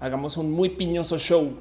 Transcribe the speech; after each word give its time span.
hagamos 0.00 0.36
un 0.36 0.50
muy 0.50 0.70
piñoso 0.70 1.18
show. 1.18 1.54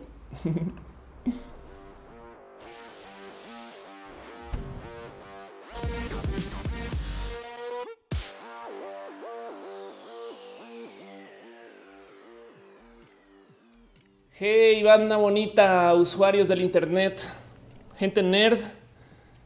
Hey, 14.37 14.83
banda 14.83 15.15
bonita, 15.15 15.93
usuarios 15.93 16.49
del 16.49 16.61
Internet, 16.61 17.21
gente 17.97 18.21
nerd, 18.21 18.59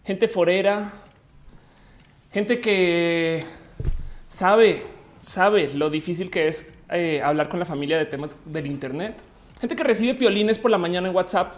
gente 0.03 0.27
forera, 0.27 0.91
gente 2.31 2.59
que 2.59 3.45
sabe, 4.27 4.83
sabe 5.21 5.71
lo 5.73 5.89
difícil 5.89 6.29
que 6.29 6.47
es 6.47 6.73
eh, 6.89 7.21
hablar 7.23 7.49
con 7.49 7.59
la 7.59 7.65
familia 7.65 7.97
de 7.97 8.05
temas 8.05 8.35
del 8.45 8.65
Internet, 8.65 9.17
gente 9.59 9.75
que 9.75 9.83
recibe 9.83 10.15
piolines 10.15 10.57
por 10.57 10.71
la 10.71 10.77
mañana 10.77 11.09
en 11.09 11.15
WhatsApp 11.15 11.55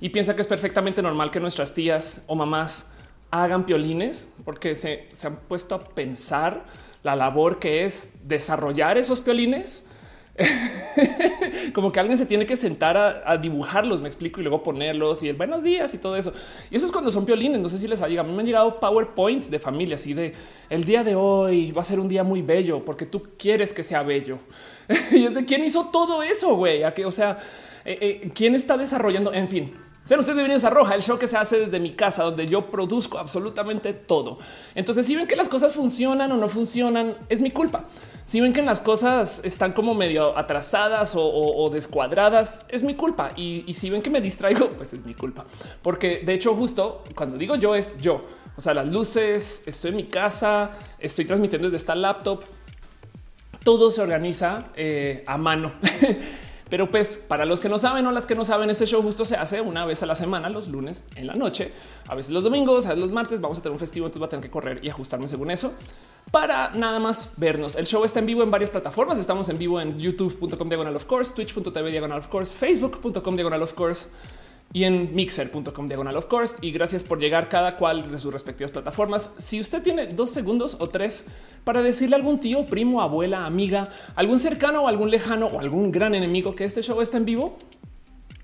y 0.00 0.10
piensa 0.10 0.34
que 0.34 0.42
es 0.42 0.48
perfectamente 0.48 1.02
normal 1.02 1.30
que 1.30 1.40
nuestras 1.40 1.74
tías 1.74 2.22
o 2.26 2.34
mamás 2.34 2.88
hagan 3.30 3.64
piolines 3.64 4.28
porque 4.44 4.76
se, 4.76 5.06
se 5.12 5.26
han 5.26 5.36
puesto 5.36 5.74
a 5.74 5.84
pensar 5.84 6.64
la 7.02 7.16
labor 7.16 7.58
que 7.58 7.84
es 7.84 8.14
desarrollar 8.24 8.98
esos 8.98 9.20
piolines 9.20 9.86
como 11.74 11.92
que 11.92 12.00
alguien 12.00 12.18
se 12.18 12.26
tiene 12.26 12.46
que 12.46 12.56
sentar 12.56 12.96
a, 12.96 13.36
dibujarlos, 13.36 14.00
me 14.00 14.08
explico, 14.08 14.40
y 14.40 14.42
luego 14.44 14.62
ponerlos 14.62 15.22
y 15.22 15.28
el 15.28 15.36
buenos 15.36 15.62
días 15.62 15.92
y 15.94 15.98
todo 15.98 16.16
eso. 16.16 16.32
Y 16.70 16.76
eso 16.76 16.86
es 16.86 16.92
cuando 16.92 17.10
son 17.10 17.24
piolines. 17.24 17.60
No 17.60 17.68
sé 17.68 17.78
si 17.78 17.88
les 17.88 18.02
ha 18.02 18.08
llegado. 18.08 18.26
A 18.26 18.30
mí 18.30 18.34
me 18.36 18.42
han 18.42 18.46
llegado 18.46 18.78
PowerPoints 18.80 19.50
de 19.50 19.58
familia, 19.58 19.94
así 19.94 20.14
de 20.14 20.32
el 20.68 20.84
día 20.84 21.04
de 21.04 21.14
hoy 21.14 21.72
va 21.72 21.82
a 21.82 21.84
ser 21.84 22.00
un 22.00 22.08
día 22.08 22.24
muy 22.24 22.42
bello 22.42 22.84
porque 22.84 23.06
tú 23.06 23.22
quieres 23.38 23.72
que 23.72 23.82
sea 23.82 24.02
bello. 24.02 24.38
y 25.10 25.24
es 25.24 25.34
de 25.34 25.44
quién 25.44 25.64
hizo 25.64 25.86
todo 25.86 26.22
eso, 26.22 26.56
güey. 26.56 26.82
O 26.84 27.12
sea, 27.12 27.38
eh, 27.84 27.98
eh, 28.00 28.30
quién 28.34 28.54
está 28.54 28.76
desarrollando. 28.76 29.32
En 29.32 29.48
fin, 29.48 29.72
sean 30.06 30.20
ustedes 30.20 30.36
bienvenidos 30.36 30.62
a 30.62 30.70
Roja, 30.70 30.94
el 30.94 31.02
show 31.02 31.18
que 31.18 31.26
se 31.26 31.36
hace 31.36 31.58
desde 31.58 31.80
mi 31.80 31.90
casa, 31.90 32.22
donde 32.22 32.46
yo 32.46 32.70
produzco 32.70 33.18
absolutamente 33.18 33.92
todo. 33.92 34.38
Entonces, 34.76 35.04
si 35.04 35.16
ven 35.16 35.26
que 35.26 35.34
las 35.34 35.48
cosas 35.48 35.72
funcionan 35.72 36.30
o 36.30 36.36
no 36.36 36.48
funcionan, 36.48 37.12
es 37.28 37.40
mi 37.40 37.50
culpa. 37.50 37.86
Si 38.24 38.40
ven 38.40 38.52
que 38.52 38.62
las 38.62 38.78
cosas 38.78 39.40
están 39.44 39.72
como 39.72 39.94
medio 39.94 40.38
atrasadas 40.38 41.14
o, 41.16 41.70
descuadradas, 41.72 42.64
es 42.68 42.84
mi 42.84 42.94
culpa. 42.94 43.32
Y, 43.34 43.72
si 43.72 43.90
ven 43.90 44.00
que 44.00 44.10
me 44.10 44.20
distraigo, 44.20 44.70
pues 44.76 44.94
es 44.94 45.04
mi 45.04 45.14
culpa. 45.14 45.44
Porque 45.82 46.22
de 46.24 46.34
hecho, 46.34 46.54
justo 46.54 47.02
cuando 47.16 47.36
digo 47.36 47.56
yo 47.56 47.74
es 47.74 47.98
yo. 48.00 48.20
O 48.56 48.60
sea, 48.60 48.74
las 48.74 48.86
luces, 48.86 49.64
estoy 49.66 49.90
en 49.90 49.96
mi 49.96 50.04
casa, 50.04 50.70
estoy 51.00 51.24
transmitiendo 51.24 51.66
desde 51.66 51.78
esta 51.78 51.96
laptop. 51.96 52.44
Todo 53.64 53.90
se 53.90 54.02
organiza 54.02 54.66
eh, 54.76 55.24
a 55.26 55.36
mano. 55.36 55.72
Pero 56.68 56.90
pues 56.90 57.16
para 57.16 57.44
los 57.44 57.60
que 57.60 57.68
no 57.68 57.78
saben 57.78 58.06
o 58.06 58.12
las 58.12 58.26
que 58.26 58.34
no 58.34 58.44
saben, 58.44 58.70
este 58.70 58.86
show 58.86 59.00
justo 59.02 59.24
se 59.24 59.36
hace 59.36 59.60
una 59.60 59.86
vez 59.86 60.02
a 60.02 60.06
la 60.06 60.16
semana, 60.16 60.48
los 60.50 60.68
lunes 60.68 61.04
en 61.14 61.26
la 61.28 61.34
noche, 61.34 61.72
a 62.08 62.14
veces 62.14 62.32
los 62.32 62.42
domingos, 62.42 62.86
a 62.86 62.90
veces 62.90 63.02
los 63.02 63.12
martes. 63.12 63.40
Vamos 63.40 63.58
a 63.58 63.62
tener 63.62 63.72
un 63.72 63.78
festivo, 63.78 64.06
entonces 64.06 64.22
va 64.22 64.26
a 64.26 64.30
tener 64.30 64.42
que 64.42 64.50
correr 64.50 64.84
y 64.84 64.88
ajustarme 64.88 65.28
según 65.28 65.50
eso 65.50 65.72
para 66.30 66.70
nada 66.70 66.98
más 66.98 67.30
vernos. 67.36 67.76
El 67.76 67.86
show 67.86 68.04
está 68.04 68.18
en 68.18 68.26
vivo 68.26 68.42
en 68.42 68.50
varias 68.50 68.70
plataformas. 68.70 69.18
Estamos 69.18 69.48
en 69.48 69.58
vivo 69.58 69.80
en 69.80 69.98
youtube.com 69.98 70.68
diagonal 70.68 70.96
of 70.96 71.04
course, 71.06 71.32
twitch.tv 71.34 71.90
diagonal 71.90 72.18
of 72.18 72.28
course, 72.28 72.56
facebook.com 72.56 73.36
diagonal 73.36 73.62
of 73.62 73.72
course 73.74 74.06
y 74.76 74.84
en 74.84 75.14
mixer.com 75.14 75.88
diagonal 75.88 76.18
of 76.18 76.26
course. 76.26 76.58
Y 76.60 76.70
gracias 76.70 77.02
por 77.02 77.18
llegar 77.18 77.48
cada 77.48 77.76
cual 77.76 78.02
desde 78.02 78.18
sus 78.18 78.30
respectivas 78.30 78.70
plataformas. 78.70 79.32
Si 79.38 79.58
usted 79.58 79.82
tiene 79.82 80.06
dos 80.06 80.28
segundos 80.28 80.76
o 80.78 80.90
tres 80.90 81.24
para 81.64 81.80
decirle 81.80 82.14
a 82.14 82.18
algún 82.18 82.40
tío, 82.40 82.66
primo, 82.66 83.00
abuela, 83.00 83.46
amiga, 83.46 83.88
algún 84.16 84.38
cercano 84.38 84.82
o 84.82 84.88
algún 84.88 85.10
lejano 85.10 85.46
o 85.46 85.60
algún 85.60 85.90
gran 85.92 86.14
enemigo 86.14 86.54
que 86.54 86.64
este 86.64 86.82
show 86.82 87.00
está 87.00 87.16
en 87.16 87.24
vivo, 87.24 87.56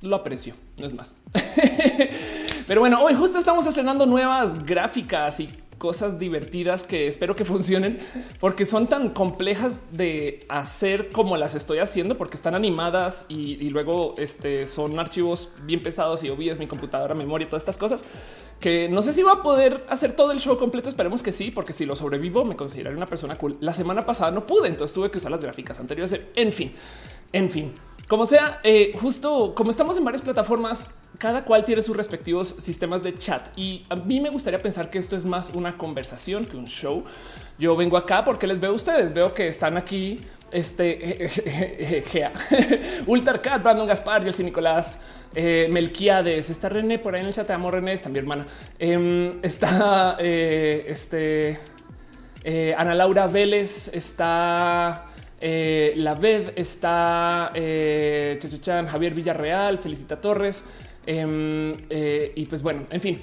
lo 0.00 0.16
aprecio, 0.16 0.54
no 0.78 0.86
es 0.86 0.94
más. 0.94 1.16
Pero 2.66 2.80
bueno, 2.80 3.02
hoy 3.02 3.12
justo 3.12 3.38
estamos 3.38 3.66
estrenando 3.66 4.06
nuevas 4.06 4.64
gráficas 4.64 5.38
y 5.38 5.50
cosas 5.82 6.16
divertidas 6.16 6.84
que 6.84 7.08
espero 7.08 7.34
que 7.34 7.44
funcionen 7.52 7.98
porque 8.38 8.64
son 8.64 8.86
tan 8.86 9.08
complejas 9.08 9.82
de 9.90 10.46
hacer 10.48 11.10
como 11.10 11.36
las 11.36 11.56
estoy 11.56 11.80
haciendo 11.80 12.16
porque 12.16 12.36
están 12.36 12.54
animadas 12.54 13.26
y, 13.28 13.68
luego 13.70 14.14
este, 14.16 14.68
son 14.68 14.96
archivos 15.00 15.50
bien 15.64 15.82
pesados 15.82 16.22
y 16.22 16.30
obvias 16.30 16.60
mi 16.60 16.68
computadora, 16.68 17.16
memoria, 17.16 17.48
todas 17.48 17.62
estas 17.62 17.78
cosas 17.78 18.04
que 18.60 18.88
no 18.88 19.02
sé 19.02 19.12
si 19.12 19.24
va 19.24 19.32
a 19.32 19.42
poder 19.42 19.84
hacer 19.88 20.12
todo 20.12 20.30
el 20.30 20.38
show 20.38 20.56
completo. 20.56 20.88
Esperemos 20.88 21.20
que 21.20 21.32
sí, 21.32 21.50
porque 21.50 21.72
si 21.72 21.84
lo 21.84 21.96
sobrevivo 21.96 22.44
me 22.44 22.54
consideraré 22.54 22.96
una 22.96 23.06
persona 23.06 23.36
cool. 23.36 23.56
La 23.58 23.74
semana 23.74 24.06
pasada 24.06 24.30
no 24.30 24.46
pude, 24.46 24.68
entonces 24.68 24.94
tuve 24.94 25.10
que 25.10 25.18
usar 25.18 25.32
las 25.32 25.42
gráficas 25.42 25.80
anteriores. 25.80 26.16
En 26.36 26.52
fin, 26.52 26.72
en 27.32 27.50
fin. 27.50 27.72
Como 28.12 28.26
sea, 28.26 28.60
eh, 28.62 28.92
justo 29.00 29.54
como 29.54 29.70
estamos 29.70 29.96
en 29.96 30.04
varias 30.04 30.20
plataformas, 30.20 30.90
cada 31.16 31.46
cual 31.46 31.64
tiene 31.64 31.80
sus 31.80 31.96
respectivos 31.96 32.46
sistemas 32.46 33.02
de 33.02 33.14
chat 33.14 33.48
y 33.56 33.86
a 33.88 33.96
mí 33.96 34.20
me 34.20 34.28
gustaría 34.28 34.60
pensar 34.60 34.90
que 34.90 34.98
esto 34.98 35.16
es 35.16 35.24
más 35.24 35.48
una 35.54 35.78
conversación 35.78 36.44
que 36.44 36.58
un 36.58 36.66
show. 36.66 37.04
Yo 37.58 37.74
vengo 37.74 37.96
acá 37.96 38.22
porque 38.22 38.46
les 38.46 38.60
veo 38.60 38.72
a 38.72 38.74
ustedes, 38.74 39.14
veo 39.14 39.32
que 39.32 39.48
están 39.48 39.78
aquí 39.78 40.20
este 40.50 41.30
Ultarcat, 43.06 43.62
Brandon 43.62 43.86
Gaspar, 43.86 44.22
Yelsi 44.22 44.44
Nicolás, 44.44 45.00
eh, 45.34 45.68
Melquiades, 45.70 46.50
está 46.50 46.68
René 46.68 46.98
por 46.98 47.14
ahí 47.14 47.22
en 47.22 47.28
el 47.28 47.32
chat. 47.32 47.46
Te 47.46 47.54
amo, 47.54 47.70
René, 47.70 47.94
está 47.94 48.10
mi 48.10 48.18
hermana. 48.18 48.46
Em, 48.78 49.42
está 49.42 50.18
eh, 50.20 50.84
este 50.86 51.58
Ana 52.76 52.94
Laura 52.94 53.26
Vélez, 53.26 53.88
está 53.94 55.11
eh, 55.42 55.94
la 55.96 56.14
Ved 56.14 56.52
está 56.56 57.50
eh, 57.54 58.38
Javier 58.88 59.12
Villarreal, 59.12 59.76
Felicita 59.78 60.20
Torres. 60.20 60.64
Em, 61.04 61.76
eh, 61.90 62.32
y 62.36 62.46
pues 62.46 62.62
bueno, 62.62 62.84
en 62.90 63.00
fin. 63.00 63.20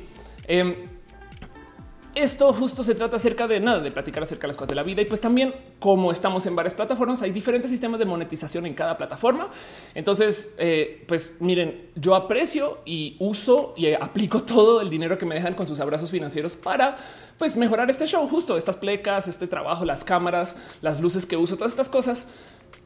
Esto 2.19 2.51
justo 2.51 2.83
se 2.83 2.95
trata 2.95 3.15
acerca 3.15 3.47
de 3.47 3.61
nada, 3.61 3.79
de 3.79 3.91
platicar 3.91 4.23
acerca 4.23 4.41
de 4.41 4.47
las 4.47 4.57
cosas 4.57 4.67
de 4.67 4.75
la 4.75 4.83
vida 4.83 5.01
y 5.01 5.05
pues 5.05 5.21
también 5.21 5.55
como 5.79 6.11
estamos 6.11 6.45
en 6.47 6.53
varias 6.53 6.75
plataformas, 6.75 7.21
hay 7.21 7.31
diferentes 7.31 7.71
sistemas 7.71 7.97
de 7.97 8.05
monetización 8.05 8.65
en 8.65 8.73
cada 8.73 8.97
plataforma. 8.97 9.49
Entonces, 9.95 10.53
eh, 10.57 11.05
pues 11.07 11.37
miren, 11.39 11.91
yo 11.95 12.15
aprecio 12.15 12.79
y 12.83 13.15
uso 13.19 13.73
y 13.77 13.93
aplico 13.93 14.43
todo 14.43 14.81
el 14.81 14.89
dinero 14.89 15.17
que 15.17 15.25
me 15.25 15.33
dejan 15.33 15.53
con 15.53 15.65
sus 15.65 15.79
abrazos 15.79 16.11
financieros 16.11 16.57
para 16.57 16.97
pues 17.37 17.55
mejorar 17.55 17.89
este 17.89 18.05
show, 18.05 18.27
justo 18.27 18.57
estas 18.57 18.75
plecas, 18.75 19.29
este 19.29 19.47
trabajo, 19.47 19.85
las 19.85 20.03
cámaras, 20.03 20.57
las 20.81 20.99
luces 20.99 21.25
que 21.25 21.37
uso, 21.37 21.55
todas 21.55 21.71
estas 21.71 21.87
cosas 21.87 22.27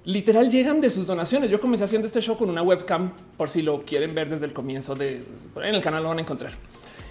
literal 0.06 0.52
llegan 0.52 0.80
de 0.80 0.92
sus 0.92 1.08
donaciones. 1.08 1.50
Yo 1.50 1.60
comencé 1.60 1.86
haciendo 1.86 2.06
este 2.06 2.22
show 2.22 2.38
con 2.38 2.52
una 2.52 2.62
webcam 2.62 3.12
por 3.36 3.50
si 3.50 3.64
lo 3.64 3.82
quieren 3.82 4.14
ver 4.14 4.30
desde 4.30 4.46
el 4.46 4.54
comienzo 4.54 4.94
de 4.94 5.24
en 5.56 5.74
el 5.74 5.82
canal 5.82 6.04
lo 6.04 6.10
van 6.10 6.20
a 6.20 6.22
encontrar. 6.22 6.54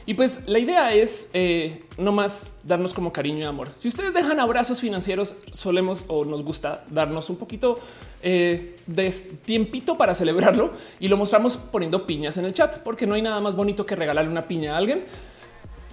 Y 0.04 0.14
pues 0.14 0.40
la 0.46 0.58
idea 0.58 0.92
es 0.92 1.30
eh, 1.32 1.84
no 1.96 2.12
más 2.12 2.58
darnos 2.64 2.92
como 2.92 3.12
cariño 3.12 3.38
y 3.38 3.42
amor. 3.44 3.70
Si 3.70 3.86
ustedes 3.86 4.12
dejan 4.12 4.40
abrazos 4.40 4.80
financieros, 4.80 5.36
solemos 5.52 6.04
o 6.08 6.24
nos 6.24 6.42
gusta 6.42 6.84
darnos 6.90 7.30
un 7.30 7.36
poquito 7.36 7.78
eh, 8.22 8.76
de 8.86 9.14
tiempito 9.44 9.96
para 9.96 10.14
celebrarlo 10.14 10.72
y 10.98 11.08
lo 11.08 11.16
mostramos 11.16 11.56
poniendo 11.56 12.04
piñas 12.04 12.36
en 12.36 12.46
el 12.46 12.52
chat, 12.52 12.78
porque 12.78 13.06
no 13.06 13.14
hay 13.14 13.22
nada 13.22 13.40
más 13.40 13.54
bonito 13.54 13.86
que 13.86 13.94
regalarle 13.94 14.30
una 14.30 14.48
piña 14.48 14.74
a 14.74 14.78
alguien. 14.78 15.04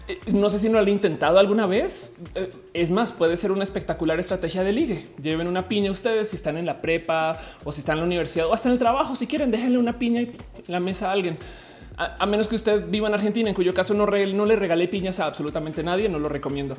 Eh, 0.07 0.19
no 0.33 0.49
sé 0.49 0.57
si 0.57 0.69
no 0.69 0.73
lo 0.73 0.79
han 0.79 0.89
intentado 0.89 1.37
alguna 1.37 1.67
vez. 1.67 2.13
Es 2.73 2.89
más, 2.89 3.13
puede 3.13 3.37
ser 3.37 3.51
una 3.51 3.63
espectacular 3.63 4.19
estrategia 4.19 4.63
de 4.63 4.73
ligue. 4.73 5.05
Lleven 5.21 5.47
una 5.47 5.67
piña 5.67 5.91
ustedes 5.91 6.29
si 6.29 6.35
están 6.35 6.57
en 6.57 6.65
la 6.65 6.81
prepa 6.81 7.37
o 7.63 7.71
si 7.71 7.81
están 7.81 7.97
en 7.97 7.99
la 7.99 8.05
universidad 8.07 8.47
o 8.47 8.53
hasta 8.55 8.69
en 8.69 8.73
el 8.73 8.79
trabajo. 8.79 9.15
Si 9.15 9.27
quieren, 9.27 9.51
déjenle 9.51 9.77
una 9.77 9.99
piña 9.99 10.21
en 10.21 10.31
la 10.65 10.79
mesa 10.79 11.09
a 11.09 11.11
alguien 11.11 11.37
a, 11.99 12.25
menos 12.25 12.47
que 12.47 12.55
usted 12.55 12.87
viva 12.87 13.09
en 13.09 13.13
Argentina, 13.13 13.49
en 13.49 13.55
cuyo 13.55 13.73
caso 13.73 13.93
no, 13.93 14.05
le 14.07 14.55
regalé 14.55 14.87
piñas 14.87 15.19
a 15.19 15.25
absolutamente 15.25 15.83
nadie, 15.83 16.07
no 16.07 16.17
lo 16.17 16.29
recomiendo. 16.29 16.75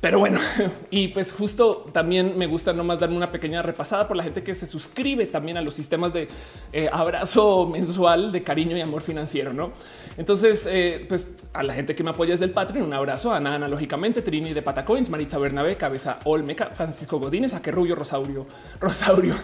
Pero 0.00 0.18
bueno, 0.18 0.40
y 0.90 1.08
pues 1.08 1.32
justo 1.32 1.86
también 1.92 2.36
me 2.36 2.48
gusta 2.48 2.72
nomás 2.72 2.98
darme 2.98 3.16
una 3.16 3.30
pequeña 3.30 3.62
repasada 3.62 4.08
por 4.08 4.16
la 4.16 4.24
gente 4.24 4.42
que 4.42 4.52
se 4.52 4.66
suscribe 4.66 5.26
también 5.26 5.58
a 5.58 5.62
los 5.62 5.74
sistemas 5.74 6.12
de 6.12 6.26
eh, 6.72 6.90
abrazo 6.92 7.68
mensual 7.68 8.32
de 8.32 8.42
cariño 8.42 8.76
y 8.76 8.80
amor 8.80 9.02
financiero, 9.02 9.52
¿no? 9.52 9.70
Entonces, 10.16 10.68
eh, 10.68 11.06
pues 11.08 11.36
a 11.52 11.62
la 11.62 11.72
gente 11.72 11.94
que 11.94 12.02
me 12.02 12.10
apoya 12.10 12.32
desde 12.32 12.46
el 12.46 12.50
Patreon, 12.50 12.84
un 12.84 12.94
abrazo 12.94 13.32
a 13.32 13.36
Ana, 13.36 13.54
analógicamente, 13.54 14.22
Trini 14.22 14.52
de 14.52 14.62
Patacoins, 14.62 15.08
Maritza 15.08 15.38
Bernabé, 15.38 15.76
Cabeza 15.76 16.18
Olmeca, 16.24 16.70
Francisco 16.74 17.20
Godínez, 17.20 17.54
a 17.54 17.62
que 17.62 17.70
Rubio 17.70 17.94
Rosaurio, 17.94 18.44
Rosaurio. 18.80 19.36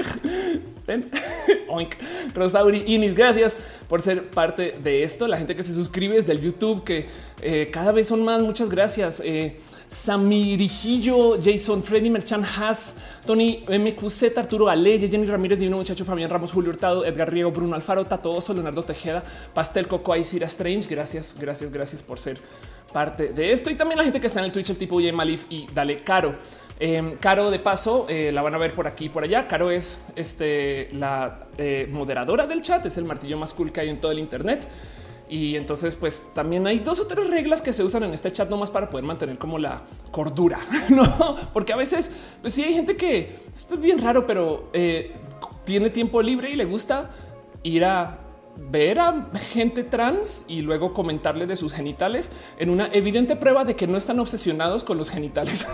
Oink. 1.68 1.94
Rosauri 2.34 2.84
Inis, 2.86 3.14
gracias 3.14 3.56
por 3.88 4.00
ser 4.00 4.28
parte 4.28 4.76
de 4.82 5.02
esto. 5.02 5.26
La 5.26 5.38
gente 5.38 5.54
que 5.54 5.62
se 5.62 5.74
suscribe 5.74 6.16
desde 6.16 6.32
el 6.32 6.40
YouTube, 6.40 6.84
que 6.84 7.06
eh, 7.42 7.68
cada 7.72 7.92
vez 7.92 8.08
son 8.08 8.24
más. 8.24 8.40
Muchas 8.40 8.68
gracias. 8.68 9.22
Eh, 9.24 9.56
Samirijillo, 9.88 11.36
Jason, 11.42 11.82
Freddy 11.82 12.10
Merchan, 12.10 12.44
Haas, 12.44 12.94
Tony 13.26 13.64
MQZ, 13.68 14.38
Arturo 14.38 14.68
Ale, 14.68 15.00
Jenny 15.00 15.26
Ramírez, 15.26 15.58
Divino 15.58 15.78
Muchacho, 15.78 16.04
Fabián 16.04 16.30
Ramos, 16.30 16.52
Julio 16.52 16.70
Hurtado, 16.70 17.04
Edgar 17.04 17.32
Riego, 17.32 17.50
Bruno 17.50 17.74
Alfaro, 17.74 18.06
Tato 18.06 18.30
Oso, 18.30 18.54
Leonardo 18.54 18.84
Tejeda, 18.84 19.24
Pastel 19.52 19.88
Coco, 19.88 20.12
Aisira 20.12 20.46
Strange. 20.46 20.88
Gracias, 20.88 21.34
gracias, 21.38 21.72
gracias 21.72 22.04
por 22.04 22.20
ser 22.20 22.38
parte 22.92 23.32
de 23.32 23.50
esto. 23.50 23.68
Y 23.68 23.74
también 23.74 23.98
la 23.98 24.04
gente 24.04 24.20
que 24.20 24.28
está 24.28 24.38
en 24.38 24.46
el 24.46 24.52
Twitch, 24.52 24.70
el 24.70 24.78
tipo 24.78 25.00
Ye 25.00 25.10
Malif 25.10 25.46
y 25.50 25.66
Dale 25.74 26.04
Caro. 26.04 26.36
Em, 26.82 27.16
Caro, 27.18 27.50
de 27.50 27.58
paso, 27.58 28.06
eh, 28.08 28.32
la 28.32 28.40
van 28.40 28.54
a 28.54 28.58
ver 28.58 28.74
por 28.74 28.86
aquí 28.86 29.04
y 29.04 29.08
por 29.10 29.22
allá. 29.22 29.46
Caro 29.46 29.70
es 29.70 30.02
este, 30.16 30.88
la 30.92 31.46
eh, 31.58 31.86
moderadora 31.90 32.46
del 32.46 32.62
chat, 32.62 32.86
es 32.86 32.96
el 32.96 33.04
martillo 33.04 33.36
más 33.36 33.52
cool 33.52 33.70
que 33.70 33.82
hay 33.82 33.90
en 33.90 34.00
todo 34.00 34.12
el 34.12 34.18
Internet. 34.18 34.66
Y 35.28 35.56
entonces, 35.56 35.94
pues 35.94 36.32
también 36.34 36.66
hay 36.66 36.78
dos 36.78 36.98
o 36.98 37.06
tres 37.06 37.28
reglas 37.28 37.60
que 37.60 37.74
se 37.74 37.84
usan 37.84 38.04
en 38.04 38.14
este 38.14 38.32
chat 38.32 38.48
nomás 38.48 38.70
para 38.70 38.88
poder 38.88 39.04
mantener 39.04 39.36
como 39.36 39.58
la 39.58 39.82
cordura, 40.10 40.58
no? 40.88 41.36
Porque 41.52 41.74
a 41.74 41.76
veces, 41.76 42.10
pues 42.40 42.54
sí 42.54 42.64
hay 42.64 42.72
gente 42.72 42.96
que 42.96 43.36
esto 43.54 43.74
es 43.74 43.80
bien 43.80 43.98
raro, 43.98 44.26
pero 44.26 44.70
eh, 44.72 45.12
tiene 45.64 45.90
tiempo 45.90 46.22
libre 46.22 46.50
y 46.50 46.56
le 46.56 46.64
gusta 46.64 47.10
ir 47.62 47.84
a 47.84 48.18
ver 48.56 48.98
a 49.00 49.30
gente 49.52 49.84
trans 49.84 50.44
y 50.48 50.62
luego 50.62 50.92
comentarle 50.92 51.46
de 51.46 51.56
sus 51.56 51.72
genitales 51.72 52.30
en 52.58 52.70
una 52.70 52.88
evidente 52.92 53.36
prueba 53.36 53.64
de 53.64 53.76
que 53.76 53.86
no 53.86 53.96
están 53.96 54.20
obsesionados 54.20 54.84
con 54.84 54.98
los 54.98 55.10
genitales. 55.10 55.66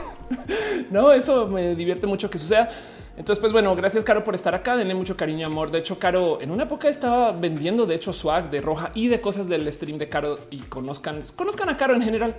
no, 0.90 1.12
eso 1.12 1.46
me 1.46 1.74
divierte 1.74 2.06
mucho 2.06 2.30
que 2.30 2.38
suceda. 2.38 2.68
Entonces, 3.16 3.40
pues 3.40 3.52
bueno, 3.52 3.74
gracias 3.74 4.04
Caro 4.04 4.24
por 4.24 4.34
estar 4.34 4.54
acá. 4.54 4.76
Denle 4.76 4.94
mucho 4.94 5.16
cariño 5.16 5.40
y 5.40 5.44
amor. 5.44 5.70
De 5.70 5.78
hecho, 5.78 5.98
Caro 5.98 6.40
en 6.40 6.50
una 6.50 6.64
época 6.64 6.88
estaba 6.88 7.32
vendiendo 7.32 7.86
de 7.86 7.94
hecho 7.94 8.12
swag 8.12 8.50
de 8.50 8.60
roja 8.60 8.92
y 8.94 9.08
de 9.08 9.20
cosas 9.20 9.48
del 9.48 9.70
stream 9.72 9.98
de 9.98 10.08
Caro 10.08 10.38
y 10.50 10.58
conozcan, 10.58 11.20
conozcan 11.34 11.68
a 11.70 11.76
Caro 11.76 11.94
en 11.94 12.02
general. 12.02 12.36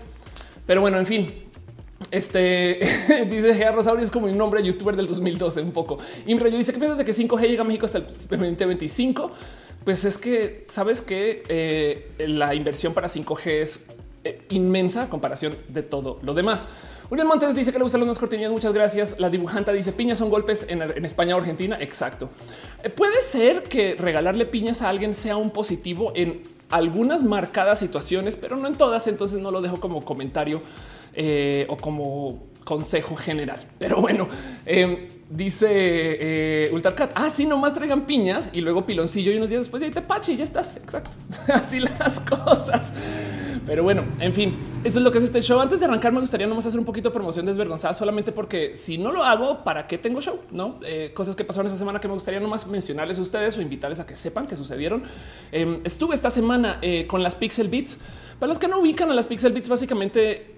Pero 0.68 0.82
bueno, 0.82 1.00
en 1.00 1.06
fin, 1.06 1.34
este 2.12 2.80
dice 3.30 3.56
Gea 3.56 3.72
Rosario 3.72 4.02
es 4.02 4.12
como 4.12 4.28
un 4.28 4.38
nombre 4.38 4.64
youtuber 4.64 4.96
del 4.96 5.08
2012 5.08 5.62
un 5.62 5.72
poco. 5.72 5.98
Imre 6.28 6.52
dice 6.52 6.72
que 6.72 6.80
piensas 6.80 6.98
de 6.98 7.06
que 7.06 7.12
5G 7.12 7.48
llega 7.48 7.62
a 7.62 7.66
México 7.66 7.86
hasta 7.86 7.98
el 8.00 8.06
2025. 8.06 9.32
Pues 9.88 10.04
es 10.04 10.18
que 10.18 10.66
sabes 10.68 11.02
que 11.02 11.44
eh, 11.48 12.12
la 12.28 12.54
inversión 12.54 12.94
para 12.94 13.08
5G 13.08 13.48
es 13.62 13.86
eh, 14.26 14.42
inmensa 14.50 15.04
a 15.04 15.10
comparación 15.10 15.56
de 15.70 15.82
todo 15.82 16.20
lo 16.24 16.34
demás. 16.34 16.68
Uriel 17.10 17.26
Montes 17.26 17.56
dice 17.56 17.72
que 17.72 17.78
le 17.78 17.86
gustan 17.86 18.02
los 18.02 18.08
más 18.10 18.20
cortinillas. 18.20 18.52
Muchas 18.52 18.74
gracias. 18.74 19.18
La 19.18 19.30
dibujanta 19.30 19.72
dice 19.72 19.94
piñas 19.94 20.18
son 20.18 20.30
golpes 20.30 20.66
en, 20.68 20.82
España 21.06 21.38
o 21.38 21.40
Argentina. 21.40 21.78
Exacto. 21.80 22.30
Eh, 22.84 22.90
puede 22.90 23.22
ser 23.22 23.64
que 23.64 23.96
regalarle 23.96 24.46
piñas 24.46 24.82
a 24.82 24.90
alguien 24.90 25.14
sea 25.14 25.38
un 25.38 25.52
positivo 25.52 26.12
en 26.16 26.44
algunas 26.70 27.24
marcadas 27.24 27.80
situaciones, 27.80 28.36
pero 28.36 28.58
no 28.58 28.68
en 28.68 28.76
todas. 28.76 29.08
Entonces 29.08 29.40
no 29.40 29.52
lo 29.52 29.62
dejo 29.62 29.80
como 29.80 30.04
comentario 30.04 30.62
o 31.70 31.78
como 31.78 32.44
consejo 32.68 33.16
general. 33.16 33.62
Pero 33.80 34.02
bueno, 34.02 34.28
em, 34.66 35.08
dice 35.30 35.68
eh, 35.70 36.70
Ultracat. 36.74 37.14
Ah, 37.16 37.30
sí, 37.30 37.46
nomás 37.46 37.74
traigan 37.74 38.06
piñas 38.06 38.50
y 38.52 38.60
luego 38.60 38.86
piloncillo 38.86 39.32
y 39.32 39.38
unos 39.38 39.48
días 39.48 39.62
después 39.62 39.82
ya 39.82 39.90
te 39.90 40.02
pache 40.02 40.34
y 40.34 40.38
ya 40.38 40.44
estás. 40.44 40.76
Exacto. 40.76 41.12
Así 41.54 41.80
las 41.80 42.20
cosas. 42.20 42.92
Pero 43.66 43.84
bueno, 43.84 44.04
en 44.20 44.34
fin, 44.34 44.58
eso 44.84 45.00
es 45.00 45.04
lo 45.04 45.12
que 45.12 45.18
es 45.18 45.24
este 45.24 45.42
show. 45.42 45.62
Antes 45.62 45.80
de 45.80 45.86
arrancar, 45.86 46.12
me 46.12 46.20
gustaría 46.20 46.46
nomás 46.46 46.66
hacer 46.66 46.78
un 46.80 46.86
poquito 46.86 47.08
de 47.08 47.14
promoción 47.14 47.46
desvergonzada, 47.46 47.94
solamente 47.94 48.34
porque 48.34 48.76
si 48.76 48.98
no 48.98 49.14
lo 49.14 49.24
hago, 49.24 49.64
¿para 49.64 49.88
qué 49.88 49.98
tengo 49.98 50.20
show? 50.20 50.40
No 50.52 50.80
eh, 50.84 51.12
cosas 51.14 51.38
que 51.38 51.46
pasaron 51.46 51.68
esta 51.68 51.80
semana 51.80 52.02
que 52.02 52.10
me 52.10 52.16
gustaría 52.16 52.42
nomás 52.42 52.68
mencionarles 52.68 53.18
a 53.18 53.22
ustedes 53.22 53.58
o 53.58 53.62
invitarles 53.62 54.02
a 54.02 54.06
que 54.06 54.16
sepan 54.16 54.46
que 54.46 54.58
sucedieron. 54.58 55.04
Em, 55.54 55.80
estuve 55.86 56.16
esta 56.16 56.30
semana 56.30 56.80
eh, 56.82 57.08
con 57.08 57.24
las 57.24 57.36
Pixel 57.36 57.70
Beats. 57.70 57.98
Para 58.40 58.48
los 58.48 58.60
que 58.60 58.68
no 58.68 58.80
ubican 58.80 59.10
a 59.10 59.14
las 59.14 59.28
Pixel 59.28 59.54
Beats, 59.54 59.70
básicamente 59.70 60.56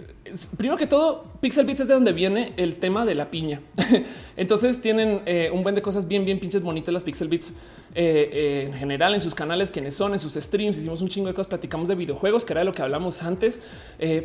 primero 0.57 0.77
que 0.77 0.87
todo, 0.87 1.25
Pixel 1.41 1.65
Beats 1.65 1.81
es 1.81 1.87
de 1.87 1.93
donde 1.93 2.13
viene 2.13 2.53
el 2.57 2.75
tema 2.75 3.05
de 3.05 3.15
la 3.15 3.31
piña. 3.31 3.61
Entonces 4.37 4.81
tienen 4.81 5.21
eh, 5.25 5.49
un 5.53 5.63
buen 5.63 5.75
de 5.75 5.81
cosas 5.81 6.07
bien, 6.07 6.25
bien 6.25 6.39
pinches 6.39 6.61
bonitas 6.61 6.93
las 6.93 7.03
Pixel 7.03 7.27
Beats 7.27 7.49
eh, 7.95 8.29
eh, 8.31 8.63
en 8.67 8.73
general 8.73 9.13
en 9.13 9.21
sus 9.21 9.35
canales, 9.35 9.71
quienes 9.71 9.95
son, 9.95 10.13
en 10.13 10.19
sus 10.19 10.33
streams. 10.33 10.77
Hicimos 10.77 11.01
un 11.01 11.09
chingo 11.09 11.27
de 11.27 11.33
cosas, 11.33 11.47
platicamos 11.47 11.89
de 11.89 11.95
videojuegos, 11.95 12.45
que 12.45 12.53
era 12.53 12.61
de 12.61 12.65
lo 12.65 12.73
que 12.73 12.81
hablamos 12.81 13.23
antes. 13.23 13.61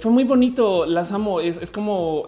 fue 0.01 0.11
muy 0.11 0.25
bonito, 0.25 0.87
las 0.87 1.13
amo. 1.13 1.41
Es, 1.41 1.71
como 1.71 2.27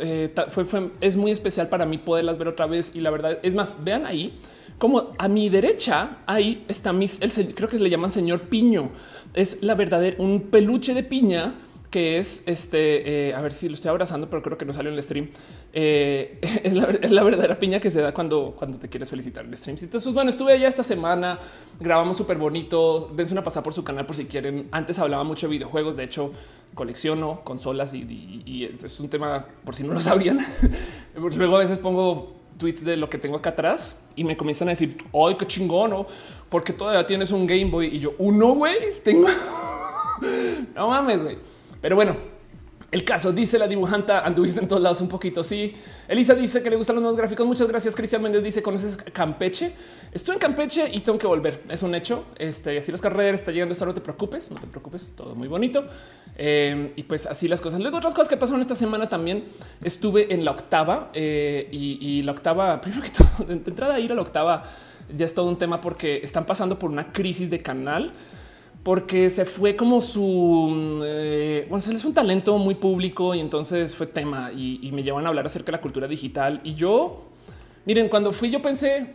fue, 0.49 0.91
es 1.01 1.17
muy 1.17 1.31
especial 1.31 1.69
para 1.69 1.87
mí 1.87 1.99
poderlas 1.99 2.39
ver 2.39 2.49
otra 2.49 2.67
vez. 2.67 2.93
Y 2.95 3.01
la 3.01 3.11
verdad 3.11 3.39
es 3.43 3.55
más, 3.55 3.75
vean 3.85 4.07
ahí 4.07 4.35
como 4.79 5.13
a 5.17 5.29
mi 5.29 5.49
derecha 5.49 6.19
ahí 6.27 6.65
está 6.69 6.93
mis, 6.93 7.19
creo 7.55 7.69
que 7.69 7.79
le 7.79 7.89
llaman 7.89 8.11
señor 8.11 8.43
piño. 8.43 8.91
Es 9.37 9.63
la 9.63 9.77
verdadera 9.77 10.17
un 10.19 10.51
peluche 10.51 10.95
de 10.95 11.05
piña 11.05 11.55
que 11.91 12.19
es 12.19 12.43
este, 12.47 13.29
eh, 13.29 13.35
a 13.35 13.41
ver 13.41 13.53
si 13.53 13.69
lo 13.69 13.75
estoy 13.75 13.89
abrazando, 13.89 14.29
pero 14.29 14.43
creo 14.43 14.59
que 14.59 14.65
no 14.65 14.73
salió 14.73 14.91
en 14.91 14.97
el 14.97 15.03
stream. 15.03 15.31
Eh, 15.73 16.39
es, 16.63 16.75
la, 16.75 17.23
verdadera 17.23 17.59
piña 17.59 17.81
que 17.81 17.91
se 17.91 18.01
da 18.01 18.13
cuando, 18.13 18.55
cuando 18.57 18.79
te 18.79 18.89
quieres 18.89 19.09
felicitar 19.09 19.45
en 19.45 19.51
el 19.51 19.57
stream. 19.57 19.79
Entonces, 19.81 20.13
bueno, 20.13 20.29
estuve 20.31 20.53
allá 20.53 20.69
esta 20.69 20.83
semana, 20.83 21.39
grabamos 21.81 22.17
súper 22.17 22.39
bonitos. 22.39 23.15
Dense 23.17 23.33
una 23.33 23.45
pasada 23.45 23.63
por 23.63 23.73
su 23.73 23.85
canal 23.85 24.05
por 24.05 24.17
si 24.17 24.27
quieren. 24.27 24.69
Antes 24.73 24.99
hablaba 24.99 25.25
mucho 25.25 25.47
de 25.47 25.53
videojuegos, 25.53 25.97
de 25.97 26.05
hecho, 26.05 26.33
colecciono 26.75 27.43
consolas 27.45 27.95
y, 27.95 28.65
es 28.65 29.01
un 29.01 29.09
tema 29.09 29.47
por 29.65 29.75
si 29.75 29.83
no 29.83 29.95
lo 29.95 30.01
sabían. 30.01 30.45
Luego 31.37 31.57
a 31.57 31.61
veces 31.61 31.79
pongo 31.79 32.46
tweets 32.59 32.85
de 32.85 32.97
lo 32.97 33.09
que 33.09 33.19
tengo 33.19 33.37
acá 33.37 33.51
atrás 33.51 34.01
y 34.15 34.25
me 34.25 34.37
comienzan 34.37 34.69
a 34.69 34.71
decir, 34.73 34.97
ay, 35.13 35.37
qué 35.37 35.47
chingón, 35.47 35.91
¿no? 35.91 36.07
Porque 36.49 36.73
todavía 36.73 37.07
tienes 37.07 37.31
un 37.31 37.47
Game 37.47 37.67
Boy 37.67 37.87
y 37.87 38.01
yo, 38.01 38.15
uno, 38.19 38.55
güey, 38.55 39.01
tengo. 39.03 39.29
no 40.75 40.89
mames, 40.89 41.23
güey. 41.23 41.39
Pero 41.81 41.97
bueno, 41.97 42.17
el 42.91 43.05
caso 43.05 43.33
dice 43.33 43.59
la 43.59 43.69
dibujanta, 43.69 44.25
anduviste 44.25 44.61
en 44.61 44.69
todos 44.69 44.81
lados 44.81 45.01
un 45.01 45.09
poquito. 45.09 45.43
Sí, 45.43 45.73
Elisa 46.09 46.35
dice 46.35 46.63
que 46.63 46.71
le 46.71 46.77
gustan 46.77 46.97
los 46.97 47.03
nuevos 47.03 47.19
gráficos. 47.19 47.47
Muchas 47.47 47.67
gracias. 47.69 47.95
Cristian 47.95 48.23
Méndez 48.23 48.43
dice: 48.43 48.63
¿Conoces 48.63 48.97
Campeche? 49.13 49.73
Estoy 50.17 50.33
en 50.33 50.39
Campeche 50.39 50.89
y 50.91 51.01
tengo 51.01 51.19
que 51.19 51.27
volver. 51.27 51.63
Es 51.69 51.83
un 51.83 51.95
hecho. 51.95 52.25
Este, 52.39 52.79
así 52.79 52.91
los 52.91 53.03
carreras 53.03 53.41
está 53.41 53.53
llegando. 53.53 53.73
Esto 53.73 53.85
no 53.85 53.93
te 53.93 54.01
preocupes, 54.01 54.51
no 54.51 54.59
te 54.59 54.67
preocupes. 54.67 55.13
Todo 55.15 55.35
muy 55.35 55.47
bonito. 55.47 55.85
Eh, 56.39 56.95
y 56.97 57.03
pues 57.03 57.27
así 57.27 57.49
las 57.49 57.61
cosas. 57.61 57.81
Luego, 57.81 57.99
otras 57.99 58.15
cosas 58.15 58.27
que 58.27 58.39
pasaron 58.39 58.63
esta 58.63 58.75
semana 58.75 59.11
también 59.11 59.45
estuve 59.85 60.33
en 60.33 60.47
la 60.47 60.53
octava 60.53 61.11
eh, 61.13 61.69
y, 61.71 62.23
la 62.23 62.33
octava, 62.33 62.81
primero 62.81 63.03
que 63.03 63.11
todo, 63.11 63.45
de 63.47 63.53
entrada 63.53 63.97
a 63.97 64.01
ir 64.01 64.11
a 64.11 64.15
la 64.15 64.23
octava 64.23 64.65
ya 65.15 65.27
es 65.27 65.35
todo 65.35 65.51
un 65.51 65.59
tema 65.59 65.83
porque 65.83 66.21
están 66.23 66.47
pasando 66.47 66.79
por 66.79 66.91
una 66.91 67.13
crisis 67.13 67.51
de 67.51 67.61
canal 67.61 68.11
porque 68.83 69.29
se 69.29 69.45
fue 69.45 69.77
como 69.77 70.01
su 70.01 71.03
eh, 71.05 71.67
bueno, 71.69 71.83
se 71.83 72.07
un 72.07 72.15
talento 72.15 72.57
muy 72.57 72.77
público 72.77 73.35
y 73.35 73.41
entonces 73.41 73.95
fue 73.95 74.07
tema 74.07 74.51
y, 74.51 74.91
me 74.93 75.03
llevan 75.03 75.27
a 75.27 75.29
hablar 75.29 75.45
acerca 75.45 75.67
de 75.67 75.73
la 75.73 75.83
cultura 75.83 76.09
digital. 76.09 76.63
Y 76.65 76.75
yo, 76.75 77.27
miren, 77.85 78.09
cuando 78.09 78.33
fui, 78.33 78.51
yo 78.51 78.63
pensé, 78.63 79.09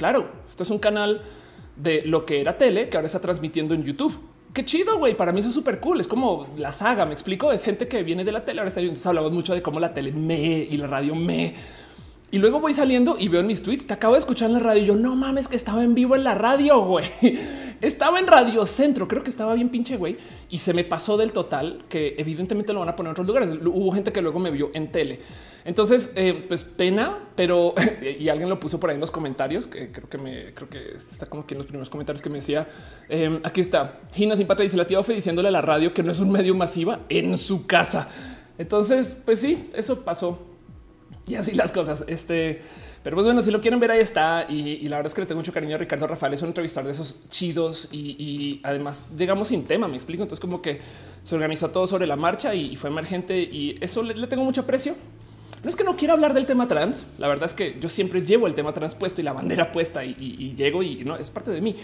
claro, 0.00 0.30
esto 0.48 0.62
es 0.62 0.70
un 0.70 0.78
canal 0.78 1.20
de 1.76 2.00
lo 2.06 2.24
que 2.24 2.40
era 2.40 2.56
tele 2.56 2.88
que 2.88 2.96
ahora 2.96 3.04
está 3.04 3.20
transmitiendo 3.20 3.74
en 3.74 3.84
YouTube. 3.84 4.18
Qué 4.54 4.64
chido, 4.64 4.96
güey. 4.96 5.14
Para 5.14 5.30
mí 5.30 5.40
eso 5.40 5.50
es 5.50 5.54
súper 5.54 5.78
cool. 5.78 6.00
Es 6.00 6.08
como 6.08 6.48
la 6.56 6.72
saga. 6.72 7.04
Me 7.04 7.12
explico. 7.12 7.52
Es 7.52 7.62
gente 7.62 7.86
que 7.86 8.02
viene 8.02 8.24
de 8.24 8.32
la 8.32 8.42
tele. 8.42 8.62
Ahora 8.62 8.72
está 8.74 9.08
hablamos 9.10 9.30
mucho 9.32 9.54
de 9.54 9.60
cómo 9.60 9.78
la 9.78 9.92
tele 9.92 10.10
me 10.10 10.40
y 10.40 10.74
la 10.78 10.86
radio 10.86 11.14
me. 11.14 11.54
Y 12.32 12.38
luego 12.38 12.60
voy 12.60 12.72
saliendo 12.72 13.16
y 13.18 13.28
veo 13.28 13.40
en 13.40 13.46
mis 13.46 13.62
tweets. 13.62 13.86
Te 13.86 13.94
acabo 13.94 14.14
de 14.14 14.20
escuchar 14.20 14.48
en 14.48 14.54
la 14.54 14.60
radio. 14.60 14.82
Y 14.82 14.86
yo 14.86 14.96
no 14.96 15.16
mames 15.16 15.48
que 15.48 15.56
estaba 15.56 15.82
en 15.82 15.94
vivo 15.94 16.14
en 16.14 16.24
la 16.24 16.34
radio, 16.34 16.80
güey. 16.80 17.06
Estaba 17.80 18.20
en 18.20 18.26
Radio 18.26 18.66
Centro, 18.66 19.08
creo 19.08 19.22
que 19.22 19.30
estaba 19.30 19.54
bien 19.54 19.70
pinche 19.70 19.96
güey 19.96 20.18
y 20.50 20.58
se 20.58 20.74
me 20.74 20.84
pasó 20.84 21.16
del 21.16 21.32
total 21.32 21.84
que 21.88 22.14
evidentemente 22.18 22.74
lo 22.74 22.80
van 22.80 22.90
a 22.90 22.96
poner 22.96 23.08
en 23.08 23.12
otros 23.12 23.26
lugares. 23.26 23.56
Hubo 23.64 23.90
gente 23.92 24.12
que 24.12 24.20
luego 24.20 24.38
me 24.38 24.50
vio 24.50 24.70
en 24.74 24.92
tele. 24.92 25.18
Entonces, 25.64 26.12
eh, 26.14 26.44
pues 26.46 26.62
pena, 26.62 27.18
pero 27.34 27.72
y 28.18 28.28
alguien 28.28 28.50
lo 28.50 28.60
puso 28.60 28.78
por 28.78 28.90
ahí 28.90 28.96
en 28.96 29.00
los 29.00 29.10
comentarios 29.10 29.66
que 29.66 29.90
creo 29.90 30.10
que 30.10 30.18
me 30.18 30.52
creo 30.52 30.68
que 30.68 30.92
está 30.94 31.24
como 31.24 31.46
que 31.46 31.54
en 31.54 31.58
los 31.58 31.66
primeros 31.66 31.88
comentarios 31.88 32.20
que 32.20 32.28
me 32.28 32.36
decía 32.36 32.68
em, 33.08 33.40
aquí 33.44 33.62
está 33.62 34.00
Gina 34.12 34.36
Simpata 34.36 34.62
dice 34.62 34.76
la 34.76 34.86
tía 34.86 35.00
Ofe 35.00 35.14
diciéndole 35.14 35.48
a 35.48 35.50
la 35.50 35.62
radio 35.62 35.94
que 35.94 36.02
no 36.02 36.12
es 36.12 36.20
un 36.20 36.30
medio 36.30 36.54
masiva 36.54 37.00
en 37.08 37.38
su 37.38 37.66
casa. 37.66 38.08
Entonces, 38.58 39.22
pues 39.24 39.40
sí, 39.40 39.70
eso 39.74 40.04
pasó 40.04 40.49
y 41.30 41.36
así 41.36 41.52
las 41.52 41.72
cosas. 41.72 42.04
Este 42.06 42.60
pero 43.02 43.16
pues 43.16 43.24
bueno, 43.24 43.40
si 43.40 43.50
lo 43.50 43.60
quieren 43.62 43.80
ver, 43.80 43.90
ahí 43.92 44.00
está. 44.00 44.46
Y, 44.48 44.86
la 44.88 44.96
verdad 44.96 45.08
es 45.08 45.14
que 45.14 45.22
le 45.22 45.26
tengo 45.26 45.40
mucho 45.40 45.52
cariño 45.52 45.76
a 45.76 45.78
Ricardo 45.78 46.06
Rafael. 46.06 46.34
Es 46.34 46.42
un 46.42 46.48
entrevistador 46.48 46.86
de 46.86 46.92
esos 46.92 47.28
chidos 47.30 47.88
y, 47.92 48.60
además 48.62 49.06
llegamos 49.16 49.48
sin 49.48 49.64
tema. 49.64 49.88
Me 49.88 49.96
explico. 49.96 50.22
Entonces, 50.22 50.40
como 50.40 50.60
que 50.60 50.80
se 51.22 51.34
organizó 51.34 51.70
todo 51.70 51.86
sobre 51.86 52.06
la 52.06 52.16
marcha 52.16 52.54
y, 52.54 52.76
fue 52.76 52.90
emergente 52.90 53.40
y 53.40 53.78
eso 53.80 54.02
le, 54.02 54.26
tengo 54.26 54.44
mucho 54.44 54.62
aprecio. 54.62 54.96
No 55.62 55.68
es 55.68 55.76
que 55.76 55.84
no 55.84 55.96
quiera 55.96 56.12
hablar 56.12 56.34
del 56.34 56.44
tema 56.44 56.68
trans. 56.68 57.06
La 57.18 57.28
verdad 57.28 57.46
es 57.46 57.54
que 57.54 57.76
yo 57.80 57.88
siempre 57.88 58.22
llevo 58.22 58.46
el 58.46 58.54
tema 58.54 58.72
trans 58.72 58.94
puesto 58.94 59.20
y 59.22 59.24
la 59.24 59.32
bandera 59.32 59.72
puesta 59.72 60.04
y, 60.04 60.54
llego 60.54 60.82
y 60.82 61.04
no 61.04 61.16
es 61.16 61.30
parte 61.30 61.50
de 61.50 61.62
mí. 61.62 61.74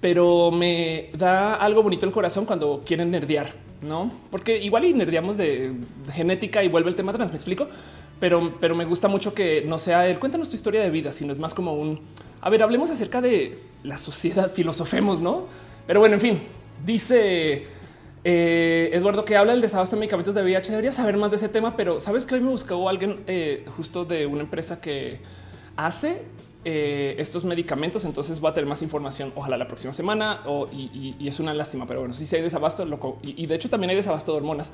Pero 0.00 0.50
me 0.50 1.10
da 1.16 1.56
algo 1.56 1.82
bonito 1.82 2.06
el 2.06 2.12
corazón 2.12 2.46
cuando 2.46 2.82
quieren 2.84 3.10
nerdear, 3.10 3.52
no? 3.82 4.10
Porque 4.30 4.56
igual 4.58 4.84
y 4.86 4.94
nerdeamos 4.94 5.36
de 5.36 5.74
genética 6.10 6.64
y 6.64 6.68
vuelve 6.68 6.88
el 6.88 6.96
tema 6.96 7.12
trans. 7.12 7.30
Me 7.30 7.36
explico 7.36 7.68
pero, 8.22 8.76
me 8.76 8.84
gusta 8.84 9.08
mucho 9.08 9.34
que 9.34 9.64
no 9.66 9.78
sea 9.78 10.06
el 10.06 10.20
cuéntanos 10.20 10.48
tu 10.48 10.54
historia 10.54 10.80
de 10.80 10.90
vida, 10.90 11.10
sino 11.10 11.32
es 11.32 11.40
más 11.40 11.54
como 11.54 11.72
un 11.72 11.98
a 12.40 12.50
ver, 12.50 12.62
hablemos 12.62 12.88
acerca 12.88 13.20
de 13.20 13.58
la 13.82 13.98
sociedad, 13.98 14.52
filosofemos, 14.54 15.20
no? 15.20 15.46
Pero 15.88 15.98
bueno, 15.98 16.14
en 16.14 16.20
fin, 16.20 16.42
dice 16.86 17.66
eh, 18.22 18.90
Eduardo 18.92 19.24
que 19.24 19.36
habla 19.36 19.54
del 19.54 19.60
desabasto 19.60 19.96
de 19.96 20.00
medicamentos 20.00 20.36
de 20.36 20.42
VIH. 20.42 20.70
Debería 20.70 20.92
saber 20.92 21.16
más 21.16 21.30
de 21.30 21.36
ese 21.36 21.48
tema, 21.48 21.76
pero 21.76 21.98
sabes 21.98 22.24
que 22.24 22.36
hoy 22.36 22.42
me 22.42 22.50
buscó 22.50 22.88
alguien 22.88 23.24
eh, 23.26 23.64
justo 23.76 24.04
de 24.04 24.24
una 24.24 24.42
empresa 24.42 24.80
que 24.80 25.18
hace 25.74 26.22
eh, 26.64 27.16
estos 27.18 27.44
medicamentos. 27.44 28.04
Entonces 28.04 28.44
va 28.44 28.50
a 28.50 28.54
tener 28.54 28.68
más 28.68 28.82
información. 28.82 29.32
Ojalá 29.34 29.56
la 29.56 29.66
próxima 29.66 29.92
semana. 29.92 30.42
y, 30.70 31.26
es 31.26 31.40
una 31.40 31.54
lástima, 31.54 31.86
pero 31.88 31.98
bueno, 31.98 32.14
si 32.14 32.36
hay 32.36 32.42
desabasto, 32.42 32.84
loco. 32.84 33.18
Y, 33.20 33.42
y 33.42 33.46
de 33.46 33.56
hecho 33.56 33.68
también 33.68 33.90
hay 33.90 33.96
desabasto 33.96 34.30
de 34.30 34.38
hormonas. 34.38 34.70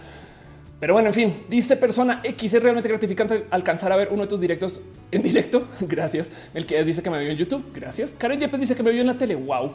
Pero 0.81 0.95
bueno, 0.95 1.09
en 1.09 1.15
fin, 1.15 1.45
dice 1.49 1.77
persona 1.77 2.21
X 2.23 2.55
es 2.55 2.63
realmente 2.63 2.89
gratificante 2.89 3.47
alcanzar 3.51 3.91
a 3.91 3.97
ver 3.97 4.09
uno 4.13 4.23
de 4.23 4.29
tus 4.29 4.41
directos 4.41 4.81
en 5.11 5.23
directo. 5.23 5.67
Gracias. 5.81 6.31
El 6.55 6.67
que 6.67 6.83
dice 6.85 7.03
que 7.03 7.11
me 7.11 7.19
vio 7.21 7.31
en 7.31 7.37
YouTube. 7.37 7.65
Gracias. 7.75 8.15
Karen 8.15 8.39
Yepes 8.39 8.61
dice 8.61 8.77
que 8.77 8.83
me 8.85 8.93
vio 8.93 9.01
en 9.01 9.09
la 9.09 9.19
tele. 9.19 9.35
Wow. 9.35 9.75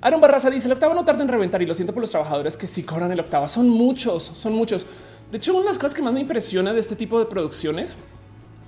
Aaron 0.00 0.20
Barraza 0.20 0.50
dice 0.50 0.66
el 0.66 0.72
octavo 0.72 0.94
no 0.94 1.04
tarda 1.04 1.22
en 1.22 1.28
reventar 1.28 1.60
y 1.62 1.66
lo 1.66 1.74
siento 1.74 1.92
por 1.92 2.02
los 2.02 2.10
trabajadores 2.10 2.56
que 2.56 2.68
sí 2.68 2.84
cobran 2.84 3.10
el 3.10 3.18
octavo. 3.18 3.48
Son 3.48 3.68
muchos, 3.68 4.22
son 4.22 4.52
muchos. 4.52 4.86
De 5.32 5.38
hecho, 5.38 5.52
una 5.52 5.62
de 5.62 5.68
las 5.68 5.78
cosas 5.78 5.94
que 5.94 6.02
más 6.02 6.12
me 6.12 6.20
impresiona 6.20 6.72
de 6.72 6.78
este 6.78 6.94
tipo 6.94 7.18
de 7.18 7.26
producciones 7.26 7.96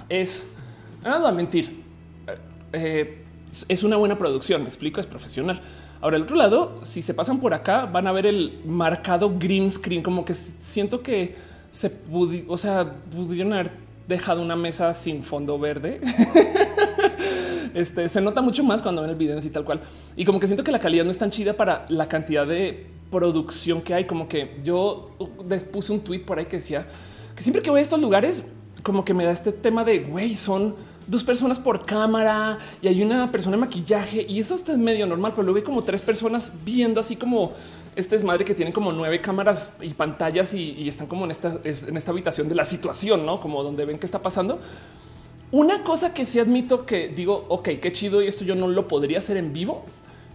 es 0.08 0.48
nada 1.04 1.20
va 1.20 1.28
a 1.28 1.32
mentir. 1.32 1.84
Eh, 2.72 3.22
es 3.68 3.82
una 3.84 3.96
buena 3.96 4.18
producción. 4.18 4.62
Me 4.62 4.68
explico, 4.68 4.98
es 4.98 5.06
profesional. 5.06 5.62
Ahora, 6.00 6.16
el 6.16 6.24
otro 6.24 6.36
lado, 6.36 6.80
si 6.82 7.00
se 7.00 7.14
pasan 7.14 7.38
por 7.38 7.54
acá, 7.54 7.86
van 7.86 8.06
a 8.08 8.12
ver 8.12 8.26
el 8.26 8.60
marcado 8.64 9.38
green 9.38 9.70
screen, 9.70 10.02
como 10.02 10.24
que 10.24 10.34
siento 10.34 11.02
que 11.02 11.36
se 11.70 11.90
pudo, 11.90 12.32
o 12.48 12.56
sea, 12.56 12.94
pudieron 13.10 13.52
haber 13.52 13.70
dejado 14.08 14.42
una 14.42 14.56
mesa 14.56 14.92
sin 14.94 15.22
fondo 15.22 15.58
verde. 15.58 16.00
este 17.74 18.08
se 18.08 18.20
nota 18.20 18.40
mucho 18.40 18.64
más 18.64 18.82
cuando 18.82 19.02
ven 19.02 19.10
el 19.10 19.16
video 19.16 19.38
así 19.38 19.50
tal 19.50 19.64
cual. 19.64 19.80
Y 20.16 20.24
como 20.24 20.40
que 20.40 20.46
siento 20.46 20.64
que 20.64 20.72
la 20.72 20.78
calidad 20.78 21.04
no 21.04 21.10
es 21.10 21.18
tan 21.18 21.30
chida 21.30 21.54
para 21.54 21.86
la 21.88 22.08
cantidad 22.08 22.46
de 22.46 22.86
producción 23.10 23.82
que 23.82 23.94
hay. 23.94 24.04
Como 24.04 24.28
que 24.28 24.56
yo 24.62 25.10
puse 25.72 25.92
un 25.92 26.00
tweet 26.00 26.20
por 26.20 26.38
ahí 26.38 26.46
que 26.46 26.56
decía 26.56 26.86
que 27.34 27.42
siempre 27.42 27.62
que 27.62 27.70
voy 27.70 27.80
a 27.80 27.82
estos 27.82 28.00
lugares, 28.00 28.44
como 28.82 29.04
que 29.04 29.14
me 29.14 29.24
da 29.24 29.30
este 29.30 29.52
tema 29.52 29.84
de 29.84 30.00
güey, 30.00 30.34
son 30.36 30.74
dos 31.06 31.22
personas 31.22 31.58
por 31.58 31.86
cámara 31.86 32.58
y 32.82 32.88
hay 32.88 33.02
una 33.02 33.30
persona 33.30 33.54
en 33.54 33.60
maquillaje 33.60 34.24
y 34.28 34.40
eso 34.40 34.54
está 34.54 34.76
medio 34.76 35.06
normal, 35.06 35.32
pero 35.32 35.44
luego 35.44 35.58
hay 35.58 35.62
como 35.62 35.84
tres 35.84 36.02
personas 36.02 36.52
viendo 36.64 37.00
así 37.00 37.16
como 37.16 37.52
este 37.96 38.14
es 38.14 38.24
madre 38.24 38.44
que 38.44 38.54
tienen 38.54 38.72
como 38.72 38.92
nueve 38.92 39.20
cámaras 39.20 39.72
y 39.80 39.94
pantallas 39.94 40.52
y, 40.54 40.86
están 40.86 41.06
como 41.06 41.24
en 41.24 41.30
esta, 41.30 41.58
en 41.64 41.96
esta 41.96 42.10
habitación 42.12 42.48
de 42.48 42.54
la 42.54 42.64
situación, 42.64 43.24
no 43.24 43.40
como 43.40 43.62
donde 43.62 43.84
ven 43.86 43.98
qué 43.98 44.06
está 44.06 44.20
pasando. 44.20 44.60
Una 45.50 45.82
cosa 45.82 46.12
que 46.12 46.24
sí 46.24 46.38
admito 46.38 46.84
que 46.84 47.08
digo, 47.08 47.46
ok, 47.48 47.70
qué 47.80 47.92
chido 47.92 48.22
y 48.22 48.26
esto 48.26 48.44
yo 48.44 48.54
no 48.54 48.68
lo 48.68 48.86
podría 48.86 49.18
hacer 49.18 49.38
en 49.38 49.52
vivo. 49.52 49.84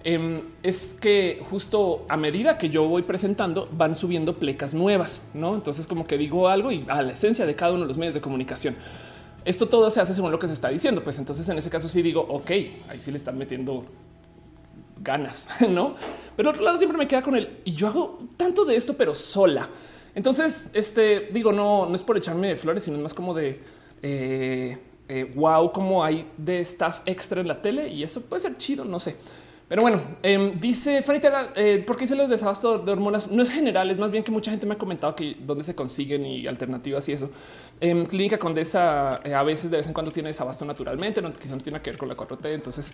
Em, 0.03 0.41
es 0.63 0.97
que 0.99 1.39
justo 1.47 2.05
a 2.09 2.17
medida 2.17 2.57
que 2.57 2.69
yo 2.69 2.87
voy 2.87 3.03
presentando 3.03 3.69
van 3.71 3.95
subiendo 3.95 4.33
plecas 4.33 4.73
nuevas, 4.73 5.21
no? 5.35 5.53
Entonces, 5.53 5.85
como 5.85 6.07
que 6.07 6.17
digo 6.17 6.47
algo 6.47 6.71
y 6.71 6.83
a 6.87 7.03
la 7.03 7.13
esencia 7.13 7.45
de 7.45 7.53
cada 7.53 7.73
uno 7.73 7.81
de 7.81 7.87
los 7.87 7.97
medios 7.99 8.15
de 8.15 8.21
comunicación. 8.21 8.75
Esto 9.45 9.67
todo 9.67 9.89
se 9.91 10.01
hace 10.01 10.15
según 10.15 10.31
lo 10.31 10.39
que 10.39 10.47
se 10.47 10.53
está 10.53 10.69
diciendo. 10.69 11.03
Pues 11.03 11.19
entonces 11.19 11.47
en 11.49 11.57
ese 11.57 11.69
caso 11.69 11.87
sí 11.87 12.01
digo, 12.01 12.25
ok, 12.27 12.49
ahí 12.89 12.99
sí 12.99 13.11
le 13.11 13.17
están 13.17 13.37
metiendo 13.37 13.83
ganas, 15.03 15.47
no? 15.69 15.95
Pero 16.35 16.49
otro 16.49 16.63
lado 16.63 16.77
siempre 16.77 16.97
me 16.97 17.07
queda 17.07 17.21
con 17.21 17.35
él 17.35 17.59
y 17.65 17.73
yo 17.73 17.87
hago 17.87 18.19
tanto 18.37 18.65
de 18.65 18.75
esto, 18.75 18.95
pero 18.97 19.13
sola. 19.13 19.69
Entonces, 20.13 20.69
este 20.73 21.29
digo, 21.31 21.51
no, 21.51 21.85
no 21.85 21.95
es 21.95 22.03
por 22.03 22.17
echarme 22.17 22.49
de 22.49 22.55
flores, 22.55 22.83
sino 22.83 22.97
más 22.97 23.13
como 23.13 23.33
de 23.33 23.61
eh, 24.01 24.77
eh, 25.07 25.31
wow, 25.35 25.71
como 25.71 26.03
hay 26.03 26.29
de 26.37 26.59
staff 26.61 27.01
extra 27.05 27.41
en 27.41 27.47
la 27.47 27.61
tele 27.61 27.89
y 27.89 28.03
eso 28.03 28.21
puede 28.21 28.41
ser 28.41 28.55
chido. 28.57 28.85
No 28.85 28.99
sé. 28.99 29.15
Pero 29.71 29.83
bueno, 29.83 30.01
em, 30.21 30.59
dice 30.59 31.01
Fanny 31.01 31.21
eh, 31.55 31.81
¿por 31.87 31.95
qué 31.95 32.03
hice 32.03 32.13
los 32.13 32.29
desabasto 32.29 32.79
de 32.79 32.91
hormonas? 32.91 33.31
No 33.31 33.41
es 33.41 33.49
general, 33.49 33.89
es 33.89 33.97
más 33.97 34.11
bien 34.11 34.21
que 34.21 34.29
mucha 34.29 34.51
gente 34.51 34.65
me 34.65 34.73
ha 34.73 34.77
comentado 34.77 35.15
que 35.15 35.37
dónde 35.39 35.63
se 35.63 35.73
consiguen 35.75 36.25
y 36.25 36.45
alternativas 36.45 37.07
y 37.07 37.13
eso. 37.13 37.31
En 37.79 38.05
Clínica 38.05 38.37
Condesa 38.37 39.21
eh, 39.23 39.33
a 39.33 39.43
veces 39.43 39.71
de 39.71 39.77
vez 39.77 39.87
en 39.87 39.93
cuando 39.93 40.11
tiene 40.11 40.27
desabasto 40.27 40.65
naturalmente, 40.65 41.21
no, 41.21 41.29
no 41.29 41.57
tiene 41.59 41.81
que 41.81 41.91
ver 41.91 41.97
con 41.97 42.09
la 42.09 42.17
4T, 42.17 42.53
entonces 42.53 42.91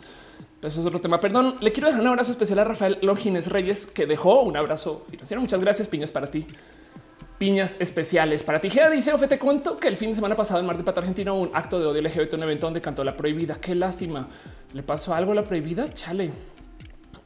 pues 0.61 0.73
eso 0.73 0.81
es 0.81 0.85
otro 0.85 1.01
tema. 1.01 1.19
Perdón, 1.19 1.55
le 1.61 1.71
quiero 1.71 1.87
dejar 1.87 2.03
un 2.03 2.09
abrazo 2.09 2.31
especial 2.31 2.59
a 2.59 2.65
Rafael 2.65 2.99
Longines 3.01 3.47
Reyes 3.47 3.87
que 3.87 4.05
dejó 4.05 4.43
un 4.43 4.55
abrazo 4.55 5.03
financiero. 5.09 5.41
Muchas 5.41 5.59
gracias, 5.59 5.87
piñas 5.87 6.11
para 6.11 6.29
ti 6.29 6.45
piñas 7.39 7.77
especiales 7.79 8.43
para 8.43 8.59
ti. 8.59 8.69
Gea 8.69 8.89
dice, 8.91 9.13
Ofe, 9.13 9.27
te 9.27 9.39
cuento 9.39 9.77
que 9.79 9.87
el 9.87 9.97
fin 9.97 10.09
de 10.09 10.15
semana 10.15 10.35
pasado 10.35 10.59
en 10.59 10.67
Mar 10.67 10.77
de 10.77 10.83
Plata, 10.83 10.99
Argentina, 10.99 11.33
hubo 11.33 11.41
un 11.41 11.51
acto 11.53 11.79
de 11.79 11.87
odio 11.87 12.01
LGBT, 12.03 12.33
un 12.35 12.43
evento 12.43 12.67
donde 12.67 12.81
cantó 12.81 13.03
La 13.03 13.17
Prohibida. 13.17 13.55
Qué 13.55 13.73
lástima. 13.73 14.27
¿Le 14.73 14.83
pasó 14.83 15.15
algo 15.15 15.31
a 15.31 15.35
La 15.35 15.43
Prohibida? 15.43 15.91
Chale. 15.93 16.31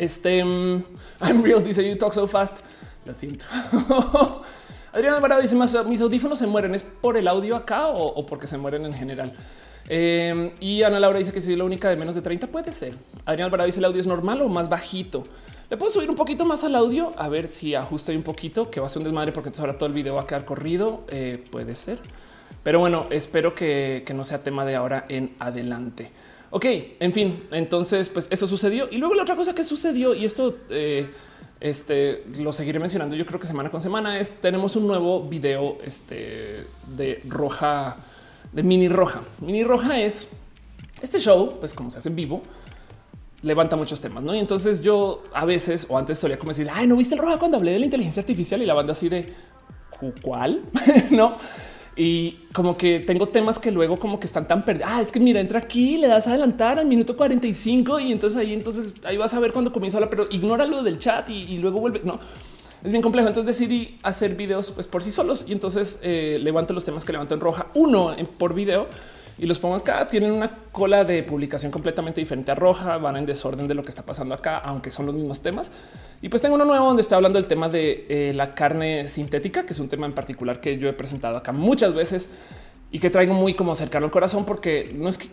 Este 0.02 0.44
mm, 0.44 0.84
I'm 1.22 1.44
real 1.44 1.64
dice 1.64 1.88
you 1.88 1.96
talk 1.96 2.14
so 2.14 2.28
fast. 2.28 2.62
Lo 3.06 3.14
siento. 3.14 3.46
Adrián 4.94 5.14
Alvarado 5.14 5.42
dice 5.42 5.56
más 5.56 5.78
mis 5.86 6.02
audífonos 6.02 6.40
se 6.40 6.48
mueren. 6.48 6.74
¿Es 6.74 6.82
por 6.84 7.18
el 7.18 7.28
audio 7.28 7.56
acá 7.56 7.90
o, 7.90 8.26
porque 8.26 8.48
se 8.48 8.58
mueren 8.58 8.84
en 8.84 8.96
general? 8.96 9.34
Em, 9.88 10.52
y 10.60 10.82
Ana 10.82 11.00
Laura 11.00 11.20
dice 11.20 11.32
que 11.32 11.40
soy 11.40 11.56
la 11.56 11.66
única 11.66 11.88
de 11.88 11.98
menos 11.98 12.16
de 12.16 12.24
30 12.24 12.48
puede 12.48 12.72
ser. 12.72 12.96
Adrián 13.26 13.46
Alvarado 13.46 13.68
dice 13.68 13.78
el 13.78 13.86
audio 13.86 14.00
es 14.02 14.08
normal 14.08 14.42
o 14.42 14.50
más 14.50 14.70
bajito. 14.70 15.24
Le 15.70 15.78
puedo 15.78 15.92
subir 15.92 16.10
un 16.10 16.16
poquito 16.16 16.46
más 16.46 16.64
al 16.64 16.76
audio 16.76 17.14
a 17.18 17.30
ver 17.30 17.48
si 17.48 17.76
ajusto 17.76 18.12
un 18.12 18.24
poquito, 18.24 18.72
que 18.72 18.80
va 18.80 18.88
a 18.88 18.90
ser 18.90 19.00
un 19.00 19.04
desmadre 19.04 19.32
porque 19.32 19.52
ahora 19.60 19.78
todo 19.78 19.86
el 19.86 19.94
video 19.94 20.16
va 20.16 20.24
a 20.24 20.28
quedar 20.28 20.46
corrido. 20.46 21.02
Eh, 21.10 21.44
puede 21.52 21.76
ser, 21.76 22.00
pero 22.64 22.80
bueno, 22.80 23.06
espero 23.12 23.54
que 23.54 24.04
no 24.16 24.24
sea 24.24 24.42
tema 24.42 24.66
de 24.66 24.76
ahora 24.76 25.06
en 25.10 25.36
adelante. 25.38 26.12
Ok, 26.54 26.66
en 27.00 27.14
fin, 27.14 27.44
entonces 27.52 28.10
pues 28.10 28.28
eso 28.30 28.46
sucedió. 28.46 28.88
Y 28.92 28.98
luego 28.98 29.16
la 29.16 29.24
otra 29.24 29.36
cosa 29.36 29.56
que 29.56 29.64
sucedió, 29.64 30.14
y 30.14 30.26
esto 30.26 30.58
eh, 30.70 31.10
este, 31.62 32.26
lo 32.40 32.52
seguiré 32.52 32.78
mencionando 32.78 33.16
yo 33.16 33.26
creo 33.26 33.40
que 33.40 33.48
semana 33.48 33.72
con 33.72 33.80
semana, 33.80 34.20
es 34.20 34.34
tenemos 34.42 34.76
un 34.76 34.86
nuevo 34.86 35.24
video 35.24 35.78
este, 35.84 36.68
de 36.88 37.22
roja, 37.26 37.96
de 38.52 38.64
mini 38.64 38.90
roja. 38.90 39.22
Mini 39.40 39.64
roja 39.64 40.00
es 40.02 40.30
este 41.02 41.20
show, 41.20 41.58
pues 41.58 41.74
como 41.74 41.90
se 41.90 42.00
hace 42.00 42.10
en 42.10 42.18
vivo, 42.18 42.42
levanta 43.44 43.78
muchos 43.78 44.02
temas, 44.02 44.22
¿no? 44.22 44.36
Y 44.36 44.40
entonces 44.40 44.82
yo 44.82 45.24
a 45.34 45.46
veces 45.46 45.88
o 45.90 45.98
antes 45.98 46.20
solía 46.20 46.38
como 46.38 46.52
decir, 46.52 46.68
ay, 46.70 46.86
¿no 46.86 46.98
viste 46.98 47.16
el 47.16 47.22
roja 47.22 47.40
cuando 47.40 47.56
hablé 47.56 47.72
de 47.72 47.80
la 47.80 47.86
inteligencia 47.86 48.20
artificial? 48.20 48.62
Y 48.62 48.66
la 48.66 48.74
banda 48.74 48.92
así 48.92 49.08
de, 49.08 49.34
¿cuál? 50.22 50.64
¿No? 51.12 51.34
Y 51.96 52.40
como 52.54 52.78
que 52.78 53.00
tengo 53.00 53.28
temas 53.28 53.60
que 53.60 53.72
luego 53.72 54.00
como 54.00 54.20
que 54.20 54.28
están 54.28 54.48
tan 54.48 54.64
perdidos. 54.64 54.90
Ah, 54.92 55.02
es 55.02 55.12
que 55.12 55.20
mira, 55.20 55.40
entra 55.40 55.60
aquí, 55.60 55.98
le 55.98 56.08
das 56.08 56.28
a 56.28 56.32
adelantar 56.32 56.80
al 56.80 56.86
minuto 56.86 57.18
45 57.18 58.00
y 58.00 58.12
entonces 58.12 58.40
ahí, 58.40 58.54
entonces 58.54 58.96
ahí 59.04 59.18
vas 59.18 59.34
a 59.34 59.40
ver 59.40 59.52
cuando 59.52 59.72
comienzo 59.72 59.98
a 59.98 60.00
hablar, 60.00 60.10
pero 60.10 60.28
ignora 60.32 60.66
lo 60.66 60.84
del 60.84 60.98
chat 60.98 61.30
y, 61.30 61.58
luego 61.58 61.80
vuelve. 61.80 62.02
No, 62.04 62.20
es 62.84 62.92
bien 62.92 63.02
complejo. 63.02 63.28
Entonces 63.28 63.58
decidí 63.58 64.00
hacer 64.04 64.36
videos 64.36 64.72
pues, 64.72 64.88
por 64.88 65.04
sí 65.04 65.12
solos 65.12 65.46
y 65.48 65.52
entonces 65.52 66.00
eh, 66.02 66.40
levanto 66.42 66.74
los 66.74 66.86
temas 66.86 67.04
que 67.04 67.12
levanto 67.12 67.34
en 67.34 67.42
roja, 67.42 67.68
uno 67.76 68.16
por 68.38 68.54
video 68.54 68.88
y 69.38 69.46
los 69.46 69.60
pongo 69.60 69.76
acá. 69.76 70.08
Tienen 70.08 70.32
una 70.32 70.54
cola 70.72 71.04
de 71.04 71.24
publicación 71.24 71.72
completamente 71.72 72.22
diferente 72.22 72.52
a 72.52 72.56
roja, 72.56 72.98
van 72.98 73.18
en 73.18 73.26
desorden 73.26 73.68
de 73.68 73.74
lo 73.74 73.84
que 73.84 73.90
está 73.90 74.04
pasando 74.04 74.36
acá, 74.36 74.58
aunque 74.60 74.92
son 74.92 75.06
los 75.06 75.16
mismos 75.16 75.42
temas. 75.42 75.72
Y 76.22 76.30
pues 76.30 76.42
tengo 76.42 76.56
uno 76.56 76.66
nuevo 76.66 76.86
donde 76.86 77.02
está 77.02 77.16
hablando 77.16 77.40
del 77.40 77.48
tema 77.48 77.70
de 77.70 78.06
eh, 78.08 78.34
la 78.34 78.52
carne 78.52 79.08
sintética, 79.08 79.66
que 79.66 79.74
es 79.74 79.80
un 79.80 79.90
tema 79.90 80.06
en 80.06 80.14
particular 80.14 80.60
que 80.60 80.78
yo 80.78 80.88
he 80.88 80.94
presentado 80.94 81.38
acá 81.38 81.52
muchas 81.52 81.94
veces 81.94 82.30
y 82.92 83.00
que 83.00 83.10
traigo 83.10 83.34
muy 83.34 83.54
como 83.54 83.74
cercano 83.76 84.06
al 84.06 84.12
corazón, 84.12 84.46
porque 84.46 84.92
no 84.94 85.10
es 85.10 85.18
que 85.18 85.30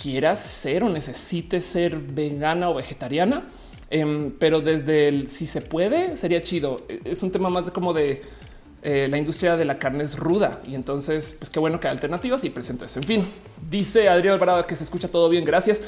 quieras 0.00 0.40
ser 0.40 0.82
o 0.84 0.88
necesites 0.88 1.64
ser 1.64 1.96
vegana 1.96 2.70
o 2.70 2.74
vegetariana, 2.74 3.48
em, 3.90 4.32
pero 4.38 4.60
desde 4.60 5.08
el 5.08 5.28
si 5.28 5.46
se 5.46 5.60
puede 5.60 6.16
sería 6.16 6.40
chido. 6.40 6.86
Es 7.04 7.22
un 7.22 7.30
tema 7.30 7.50
más 7.50 7.66
de 7.66 7.72
como 7.72 7.92
de 7.92 8.22
eh, 8.82 9.08
la 9.10 9.18
industria 9.18 9.58
de 9.58 9.66
la 9.66 9.78
carne 9.78 10.04
es 10.04 10.18
ruda 10.18 10.62
y 10.66 10.74
entonces, 10.74 11.36
pues 11.38 11.50
qué 11.50 11.58
bueno 11.58 11.78
que 11.78 11.88
hay 11.88 11.92
alternativas 11.92 12.44
y 12.44 12.50
presento 12.50 12.86
eso. 12.86 12.98
En 12.98 13.06
fin, 13.06 13.26
dice 13.68 14.08
Adrián 14.08 14.34
Alvarado 14.34 14.66
que 14.66 14.74
se 14.74 14.84
escucha 14.84 15.08
todo 15.08 15.28
bien. 15.28 15.44
Gracias. 15.44 15.82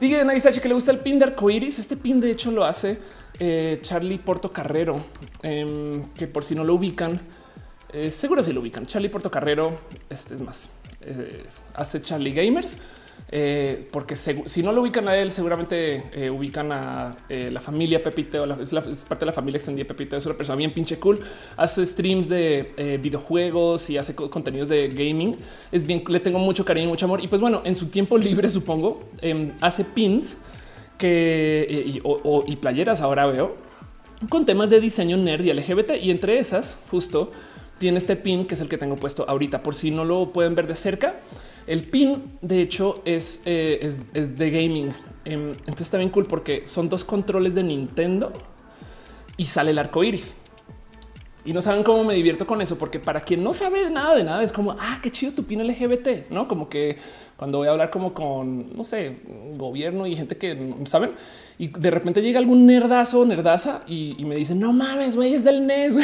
Diga 0.00 0.24
Naisachi 0.24 0.60
que 0.60 0.68
le 0.68 0.74
gusta 0.74 0.90
el 0.90 1.00
pin 1.00 1.18
de 1.18 1.26
arcoiris. 1.26 1.78
Este 1.78 1.96
pin, 1.96 2.20
de 2.20 2.30
hecho, 2.30 2.50
lo 2.50 2.64
hace 2.64 2.98
eh, 3.38 3.78
Charlie 3.82 4.18
Porto 4.18 4.50
Carrero, 4.50 4.96
em, 5.42 6.04
que 6.14 6.26
por 6.26 6.42
si 6.42 6.54
no 6.54 6.64
lo 6.64 6.74
ubican, 6.74 7.20
eh, 7.92 8.10
seguro 8.10 8.42
si 8.42 8.52
lo 8.52 8.60
ubican. 8.60 8.86
Charlie 8.86 9.10
Porto 9.10 9.30
Carrero, 9.30 9.76
este 10.08 10.34
es 10.34 10.40
más, 10.40 10.70
hace 11.74 12.00
Charlie 12.00 12.32
Gamers 12.32 12.76
eh, 13.30 13.86
porque 13.92 14.16
si 14.16 14.62
no 14.62 14.72
lo 14.72 14.80
ubican 14.80 15.06
a 15.06 15.16
él, 15.16 15.30
seguramente 15.30 16.04
eh, 16.12 16.30
ubican 16.30 16.72
a 16.72 17.14
eh, 17.28 17.50
la 17.52 17.60
familia 17.60 18.02
Pepiteo. 18.02 18.44
es, 18.60 19.04
parte 19.04 19.24
de 19.24 19.26
la 19.26 19.32
familia 19.32 19.58
extendida 19.58 19.86
Pepiteo. 19.86 20.18
Es 20.18 20.26
una 20.26 20.36
persona 20.36 20.56
bien 20.56 20.72
pinche 20.72 20.98
cool. 20.98 21.20
Hace 21.56 21.84
streams 21.84 22.28
de 22.28 22.98
videojuegos 23.02 23.90
y 23.90 23.98
hace 23.98 24.14
contenidos 24.14 24.68
de 24.70 24.88
gaming. 24.88 25.36
Es 25.70 25.86
bien, 25.86 26.02
le 26.08 26.20
tengo 26.20 26.38
mucho 26.38 26.64
cariño 26.64 26.86
y 26.86 26.88
mucho 26.88 27.04
amor. 27.04 27.22
Y 27.22 27.28
pues 27.28 27.40
bueno, 27.40 27.60
en 27.64 27.76
su 27.76 27.88
tiempo 27.88 28.16
libre, 28.16 28.48
supongo, 28.48 29.04
em, 29.20 29.52
hace 29.60 29.84
pins 29.84 30.38
que 30.96 32.00
y, 32.46 32.56
playeras. 32.56 33.02
Ahora 33.02 33.26
veo 33.26 33.56
con 34.28 34.46
temas 34.46 34.70
de 34.70 34.80
diseño 34.80 35.16
nerd 35.18 35.44
y 35.44 35.50
LGBT. 35.50 35.92
Y 36.00 36.10
entre 36.10 36.38
esas, 36.38 36.78
justo 36.90 37.30
tiene 37.78 37.98
este 37.98 38.16
pin 38.16 38.46
que 38.46 38.54
es 38.54 38.60
el 38.62 38.68
que 38.68 38.78
tengo 38.78 38.96
puesto 38.96 39.26
ahorita. 39.28 39.62
Por 39.62 39.74
si 39.74 39.90
no 39.90 40.06
lo 40.06 40.32
pueden 40.32 40.54
ver 40.54 40.66
de 40.66 40.74
cerca 40.74 41.14
el 41.68 41.84
pin, 41.84 42.38
de 42.40 42.62
hecho, 42.62 43.02
es, 43.04 43.42
eh, 43.44 43.78
es, 43.82 44.38
de 44.38 44.50
gaming. 44.50 44.88
Em, 45.24 45.50
entonces 45.50 45.82
está 45.82 45.98
bien 45.98 46.08
cool 46.08 46.26
porque 46.26 46.66
son 46.66 46.88
dos 46.88 47.04
controles 47.04 47.54
de 47.54 47.62
Nintendo 47.62 48.32
y 49.36 49.44
sale 49.44 49.72
el 49.72 49.78
arco 49.78 50.02
iris. 50.02 50.34
Y 51.44 51.52
no 51.52 51.62
saben 51.62 51.82
cómo 51.82 52.04
me 52.04 52.14
divierto 52.14 52.46
con 52.46 52.60
eso, 52.60 52.78
porque 52.78 52.98
para 52.98 53.20
quien 53.20 53.42
no 53.44 53.52
sabe 53.52 53.88
nada 53.90 54.14
de 54.16 54.24
nada, 54.24 54.42
es 54.42 54.52
como, 54.52 54.72
ah, 54.72 54.98
qué 55.02 55.10
chido 55.10 55.32
tu 55.32 55.44
pin 55.44 55.66
LGBT, 55.66 56.30
¿no? 56.30 56.48
Como 56.48 56.68
que 56.68 56.98
cuando 57.36 57.58
voy 57.58 57.68
a 57.68 57.70
hablar 57.70 57.90
como 57.90 58.12
con, 58.12 58.70
no 58.72 58.82
sé, 58.82 59.16
gobierno 59.56 60.06
y 60.06 60.16
gente 60.16 60.36
que 60.36 60.74
saben, 60.86 61.12
y 61.58 61.68
de 61.68 61.90
repente 61.90 62.20
llega 62.20 62.38
algún 62.38 62.66
nerdazo, 62.66 63.24
nerdaza 63.24 63.82
y, 63.86 64.16
me 64.24 64.36
dicen, 64.36 64.58
no 64.58 64.72
mames, 64.72 65.16
güey, 65.16 65.34
es 65.34 65.44
del 65.44 65.66
NES, 65.66 65.94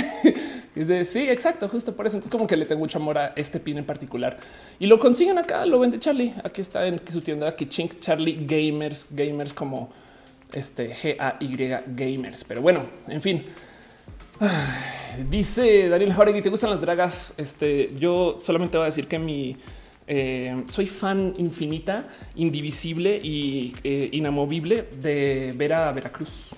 Es 0.74 0.88
de 0.88 1.04
sí, 1.04 1.28
exacto, 1.28 1.68
justo 1.68 1.94
por 1.94 2.06
eso. 2.06 2.16
Entonces, 2.16 2.32
como 2.32 2.46
que 2.46 2.56
le 2.56 2.66
tengo 2.66 2.80
mucho 2.80 2.98
amor 2.98 3.18
a 3.18 3.32
este 3.36 3.60
pin 3.60 3.78
en 3.78 3.84
particular 3.84 4.36
y 4.78 4.86
lo 4.86 4.98
consiguen 4.98 5.38
acá. 5.38 5.64
Lo 5.66 5.78
vende 5.78 5.98
Charlie. 5.98 6.34
Aquí 6.42 6.60
está 6.60 6.86
en 6.86 7.00
su 7.06 7.20
tienda 7.20 7.48
aquí, 7.48 7.66
Chink 7.66 8.00
Charlie 8.00 8.44
Gamers, 8.46 9.06
Gamers 9.10 9.52
como 9.52 9.90
este 10.52 10.94
G 10.94 11.16
A 11.18 11.36
Y 11.40 11.56
Gamers. 11.56 12.44
Pero 12.44 12.62
bueno, 12.62 12.84
en 13.08 13.22
fin. 13.22 13.44
Dice 15.30 15.88
Daniel 15.88 16.12
Jorge, 16.12 16.42
¿te 16.42 16.50
gustan 16.50 16.70
las 16.70 16.80
dragas? 16.80 17.34
Este, 17.36 17.94
yo 17.98 18.34
solamente 18.36 18.76
voy 18.76 18.84
a 18.84 18.86
decir 18.86 19.06
que 19.06 19.18
mi 19.18 19.56
eh, 20.06 20.64
soy 20.66 20.86
fan 20.86 21.34
infinita, 21.38 22.08
indivisible 22.34 23.16
y 23.22 23.74
eh, 23.84 24.08
inamovible 24.12 24.88
de 25.00 25.54
ver 25.56 25.72
a 25.72 25.92
Veracruz, 25.92 26.50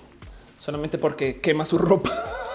solamente 0.59 0.97
porque 0.97 1.39
quema 1.39 1.63
su 1.65 1.77
ropa. 1.77 2.11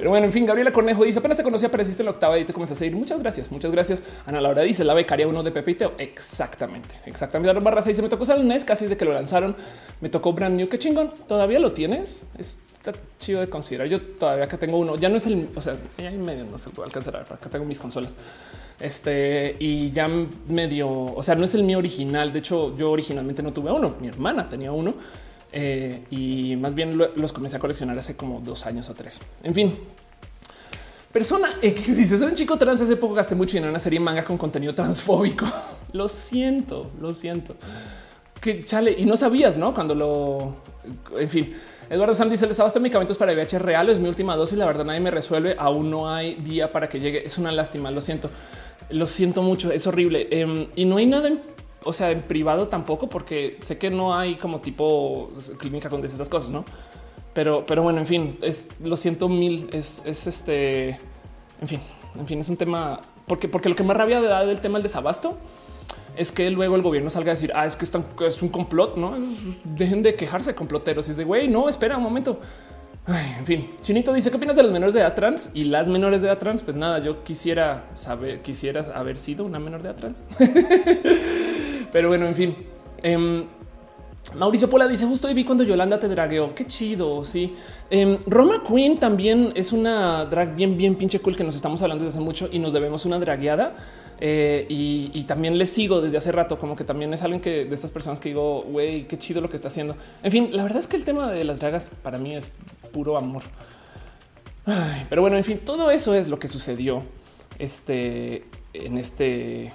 Pero 0.00 0.08
bueno, 0.08 0.24
en 0.24 0.32
fin, 0.32 0.46
Gabriela 0.46 0.72
Cornejo 0.72 1.04
dice 1.04 1.18
apenas 1.18 1.36
te 1.36 1.42
conocí, 1.42 1.66
apareciste 1.66 2.02
en 2.02 2.06
la 2.06 2.12
octava 2.12 2.38
y 2.38 2.44
te 2.46 2.54
comenzaste 2.54 2.84
a 2.84 2.88
ir. 2.88 2.96
Muchas 2.96 3.20
gracias, 3.20 3.52
muchas 3.52 3.70
gracias. 3.70 4.02
Ana 4.24 4.40
Laura 4.40 4.62
dice 4.62 4.82
la 4.82 4.94
becaria 4.94 5.28
uno 5.28 5.42
de 5.42 5.50
Pepiteo. 5.50 5.92
Exactamente, 5.98 6.94
exactamente. 7.04 7.52
La 7.52 7.60
barra 7.60 7.82
6 7.82 7.96
se 7.96 8.02
me 8.02 8.08
tocó 8.08 8.22
usar 8.22 8.38
el 8.38 8.48
NES 8.48 8.64
casi 8.64 8.86
desde 8.86 8.96
que 8.96 9.04
lo 9.04 9.12
lanzaron. 9.12 9.54
Me 10.00 10.08
tocó 10.08 10.32
brand 10.32 10.56
new. 10.56 10.68
Qué 10.70 10.78
chingón. 10.78 11.12
Todavía 11.28 11.58
lo 11.58 11.72
tienes. 11.72 12.22
está 12.38 12.92
chido 13.18 13.40
de 13.40 13.50
considerar. 13.50 13.88
Yo 13.88 14.00
todavía 14.00 14.48
que 14.48 14.56
tengo 14.56 14.78
uno, 14.78 14.96
ya 14.96 15.10
no 15.10 15.18
es 15.18 15.26
el, 15.26 15.50
o 15.54 15.60
sea, 15.60 15.76
ya 15.98 16.08
en 16.08 16.22
medio 16.22 16.44
no 16.44 16.56
se 16.56 16.70
puede 16.70 16.86
alcanzar. 16.86 17.16
Acá 17.16 17.50
tengo 17.50 17.66
mis 17.66 17.78
consolas. 17.78 18.16
Este 18.80 19.54
y 19.58 19.90
ya 19.90 20.08
medio, 20.48 20.88
o 20.90 21.22
sea, 21.22 21.34
no 21.34 21.44
es 21.44 21.54
el 21.54 21.62
mío 21.62 21.76
original. 21.76 22.32
De 22.32 22.38
hecho, 22.38 22.74
yo 22.74 22.90
originalmente 22.90 23.42
no 23.42 23.52
tuve 23.52 23.70
uno. 23.70 23.96
Mi 24.00 24.08
hermana 24.08 24.48
tenía 24.48 24.72
uno 24.72 24.94
eh, 25.52 26.04
y 26.10 26.56
más 26.56 26.74
bien 26.74 26.96
los 27.16 27.32
comencé 27.32 27.56
a 27.56 27.60
coleccionar 27.60 27.98
hace 27.98 28.16
como 28.16 28.40
dos 28.40 28.66
años 28.66 28.88
o 28.88 28.94
tres. 28.94 29.20
En 29.42 29.54
fin, 29.54 29.76
persona 31.12 31.58
X 31.60 31.96
dice: 31.96 32.18
Soy 32.18 32.28
un 32.28 32.34
chico 32.34 32.56
trans. 32.56 32.80
Hace 32.82 32.96
poco 32.96 33.14
gasté 33.14 33.34
mucho 33.34 33.52
dinero 33.52 33.68
en 33.68 33.72
una 33.72 33.80
serie 33.80 34.00
manga 34.00 34.24
con 34.24 34.36
contenido 34.36 34.74
transfóbico. 34.74 35.46
lo 35.92 36.08
siento, 36.08 36.90
lo 37.00 37.12
siento. 37.12 37.56
Que 38.40 38.64
chale, 38.64 38.94
y 38.96 39.04
no 39.04 39.16
sabías, 39.16 39.56
no? 39.56 39.74
Cuando 39.74 39.94
lo 39.94 40.56
en 41.18 41.28
fin. 41.28 41.52
Eduardo 41.90 42.14
Sam 42.14 42.30
dice: 42.30 42.46
Les 42.46 42.58
este 42.58 42.80
medicamentos 42.80 43.18
para 43.18 43.32
VIH 43.32 43.58
real. 43.58 43.88
Es 43.88 43.98
mi 43.98 44.08
última 44.08 44.36
dosis. 44.36 44.56
La 44.56 44.66
verdad, 44.66 44.84
nadie 44.84 45.00
me 45.00 45.10
resuelve. 45.10 45.56
Aún 45.58 45.90
no 45.90 46.08
hay 46.08 46.36
día 46.36 46.70
para 46.70 46.88
que 46.88 47.00
llegue. 47.00 47.26
Es 47.26 47.36
una 47.36 47.50
lástima. 47.50 47.90
Lo 47.90 48.00
siento. 48.00 48.30
Lo 48.90 49.08
siento 49.08 49.42
mucho. 49.42 49.72
Es 49.72 49.86
horrible. 49.88 50.28
Em, 50.30 50.68
y 50.76 50.84
no 50.84 50.98
hay 50.98 51.06
nada 51.06 51.30
o 51.84 51.92
sea, 51.92 52.10
en 52.10 52.22
privado 52.22 52.68
tampoco, 52.68 53.08
porque 53.08 53.56
sé 53.60 53.78
que 53.78 53.90
no 53.90 54.14
hay 54.14 54.36
como 54.36 54.60
tipo 54.60 55.30
clínica 55.58 55.88
con 55.88 56.04
esas 56.04 56.28
cosas, 56.28 56.50
no? 56.50 56.64
Pero, 57.32 57.64
pero 57.66 57.82
bueno, 57.82 58.00
en 58.00 58.06
fin, 58.06 58.38
es 58.42 58.68
lo 58.82 58.96
siento 58.96 59.28
mil. 59.28 59.68
Es, 59.72 60.02
es 60.04 60.26
este, 60.26 60.98
en 61.60 61.68
fin, 61.68 61.80
en 62.18 62.26
fin, 62.26 62.40
es 62.40 62.48
un 62.48 62.56
tema 62.56 63.00
porque, 63.30 63.46
porque 63.46 63.68
lo 63.68 63.76
que 63.76 63.84
más 63.84 63.96
rabia 63.96 64.20
da 64.20 64.44
del 64.44 64.60
tema 64.60 64.78
del 64.78 64.82
desabasto 64.82 65.36
es 66.16 66.32
que 66.32 66.50
luego 66.50 66.74
el 66.74 66.82
gobierno 66.82 67.10
salga 67.10 67.30
a 67.30 67.34
decir, 67.34 67.52
ah, 67.54 67.64
es 67.64 67.76
que 67.76 67.84
es 68.26 68.42
un 68.42 68.48
complot, 68.48 68.96
no 68.96 69.14
dejen 69.62 70.02
de 70.02 70.16
quejarse 70.16 70.52
comploteros. 70.54 71.06
Y 71.06 71.12
es 71.12 71.16
de 71.16 71.22
güey, 71.22 71.46
no, 71.46 71.68
espera 71.68 71.96
un 71.96 72.02
momento. 72.02 72.40
En 73.06 73.46
fin, 73.46 73.70
Chinito 73.82 74.12
dice 74.12 74.30
qué 74.30 74.36
opinas 74.36 74.56
de 74.56 74.62
los 74.62 74.72
menores 74.72 74.94
de 74.94 75.00
edad 75.00 75.14
trans 75.14 75.50
y 75.54 75.64
las 75.64 75.88
menores 75.88 76.22
de 76.22 76.28
edad 76.28 76.38
trans. 76.38 76.62
Pues 76.62 76.76
nada, 76.76 76.98
yo 76.98 77.24
quisiera 77.24 77.84
saber, 77.94 78.42
quisiera 78.42 78.82
haber 78.94 79.16
sido 79.16 79.44
una 79.44 79.58
menor 79.58 79.82
de 79.82 79.88
edad 79.88 79.96
trans. 79.96 80.24
Pero 81.92 82.08
bueno, 82.08 82.26
en 82.26 82.34
fin. 82.34 82.56
Em, 83.02 83.44
Mauricio 84.34 84.70
Pola 84.70 84.86
dice 84.86 85.06
justo 85.06 85.28
hoy 85.28 85.34
vi 85.34 85.44
cuando 85.44 85.64
Yolanda 85.64 85.98
te 85.98 86.08
dragueó. 86.08 86.54
Qué 86.54 86.66
chido. 86.66 87.24
Sí. 87.24 87.54
Em, 87.90 88.16
Roma 88.26 88.62
Queen 88.66 88.98
también 88.98 89.52
es 89.54 89.72
una 89.72 90.24
drag 90.24 90.54
bien, 90.54 90.76
bien 90.76 90.94
pinche 90.94 91.20
cool 91.20 91.36
que 91.36 91.44
nos 91.44 91.56
estamos 91.56 91.82
hablando 91.82 92.04
desde 92.04 92.18
hace 92.18 92.24
mucho 92.24 92.48
y 92.50 92.58
nos 92.58 92.72
debemos 92.72 93.04
una 93.06 93.18
dragueada. 93.18 93.74
Eh, 94.22 94.66
y, 94.68 95.24
también 95.24 95.56
le 95.56 95.64
sigo 95.64 96.00
desde 96.00 96.18
hace 96.18 96.30
rato, 96.30 96.58
como 96.58 96.76
que 96.76 96.84
también 96.84 97.14
es 97.14 97.22
alguien 97.22 97.40
que 97.40 97.64
de 97.64 97.74
estas 97.74 97.90
personas 97.90 98.20
que 98.20 98.28
digo, 98.30 98.62
güey, 98.62 99.06
qué 99.08 99.16
chido 99.18 99.40
lo 99.40 99.48
que 99.48 99.56
está 99.56 99.68
haciendo. 99.68 99.96
En 100.22 100.30
fin, 100.30 100.50
la 100.52 100.62
verdad 100.62 100.78
es 100.78 100.86
que 100.86 100.96
el 100.96 101.04
tema 101.04 101.30
de 101.30 101.44
las 101.44 101.60
dragas 101.60 101.90
para 102.02 102.18
mí 102.18 102.34
es 102.34 102.54
puro 102.92 103.16
amor. 103.16 103.42
pero 105.08 105.22
bueno, 105.22 105.36
en 105.36 105.44
fin, 105.44 105.58
todo 105.58 105.90
eso 105.90 106.14
es 106.14 106.28
lo 106.28 106.38
que 106.38 106.48
sucedió 106.48 107.02
este, 107.58 108.44
en 108.74 108.98
este 108.98 109.72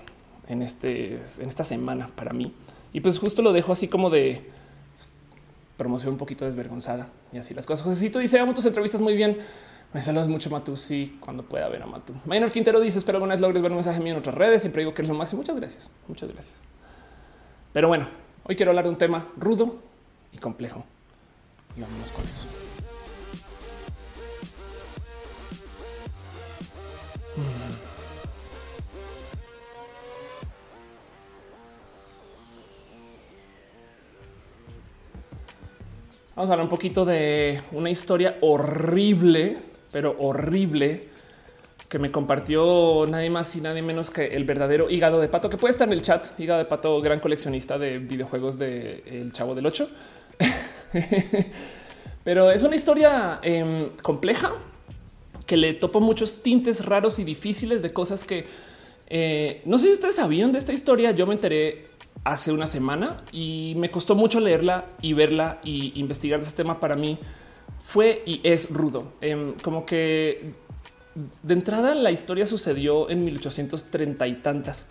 en, 0.47 0.61
este, 0.61 1.13
en 1.39 1.49
esta 1.49 1.63
semana 1.63 2.09
para 2.15 2.33
mí. 2.33 2.53
Y 2.95 3.01
pues 3.01 3.19
justo 3.19 3.41
lo 3.41 3.51
dejo 3.51 3.73
así 3.73 3.89
como 3.89 4.09
de 4.09 4.41
promoción 5.75 6.13
un 6.13 6.17
poquito 6.17 6.45
desvergonzada 6.45 7.09
y 7.33 7.37
así 7.37 7.53
las 7.53 7.65
cosas. 7.65 7.99
tú 8.09 8.19
dice, 8.19 8.39
amo 8.39 8.53
tus 8.53 8.65
entrevistas 8.65 9.01
muy 9.01 9.17
bien. 9.17 9.37
Me 9.93 10.01
saludas 10.01 10.29
mucho, 10.29 10.49
Matu. 10.49 10.77
Sí, 10.77 11.17
cuando 11.19 11.43
pueda 11.43 11.67
ver 11.67 11.83
a 11.83 11.87
Matu. 11.87 12.13
Maynor 12.23 12.53
Quintero 12.53 12.79
dice, 12.79 12.99
espero 12.99 13.19
vez 13.19 13.41
logres 13.41 13.61
ver 13.61 13.71
un 13.71 13.79
mensaje 13.79 13.99
mío 13.99 14.13
en 14.13 14.19
otras 14.19 14.35
redes. 14.35 14.61
Siempre 14.61 14.83
digo 14.83 14.93
que 14.93 15.01
es 15.01 15.09
lo 15.09 15.13
máximo. 15.13 15.41
Muchas 15.41 15.57
gracias. 15.57 15.89
Muchas 16.07 16.31
gracias. 16.31 16.55
Pero 17.73 17.89
bueno, 17.89 18.07
hoy 18.45 18.55
quiero 18.55 18.71
hablar 18.71 18.85
de 18.85 18.91
un 18.91 18.97
tema 18.97 19.27
rudo 19.35 19.75
y 20.31 20.37
complejo. 20.37 20.85
Y 21.75 21.81
vámonos 21.81 22.11
con 22.11 22.23
eso. 22.23 22.47
Vamos 36.35 36.49
a 36.49 36.53
hablar 36.53 36.65
un 36.65 36.69
poquito 36.69 37.05
de 37.05 37.61
una 37.71 37.89
historia 37.89 38.35
horrible, 38.41 39.55
pero 39.89 40.17
horrible 40.19 40.99
que 41.87 41.97
me 41.97 42.11
compartió 42.11 43.05
nadie 43.07 43.29
más 43.29 43.55
y 43.55 43.61
nadie 43.61 43.81
menos 43.81 44.09
que 44.09 44.25
el 44.35 44.43
verdadero 44.43 44.89
hígado 44.89 45.21
de 45.21 45.29
pato 45.29 45.49
que 45.49 45.55
puede 45.55 45.71
estar 45.71 45.87
en 45.87 45.93
el 45.93 46.01
chat. 46.01 46.37
Hígado 46.37 46.59
de 46.59 46.65
pato, 46.65 46.99
gran 46.99 47.19
coleccionista 47.19 47.79
de 47.79 47.99
videojuegos 47.99 48.59
de 48.59 49.01
El 49.07 49.31
Chavo 49.31 49.55
del 49.55 49.65
8. 49.65 49.87
pero 52.25 52.51
es 52.51 52.63
una 52.63 52.75
historia 52.75 53.39
em, 53.41 53.87
compleja 54.01 54.55
que 55.45 55.55
le 55.55 55.73
topo 55.73 56.01
muchos 56.01 56.43
tintes 56.43 56.83
raros 56.83 57.17
y 57.17 57.23
difíciles 57.23 57.81
de 57.81 57.93
cosas 57.93 58.25
que 58.25 58.45
eh, 59.07 59.61
no 59.63 59.77
sé 59.77 59.85
si 59.85 59.93
ustedes 59.93 60.15
sabían 60.15 60.51
de 60.51 60.57
esta 60.57 60.73
historia. 60.73 61.11
Yo 61.11 61.27
me 61.27 61.35
enteré 61.35 61.85
hace 62.23 62.51
una 62.51 62.67
semana 62.67 63.23
y 63.31 63.73
me 63.77 63.89
costó 63.89 64.15
mucho 64.15 64.39
leerla 64.39 64.85
y 65.01 65.13
verla 65.13 65.59
y 65.63 65.99
investigar 65.99 66.39
este 66.39 66.63
tema. 66.63 66.79
Para 66.79 66.95
mí 66.95 67.19
fue 67.83 68.23
y 68.25 68.41
es 68.43 68.69
rudo. 68.69 69.11
Em, 69.21 69.53
como 69.61 69.85
que 69.85 70.53
de 71.43 71.53
entrada 71.53 71.95
la 71.95 72.11
historia 72.11 72.45
sucedió 72.45 73.09
en 73.09 73.23
1830 73.23 74.27
y 74.27 74.33
tantas. 74.35 74.87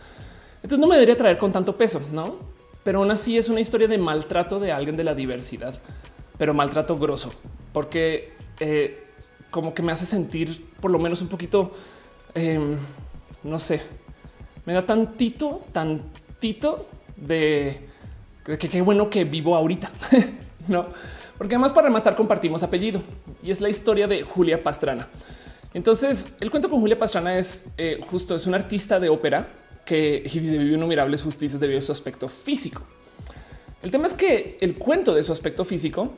Entonces 0.56 0.78
no 0.78 0.86
me 0.86 0.94
debería 0.94 1.16
traer 1.16 1.36
con 1.36 1.52
tanto 1.52 1.76
peso, 1.76 2.00
no? 2.12 2.36
Pero 2.82 3.00
aún 3.00 3.10
así 3.10 3.36
es 3.36 3.48
una 3.48 3.60
historia 3.60 3.88
de 3.88 3.98
maltrato 3.98 4.60
de 4.60 4.72
alguien 4.72 4.96
de 4.96 5.04
la 5.04 5.14
diversidad, 5.14 5.78
pero 6.38 6.54
maltrato 6.54 6.98
grosso, 6.98 7.32
porque 7.72 8.32
eh, 8.60 9.04
como 9.50 9.74
que 9.74 9.82
me 9.82 9.92
hace 9.92 10.06
sentir 10.06 10.66
por 10.80 10.90
lo 10.90 10.98
menos 10.98 11.20
un 11.22 11.28
poquito, 11.28 11.72
em, 12.34 12.76
no 13.42 13.58
sé, 13.58 13.82
me 14.66 14.72
da 14.72 14.84
tantito, 14.84 15.62
tantito 15.72 16.88
de, 17.16 17.80
que 18.44 18.68
qué 18.68 18.82
bueno 18.82 19.10
que 19.10 19.24
vivo 19.24 19.56
ahorita, 19.56 19.90
no? 20.68 20.86
Porque 21.38 21.54
además 21.54 21.72
para 21.72 21.88
rematar 21.88 22.14
compartimos 22.14 22.62
apellido 22.62 23.02
y 23.42 23.50
es 23.50 23.60
la 23.60 23.68
historia 23.68 24.06
de 24.06 24.22
Julia 24.22 24.62
Pastrana. 24.62 25.08
Entonces 25.72 26.28
el 26.40 26.50
cuento 26.50 26.70
con 26.70 26.80
Julia 26.80 26.98
Pastrana 26.98 27.36
es 27.38 27.66
eh, 27.76 27.98
justo, 28.08 28.36
es 28.36 28.46
un 28.46 28.54
artista 28.54 29.00
de 29.00 29.08
ópera 29.08 29.48
que 29.84 30.22
vivió 30.32 30.74
innumerables 30.74 31.22
justicias 31.22 31.60
debido 31.60 31.80
a 31.80 31.82
su 31.82 31.92
aspecto 31.92 32.28
físico. 32.28 32.82
El 33.82 33.90
tema 33.90 34.06
es 34.06 34.14
que 34.14 34.56
el 34.60 34.76
cuento 34.76 35.14
de 35.14 35.22
su 35.22 35.32
aspecto 35.32 35.64
físico 35.64 36.14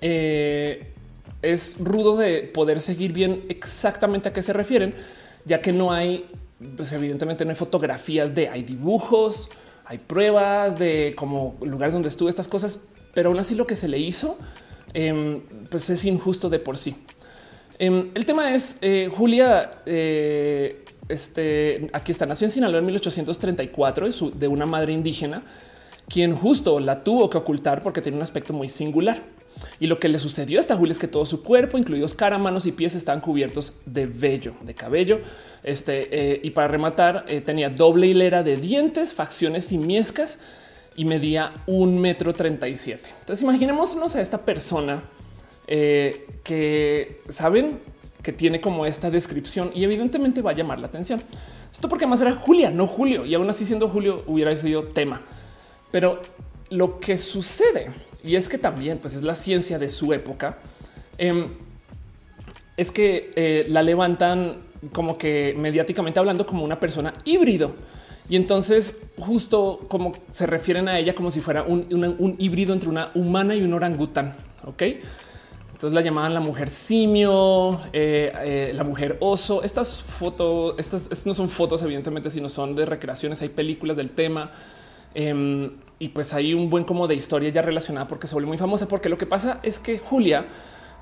eh, 0.00 0.94
es 1.42 1.76
rudo 1.78 2.16
de 2.16 2.44
poder 2.44 2.80
seguir 2.80 3.12
bien 3.12 3.44
exactamente 3.48 4.28
a 4.28 4.32
qué 4.32 4.42
se 4.42 4.52
refieren, 4.52 4.94
ya 5.44 5.60
que 5.60 5.72
no 5.72 5.92
hay, 5.92 6.26
pues 6.76 6.92
evidentemente 6.92 7.44
no 7.44 7.50
hay 7.50 7.56
fotografías 7.56 8.34
de, 8.34 8.48
hay 8.48 8.62
dibujos, 8.62 9.50
hay 9.88 9.96
pruebas 9.98 10.78
de 10.78 11.14
como 11.16 11.56
lugares 11.62 11.94
donde 11.94 12.10
estuve 12.10 12.28
estas 12.28 12.46
cosas, 12.46 12.78
pero 13.14 13.30
aún 13.30 13.38
así 13.38 13.54
lo 13.54 13.66
que 13.66 13.74
se 13.74 13.88
le 13.88 13.98
hizo 13.98 14.38
em, 14.92 15.40
pues 15.70 15.88
es 15.88 16.04
injusto 16.04 16.50
de 16.50 16.58
por 16.58 16.76
sí. 16.76 16.94
Em, 17.78 18.10
el 18.14 18.26
tema 18.26 18.54
es 18.54 18.76
eh, 18.82 19.08
Julia. 19.10 19.70
Eh, 19.86 20.84
este 21.08 21.88
aquí 21.94 22.12
está, 22.12 22.26
nació 22.26 22.44
en 22.44 22.50
Sinaloa 22.50 22.80
en 22.80 22.84
1834 22.84 24.08
de 24.34 24.48
una 24.48 24.66
madre 24.66 24.92
indígena 24.92 25.42
quien 26.06 26.34
justo 26.34 26.80
la 26.80 27.02
tuvo 27.02 27.30
que 27.30 27.38
ocultar 27.38 27.82
porque 27.82 28.02
tenía 28.02 28.18
un 28.18 28.22
aspecto 28.22 28.52
muy 28.52 28.68
singular. 28.68 29.22
Y 29.80 29.86
lo 29.86 29.98
que 29.98 30.08
le 30.08 30.18
sucedió 30.18 30.58
a 30.58 30.60
esta 30.60 30.76
Julia 30.76 30.92
es 30.92 30.98
que 30.98 31.08
todo 31.08 31.26
su 31.26 31.42
cuerpo, 31.42 31.78
incluidos 31.78 32.14
cara, 32.14 32.38
manos 32.38 32.66
y 32.66 32.72
pies, 32.72 32.94
estaban 32.94 33.20
cubiertos 33.20 33.74
de 33.86 34.06
vello, 34.06 34.54
de 34.62 34.74
cabello. 34.74 35.20
Este 35.62 36.08
eh, 36.10 36.40
y 36.42 36.50
para 36.50 36.68
rematar, 36.68 37.24
eh, 37.28 37.40
tenía 37.40 37.70
doble 37.70 38.06
hilera 38.06 38.42
de 38.42 38.56
dientes, 38.56 39.14
facciones 39.14 39.64
simiescas 39.64 40.38
y 40.96 41.04
medía 41.04 41.62
un 41.66 42.00
metro 42.00 42.34
37. 42.34 43.10
Entonces, 43.20 43.42
imaginémonos 43.42 44.16
a 44.16 44.20
esta 44.20 44.44
persona 44.44 45.04
eh, 45.68 46.26
que 46.42 47.20
saben 47.28 47.78
que 48.22 48.32
tiene 48.32 48.60
como 48.60 48.84
esta 48.84 49.10
descripción 49.10 49.70
y 49.74 49.84
evidentemente 49.84 50.42
va 50.42 50.50
a 50.50 50.54
llamar 50.54 50.80
la 50.80 50.88
atención. 50.88 51.22
Esto 51.70 51.88
porque 51.88 52.06
más 52.06 52.20
era 52.20 52.32
Julia, 52.32 52.70
no 52.70 52.86
Julio, 52.86 53.24
y 53.24 53.34
aún 53.34 53.48
así 53.48 53.64
siendo 53.64 53.88
Julio 53.88 54.24
hubiera 54.26 54.54
sido 54.56 54.84
tema. 54.84 55.22
Pero 55.90 56.20
lo 56.70 56.98
que 57.00 57.16
sucede, 57.16 57.90
y 58.22 58.36
es 58.36 58.48
que 58.48 58.58
también 58.58 58.98
pues 58.98 59.14
es 59.14 59.22
la 59.22 59.34
ciencia 59.34 59.78
de 59.78 59.88
su 59.88 60.12
época, 60.12 60.58
em, 61.18 61.48
es 62.76 62.92
que 62.92 63.32
eh, 63.34 63.66
la 63.68 63.82
levantan 63.82 64.58
como 64.92 65.18
que 65.18 65.54
mediáticamente 65.58 66.18
hablando 66.18 66.46
como 66.46 66.64
una 66.64 66.78
persona 66.78 67.12
híbrido. 67.24 67.72
Y 68.28 68.36
entonces 68.36 69.02
justo 69.18 69.86
como 69.88 70.12
se 70.30 70.46
refieren 70.46 70.86
a 70.88 70.98
ella 70.98 71.14
como 71.14 71.30
si 71.30 71.40
fuera 71.40 71.62
un, 71.62 72.36
híbrido 72.38 72.74
entre 72.74 72.88
una 72.88 73.10
humana 73.14 73.54
y 73.54 73.62
un 73.62 73.72
orangután. 73.72 74.36
Ok. 74.66 74.82
Entonces 75.72 75.94
la 75.94 76.00
llamaban 76.00 76.34
la 76.34 76.40
mujer 76.40 76.68
simio, 76.68 77.80
eh, 77.92 78.32
eh, 78.44 78.72
la 78.74 78.84
mujer 78.84 79.16
oso. 79.20 79.62
Estas 79.62 80.02
fotos, 80.02 80.74
estas, 80.76 81.24
no 81.24 81.32
son 81.32 81.48
fotos, 81.48 81.82
evidentemente, 81.82 82.30
sino 82.30 82.48
son 82.48 82.74
de 82.74 82.84
recreaciones. 82.84 83.40
Hay 83.42 83.48
películas 83.48 83.96
del 83.96 84.10
tema. 84.10 84.50
Em, 85.14 85.70
y 85.98 86.08
pues 86.08 86.32
hay 86.32 86.54
un 86.54 86.70
buen 86.70 86.84
como 86.84 87.08
de 87.08 87.14
historia 87.14 87.48
ya 87.50 87.62
relacionada 87.62 88.06
porque 88.06 88.26
se 88.26 88.34
vuelve 88.34 88.48
muy 88.48 88.58
famosa. 88.58 88.86
Porque 88.88 89.08
lo 89.08 89.18
que 89.18 89.26
pasa 89.26 89.60
es 89.62 89.78
que 89.78 89.98
Julia, 89.98 90.46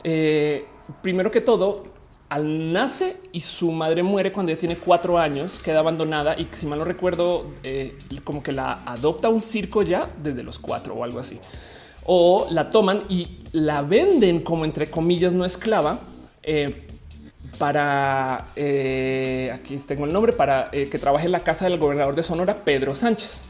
eh, 0.04 0.66
primero 1.02 1.30
que 1.30 1.40
todo, 1.40 1.84
al 2.28 2.72
nace 2.72 3.16
y 3.32 3.40
su 3.40 3.70
madre 3.70 4.02
muere 4.02 4.32
cuando 4.32 4.50
ella 4.50 4.58
tiene 4.58 4.76
cuatro 4.76 5.18
años, 5.18 5.58
queda 5.58 5.80
abandonada 5.80 6.34
y 6.38 6.48
si 6.50 6.66
mal 6.66 6.78
no 6.78 6.84
recuerdo, 6.84 7.46
eh, 7.62 7.96
como 8.24 8.42
que 8.42 8.52
la 8.52 8.82
adopta 8.84 9.28
un 9.28 9.40
circo 9.40 9.82
ya 9.82 10.08
desde 10.22 10.42
los 10.42 10.58
cuatro 10.58 10.94
o 10.94 11.04
algo 11.04 11.20
así. 11.20 11.38
O 12.04 12.46
la 12.50 12.70
toman 12.70 13.02
y 13.08 13.40
la 13.52 13.82
venden 13.82 14.40
como 14.40 14.64
entre 14.64 14.88
comillas 14.88 15.32
no 15.32 15.44
esclava 15.44 15.98
eh, 16.42 16.86
para 17.58 18.36
aquí 18.36 19.76
tengo 19.86 20.04
el 20.04 20.12
nombre 20.12 20.32
para 20.32 20.70
que 20.70 20.98
trabaje 20.98 21.26
en 21.26 21.32
la 21.32 21.40
casa 21.40 21.64
del 21.68 21.78
gobernador 21.78 22.14
de 22.14 22.22
Sonora, 22.22 22.54
Pedro 22.54 22.94
Sánchez. 22.94 23.42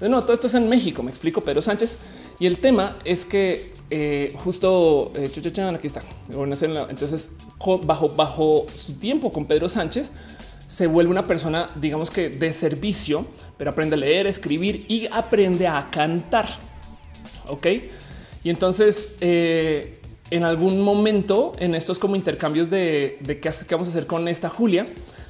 No, 0.00 0.22
todo 0.22 0.32
esto 0.32 0.46
es 0.46 0.54
en 0.54 0.68
México. 0.68 1.02
Me 1.02 1.10
explico, 1.10 1.40
Pedro 1.40 1.60
Sánchez. 1.60 1.96
Y 2.38 2.46
el 2.46 2.58
tema 2.58 2.96
es 3.04 3.24
que 3.24 3.72
eh, 3.90 4.32
justo 4.44 5.12
eh, 5.14 5.30
aquí 5.74 5.86
está. 5.86 6.02
Entonces, 6.28 7.32
bajo, 7.84 8.10
bajo 8.10 8.66
su 8.74 8.94
tiempo 8.94 9.32
con 9.32 9.46
Pedro 9.46 9.68
Sánchez, 9.68 10.12
se 10.66 10.86
vuelve 10.86 11.10
una 11.10 11.26
persona, 11.26 11.68
digamos 11.76 12.10
que 12.10 12.28
de 12.28 12.52
servicio, 12.52 13.26
pero 13.56 13.70
aprende 13.70 13.96
a 13.96 13.98
leer, 13.98 14.26
escribir 14.26 14.84
y 14.88 15.06
aprende 15.10 15.66
a 15.66 15.88
cantar. 15.90 16.46
Ok. 17.48 17.66
Y 18.44 18.50
entonces, 18.50 19.16
eh, 19.20 20.00
en 20.30 20.44
algún 20.44 20.80
momento, 20.80 21.54
en 21.58 21.74
estos 21.74 21.98
como 21.98 22.14
intercambios 22.14 22.70
de, 22.70 23.18
qué, 23.26 23.36
qué 23.40 23.74
vamos 23.74 23.88
a 23.88 23.90
hacer 23.90 24.06
con 24.06 24.28
esta 24.28 24.48
Julia, 24.48 24.84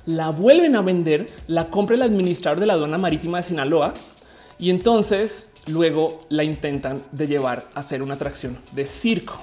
la 0.04 0.30
vuelven 0.30 0.74
a 0.74 0.82
vender, 0.82 1.26
la 1.46 1.70
compra 1.70 1.94
el 1.94 2.02
administrador 2.02 2.60
de 2.60 2.66
la 2.66 2.72
aduana 2.74 2.98
marítima 2.98 3.38
de 3.38 3.44
Sinaloa 3.44 3.94
y 4.58 4.70
entonces 4.70 5.52
luego 5.66 6.24
la 6.28 6.44
intentan 6.44 7.02
de 7.12 7.26
llevar 7.26 7.68
a 7.74 7.82
ser 7.82 8.02
una 8.02 8.14
atracción 8.14 8.58
de 8.72 8.86
circo. 8.86 9.42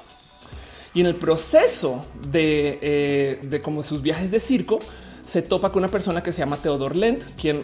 Y 0.94 1.02
en 1.02 1.08
el 1.08 1.16
proceso 1.16 2.06
de, 2.30 2.80
eh, 2.82 3.40
de 3.42 3.62
como 3.62 3.84
sus 3.84 4.02
viajes 4.02 4.32
de 4.32 4.40
circo, 4.40 4.80
se 5.26 5.42
topa 5.42 5.72
con 5.72 5.80
una 5.84 5.92
persona 5.92 6.24
que 6.24 6.32
se 6.32 6.40
llama 6.40 6.58
Theodor 6.58 6.96
Lent, 6.96 7.24
quien 7.40 7.62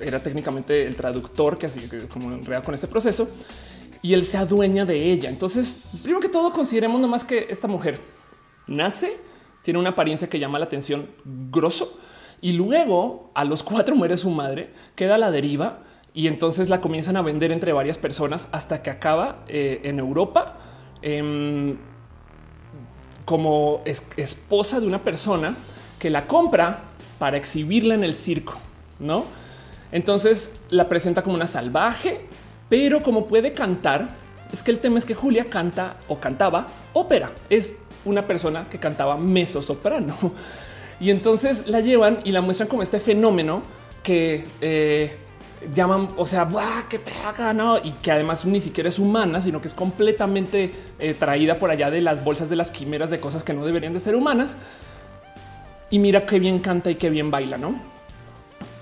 era 0.00 0.22
técnicamente 0.22 0.86
el 0.86 0.94
traductor 0.94 1.58
que 1.58 1.66
así 1.66 1.80
como 2.08 2.30
en 2.32 2.44
realidad 2.44 2.62
con 2.62 2.74
este 2.74 2.86
proceso 2.86 3.28
y 4.02 4.14
él 4.14 4.24
se 4.24 4.36
adueña 4.36 4.84
de 4.84 5.10
ella. 5.10 5.28
Entonces, 5.28 5.82
primero 6.02 6.20
que 6.20 6.28
todo, 6.28 6.52
consideremos 6.52 7.00
nomás 7.00 7.24
que 7.24 7.46
esta 7.50 7.68
mujer 7.68 7.98
nace, 8.66 9.18
tiene 9.62 9.80
una 9.80 9.90
apariencia 9.90 10.28
que 10.28 10.38
llama 10.38 10.58
la 10.58 10.66
atención 10.66 11.08
grosso 11.50 11.98
y 12.40 12.52
luego 12.52 13.30
a 13.34 13.44
los 13.44 13.62
cuatro 13.62 13.96
muere 13.96 14.16
su 14.16 14.30
madre, 14.30 14.72
queda 14.94 15.16
a 15.16 15.18
la 15.18 15.30
deriva 15.30 15.84
y 16.18 16.26
entonces 16.26 16.68
la 16.68 16.80
comienzan 16.80 17.16
a 17.16 17.22
vender 17.22 17.52
entre 17.52 17.72
varias 17.72 17.96
personas 17.96 18.48
hasta 18.50 18.82
que 18.82 18.90
acaba 18.90 19.44
eh, 19.46 19.82
en 19.84 20.00
Europa 20.00 20.56
em, 21.00 21.76
como 23.24 23.82
esposa 23.84 24.80
de 24.80 24.88
una 24.88 25.04
persona 25.04 25.54
que 25.96 26.10
la 26.10 26.26
compra 26.26 26.80
para 27.20 27.36
exhibirla 27.36 27.94
en 27.94 28.02
el 28.02 28.14
circo, 28.14 28.58
¿no? 28.98 29.26
Entonces 29.92 30.58
la 30.70 30.88
presenta 30.88 31.22
como 31.22 31.36
una 31.36 31.46
salvaje, 31.46 32.26
pero 32.68 33.00
como 33.04 33.28
puede 33.28 33.52
cantar, 33.52 34.10
es 34.52 34.64
que 34.64 34.72
el 34.72 34.80
tema 34.80 34.98
es 34.98 35.06
que 35.06 35.14
Julia 35.14 35.44
canta 35.44 35.98
o 36.08 36.18
cantaba 36.18 36.66
ópera, 36.94 37.30
es 37.48 37.82
una 38.04 38.26
persona 38.26 38.64
que 38.68 38.80
cantaba 38.80 39.16
meso 39.16 39.62
soprano. 39.62 40.16
Y 41.00 41.10
entonces 41.10 41.68
la 41.68 41.78
llevan 41.78 42.18
y 42.24 42.32
la 42.32 42.40
muestran 42.40 42.68
como 42.68 42.82
este 42.82 42.98
fenómeno 42.98 43.62
que 44.02 44.44
eh, 44.60 45.16
llaman, 45.74 46.10
o 46.16 46.26
sea, 46.26 46.48
qué 46.88 46.98
pega, 46.98 47.52
no? 47.52 47.78
Y 47.78 47.92
que 47.92 48.12
además 48.12 48.44
ni 48.44 48.60
siquiera 48.60 48.88
es 48.88 48.98
humana, 48.98 49.40
sino 49.40 49.60
que 49.60 49.68
es 49.68 49.74
completamente 49.74 50.72
eh, 50.98 51.14
traída 51.14 51.58
por 51.58 51.70
allá 51.70 51.90
de 51.90 52.00
las 52.00 52.24
bolsas 52.24 52.48
de 52.48 52.56
las 52.56 52.70
quimeras 52.70 53.10
de 53.10 53.20
cosas 53.20 53.42
que 53.42 53.52
no 53.52 53.64
deberían 53.64 53.92
de 53.92 54.00
ser 54.00 54.14
humanas. 54.14 54.56
Y 55.90 55.98
mira 55.98 56.26
qué 56.26 56.38
bien 56.38 56.58
canta 56.58 56.90
y 56.90 56.96
qué 56.96 57.10
bien 57.10 57.30
baila, 57.30 57.58
no? 57.58 57.80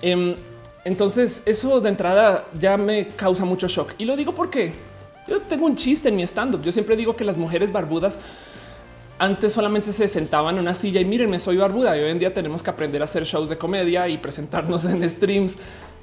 Em, 0.01 0.35
entonces, 0.83 1.43
eso 1.45 1.81
de 1.81 1.89
entrada 1.89 2.45
ya 2.59 2.77
me 2.77 3.09
causa 3.09 3.45
mucho 3.45 3.67
shock 3.67 3.93
y 3.97 4.05
lo 4.05 4.15
digo 4.15 4.33
porque 4.33 4.73
yo 5.27 5.41
tengo 5.41 5.65
un 5.65 5.75
chiste 5.75 6.09
en 6.09 6.15
mi 6.15 6.23
stand 6.23 6.55
up. 6.55 6.63
Yo 6.63 6.71
siempre 6.71 6.95
digo 6.95 7.15
que 7.15 7.23
las 7.23 7.37
mujeres 7.37 7.71
barbudas 7.71 8.19
antes 9.19 9.51
solamente 9.51 9.91
se 9.91 10.07
sentaban 10.07 10.55
en 10.55 10.61
una 10.61 10.75
silla 10.75 11.01
y 11.01 11.05
mírenme, 11.05 11.39
soy 11.39 11.57
barbuda 11.57 11.97
y 11.97 12.01
hoy 12.01 12.11
en 12.11 12.19
día 12.19 12.33
tenemos 12.33 12.61
que 12.61 12.69
aprender 12.69 13.01
a 13.01 13.05
hacer 13.05 13.23
shows 13.23 13.49
de 13.49 13.57
comedia 13.57 14.07
y 14.07 14.17
presentarnos 14.17 14.85
en 14.91 15.07
streams 15.09 15.57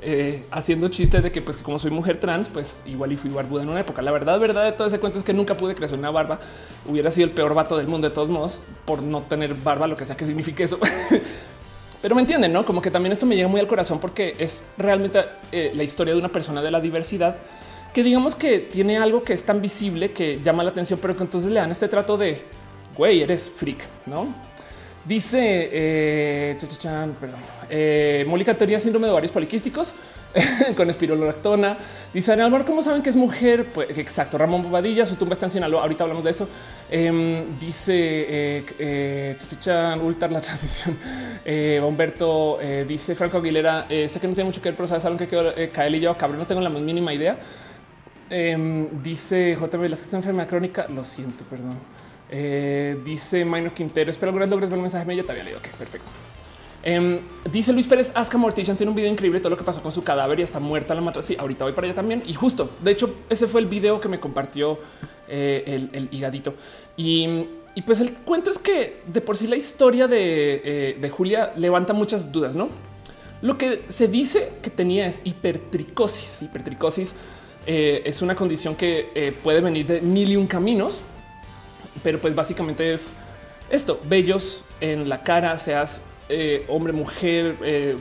eh, 0.05 0.45
haciendo 0.51 0.89
chistes 0.89 1.23
de 1.23 1.33
que 1.33 1.43
pues 1.43 1.57
que 1.57 1.63
como 1.63 1.79
soy 1.79 1.91
mujer 1.91 2.21
trans, 2.21 2.49
pues 2.49 2.83
igual 2.87 3.13
y 3.13 3.17
fui 3.17 3.31
barbuda 3.31 3.63
en 3.63 3.71
una 3.71 3.81
época. 3.81 4.03
La 4.03 4.13
verdad, 4.13 4.39
verdad 4.39 4.65
de 4.65 4.73
todo 4.73 4.87
ese 4.87 5.01
cuento 5.01 5.19
es 5.19 5.25
que 5.25 5.33
nunca 5.33 5.57
pude 5.57 5.75
crecer 5.75 5.99
una 5.99 6.11
barba. 6.11 6.39
Hubiera 6.89 7.11
sido 7.11 7.27
el 7.27 7.33
peor 7.33 7.55
vato 7.55 7.77
del 7.77 7.87
mundo 7.87 8.09
de 8.09 8.15
todos 8.15 8.29
modos 8.29 8.61
por 8.85 9.03
no 9.03 9.23
tener 9.23 9.55
barba, 9.55 9.87
lo 9.87 9.97
que 9.97 10.05
sea 10.05 10.17
que 10.17 10.27
signifique 10.27 10.63
eso. 10.63 10.79
Pero 12.03 12.15
me 12.15 12.21
entienden, 12.21 12.53
no? 12.53 12.65
Como 12.65 12.83
que 12.83 12.91
también 12.91 13.13
esto 13.13 13.25
me 13.25 13.35
llega 13.35 13.49
muy 13.49 13.61
al 13.61 13.67
corazón 13.67 13.99
porque 13.99 14.37
es 14.39 14.65
realmente 14.77 15.25
eh, 15.51 15.73
la 15.75 15.83
historia 15.83 16.13
de 16.13 16.21
una 16.21 16.29
persona 16.29 16.61
de 16.61 16.71
la 16.71 16.81
diversidad 16.81 17.39
que 17.95 18.03
digamos 18.03 18.35
que 18.35 18.59
tiene 18.59 18.99
algo 18.99 19.23
que 19.23 19.33
es 19.33 19.45
tan 19.45 19.63
visible 19.63 20.13
que 20.13 20.41
llama 20.43 20.65
la 20.65 20.71
atención, 20.71 20.99
pero 21.01 21.17
que 21.17 21.23
entonces 21.23 21.51
le 21.51 21.61
dan 21.61 21.71
este 21.71 21.89
trato 21.89 22.19
de 22.19 22.43
güey, 22.97 23.23
eres 23.23 23.51
freak, 23.51 23.79
no? 24.07 24.35
Dice 25.05 25.69
eh, 25.71 26.57
perdón, 27.21 27.41
eh, 27.69 28.55
tenía 28.59 28.79
síndrome 28.79 29.07
de 29.07 29.13
ovarios 29.13 29.33
poliquísticos 29.33 29.95
con 30.77 30.91
espirolactona. 30.91 31.77
Dice 32.13 32.33
Álvaro, 32.33 32.65
¿cómo 32.65 32.83
saben 32.83 33.03
que 33.03 33.11
es 33.11 33.17
mujer? 33.17 33.67
Pues 33.67 33.97
exacto. 33.99 34.39
Ramón 34.39 34.63
Bobadilla, 34.63 35.07
su 35.07 35.17
tumba 35.17 35.35
está 35.35 35.47
en 35.47 35.51
Sinaloa. 35.51 35.83
Ahorita 35.83 36.05
hablamos 36.05 36.25
de 36.25 36.31
eso. 36.31 36.49
Em, 36.91 37.59
dice 37.59 37.95
eh, 37.95 38.65
eh 38.79 39.37
la 39.67 40.41
transición. 40.41 40.99
Eh, 41.45 41.81
Humberto 41.85 42.59
eh, 42.61 42.85
dice 42.87 43.15
Franco 43.15 43.39
Aguilera. 43.39 43.87
sé 43.89 44.21
que 44.21 44.29
no 44.29 44.35
tiene 44.35 44.45
mucho 44.45 44.61
que 44.61 44.71
ver, 44.71 44.77
pero 44.77 45.05
algo 45.05 45.19
que 45.19 45.29
quedó 45.29 45.53
Kael 45.73 45.95
y 45.97 46.01
yo 46.01 46.17
cabrón. 46.17 46.39
No 46.39 46.47
tengo 46.47 46.61
la 46.61 46.71
más 46.71 46.83
mínima 46.83 47.13
idea. 47.13 47.39
Em, 48.31 49.03
dice 49.03 49.57
JB, 49.61 49.89
las 49.89 50.01
que 50.01 50.05
está 50.05 50.17
enferma 50.17 50.47
crónica. 50.47 50.87
Lo 50.89 51.05
siento, 51.05 51.45
perdón. 51.45 51.79
Eh, 52.31 52.99
dice 53.05 53.45
Minor 53.45 53.73
Quintero, 53.73 54.11
espero 54.11 54.31
algunas 54.31 54.51
logres 54.51 54.71
ver 54.71 54.79
un 54.79 54.83
mensaje. 54.83 55.05
Me 55.05 55.17
ya 55.17 55.23
te 55.23 55.33
había 55.33 55.45
leído. 55.45 55.59
Ok, 55.59 55.69
perfecto. 55.77 56.11
Em, 56.83 57.19
dice 57.51 57.73
Luis 57.73 57.87
Pérez 57.87 58.13
Asca 58.15 58.37
Mortician 58.37 58.77
tiene 58.77 58.91
un 58.91 58.97
video 58.97 59.11
increíble 59.11 59.41
todo 59.41 59.49
lo 59.49 59.57
que 59.57 59.65
pasó 59.65 59.83
con 59.83 59.91
su 59.91 60.05
cadáver 60.05 60.39
y 60.41 60.43
está 60.43 60.61
muerta 60.61 60.95
la 60.95 61.01
mata. 61.01 61.23
Sí, 61.23 61.37
ahorita 61.39 61.65
voy 61.65 61.73
para 61.73 61.87
allá 61.87 61.95
también. 61.95 62.23
Y 62.27 62.35
justo 62.35 62.71
de 62.83 62.91
hecho, 62.91 63.15
ese 63.31 63.47
fue 63.47 63.61
el 63.61 63.67
video 63.67 64.01
que 64.01 64.09
me 64.09 64.21
compartió 64.21 64.79
eh, 65.29 65.89
el, 65.93 66.09
higadito. 66.11 66.55
Y, 66.97 67.47
pues 67.87 68.01
el 68.01 68.13
cuento 68.13 68.51
es 68.51 68.59
que 68.59 69.01
de 69.07 69.21
por 69.21 69.37
sí 69.37 69.47
la 69.47 69.57
historia 69.57 70.07
eh, 70.11 70.97
de 71.01 71.11
Julia 71.11 71.53
levanta 71.57 71.93
muchas 71.93 72.31
dudas, 72.31 72.55
no? 72.55 72.69
Lo 73.43 73.59
que 73.59 73.83
se 73.89 74.09
dice 74.09 74.53
que 74.63 74.71
tenía 74.71 75.07
es 75.07 75.23
hipertricosis. 75.25 76.43
Hipertricosis 76.43 77.15
es 77.67 78.23
una 78.23 78.35
condición 78.35 78.77
que 78.77 79.35
puede 79.43 79.61
venir 79.61 79.87
de 79.87 80.01
mil 80.01 80.31
y 80.31 80.37
un 80.37 80.47
caminos 80.47 81.03
pero 82.03 82.21
pues 82.21 82.35
básicamente 82.35 82.93
es 82.93 83.15
esto, 83.71 84.01
bellos 84.05 84.65
en 84.81 85.09
la 85.09 85.23
cara, 85.23 85.57
seas 85.59 86.03
eh, 86.29 86.65
hombre, 86.69 86.93
mujer, 86.93 87.57
eh, 87.63 87.97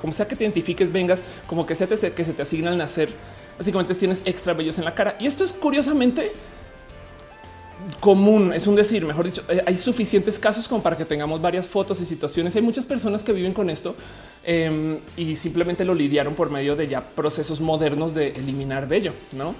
como 0.00 0.12
sea 0.12 0.26
que 0.26 0.36
te 0.36 0.44
identifiques, 0.44 0.90
vengas, 0.90 1.22
como 1.46 1.66
que 1.66 1.74
sea 1.74 1.86
te, 1.86 2.12
que 2.12 2.24
se 2.24 2.32
te 2.32 2.42
asigna 2.42 2.70
al 2.70 2.78
nacer. 2.78 3.10
Básicamente 3.58 3.94
tienes 3.94 4.22
extra 4.24 4.54
bellos 4.54 4.78
en 4.78 4.84
la 4.84 4.94
cara. 4.94 5.16
Y 5.20 5.26
esto 5.26 5.44
es 5.44 5.52
curiosamente 5.52 6.32
común, 8.00 8.52
es 8.52 8.66
un 8.66 8.74
decir, 8.74 9.04
mejor 9.04 9.26
dicho, 9.26 9.42
eh, 9.48 9.62
hay 9.66 9.76
suficientes 9.76 10.38
casos 10.38 10.68
como 10.68 10.82
para 10.82 10.96
que 10.96 11.04
tengamos 11.04 11.40
varias 11.42 11.68
fotos 11.68 12.00
y 12.00 12.06
situaciones. 12.06 12.56
Hay 12.56 12.62
muchas 12.62 12.86
personas 12.86 13.22
que 13.22 13.32
viven 13.32 13.52
con 13.52 13.68
esto 13.68 13.94
em, 14.44 14.98
y 15.16 15.36
simplemente 15.36 15.84
lo 15.84 15.94
lidiaron 15.94 16.34
por 16.34 16.50
medio 16.50 16.74
de 16.74 16.88
ya 16.88 17.00
procesos 17.02 17.60
modernos 17.60 18.14
de 18.14 18.28
eliminar 18.28 18.88
vello, 18.88 19.12
¿no? 19.32 19.54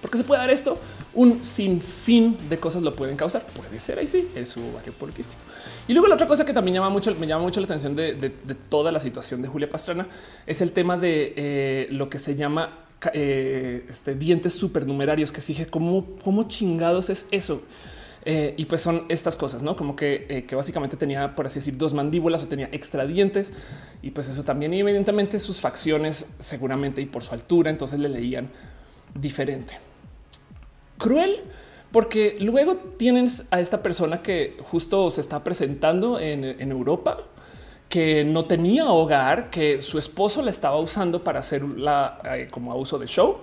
¿Por 0.00 0.10
qué 0.10 0.18
se 0.18 0.24
puede 0.24 0.40
dar 0.40 0.50
esto? 0.50 0.78
Un 1.14 1.44
sinfín 1.44 2.36
de 2.48 2.58
cosas 2.58 2.82
lo 2.82 2.94
pueden 2.94 3.16
causar. 3.16 3.42
Puede 3.46 3.78
ser 3.80 3.98
ahí 3.98 4.06
sí, 4.06 4.28
es 4.34 4.48
su 4.48 4.60
ovario 4.60 4.92
poliquístico. 4.92 5.40
Y 5.88 5.92
luego 5.92 6.08
la 6.08 6.14
otra 6.14 6.26
cosa 6.26 6.44
que 6.44 6.52
también 6.52 6.76
llama 6.76 6.88
mucho, 6.88 7.14
me 7.16 7.26
llama 7.26 7.42
mucho 7.42 7.60
la 7.60 7.66
atención 7.66 7.94
de, 7.94 8.32
toda 8.68 8.92
la 8.92 9.00
situación 9.00 9.42
de 9.42 9.48
Julia 9.48 9.68
Pastrana 9.68 10.06
es 10.46 10.60
el 10.62 10.72
tema 10.72 10.96
de 10.96 11.34
eh, 11.36 11.88
lo 11.90 12.08
que 12.08 12.18
se 12.18 12.36
llama 12.36 12.86
eh, 13.12 13.86
este, 13.88 14.14
dientes 14.14 14.54
supernumerarios, 14.54 15.32
que 15.32 15.40
dije, 15.40 15.66
¿cómo, 15.66 16.06
¿cómo 16.22 16.44
chingados 16.44 17.10
es 17.10 17.26
eso? 17.30 17.62
Eh, 18.24 18.54
y 18.56 18.66
pues 18.66 18.82
son 18.82 19.06
estas 19.08 19.34
cosas, 19.36 19.62
no 19.62 19.76
como 19.76 19.96
que, 19.96 20.44
que, 20.46 20.54
básicamente 20.54 20.96
tenía, 20.98 21.34
por 21.34 21.46
así 21.46 21.58
decir, 21.58 21.78
dos 21.78 21.94
mandíbulas 21.94 22.42
o 22.42 22.48
tenía 22.48 22.68
extra 22.72 23.04
dientes. 23.04 23.52
Y 24.02 24.12
pues 24.12 24.28
eso 24.28 24.44
también, 24.44 24.72
y 24.72 24.80
evidentemente 24.80 25.38
sus 25.38 25.60
facciones, 25.60 26.26
seguramente 26.38 27.02
y 27.02 27.06
por 27.06 27.24
su 27.24 27.34
altura, 27.34 27.70
entonces 27.70 27.98
le 27.98 28.08
leían 28.08 28.50
diferente. 29.18 29.89
Cruel, 31.00 31.40
porque 31.90 32.36
luego 32.38 32.76
tienes 32.76 33.46
a 33.50 33.60
esta 33.60 33.82
persona 33.82 34.22
que 34.22 34.56
justo 34.62 35.10
se 35.10 35.20
está 35.20 35.42
presentando 35.42 36.20
en, 36.20 36.70
Europa, 36.70 37.16
que 37.88 38.22
no 38.24 38.44
tenía 38.44 38.86
hogar, 38.86 39.50
que 39.50 39.80
su 39.80 39.98
esposo 39.98 40.42
la 40.42 40.50
estaba 40.50 40.78
usando 40.78 41.24
para 41.24 41.40
hacer 41.40 41.64
la 41.64 42.20
eh, 42.24 42.48
como 42.50 42.76
uso 42.76 42.98
de 42.98 43.06
show, 43.06 43.38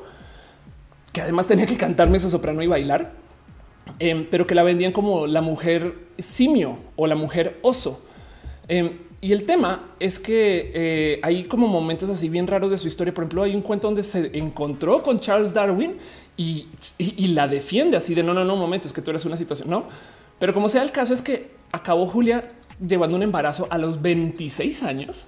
que 1.12 1.22
además 1.22 1.48
tenía 1.48 1.66
que 1.66 1.76
cantarme 1.76 2.18
esa 2.18 2.30
soprano 2.30 2.62
y 2.62 2.68
bailar, 2.68 3.12
em, 4.00 4.26
pero 4.30 4.48
que 4.48 4.56
la 4.56 4.64
vendían 4.64 4.94
como 4.94 5.28
la 5.28 5.42
mujer 5.42 5.96
simio 6.18 6.78
o 6.96 7.08
la 7.08 7.16
mujer 7.16 7.60
oso. 7.64 8.02
Em, 8.70 9.00
y 9.20 9.32
el 9.32 9.46
tema 9.46 9.96
es 10.00 10.20
que 10.20 10.72
eh, 10.74 11.20
hay 11.24 11.46
como 11.46 11.68
momentos 11.68 12.10
así 12.10 12.30
bien 12.30 12.46
raros 12.46 12.70
de 12.70 12.78
su 12.78 12.88
historia. 12.88 13.14
Por 13.14 13.24
ejemplo, 13.24 13.42
hay 13.44 13.56
un 13.56 13.64
cuento 13.64 13.88
donde 13.88 14.04
se 14.04 14.38
encontró 14.38 15.02
con 15.02 15.20
Charles 15.20 15.54
Darwin 15.54 15.98
y, 16.38 16.68
la 17.30 17.48
defiende 17.48 17.98
así 17.98 18.14
de 18.14 18.22
no, 18.22 18.34
no, 18.34 18.46
no, 18.46 18.56
momentos 18.56 18.94
que 18.94 19.02
tú 19.02 19.10
eres 19.10 19.26
una 19.26 19.36
situación, 19.36 19.70
no. 19.70 19.88
Pero 20.40 20.54
como 20.54 20.70
sea 20.70 20.84
el 20.84 20.92
caso 20.92 21.14
es 21.14 21.22
que 21.24 21.52
acabó 21.72 22.06
Julia 22.06 22.48
llevando 22.80 23.16
un 23.16 23.24
embarazo 23.24 23.68
a 23.72 23.78
los 23.80 24.02
26 24.02 24.84
años. 24.84 25.26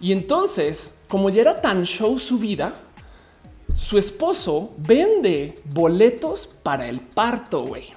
Y 0.00 0.12
entonces, 0.12 0.98
como 1.08 1.28
ya 1.28 1.42
era 1.42 1.60
tan 1.60 1.84
show 1.84 2.18
su 2.18 2.38
vida, 2.38 2.72
su 3.74 3.98
esposo 3.98 4.72
vende 4.78 5.54
boletos 5.66 6.46
para 6.46 6.88
el 6.88 7.00
parto, 7.00 7.60
güey. 7.60 7.88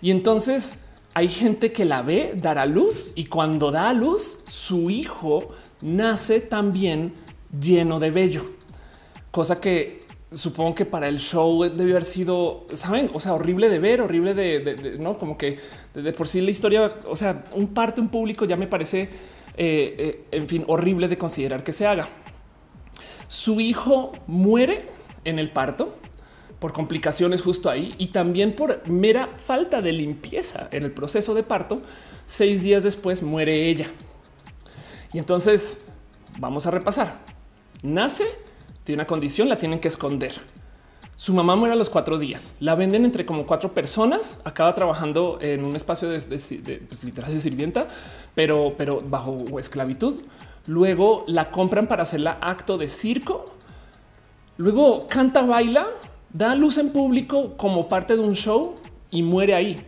Y 0.00 0.12
entonces 0.12 0.80
hay 1.14 1.28
gente 1.28 1.72
que 1.72 1.84
la 1.84 2.02
ve 2.02 2.34
dar 2.36 2.58
a 2.58 2.66
luz 2.66 3.12
y 3.16 3.24
cuando 3.24 3.72
da 3.72 3.88
a 3.88 3.94
luz, 3.94 4.44
su 4.46 4.90
hijo 4.90 5.40
nace 5.82 6.40
también 6.40 7.14
lleno 7.58 7.98
de 7.98 8.10
vello, 8.10 8.44
cosa 9.30 9.60
que 9.60 10.05
supongo 10.32 10.74
que 10.74 10.84
para 10.84 11.08
el 11.08 11.18
show 11.18 11.62
debió 11.64 11.94
haber 11.94 12.04
sido, 12.04 12.66
saben, 12.72 13.10
o 13.14 13.20
sea, 13.20 13.34
horrible 13.34 13.68
de 13.68 13.78
ver, 13.78 14.00
horrible 14.00 14.34
de, 14.34 14.96
no 14.98 15.16
como 15.16 15.38
que 15.38 15.58
de, 15.94 16.12
por 16.12 16.28
sí 16.28 16.40
la 16.40 16.50
historia, 16.50 16.90
o 17.08 17.16
sea, 17.16 17.44
un 17.54 17.68
parto 17.68 18.00
en 18.00 18.08
público 18.08 18.44
ya 18.44 18.56
me 18.56 18.66
parece, 18.66 19.02
eh, 19.02 19.08
eh, 19.56 20.24
en 20.32 20.48
fin, 20.48 20.64
horrible 20.66 21.08
de 21.08 21.16
considerar 21.16 21.62
que 21.62 21.72
se 21.72 21.86
haga. 21.86 22.08
Su 23.28 23.60
hijo 23.60 24.12
muere 24.26 24.88
en 25.24 25.38
el 25.38 25.50
parto 25.50 25.96
por 26.58 26.72
complicaciones 26.72 27.42
justo 27.42 27.68
ahí 27.68 27.94
y 27.98 28.08
también 28.08 28.54
por 28.54 28.86
mera 28.88 29.28
falta 29.36 29.82
de 29.82 29.92
limpieza 29.92 30.68
en 30.70 30.84
el 30.84 30.92
proceso 30.92 31.34
de 31.34 31.42
parto. 31.42 31.82
Seis 32.24 32.62
días 32.62 32.82
después 32.82 33.22
muere 33.22 33.68
ella. 33.68 33.90
Y 35.12 35.18
entonces 35.18 35.86
vamos 36.38 36.66
a 36.66 36.70
repasar. 36.70 37.20
Nace, 37.82 38.24
tiene 38.86 39.00
una 39.00 39.06
condición, 39.08 39.48
la 39.48 39.58
tienen 39.58 39.80
que 39.80 39.88
esconder. 39.88 40.32
Su 41.16 41.34
mamá 41.34 41.56
muere 41.56 41.74
a 41.74 41.76
los 41.76 41.90
cuatro 41.90 42.18
días. 42.18 42.52
La 42.60 42.76
venden 42.76 43.04
entre 43.04 43.26
como 43.26 43.44
cuatro 43.44 43.74
personas. 43.74 44.38
Acaba 44.44 44.76
trabajando 44.76 45.38
en 45.40 45.64
un 45.64 45.74
espacio 45.74 46.08
de, 46.08 46.18
pues, 46.88 47.02
literal 47.02 47.34
de 47.34 47.40
sirvienta, 47.40 47.88
pero, 48.36 48.74
pero 48.78 49.00
bajo 49.00 49.58
esclavitud. 49.58 50.14
Luego 50.68 51.24
la 51.26 51.50
compran 51.50 51.88
para 51.88 52.04
hacerla 52.04 52.38
acto 52.40 52.78
de 52.78 52.88
circo. 52.88 53.44
Luego 54.56 55.08
canta, 55.08 55.42
baila 55.42 55.88
da 56.32 56.54
luz 56.54 56.78
en 56.78 56.92
público 56.92 57.56
como 57.56 57.88
parte 57.88 58.14
de 58.14 58.20
un 58.20 58.34
show 58.34 58.76
y 59.10 59.24
muere 59.24 59.56
ahí. 59.56 59.84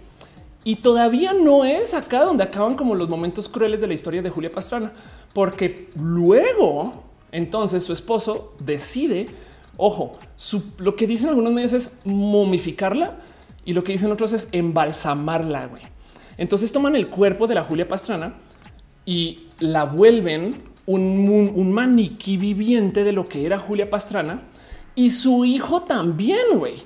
Y 0.65 0.77
todavía 0.77 1.35
no 1.35 1.65
es 1.65 1.95
acá 1.95 2.25
donde 2.25 2.43
acaban 2.43 2.75
como 2.75 2.97
los 2.97 3.09
momentos 3.09 3.49
crueles 3.49 3.81
de 3.81 3.87
la 3.87 3.95
historia 3.95 4.23
de 4.23 4.31
Julia 4.31 4.51
Pastrana, 4.51 4.93
porque 5.35 5.89
luego 5.95 7.08
entonces 7.33 7.83
su 7.83 7.93
esposo 7.93 8.55
decide, 8.65 9.27
ojo, 9.77 10.13
lo 10.79 10.97
que 10.97 11.07
dicen 11.07 11.29
algunos 11.29 11.53
medios 11.53 11.73
es 11.73 11.93
momificarla 12.05 13.19
y 13.65 13.75
lo 13.75 13.85
que 13.85 13.93
dicen 13.93 14.11
otros 14.11 14.33
es 14.33 14.49
embalsamarla. 14.53 15.67
Güey. 15.67 15.83
Entonces 16.37 16.73
toman 16.73 16.97
el 16.97 17.09
cuerpo 17.09 17.47
de 17.47 17.55
la 17.55 17.65
Julia 17.65 17.89
Pastrana 17.89 18.35
y 19.05 19.49
la 19.59 19.85
vuelven 19.85 20.51
un, 20.87 21.53
un 21.55 21.73
maniquí 21.73 22.37
viviente 22.37 23.05
de 23.05 23.13
lo 23.13 23.27
que 23.27 23.45
era 23.45 23.59
Julia 23.59 23.91
Pastrana 23.91 24.45
y 24.95 25.11
su 25.11 25.45
hijo 25.45 25.83
también, 25.83 26.59
güey. 26.59 26.77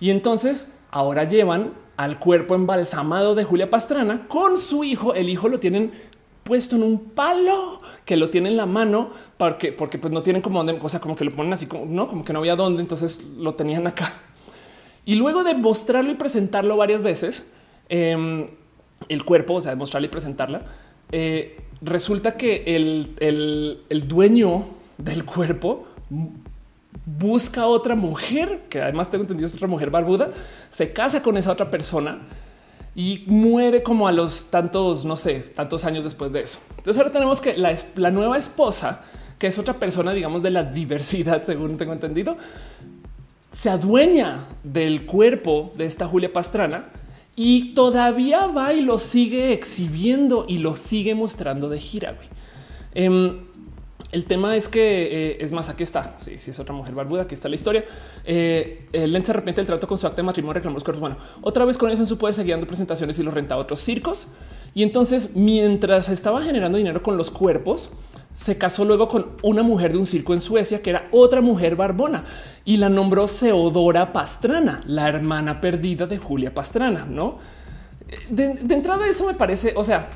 Y 0.00 0.10
entonces 0.10 0.72
ahora 0.90 1.24
llevan 1.24 1.74
al 1.96 2.18
cuerpo 2.18 2.54
embalsamado 2.54 3.34
de 3.34 3.44
Julia 3.44 3.68
Pastrana 3.68 4.26
con 4.26 4.58
su 4.58 4.82
hijo. 4.82 5.14
El 5.14 5.28
hijo 5.28 5.48
lo 5.48 5.60
tienen 5.60 5.92
puesto 6.42 6.76
en 6.76 6.82
un 6.82 6.98
palo 7.10 7.80
que 8.04 8.16
lo 8.16 8.30
tiene 8.30 8.48
en 8.48 8.56
la 8.56 8.66
mano 8.66 9.10
porque, 9.36 9.72
porque 9.72 9.98
pues 9.98 10.12
no 10.12 10.22
tienen 10.22 10.42
como 10.42 10.58
donde, 10.58 10.78
cosa 10.78 11.00
como 11.00 11.14
que 11.14 11.24
lo 11.24 11.30
ponen 11.30 11.52
así 11.52 11.66
como 11.66 11.86
no, 11.86 12.06
como 12.06 12.24
que 12.24 12.32
no 12.32 12.40
había 12.40 12.56
dónde. 12.56 12.82
Entonces 12.82 13.24
lo 13.36 13.54
tenían 13.54 13.86
acá. 13.86 14.12
Y 15.04 15.16
luego 15.16 15.44
de 15.44 15.54
mostrarlo 15.54 16.10
y 16.10 16.14
presentarlo 16.14 16.76
varias 16.76 17.02
veces, 17.02 17.52
em, 17.88 18.46
el 19.08 19.24
cuerpo, 19.24 19.54
o 19.54 19.60
sea, 19.60 19.72
de 19.72 19.76
mostrarla 19.76 20.06
y 20.06 20.10
presentarla, 20.10 20.62
eh, 21.10 21.60
resulta 21.80 22.36
que 22.36 22.62
el, 22.66 23.14
el, 23.18 23.82
el 23.88 24.08
dueño 24.08 24.64
del 24.98 25.24
cuerpo 25.24 25.86
busca 27.04 27.62
a 27.62 27.66
otra 27.66 27.96
mujer, 27.96 28.62
que 28.68 28.80
además 28.80 29.10
tengo 29.10 29.22
entendido 29.22 29.46
es 29.46 29.54
otra 29.54 29.68
mujer 29.68 29.90
barbuda, 29.90 30.30
se 30.70 30.92
casa 30.92 31.22
con 31.22 31.36
esa 31.36 31.50
otra 31.50 31.70
persona 31.70 32.20
y 32.94 33.24
muere 33.26 33.82
como 33.82 34.06
a 34.06 34.12
los 34.12 34.50
tantos, 34.50 35.04
no 35.04 35.16
sé, 35.16 35.40
tantos 35.40 35.84
años 35.84 36.04
después 36.04 36.32
de 36.32 36.40
eso. 36.40 36.58
Entonces 36.70 36.98
ahora 36.98 37.12
tenemos 37.12 37.40
que 37.40 37.56
la, 37.56 38.10
nueva 38.10 38.36
esposa, 38.36 39.02
que 39.38 39.46
es 39.46 39.58
otra 39.58 39.74
persona, 39.74 40.12
digamos, 40.12 40.42
de 40.42 40.50
la 40.50 40.64
diversidad, 40.64 41.42
según 41.44 41.76
tengo 41.76 41.92
entendido, 41.92 42.36
se 43.50 43.70
adueña 43.70 44.46
del 44.62 45.06
cuerpo 45.06 45.70
de 45.76 45.84
esta 45.84 46.06
Julia 46.06 46.32
Pastrana 46.32 46.88
y 47.34 47.72
todavía 47.74 48.46
va 48.46 48.74
y 48.74 48.82
lo 48.82 48.98
sigue 48.98 49.52
exhibiendo 49.52 50.44
y 50.48 50.58
lo 50.58 50.76
sigue 50.76 51.14
mostrando 51.14 51.68
de 51.68 51.78
gira. 51.78 52.18
Em, 52.94 53.46
el 54.12 54.24
tema 54.26 54.54
es 54.56 54.68
que 54.68 55.32
eh, 55.32 55.36
es 55.40 55.52
más, 55.52 55.68
aquí 55.68 55.82
está. 55.82 56.14
Sí, 56.18 56.38
sí, 56.38 56.50
es 56.50 56.60
otra 56.60 56.74
mujer 56.74 56.94
barbuda. 56.94 57.22
Aquí 57.22 57.34
está 57.34 57.48
la 57.48 57.54
historia. 57.54 57.84
Eh, 58.24 58.86
Len 58.92 59.24
se 59.24 59.32
arrepiente 59.32 59.60
del 59.60 59.66
trato 59.66 59.86
con 59.86 59.98
su 59.98 60.06
acta 60.06 60.18
de 60.18 60.22
matrimonio, 60.22 60.54
reclamó 60.54 60.74
los 60.74 60.84
cuerpos. 60.84 61.00
Bueno, 61.00 61.16
otra 61.40 61.64
vez 61.64 61.76
con 61.78 61.90
eso 61.90 62.02
en 62.02 62.06
su 62.06 62.18
puede 62.18 62.32
seguir 62.32 62.52
dando 62.52 62.66
presentaciones 62.66 63.18
y 63.18 63.22
los 63.22 63.34
renta 63.34 63.54
a 63.54 63.58
otros 63.58 63.80
circos. 63.80 64.28
Y 64.74 64.82
entonces, 64.82 65.34
mientras 65.34 66.08
estaba 66.08 66.42
generando 66.42 66.78
dinero 66.78 67.02
con 67.02 67.16
los 67.16 67.30
cuerpos, 67.30 67.90
se 68.32 68.56
casó 68.56 68.84
luego 68.84 69.08
con 69.08 69.32
una 69.42 69.62
mujer 69.62 69.92
de 69.92 69.98
un 69.98 70.06
circo 70.06 70.32
en 70.32 70.40
Suecia 70.40 70.80
que 70.80 70.90
era 70.90 71.08
otra 71.10 71.40
mujer 71.40 71.76
barbona 71.76 72.24
y 72.64 72.78
la 72.78 72.88
nombró 72.88 73.26
Seodora 73.26 74.12
Pastrana, 74.12 74.80
la 74.86 75.08
hermana 75.08 75.60
perdida 75.60 76.06
de 76.06 76.16
Julia 76.16 76.54
Pastrana. 76.54 77.04
No 77.04 77.38
de, 78.28 78.54
de 78.54 78.74
entrada, 78.74 79.06
eso 79.06 79.26
me 79.26 79.34
parece. 79.34 79.72
O 79.76 79.84
sea, 79.84 80.08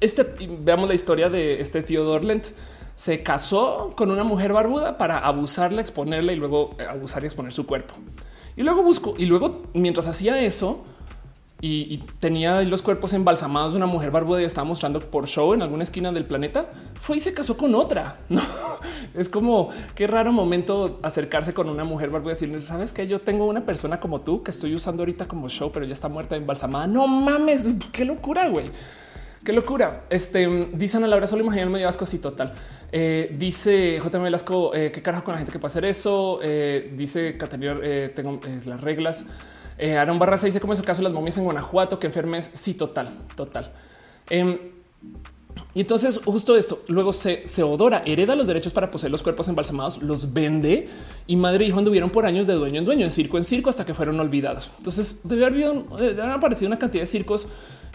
este 0.00 0.26
veamos 0.62 0.88
la 0.88 0.94
historia 0.94 1.28
de 1.28 1.60
este 1.60 1.82
tío 1.82 2.04
Dorlent 2.04 2.46
se 2.94 3.22
casó 3.22 3.92
con 3.96 4.10
una 4.10 4.24
mujer 4.24 4.52
barbuda 4.52 4.98
para 4.98 5.18
abusarla, 5.18 5.80
exponerla 5.80 6.32
y 6.32 6.36
luego 6.36 6.74
eh, 6.78 6.86
abusar 6.88 7.22
y 7.22 7.26
exponer 7.26 7.52
su 7.52 7.66
cuerpo. 7.66 7.94
Y 8.56 8.62
luego 8.62 8.82
buscó 8.82 9.14
y 9.16 9.26
luego 9.26 9.62
mientras 9.74 10.08
hacía 10.08 10.40
eso 10.42 10.84
y, 11.62 11.98
tenía 12.20 12.62
los 12.62 12.80
cuerpos 12.80 13.12
embalsamados 13.12 13.72
de 13.72 13.76
una 13.76 13.86
mujer 13.86 14.10
barbuda 14.10 14.40
y 14.40 14.44
estaba 14.44 14.64
mostrando 14.64 15.00
por 15.00 15.26
show 15.26 15.52
en 15.52 15.60
alguna 15.60 15.82
esquina 15.82 16.10
del 16.10 16.24
planeta, 16.24 16.70
fue 17.00 17.18
y 17.18 17.20
se 17.20 17.34
casó 17.34 17.56
con 17.56 17.74
otra. 17.74 18.16
No 18.30 18.40
es 19.14 19.28
como 19.28 19.70
qué 19.94 20.06
raro 20.06 20.32
momento 20.32 21.00
acercarse 21.02 21.52
con 21.52 21.68
una 21.68 21.84
mujer 21.84 22.10
barbuda 22.10 22.32
y 22.32 22.34
decirle, 22.34 22.58
sabes 22.60 22.92
que 22.92 23.06
yo 23.06 23.18
tengo 23.18 23.44
una 23.46 23.66
persona 23.66 24.00
como 24.00 24.20
tú 24.20 24.42
que 24.42 24.50
estoy 24.50 24.74
usando 24.74 25.02
ahorita 25.02 25.26
como 25.26 25.48
show, 25.48 25.70
pero 25.72 25.84
ya 25.84 25.92
está 25.92 26.08
muerta 26.08 26.36
embalsamada. 26.36 26.86
No 26.86 27.06
mames, 27.06 27.66
qué 27.92 28.04
locura, 28.04 28.48
güey. 28.48 28.66
Qué 29.44 29.52
locura. 29.52 30.04
Este 30.10 30.46
dice 30.72 30.98
Ana 30.98 31.08
Laura, 31.08 31.26
solo 31.26 31.42
imaginar 31.42 31.68
medio 31.70 31.88
asco. 31.88 32.06
Sí, 32.06 32.18
total. 32.18 32.54
Eh, 32.92 33.34
dice 33.38 34.00
JM 34.02 34.22
Velasco, 34.22 34.74
eh, 34.74 34.90
qué 34.90 35.00
carajo 35.00 35.24
con 35.24 35.32
la 35.32 35.38
gente 35.38 35.52
que 35.52 35.58
puede 35.58 35.70
hacer 35.70 35.84
eso. 35.84 36.40
Eh, 36.42 36.92
dice 36.96 37.36
Caterina, 37.36 37.78
tengo 38.14 38.40
las 38.66 38.80
reglas. 38.80 39.24
Aaron 39.98 40.18
Barraza 40.18 40.46
dice 40.46 40.60
cómo 40.60 40.74
es 40.74 40.78
el 40.78 40.84
caso 40.84 40.98
de 41.00 41.04
las 41.04 41.12
momias 41.12 41.38
en 41.38 41.44
Guanajuato, 41.44 41.98
que 41.98 42.06
enfermes. 42.08 42.50
Sí, 42.52 42.74
total, 42.74 43.18
total. 43.34 43.72
Em, 44.28 44.58
Y 45.72 45.80
entonces 45.80 46.20
justo 46.24 46.56
esto, 46.56 46.82
luego 46.88 47.12
se, 47.12 47.46
se 47.46 47.62
odora, 47.62 48.02
hereda 48.04 48.34
los 48.34 48.48
derechos 48.48 48.72
para 48.72 48.90
poseer 48.90 49.12
los 49.12 49.22
cuerpos 49.22 49.46
embalsamados, 49.48 50.02
los 50.02 50.32
vende 50.32 50.86
y 51.28 51.36
madre 51.36 51.64
y 51.64 51.68
hijo 51.68 51.78
anduvieron 51.78 52.10
por 52.10 52.26
años 52.26 52.48
de 52.48 52.54
dueño 52.54 52.80
en 52.80 52.84
dueño, 52.84 53.04
en 53.04 53.12
circo 53.12 53.38
en 53.38 53.44
circo 53.44 53.70
hasta 53.70 53.84
que 53.84 53.94
fueron 53.94 54.18
olvidados. 54.18 54.70
Entonces 54.78 55.20
debe 55.24 55.46
haber, 55.46 55.64
haber 55.92 56.20
aparecido 56.30 56.66
una 56.66 56.78
cantidad 56.78 57.02
de 57.02 57.06
circos 57.06 57.46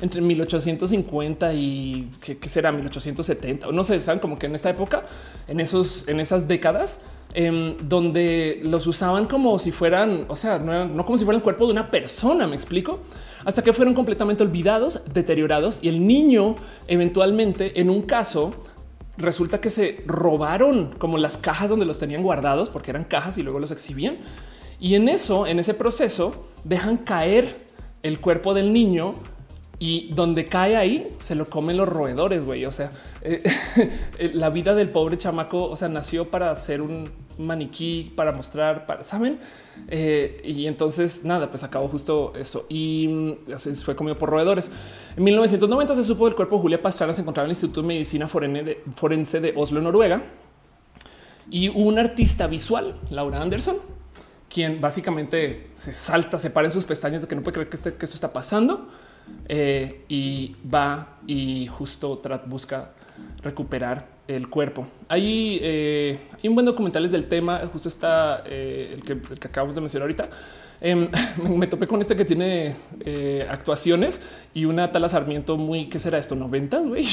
entre 0.01 0.21
1850 0.21 1.53
y 1.53 2.09
qué, 2.21 2.49
será 2.49 2.71
1870 2.71 3.67
o 3.67 3.71
no 3.71 3.83
sé, 3.83 3.99
saben 3.99 4.19
como 4.19 4.37
que 4.37 4.47
en 4.47 4.55
esta 4.55 4.69
época, 4.69 5.05
en 5.47 5.59
esos, 5.59 6.07
en 6.07 6.19
esas 6.19 6.47
décadas, 6.47 7.01
em, 7.33 7.75
donde 7.87 8.59
los 8.63 8.87
usaban 8.87 9.25
como 9.25 9.57
si 9.59 9.71
fueran, 9.71 10.25
o 10.27 10.35
sea, 10.35 10.59
no, 10.59 10.85
no 10.85 11.05
como 11.05 11.17
si 11.17 11.25
fuera 11.25 11.37
el 11.37 11.43
cuerpo 11.43 11.65
de 11.65 11.71
una 11.71 11.91
persona. 11.91 12.47
Me 12.47 12.55
explico 12.55 12.99
hasta 13.45 13.63
que 13.63 13.73
fueron 13.73 13.93
completamente 13.93 14.43
olvidados, 14.43 15.03
deteriorados 15.13 15.79
y 15.81 15.89
el 15.89 16.05
niño 16.05 16.55
eventualmente 16.87 17.79
en 17.79 17.89
un 17.89 18.01
caso 18.01 18.53
resulta 19.17 19.61
que 19.61 19.69
se 19.69 20.03
robaron 20.05 20.93
como 20.97 21.17
las 21.17 21.37
cajas 21.37 21.69
donde 21.69 21.85
los 21.85 21.99
tenían 21.99 22.23
guardados 22.23 22.69
porque 22.69 22.91
eran 22.91 23.03
cajas 23.05 23.37
y 23.37 23.43
luego 23.43 23.59
los 23.59 23.71
exhibían. 23.71 24.15
Y 24.79 24.95
en 24.95 25.07
eso, 25.07 25.47
en 25.47 25.59
ese 25.59 25.73
proceso, 25.73 26.47
dejan 26.65 26.97
caer 26.97 27.65
el 28.03 28.19
cuerpo 28.19 28.53
del 28.53 28.73
niño 28.73 29.15
y 29.77 30.13
donde 30.13 30.45
cae 30.45 30.77
ahí 30.77 31.13
se 31.17 31.35
lo 31.35 31.49
comen 31.49 31.77
los 31.77 31.87
roedores, 31.89 32.45
güey. 32.45 32.65
O 32.65 32.71
sea, 32.71 32.89
eh, 33.21 33.43
la 34.33 34.49
vida 34.49 34.73
del 34.73 34.89
pobre 34.89 35.17
chamaco, 35.17 35.69
o 35.69 35.75
sea, 35.75 35.89
nació 35.89 36.29
para 36.29 36.55
ser 36.55 36.81
un 36.81 37.09
maniquí, 37.37 38.13
para 38.15 38.31
mostrar, 38.31 38.85
para, 38.85 39.03
¿saben? 39.03 39.37
Eh, 39.89 40.41
y 40.45 40.67
entonces, 40.67 41.25
nada, 41.25 41.49
pues 41.49 41.63
acabó 41.63 41.89
justo 41.89 42.33
eso. 42.37 42.65
Y 42.69 43.07
mm, 43.09 43.57
fue 43.83 43.95
comido 43.95 44.15
por 44.15 44.29
roedores. 44.29 44.71
En 45.17 45.23
1990 45.23 45.95
se 45.95 46.03
supo 46.03 46.25
del 46.25 46.35
cuerpo 46.35 46.55
de 46.55 46.61
Julia 46.61 46.81
Pastrana, 46.81 47.11
se 47.11 47.21
encontraba 47.21 47.45
en 47.45 47.49
el 47.49 47.55
Instituto 47.55 47.81
de 47.81 47.87
Medicina 47.87 48.27
Forense 48.29 49.41
de 49.41 49.53
Oslo, 49.55 49.81
Noruega. 49.81 50.23
Y 51.51 51.67
un 51.67 51.99
artista 51.99 52.47
visual, 52.47 52.95
Laura 53.11 53.41
Anderson, 53.41 53.75
quien 54.49 54.79
básicamente 54.79 55.67
se 55.73 55.93
salta, 55.93 56.39
se 56.39 56.49
para 56.49 56.67
en 56.67 56.71
sus 56.71 56.85
pestañas 56.85 57.21
de 57.21 57.27
que 57.27 57.35
no 57.35 57.43
puede 57.43 57.53
creer 57.53 57.69
que, 57.69 57.75
este, 57.75 57.93
que 57.93 58.05
esto 58.05 58.15
está 58.15 58.33
pasando 58.33 58.89
eh, 59.47 60.03
y 60.09 60.55
va 60.73 61.19
y 61.27 61.67
justo 61.67 62.21
busca 62.47 62.93
recuperar 63.41 64.07
el 64.27 64.49
cuerpo. 64.49 64.87
Hay, 65.07 65.59
eh, 65.61 66.19
hay 66.41 66.49
un 66.49 66.55
buen 66.55 66.65
documentales 66.65 67.11
del 67.11 67.25
tema, 67.25 67.61
justo 67.71 67.87
está 67.87 68.43
eh, 68.47 68.95
el, 68.95 69.03
que, 69.03 69.47
acabamos 69.47 69.75
de 69.75 69.81
mencionar 69.81 70.07
ahorita. 70.07 70.29
Em, 70.81 71.09
me 71.55 71.67
topé 71.67 71.85
con 71.85 72.01
este 72.01 72.15
que 72.15 72.25
tiene 72.25 72.75
actuaciones 73.49 74.21
y 74.53 74.65
una 74.65 74.91
tala 74.91 75.09
Sarmiento 75.09 75.57
muy, 75.57 75.87
¿qué 75.89 75.99
será 75.99 76.17
esto? 76.17 76.35
90, 76.35 76.79
güey, 76.79 77.05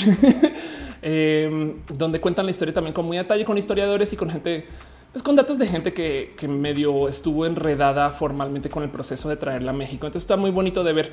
em, 1.03 1.83
donde 1.89 2.21
cuentan 2.21 2.47
la 2.47 2.51
historia 2.51 2.73
también 2.73 2.95
con 2.95 3.05
muy 3.05 3.19
detalle, 3.19 3.45
con 3.45 3.59
historiadores 3.59 4.13
y 4.13 4.17
con 4.17 4.31
gente 4.31 4.67
pues 5.13 5.23
con 5.23 5.37
datos 5.37 5.59
de 5.59 5.67
gente 5.67 5.93
que, 5.93 6.35
medio 6.49 7.07
estuvo 7.07 7.45
enredada 7.45 8.11
formalmente 8.11 8.71
con 8.71 8.83
el 8.83 8.91
proceso 8.91 9.29
de 9.29 9.37
traerla 9.37 9.71
a 9.71 9.75
México. 9.75 10.07
Entonces 10.07 10.25
está 10.25 10.37
muy 10.37 10.51
bonito 10.51 10.83
de 10.83 10.93
ver. 10.93 11.13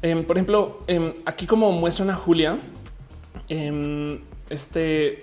Em, 0.00 0.24
por 0.24 0.36
ejemplo, 0.36 0.82
em, 0.86 1.12
aquí 1.24 1.46
como 1.46 1.72
muestran 1.72 2.10
a 2.10 2.14
Julia, 2.14 2.58
em, 3.48 4.20
este 4.48 5.18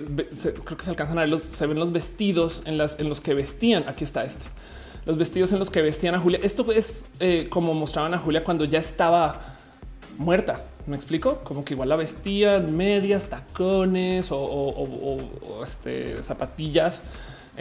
creo 0.66 0.78
que 0.78 0.84
se 0.84 0.90
alcanzan 0.90 1.18
a 1.18 1.22
ver 1.22 1.30
los, 1.30 1.42
se 1.44 1.66
ven 1.66 1.80
los 1.80 1.92
vestidos 1.92 2.64
en, 2.66 2.74
en 2.74 3.10
los 3.10 3.22
que 3.22 3.34
vestían. 3.34 3.86
Aquí 3.88 4.04
está 4.04 4.24
este. 4.24 4.46
Los 5.06 5.18
vestidos 5.18 5.54
en 5.54 5.60
los 5.60 5.70
que 5.70 5.82
vestían 5.82 6.16
a 6.16 6.20
Julia. 6.20 6.40
Esto 6.44 6.70
es 6.74 7.08
eh, 7.20 7.48
como 7.50 7.74
mostraban 7.74 8.14
a 8.14 8.18
Julia 8.18 8.44
cuando 8.44 8.66
ya 8.66 8.80
estaba 8.80 9.56
muerta. 10.18 10.62
Me 10.88 10.96
explico 10.96 11.40
como 11.44 11.64
que 11.64 11.74
igual 11.74 11.90
la 11.90 11.96
vestían 11.96 12.76
medias, 12.76 13.28
tacones 13.30 14.30
o, 14.32 15.64
este, 15.64 16.22
zapatillas 16.22 17.04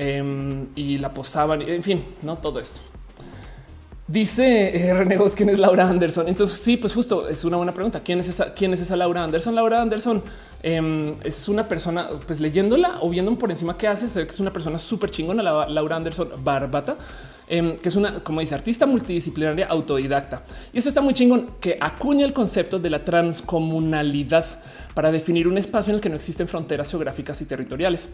Em, 0.00 0.68
y 0.76 0.96
la 0.98 1.12
posaban. 1.12 1.60
En 1.60 1.82
fin, 1.82 2.04
no 2.22 2.38
todo 2.38 2.60
esto. 2.60 2.80
Dice 4.06 4.74
eh, 4.74 4.94
René 4.94 5.18
quién 5.36 5.48
es 5.48 5.58
Laura 5.58 5.88
Anderson. 5.88 6.28
Entonces, 6.28 6.60
sí, 6.60 6.76
pues 6.76 6.94
justo 6.94 7.28
es 7.28 7.44
una 7.44 7.56
buena 7.56 7.72
pregunta. 7.72 8.00
¿Quién 8.00 8.20
es 8.20 8.28
esa? 8.28 8.54
¿Quién 8.54 8.72
es 8.72 8.80
esa 8.80 8.94
Laura 8.94 9.24
Anderson? 9.24 9.56
Laura 9.56 9.82
Anderson 9.82 10.22
em, 10.62 11.14
es 11.24 11.48
una 11.48 11.66
persona, 11.66 12.08
pues 12.28 12.38
leyéndola 12.38 12.98
o 13.00 13.10
viendo 13.10 13.36
por 13.36 13.50
encima 13.50 13.76
qué 13.76 13.88
hace, 13.88 14.06
se 14.06 14.20
ve 14.20 14.26
que 14.26 14.32
es 14.32 14.38
una 14.38 14.52
persona 14.52 14.78
súper 14.78 15.10
chingona, 15.10 15.42
Laura 15.42 15.96
Anderson 15.96 16.30
Barbata, 16.44 16.96
em, 17.48 17.74
que 17.76 17.88
es 17.88 17.96
una, 17.96 18.22
como 18.22 18.38
dice, 18.38 18.54
artista 18.54 18.86
multidisciplinaria 18.86 19.66
autodidacta. 19.66 20.44
Y 20.72 20.78
eso 20.78 20.88
está 20.88 21.00
muy 21.00 21.12
chingón, 21.12 21.50
que 21.60 21.76
acuña 21.80 22.24
el 22.24 22.32
concepto 22.32 22.78
de 22.78 22.88
la 22.88 23.04
transcomunalidad 23.04 24.46
para 24.98 25.12
definir 25.12 25.46
un 25.46 25.56
espacio 25.56 25.92
en 25.92 25.94
el 25.94 26.00
que 26.00 26.08
no 26.08 26.16
existen 26.16 26.48
fronteras 26.48 26.90
geográficas 26.90 27.40
y 27.40 27.44
territoriales. 27.44 28.08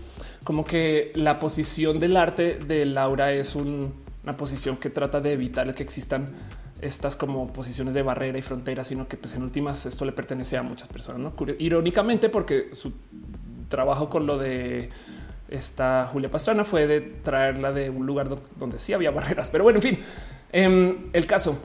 Como 0.44 0.66
que 0.66 1.12
la 1.14 1.38
posición 1.38 1.99
del 1.99 2.14
arte 2.14 2.59
de 2.59 2.85
Laura 2.85 3.33
es 3.33 3.55
una 3.55 3.88
posición 4.37 4.77
que 4.77 4.90
trata 4.90 5.23
de 5.23 5.33
evitar 5.33 5.75
que 5.75 5.83
existan 5.83 6.27
estas 6.83 7.16
como 7.16 7.51
posiciones 7.55 7.94
de 7.94 8.03
barrera 8.03 8.37
y 8.37 8.42
frontera, 8.42 8.85
sino 8.85 9.09
que 9.09 9.16
pues 9.16 9.35
en 9.35 9.44
últimas 9.44 9.87
esto 9.87 10.05
le 10.05 10.12
pertenece 10.12 10.59
a 10.59 10.62
muchas 10.62 10.88
personas. 10.88 11.23
¿no? 11.23 11.33
Irónicamente, 11.59 12.29
porque 12.29 12.68
su 12.73 12.92
trabajo 13.70 14.11
con 14.11 14.27
lo 14.27 14.37
de 14.37 14.90
esta 15.49 16.07
Julia 16.12 16.31
Pastrana 16.31 16.64
fue 16.64 16.87
de 16.87 17.01
traerla 17.01 17.73
de 17.73 17.88
un 17.88 18.05
lugar 18.05 18.29
donde 18.59 18.79
sí 18.79 18.92
había 18.92 19.11
barreras. 19.11 19.49
Pero 19.49 19.64
bueno, 19.64 19.79
en 19.79 19.83
fin, 19.83 19.99
em, 20.53 21.09
el 21.14 21.25
caso. 21.25 21.57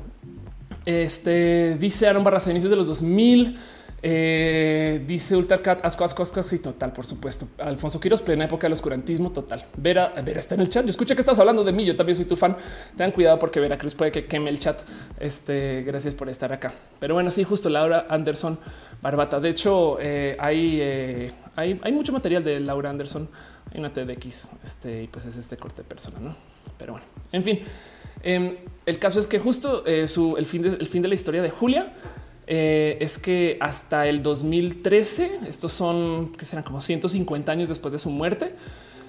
Este 0.86 1.76
dice 1.78 2.08
Aaron 2.08 2.24
Barras 2.24 2.48
inicios 2.48 2.70
de 2.70 2.78
los 2.78 2.88
2000 2.88 3.60
eh, 4.02 5.04
dice 5.06 5.36
Ultracat, 5.36 5.84
asco, 5.84 6.04
asco, 6.04 6.24
asco, 6.24 6.44
sí, 6.44 6.60
total, 6.60 6.94
por 6.94 7.06
supuesto. 7.06 7.50
Alfonso 7.58 8.00
Quiros, 8.00 8.22
plena 8.22 8.46
época 8.46 8.66
del 8.66 8.74
oscurantismo, 8.74 9.32
total. 9.32 9.66
Vera, 9.76 10.14
Vera 10.24 10.40
está 10.40 10.56
en 10.56 10.62
el 10.62 10.70
chat. 10.70 10.86
Yo 10.86 10.92
escuché 10.92 11.16
que 11.16 11.22
estás 11.22 11.38
hablando 11.40 11.64
de 11.64 11.74
mí. 11.74 11.86
Yo 11.86 11.96
también 11.96 12.16
soy 12.16 12.26
tu 12.26 12.36
fan. 12.36 12.56
Tengan 12.96 13.12
cuidado 13.12 13.38
porque 13.40 13.60
Veracruz 13.60 13.96
puede 13.96 14.12
que 14.12 14.26
queme 14.26 14.50
el 14.50 14.60
chat. 14.60 14.80
Este, 15.20 15.84
gracias 15.84 16.14
por 16.14 16.30
estar 16.30 16.52
acá. 16.54 16.70
Pero 17.00 17.14
bueno, 17.14 17.30
sí, 17.30 17.44
justo 17.44 17.70
Laura 17.70 18.08
Anderson 18.10 18.58
Barbata. 19.02 19.40
De 19.40 19.50
hecho, 19.50 20.00
eh, 20.00 20.38
eh, 20.40 21.32
hay, 21.56 21.80
hay, 21.82 21.92
mucho 21.92 22.14
material 22.14 22.44
de 22.44 22.60
Laura 22.62 22.90
Anderson 22.90 23.30
en 23.72 23.80
una 23.82 23.92
TDX. 23.92 24.50
Este, 24.64 25.04
y 25.04 25.08
pues 25.08 25.26
es 25.26 25.36
este 25.36 25.58
corte 25.58 25.82
de 25.82 25.90
persona, 25.90 26.20
no? 26.20 26.36
Pero 26.78 26.94
bueno, 26.94 27.06
en 27.34 27.44
fin, 27.44 27.60
em, 28.24 28.56
el 28.86 29.00
caso 29.00 29.20
es 29.20 29.28
que 29.28 29.38
justo 29.38 29.84
su, 30.08 30.38
el, 30.38 30.46
fin 30.46 30.64
el 30.64 30.88
fin 30.88 31.02
de 31.02 31.10
la 31.10 31.16
historia 31.16 31.42
de 31.42 31.50
Julia 31.50 31.92
eh, 32.52 32.98
es 33.00 33.20
que 33.20 33.58
hasta 33.62 34.08
el 34.08 34.24
2013, 34.24 35.42
estos 35.48 35.72
son 35.72 36.30
que 36.30 36.46
serán 36.46 36.64
como 36.64 36.82
150 36.82 37.52
años 37.52 37.70
después 37.70 37.92
de 37.92 38.00
su 38.00 38.10
muerte, 38.10 38.56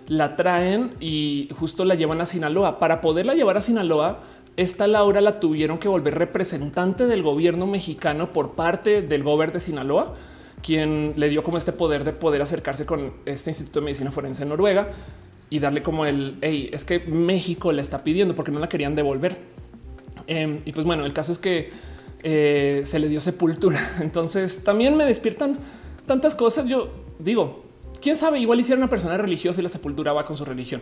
la 0.09 0.37
traen 0.37 0.93
y 1.01 1.49
justo 1.59 1.87
la 1.87 1.95
llevan 1.95 2.21
a 2.21 2.27
Sinaloa. 2.27 2.79
Para 2.79 3.01
poderla 3.01 3.33
llevar 3.33 3.57
a 3.57 3.63
Sinaloa, 3.63 4.21
esta 4.59 4.87
Laura 4.87 5.23
la 5.23 5.41
tuvieron 5.41 5.79
que 5.79 5.89
volver 5.89 6.19
representante 6.19 7.07
del 7.07 7.23
gobierno 7.23 7.67
mexicano 7.67 8.31
por 8.31 8.57
parte 8.57 9.01
del 9.01 9.23
gobierno 9.23 9.55
de 9.55 9.61
Sinaloa, 9.61 10.13
quien 10.63 11.15
le 11.17 11.31
dio 11.31 11.43
como 11.43 11.57
este 11.57 11.73
poder 11.73 12.05
de 12.05 12.13
poder 12.13 12.43
acercarse 12.43 12.85
con 12.85 13.15
este 13.25 13.49
Instituto 13.49 13.81
de 13.81 13.85
Medicina 13.87 14.11
Forense 14.11 14.43
en 14.43 14.51
Noruega 14.51 14.91
y 15.49 15.61
darle 15.61 15.81
como 15.81 16.05
el 16.05 16.37
hey, 16.43 16.69
es 16.75 16.85
que 16.85 16.99
México 16.99 17.73
le 17.73 17.81
está 17.81 18.05
pidiendo 18.05 18.35
porque 18.35 18.53
no 18.53 18.59
la 18.59 18.69
querían 18.69 18.95
devolver. 18.95 19.39
Em, 20.27 20.61
y 20.67 20.73
pues 20.73 20.85
bueno, 20.85 21.07
el 21.07 21.15
caso 21.15 21.33
es 21.33 21.39
que 21.39 21.71
eh, 22.23 22.83
se 22.85 22.99
le 22.99 23.09
dio 23.09 23.21
sepultura. 23.21 23.97
Entonces 24.01 24.63
también 24.65 24.97
me 24.97 25.05
despiertan 25.05 25.59
tantas 26.07 26.35
cosas. 26.35 26.67
Yo 26.67 26.91
digo, 27.19 27.65
quién 28.01 28.17
sabe, 28.17 28.39
igual 28.39 28.61
hiciera 28.61 28.79
una 28.79 28.89
persona 28.89 29.17
religiosa 29.17 29.61
y 29.61 29.63
la 29.63 29.69
sepultura 29.69 30.13
va 30.13 30.25
con 30.25 30.37
su 30.37 30.45
religión. 30.45 30.81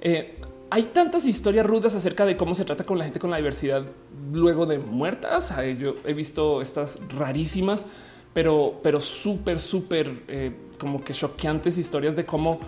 Eh, 0.00 0.34
hay 0.70 0.84
tantas 0.84 1.24
historias 1.24 1.64
rudas 1.66 1.94
acerca 1.94 2.26
de 2.26 2.36
cómo 2.36 2.54
se 2.54 2.64
trata 2.64 2.84
con 2.84 2.98
la 2.98 3.04
gente 3.04 3.20
con 3.20 3.30
la 3.30 3.36
diversidad 3.36 3.84
luego 4.32 4.66
de 4.66 4.78
muertas. 4.78 5.54
Yo 5.78 5.96
he 6.04 6.14
visto 6.14 6.60
estas 6.60 7.00
rarísimas, 7.10 7.86
pero, 8.32 8.80
pero 8.82 8.98
súper, 9.00 9.60
súper 9.60 10.22
eh, 10.26 10.52
como 10.78 11.04
que 11.04 11.12
choqueantes 11.12 11.78
historias 11.78 12.16
de 12.16 12.24
cómo 12.24 12.58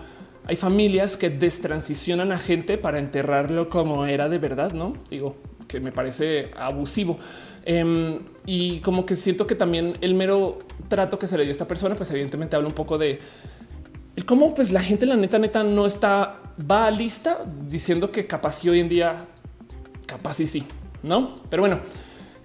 hay 0.45 0.55
familias 0.55 1.17
que 1.17 1.29
destransicionan 1.29 2.31
a 2.31 2.39
gente 2.39 2.77
para 2.77 2.99
enterrarlo 2.99 3.67
como 3.67 4.05
era 4.05 4.29
de 4.29 4.37
verdad. 4.37 4.71
No 4.71 4.93
digo 5.09 5.35
que 5.67 5.81
me 5.81 5.91
parece 5.91 6.51
abusivo. 6.55 7.17
Em, 7.69 8.17
y 8.45 8.79
como 8.79 9.05
que 9.05 9.17
siento 9.17 9.45
que 9.45 9.53
también 9.53 9.97
el 9.99 10.13
mero 10.13 10.57
trato 10.87 11.19
que 11.19 11.27
se 11.27 11.37
le 11.37 11.43
dio 11.43 11.49
a 11.49 11.51
esta 11.51 11.67
persona, 11.67 11.95
pues 11.95 12.09
evidentemente 12.11 12.55
habla 12.55 12.69
un 12.69 12.73
poco 12.73 12.97
de 12.97 13.19
cómo 14.25 14.55
pues 14.55 14.71
la 14.71 14.81
gente, 14.81 15.05
la 15.05 15.17
neta, 15.17 15.37
neta 15.37 15.63
no 15.65 15.85
está, 15.85 16.39
va 16.59 16.89
lista 16.89 17.43
diciendo 17.67 18.09
que 18.09 18.25
capaz 18.25 18.63
y 18.63 18.69
hoy 18.69 18.79
en 18.79 18.87
día, 18.87 19.17
capaz 20.05 20.39
y 20.39 20.47
sí, 20.47 20.63
no? 21.03 21.35
Pero 21.49 21.61
bueno, 21.61 21.81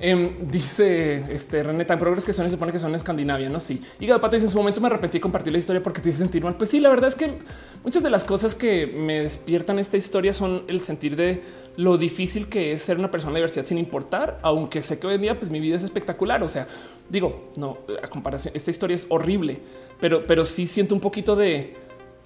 Em, 0.05 0.49
dice 0.49 1.23
este 1.33 1.63
René, 1.63 1.85
tan 1.85 1.97
progres 1.97 2.25
que 2.25 2.33
son 2.33 2.45
y 2.45 2.49
se 2.49 2.57
supone 2.57 2.73
que 2.73 2.81
son 2.81 2.93
Escandinavia, 2.93 3.49
no? 3.49 3.61
Sí. 3.61 3.81
Y 4.01 4.09
Pato 4.09 4.31
dice 4.31 4.47
en 4.47 4.51
su 4.51 4.57
momento 4.59 4.81
me 4.81 4.89
arrepentí 4.89 5.19
de 5.19 5.21
compartir 5.21 5.53
la 5.53 5.61
historia 5.61 5.81
porque 5.81 6.01
te 6.01 6.09
hice 6.09 6.19
sentir 6.19 6.43
mal. 6.43 6.57
Pues 6.57 6.71
sí, 6.71 6.81
la 6.81 6.89
verdad 6.89 7.07
es 7.07 7.15
que 7.15 7.39
muchas 7.85 8.03
de 8.03 8.11
las 8.11 8.25
cosas 8.25 8.57
que 8.57 8.89
me 8.89 9.21
despiertan 9.21 9.79
esta 9.79 9.97
historia 9.97 10.33
son 10.33 10.65
el 10.67 10.81
sentir 10.81 11.15
de 11.15 11.45
lo 11.77 11.99
difícil 11.99 12.49
que 12.49 12.73
es 12.73 12.83
ser 12.83 12.99
una 12.99 13.13
persona 13.13 13.35
de 13.35 13.39
diversidad 13.39 13.65
sin 13.65 13.79
importar, 13.79 14.41
aunque 14.43 14.83
sé 14.83 14.99
que 14.99 15.07
hoy 15.07 15.15
en 15.15 15.21
día 15.21 15.39
pues 15.39 15.53
mi 15.53 15.61
vida 15.61 15.77
es 15.77 15.85
espectacular. 15.85 16.43
O 16.43 16.49
sea, 16.49 16.67
digo, 17.09 17.53
no, 17.57 17.75
a 18.03 18.09
comparación, 18.09 18.57
esta 18.57 18.73
historia 18.73 18.97
es 18.97 19.07
horrible, 19.09 19.61
pero, 20.01 20.25
pero 20.25 20.45
sí 20.45 20.67
siento 20.67 20.97
un 20.97 21.01
poquito 21.01 21.37
de 21.37 21.75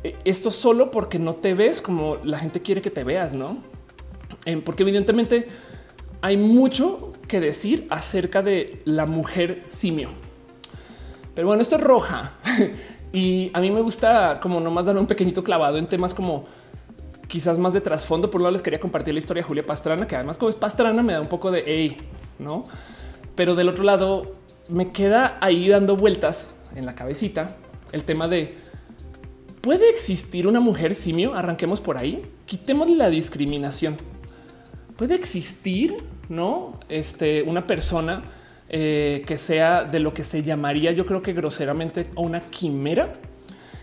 eh, 0.03 0.17
esto 0.25 0.51
solo 0.51 0.91
porque 0.91 1.19
no 1.19 1.35
te 1.35 1.53
ves 1.53 1.83
como 1.83 2.17
la 2.25 2.39
gente 2.39 2.63
quiere 2.63 2.81
que 2.81 2.91
te 2.91 3.05
veas, 3.05 3.35
no? 3.35 3.59
Em, 4.47 4.63
porque 4.63 4.83
evidentemente 4.83 5.47
hay 6.23 6.39
mucho 6.39 7.13
que 7.27 7.41
decir 7.41 7.87
acerca 7.91 8.43
de 8.43 8.81
la 8.85 9.07
mujer 9.07 9.63
simio. 9.65 10.11
Pero 11.35 11.49
bueno, 11.49 11.63
esto 11.63 11.77
es 11.77 11.83
roja 11.83 12.33
y 13.13 13.51
a 13.53 13.61
mí 13.61 13.71
me 13.71 13.81
gusta 13.81 14.41
como 14.41 14.61
nomás 14.61 14.87
dar 14.87 14.97
un 14.97 15.07
pequeñito 15.07 15.45
clavado 15.45 15.77
en 15.79 15.87
temas 15.87 16.15
como 16.15 16.47
quizás 17.29 17.59
más 17.59 17.73
de 17.73 17.81
trasfondo. 17.81 18.31
Por 18.31 18.41
un 18.41 18.45
lado 18.45 18.53
les 18.53 18.63
quería 18.63 18.81
compartir 18.81 19.15
la 19.15 19.19
historia 19.19 19.43
de 19.43 19.49
Julia 19.49 19.67
Pastrana, 19.67 20.07
que 20.07 20.17
además 20.17 20.39
como 20.39 20.49
es 20.49 20.55
Pastrana 20.55 21.03
me 21.03 21.13
da 21.13 21.21
un 21.21 21.29
poco 21.29 21.51
de 21.51 21.97
no? 22.39 22.65
Pero 23.35 23.55
del 23.55 23.69
otro 23.69 23.85
lado 23.85 24.37
me 24.69 24.91
queda 24.93 25.39
ahí 25.41 25.69
dando 25.69 25.97
vueltas 25.97 26.55
en 26.75 26.87
la 26.87 26.95
cabecita 26.95 27.57
el 27.93 28.05
tema 28.05 28.29
de 28.29 28.55
puede 29.61 29.89
existir 29.91 30.47
una 30.47 30.61
mujer 30.61 30.95
simio. 30.95 31.35
Arranquemos 31.35 31.81
por 31.81 31.97
ahí. 31.97 32.23
Quitemos 32.47 32.91
la 32.91 33.11
discriminación. 33.11 33.97
Puede 34.97 35.15
existir 35.15 35.97
no 36.29 36.79
este, 36.89 37.43
una 37.43 37.65
persona 37.65 38.23
eh, 38.69 39.23
que 39.27 39.37
sea 39.37 39.85
de 39.85 40.01
lo 40.01 40.13
que 40.13 40.25
se 40.25 40.43
llamaría, 40.43 40.91
yo 40.91 41.07
creo 41.07 41.23
que 41.23 41.33
groseramente 41.33 42.09
una 42.17 42.41
quimera. 42.41 43.13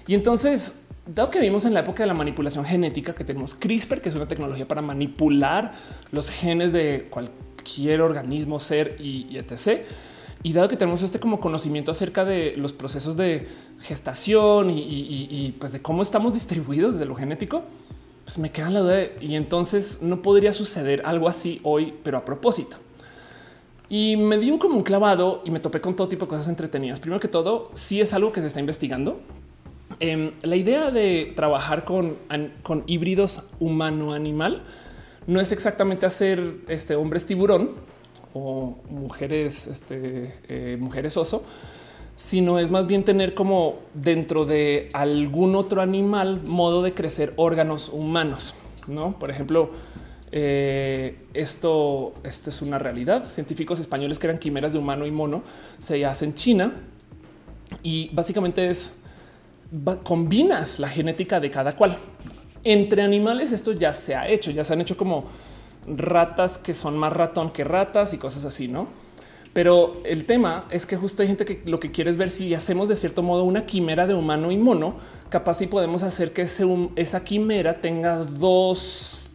Y 0.08 0.14
entonces, 0.14 0.82
dado 1.06 1.30
que 1.30 1.40
vimos 1.40 1.64
en 1.66 1.74
la 1.74 1.82
época 1.82 2.04
de 2.04 2.08
la 2.08 2.14
manipulación 2.14 2.66
genética, 2.66 3.14
que 3.14 3.24
tenemos 3.24 3.56
CRISPR, 3.56 4.02
que 4.02 4.10
es 4.10 4.16
una 4.16 4.28
tecnología 4.28 4.66
para 4.66 4.82
manipular 4.82 5.72
los 6.12 6.30
genes 6.30 6.74
de 6.74 7.08
cualquier 7.10 8.02
organismo, 8.02 8.60
ser 8.60 8.98
y, 9.00 9.38
etc. 9.38 9.84
Y 10.44 10.52
dado 10.52 10.68
que 10.68 10.76
tenemos 10.76 11.02
este 11.02 11.18
como 11.18 11.40
conocimiento 11.40 11.92
acerca 11.92 12.26
de 12.26 12.56
los 12.58 12.74
procesos 12.74 13.16
de 13.16 13.48
gestación 13.82 14.70
y, 14.70 14.82
y 14.82 15.56
pues 15.58 15.72
de 15.72 15.82
cómo 15.82 16.02
estamos 16.02 16.34
distribuidos 16.34 17.00
de 17.00 17.06
lo 17.06 17.16
genético, 17.16 17.64
pues 18.26 18.40
me 18.40 18.52
queda 18.52 18.70
la 18.70 18.80
duda 18.80 19.02
y 19.20 19.36
entonces 19.36 20.02
no 20.02 20.22
podría 20.22 20.54
suceder 20.54 21.02
algo 21.06 21.28
así 21.28 21.60
hoy, 21.64 21.94
pero 22.04 22.18
a 22.18 22.26
propósito. 22.26 22.78
Y 23.90 24.18
me 24.18 24.38
di 24.38 24.50
un 24.50 24.58
como 24.58 24.76
un 24.76 24.84
clavado 24.84 25.42
y 25.46 25.52
me 25.52 25.60
topé 25.60 25.82
con 25.82 25.96
todo 25.96 26.08
tipo 26.08 26.26
de 26.26 26.30
cosas 26.30 26.48
entretenidas. 26.48 27.00
Primero 27.00 27.20
que 27.20 27.28
todo, 27.28 27.70
sí 27.74 28.02
es 28.02 28.14
algo 28.14 28.32
que 28.32 28.42
se 28.42 28.48
está 28.48 28.60
investigando. 28.60 29.20
Em, 30.00 30.32
la 30.42 30.56
idea 30.56 30.90
de 30.90 31.34
trabajar 31.36 31.86
con, 31.86 32.18
con 32.64 32.84
híbridos 32.88 33.44
humano-animal 33.60 34.64
no 35.28 35.40
es 35.40 35.52
exactamente 35.52 36.06
hacer 36.06 36.56
este 36.68 36.96
hombres 36.96 37.26
tiburón 37.26 37.72
o 38.34 38.78
mujeres, 38.90 39.68
este, 39.68 40.34
eh, 40.48 40.78
mujeres 40.80 41.16
oso, 41.18 41.46
sino 42.24 42.58
es 42.58 42.72
más 42.72 42.88
bien 42.88 43.04
tener 43.04 43.34
como 43.34 43.80
dentro 43.94 44.46
de 44.46 44.88
algún 44.94 45.58
otro 45.58 45.82
animal 45.82 46.42
modo 46.42 46.82
de 46.82 46.94
crecer 46.94 47.34
órganos 47.36 47.90
humanos. 47.90 48.54
No, 48.88 49.20
por 49.20 49.30
ejemplo, 49.30 49.72
eh, 50.32 51.18
esto, 51.34 52.14
esto 52.24 52.50
es 52.50 52.62
una 52.62 52.80
realidad. 52.80 53.26
Científicos 53.26 53.82
españoles 53.82 54.20
que 54.20 54.28
eran 54.28 54.38
quimeras 54.38 54.72
de 54.72 54.80
humano 54.80 55.06
y 55.06 55.12
mono 55.12 55.44
se 55.80 56.06
hacen 56.06 56.30
en 56.30 56.36
China 56.36 56.74
y 57.84 58.10
básicamente 58.16 58.70
es 58.70 59.00
combinas 60.04 60.80
la 60.80 60.88
genética 60.88 61.42
de 61.42 61.52
cada 61.52 61.76
cual. 61.76 61.98
Entre 62.64 63.02
animales 63.02 63.52
esto 63.52 63.74
ya 63.74 63.94
se 63.94 64.16
ha 64.16 64.30
hecho, 64.30 64.50
ya 64.50 64.64
se 64.64 64.72
han 64.72 64.80
hecho 64.80 64.96
como 64.96 65.26
ratas 65.86 66.58
que 66.58 66.74
son 66.74 66.98
más 66.98 67.12
ratón 67.12 67.52
que 67.52 67.66
ratas 67.66 68.14
y 68.14 68.18
cosas 68.18 68.46
así, 68.46 68.70
¿no? 68.70 69.03
Pero 69.54 70.02
el 70.04 70.26
tema 70.26 70.66
es 70.72 70.88
que 70.88 70.98
justo 70.98 71.22
hay 71.22 71.28
gente 71.28 71.46
que 71.46 71.62
lo 71.66 71.80
que 71.80 71.92
quiere 71.92 72.10
es 72.10 72.18
ver 72.18 72.32
si 72.32 72.54
hacemos 72.56 72.90
de 72.90 72.96
cierto 72.96 73.22
modo 73.22 73.44
una 73.44 73.66
quimera 73.68 74.08
de 74.08 74.16
humano 74.16 74.52
y 74.52 74.58
mono, 74.58 74.96
capaz 75.30 75.56
si 75.56 75.68
podemos 75.68 76.02
hacer 76.02 76.34
que 76.34 76.42
esa 76.42 77.24
quimera 77.24 77.80
tenga 77.80 78.18
dos 78.18 79.28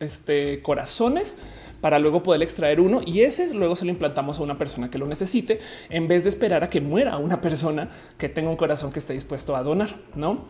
este, 0.00 0.62
corazones 0.62 1.36
para 1.80 1.98
luego 1.98 2.22
poder 2.22 2.42
extraer 2.42 2.80
uno 2.80 3.00
y 3.04 3.20
ese 3.20 3.54
luego 3.54 3.76
se 3.76 3.84
lo 3.84 3.90
implantamos 3.90 4.40
a 4.40 4.42
una 4.42 4.58
persona 4.58 4.90
que 4.90 4.98
lo 4.98 5.06
necesite 5.06 5.60
en 5.90 6.08
vez 6.08 6.24
de 6.24 6.30
esperar 6.30 6.64
a 6.64 6.70
que 6.70 6.80
muera 6.80 7.18
una 7.18 7.40
persona 7.40 7.88
que 8.16 8.28
tenga 8.28 8.50
un 8.50 8.56
corazón 8.56 8.90
que 8.90 8.98
esté 8.98 9.12
dispuesto 9.12 9.54
a 9.54 9.62
donar, 9.62 9.94
¿no? 10.16 10.44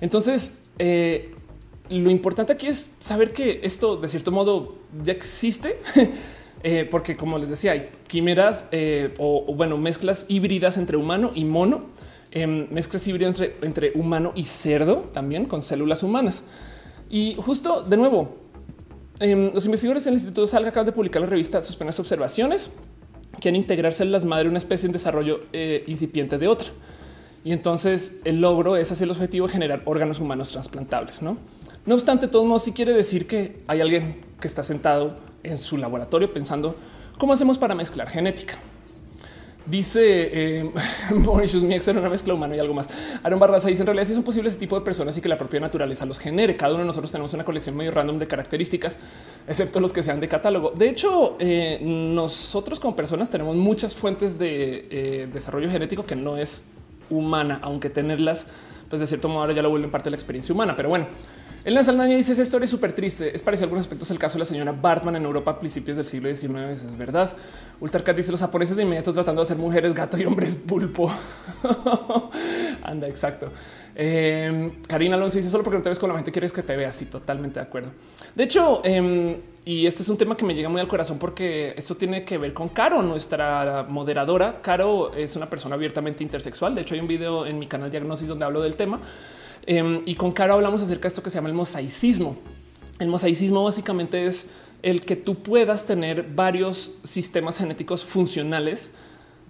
Entonces, 0.00 0.58
eh, 0.78 1.30
lo 1.88 2.10
importante 2.10 2.52
aquí 2.52 2.66
es 2.66 2.92
saber 2.98 3.32
que 3.32 3.60
esto 3.62 3.96
de 3.96 4.08
cierto 4.08 4.30
modo 4.30 4.76
ya 5.02 5.12
existe 5.12 5.78
Eh, 6.66 6.88
porque 6.90 7.14
como 7.14 7.36
les 7.36 7.50
decía, 7.50 7.72
hay 7.72 7.90
quimeras 8.06 8.68
eh, 8.72 9.12
o, 9.18 9.54
bueno, 9.54 9.76
mezclas 9.76 10.24
híbridas 10.28 10.78
entre 10.78 10.96
humano 10.96 11.30
y 11.34 11.44
mono, 11.44 11.90
em, 12.30 12.66
mezclas 12.70 13.06
híbridas 13.06 13.38
entre, 13.38 13.66
entre 13.66 13.92
humano 13.94 14.32
y 14.34 14.44
cerdo, 14.44 15.10
también 15.12 15.44
con 15.44 15.60
células 15.60 16.02
humanas. 16.02 16.44
Y 17.10 17.36
justo 17.38 17.82
de 17.82 17.98
nuevo, 17.98 18.36
em, 19.20 19.52
los 19.52 19.66
investigadores 19.66 20.06
en 20.06 20.14
el 20.14 20.20
Instituto 20.20 20.46
Salga 20.46 20.70
acaban 20.70 20.86
de 20.86 20.92
publicar 20.92 21.20
la 21.20 21.28
revista 21.28 21.60
Sus 21.60 21.76
penas 21.76 22.00
observaciones, 22.00 22.70
que 23.42 23.50
han 23.50 23.56
integrado 23.56 23.92
células 23.92 24.24
madre 24.24 24.48
una 24.48 24.56
especie 24.56 24.86
en 24.86 24.92
desarrollo 24.92 25.40
eh, 25.52 25.84
incipiente 25.86 26.38
de 26.38 26.48
otra. 26.48 26.68
Y 27.44 27.52
entonces 27.52 28.20
el 28.24 28.40
logro 28.40 28.78
es 28.78 28.90
hacia 28.90 29.04
el 29.04 29.10
objetivo 29.10 29.48
de 29.48 29.52
generar 29.52 29.82
órganos 29.84 30.18
humanos 30.18 30.50
trasplantables. 30.50 31.20
No, 31.20 31.36
no 31.84 31.94
obstante, 31.94 32.26
todo 32.26 32.46
modo, 32.46 32.58
si 32.58 32.72
quiere 32.72 32.94
decir 32.94 33.26
que 33.26 33.58
hay 33.66 33.82
alguien 33.82 34.22
que 34.40 34.48
está 34.48 34.62
sentado 34.62 35.14
en 35.44 35.58
su 35.58 35.76
laboratorio 35.76 36.32
pensando 36.32 36.74
cómo 37.18 37.32
hacemos 37.32 37.58
para 37.58 37.74
mezclar 37.74 38.08
genética. 38.08 38.56
Dice 39.66 40.58
eh, 40.60 40.70
Mauritius, 41.14 41.62
mi 41.62 41.74
ex 41.74 41.88
era 41.88 41.98
una 41.98 42.10
mezcla 42.10 42.34
humana 42.34 42.54
y 42.54 42.58
algo 42.58 42.74
más. 42.74 42.88
Aaron 43.22 43.40
Barraza 43.40 43.68
dice 43.68 43.80
en 43.80 43.86
realidad 43.86 44.06
si 44.06 44.14
son 44.14 44.22
posibles 44.22 44.52
ese 44.52 44.60
tipo 44.60 44.78
de 44.78 44.84
personas 44.84 45.16
y 45.16 45.22
que 45.22 45.28
la 45.28 45.38
propia 45.38 45.58
naturaleza 45.58 46.04
los 46.04 46.18
genere. 46.18 46.54
Cada 46.54 46.74
uno 46.74 46.80
de 46.80 46.86
nosotros 46.86 47.10
tenemos 47.10 47.32
una 47.32 47.44
colección 47.44 47.74
medio 47.74 47.90
random 47.90 48.18
de 48.18 48.26
características, 48.26 48.98
excepto 49.48 49.80
los 49.80 49.94
que 49.94 50.02
sean 50.02 50.20
de 50.20 50.28
catálogo. 50.28 50.72
De 50.76 50.90
hecho, 50.90 51.36
eh, 51.38 51.78
nosotros 51.82 52.78
como 52.78 52.94
personas 52.94 53.30
tenemos 53.30 53.56
muchas 53.56 53.94
fuentes 53.94 54.38
de 54.38 54.86
eh, 54.90 55.28
desarrollo 55.32 55.70
genético 55.70 56.04
que 56.04 56.16
no 56.16 56.36
es 56.36 56.64
humana, 57.08 57.58
aunque 57.62 57.88
tenerlas, 57.88 58.46
pues 58.90 59.00
de 59.00 59.06
cierto 59.06 59.28
modo 59.28 59.40
ahora 59.40 59.54
ya 59.54 59.62
lo 59.62 59.70
vuelven 59.70 59.90
parte 59.90 60.04
de 60.04 60.10
la 60.10 60.16
experiencia 60.16 60.54
humana. 60.54 60.74
Pero 60.76 60.90
bueno, 60.90 61.06
Elena 61.64 61.82
Saldaña 61.82 62.14
dice 62.14 62.34
esa 62.34 62.42
historia 62.42 62.64
es 62.64 62.70
súper 62.70 62.92
triste. 62.92 63.34
Es 63.34 63.40
parecido 63.40 63.64
a 63.64 63.66
algunos 63.68 63.86
aspectos 63.86 64.10
el 64.10 64.18
caso 64.18 64.34
de 64.34 64.40
la 64.40 64.44
señora 64.44 64.72
Bartman 64.72 65.16
en 65.16 65.24
Europa 65.24 65.52
a 65.52 65.58
principios 65.58 65.96
del 65.96 66.04
siglo 66.04 66.32
XIX. 66.32 66.54
Es 66.56 66.98
verdad. 66.98 67.34
Ultarcat 67.80 68.14
dice 68.14 68.30
los 68.30 68.40
japoneses 68.40 68.76
de 68.76 68.82
inmediato 68.82 69.14
tratando 69.14 69.40
de 69.40 69.46
hacer 69.46 69.56
mujeres 69.56 69.94
gato 69.94 70.18
y 70.18 70.26
hombres 70.26 70.54
pulpo. 70.54 71.10
Anda, 72.82 73.08
exacto. 73.08 73.50
Eh, 73.96 74.72
Karina 74.86 75.16
Alonso 75.16 75.38
dice 75.38 75.48
solo 75.48 75.64
porque 75.64 75.78
no 75.78 75.82
te 75.82 75.88
ves 75.88 75.98
con 75.98 76.10
la 76.10 76.16
gente 76.16 76.30
quieres 76.30 76.52
que 76.52 76.62
te 76.62 76.76
veas. 76.76 76.94
Sí, 76.96 77.06
totalmente 77.06 77.60
de 77.60 77.64
acuerdo. 77.64 77.90
De 78.34 78.44
hecho, 78.44 78.82
em, 78.84 79.34
y 79.64 79.86
este 79.86 80.02
es 80.02 80.08
un 80.10 80.18
tema 80.18 80.36
que 80.36 80.44
me 80.44 80.54
llega 80.54 80.68
muy 80.68 80.82
al 80.82 80.88
corazón 80.88 81.18
porque 81.18 81.72
esto 81.78 81.96
tiene 81.96 82.26
que 82.26 82.36
ver 82.36 82.52
con 82.52 82.68
Caro, 82.68 83.02
nuestra 83.02 83.86
moderadora. 83.88 84.60
Caro 84.60 85.14
es 85.14 85.34
una 85.34 85.48
persona 85.48 85.76
abiertamente 85.76 86.22
intersexual. 86.22 86.74
De 86.74 86.82
hecho, 86.82 86.92
hay 86.92 87.00
un 87.00 87.08
video 87.08 87.46
en 87.46 87.58
mi 87.58 87.66
canal 87.66 87.90
Diagnosis 87.90 88.28
donde 88.28 88.44
hablo 88.44 88.60
del 88.60 88.76
tema. 88.76 89.00
Em, 89.66 90.02
y 90.04 90.14
con 90.14 90.32
Caro 90.32 90.54
hablamos 90.54 90.82
acerca 90.82 91.02
de 91.02 91.08
esto 91.08 91.22
que 91.22 91.30
se 91.30 91.36
llama 91.36 91.48
el 91.48 91.54
mosaicismo. 91.54 92.36
El 92.98 93.08
mosaicismo 93.08 93.64
básicamente 93.64 94.26
es 94.26 94.50
el 94.82 95.00
que 95.00 95.16
tú 95.16 95.36
puedas 95.36 95.86
tener 95.86 96.22
varios 96.34 96.92
sistemas 97.02 97.58
genéticos 97.58 98.04
funcionales 98.04 98.92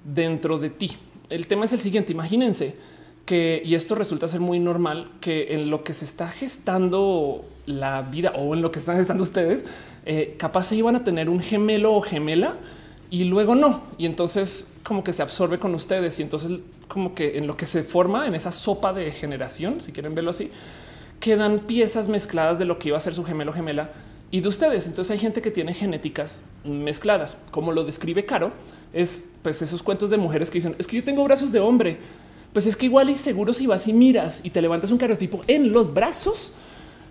dentro 0.04 0.58
de 0.58 0.70
ti. 0.70 0.92
El 1.30 1.46
tema 1.46 1.64
es 1.64 1.72
el 1.72 1.80
siguiente, 1.80 2.12
imagínense 2.12 2.76
que, 3.26 3.62
y 3.64 3.74
esto 3.74 3.94
resulta 3.94 4.28
ser 4.28 4.40
muy 4.40 4.60
normal, 4.60 5.10
que 5.20 5.54
en 5.54 5.70
lo 5.70 5.82
que 5.82 5.94
se 5.94 6.04
está 6.04 6.28
gestando 6.28 7.44
la 7.66 8.02
vida 8.02 8.32
o 8.36 8.54
en 8.54 8.62
lo 8.62 8.70
que 8.70 8.78
están 8.78 8.96
gestando 8.96 9.22
ustedes, 9.22 9.64
eh, 10.06 10.36
capaz 10.38 10.64
se 10.64 10.76
iban 10.76 10.96
a 10.96 11.04
tener 11.04 11.28
un 11.28 11.40
gemelo 11.40 11.94
o 11.94 12.02
gemela 12.02 12.56
y 13.10 13.24
luego 13.24 13.54
no. 13.54 13.82
Y 13.98 14.06
entonces 14.06 14.72
como 14.82 15.02
que 15.04 15.12
se 15.12 15.22
absorbe 15.22 15.58
con 15.58 15.74
ustedes 15.74 16.18
y 16.18 16.22
entonces 16.22 16.60
como 16.88 17.14
que 17.14 17.38
en 17.38 17.46
lo 17.46 17.56
que 17.56 17.66
se 17.66 17.82
forma 17.82 18.26
en 18.26 18.34
esa 18.34 18.52
sopa 18.52 18.92
de 18.92 19.10
generación, 19.10 19.80
si 19.80 19.92
quieren 19.92 20.14
verlo 20.14 20.30
así, 20.30 20.50
quedan 21.20 21.60
piezas 21.60 22.08
mezcladas 22.08 22.58
de 22.58 22.64
lo 22.64 22.78
que 22.78 22.88
iba 22.88 22.96
a 22.96 23.00
ser 23.00 23.14
su 23.14 23.24
gemelo 23.24 23.52
gemela 23.52 23.92
y 24.30 24.40
de 24.40 24.48
ustedes. 24.48 24.86
Entonces 24.86 25.12
hay 25.12 25.18
gente 25.18 25.40
que 25.40 25.50
tiene 25.50 25.74
genéticas 25.74 26.44
mezcladas, 26.64 27.36
como 27.50 27.72
lo 27.72 27.84
describe 27.84 28.24
Caro, 28.24 28.52
es 28.92 29.28
pues 29.42 29.62
esos 29.62 29.82
cuentos 29.82 30.10
de 30.10 30.16
mujeres 30.16 30.50
que 30.50 30.58
dicen 30.58 30.74
es 30.78 30.86
que 30.86 30.96
yo 30.96 31.04
tengo 31.04 31.24
brazos 31.24 31.52
de 31.52 31.60
hombre. 31.60 31.98
Pues 32.52 32.66
es 32.66 32.76
que 32.76 32.86
igual 32.86 33.10
y 33.10 33.14
seguro 33.16 33.52
si 33.52 33.66
vas 33.66 33.88
y 33.88 33.92
miras 33.92 34.40
y 34.44 34.50
te 34.50 34.62
levantas 34.62 34.90
un 34.92 34.98
cariotipo 34.98 35.42
en 35.48 35.72
los 35.72 35.92
brazos, 35.92 36.52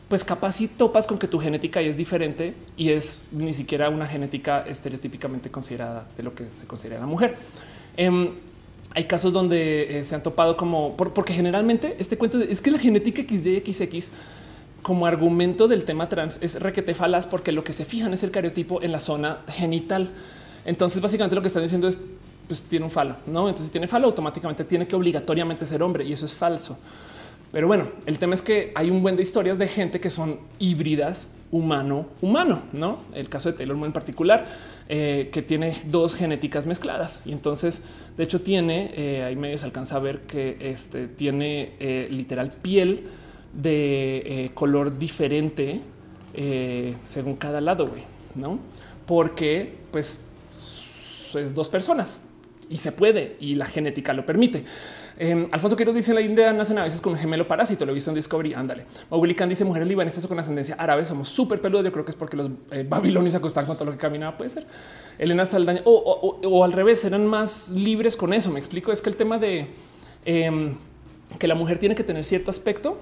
pues 0.10 0.24
capaz 0.24 0.54
si 0.54 0.68
topas 0.68 1.08
con 1.08 1.18
que 1.18 1.28
tu 1.28 1.40
genética 1.40 1.82
es 1.82 1.98
diferente 1.98 2.54
y 2.78 2.92
es 2.92 3.24
ni 3.32 3.54
siquiera 3.54 3.90
una 3.90 4.06
genética 4.06 4.66
estereotípicamente 4.68 5.50
considerada 5.50 6.08
de 6.16 6.24
lo 6.24 6.36
que 6.36 6.46
se 6.56 6.66
considera 6.66 7.00
la 7.00 7.08
mujer. 7.08 7.36
Em, 7.98 8.32
hay 8.96 9.06
casos 9.06 9.34
donde 9.34 10.00
eh, 10.00 10.04
se 10.04 10.16
han 10.16 10.22
topado 10.22 10.56
como 10.56 10.96
porque 10.96 11.34
generalmente 11.34 11.96
este 12.00 12.18
cuento 12.18 12.40
es 12.40 12.62
que 12.62 12.70
la 12.70 12.78
genética 12.78 13.24
XY 13.24 13.64
como 14.84 15.08
argumento 15.08 15.68
del 15.68 15.84
tema 15.84 16.10
trans 16.10 16.40
es 16.42 16.60
requete 16.60 16.94
falas 16.94 17.26
porque 17.26 17.52
lo 17.52 17.64
que 17.64 17.74
se 17.74 17.86
fijan 17.86 18.14
es 18.14 18.22
el 18.22 18.32
cariotipo 18.32 18.84
en 18.84 18.92
la 18.92 19.00
zona 19.00 19.40
genital. 19.48 20.10
Entonces, 20.66 21.02
básicamente 21.02 21.36
lo 21.36 21.42
que 21.42 21.48
están 21.48 21.64
diciendo 21.64 21.88
es 21.88 22.00
pues 22.48 22.64
tiene 22.64 22.86
un 22.86 22.92
falo, 22.92 23.16
no? 23.26 23.48
Entonces, 23.48 23.68
si 23.68 23.72
tiene 23.72 23.88
falo, 23.88 24.08
automáticamente 24.08 24.66
tiene 24.66 24.86
que 24.86 24.96
obligatoriamente 24.96 25.66
ser 25.66 25.82
hombre 25.82 26.04
y 26.04 26.14
eso 26.14 26.26
es 26.26 26.36
falso. 26.36 26.78
Pero 27.54 27.68
bueno, 27.68 27.88
el 28.08 28.18
tema 28.18 28.34
es 28.34 28.42
que 28.42 28.72
hay 28.74 28.90
un 28.90 29.04
buen 29.04 29.16
de 29.16 29.22
historias 29.22 29.60
de 29.60 29.68
gente 29.68 30.00
que 30.00 30.10
son 30.10 30.40
híbridas 30.58 31.30
humano 31.52 32.08
humano, 32.20 32.64
no? 32.72 33.02
El 33.14 33.30
caso 33.30 33.52
de 33.52 33.56
Taylor 33.56 33.78
Moore 33.78 33.90
en 33.90 33.94
particular, 33.94 34.48
eh, 34.90 35.30
que 35.32 35.44
tiene 35.44 35.72
dos 35.86 36.16
genéticas 36.16 36.66
mezcladas 36.66 37.28
y 37.28 37.32
entonces, 37.32 37.84
de 38.18 38.24
hecho, 38.24 38.42
tiene 38.42 38.92
eh, 38.96 39.24
ahí 39.24 39.36
medio 39.36 39.64
alcanza 39.64 39.98
a 39.98 40.00
ver 40.00 40.22
que 40.22 40.58
este 40.60 41.08
tiene 41.08 41.74
eh, 41.80 42.08
literal 42.10 42.50
piel 42.50 43.04
de 43.54 44.50
color 44.56 44.98
diferente 44.98 45.80
según 47.04 47.36
cada 47.36 47.62
lado, 47.62 47.86
güey, 47.86 48.02
no? 48.34 48.58
Porque 49.06 49.76
pues 49.92 50.26
es 51.36 51.54
dos 51.54 51.70
personas 51.70 52.22
y 52.68 52.78
se 52.78 52.92
puede 52.92 53.38
y 53.40 53.54
la 53.54 53.68
genética 53.68 54.12
lo 54.14 54.26
permite. 54.26 54.66
Eh, 55.18 55.48
Alfonso 55.52 55.78
Quiroz 55.78 55.96
dice 55.96 56.14
la 56.14 56.22
India 56.22 56.52
nacen 56.54 56.78
a 56.78 56.84
veces 56.84 57.02
con 57.02 57.14
un 57.14 57.20
gemelo 57.20 57.48
parásito. 57.48 57.86
Lo 57.86 57.92
he 57.92 57.96
visto 57.96 58.12
en 58.12 58.16
Discovery. 58.16 58.54
Ándale. 58.54 58.86
Mowgli 59.10 59.36
dice 59.48 59.66
mujeres 59.66 59.88
libanesas 59.88 60.26
con 60.28 60.40
ascendencia 60.40 60.76
árabe 60.78 61.06
somos 61.06 61.28
súper 61.28 61.62
peludos. 61.62 61.86
Yo 61.86 61.92
creo 61.92 62.06
que 62.06 62.12
es 62.12 62.18
porque 62.18 62.38
los 62.38 62.50
eh, 62.72 62.86
babilonios 62.88 63.36
acostan 63.36 63.66
con 63.66 63.76
todo 63.76 63.86
lo 63.86 63.92
que 63.92 63.98
caminaba. 63.98 64.38
Puede 64.38 64.50
ser 64.50 64.66
Elena 65.20 65.46
Saldaña 65.46 65.82
o, 65.86 66.64
al 66.64 66.72
revés, 66.72 67.04
eran 67.06 67.26
más 67.28 67.70
libres 67.70 68.16
con 68.16 68.34
eso. 68.34 68.52
Me 68.52 68.60
explico. 68.60 68.92
Es 68.92 69.02
que 69.02 69.10
el 69.10 69.16
tema 69.16 69.38
de 69.38 69.68
em, 70.26 70.76
que 71.38 71.48
la 71.48 71.56
mujer 71.56 71.80
tiene 71.80 71.96
que 71.96 72.04
tener 72.04 72.24
cierto 72.24 72.52
aspecto 72.52 72.98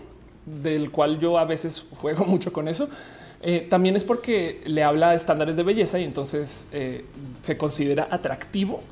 del 0.46 0.92
cual 0.92 1.20
yo 1.20 1.38
a 1.38 1.46
veces 1.46 1.86
juego 1.98 2.26
mucho 2.28 2.52
con 2.52 2.68
eso. 2.68 2.90
Eh, 3.44 3.66
también 3.70 3.96
es 3.96 4.04
porque 4.04 4.62
le 4.66 4.84
habla 4.84 5.12
de 5.12 5.16
estándares 5.16 5.56
de 5.56 5.64
belleza 5.64 5.98
y 6.00 6.04
entonces 6.04 6.70
eh, 6.74 7.06
se 7.42 7.58
considera 7.58 8.08
atractivo 8.12 8.84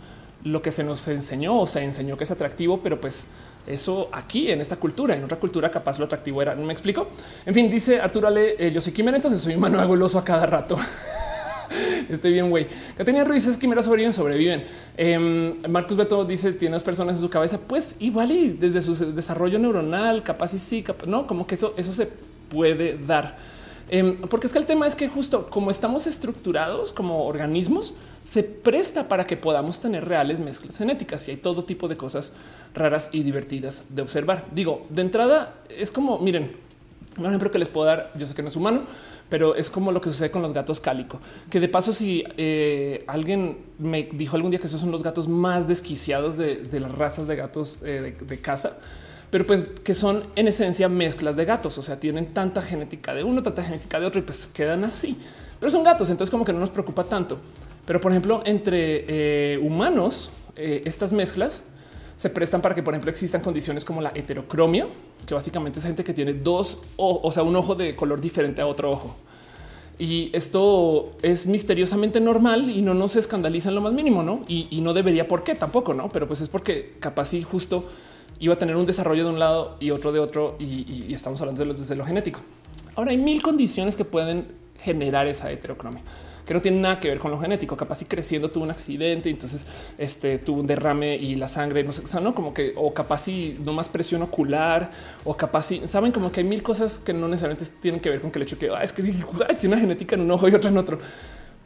lo 0.44 0.62
que 0.62 0.72
se 0.72 0.84
nos 0.84 1.08
enseñó 1.08 1.60
o 1.60 1.68
se 1.68 1.84
enseñó 1.84 2.18
que 2.18 2.24
es 2.24 2.32
atractivo, 2.32 2.82
pero 2.82 3.00
pues 3.00 3.28
eso 3.68 4.10
aquí 4.12 4.52
en 4.52 4.62
esta 4.62 4.78
cultura, 4.78 5.16
en 5.16 5.24
otra 5.24 5.38
cultura 5.38 5.70
capaz 5.70 6.00
lo 6.00 6.06
atractivo 6.06 6.42
era, 6.42 6.56
no 6.56 6.66
me 6.66 6.74
explico. 6.74 7.10
En 7.46 7.54
fin, 7.54 7.70
dice 7.70 8.00
Arturo 8.00 8.28
Ale, 8.28 8.56
eh, 8.58 8.72
yo 8.72 8.82
soy 8.82 8.94
quimera, 8.94 9.18
entonces 9.18 9.42
soy 9.42 9.56
humano 9.56 9.80
hago 9.82 9.96
el 9.96 10.02
oso 10.02 10.18
a 10.20 10.24
cada 10.24 10.46
rato. 10.46 10.78
Estoy 12.10 12.34
bien, 12.34 12.50
güey. 12.50 12.66
tenía 13.06 13.24
Ruiz 13.24 13.46
es 13.46 13.58
quimera 13.58 13.84
sobreviven, 13.84 14.14
sobreviven. 14.14 14.64
Em, 14.98 15.62
Marcus 15.70 15.96
Beto 15.96 16.26
dice 16.26 16.54
tiene 16.54 16.74
dos 16.74 16.84
personas 16.84 17.18
en 17.18 17.22
su 17.22 17.30
cabeza. 17.30 17.60
Pues 17.60 17.98
igual 18.00 18.32
y 18.32 18.50
desde 18.50 18.82
su 18.82 18.96
desarrollo 19.14 19.60
neuronal, 19.60 20.24
capaz 20.24 20.56
y 20.56 20.60
sí, 20.60 20.84
no 21.06 21.28
como 21.28 21.46
que 21.46 21.56
eso, 21.56 21.76
eso 21.78 21.94
se 21.94 22.10
puede 22.50 22.98
dar. 22.98 23.38
Em, 23.90 24.18
porque 24.18 24.48
es 24.48 24.54
que 24.54 24.60
el 24.60 24.66
tema 24.66 24.86
es 24.86 24.96
que 24.96 25.08
justo 25.08 25.48
como 25.48 25.72
estamos 25.72 26.06
estructurados 26.06 26.94
como 26.94 27.26
organismos, 27.26 27.94
se 28.24 28.44
presta 28.44 29.08
para 29.08 29.26
que 29.26 29.36
podamos 29.36 29.80
tener 29.80 30.08
reales 30.08 30.40
mezclas 30.40 30.78
genéticas 30.78 31.28
y 31.28 31.32
hay 31.32 31.38
todo 31.38 31.64
tipo 31.64 31.88
de 31.88 31.98
cosas 31.98 32.32
raras 32.76 33.10
y 33.12 33.24
divertidas 33.24 33.86
de 33.90 34.02
observar. 34.04 34.46
Digo, 34.54 34.86
de 34.90 35.02
entrada 35.02 35.56
es 35.70 35.92
como, 35.92 36.20
miren, 36.20 36.52
un 37.18 37.26
ejemplo 37.26 37.50
que 37.50 37.58
les 37.58 37.68
puedo 37.68 37.88
dar, 37.88 38.12
yo 38.16 38.28
sé 38.28 38.36
que 38.36 38.44
no 38.44 38.50
es 38.50 38.56
humano, 38.56 38.84
pero 39.30 39.56
es 39.56 39.70
como 39.70 39.92
lo 39.92 40.02
que 40.02 40.10
sucede 40.10 40.32
con 40.32 40.42
los 40.42 40.54
gatos 40.54 40.80
cálico, 40.80 41.20
que 41.50 41.60
de 41.60 41.68
paso 41.68 41.92
si 41.92 42.24
eh, 42.38 43.04
alguien 43.08 43.58
me 43.78 44.04
dijo 44.04 44.36
algún 44.36 44.52
día 44.52 44.60
que 44.60 44.68
esos 44.68 44.82
son 44.82 44.92
los 44.92 45.04
gatos 45.04 45.28
más 45.28 45.68
desquiciados 45.68 46.38
de, 46.38 46.68
las 46.80 46.92
razas 46.92 47.28
de 47.28 47.36
gatos 47.36 47.80
eh, 47.84 48.16
de 48.20 48.42
casa, 48.42 48.78
pero 49.30 49.46
pues 49.46 49.64
que 49.84 49.94
son 49.94 50.24
en 50.36 50.48
esencia 50.48 50.90
mezclas 50.90 51.36
de 51.36 51.46
gatos, 51.46 51.78
o 51.78 51.82
sea, 51.82 52.00
tienen 52.00 52.34
tanta 52.34 52.62
genética 52.62 53.14
de 53.14 53.24
uno, 53.24 53.44
tanta 53.44 53.64
genética 53.64 54.00
de 54.00 54.06
otro 54.06 54.20
y 54.20 54.24
pues 54.24 54.48
quedan 54.48 54.84
así. 54.84 55.18
Pero 55.60 55.70
son 55.70 55.84
gatos, 55.84 56.10
entonces 56.10 56.32
como 56.32 56.46
que 56.46 56.54
no 56.54 56.60
nos 56.60 56.70
preocupa 56.70 57.04
tanto. 57.04 57.38
Pero 57.86 58.00
por 58.00 58.12
ejemplo, 58.12 58.42
entre 58.46 59.06
eh, 59.08 59.58
humanos, 59.58 60.32
eh, 60.56 60.82
estas 60.86 61.14
mezclas 61.14 61.64
se 62.16 62.30
prestan 62.30 62.62
para 62.62 62.76
que, 62.76 62.84
por 62.84 62.94
ejemplo, 62.94 63.12
existan 63.12 63.42
condiciones 63.42 63.86
como 63.86 64.02
la 64.02 64.12
heterocromia, 64.14 64.88
que 65.26 65.34
básicamente 65.34 65.80
es 65.80 65.86
gente 65.86 66.04
que 66.04 66.14
tiene 66.14 66.34
dos, 66.34 66.78
o, 66.98 67.22
o 67.24 67.32
sea, 67.32 67.44
un 67.44 67.56
ojo 67.56 67.76
de 67.76 67.96
color 67.96 68.20
diferente 68.20 68.62
a 68.62 68.68
otro 68.68 68.92
ojo. 68.92 69.16
Y 69.98 70.30
esto 70.34 71.12
es 71.22 71.46
misteriosamente 71.46 72.20
normal 72.20 72.70
y 72.70 72.82
no 72.82 72.94
nos 72.94 73.16
escandaliza 73.16 73.70
en 73.70 73.76
lo 73.76 73.82
más 73.82 73.94
mínimo, 73.94 74.24
¿no? 74.24 74.44
Y, 74.48 74.68
y 74.72 74.82
no 74.82 74.94
debería 74.94 75.28
por 75.28 75.44
qué 75.44 75.56
tampoco, 75.56 75.94
¿no? 75.94 76.10
Pero 76.10 76.28
pues 76.28 76.42
es 76.42 76.48
porque 76.48 76.96
capaz 77.00 77.34
y 77.34 77.44
justo 77.44 77.86
iba 78.40 78.54
a 78.54 78.58
tener 78.58 78.76
un 78.76 78.86
desarrollo 78.86 79.26
de 79.26 79.30
un 79.30 79.40
lado 79.40 79.78
y 79.80 79.92
otro 79.92 80.12
de 80.12 80.20
otro 80.20 80.56
y, 80.60 81.14
estamos 81.14 81.40
hablando 81.42 81.60
de 81.60 81.66
lo, 81.66 81.74
desde 81.74 81.96
lo 81.96 82.06
genético. 82.06 82.40
Ahora 82.96 83.12
hay 83.12 83.18
mil 83.18 83.42
condiciones 83.42 83.96
que 83.96 84.06
pueden 84.06 84.46
generar 84.82 85.28
esa 85.28 85.52
heterocromia 85.52 86.02
que 86.50 86.56
no 86.56 86.62
tiene 86.64 86.80
nada 86.80 87.00
que 87.00 87.08
ver 87.08 87.20
con 87.20 87.30
lo 87.30 87.40
genético. 87.40 87.78
Capaz 87.78 88.02
y 88.02 88.06
creciendo 88.06 88.50
tuvo 88.50 88.64
un 88.64 88.72
accidente, 88.72 89.30
entonces 89.30 89.68
este 90.00 90.40
tuvo 90.40 90.62
un 90.62 90.66
derrame 90.66 91.16
y 91.16 91.36
la 91.36 91.48
sangre 91.48 91.84
no 91.84 91.92
sé, 91.92 92.02
no 92.22 92.34
como 92.34 92.56
que 92.56 92.74
o 92.76 92.92
capaz 92.92 93.28
y 93.28 93.60
no 93.64 93.72
más 93.72 93.88
presión 93.88 94.24
ocular 94.24 94.90
o 95.26 95.38
capaz 95.38 95.72
y 95.74 95.88
saben 95.88 96.12
como 96.12 96.32
que 96.32 96.40
hay 96.40 96.48
mil 96.48 96.64
cosas 96.64 96.98
que 96.98 97.14
no 97.14 97.28
necesariamente 97.28 97.72
tienen 97.80 98.02
que 98.02 98.10
ver 98.10 98.20
con 98.20 98.32
que 98.32 98.40
el 98.40 98.44
hecho 98.44 98.58
que 98.58 98.72
ah, 98.72 98.82
es 98.82 98.92
que 98.92 99.04
tiene 99.04 99.24
una 99.68 99.78
genética 99.78 100.16
en 100.16 100.22
un 100.22 100.32
ojo 100.32 100.50
y 100.50 100.56
otra 100.56 100.72
en 100.72 100.78
otro. 100.80 100.98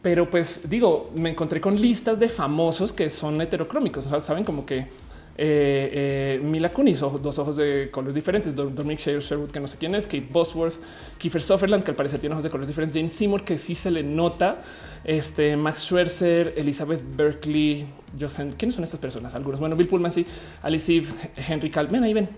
Pero 0.02 0.30
pues 0.30 0.70
digo, 0.70 1.12
me 1.16 1.30
encontré 1.30 1.62
con 1.62 1.80
listas 1.80 2.20
de 2.20 2.28
famosos 2.28 2.92
que 2.92 3.10
son 3.10 3.40
heterocrómicos. 3.40 4.10
saben 4.20 4.44
como 4.44 4.66
que 4.66 4.88
eh, 5.36 6.38
eh, 6.38 6.42
Mila 6.44 6.70
Kunis, 6.70 7.00
dos 7.00 7.40
ojos 7.40 7.56
de 7.56 7.90
colores 7.92 8.14
diferentes, 8.14 8.56
Dominic 8.56 9.00
Sherwood, 9.00 9.50
que 9.50 9.60
no 9.60 9.68
sé 9.68 9.78
quién 9.78 9.96
es, 9.96 10.06
Kate 10.06 10.28
Bosworth, 10.32 10.76
Kiefer 11.18 11.42
Sutherland, 11.42 11.84
que 11.84 11.92
al 11.92 11.98
parecer 11.98 12.20
tiene 12.20 12.34
ojos 12.34 12.44
de 12.44 12.50
colores 12.50 12.68
diferentes, 12.68 12.96
Jane 12.96 13.10
Seymour, 13.10 13.44
que 13.44 13.58
sí 13.58 13.74
se 13.74 13.90
le 13.90 14.04
nota, 14.04 14.62
este 15.04 15.58
Max 15.58 15.86
Schwerzer, 15.86 16.54
Elizabeth 16.56 17.02
Berkeley, 17.16 17.88
Jocelyn, 18.20 18.54
¿quiénes 18.54 18.76
son 18.76 18.84
estas 18.84 19.00
personas? 19.00 19.34
Algunos, 19.34 19.60
bueno, 19.60 19.76
Bill 19.76 19.88
Pullman, 19.88 20.12
sí, 20.12 20.26
Alice 20.62 20.96
Eve, 20.96 21.08
Henry 21.48 21.72
Calmen, 21.72 22.04
ahí 22.04 22.14
ven. 22.14 22.30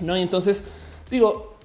No, 0.00 0.16
y 0.16 0.22
entonces 0.22 0.64
digo, 1.10 1.58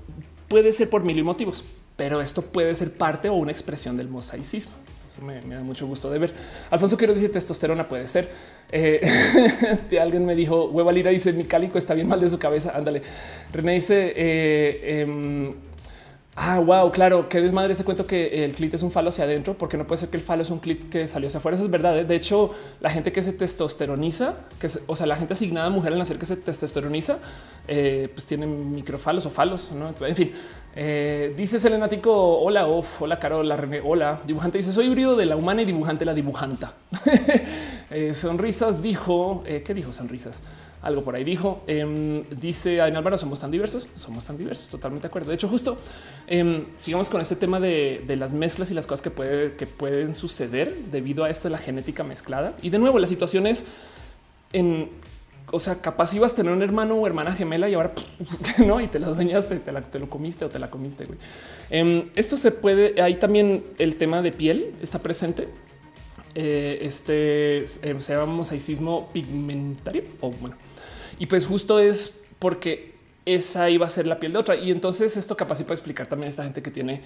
puede 0.50 0.74
ser 0.74 0.90
por 0.90 1.04
mil 1.04 1.24
motivos, 1.24 1.64
pero 1.96 2.22
esto 2.22 2.42
puede 2.42 2.76
ser 2.76 2.92
parte 2.92 3.30
o 3.30 3.36
una 3.36 3.52
expresión 3.52 3.96
del 3.96 4.10
mosaicismo 4.10 4.74
me, 5.22 5.42
da 5.42 5.62
mucho 5.62 5.88
gusto 5.88 6.10
de 6.10 6.20
ver. 6.20 6.34
Alfonso 6.70 6.98
quiero 6.98 7.14
decir 7.14 7.32
testosterona 7.32 7.88
puede 7.88 8.08
ser. 8.08 8.28
Eh, 8.72 9.02
alguien 10.02 10.26
me 10.26 10.36
dijo 10.36 10.66
hueva 10.70 10.92
lira 10.92 11.12
dice 11.12 11.32
mi 11.34 11.46
cálico 11.46 11.78
está 11.78 11.94
bien 11.94 12.08
mal 12.08 12.20
de 12.20 12.28
su 12.28 12.40
cabeza. 12.40 12.72
Ándale. 12.76 13.02
René 13.52 13.74
dice 13.74 14.14
eh, 14.16 15.02
em, 15.02 15.54
Ah, 16.40 16.60
wow, 16.60 16.92
claro, 16.92 17.28
qué 17.28 17.42
desmadre 17.42 17.74
ese 17.74 17.84
cuento 17.84 18.06
que 18.06 18.46
el 18.46 18.54
clit 18.54 18.72
es 18.72 18.84
un 18.84 18.92
falo 18.92 19.10
hacia 19.10 19.24
adentro, 19.24 19.58
porque 19.58 19.76
no 19.76 19.88
puede 19.88 20.02
ser 20.02 20.10
que 20.10 20.18
el 20.18 20.24
falo 20.24 20.44
es 20.44 20.52
un 20.52 20.60
clit 20.60 20.88
que 20.88 21.08
salió 21.08 21.28
hacia 21.28 21.40
afuera. 21.40 21.56
Eso 21.56 21.66
es 21.66 21.72
verdad. 21.72 21.98
¿eh? 21.98 22.06
De 22.06 22.16
hecho, 22.16 22.54
la 22.80 22.92
gente 22.92 23.12
que 23.12 23.24
se 23.24 23.34
testosteroniza, 23.34 24.36
que 24.60 24.70
o 24.86 24.96
sea, 24.96 25.08
la 25.08 25.16
gente 25.16 25.34
asignada 25.34 25.72
mujer 25.72 25.94
al 25.94 25.98
nacer 25.98 26.20
que 26.20 26.28
se 26.28 26.36
testosteroniza, 26.36 27.18
eh, 27.68 28.10
pues 28.14 28.28
tienen 28.28 28.72
microfalos 28.76 29.26
o 29.26 29.32
falos. 29.32 29.72
¿no? 29.72 29.92
En 30.06 30.16
fin, 30.16 30.32
eh, 30.76 31.34
dice 31.36 31.58
Selenático, 31.60 32.14
hola, 32.38 32.68
hola, 32.68 33.18
Carola, 33.18 33.58
René, 33.58 33.82
hola. 33.84 34.22
Dibujante 34.24 34.60
dice, 34.60 34.72
soy 34.72 34.86
híbrido 34.86 35.16
de 35.16 35.26
la 35.26 35.38
humana 35.38 35.64
y 35.64 35.66
dibujante 35.66 36.06
la 36.06 36.14
dibujanta. 36.14 36.74
sonrisas 38.14 38.84
dijo, 38.84 39.44
¿qué 39.44 39.74
dijo 39.74 39.92
sonrisas? 39.92 40.44
Algo 40.82 41.04
por 41.04 41.16
ahí 41.16 41.24
dijo. 41.24 41.62
Em, 41.68 42.24
dice 42.30 42.82
Adrián 42.82 42.98
Álvaro, 42.98 43.18
somos 43.18 43.40
tan 43.40 43.52
diversos, 43.52 43.88
somos 43.96 44.26
tan 44.26 44.38
diversos, 44.38 44.70
totalmente 44.70 45.04
de 45.04 45.08
acuerdo. 45.08 45.30
De 45.30 45.36
hecho, 45.36 45.48
justo 45.48 45.78
em, 46.28 46.66
sigamos 46.78 47.10
con 47.10 47.22
este 47.22 47.36
tema 47.36 47.60
de, 47.60 48.04
las 48.18 48.34
mezclas 48.34 48.72
y 48.72 48.74
las 48.74 48.88
cosas 48.88 49.02
que, 49.02 49.12
puede, 49.12 49.56
que 49.56 49.68
pueden 49.68 50.14
suceder 50.14 50.74
debido 50.92 51.24
a 51.24 51.30
esto 51.30 51.48
de 51.48 51.52
la 51.52 51.58
genética 51.58 52.04
mezclada. 52.04 52.56
Y 52.62 52.70
de 52.70 52.80
nuevo, 52.80 53.00
la 53.00 53.08
situación 53.08 53.48
es 53.48 53.66
en, 54.54 54.90
o 55.52 55.60
sea, 55.60 55.82
capaz 55.82 56.14
ibas 56.14 56.34
a 56.34 56.36
tener 56.38 56.52
un 56.52 56.62
hermano 56.62 56.96
o 56.96 57.08
hermana 57.08 57.32
gemela 57.34 57.70
y 57.70 57.74
ahora 57.74 57.94
no, 58.66 58.82
y 58.82 58.88
te 58.88 59.00
la 59.00 59.08
dueñaste, 59.08 59.58
te, 59.60 59.72
la, 59.72 59.82
te 59.82 60.00
lo 60.00 60.10
comiste 60.10 60.46
o 60.46 60.50
te 60.50 60.60
la 60.60 60.70
comiste. 60.70 61.06
Güey. 61.06 61.20
Em, 61.70 62.10
esto 62.16 62.38
se 62.38 62.52
puede, 62.52 63.02
hay 63.02 63.16
también 63.16 63.64
el 63.78 63.98
tema 63.98 64.22
de 64.22 64.32
piel 64.32 64.76
está 64.82 65.00
presente. 65.00 65.48
Eh, 66.40 66.80
este 66.84 67.66
se 67.66 68.14
llama 68.14 68.28
mosaicismo 68.28 69.10
pigmentario 69.12 70.04
o 70.22 70.30
bueno, 70.30 70.56
y 71.20 71.26
pues 71.26 71.46
justo 71.46 71.80
es 71.80 72.24
porque 72.40 72.96
esa 73.26 73.70
iba 73.70 73.86
a 73.86 73.90
ser 73.90 74.08
la 74.08 74.20
piel 74.20 74.32
de 74.32 74.38
otra. 74.38 74.56
Y 74.56 74.72
entonces 74.72 75.18
esto 75.18 75.36
capaz 75.36 75.62
puede 75.64 75.74
explicar 75.74 76.08
también 76.08 76.28
a 76.28 76.30
esta 76.30 76.44
gente 76.44 76.62
que 76.62 76.72
tiene 76.72 77.02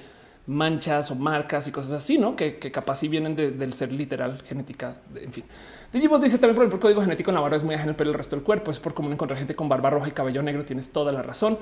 manchas 0.47 1.11
o 1.11 1.15
marcas 1.15 1.67
y 1.67 1.71
cosas 1.71 1.93
así, 1.93 2.17
¿no? 2.17 2.35
Que, 2.35 2.57
capaz 2.57 2.95
si 2.95 3.07
vienen 3.07 3.35
del 3.35 3.73
ser 3.73 3.91
literal, 3.91 4.41
genética, 4.43 4.97
en 5.15 5.31
fin. 5.31 5.43
Digimos 5.93 6.21
dice 6.21 6.37
también 6.37 6.55
por 6.55 6.65
el 6.65 6.79
código 6.79 7.01
genético 7.01 7.31
en 7.31 7.35
la 7.35 7.41
barba 7.41 7.57
es 7.57 7.63
muy 7.63 7.75
ajeno, 7.75 7.95
pero 7.97 8.09
el 8.09 8.15
resto 8.15 8.35
del 8.35 8.43
cuerpo 8.43 8.71
es 8.71 8.79
por 8.79 8.93
común 8.93 9.13
encontrar 9.13 9.37
gente 9.37 9.55
con 9.55 9.69
barba 9.69 9.89
roja 9.89 10.07
y 10.07 10.11
cabello 10.11 10.41
negro. 10.41 10.63
Tienes 10.63 10.91
toda 10.91 11.11
la 11.11 11.21
razón. 11.21 11.59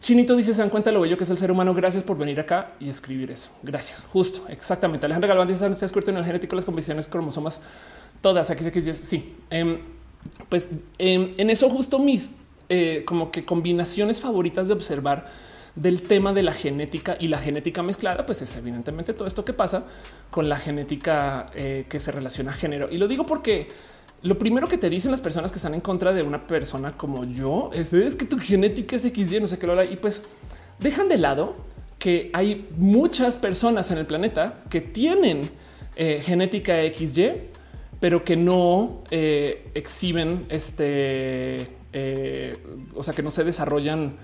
Chinito 0.00 0.36
dice: 0.36 0.54
Se 0.54 0.60
dan 0.60 0.70
cuenta 0.70 0.90
de 0.90 0.94
lo 0.94 1.00
bello 1.00 1.16
que 1.16 1.24
es 1.24 1.30
el 1.30 1.38
ser 1.38 1.50
humano. 1.50 1.74
Gracias 1.74 2.04
por 2.04 2.16
venir 2.16 2.38
acá 2.38 2.72
y 2.78 2.88
escribir 2.88 3.30
eso. 3.30 3.50
Gracias. 3.62 4.04
Justo, 4.12 4.46
exactamente. 4.48 5.06
Alejandra 5.06 5.28
Galván 5.28 5.48
dice: 5.48 5.60
Se 5.60 5.64
ha 5.66 5.86
descubierto 5.86 6.10
en 6.10 6.18
el 6.18 6.24
genético 6.24 6.54
las 6.54 6.64
condiciones 6.64 7.08
cromosomas 7.08 7.60
todas. 8.20 8.50
Aquí 8.50 8.62
se 8.64 8.92
sí. 8.92 9.36
Eh, 9.50 9.80
pues 10.48 10.70
eh, 10.98 11.32
en 11.36 11.50
eso 11.50 11.68
justo 11.68 11.98
mis 11.98 12.32
eh, 12.70 13.02
como 13.06 13.30
que 13.30 13.46
combinaciones 13.46 14.20
favoritas 14.20 14.68
de 14.68 14.74
observar 14.74 15.26
del 15.74 16.02
tema 16.02 16.34
de 16.34 16.42
la 16.42 16.52
genética 16.52 17.16
y 17.18 17.28
la 17.28 17.38
genética 17.38 17.82
mezclada, 17.82 18.26
pues 18.26 18.42
es 18.42 18.54
evidentemente 18.56 19.14
todo 19.14 19.26
esto 19.26 19.44
que 19.44 19.54
pasa 19.54 19.84
con 20.30 20.50
la 20.50 20.58
genética 20.58 21.46
eh, 21.54 21.86
que 21.88 21.98
se 21.98 22.12
relaciona 22.12 22.50
a 22.50 22.54
género. 22.54 22.88
Y 22.90 22.98
lo 22.98 23.08
digo 23.08 23.24
porque 23.24 23.68
lo 24.22 24.36
primero 24.36 24.68
que 24.68 24.76
te 24.76 24.90
dicen 24.90 25.10
las 25.10 25.22
personas 25.22 25.50
que 25.50 25.56
están 25.56 25.72
en 25.72 25.80
contra 25.80 26.12
de 26.12 26.22
una 26.22 26.46
persona 26.46 26.92
como 26.92 27.24
yo 27.24 27.70
es, 27.72 27.92
es 27.94 28.16
que 28.16 28.26
tu 28.26 28.38
genética 28.38 28.96
es 28.96 29.02
XY, 29.02 29.40
no 29.40 29.48
sé 29.48 29.58
qué 29.58 29.66
lo 29.66 29.82
y 29.82 29.96
pues 29.96 30.24
dejan 30.78 31.08
de 31.08 31.16
lado 31.16 31.56
que 31.98 32.30
hay 32.34 32.68
muchas 32.76 33.38
personas 33.38 33.90
en 33.90 33.98
el 33.98 34.04
planeta 34.04 34.62
que 34.68 34.80
tienen 34.82 35.50
eh, 35.96 36.20
genética 36.22 36.74
XY, 36.82 37.32
pero 38.00 38.24
que 38.24 38.36
no 38.36 39.02
eh, 39.10 39.70
exhiben 39.74 40.46
este, 40.48 41.68
o 42.94 43.02
sea, 43.02 43.14
que 43.14 43.22
no 43.22 43.30
se 43.30 43.44
desarrollan 43.44 44.16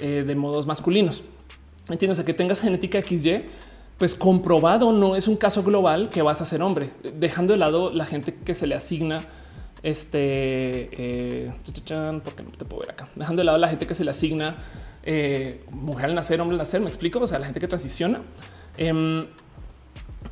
eh, 0.00 0.24
de 0.26 0.34
modos 0.34 0.66
masculinos. 0.66 1.22
Entiendes 1.88 2.20
a 2.20 2.24
que 2.24 2.34
tengas 2.34 2.60
genética 2.60 3.02
XY, 3.02 3.44
pues 3.98 4.14
comprobado 4.14 4.92
no 4.92 5.16
es 5.16 5.26
un 5.26 5.36
caso 5.36 5.62
global 5.62 6.08
que 6.08 6.22
vas 6.22 6.40
a 6.40 6.44
ser 6.44 6.62
hombre, 6.62 6.90
dejando 7.14 7.52
de 7.52 7.58
lado 7.58 7.90
la 7.90 8.06
gente 8.06 8.34
que 8.34 8.54
se 8.54 8.66
le 8.66 8.74
asigna 8.74 9.26
este 9.82 10.88
eh, 10.92 11.52
porque 12.24 12.42
no 12.42 12.50
te 12.50 12.64
puedo 12.64 12.80
ver 12.80 12.90
acá, 12.90 13.08
dejando 13.14 13.40
de 13.40 13.44
lado 13.44 13.58
la 13.58 13.68
gente 13.68 13.86
que 13.86 13.94
se 13.94 14.04
le 14.04 14.10
asigna 14.10 14.56
eh, 15.10 15.64
mujer 15.70 16.06
al 16.06 16.14
nacer, 16.14 16.40
hombre 16.40 16.54
al 16.54 16.58
nacer. 16.58 16.80
Me 16.80 16.88
explico. 16.88 17.18
O 17.18 17.26
sea, 17.26 17.38
la 17.38 17.46
gente 17.46 17.60
que 17.60 17.68
transiciona. 17.68 18.20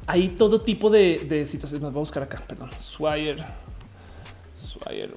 Hay 0.07 0.29
todo 0.31 0.61
tipo 0.61 0.91
de, 0.91 1.45
situaciones. 1.47 1.83
Nos 1.83 1.93
voy 1.93 1.99
a 1.99 2.03
buscar 2.03 2.23
acá. 2.23 2.43
Perdón, 2.47 2.71
Swire, 2.79 3.45
Swire. 4.55 5.15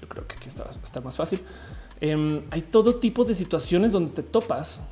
yo 0.00 0.08
creo 0.08 0.26
que 0.26 0.36
aquí 0.36 0.48
está, 0.48 0.68
estar 0.82 1.04
más 1.04 1.16
fácil. 1.16 1.40
Em, 2.00 2.42
hay 2.50 2.62
todo 2.62 2.96
tipo 2.96 3.24
de 3.24 3.34
situaciones 3.34 3.92
donde 3.92 4.12
te 4.12 4.22
topas 4.22 4.82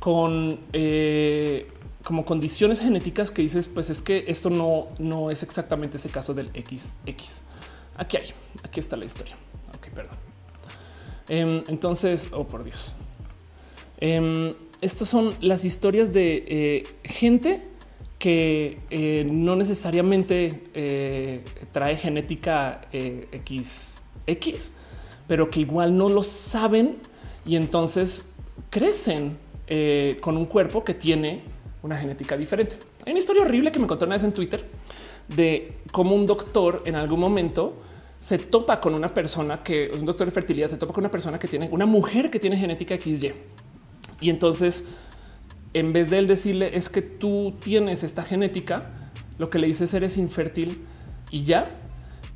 con 0.00 0.60
eh, 0.72 1.66
como 2.04 2.24
condiciones 2.24 2.80
genéticas 2.80 3.30
que 3.30 3.42
dices, 3.42 3.66
pues 3.66 3.88
es 3.90 4.02
que 4.02 4.24
esto 4.28 4.50
no, 4.50 4.88
no 4.98 5.30
es 5.30 5.42
exactamente 5.42 5.96
ese 5.96 6.10
caso 6.10 6.34
del 6.34 6.48
XX. 6.48 7.40
Aquí 7.96 8.18
hay, 8.18 8.28
aquí 8.62 8.80
está 8.80 8.96
la 8.96 9.06
historia. 9.06 9.36
Ok, 9.74 9.88
perdón. 9.94 10.16
Em, 11.28 11.62
entonces, 11.68 12.28
oh 12.32 12.44
por 12.44 12.64
Dios. 12.64 12.92
Em, 13.98 14.54
estas 14.82 15.08
son 15.08 15.34
las 15.40 15.64
historias 15.64 16.12
de 16.12 16.44
eh, 16.46 16.86
gente 17.04 17.66
que 18.24 18.78
eh, 18.88 19.28
no 19.30 19.54
necesariamente 19.54 21.42
trae 21.72 21.94
genética 21.98 22.80
XX, 22.90 24.70
pero 25.28 25.50
que 25.50 25.60
igual 25.60 25.94
no 25.94 26.08
lo 26.08 26.22
saben 26.22 26.96
y 27.44 27.56
entonces 27.56 28.30
crecen 28.70 29.36
eh, 29.66 30.16
con 30.20 30.36
un 30.36 30.46
cuerpo 30.46 30.82
que 30.82 30.94
tiene 30.94 31.42
una 31.82 31.96
genética 31.96 32.36
diferente. 32.36 32.76
Hay 33.04 33.12
una 33.12 33.18
historia 33.18 33.42
horrible 33.42 33.70
que 33.70 33.78
me 33.78 33.84
encontré 33.84 34.06
una 34.06 34.14
vez 34.14 34.24
en 34.24 34.32
Twitter 34.32 34.64
de 35.28 35.72
cómo 35.92 36.14
un 36.14 36.26
doctor 36.26 36.82
en 36.86 36.94
algún 36.96 37.20
momento 37.20 37.74
se 38.18 38.38
topa 38.38 38.80
con 38.80 38.94
una 38.94 39.08
persona 39.08 39.62
que 39.62 39.90
un 39.92 40.06
doctor 40.06 40.26
de 40.26 40.32
fertilidad 40.32 40.68
se 40.68 40.78
topa 40.78 40.94
con 40.94 41.02
una 41.02 41.10
persona 41.10 41.38
que 41.38 41.48
tiene 41.48 41.68
una 41.70 41.84
mujer 41.84 42.30
que 42.30 42.40
tiene 42.40 42.56
genética 42.56 42.96
XY. 42.96 43.34
Y 44.20 44.30
entonces, 44.30 44.84
en 45.74 45.92
vez 45.92 46.08
de 46.08 46.18
él 46.18 46.26
decirle 46.26 46.70
es 46.74 46.88
que 46.88 47.02
tú 47.02 47.54
tienes 47.62 48.02
esta 48.04 48.22
genética, 48.22 48.90
lo 49.38 49.50
que 49.50 49.58
le 49.58 49.66
dice 49.66 49.84
es 49.84 49.94
eres 49.94 50.16
infértil 50.16 50.78
y 51.30 51.44
ya 51.44 51.64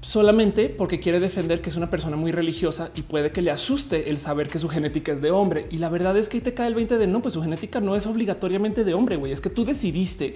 solamente 0.00 0.68
porque 0.68 1.00
quiere 1.00 1.18
defender 1.18 1.60
que 1.60 1.70
es 1.70 1.76
una 1.76 1.90
persona 1.90 2.16
muy 2.16 2.30
religiosa 2.30 2.90
y 2.94 3.02
puede 3.02 3.32
que 3.32 3.42
le 3.42 3.50
asuste 3.50 4.10
el 4.10 4.18
saber 4.18 4.48
que 4.48 4.58
su 4.58 4.68
genética 4.68 5.12
es 5.12 5.20
de 5.20 5.30
hombre. 5.30 5.66
Y 5.70 5.78
la 5.78 5.88
verdad 5.88 6.16
es 6.16 6.28
que 6.28 6.38
ahí 6.38 6.40
te 6.40 6.54
cae 6.54 6.68
el 6.68 6.74
20 6.74 6.98
de 6.98 7.06
no, 7.06 7.20
pues 7.20 7.34
su 7.34 7.42
genética 7.42 7.80
no 7.80 7.96
es 7.96 8.06
obligatoriamente 8.06 8.84
de 8.84 8.94
hombre, 8.94 9.16
güey. 9.16 9.32
Es 9.32 9.40
que 9.40 9.50
tú 9.50 9.64
decidiste 9.64 10.34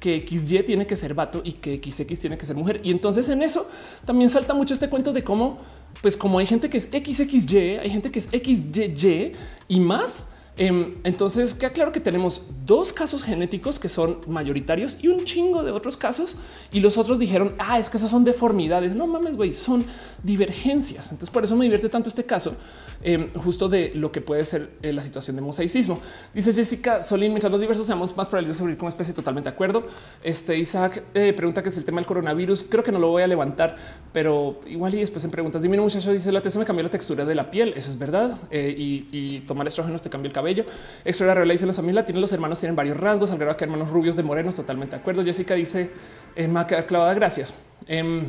que 0.00 0.26
XY 0.28 0.64
tiene 0.64 0.86
que 0.86 0.96
ser 0.96 1.14
vato 1.14 1.42
y 1.44 1.52
que 1.52 1.78
XX 1.78 2.18
tiene 2.18 2.38
que 2.38 2.46
ser 2.46 2.56
mujer. 2.56 2.80
Y 2.82 2.90
entonces 2.90 3.28
en 3.28 3.42
eso 3.42 3.68
también 4.04 4.30
salta 4.30 4.52
mucho 4.52 4.74
este 4.74 4.88
cuento 4.88 5.12
de 5.12 5.22
cómo, 5.22 5.58
pues 6.02 6.16
como 6.16 6.38
hay 6.38 6.46
gente 6.46 6.68
que 6.68 6.78
es 6.78 6.84
XXY, 6.84 7.78
hay 7.78 7.90
gente 7.90 8.10
que 8.10 8.18
es 8.18 8.26
XYY 8.26 9.32
y 9.68 9.80
más 9.80 10.28
entonces 10.56 11.52
queda 11.54 11.70
claro 11.70 11.90
que 11.90 11.98
tenemos 11.98 12.42
dos 12.64 12.92
casos 12.92 13.24
genéticos 13.24 13.80
que 13.80 13.88
son 13.88 14.20
mayoritarios 14.28 14.98
y 15.02 15.08
un 15.08 15.24
chingo 15.24 15.64
de 15.64 15.72
otros 15.72 15.96
casos. 15.96 16.36
Y 16.70 16.78
los 16.78 16.96
otros 16.96 17.18
dijeron, 17.18 17.54
ah, 17.58 17.78
es 17.78 17.90
que 17.90 17.96
esas 17.96 18.10
son 18.10 18.22
deformidades. 18.22 18.94
No 18.94 19.08
mames, 19.08 19.36
güey, 19.36 19.52
son 19.52 19.84
divergencias. 20.22 21.06
Entonces 21.06 21.30
por 21.30 21.42
eso 21.42 21.56
me 21.56 21.64
divierte 21.64 21.88
tanto 21.88 22.08
este 22.08 22.24
caso, 22.24 22.54
em, 23.02 23.32
justo 23.34 23.68
de 23.68 23.92
lo 23.94 24.12
que 24.12 24.20
puede 24.20 24.44
ser 24.44 24.70
eh, 24.82 24.92
la 24.92 25.02
situación 25.02 25.34
de 25.34 25.42
mosaicismo. 25.42 25.98
Dice 26.32 26.52
Jessica 26.52 27.02
Solín, 27.02 27.32
mientras 27.32 27.50
los 27.50 27.60
diversos 27.60 27.86
seamos 27.86 28.16
más 28.16 28.28
probabilidad 28.28 28.54
de 28.54 28.58
sobrevivir 28.58 28.78
como 28.78 28.90
especie, 28.90 29.12
totalmente 29.12 29.50
de 29.50 29.54
acuerdo. 29.54 29.82
Este 30.22 30.56
Isaac 30.56 31.02
eh, 31.14 31.32
pregunta 31.32 31.64
que 31.64 31.68
es 31.68 31.76
el 31.78 31.84
tema 31.84 31.98
del 32.00 32.06
coronavirus. 32.06 32.64
Creo 32.68 32.84
que 32.84 32.92
no 32.92 33.00
lo 33.00 33.08
voy 33.08 33.22
a 33.22 33.26
levantar, 33.26 33.74
pero 34.12 34.60
igual 34.68 34.94
y 34.94 35.00
después 35.00 35.24
en 35.24 35.32
preguntas. 35.32 35.62
Dime, 35.62 35.80
muchacho, 35.80 36.12
dice 36.12 36.30
la 36.30 36.40
TC 36.40 36.58
me 36.58 36.64
cambió 36.64 36.84
la 36.84 36.90
textura 36.90 37.24
de 37.24 37.34
la 37.34 37.50
piel. 37.50 37.74
Eso 37.76 37.90
es 37.90 37.98
verdad. 37.98 38.38
Eh, 38.52 38.72
y, 38.78 39.08
y 39.10 39.40
tomar 39.40 39.66
estrógenos 39.66 40.00
te 40.00 40.08
cambia 40.08 40.28
el 40.28 40.32
cabello 40.32 40.43
cabello. 40.44 40.66
Extra 41.04 41.34
Real 41.34 41.48
dice 41.48 41.66
los 41.66 41.76
familia 41.76 42.04
tienen 42.04 42.20
los 42.20 42.32
hermanos, 42.32 42.60
tienen 42.60 42.76
varios 42.76 42.98
rasgos. 42.98 43.30
Al 43.30 43.56
que 43.56 43.64
hermanos 43.64 43.90
rubios 43.90 44.16
de 44.16 44.22
morenos, 44.22 44.56
totalmente 44.56 44.96
de 44.96 45.00
acuerdo. 45.00 45.24
Jessica 45.24 45.54
dice 45.54 45.90
eh, 46.36 46.48
clavada. 46.86 47.14
Gracias. 47.14 47.54
Em, 47.86 48.28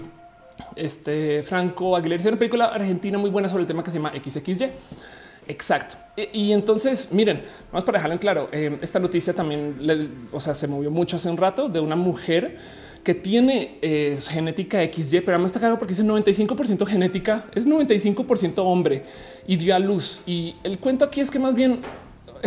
este 0.76 1.44
Franco 1.44 1.96
Aguilera 1.96 2.18
dice 2.18 2.30
una 2.30 2.40
película 2.40 2.66
argentina 2.68 3.18
muy 3.18 3.30
buena 3.30 3.50
sobre 3.50 3.62
el 3.62 3.68
tema 3.68 3.84
que 3.84 3.92
se 3.92 3.98
llama 3.98 4.12
XXY. 4.12 4.70
Exacto. 5.48 5.98
Y, 6.34 6.54
entonces, 6.54 7.12
miren, 7.12 7.44
vamos 7.72 7.84
para 7.84 7.98
dejarlo 7.98 8.14
en 8.14 8.20
claro. 8.20 8.48
Em, 8.52 8.80
esta 8.82 9.00
noticia 9.00 9.34
también, 9.34 10.28
o 10.32 10.40
sea, 10.40 10.56
se 10.56 10.68
movió 10.68 10.90
mucho 10.90 11.18
hace 11.18 11.30
un 11.30 11.38
rato 11.38 11.68
de 11.68 11.80
una 11.80 11.96
mujer 11.96 12.58
que 13.06 13.14
tiene 13.14 13.78
eh, 13.84 14.18
genética 14.20 14.84
XY, 14.84 15.20
pero 15.20 15.34
además 15.34 15.50
está 15.50 15.60
cagado 15.60 15.78
porque 15.78 15.94
dice 15.94 16.04
95% 16.04 16.88
genética, 16.88 17.46
es 17.54 17.70
95% 17.70 18.56
hombre 18.58 19.04
y 19.46 19.58
dio 19.58 19.76
a 19.76 19.80
luz. 19.80 20.24
Y 20.26 20.56
el 20.64 20.80
cuento 20.80 21.06
aquí 21.06 21.22
es 21.22 21.30
que 21.30 21.38
más 21.38 21.54
bien 21.54 21.82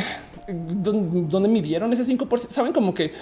donde 0.48 1.48
midieron 1.48 1.92
ese 1.92 2.04
5%, 2.04 2.48
saben 2.48 2.72
como 2.72 2.94
que 2.94 3.12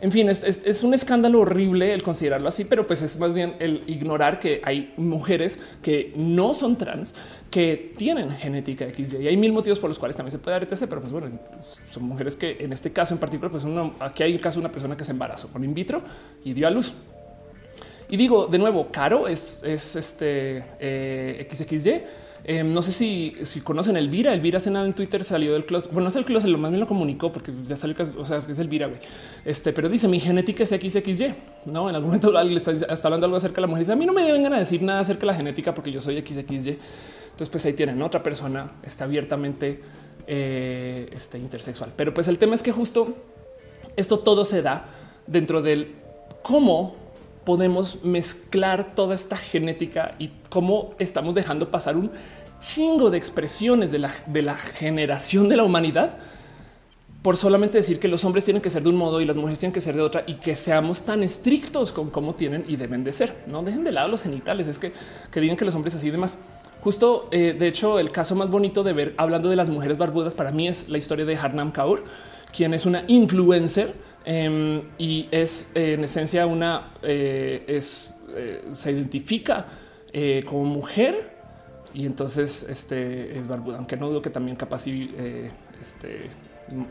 en 0.00 0.12
fin, 0.12 0.28
es, 0.28 0.82
un 0.82 0.92
escándalo 0.92 1.40
horrible 1.40 1.94
el 1.94 2.02
considerarlo 2.02 2.48
así, 2.48 2.64
pero 2.64 2.86
pues 2.86 3.00
es 3.00 3.18
más 3.18 3.34
bien 3.34 3.54
el 3.58 3.82
ignorar 3.86 4.38
que 4.38 4.60
hay 4.62 4.92
mujeres 4.98 5.58
que 5.80 6.12
no 6.16 6.52
son 6.52 6.76
trans, 6.76 7.14
que 7.50 7.94
tienen 7.96 8.30
genética 8.30 8.86
X 8.88 9.14
y 9.18 9.28
hay 9.28 9.36
mil 9.38 9.52
motivos 9.52 9.78
por 9.78 9.88
los 9.88 9.98
cuales 9.98 10.14
también 10.14 10.32
se 10.32 10.38
puede 10.38 10.58
dar 10.58 10.62
ETC, 10.64 10.88
pero 10.88 11.00
pues 11.00 11.10
bueno, 11.10 11.30
son 11.86 12.02
mujeres 12.02 12.36
que 12.36 12.58
en 12.60 12.72
este 12.74 12.92
caso 12.92 13.14
en 13.14 13.20
particular, 13.20 13.50
pues 13.50 13.66
aquí 14.00 14.24
hay 14.24 14.34
el 14.34 14.40
caso 14.42 14.60
de 14.60 14.66
una 14.66 14.72
persona 14.72 14.94
que 14.94 15.04
se 15.04 15.12
embarazó 15.12 15.48
con 15.48 15.64
in 15.64 15.72
vitro 15.72 16.02
y 16.44 16.52
dio 16.52 16.66
a 16.66 16.70
luz. 16.70 16.92
Y 18.10 18.18
digo 18.18 18.46
de 18.46 18.58
nuevo, 18.58 18.88
caro 18.92 19.26
es, 19.26 19.62
este 19.64 20.64
eh, 20.80 21.48
XXY 21.50 22.02
Em, 22.46 22.74
no 22.74 22.82
sé 22.82 22.92
si, 22.92 23.34
si 23.42 23.62
conocen 23.62 23.96
Elvira. 23.96 24.34
Elvira 24.34 24.58
hace 24.58 24.70
nada 24.70 24.86
en 24.86 24.92
Twitter 24.92 25.24
salió 25.24 25.54
del 25.54 25.64
closet. 25.64 25.90
Bueno, 25.90 26.04
no 26.04 26.08
es 26.10 26.16
el 26.16 26.26
closet, 26.26 26.50
lo 26.50 26.58
más 26.58 26.70
bien 26.70 26.80
lo 26.80 26.86
comunicó 26.86 27.32
porque 27.32 27.52
ya 27.66 27.74
salió, 27.74 27.96
o 28.18 28.24
sea, 28.26 28.44
es 28.46 28.58
Elvira. 28.58 28.86
Güey. 28.86 29.00
Este, 29.46 29.72
pero 29.72 29.88
dice 29.88 30.08
mi 30.08 30.20
genética 30.20 30.62
es 30.62 30.68
XXY. 30.68 31.34
No, 31.64 31.88
en 31.88 31.94
algún 31.94 32.10
momento 32.10 32.36
alguien 32.36 32.54
le 32.54 32.58
está, 32.58 33.08
hablando 33.08 33.24
algo 33.24 33.36
acerca 33.36 33.56
de 33.56 33.60
la 33.62 33.66
mujer. 33.68 33.80
Dice 33.80 33.92
a 33.92 33.96
mí 33.96 34.04
no 34.04 34.12
me 34.12 34.30
vengan 34.30 34.52
a 34.52 34.58
decir 34.58 34.82
nada 34.82 35.00
acerca 35.00 35.22
de 35.22 35.26
la 35.28 35.34
genética 35.34 35.72
porque 35.72 35.90
yo 35.90 36.00
soy 36.00 36.20
XXY. 36.20 36.78
Entonces, 37.34 37.48
pues 37.48 37.64
ahí 37.66 37.72
tienen 37.72 38.00
otra 38.02 38.22
persona 38.22 38.66
está 38.82 39.04
abiertamente 39.04 39.80
eh, 40.26 41.08
este, 41.12 41.38
intersexual. 41.38 41.92
Pero 41.96 42.12
pues 42.12 42.28
el 42.28 42.38
tema 42.38 42.54
es 42.54 42.62
que 42.62 42.72
justo 42.72 43.16
esto 43.96 44.18
todo 44.18 44.44
se 44.44 44.60
da 44.60 44.86
dentro 45.26 45.62
del 45.62 45.94
cómo 46.42 47.03
podemos 47.44 48.04
mezclar 48.04 48.94
toda 48.94 49.14
esta 49.14 49.36
genética 49.36 50.12
y 50.18 50.30
cómo 50.48 50.90
estamos 50.98 51.34
dejando 51.34 51.70
pasar 51.70 51.96
un 51.96 52.10
chingo 52.60 53.10
de 53.10 53.18
expresiones 53.18 53.90
de 53.90 53.98
la, 53.98 54.12
de 54.26 54.42
la 54.42 54.54
generación 54.56 55.48
de 55.48 55.56
la 55.56 55.64
humanidad 55.64 56.18
por 57.24 57.38
solamente 57.38 57.78
decir 57.78 57.98
que 57.98 58.06
los 58.06 58.22
hombres 58.26 58.44
tienen 58.44 58.60
que 58.60 58.68
ser 58.68 58.82
de 58.82 58.90
un 58.90 58.96
modo 58.96 59.18
y 59.18 59.24
las 59.24 59.34
mujeres 59.34 59.58
tienen 59.58 59.72
que 59.72 59.80
ser 59.80 59.96
de 59.96 60.02
otra 60.02 60.24
y 60.26 60.34
que 60.34 60.54
seamos 60.56 61.04
tan 61.04 61.22
estrictos 61.22 61.90
con 61.90 62.10
cómo 62.10 62.34
tienen 62.34 62.66
y 62.68 62.76
deben 62.76 63.02
de 63.02 63.14
ser. 63.14 63.44
No 63.46 63.62
dejen 63.62 63.82
de 63.82 63.92
lado 63.92 64.08
los 64.08 64.22
genitales, 64.22 64.66
es 64.66 64.78
que, 64.78 64.92
que 65.30 65.40
digan 65.40 65.56
que 65.56 65.64
los 65.64 65.74
hombres 65.74 65.94
así 65.94 66.08
y 66.08 66.10
demás. 66.10 66.36
Justo, 66.82 67.26
eh, 67.30 67.56
de 67.58 67.66
hecho, 67.66 67.98
el 67.98 68.12
caso 68.12 68.34
más 68.34 68.50
bonito 68.50 68.84
de 68.84 68.92
ver 68.92 69.14
hablando 69.16 69.48
de 69.48 69.56
las 69.56 69.70
mujeres 69.70 69.96
barbudas 69.96 70.34
para 70.34 70.52
mí 70.52 70.68
es 70.68 70.90
la 70.90 70.98
historia 70.98 71.24
de 71.24 71.34
Harnam 71.34 71.72
Kaur, 71.72 72.04
quien 72.54 72.74
es 72.74 72.84
una 72.84 73.04
influencer 73.08 73.94
Em, 74.24 74.82
y 74.98 75.28
es 75.30 75.70
en 75.74 76.04
esencia 76.04 76.46
una 76.46 76.92
eh, 77.02 77.64
es 77.66 78.10
eh, 78.34 78.64
se 78.72 78.90
identifica 78.90 79.66
eh, 80.12 80.42
como 80.46 80.64
mujer, 80.64 81.32
Y 81.92 82.06
entonces 82.06 82.66
este 82.68 83.38
es 83.38 83.46
barbuda, 83.46 83.76
aunque 83.76 83.96
no 83.96 84.08
dudo 84.08 84.20
que 84.20 84.30
también 84.30 84.56
capaz 84.56 84.86
y 84.88 85.14
eh, 85.16 85.50
este 85.80 86.28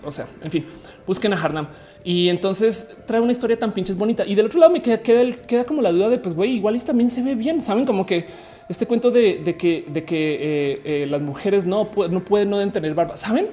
o 0.04 0.12
sea, 0.12 0.28
en 0.42 0.52
fin, 0.52 0.66
busquen 1.08 1.34
a 1.34 1.42
Harnam 1.42 1.68
y 2.04 2.30
entonces 2.30 2.98
trae 3.08 3.20
una 3.20 3.32
historia 3.32 3.58
tan 3.58 3.72
pinches 3.72 3.98
bonita. 3.98 4.26
Y 4.26 4.36
del 4.36 4.46
otro 4.46 4.60
lado 4.60 4.72
me 4.72 4.82
queda, 4.82 5.02
queda, 5.02 5.66
como 5.66 5.82
la 5.82 5.92
duda 5.92 6.10
de 6.10 6.20
pues, 6.20 6.36
güey, 6.36 6.52
igual 6.52 6.82
también 6.84 7.10
se 7.10 7.24
ve 7.24 7.36
bien. 7.36 7.62
Saben 7.62 7.86
como 7.86 8.06
que 8.06 8.26
este 8.70 8.86
cuento 8.86 9.12
de, 9.12 9.42
que, 9.58 9.86
de 9.88 10.04
que 10.04 10.34
eh, 10.36 10.82
eh, 10.86 11.08
las 11.08 11.22
mujeres 11.22 11.66
no, 11.66 11.90
no 12.10 12.26
pueden, 12.26 12.50
no 12.50 12.72
tener 12.72 12.94
barba. 12.94 13.18
Saben 13.18 13.48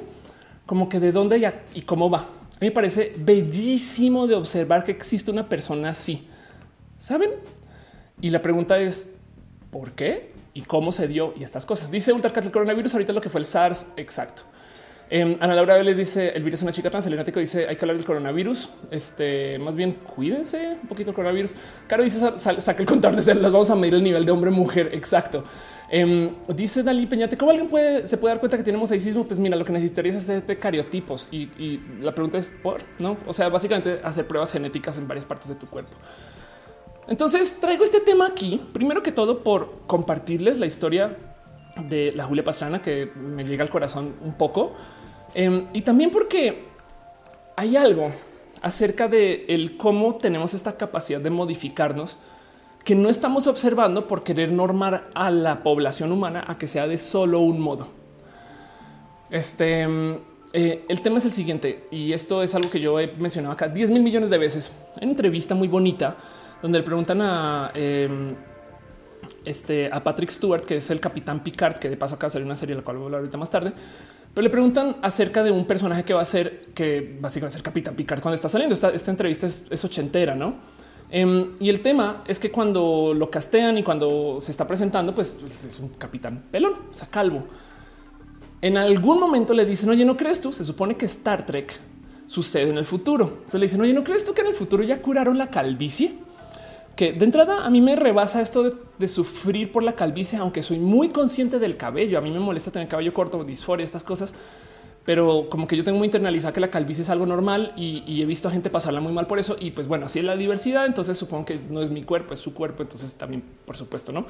como 0.66 0.88
que 0.88 1.00
de 1.00 1.12
dónde 1.12 1.52
y 1.74 1.82
cómo 1.82 2.10
va. 2.10 2.26
Me 2.60 2.70
parece 2.70 3.14
bellísimo 3.16 4.26
de 4.26 4.34
observar 4.34 4.84
que 4.84 4.92
existe 4.92 5.30
una 5.30 5.48
persona 5.48 5.90
así. 5.90 6.28
Saben? 6.98 7.30
Y 8.20 8.28
la 8.28 8.42
pregunta 8.42 8.78
es 8.78 9.12
por 9.70 9.92
qué 9.92 10.32
y 10.52 10.62
cómo 10.62 10.92
se 10.92 11.08
dio 11.08 11.32
y 11.38 11.42
estas 11.42 11.64
cosas. 11.64 11.90
Dice 11.90 12.12
Ultracat 12.12 12.44
el 12.44 12.52
coronavirus 12.52 12.94
ahorita 12.94 13.12
lo 13.14 13.20
que 13.20 13.30
fue 13.30 13.40
el 13.40 13.46
SARS. 13.46 13.86
Exacto. 13.96 14.42
Eh, 15.12 15.38
Ana 15.40 15.56
Laura 15.56 15.76
Vélez 15.76 15.96
dice 15.96 16.28
el 16.36 16.44
virus 16.44 16.60
es 16.60 16.62
una 16.62 16.72
chica 16.72 16.88
trans. 16.90 17.06
Dice 17.06 17.66
hay 17.66 17.76
que 17.76 17.84
hablar 17.84 17.96
del 17.96 18.06
coronavirus. 18.06 18.68
Este 18.90 19.58
más 19.58 19.74
bien 19.74 19.94
cuídense 19.94 20.78
un 20.82 20.88
poquito 20.88 21.10
el 21.10 21.16
coronavirus. 21.16 21.54
Caro 21.86 22.04
dice 22.04 22.38
saca 22.38 22.80
el 22.80 22.86
contador 22.86 23.16
de 23.16 23.22
células. 23.22 23.50
Vamos 23.50 23.70
a 23.70 23.74
medir 23.74 23.94
el 23.94 24.04
nivel 24.04 24.24
de 24.24 24.30
hombre 24.30 24.50
mujer. 24.50 24.90
Exacto. 24.92 25.44
Em, 25.90 26.30
dice 26.48 26.82
Dalí 26.82 27.06
Peñate, 27.06 27.36
¿cómo 27.36 27.50
alguien 27.50 27.68
puede, 27.68 28.06
se 28.06 28.16
puede 28.16 28.34
dar 28.34 28.40
cuenta 28.40 28.56
que 28.56 28.62
tenemos 28.62 28.88
sexismo? 28.88 29.24
Pues 29.24 29.38
mira, 29.38 29.56
lo 29.56 29.64
que 29.64 29.72
necesitarías 29.72 30.14
es 30.14 30.28
hacer 30.28 30.58
cariotipos 30.58 31.28
y, 31.32 31.80
la 32.00 32.14
pregunta 32.14 32.38
es 32.38 32.48
por 32.48 32.82
no? 32.98 33.16
O 33.26 33.32
sea, 33.32 33.48
básicamente 33.48 34.00
hacer 34.04 34.26
pruebas 34.26 34.52
genéticas 34.52 34.96
en 34.98 35.08
varias 35.08 35.24
partes 35.24 35.48
de 35.48 35.56
tu 35.56 35.66
cuerpo. 35.66 35.96
Entonces 37.08 37.58
traigo 37.60 37.82
este 37.82 38.00
tema 38.00 38.26
aquí, 38.28 38.60
primero 38.72 39.02
que 39.02 39.10
todo 39.10 39.42
por 39.42 39.80
compartirles 39.88 40.58
la 40.58 40.66
historia 40.66 41.16
de 41.88 42.12
la 42.12 42.24
Julia 42.24 42.44
Pastrana 42.44 42.80
que 42.80 43.10
me 43.16 43.44
llega 43.44 43.64
al 43.64 43.70
corazón 43.70 44.14
un 44.22 44.34
poco 44.34 44.74
Em, 45.34 45.66
y 45.72 45.82
también 45.82 46.10
porque 46.10 46.64
hay 47.56 47.76
algo 47.76 48.12
acerca 48.62 49.08
de 49.08 49.46
el 49.48 49.76
cómo 49.76 50.16
tenemos 50.16 50.54
esta 50.54 50.76
capacidad 50.76 51.20
de 51.20 51.30
modificarnos 51.30 52.18
que 52.84 52.94
no 52.94 53.08
estamos 53.08 53.46
observando 53.46 54.06
por 54.06 54.22
querer 54.22 54.52
normar 54.52 55.10
a 55.14 55.30
la 55.30 55.62
población 55.62 56.12
humana 56.12 56.44
a 56.46 56.58
que 56.58 56.66
sea 56.66 56.86
de 56.86 56.98
solo 56.98 57.40
un 57.40 57.60
modo. 57.60 57.88
Este 59.30 59.82
em, 59.82 60.18
eh, 60.52 60.84
el 60.88 61.00
tema 61.00 61.18
es 61.18 61.24
el 61.24 61.32
siguiente, 61.32 61.86
y 61.90 62.12
esto 62.12 62.42
es 62.42 62.54
algo 62.54 62.70
que 62.70 62.80
yo 62.80 62.98
he 62.98 63.12
mencionado 63.16 63.52
acá 63.52 63.68
10 63.68 63.90
mil 63.90 64.02
millones 64.02 64.30
de 64.30 64.38
veces. 64.38 64.72
en 64.96 65.04
una 65.04 65.12
entrevista 65.12 65.54
muy 65.54 65.68
bonita 65.68 66.16
donde 66.60 66.78
le 66.78 66.84
preguntan 66.84 67.20
a 67.22 67.70
em, 67.74 68.34
este 69.44 69.88
a 69.92 70.02
Patrick 70.02 70.30
Stewart, 70.30 70.62
que 70.62 70.76
es 70.76 70.90
el 70.90 71.00
capitán 71.00 71.42
Picard, 71.44 71.78
que 71.78 71.88
de 71.88 71.96
paso 71.96 72.16
acá 72.16 72.28
salió 72.28 72.46
una 72.46 72.56
serie, 72.56 72.74
la 72.74 72.82
cual 72.82 72.96
voy 72.96 73.04
a 73.04 73.06
hablar 73.06 73.20
ahorita 73.20 73.38
más 73.38 73.50
tarde 73.50 73.72
pero 74.34 74.44
le 74.44 74.50
preguntan 74.50 74.96
acerca 75.02 75.42
de 75.42 75.50
un 75.50 75.66
personaje 75.66 76.04
que 76.04 76.14
va 76.14 76.22
a 76.22 76.24
ser 76.24 76.66
que 76.74 77.18
básicamente 77.20 77.40
va 77.42 77.48
a 77.48 77.50
ser 77.50 77.62
Capitán 77.62 77.94
Picard 77.94 78.20
cuando 78.20 78.36
está 78.36 78.48
saliendo. 78.48 78.74
Esta, 78.74 78.90
esta 78.90 79.10
entrevista 79.10 79.46
es, 79.46 79.84
ochentera, 79.84 80.34
no? 80.34 80.56
Em, 81.10 81.56
y 81.58 81.68
el 81.68 81.80
tema 81.80 82.22
es 82.28 82.38
que 82.38 82.50
cuando 82.50 83.12
lo 83.14 83.30
castean 83.30 83.78
y 83.78 83.82
cuando 83.82 84.38
se 84.40 84.50
está 84.50 84.66
presentando, 84.66 85.14
pues, 85.14 85.36
pues 85.40 85.64
es 85.64 85.78
un 85.80 85.88
capitán 85.90 86.44
pelón, 86.50 86.74
o 86.90 86.94
sea, 86.94 87.08
calvo. 87.08 87.44
En 88.62 88.76
algún 88.76 89.18
momento 89.18 89.54
le 89.54 89.64
dicen, 89.64 89.90
oye, 89.90 90.04
¿no 90.04 90.16
crees 90.16 90.40
tú? 90.40 90.52
Se 90.52 90.64
supone 90.64 90.96
que 90.96 91.06
Star 91.06 91.44
Trek 91.46 91.80
sucede 92.26 92.70
en 92.70 92.78
el 92.78 92.84
futuro. 92.84 93.24
Entonces 93.32 93.60
le 93.60 93.66
dicen, 93.66 93.80
oye, 93.80 93.92
¿no 93.92 94.04
crees 94.04 94.24
tú 94.24 94.34
que 94.34 94.42
en 94.42 94.48
el 94.48 94.54
futuro 94.54 94.82
ya 94.82 95.02
curaron 95.02 95.38
la 95.38 95.48
calvicie? 95.48 96.14
que 97.00 97.14
de 97.14 97.24
entrada 97.24 97.64
a 97.64 97.70
mí 97.70 97.80
me 97.80 97.96
rebasa 97.96 98.42
esto 98.42 98.76
de, 98.98 99.08
sufrir 99.08 99.72
por 99.72 99.82
la 99.82 99.94
calvicie, 99.94 100.38
aunque 100.38 100.62
soy 100.62 100.78
muy 100.78 101.08
consciente 101.08 101.58
del 101.58 101.78
cabello. 101.78 102.18
A 102.18 102.20
mí 102.20 102.30
me 102.30 102.38
molesta 102.38 102.70
tener 102.70 102.88
cabello 102.88 103.14
corto, 103.14 103.42
disforia, 103.42 103.84
estas 103.84 104.04
cosas, 104.04 104.34
pero 105.04 105.48
como 105.48 105.66
que 105.66 105.76
yo 105.76 105.84
tengo 105.84 105.98
muy 105.98 106.06
internalizado 106.06 106.52
que 106.52 106.60
la 106.60 106.70
calvicie 106.70 107.02
es 107.02 107.10
algo 107.10 107.26
normal 107.26 107.72
y, 107.76 108.20
he 108.20 108.26
visto 108.26 108.48
a 108.48 108.50
gente 108.50 108.70
pasarla 108.70 109.00
muy 109.00 109.12
mal 109.12 109.26
por 109.26 109.38
eso. 109.38 109.56
Y 109.58 109.70
pues 109.70 109.86
bueno, 109.86 110.06
así 110.06 110.18
es 110.18 110.24
la 110.24 110.36
diversidad. 110.36 110.86
Entonces 110.86 111.16
supongo 111.16 111.46
que 111.46 111.58
no 111.70 111.80
es 111.80 111.90
mi 111.90 112.02
cuerpo, 112.02 112.34
es 112.34 112.40
su 112.40 112.52
cuerpo. 112.52 112.82
Entonces 112.82 113.14
también, 113.14 113.42
por 113.64 113.76
supuesto, 113.76 114.12
no. 114.12 114.26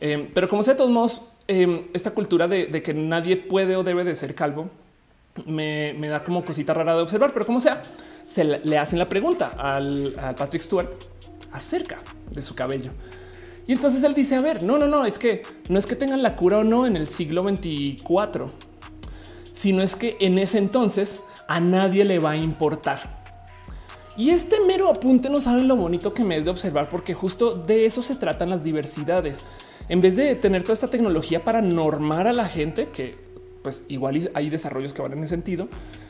Eh, 0.00 0.30
pero 0.32 0.48
como 0.48 0.62
sé, 0.62 0.72
de 0.72 0.78
todos 0.78 0.90
modos, 0.90 1.22
eh, 1.48 1.88
esta 1.92 2.12
cultura 2.12 2.48
de, 2.48 2.82
que 2.82 2.94
nadie 2.94 3.36
puede 3.36 3.76
o 3.76 3.84
debe 3.84 4.04
de 4.04 4.14
ser 4.14 4.34
calvo 4.34 4.70
me, 5.44 5.94
da 6.08 6.24
como 6.24 6.44
cosita 6.44 6.72
rara 6.72 6.96
de 6.96 7.02
observar, 7.02 7.32
pero 7.34 7.44
como 7.44 7.60
sea, 7.60 7.82
se 8.24 8.42
le 8.44 8.78
hacen 8.78 8.98
la 8.98 9.08
pregunta 9.08 9.52
al 9.58 10.14
Patrick 10.36 10.62
Stewart 10.62 10.90
acerca 11.52 11.98
de 12.30 12.40
su 12.40 12.54
cabello. 12.54 12.90
Y 13.66 13.72
entonces 13.72 14.02
él 14.04 14.14
dice, 14.14 14.36
a 14.36 14.40
ver, 14.40 14.62
no, 14.62 14.78
no, 14.78 14.86
no, 14.86 15.04
es 15.04 15.18
que 15.18 15.42
no 15.68 15.78
es 15.78 15.86
que 15.86 15.96
tengan 15.96 16.22
la 16.22 16.36
cura 16.36 16.58
o 16.58 16.64
no 16.64 16.86
en 16.86 16.96
el 16.96 17.08
siglo 17.08 17.42
24, 17.42 18.50
sino 19.56 19.82
es 19.82 19.96
que 19.96 20.18
en 20.20 20.38
ese 20.38 20.58
entonces 20.58 21.22
a 21.48 21.60
nadie 21.60 22.04
le 22.04 22.18
va 22.18 22.32
a 22.32 22.36
importar. 22.36 23.24
Y 24.14 24.28
este 24.28 24.60
mero 24.60 24.90
apunte 24.90 25.30
no 25.30 25.40
saben 25.40 25.66
lo 25.66 25.76
bonito 25.76 26.12
que 26.12 26.24
me 26.24 26.36
es 26.36 26.44
de 26.44 26.50
observar, 26.50 26.90
porque 26.90 27.14
justo 27.14 27.54
de 27.54 27.86
eso 27.86 28.02
se 28.02 28.16
tratan 28.16 28.50
las 28.50 28.62
diversidades. 28.62 29.44
En 29.88 30.02
vez 30.02 30.14
de 30.16 30.34
tener 30.34 30.62
toda 30.62 30.74
esta 30.74 30.90
tecnología 30.90 31.42
para 31.42 31.62
normar 31.62 32.26
a 32.26 32.34
la 32.34 32.46
gente, 32.46 32.88
que 32.88 33.16
pues 33.62 33.86
igual 33.88 34.30
hay 34.34 34.50
desarrollos 34.50 34.92
que 34.92 35.00
van 35.00 35.12
en 35.12 35.20
ese 35.20 35.30
sentido, 35.30 35.68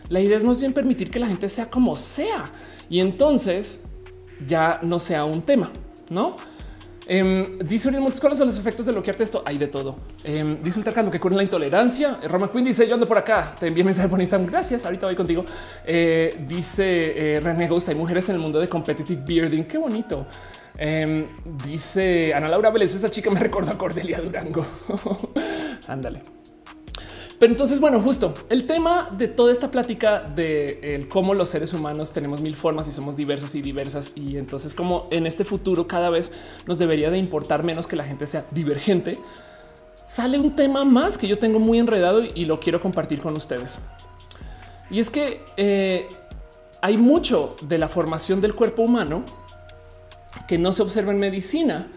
la 0.08 0.20
idea 0.20 0.36
es 0.36 0.44
más 0.44 0.60
bien 0.60 0.72
permitir 0.72 1.08
que 1.10 1.20
la 1.20 1.28
gente 1.28 1.48
sea 1.48 1.70
como 1.70 1.94
sea. 1.96 2.50
Y 2.90 2.98
entonces 2.98 3.84
ya 4.44 4.80
no 4.82 4.98
sea 4.98 5.24
un 5.24 5.42
tema, 5.42 5.70
¿no? 6.10 6.36
Eh, 7.08 7.56
dice 7.64 7.88
Uriel 7.88 8.02
Montes, 8.02 8.20
¿cuáles 8.20 8.38
son 8.38 8.48
los 8.48 8.58
efectos 8.58 8.86
de 8.86 8.92
bloquearte 8.92 9.22
esto? 9.22 9.42
Hay 9.46 9.58
de 9.58 9.68
todo. 9.68 9.96
Eh, 10.24 10.58
dice 10.62 10.82
lo 10.84 11.10
que 11.10 11.20
cura 11.20 11.36
la 11.36 11.42
intolerancia. 11.42 12.18
Roma 12.28 12.50
Queen 12.50 12.64
dice, 12.64 12.86
yo 12.88 12.94
ando 12.94 13.06
por 13.06 13.18
acá. 13.18 13.54
Te 13.58 13.68
envié 13.68 13.84
mensaje 13.84 14.08
por 14.08 14.20
Instagram. 14.20 14.50
Gracias, 14.50 14.84
ahorita 14.84 15.06
voy 15.06 15.14
contigo. 15.14 15.44
Eh, 15.84 16.44
dice 16.46 17.36
eh, 17.36 17.40
René 17.40 17.68
Ghost, 17.68 17.88
hay 17.88 17.94
mujeres 17.94 18.28
en 18.28 18.36
el 18.36 18.40
mundo 18.40 18.58
de 18.58 18.68
competitive 18.68 19.22
bearding. 19.24 19.64
Qué 19.64 19.78
bonito. 19.78 20.26
Em, 20.78 21.26
dice 21.64 22.34
Ana 22.34 22.48
Laura 22.48 22.70
Vélez, 22.70 22.94
esa 22.94 23.10
chica 23.10 23.30
me 23.30 23.40
recuerda 23.46 23.72
a 23.72 23.78
Cordelia 23.78 24.20
Durango. 24.20 24.66
Ándale. 25.86 26.20
Pero 27.38 27.52
entonces, 27.52 27.80
bueno, 27.80 28.00
justo 28.00 28.34
el 28.48 28.66
tema 28.66 29.08
de 29.12 29.28
toda 29.28 29.52
esta 29.52 29.70
plática 29.70 30.20
de 30.20 31.06
cómo 31.10 31.34
los 31.34 31.50
seres 31.50 31.72
humanos 31.74 32.12
tenemos 32.12 32.40
mil 32.40 32.54
formas 32.54 32.88
y 32.88 32.92
somos 32.92 33.14
diversos 33.14 33.54
y 33.54 33.62
diversas. 33.62 34.12
Y 34.14 34.38
entonces, 34.38 34.72
como 34.72 35.06
en 35.10 35.26
este 35.26 35.44
futuro 35.44 35.86
cada 35.86 36.08
vez 36.08 36.32
nos 36.66 36.78
debería 36.78 37.10
de 37.10 37.18
importar 37.18 37.62
menos 37.62 37.86
que 37.86 37.96
la 37.96 38.04
gente 38.04 38.26
sea 38.26 38.46
divergente, 38.50 39.18
sale 40.04 40.38
un 40.38 40.56
tema 40.56 40.84
más 40.84 41.18
que 41.18 41.28
yo 41.28 41.36
tengo 41.36 41.58
muy 41.58 41.78
enredado 41.78 42.22
y 42.22 42.44
lo 42.46 42.58
quiero 42.58 42.80
compartir 42.80 43.20
con 43.20 43.34
ustedes. 43.34 43.80
Y 44.90 45.00
es 45.00 45.10
que 45.10 45.42
eh, 45.56 46.06
hay 46.80 46.96
mucho 46.96 47.56
de 47.62 47.76
la 47.76 47.88
formación 47.88 48.40
del 48.40 48.54
cuerpo 48.54 48.82
humano 48.82 49.24
que 50.46 50.58
no 50.58 50.72
se 50.72 50.82
observa 50.82 51.12
en 51.12 51.18
medicina 51.18 51.88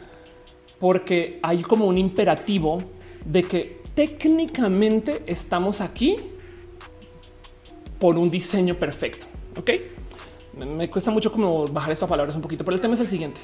porque 0.80 1.40
hay 1.44 1.62
como 1.62 1.86
un 1.86 1.98
imperativo 1.98 2.82
de 3.26 3.44
que 3.44 3.79
técnicamente 4.00 5.24
estamos 5.26 5.82
aquí 5.82 6.16
por 8.00 8.18
un 8.18 8.32
diseño 8.32 8.76
perfecto. 8.76 9.26
Ok, 9.58 9.72
me 10.66 10.90
cuesta 10.90 11.12
mucho 11.12 11.30
como 11.30 11.68
bajar 11.68 11.92
estas 11.92 12.08
palabras 12.08 12.34
un 12.34 12.42
poquito, 12.42 12.64
pero 12.64 12.76
el 12.76 12.82
tema 12.82 12.94
es 12.94 13.02
el 13.02 13.08
siguiente. 13.08 13.42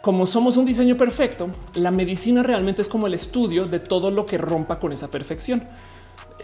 Como 0.00 0.24
somos 0.24 0.56
un 0.56 0.64
diseño 0.64 0.96
perfecto, 0.96 1.50
la 1.74 1.90
medicina 1.90 2.42
realmente 2.42 2.80
es 2.80 2.88
como 2.88 3.06
el 3.06 3.12
estudio 3.12 3.66
de 3.66 3.78
todo 3.78 4.10
lo 4.10 4.24
que 4.24 4.38
rompa 4.38 4.80
con 4.80 4.90
esa 4.90 5.10
perfección. 5.10 5.62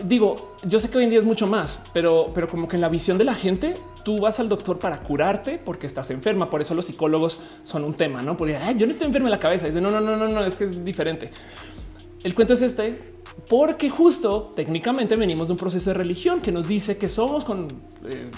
Digo, 0.04 0.56
yo 0.64 0.78
sé 0.78 0.90
que 0.90 0.98
hoy 0.98 1.04
en 1.04 1.10
día 1.10 1.18
es 1.18 1.24
mucho 1.24 1.46
más, 1.46 1.80
pero, 1.94 2.32
pero 2.34 2.46
como 2.46 2.68
que 2.68 2.76
en 2.76 2.82
la 2.82 2.90
visión 2.90 3.16
de 3.16 3.24
la 3.24 3.34
gente, 3.34 3.74
tú 4.04 4.20
vas 4.20 4.38
al 4.38 4.50
doctor 4.50 4.78
para 4.78 5.00
curarte 5.00 5.56
porque 5.56 5.86
estás 5.86 6.10
enferma. 6.10 6.50
Por 6.50 6.60
eso 6.60 6.74
los 6.74 6.84
psicólogos 6.84 7.38
son 7.62 7.84
un 7.84 7.94
tema, 7.94 8.20
no? 8.20 8.36
Porque 8.36 8.58
yo 8.76 8.84
no 8.84 8.90
estoy 8.90 9.06
enferma 9.06 9.28
en 9.28 9.32
la 9.32 9.38
cabeza. 9.38 9.66
Es 9.66 9.72
de 9.72 9.80
no, 9.80 9.90
no, 9.90 10.02
no, 10.02 10.18
no, 10.18 10.28
no, 10.28 10.44
es 10.44 10.56
que 10.56 10.64
es 10.64 10.84
diferente. 10.84 11.30
El 12.22 12.34
cuento 12.34 12.52
es 12.52 12.62
este 12.62 13.00
porque 13.48 13.88
justo 13.88 14.50
técnicamente 14.54 15.16
venimos 15.16 15.48
de 15.48 15.52
un 15.52 15.58
proceso 15.58 15.90
de 15.90 15.94
religión 15.94 16.40
que 16.40 16.52
nos 16.52 16.68
dice 16.68 16.98
que 16.98 17.08
somos 17.08 17.46
eh, 18.04 18.30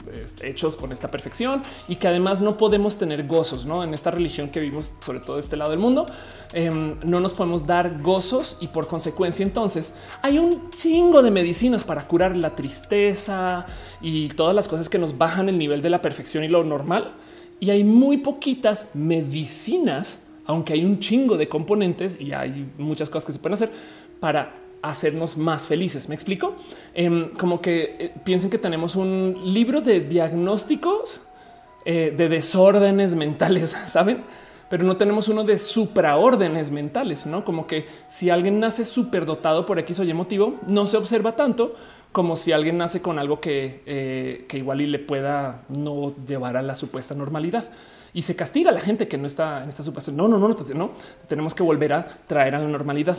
hechos 0.43 0.77
con 0.77 0.93
esta 0.93 1.09
perfección 1.09 1.63
y 1.89 1.97
que 1.97 2.09
además 2.09 2.41
no 2.41 2.57
podemos 2.57 2.99
tener 2.99 3.27
gozos 3.27 3.67
¿no? 3.67 3.83
en 3.83 3.95
esta 3.95 4.11
religión 4.11 4.49
que 4.49 4.61
vivimos, 4.61 4.95
sobre 5.01 5.21
todo 5.21 5.37
de 5.37 5.41
este 5.41 5.57
lado 5.57 5.71
del 5.71 5.81
mundo. 5.81 6.07
Em, 6.53 6.99
no 7.05 7.21
nos 7.21 7.35
podemos 7.35 7.67
dar 7.67 8.01
gozos 8.01 8.59
y 8.61 8.69
por 8.69 8.87
consecuencia, 8.87 9.43
entonces 9.43 9.93
hay 10.23 10.39
un 10.39 10.71
chingo 10.71 11.23
de 11.23 11.31
medicinas 11.31 11.85
para 11.85 12.07
curar 12.07 12.37
la 12.37 12.55
tristeza 12.55 13.67
y 14.01 14.29
todas 14.29 14.55
las 14.55 14.69
cosas 14.69 14.89
que 14.89 14.99
nos 14.99 15.19
bajan 15.19 15.49
el 15.49 15.59
nivel 15.59 15.83
de 15.83 15.91
la 15.91 16.01
perfección 16.01 16.45
y 16.45 16.49
lo 16.49 16.63
normal. 16.65 17.15
Y 17.61 17.71
hay 17.71 17.85
muy 17.85 18.17
poquitas 18.17 18.89
medicinas, 18.95 20.22
aunque 20.47 20.73
hay 20.75 20.85
un 20.85 20.99
chingo 20.99 21.37
de 21.37 21.49
componentes 21.49 22.21
y 22.21 22.33
hay 22.33 22.71
muchas 22.79 23.11
cosas 23.11 23.27
que 23.27 23.33
se 23.33 23.39
pueden 23.39 23.55
hacer 23.55 23.71
para 24.21 24.55
hacernos 24.83 25.37
más 25.37 25.67
felices. 25.67 26.09
Me 26.09 26.15
explico 26.15 26.57
em, 26.95 27.31
como 27.39 27.61
que 27.61 27.97
eh, 27.99 28.13
piensen 28.25 28.51
que 28.51 28.59
tenemos 28.59 28.97
un 28.97 29.41
libro 29.45 29.81
de 29.81 30.01
diagnósticos 30.01 31.21
eh, 31.85 32.13
de 32.17 32.29
desórdenes 32.29 33.15
mentales, 33.15 33.77
saben? 33.87 34.25
pero 34.73 34.85
no 34.85 34.97
tenemos 34.97 35.29
uno 35.29 35.45
de 35.45 35.59
supraórdenes 35.59 36.71
mentales, 36.71 37.27
no 37.27 37.45
como 37.45 37.67
que 37.67 37.85
si 38.09 38.31
alguien 38.31 38.59
nace 38.59 38.87
superdotado 38.87 39.67
por 39.67 39.79
X 39.79 40.01
o 40.01 40.05
Y 40.05 40.15
motivo, 40.15 40.59
no 40.67 40.87
se 40.87 40.97
observa 40.97 41.37
tanto 41.37 41.75
como 42.11 42.37
si 42.37 42.53
alguien 42.53 42.79
nace 42.79 43.03
con 43.03 43.19
algo 43.19 43.39
que, 43.39 43.83
eh, 43.85 44.47
que 44.49 44.57
igual 44.57 44.81
y 44.81 44.87
le 44.87 44.99
pueda 44.99 45.65
no 45.69 46.15
llevar 46.27 46.57
a 46.57 46.63
la 46.63 46.75
supuesta 46.75 47.15
normalidad 47.15 47.69
y 48.15 48.23
se 48.23 48.37
castiga 48.37 48.71
a 48.71 48.75
la 48.75 48.81
gente 48.81 49.09
que 49.09 49.19
no 49.19 49.27
está 49.27 49.63
en 49.63 49.69
esta. 49.69 49.83
No, 50.13 50.29
no, 50.29 50.39
no, 50.39 50.49
no, 50.49 50.57
no, 50.75 50.91
tenemos 51.29 51.55
que 51.55 51.63
volver 51.63 51.93
a 51.93 52.07
traer 52.27 52.55
a 52.55 52.59
la 52.59 52.69
normalidad. 52.69 53.17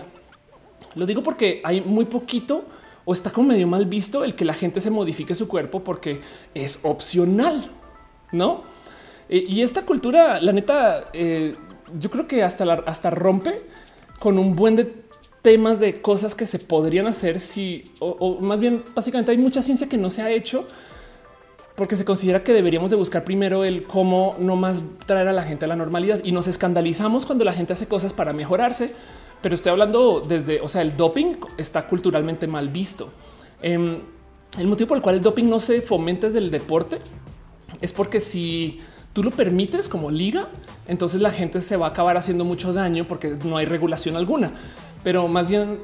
Lo 0.95 1.05
digo 1.05 1.23
porque 1.23 1.61
hay 1.63 1.81
muy 1.81 2.05
poquito 2.05 2.65
o 3.05 3.13
está 3.13 3.31
como 3.31 3.49
medio 3.49 3.67
mal 3.67 3.85
visto 3.85 4.23
el 4.23 4.35
que 4.35 4.45
la 4.45 4.53
gente 4.53 4.79
se 4.79 4.89
modifique 4.89 5.35
su 5.35 5.47
cuerpo 5.47 5.83
porque 5.83 6.21
es 6.53 6.79
opcional, 6.83 7.71
no? 8.31 8.63
Eh, 9.29 9.43
y 9.47 9.61
esta 9.61 9.85
cultura, 9.85 10.39
la 10.41 10.51
neta, 10.51 11.09
eh, 11.13 11.55
yo 11.99 12.09
creo 12.09 12.27
que 12.27 12.43
hasta, 12.43 12.71
hasta 12.73 13.09
rompe 13.09 13.63
con 14.19 14.37
un 14.37 14.55
buen 14.55 14.75
de 14.75 15.03
temas 15.41 15.79
de 15.79 16.01
cosas 16.01 16.35
que 16.35 16.45
se 16.45 16.57
podrían 16.57 17.05
hacer 17.07 17.39
si, 17.39 17.91
o, 17.99 18.39
más 18.39 18.59
bien, 18.59 18.83
básicamente 18.95 19.31
hay 19.31 19.37
mucha 19.37 19.61
ciencia 19.61 19.89
que 19.89 19.97
no 19.97 20.09
se 20.09 20.21
ha 20.21 20.31
hecho 20.31 20.65
porque 21.75 21.95
se 21.95 22.05
considera 22.05 22.43
que 22.43 22.53
deberíamos 22.53 22.91
de 22.91 22.97
buscar 22.97 23.23
primero 23.23 23.63
el 23.63 23.83
cómo 23.83 24.35
no 24.39 24.55
más 24.55 24.81
traer 25.05 25.27
a 25.27 25.33
la 25.33 25.43
gente 25.43 25.65
a 25.65 25.67
la 25.67 25.75
normalidad 25.75 26.19
y 26.23 26.31
nos 26.31 26.47
escandalizamos 26.47 27.25
cuando 27.25 27.43
la 27.43 27.53
gente 27.53 27.73
hace 27.73 27.87
cosas 27.87 28.13
para 28.13 28.31
mejorarse. 28.33 28.93
Pero 29.41 29.55
estoy 29.55 29.71
hablando 29.71 30.21
desde, 30.21 30.61
o 30.61 30.67
sea, 30.67 30.81
el 30.81 30.95
doping 30.95 31.35
está 31.57 31.87
culturalmente 31.87 32.47
mal 32.47 32.69
visto. 32.69 33.11
Em, 33.61 34.01
el 34.57 34.67
motivo 34.67 34.89
por 34.89 34.97
el 34.97 35.03
cual 35.03 35.15
el 35.15 35.21
doping 35.21 35.45
no 35.45 35.59
se 35.59 35.81
fomenta 35.81 36.27
desde 36.27 36.39
el 36.39 36.51
deporte 36.51 36.99
es 37.81 37.91
porque 37.91 38.19
si 38.19 38.79
tú 39.11 39.23
lo 39.23 39.31
permites 39.31 39.89
como 39.89 40.11
liga, 40.11 40.49
entonces 40.87 41.21
la 41.21 41.31
gente 41.31 41.59
se 41.59 41.75
va 41.75 41.87
a 41.87 41.89
acabar 41.89 42.17
haciendo 42.17 42.45
mucho 42.45 42.71
daño 42.71 43.05
porque 43.05 43.37
no 43.43 43.57
hay 43.57 43.65
regulación 43.65 44.15
alguna. 44.15 44.51
Pero 45.03 45.27
más 45.27 45.47
bien, 45.47 45.79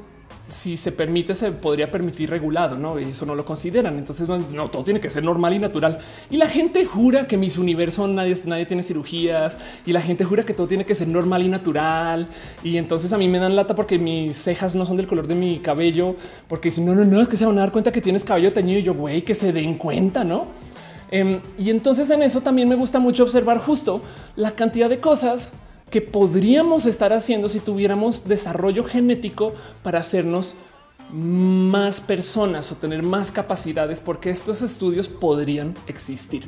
si 0.50 0.76
se 0.76 0.92
permite, 0.92 1.34
se 1.34 1.52
podría 1.52 1.90
permitir 1.90 2.30
regulado, 2.30 2.76
no? 2.76 2.98
Y 2.98 3.04
eso 3.04 3.24
no 3.26 3.34
lo 3.34 3.44
consideran. 3.44 3.96
Entonces, 3.98 4.28
no, 4.28 4.70
todo 4.70 4.84
tiene 4.84 5.00
que 5.00 5.10
ser 5.10 5.24
normal 5.24 5.54
y 5.54 5.58
natural. 5.58 5.98
Y 6.30 6.36
la 6.36 6.46
gente 6.46 6.84
jura 6.84 7.26
que 7.26 7.36
mis 7.36 7.58
universos 7.58 8.08
nadie, 8.08 8.36
nadie 8.44 8.66
tiene 8.66 8.82
cirugías 8.82 9.58
y 9.86 9.92
la 9.92 10.00
gente 10.00 10.24
jura 10.24 10.42
que 10.42 10.54
todo 10.54 10.66
tiene 10.66 10.84
que 10.84 10.94
ser 10.94 11.08
normal 11.08 11.42
y 11.42 11.48
natural. 11.48 12.26
Y 12.62 12.76
entonces 12.76 13.12
a 13.12 13.18
mí 13.18 13.28
me 13.28 13.38
dan 13.38 13.56
lata 13.56 13.74
porque 13.74 13.98
mis 13.98 14.36
cejas 14.36 14.74
no 14.74 14.84
son 14.86 14.96
del 14.96 15.06
color 15.06 15.26
de 15.26 15.34
mi 15.34 15.58
cabello, 15.60 16.16
porque 16.48 16.70
si 16.70 16.80
no, 16.80 16.94
no, 16.94 17.04
no 17.04 17.20
es 17.20 17.28
que 17.28 17.36
se 17.36 17.46
van 17.46 17.56
a 17.58 17.62
dar 17.62 17.72
cuenta 17.72 17.92
que 17.92 18.00
tienes 18.00 18.24
cabello 18.24 18.52
teñido 18.52 18.80
y 18.80 18.82
yo, 18.82 18.94
güey, 18.94 19.22
que 19.22 19.34
se 19.34 19.52
den 19.52 19.74
cuenta, 19.74 20.24
no? 20.24 20.46
Em, 21.10 21.40
y 21.58 21.70
entonces 21.70 22.08
en 22.10 22.22
eso 22.22 22.40
también 22.40 22.68
me 22.68 22.76
gusta 22.76 23.00
mucho 23.00 23.24
observar 23.24 23.58
justo 23.58 24.00
la 24.36 24.52
cantidad 24.52 24.88
de 24.88 25.00
cosas 25.00 25.52
que 25.90 26.00
podríamos 26.00 26.86
estar 26.86 27.12
haciendo 27.12 27.48
si 27.48 27.60
tuviéramos 27.60 28.28
desarrollo 28.28 28.84
genético 28.84 29.52
para 29.82 30.00
hacernos 30.00 30.54
más 31.12 32.00
personas 32.00 32.70
o 32.70 32.76
tener 32.76 33.02
más 33.02 33.32
capacidades, 33.32 34.00
porque 34.00 34.30
estos 34.30 34.62
estudios 34.62 35.08
podrían 35.08 35.74
existir. 35.88 36.44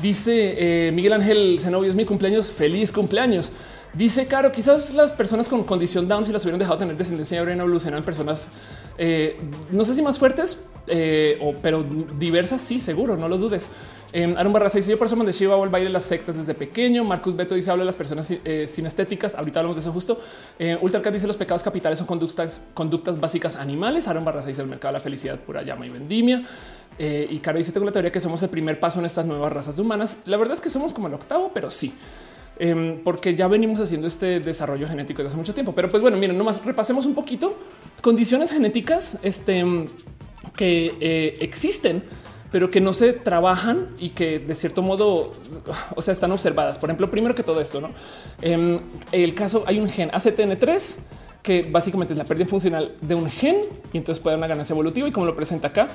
Dice 0.00 0.88
eh, 0.88 0.92
Miguel 0.92 1.14
Ángel 1.14 1.58
Zenobio, 1.58 1.88
es 1.88 1.96
mi 1.96 2.04
cumpleaños, 2.04 2.50
feliz 2.52 2.92
cumpleaños. 2.92 3.50
Dice 3.94 4.26
Caro, 4.26 4.52
quizás 4.52 4.92
las 4.92 5.10
personas 5.10 5.48
con 5.48 5.64
condición 5.64 6.06
Down, 6.06 6.26
si 6.26 6.32
las 6.32 6.44
hubieran 6.44 6.58
dejado 6.58 6.76
tener 6.76 6.98
descendencia, 6.98 7.40
habrían 7.40 7.60
evolucionado 7.60 7.98
en 7.98 8.04
personas, 8.04 8.48
eh, 8.98 9.40
no 9.70 9.84
sé 9.84 9.94
si 9.94 10.02
más 10.02 10.18
fuertes, 10.18 10.58
eh, 10.86 11.38
pero 11.62 11.84
diversas, 12.18 12.60
sí, 12.60 12.80
seguro, 12.80 13.16
no 13.16 13.28
lo 13.28 13.38
dudes. 13.38 13.68
Eh, 14.12 14.34
Aaron 14.36 14.52
Barraza 14.52 14.78
dice 14.78 14.90
yo 14.90 14.98
por 14.98 15.08
eso 15.08 15.16
me 15.16 15.24
decía 15.24 15.54
el 15.62 15.68
baile 15.68 15.90
las 15.90 16.04
sectas 16.04 16.38
desde 16.38 16.54
pequeño. 16.54 17.04
Marcus 17.04 17.34
Beto 17.36 17.54
dice 17.54 17.70
habla 17.70 17.82
de 17.82 17.86
las 17.86 17.96
personas 17.96 18.30
eh, 18.30 18.66
sin 18.68 18.86
estéticas. 18.86 19.34
Ahorita 19.34 19.60
hablamos 19.60 19.76
de 19.76 19.80
eso 19.80 19.92
justo. 19.92 20.20
Eh, 20.58 20.78
Ultracat 20.80 21.12
dice 21.12 21.26
los 21.26 21.36
pecados 21.36 21.62
capitales 21.62 21.98
son 21.98 22.06
conductas, 22.06 22.62
conductas 22.74 23.20
básicas 23.20 23.56
animales. 23.56 24.08
Aaron 24.08 24.24
Barraza 24.24 24.48
dice 24.48 24.62
el 24.62 24.68
mercado 24.68 24.92
de 24.92 24.98
la 24.98 25.02
felicidad 25.02 25.38
pura 25.38 25.62
llama 25.62 25.86
y 25.86 25.90
vendimia. 25.90 26.44
Eh, 26.98 27.26
y 27.28 27.38
Caro 27.40 27.58
dice 27.58 27.72
tengo 27.72 27.84
la 27.84 27.92
teoría 27.92 28.10
que 28.10 28.20
somos 28.20 28.42
el 28.42 28.48
primer 28.48 28.80
paso 28.80 29.00
en 29.00 29.06
estas 29.06 29.26
nuevas 29.26 29.52
razas 29.52 29.78
humanas. 29.78 30.20
La 30.24 30.36
verdad 30.36 30.54
es 30.54 30.60
que 30.60 30.70
somos 30.70 30.92
como 30.92 31.08
el 31.08 31.14
octavo, 31.14 31.50
pero 31.52 31.70
sí. 31.70 31.92
Em, 32.58 33.02
porque 33.02 33.34
ya 33.34 33.48
venimos 33.48 33.80
haciendo 33.80 34.06
este 34.06 34.40
desarrollo 34.40 34.88
genético 34.88 35.18
desde 35.18 35.32
hace 35.32 35.36
mucho 35.36 35.52
tiempo. 35.52 35.74
Pero 35.74 35.90
pues 35.90 36.00
bueno, 36.00 36.16
miren, 36.16 36.38
nomás 36.38 36.64
repasemos 36.64 37.04
un 37.04 37.14
poquito 37.14 37.54
condiciones 38.00 38.50
genéticas 38.50 39.18
este, 39.22 39.62
que 40.56 40.94
eh, 41.00 41.36
existen, 41.40 42.02
pero 42.50 42.70
que 42.70 42.80
no 42.80 42.92
se 42.92 43.12
trabajan 43.12 43.88
y 43.98 44.10
que 44.10 44.38
de 44.38 44.54
cierto 44.54 44.82
modo, 44.82 45.32
o 45.94 46.02
sea, 46.02 46.12
están 46.12 46.32
observadas. 46.32 46.78
Por 46.78 46.88
ejemplo, 46.88 47.10
primero 47.10 47.34
que 47.34 47.42
todo 47.42 47.60
esto, 47.60 47.80
no 47.80 47.90
en 48.42 48.52
em, 48.52 48.80
el 49.12 49.34
caso 49.34 49.64
hay 49.66 49.78
un 49.78 49.88
gen 49.88 50.10
ACTN3 50.10 50.96
que 51.42 51.62
básicamente 51.62 52.12
es 52.12 52.18
la 52.18 52.24
pérdida 52.24 52.46
funcional 52.46 52.96
de 53.00 53.14
un 53.14 53.30
gen 53.30 53.60
y 53.92 53.98
entonces 53.98 54.20
puede 54.20 54.32
dar 54.32 54.38
una 54.38 54.48
ganancia 54.48 54.72
evolutiva. 54.72 55.06
Y 55.06 55.12
como 55.12 55.26
lo 55.26 55.36
presenta 55.36 55.68
acá, 55.68 55.88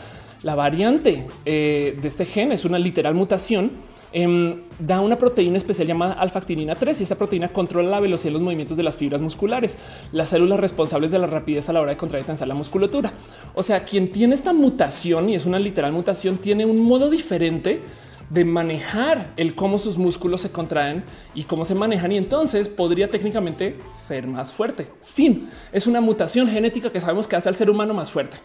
la 0.43 0.55
variante 0.55 1.27
eh, 1.45 1.97
de 2.01 2.07
este 2.07 2.23
gen 2.23 2.53
es 2.53 2.63
una 2.63 2.79
literal 2.79 3.15
mutación 3.15 3.71
Em, 4.13 4.55
da 4.77 4.99
una 4.99 5.17
proteína 5.17 5.55
especial 5.55 5.87
llamada 5.87 6.13
alfactinina 6.13 6.75
3 6.75 6.99
y 6.99 7.03
esta 7.03 7.15
proteína 7.15 7.47
controla 7.47 7.89
la 7.89 7.99
velocidad 8.01 8.29
de 8.29 8.33
los 8.33 8.41
movimientos 8.41 8.75
de 8.75 8.83
las 8.83 8.97
fibras 8.97 9.21
musculares, 9.21 9.77
las 10.11 10.29
células 10.29 10.59
responsables 10.59 11.11
de 11.11 11.19
la 11.19 11.27
rapidez 11.27 11.69
a 11.69 11.73
la 11.73 11.79
hora 11.79 11.91
de 11.91 11.97
contraer 11.97 12.25
y 12.25 12.27
tensar 12.27 12.47
la 12.49 12.55
musculatura. 12.55 13.13
O 13.55 13.63
sea, 13.63 13.85
quien 13.85 14.11
tiene 14.11 14.35
esta 14.35 14.51
mutación 14.51 15.29
y 15.29 15.35
es 15.35 15.45
una 15.45 15.59
literal 15.59 15.93
mutación, 15.93 16.37
tiene 16.37 16.65
un 16.65 16.81
modo 16.81 17.09
diferente 17.09 17.81
de 18.29 18.45
manejar 18.45 19.33
el 19.37 19.55
cómo 19.55 19.77
sus 19.77 19.97
músculos 19.97 20.41
se 20.41 20.51
contraen 20.51 21.03
y 21.33 21.43
cómo 21.43 21.65
se 21.65 21.75
manejan 21.75 22.11
y 22.13 22.17
entonces 22.17 22.69
podría 22.69 23.09
técnicamente 23.09 23.77
ser 23.95 24.27
más 24.27 24.51
fuerte. 24.51 24.87
Fin, 25.03 25.49
es 25.71 25.87
una 25.87 26.01
mutación 26.01 26.49
genética 26.49 26.89
que 26.89 26.99
sabemos 26.99 27.27
que 27.27 27.35
hace 27.37 27.49
al 27.49 27.55
ser 27.55 27.69
humano 27.69 27.93
más 27.93 28.11
fuerte. 28.11 28.37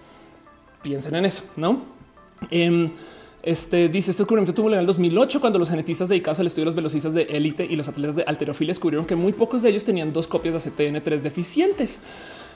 Piensen 0.82 1.14
en 1.16 1.24
eso, 1.24 1.44
¿no? 1.56 1.82
Em, 2.50 2.90
este 3.46 3.88
dice 3.88 4.10
este 4.10 4.24
descubrimiento 4.24 4.52
tuvo 4.52 4.72
en 4.72 4.80
el 4.80 4.86
2008 4.86 5.40
cuando 5.40 5.60
los 5.60 5.70
genetistas 5.70 6.08
dedicados 6.08 6.40
al 6.40 6.48
estudio 6.48 6.64
de 6.64 6.66
los 6.66 6.74
velocistas 6.74 7.14
de 7.14 7.22
élite 7.22 7.64
y 7.64 7.76
los 7.76 7.86
atletas 7.86 8.16
de 8.16 8.24
alterofilia 8.26 8.72
descubrieron 8.72 9.06
que 9.06 9.14
muy 9.14 9.32
pocos 9.32 9.62
de 9.62 9.68
ellos 9.68 9.84
tenían 9.84 10.12
dos 10.12 10.26
copias 10.26 10.64
de 10.64 10.70
CTN3 10.72 11.20
deficientes. 11.20 12.00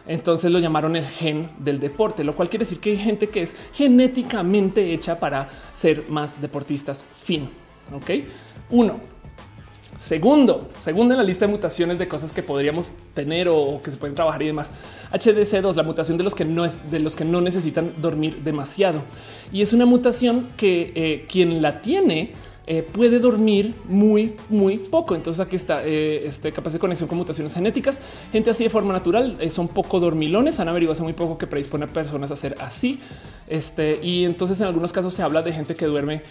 Entonces 0.09 0.51
lo 0.51 0.59
llamaron 0.59 0.97
el 0.97 1.07
gen 1.07 1.49
del 1.59 1.79
deporte, 1.79 2.25
lo 2.25 2.35
cual 2.35 2.51
quiere 2.51 2.65
decir 2.65 2.81
que 2.81 2.91
hay 2.91 2.97
gente 2.97 3.29
que 3.29 3.43
es 3.43 3.55
genéticamente 3.73 4.93
hecha 4.93 5.21
para 5.21 5.49
ser 5.73 6.07
más 6.09 6.41
deportistas. 6.41 7.05
Fin. 7.23 7.49
Ok. 7.95 8.11
Uno, 8.71 8.99
Segundo, 10.01 10.71
segundo 10.79 11.13
en 11.13 11.19
la 11.19 11.25
lista 11.25 11.47
de 11.47 11.53
mutaciones 11.53 11.99
de 11.99 12.09
cosas 12.09 12.33
que 12.33 12.43
podríamos 12.43 12.93
tener 13.13 13.49
o 13.51 13.83
que 13.85 13.91
se 13.91 13.99
pueden 13.99 14.15
trabajar 14.15 14.41
y 14.41 14.47
demás. 14.47 14.73
HDC2, 15.13 15.75
la 15.75 15.83
mutación 15.83 16.17
de 16.17 16.25
los 16.25 16.35
que 16.35 16.47
no 16.47 16.65
es 16.65 16.91
de 16.91 17.01
los 17.01 17.15
que 17.15 17.27
no 17.27 17.43
necesitan 17.43 17.93
dormir 18.01 18.39
demasiado. 18.43 19.03
Y 19.53 19.61
es 19.61 19.75
una 19.75 19.85
mutación 19.85 20.49
que 20.57 20.93
eh, 20.95 21.27
quien 21.29 21.61
la 21.61 21.83
tiene 21.83 22.33
eh, 22.67 22.83
puede 22.83 23.19
dormir 23.19 23.75
muy, 23.91 24.37
muy 24.49 24.79
poco. 24.79 25.15
Entonces 25.15 25.47
aquí 25.47 25.57
está 25.57 25.83
eh, 25.85 26.23
este 26.25 26.51
capaz 26.51 26.73
de 26.73 26.79
conexión 26.79 27.07
con 27.07 27.19
mutaciones 27.19 27.53
genéticas. 27.53 28.01
Gente 28.33 28.49
así 28.49 28.65
de 28.65 28.71
forma 28.71 28.95
natural 28.95 29.37
son 29.51 29.69
poco 29.69 30.01
dormilones. 30.01 30.61
Han 30.61 30.69
averiguado 30.69 30.95
hace 30.95 31.03
muy 31.03 31.13
poco 31.13 31.37
que 31.37 31.47
predispone 31.47 31.85
a 31.85 31.89
personas 31.89 32.31
a 32.31 32.37
ser 32.37 32.57
así. 32.59 33.01
Este 33.49 33.99
y 34.03 34.25
entonces 34.25 34.59
en 34.63 34.69
algunos 34.69 34.95
casos 34.95 35.13
se 35.13 35.23
habla 35.23 35.43
de 35.43 35.53
gente 35.53 35.75
que 35.75 35.85
duerme 35.85 36.23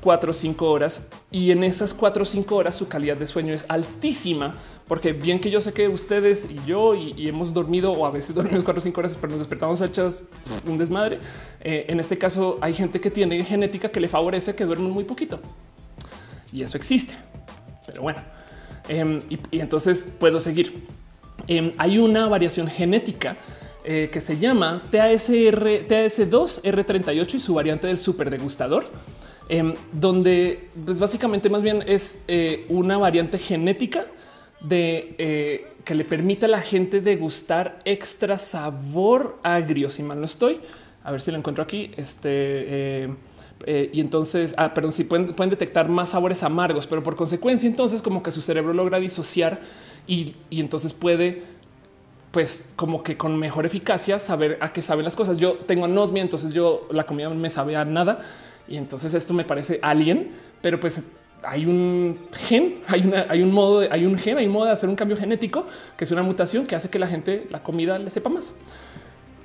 cuatro 0.00 0.30
o 0.30 0.34
cinco 0.34 0.70
horas 0.70 1.08
y 1.30 1.50
en 1.50 1.62
esas 1.64 1.94
cuatro 1.94 2.22
o 2.22 2.26
cinco 2.26 2.56
horas 2.56 2.74
su 2.74 2.88
calidad 2.88 3.16
de 3.16 3.26
sueño 3.26 3.52
es 3.52 3.66
altísima 3.68 4.54
porque 4.88 5.12
bien 5.12 5.38
que 5.38 5.50
yo 5.50 5.60
sé 5.60 5.72
que 5.72 5.86
ustedes 5.88 6.48
y 6.50 6.60
yo 6.66 6.94
y, 6.94 7.28
hemos 7.28 7.54
dormido 7.54 7.92
o 7.92 8.06
a 8.06 8.10
veces 8.10 8.34
dormimos 8.34 8.64
cuatro 8.64 8.80
o 8.80 8.82
cinco 8.82 9.00
horas, 9.00 9.16
pero 9.20 9.30
nos 9.30 9.38
despertamos 9.38 9.80
hechas 9.80 10.24
un 10.66 10.78
desmadre. 10.78 11.18
Eh, 11.60 11.86
en 11.88 12.00
este 12.00 12.18
caso 12.18 12.58
hay 12.60 12.74
gente 12.74 13.00
que 13.00 13.10
tiene 13.10 13.44
genética 13.44 13.88
que 13.88 14.00
le 14.00 14.08
favorece 14.08 14.54
que 14.54 14.64
duermen 14.64 14.90
muy 14.90 15.04
poquito 15.04 15.38
y 16.52 16.62
eso 16.62 16.76
existe. 16.76 17.14
Pero 17.86 18.02
bueno, 18.02 18.20
em, 18.88 19.20
y, 19.28 19.60
entonces 19.60 20.08
puedo 20.18 20.40
seguir. 20.40 20.84
Em, 21.46 21.72
hay 21.78 21.98
una 21.98 22.26
variación 22.28 22.66
genética 22.66 23.36
eh, 23.84 24.10
que 24.12 24.20
se 24.20 24.38
llama 24.38 24.82
TASR, 24.90 25.86
TAS2 25.88 26.62
R38 26.62 27.34
y 27.34 27.38
su 27.38 27.54
variante 27.54 27.86
del 27.86 27.96
superdegustador 27.96 28.84
Em, 29.52 29.74
donde 29.90 30.68
pues 30.86 31.00
básicamente 31.00 31.50
más 31.50 31.62
bien 31.62 31.82
es 31.84 32.22
eh, 32.28 32.66
una 32.68 32.98
variante 32.98 33.36
genética 33.36 34.06
de 34.60 35.16
eh, 35.18 35.66
que 35.84 35.96
le 35.96 36.04
permite 36.04 36.46
a 36.46 36.48
la 36.48 36.60
gente 36.60 37.00
degustar 37.00 37.80
extra 37.84 38.38
sabor 38.38 39.40
agrio. 39.42 39.90
Si 39.90 40.04
mal 40.04 40.20
no 40.20 40.24
estoy, 40.24 40.60
a 41.02 41.10
ver 41.10 41.20
si 41.20 41.32
lo 41.32 41.36
encuentro 41.36 41.64
aquí. 41.64 41.90
Este 41.96 43.08
eh, 43.66 43.90
y 43.92 44.00
entonces, 44.00 44.54
ah, 44.56 44.72
perdón, 44.72 44.92
si 44.92 45.02
pueden, 45.02 45.34
pueden 45.34 45.50
detectar 45.50 45.88
más 45.88 46.10
sabores 46.10 46.44
amargos, 46.44 46.86
pero 46.86 47.02
por 47.02 47.16
consecuencia, 47.16 47.68
entonces, 47.68 48.02
como 48.02 48.22
que 48.22 48.30
su 48.30 48.42
cerebro 48.42 48.72
logra 48.72 49.00
disociar 49.00 49.60
y, 50.06 50.36
y 50.48 50.60
entonces 50.60 50.92
puede 50.92 51.42
pues 52.30 52.70
como 52.76 53.02
que 53.02 53.16
con 53.16 53.36
mejor 53.36 53.66
eficacia 53.66 54.20
saber 54.20 54.58
a 54.60 54.72
qué 54.72 54.80
saben 54.80 55.04
las 55.04 55.16
cosas. 55.16 55.38
Yo 55.38 55.54
tengo 55.54 55.86
anosmia, 55.86 56.22
entonces 56.22 56.52
yo 56.52 56.86
la 56.92 57.04
comida 57.04 57.28
me 57.30 57.50
sabe 57.50 57.74
a 57.74 57.84
nada 57.84 58.20
y 58.70 58.76
entonces 58.76 59.12
esto 59.12 59.34
me 59.34 59.44
parece 59.44 59.80
alien, 59.82 60.30
pero 60.62 60.80
pues 60.80 61.02
hay 61.42 61.66
un 61.66 62.18
gen, 62.32 62.76
hay, 62.86 63.02
una, 63.02 63.26
hay 63.28 63.42
un 63.42 63.52
modo, 63.52 63.80
de, 63.80 63.88
hay 63.90 64.06
un 64.06 64.16
gen, 64.16 64.38
hay 64.38 64.46
un 64.46 64.52
modo 64.52 64.66
de 64.66 64.72
hacer 64.72 64.88
un 64.88 64.96
cambio 64.96 65.16
genético 65.16 65.66
que 65.96 66.04
es 66.04 66.10
una 66.10 66.22
mutación 66.22 66.66
que 66.66 66.76
hace 66.76 66.88
que 66.88 66.98
la 66.98 67.06
gente 67.06 67.46
la 67.50 67.62
comida 67.62 67.98
le 67.98 68.08
sepa 68.10 68.30
más. 68.30 68.54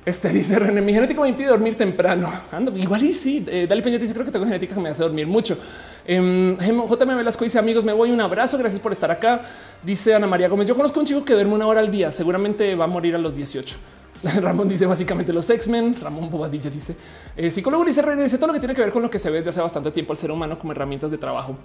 Este 0.06 0.30
dice 0.30 0.60
René, 0.60 0.82
mi 0.82 0.94
genética 0.94 1.20
me 1.20 1.30
impide 1.30 1.48
dormir 1.48 1.76
temprano. 1.76 2.32
Ando, 2.52 2.78
igual 2.78 3.02
y 3.02 3.12
sí. 3.12 3.44
Eh, 3.48 3.66
Dale 3.68 3.82
Peña 3.82 3.98
dice 3.98 4.14
creo 4.14 4.24
que 4.24 4.32
tengo 4.32 4.46
genética 4.46 4.76
que 4.76 4.80
me 4.80 4.90
hace 4.90 5.02
dormir 5.02 5.26
mucho. 5.26 5.58
Eh, 6.06 6.56
JM 6.60 7.18
Velasco 7.18 7.44
dice 7.44 7.58
amigos, 7.58 7.84
me 7.84 7.92
voy 7.92 8.12
un 8.12 8.22
abrazo. 8.22 8.56
Gracias 8.60 8.80
por 8.80 8.92
estar 8.92 9.10
acá. 9.10 9.42
Dice 9.82 10.14
Ana 10.14 10.28
María 10.28 10.48
Gómez. 10.48 10.68
Yo 10.68 10.76
conozco 10.76 11.00
un 11.00 11.08
chico 11.08 11.26
que 11.26 11.34
duerme 11.34 11.56
una 11.56 11.66
hora 11.66 11.80
al 11.80 11.90
día. 11.90 12.12
Seguramente 12.12 12.76
va 12.76 12.84
a 12.84 12.88
morir 12.88 13.16
a 13.16 13.18
los 13.18 13.36
18. 13.36 13.78
Ramón 14.42 14.68
dice 14.68 14.86
básicamente 14.86 15.32
los 15.32 15.50
X-Men. 15.50 15.96
Ramón 16.02 16.30
Bobadilla 16.30 16.70
dice 16.70 16.96
eh, 17.38 17.52
psicólogo 17.52 17.86
dice 17.86 18.04
dice 18.16 18.38
todo 18.38 18.48
lo 18.48 18.54
que 18.54 18.60
tiene 18.60 18.74
que 18.74 18.82
ver 18.82 18.92
con 18.92 19.02
lo 19.02 19.10
que 19.10 19.20
se 19.20 19.30
ve 19.30 19.38
desde 19.38 19.52
hace 19.52 19.62
bastante 19.62 19.92
tiempo 19.92 20.14
al 20.14 20.18
ser 20.18 20.32
humano 20.32 20.58
como 20.58 20.72
herramientas 20.72 21.12
de 21.12 21.18
trabajo. 21.18 21.56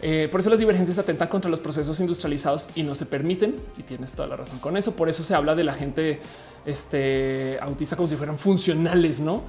Eh, 0.00 0.28
por 0.30 0.40
eso 0.40 0.50
las 0.50 0.58
divergencias 0.58 0.98
atentan 0.98 1.28
contra 1.28 1.50
los 1.50 1.60
procesos 1.60 1.98
industrializados 2.00 2.68
y 2.74 2.82
no 2.82 2.94
se 2.94 3.06
permiten. 3.06 3.60
Y 3.78 3.82
tienes 3.82 4.12
toda 4.12 4.28
la 4.28 4.36
razón 4.36 4.58
con 4.58 4.76
eso. 4.76 4.94
Por 4.94 5.08
eso 5.08 5.22
se 5.22 5.34
habla 5.34 5.54
de 5.54 5.64
la 5.64 5.74
gente 5.74 6.20
este, 6.66 7.58
autista 7.60 7.96
como 7.96 8.08
si 8.08 8.16
fueran 8.16 8.36
funcionales, 8.36 9.20
no? 9.20 9.44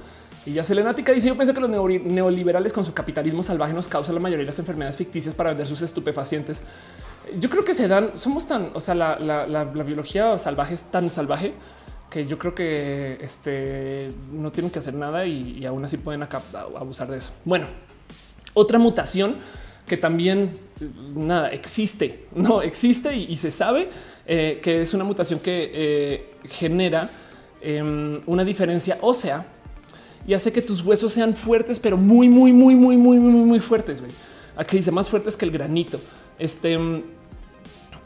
Y 0.46 0.52
ya 0.52 0.64
Selenática 0.64 1.12
dice: 1.12 1.28
Yo 1.28 1.34
pienso 1.34 1.52
que 1.52 1.60
los 1.60 1.70
neoliberales 1.70 2.72
con 2.72 2.84
su 2.84 2.94
capitalismo 2.94 3.42
salvaje 3.42 3.74
nos 3.74 3.88
causan 3.88 4.14
la 4.14 4.20
mayoría 4.20 4.44
de 4.44 4.46
las 4.46 4.58
enfermedades 4.58 4.96
ficticias 4.96 5.34
para 5.34 5.50
vender 5.50 5.66
sus 5.66 5.82
estupefacientes. 5.82 6.62
Yo 7.38 7.50
creo 7.50 7.64
que 7.64 7.74
se 7.74 7.88
dan, 7.88 8.10
somos 8.14 8.46
tan, 8.46 8.70
o 8.74 8.80
sea, 8.80 8.94
la, 8.94 9.18
la 9.18 9.64
biología 9.64 10.36
salvaje 10.38 10.74
es 10.74 10.84
tan 10.84 11.08
salvaje 11.08 11.54
que 12.14 12.26
yo 12.26 12.38
creo 12.38 12.54
que 12.54 13.18
este, 13.20 14.12
no 14.32 14.52
tienen 14.52 14.70
que 14.70 14.78
hacer 14.78 14.94
nada 14.94 15.26
y, 15.26 15.66
aún 15.66 15.84
así 15.84 15.96
pueden 15.96 16.22
abusar 16.22 17.08
de 17.08 17.16
eso. 17.16 17.32
Bueno, 17.44 17.66
otra 18.52 18.78
mutación 18.78 19.34
que 19.84 19.96
también 19.96 20.52
nada 21.16 21.48
existe, 21.48 22.26
no 22.36 22.62
existe 22.62 23.16
y, 23.16 23.34
se 23.34 23.50
sabe 23.50 23.90
eh, 24.26 24.60
que 24.62 24.82
es 24.82 24.94
una 24.94 25.02
mutación 25.02 25.40
que 25.40 25.72
eh, 25.74 26.30
genera 26.48 27.10
em, 27.60 28.20
una 28.26 28.44
diferencia 28.44 28.96
ósea 29.00 29.44
y 30.24 30.34
hace 30.34 30.52
que 30.52 30.62
tus 30.62 30.82
huesos 30.82 31.12
sean 31.12 31.34
fuertes, 31.34 31.80
pero 31.80 31.96
muy, 31.96 32.28
muy, 32.28 32.52
muy, 32.52 32.76
muy, 32.76 32.96
muy, 32.96 33.18
muy, 33.18 33.44
muy 33.44 33.58
fuertes. 33.58 34.00
Aquí 34.54 34.76
dice 34.76 34.92
más 34.92 35.10
fuertes 35.10 35.36
que 35.36 35.46
el 35.46 35.50
granito. 35.50 35.98
Este 36.38 36.78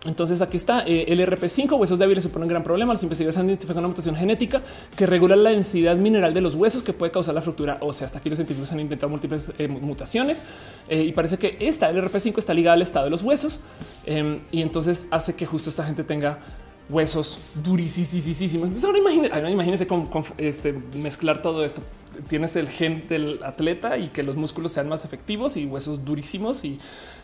entonces 0.05 0.41
aquí 0.43 0.57
está 0.57 0.85
eh, 0.87 1.07
el 1.09 1.21
RP5 1.21 1.79
huesos 1.79 1.99
débiles 1.99 2.23
supone 2.23 2.45
un 2.45 2.49
gran 2.49 2.63
problema. 2.63 2.93
Los 2.93 3.03
investigadores 3.03 3.37
han 3.39 3.47
identificado 3.47 3.81
una 3.81 3.89
mutación 3.89 4.15
genética 4.15 4.63
que 4.97 5.07
regula 5.07 5.35
la 5.35 5.51
densidad 5.51 5.97
mineral 5.97 6.33
de 6.35 6.41
los 6.41 6.55
huesos 6.55 6.83
que 6.83 6.93
puede 6.93 7.11
causar 7.11 7.35
la 7.35 7.43
fractura 7.43 7.79
ósea. 7.81 8.05
Hasta 8.05 8.19
aquí 8.19 8.29
los 8.29 8.39
científicos 8.39 8.71
han 8.73 8.81
intentado 8.81 9.11
múltiples 9.11 9.53
eh, 9.59 9.67
mutaciones 9.67 10.45
eh, 10.89 11.03
y 11.03 11.13
parece 11.13 11.37
que 11.37 11.57
esta 11.61 11.91
el 11.91 11.97
RP5 11.97 12.39
está 12.39 12.55
ligada 12.55 12.75
al 12.75 12.83
estado 12.83 13.07
de 13.07 13.11
los 13.11 13.23
huesos 13.23 13.61
y 14.51 14.63
entonces 14.63 15.07
hace 15.11 15.35
que 15.35 15.45
justo 15.45 15.69
esta 15.69 15.85
gente 15.85 16.03
tenga 16.03 16.39
huesos 16.89 17.39
durísimos. 17.55 18.69
Entonces 18.69 18.85
ahora 18.85 18.99
imagínense, 18.99 19.51
imagínense 19.51 19.87
este, 20.39 20.73
mezclar 20.95 21.43
todo 21.43 21.65
esto. 21.65 21.83
Tienes 22.29 22.57
el 22.57 22.69
gen 22.69 23.07
del 23.07 23.41
atleta 23.45 23.99
y 23.99 24.09
que 24.09 24.23
los 24.23 24.37
músculos 24.37 24.73
sean 24.73 24.89
más 24.89 25.05
efectivos 25.05 25.57
y 25.57 25.67
huesos 25.67 26.05
durísimos 26.05 26.65
y 26.65 26.79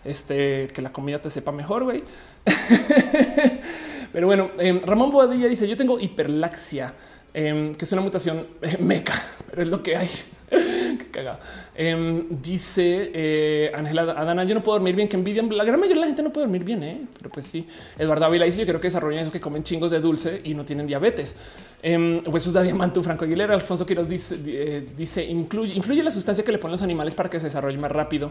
este, 0.05 0.69
que 0.69 0.83
la 0.83 0.93
comida 0.93 1.21
te 1.21 1.31
sepa 1.31 1.53
mejor, 1.53 1.85
güey. 1.85 2.05
Pero 4.13 4.27
bueno, 4.27 4.51
em, 4.59 4.81
Ramón 4.83 5.11
Boadilla 5.11 5.49
dice 5.49 5.67
yo 5.67 5.77
tengo 5.77 5.99
hiperlaxia, 5.99 6.95
em, 7.33 7.75
que 7.75 7.85
es 7.85 7.93
una 7.93 8.03
mutación 8.03 8.47
eh, 8.63 8.77
meca, 8.79 9.21
pero 9.51 9.63
es 9.63 9.69
lo 9.69 9.83
que 9.83 9.97
hay. 9.97 10.09
Qué 10.99 11.09
cagado. 11.11 11.39
Em, 11.75 12.27
dice 12.43 13.11
eh, 13.13 13.73
Ángela 13.75 14.03
Adana, 14.03 14.45
yo 14.45 14.55
no 14.55 14.63
puedo 14.63 14.79
dormir 14.79 14.95
bien, 14.95 15.09
que 15.09 15.17
envidian. 15.17 15.55
La 15.57 15.65
gran 15.65 15.81
mayoría 15.81 15.97
de 15.97 16.01
la 16.01 16.07
gente 16.07 16.23
no 16.23 16.33
puede 16.33 16.47
dormir 16.47 16.65
bien, 16.65 16.83
¿eh? 16.83 17.01
pero 17.19 17.31
pues 17.31 17.47
sí. 17.47 17.67
Eduardo 17.99 18.27
Ávila 18.27 18.45
dice, 18.45 18.61
yo 18.61 18.67
creo 18.67 18.81
que 18.81 18.89
desarrollan 18.89 19.21
esos 19.21 19.33
que 19.33 19.41
comen 19.41 19.63
chingos 19.63 19.91
de 19.91 20.01
dulce 20.01 20.41
y 20.45 20.55
no 20.55 20.65
tienen 20.65 20.87
diabetes. 20.87 21.37
Eh, 21.83 22.23
huesos 22.27 22.53
de 22.53 22.63
diamante, 22.63 23.01
Franco 23.03 23.25
Aguilera, 23.25 23.55
Alfonso 23.55 23.85
Quiroz 23.87 24.09
dice, 24.09 24.39
eh, 24.47 24.87
dice 24.97 25.25
incluye, 25.25 25.75
influye 25.75 26.03
la 26.03 26.11
sustancia 26.11 26.45
que 26.45 26.53
le 26.53 26.59
ponen 26.59 26.73
los 26.73 26.83
animales 26.83 27.15
para 27.15 27.29
que 27.29 27.39
se 27.39 27.47
desarrolle 27.47 27.79
más 27.79 27.93
rápido. 27.93 28.31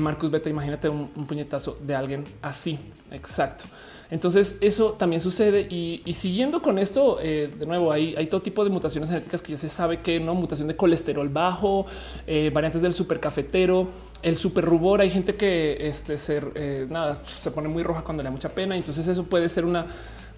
Marcus 0.00 0.32
Beta, 0.32 0.50
imagínate 0.50 0.88
un 0.88 1.26
puñetazo 1.28 1.78
de 1.80 1.94
alguien 1.94 2.24
así. 2.42 2.76
Exacto. 3.12 3.66
Entonces 4.10 4.58
eso 4.60 4.92
también 4.92 5.20
sucede 5.20 5.62
y, 5.62 6.02
siguiendo 6.12 6.62
con 6.62 6.78
esto, 6.78 7.18
eh, 7.20 7.50
de 7.58 7.66
nuevo, 7.66 7.90
hay, 7.90 8.26
todo 8.26 8.40
tipo 8.40 8.64
de 8.64 8.70
mutaciones 8.70 9.08
genéticas 9.10 9.42
que 9.42 9.52
ya 9.52 9.58
se 9.58 9.68
sabe 9.68 10.00
que 10.00 10.20
no 10.20 10.34
mutación 10.34 10.68
de 10.68 10.76
colesterol 10.76 11.28
bajo, 11.28 11.86
eh, 12.26 12.50
variantes 12.52 12.82
del 12.82 12.92
supercafetero, 12.92 13.88
el 14.22 14.36
super 14.36 14.64
rubor. 14.64 15.00
Hay 15.00 15.10
gente 15.10 15.34
que 15.34 15.76
este, 15.80 16.18
ser, 16.18 16.50
eh, 16.54 16.86
nada, 16.88 17.20
se 17.40 17.50
pone 17.50 17.68
muy 17.68 17.82
roja 17.82 18.04
cuando 18.04 18.22
le 18.22 18.28
da 18.28 18.32
mucha 18.32 18.50
pena. 18.50 18.76
Entonces 18.76 19.08
eso 19.08 19.24
puede 19.24 19.48
ser 19.48 19.64
una, 19.64 19.86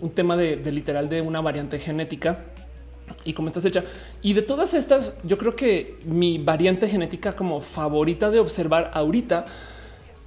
un 0.01 0.11
tema 0.11 0.37
de, 0.37 0.57
de 0.57 0.73
literal 0.73 1.09
de 1.09 1.21
una 1.21 1.41
variante 1.43 1.79
genética 1.79 2.45
y 3.25 3.35
cómo 3.35 3.49
estás 3.49 3.67
hecha. 3.67 3.85
Y 4.23 4.33
de 4.33 4.43
todas 4.43 4.73
estas, 4.73 5.19
yo 5.25 5.37
creo 5.37 5.55
que 5.55 5.99
mi 6.05 6.39
variante 6.39 6.89
genética 6.89 7.35
como 7.35 7.61
favorita 7.61 8.31
de 8.31 8.41
observar 8.41 8.91
ahorita 8.95 9.45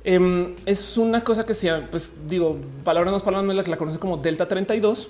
Em, 0.03 0.55
es 0.65 0.97
una 0.97 1.23
cosa 1.23 1.45
que 1.45 1.53
sea, 1.53 1.87
pues 1.91 2.27
digo, 2.27 2.57
palabras 2.83 3.13
más 3.13 3.21
palabras, 3.21 3.55
la 3.55 3.63
que 3.63 3.69
la 3.69 3.77
conoce 3.77 3.99
como 3.99 4.17
Delta 4.17 4.47
32, 4.47 5.09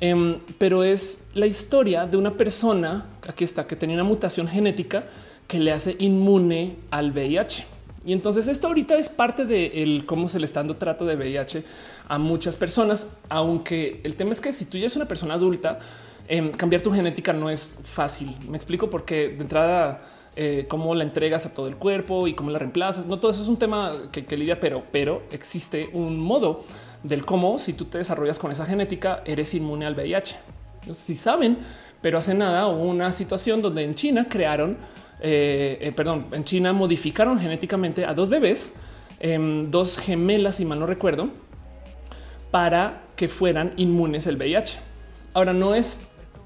em, 0.00 0.38
pero 0.56 0.82
es 0.82 1.24
la 1.34 1.46
historia 1.46 2.06
de 2.06 2.16
una 2.16 2.34
persona, 2.34 3.06
aquí 3.28 3.44
está, 3.44 3.66
que 3.66 3.76
tenía 3.76 3.96
una 3.96 4.04
mutación 4.04 4.48
genética 4.48 5.04
que 5.46 5.58
le 5.58 5.72
hace 5.72 5.96
inmune 5.98 6.76
al 6.90 7.10
VIH. 7.10 7.66
Y 8.06 8.14
entonces 8.14 8.48
esto 8.48 8.68
ahorita 8.68 8.96
es 8.96 9.10
parte 9.10 9.44
de 9.44 10.02
cómo 10.06 10.26
se 10.26 10.38
le 10.38 10.46
está 10.46 10.60
dando 10.60 10.76
trato 10.76 11.04
de 11.04 11.16
VIH 11.16 11.64
a 12.08 12.18
muchas 12.18 12.56
personas, 12.56 13.08
aunque 13.28 14.00
el 14.04 14.14
tema 14.14 14.32
es 14.32 14.40
que 14.40 14.52
si 14.52 14.64
tú 14.64 14.78
ya 14.78 14.84
eres 14.84 14.96
una 14.96 15.06
persona 15.06 15.34
adulta, 15.34 15.80
em, 16.28 16.50
cambiar 16.50 16.80
tu 16.80 16.90
genética 16.90 17.34
no 17.34 17.50
es 17.50 17.76
fácil. 17.84 18.34
Me 18.48 18.56
explico 18.56 18.88
porque 18.88 19.28
de 19.28 19.42
entrada 19.42 20.00
eh, 20.42 20.64
cómo 20.66 20.94
la 20.94 21.04
entregas 21.04 21.44
a 21.44 21.52
todo 21.52 21.66
el 21.66 21.76
cuerpo 21.76 22.26
y 22.26 22.32
cómo 22.32 22.50
la 22.50 22.58
reemplazas. 22.58 23.04
No 23.04 23.20
todo 23.20 23.30
eso 23.30 23.42
es 23.42 23.48
un 23.48 23.58
tema 23.58 23.92
que, 24.10 24.24
lidia, 24.38 24.58
pero, 24.58 24.82
pero 24.90 25.22
existe 25.32 25.90
un 25.92 26.18
modo 26.18 26.64
del 27.02 27.26
cómo 27.26 27.58
si 27.58 27.74
tú 27.74 27.84
te 27.84 27.98
desarrollas 27.98 28.38
con 28.38 28.50
esa 28.50 28.64
genética 28.64 29.22
eres 29.26 29.52
inmune 29.52 29.84
al 29.84 29.94
VIH. 29.94 30.36
No 30.86 30.94
sé 30.94 31.02
si 31.02 31.16
saben, 31.16 31.58
pero 32.00 32.16
hace 32.16 32.32
nada 32.32 32.68
hubo 32.68 32.84
una 32.84 33.12
situación 33.12 33.60
donde 33.60 33.82
en 33.82 33.94
China 33.94 34.28
crearon, 34.30 34.78
eh, 35.20 35.76
eh, 35.78 35.92
perdón, 35.94 36.28
en 36.32 36.42
China 36.44 36.72
modificaron 36.72 37.38
genéticamente 37.38 38.06
a 38.06 38.14
dos 38.14 38.30
bebés, 38.30 38.72
em, 39.18 39.70
dos 39.70 39.98
gemelas, 39.98 40.54
si 40.54 40.64
mal 40.64 40.80
no 40.80 40.86
recuerdo, 40.86 41.28
para 42.50 43.02
que 43.14 43.28
fueran 43.28 43.74
inmunes 43.76 44.26
al 44.26 44.36
VIH. 44.36 44.78
Ahora 45.34 45.52
no 45.52 45.74
es 45.74 46.00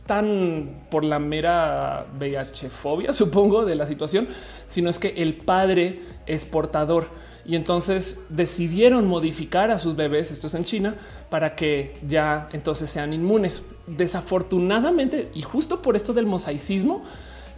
tan 0.06 0.86
por 0.90 1.04
la 1.04 1.18
mera 1.18 2.06
VIH 2.18 2.70
fobia, 2.70 3.12
supongo, 3.14 3.64
de 3.64 3.74
la 3.74 3.86
situación, 3.86 4.28
sino 4.66 4.90
es 4.90 4.98
que 4.98 5.14
el 5.16 5.34
padre 5.34 6.00
es 6.26 6.44
portador 6.44 7.06
y 7.46 7.56
entonces 7.56 8.24
decidieron 8.30 9.06
modificar 9.06 9.70
a 9.70 9.78
sus 9.78 9.96
bebés, 9.96 10.30
esto 10.30 10.46
es 10.46 10.54
en 10.54 10.64
China, 10.64 10.94
para 11.28 11.54
que 11.54 11.96
ya 12.08 12.48
entonces 12.52 12.88
sean 12.88 13.12
inmunes. 13.12 13.62
Desafortunadamente, 13.86 15.30
y 15.34 15.42
justo 15.42 15.82
por 15.82 15.94
esto 15.94 16.14
del 16.14 16.26
mosaicismo, 16.26 17.04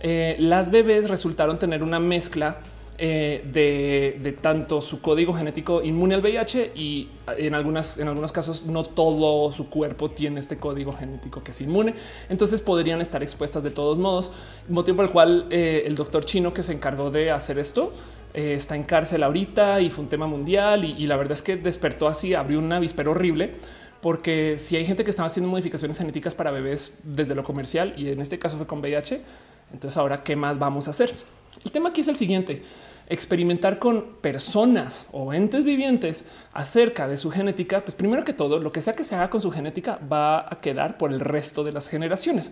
eh, 0.00 0.36
las 0.40 0.70
bebés 0.70 1.08
resultaron 1.08 1.58
tener 1.58 1.82
una 1.82 2.00
mezcla 2.00 2.58
eh, 2.98 3.44
de, 3.52 4.32
tanto 4.40 4.80
su 4.80 5.02
código 5.02 5.34
genético 5.34 5.82
inmune 5.82 6.14
al 6.14 6.22
VIH 6.22 6.72
y 6.74 7.08
en 7.36 7.54
algunas, 7.54 7.98
en 7.98 8.08
algunos 8.08 8.32
casos 8.32 8.64
no 8.64 8.84
todo 8.84 9.52
su 9.52 9.68
cuerpo 9.68 10.10
tiene 10.10 10.40
este 10.40 10.56
código 10.56 10.92
genético 10.92 11.42
que 11.42 11.50
es 11.50 11.60
inmune. 11.60 11.94
Entonces 12.30 12.62
podrían 12.62 13.02
estar 13.02 13.22
expuestas 13.22 13.62
de 13.62 13.70
todos 13.70 13.98
modos, 13.98 14.32
motivo 14.68 14.96
por 14.96 15.04
el 15.06 15.10
cual 15.10 15.46
eh, 15.50 15.82
el 15.84 15.94
doctor 15.94 16.24
chino 16.24 16.54
que 16.54 16.62
se 16.62 16.72
encargó 16.72 17.10
de 17.10 17.30
hacer 17.30 17.58
esto 17.58 17.92
eh, 18.32 18.54
está 18.54 18.76
en 18.76 18.84
cárcel 18.84 19.22
ahorita 19.22 19.80
y 19.82 19.90
fue 19.90 20.04
un 20.04 20.10
tema 20.10 20.26
mundial 20.26 20.84
y, 20.84 21.06
la 21.06 21.16
verdad 21.16 21.32
es 21.32 21.42
que 21.42 21.56
despertó 21.56 22.08
así, 22.08 22.32
abrió 22.32 22.58
un 22.58 22.72
avispero 22.72 23.10
horrible 23.10 23.54
porque 24.00 24.56
si 24.56 24.76
hay 24.76 24.86
gente 24.86 25.04
que 25.04 25.10
estaba 25.10 25.26
haciendo 25.26 25.50
modificaciones 25.50 25.98
genéticas 25.98 26.34
para 26.34 26.50
bebés 26.50 26.94
desde 27.02 27.34
lo 27.34 27.44
comercial 27.44 27.92
y 27.96 28.08
en 28.08 28.20
este 28.20 28.38
caso 28.38 28.56
fue 28.56 28.66
con 28.66 28.80
VIH, 28.80 29.20
entonces 29.72 29.98
ahora 29.98 30.22
qué 30.22 30.34
más 30.34 30.58
vamos 30.58 30.86
a 30.86 30.92
hacer? 30.92 31.12
El 31.64 31.70
tema 31.70 31.90
aquí 31.90 32.00
es 32.00 32.08
el 32.08 32.16
siguiente 32.16 32.62
experimentar 33.08 33.78
con 33.78 34.16
personas 34.20 35.08
o 35.12 35.32
entes 35.32 35.64
vivientes 35.64 36.24
acerca 36.52 37.06
de 37.06 37.16
su 37.16 37.30
genética, 37.30 37.82
pues 37.82 37.94
primero 37.94 38.24
que 38.24 38.32
todo, 38.32 38.58
lo 38.58 38.72
que 38.72 38.80
sea 38.80 38.94
que 38.94 39.04
se 39.04 39.14
haga 39.14 39.30
con 39.30 39.40
su 39.40 39.50
genética 39.50 39.98
va 40.10 40.40
a 40.40 40.60
quedar 40.60 40.98
por 40.98 41.12
el 41.12 41.20
resto 41.20 41.62
de 41.62 41.72
las 41.72 41.88
generaciones. 41.88 42.50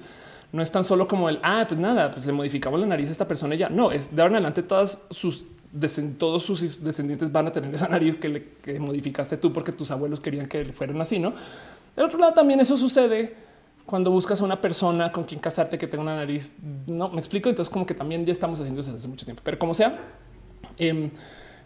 No 0.53 0.63
es 0.63 0.71
tan 0.71 0.85
solo 0.85 1.09
como 1.09 1.29
el, 1.29 1.41
ah, 1.43 1.65
pues 1.67 1.81
nada, 1.81 2.11
pues 2.11 2.27
le 2.27 2.33
modificamos 2.33 2.79
la 2.79 2.87
nariz 2.87 3.09
a 3.09 3.13
esta 3.13 3.27
persona 3.27 3.57
y 3.57 3.59
ya. 3.59 3.69
No, 3.69 3.91
es 3.91 4.15
de 4.15 4.23
ahora 4.23 4.33
en 4.33 4.37
adelante 4.37 4.63
todas 4.63 5.01
sus 5.11 5.47
todos 6.19 6.45
sus 6.45 6.85
descendientes 6.85 7.33
van 7.33 7.49
a 7.49 7.53
tener 7.53 7.75
esa 7.75 7.89
nariz 7.89 8.15
que, 8.15 8.29
le, 8.29 8.79
modificaste 8.79 9.37
tú 9.39 9.53
porque 9.53 9.73
tus 9.73 9.91
abuelos 9.91 10.21
querían 10.21 10.47
que 10.47 10.65
fueran 10.67 11.01
así, 11.01 11.19
¿no? 11.19 11.35
Del 11.97 12.05
otro 12.05 12.21
lado 12.21 12.33
también 12.33 12.61
eso 12.61 12.77
sucede 12.77 13.35
cuando 13.87 14.11
buscas 14.11 14.41
a 14.41 14.45
una 14.45 14.61
persona 14.61 15.13
con 15.13 15.25
quien 15.25 15.41
casarte 15.41 15.79
que 15.79 15.87
tenga 15.87 16.03
una 16.03 16.17
nariz. 16.17 16.53
No 16.87 17.09
me 17.11 17.19
explico. 17.19 17.49
Entonces, 17.49 17.73
como 17.73 17.87
que 17.87 17.95
también 17.95 18.25
ya 18.25 18.33
estamos 18.33 18.61
haciendo 18.61 18.81
eso 18.81 18.93
hace 18.93 19.09
mucho 19.09 19.25
tiempo, 19.25 19.43
pero 19.45 19.59
como 19.59 19.75
sea, 19.75 19.99
Em, 20.79 21.11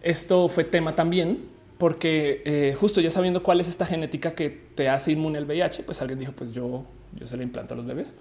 esto 0.02 0.48
fue 0.48 0.64
tema 0.64 0.94
también 0.94 1.48
porque 1.78 2.42
eh, 2.44 2.76
justo 2.78 3.00
ya 3.00 3.10
sabiendo 3.10 3.42
cuál 3.42 3.60
es 3.60 3.68
esta 3.68 3.86
genética 3.86 4.32
que 4.32 4.50
te 4.50 4.88
hace 4.88 5.12
inmune 5.12 5.38
al 5.38 5.44
VIH, 5.44 5.84
pues 5.84 6.00
alguien 6.02 6.18
dijo, 6.18 6.32
pues 6.32 6.50
yo, 6.50 6.84
yo 7.14 7.26
se 7.26 7.36
le 7.36 7.44
implanto 7.44 7.74
a 7.74 7.76
los 7.76 7.86
bebés. 7.86 8.14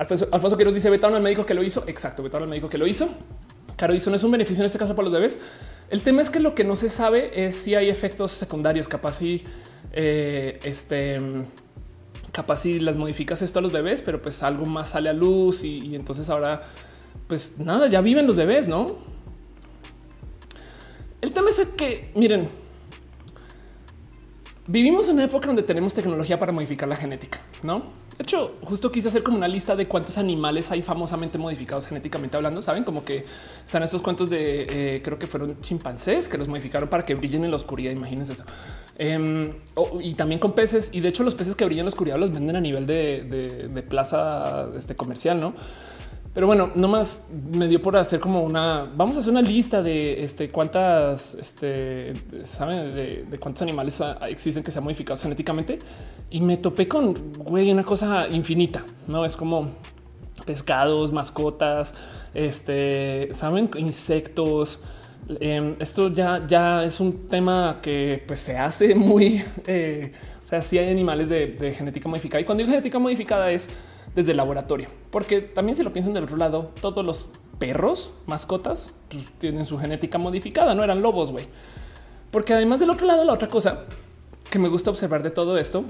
Alfonso, 0.00 0.28
Alfonso 0.32 0.56
Quiroz 0.56 0.74
dice, 0.74 0.90
Betano 0.90 1.16
el 1.16 1.22
médico 1.22 1.46
que 1.46 1.54
lo 1.54 1.62
hizo. 1.62 1.84
Exacto, 1.86 2.22
Betano 2.22 2.44
el 2.44 2.50
médico 2.50 2.68
que 2.68 2.76
lo 2.76 2.86
hizo. 2.86 3.08
Caro 3.76 3.92
dice, 3.92 4.10
no 4.10 4.16
es 4.16 4.24
un 4.24 4.32
beneficio 4.32 4.62
en 4.62 4.66
este 4.66 4.78
caso 4.78 4.96
para 4.96 5.08
los 5.08 5.14
bebés. 5.14 5.38
El 5.90 6.02
tema 6.02 6.22
es 6.22 6.30
que 6.30 6.40
lo 6.40 6.54
que 6.54 6.64
no 6.64 6.76
se 6.76 6.88
sabe 6.88 7.46
es 7.46 7.56
si 7.56 7.74
hay 7.74 7.88
efectos 7.88 8.32
secundarios, 8.32 8.88
capaz 8.88 9.18
si 9.18 9.44
eh, 9.92 10.58
este 10.64 11.18
capaz 12.32 12.58
si 12.58 12.80
las 12.80 12.96
modificas 12.96 13.40
esto 13.40 13.60
a 13.60 13.62
los 13.62 13.72
bebés, 13.72 14.02
pero 14.02 14.20
pues 14.20 14.42
algo 14.42 14.66
más 14.66 14.90
sale 14.90 15.08
a 15.08 15.14
luz 15.14 15.64
y, 15.64 15.78
y 15.78 15.94
entonces 15.94 16.28
ahora 16.28 16.62
pues 17.28 17.58
nada, 17.58 17.88
ya 17.88 18.00
viven 18.00 18.26
los 18.26 18.36
bebés, 18.36 18.68
¿no? 18.68 18.96
El 21.20 21.32
tema 21.32 21.48
es 21.50 21.66
que, 21.76 22.10
miren, 22.14 22.48
vivimos 24.66 25.08
en 25.08 25.14
una 25.14 25.24
época 25.24 25.46
donde 25.46 25.62
tenemos 25.62 25.94
tecnología 25.94 26.38
para 26.38 26.52
modificar 26.52 26.88
la 26.88 26.96
genética, 26.96 27.40
¿no? 27.62 27.84
De 28.18 28.22
hecho, 28.22 28.56
justo 28.62 28.90
quise 28.90 29.08
hacer 29.08 29.22
como 29.22 29.36
una 29.36 29.48
lista 29.48 29.76
de 29.76 29.86
cuántos 29.86 30.16
animales 30.16 30.70
hay 30.70 30.80
famosamente 30.80 31.36
modificados 31.36 31.86
genéticamente 31.86 32.36
hablando. 32.36 32.62
Saben 32.62 32.82
como 32.82 33.04
que 33.04 33.26
están 33.62 33.82
estos 33.82 34.00
cuentos 34.00 34.30
de 34.30 34.96
eh, 34.96 35.02
creo 35.02 35.18
que 35.18 35.26
fueron 35.26 35.60
chimpancés 35.60 36.28
que 36.28 36.38
los 36.38 36.48
modificaron 36.48 36.88
para 36.88 37.04
que 37.04 37.14
brillen 37.14 37.44
en 37.44 37.50
la 37.50 37.56
oscuridad. 37.56 37.92
Imagínense 37.92 38.32
eso. 38.32 38.44
Em, 38.96 39.50
y 40.00 40.14
también 40.14 40.38
con 40.38 40.52
peces. 40.52 40.90
Y 40.94 41.00
de 41.00 41.10
hecho, 41.10 41.24
los 41.24 41.34
peces 41.34 41.54
que 41.54 41.66
brillan 41.66 41.80
en 41.80 41.86
la 41.86 41.90
oscuridad 41.90 42.18
los 42.18 42.32
venden 42.32 42.56
a 42.56 42.60
nivel 42.60 42.86
de, 42.86 43.68
de 43.70 43.82
plaza 43.82 44.70
este, 44.76 44.96
comercial, 44.96 45.38
no? 45.38 45.54
Pero 46.36 46.48
bueno, 46.48 46.70
nomás 46.74 47.28
me 47.50 47.66
dio 47.66 47.80
por 47.80 47.96
hacer 47.96 48.20
como 48.20 48.42
una. 48.42 48.86
Vamos 48.94 49.16
a 49.16 49.20
hacer 49.20 49.32
una 49.32 49.40
lista 49.40 49.82
de 49.82 50.22
este 50.22 50.50
cuántas, 50.50 51.32
este, 51.32 52.12
saben 52.44 52.94
de, 52.94 53.38
cuántos 53.40 53.62
animales 53.62 53.98
existen 54.28 54.62
que 54.62 54.70
se 54.70 54.76
han 54.76 54.84
modificado 54.84 55.18
genéticamente 55.18 55.78
y 56.28 56.42
me 56.42 56.58
topé 56.58 56.86
con 56.86 57.14
güey, 57.38 57.72
una 57.72 57.84
cosa 57.84 58.28
infinita. 58.28 58.84
No 59.06 59.24
es 59.24 59.34
como 59.34 59.70
pescados, 60.44 61.10
mascotas, 61.10 61.94
este, 62.34 63.30
saben, 63.32 63.70
insectos. 63.78 64.80
Em, 65.40 65.74
esto 65.78 66.08
ya, 66.08 66.46
ya 66.46 66.84
es 66.84 67.00
un 67.00 67.28
tema 67.28 67.78
que 67.80 68.22
pues, 68.26 68.40
se 68.40 68.58
hace 68.58 68.94
muy. 68.94 69.42
Eh, 69.66 70.12
o 70.44 70.46
sea, 70.46 70.62
sí 70.62 70.76
hay 70.76 70.90
animales 70.90 71.30
de, 71.30 71.46
de 71.46 71.72
genética 71.72 72.10
modificada 72.10 72.42
y 72.42 72.44
cuando 72.44 72.58
digo 72.62 72.70
genética 72.70 72.98
modificada 72.98 73.50
es 73.50 73.70
desde 74.16 74.30
el 74.32 74.38
laboratorio, 74.38 74.88
porque 75.10 75.42
también 75.42 75.76
si 75.76 75.82
lo 75.82 75.92
piensan 75.92 76.14
del 76.14 76.24
otro 76.24 76.38
lado, 76.38 76.72
todos 76.80 77.04
los 77.04 77.26
perros, 77.58 78.12
mascotas, 78.26 78.94
tienen 79.38 79.66
su 79.66 79.78
genética 79.78 80.16
modificada, 80.16 80.74
no 80.74 80.82
eran 80.82 81.02
lobos, 81.02 81.30
güey. 81.30 81.46
Porque 82.30 82.54
además 82.54 82.80
del 82.80 82.88
otro 82.90 83.06
lado, 83.06 83.24
la 83.24 83.34
otra 83.34 83.48
cosa 83.48 83.84
que 84.50 84.58
me 84.58 84.68
gusta 84.68 84.88
observar 84.90 85.22
de 85.22 85.30
todo 85.30 85.58
esto 85.58 85.84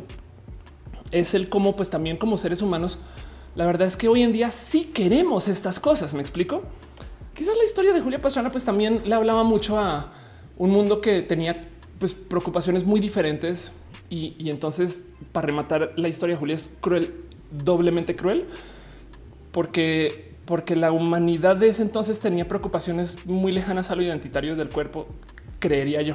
es 1.13 1.35
el 1.35 1.49
cómo, 1.49 1.77
pues 1.77 1.89
también 1.89 2.17
como 2.17 2.37
seres 2.37 2.63
humanos, 2.63 2.99
la 3.55 3.65
verdad 3.65 3.87
es 3.87 3.97
que 3.97 4.09
hoy 4.09 4.23
en 4.23 4.33
día 4.33 4.51
sí 4.51 4.91
queremos 4.93 5.47
estas 5.47 5.79
cosas. 5.79 6.13
Me 6.15 6.21
explico. 6.21 6.63
Quizás 7.33 7.57
la 7.57 7.65
historia 7.65 7.93
de 7.93 8.01
Julia 8.01 8.21
Pastrana, 8.21 8.51
pues 8.51 8.65
también 8.65 9.03
le 9.05 9.15
hablaba 9.15 9.45
mucho 9.45 9.79
a 9.79 10.13
un 10.59 10.71
mundo 10.71 11.01
que 11.01 11.23
tenía 11.23 11.69
pues 12.01 12.13
preocupaciones 12.13 12.85
muy 12.85 12.99
diferentes 12.99 13.73
y, 14.11 14.35
y 14.39 14.51
entonces 14.51 15.07
para 15.33 15.47
rematar 15.47 15.93
la 15.97 16.09
historia 16.09 16.35
de 16.35 16.41
Julia 16.41 16.55
es 16.57 16.71
cruel 16.81 17.27
doblemente 17.51 18.17
cruel 18.17 18.47
porque, 19.53 20.35
porque 20.45 20.77
la 20.77 20.93
humanidad 20.93 21.57
de 21.57 21.69
ese 21.69 21.83
entonces 21.83 22.21
tenía 22.21 22.47
preocupaciones 22.47 23.25
muy 23.25 23.53
lejanas 23.53 23.91
a 23.91 23.97
lo 23.97 24.03
identitario 24.03 24.55
del 24.55 24.69
cuerpo, 24.69 25.07
creería 25.59 26.03
yo. 26.03 26.15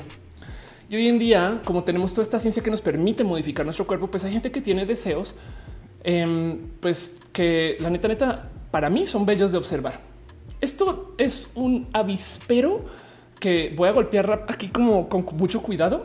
Y 0.89 0.95
hoy 0.97 1.07
en 1.07 1.17
día, 1.17 1.61
como 1.65 1.83
tenemos 1.83 2.13
toda 2.13 2.23
esta 2.23 2.37
ciencia 2.37 2.61
que 2.61 2.69
nos 2.69 2.81
permite 2.81 3.23
modificar 3.23 3.65
nuestro 3.65 3.87
cuerpo, 3.87 4.07
pues 4.11 4.25
hay 4.25 4.33
gente 4.33 4.51
que 4.51 4.61
tiene 4.61 4.85
deseos, 4.85 5.35
em, 6.03 6.59
pues 6.79 7.17
que 7.31 7.77
la 7.79 7.89
neta, 7.89 8.07
neta, 8.09 8.49
para 8.71 8.89
mí 8.89 9.05
son 9.05 9.25
bellos 9.25 9.51
de 9.51 9.57
observar. 9.57 10.01
Esto 10.59 11.15
es 11.17 11.49
un 11.55 11.87
avispero 11.93 12.85
que 13.39 13.73
voy 13.75 13.89
a 13.89 13.91
golpear 13.91 14.45
aquí 14.47 14.67
como 14.67 15.09
con 15.09 15.25
mucho 15.37 15.63
cuidado, 15.63 16.03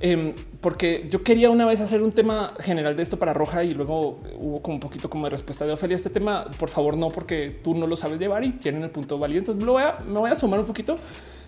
Em, 0.00 0.34
porque 0.60 1.08
yo 1.10 1.22
quería 1.22 1.48
una 1.48 1.64
vez 1.64 1.80
hacer 1.80 2.02
un 2.02 2.12
tema 2.12 2.52
general 2.60 2.96
de 2.96 3.02
esto 3.02 3.18
para 3.18 3.32
Roja 3.32 3.64
y 3.64 3.72
luego 3.72 4.20
hubo 4.38 4.60
como 4.60 4.74
un 4.74 4.80
poquito 4.80 5.08
como 5.08 5.24
de 5.24 5.30
respuesta 5.30 5.64
de 5.64 5.72
Ofelia. 5.72 5.96
Este 5.96 6.10
tema, 6.10 6.50
por 6.58 6.68
favor, 6.68 6.96
no, 6.96 7.08
porque 7.08 7.60
tú 7.64 7.74
no 7.74 7.86
lo 7.86 7.96
sabes 7.96 8.20
llevar 8.20 8.44
y 8.44 8.52
tienen 8.52 8.82
el 8.82 8.90
punto 8.90 9.18
válido. 9.18 9.38
Entonces 9.40 9.64
lo 9.64 9.72
voy 9.72 9.82
a, 9.82 9.98
me 10.06 10.18
voy 10.18 10.30
a 10.30 10.34
sumar 10.34 10.60
un 10.60 10.66
poquito 10.66 10.98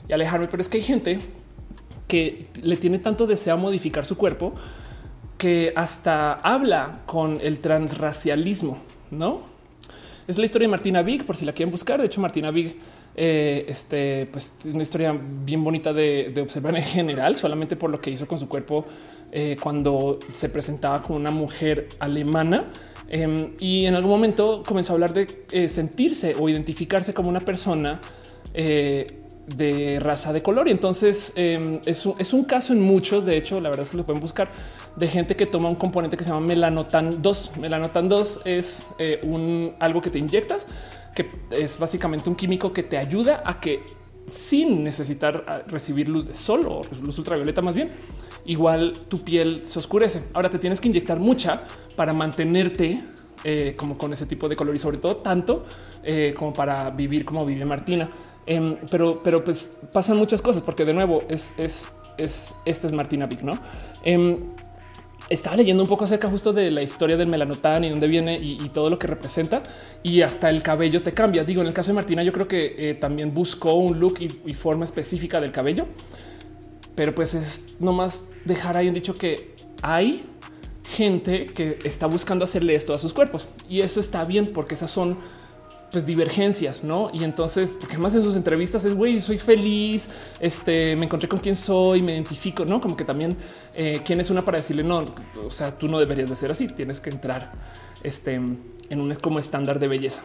y 0.08 0.12
alejarme. 0.12 0.48
Pero 0.48 0.60
es 0.60 0.68
que 0.68 0.78
hay 0.78 0.82
gente 0.82 1.20
que 2.06 2.46
le 2.62 2.76
tiene 2.78 2.98
tanto 2.98 3.26
deseo 3.26 3.54
a 3.54 3.56
modificar 3.56 4.06
su 4.06 4.16
cuerpo 4.16 4.54
que 5.36 5.72
hasta 5.76 6.32
habla 6.34 7.00
con 7.06 7.38
el 7.42 7.58
transracialismo, 7.58 8.78
no? 9.10 9.42
Es 10.26 10.36
la 10.36 10.44
historia 10.44 10.66
de 10.66 10.70
Martina 10.70 11.02
Big, 11.02 11.24
por 11.24 11.36
si 11.36 11.44
la 11.44 11.52
quieren 11.52 11.70
buscar. 11.70 12.00
De 12.00 12.06
hecho, 12.06 12.20
Martina 12.20 12.50
Big 12.50 12.78
eh, 13.20 13.64
este, 13.66 14.26
pues 14.30 14.52
una 14.72 14.80
historia 14.80 15.12
bien 15.44 15.64
bonita 15.64 15.92
de, 15.92 16.32
observar 16.40 16.76
en 16.76 16.84
general, 16.84 17.34
solamente 17.34 17.74
por 17.74 17.90
lo 17.90 18.00
que 18.00 18.10
hizo 18.10 18.28
con 18.28 18.38
su 18.38 18.48
cuerpo 18.48 18.84
eh, 19.32 19.56
cuando 19.60 20.20
se 20.30 20.48
presentaba 20.48 21.02
como 21.02 21.18
una 21.18 21.32
mujer 21.32 21.88
alemana. 21.98 22.66
Em, 23.08 23.54
y 23.58 23.86
en 23.86 23.96
algún 23.96 24.12
momento 24.12 24.62
comenzó 24.64 24.92
a 24.92 24.94
hablar 24.94 25.14
de 25.14 25.46
eh, 25.50 25.68
sentirse 25.68 26.36
o 26.38 26.48
identificarse 26.48 27.12
como 27.12 27.28
una 27.28 27.40
persona 27.40 28.00
de 28.54 29.98
raza 30.00 30.32
de 30.32 30.40
color. 30.40 30.68
Y 30.68 30.70
entonces 30.70 31.32
em, 31.34 31.80
es, 31.86 32.06
un, 32.06 32.14
es, 32.20 32.32
un, 32.32 32.44
caso 32.44 32.72
en 32.72 32.80
muchos. 32.80 33.24
De 33.24 33.36
hecho, 33.36 33.60
la 33.60 33.68
verdad 33.68 33.82
es 33.82 33.90
que 33.90 33.96
lo 33.96 34.06
pueden 34.06 34.20
buscar 34.20 34.48
de 34.94 35.08
gente 35.08 35.34
que 35.34 35.46
toma 35.46 35.68
un 35.68 35.74
componente 35.74 36.16
que 36.16 36.22
se 36.22 36.30
llama 36.30 36.46
melanotan 36.46 37.20
2. 37.20 37.56
Melanotan 37.56 38.08
2 38.08 38.42
es 38.44 38.84
un 39.24 39.74
algo 39.80 40.00
que 40.00 40.10
te 40.10 40.20
inyectas 40.20 40.68
que 41.18 41.28
es 41.50 41.80
básicamente 41.80 42.30
un 42.30 42.36
químico 42.36 42.72
que 42.72 42.84
te 42.84 42.96
ayuda 42.96 43.42
a 43.44 43.58
que 43.58 43.82
sin 44.28 44.84
necesitar 44.84 45.44
ah, 45.48 45.62
recibir 45.66 46.08
luz 46.08 46.28
de 46.28 46.34
sol 46.34 46.64
o 46.68 46.82
luz 47.02 47.18
ultravioleta 47.18 47.60
más 47.60 47.74
bien, 47.74 47.88
igual 48.44 48.92
tu 49.08 49.24
piel 49.24 49.66
se 49.66 49.80
oscurece. 49.80 50.22
Ahora 50.32 50.48
te 50.48 50.60
tienes 50.60 50.80
que 50.80 50.86
inyectar 50.86 51.18
mucha 51.18 51.62
para 51.96 52.12
mantenerte 52.12 53.02
eh, 53.42 53.74
como 53.76 53.98
con 53.98 54.12
ese 54.12 54.26
tipo 54.26 54.48
de 54.48 54.54
color 54.54 54.76
y 54.76 54.78
sobre 54.78 54.98
todo 54.98 55.16
tanto 55.16 55.64
eh, 56.04 56.32
como 56.36 56.52
para 56.52 56.90
vivir 56.90 57.24
como 57.24 57.44
vive 57.44 57.64
Martina. 57.64 58.08
Em, 58.46 58.76
pero, 58.88 59.20
pero 59.22 59.42
pues 59.42 59.78
pasan 59.92 60.16
muchas 60.16 60.40
cosas 60.40 60.62
porque 60.62 60.84
de 60.84 60.94
nuevo 60.94 61.22
es, 61.28 61.58
es, 61.58 61.90
es 62.16 62.54
esta 62.64 62.86
es 62.86 62.92
Martina 62.92 63.26
Vic, 63.26 63.42
no? 63.42 63.58
Estaba 65.28 65.56
leyendo 65.56 65.82
un 65.82 65.88
poco 65.88 66.04
acerca 66.04 66.28
justo 66.28 66.52
de 66.52 66.70
la 66.70 66.82
historia 66.82 67.16
del 67.16 67.28
melanotán 67.28 67.84
y 67.84 67.90
dónde 67.90 68.06
viene 68.06 68.38
y, 68.38 68.68
todo 68.70 68.88
lo 68.88 68.98
que 68.98 69.06
representa 69.06 69.62
y 70.02 70.22
hasta 70.22 70.48
el 70.48 70.62
cabello 70.62 71.02
te 71.02 71.12
cambia. 71.12 71.44
Digo, 71.44 71.60
en 71.60 71.68
el 71.68 71.74
caso 71.74 71.90
de 71.90 71.94
Martina, 71.94 72.22
yo 72.22 72.32
creo 72.32 72.48
que 72.48 72.74
eh, 72.78 72.94
también 72.94 73.34
buscó 73.34 73.74
un 73.74 73.98
look 74.00 74.18
y, 74.20 74.54
forma 74.54 74.84
específica 74.84 75.40
del 75.40 75.52
cabello, 75.52 75.86
pero 76.94 77.14
pues 77.14 77.34
es 77.34 77.74
nomás 77.78 78.30
dejar 78.44 78.76
ahí 78.76 78.88
en 78.88 78.94
dicho 78.94 79.14
que 79.14 79.54
hay 79.82 80.22
gente 80.96 81.46
que 81.46 81.78
está 81.84 82.06
buscando 82.06 82.44
hacerle 82.44 82.74
esto 82.74 82.94
a 82.94 82.98
sus 82.98 83.12
cuerpos 83.12 83.46
y 83.68 83.82
eso 83.82 84.00
está 84.00 84.24
bien 84.24 84.52
porque 84.54 84.74
esas 84.74 84.90
son 84.90 85.18
pues 85.90 86.04
divergencias, 86.04 86.84
¿no? 86.84 87.10
Y 87.12 87.24
entonces, 87.24 87.76
porque 87.78 87.96
más 87.98 88.14
en 88.14 88.22
sus 88.22 88.36
entrevistas 88.36 88.84
es, 88.84 88.94
güey, 88.94 89.20
soy 89.20 89.38
feliz, 89.38 90.08
este, 90.38 90.94
me 90.96 91.06
encontré 91.06 91.28
con 91.28 91.38
quién 91.38 91.56
soy, 91.56 92.02
me 92.02 92.12
identifico, 92.12 92.64
¿no? 92.64 92.80
Como 92.80 92.96
que 92.96 93.04
también 93.04 93.36
eh, 93.74 94.02
quién 94.04 94.20
es 94.20 94.30
una 94.30 94.44
para 94.44 94.58
decirle, 94.58 94.84
no, 94.84 95.04
o 95.44 95.50
sea, 95.50 95.76
tú 95.76 95.88
no 95.88 95.98
deberías 95.98 96.28
de 96.28 96.34
ser 96.34 96.50
así, 96.50 96.68
tienes 96.68 97.00
que 97.00 97.10
entrar 97.10 97.52
este, 98.02 98.34
en 98.34 99.00
un 99.00 99.14
como 99.16 99.38
estándar 99.38 99.78
de 99.78 99.88
belleza. 99.88 100.22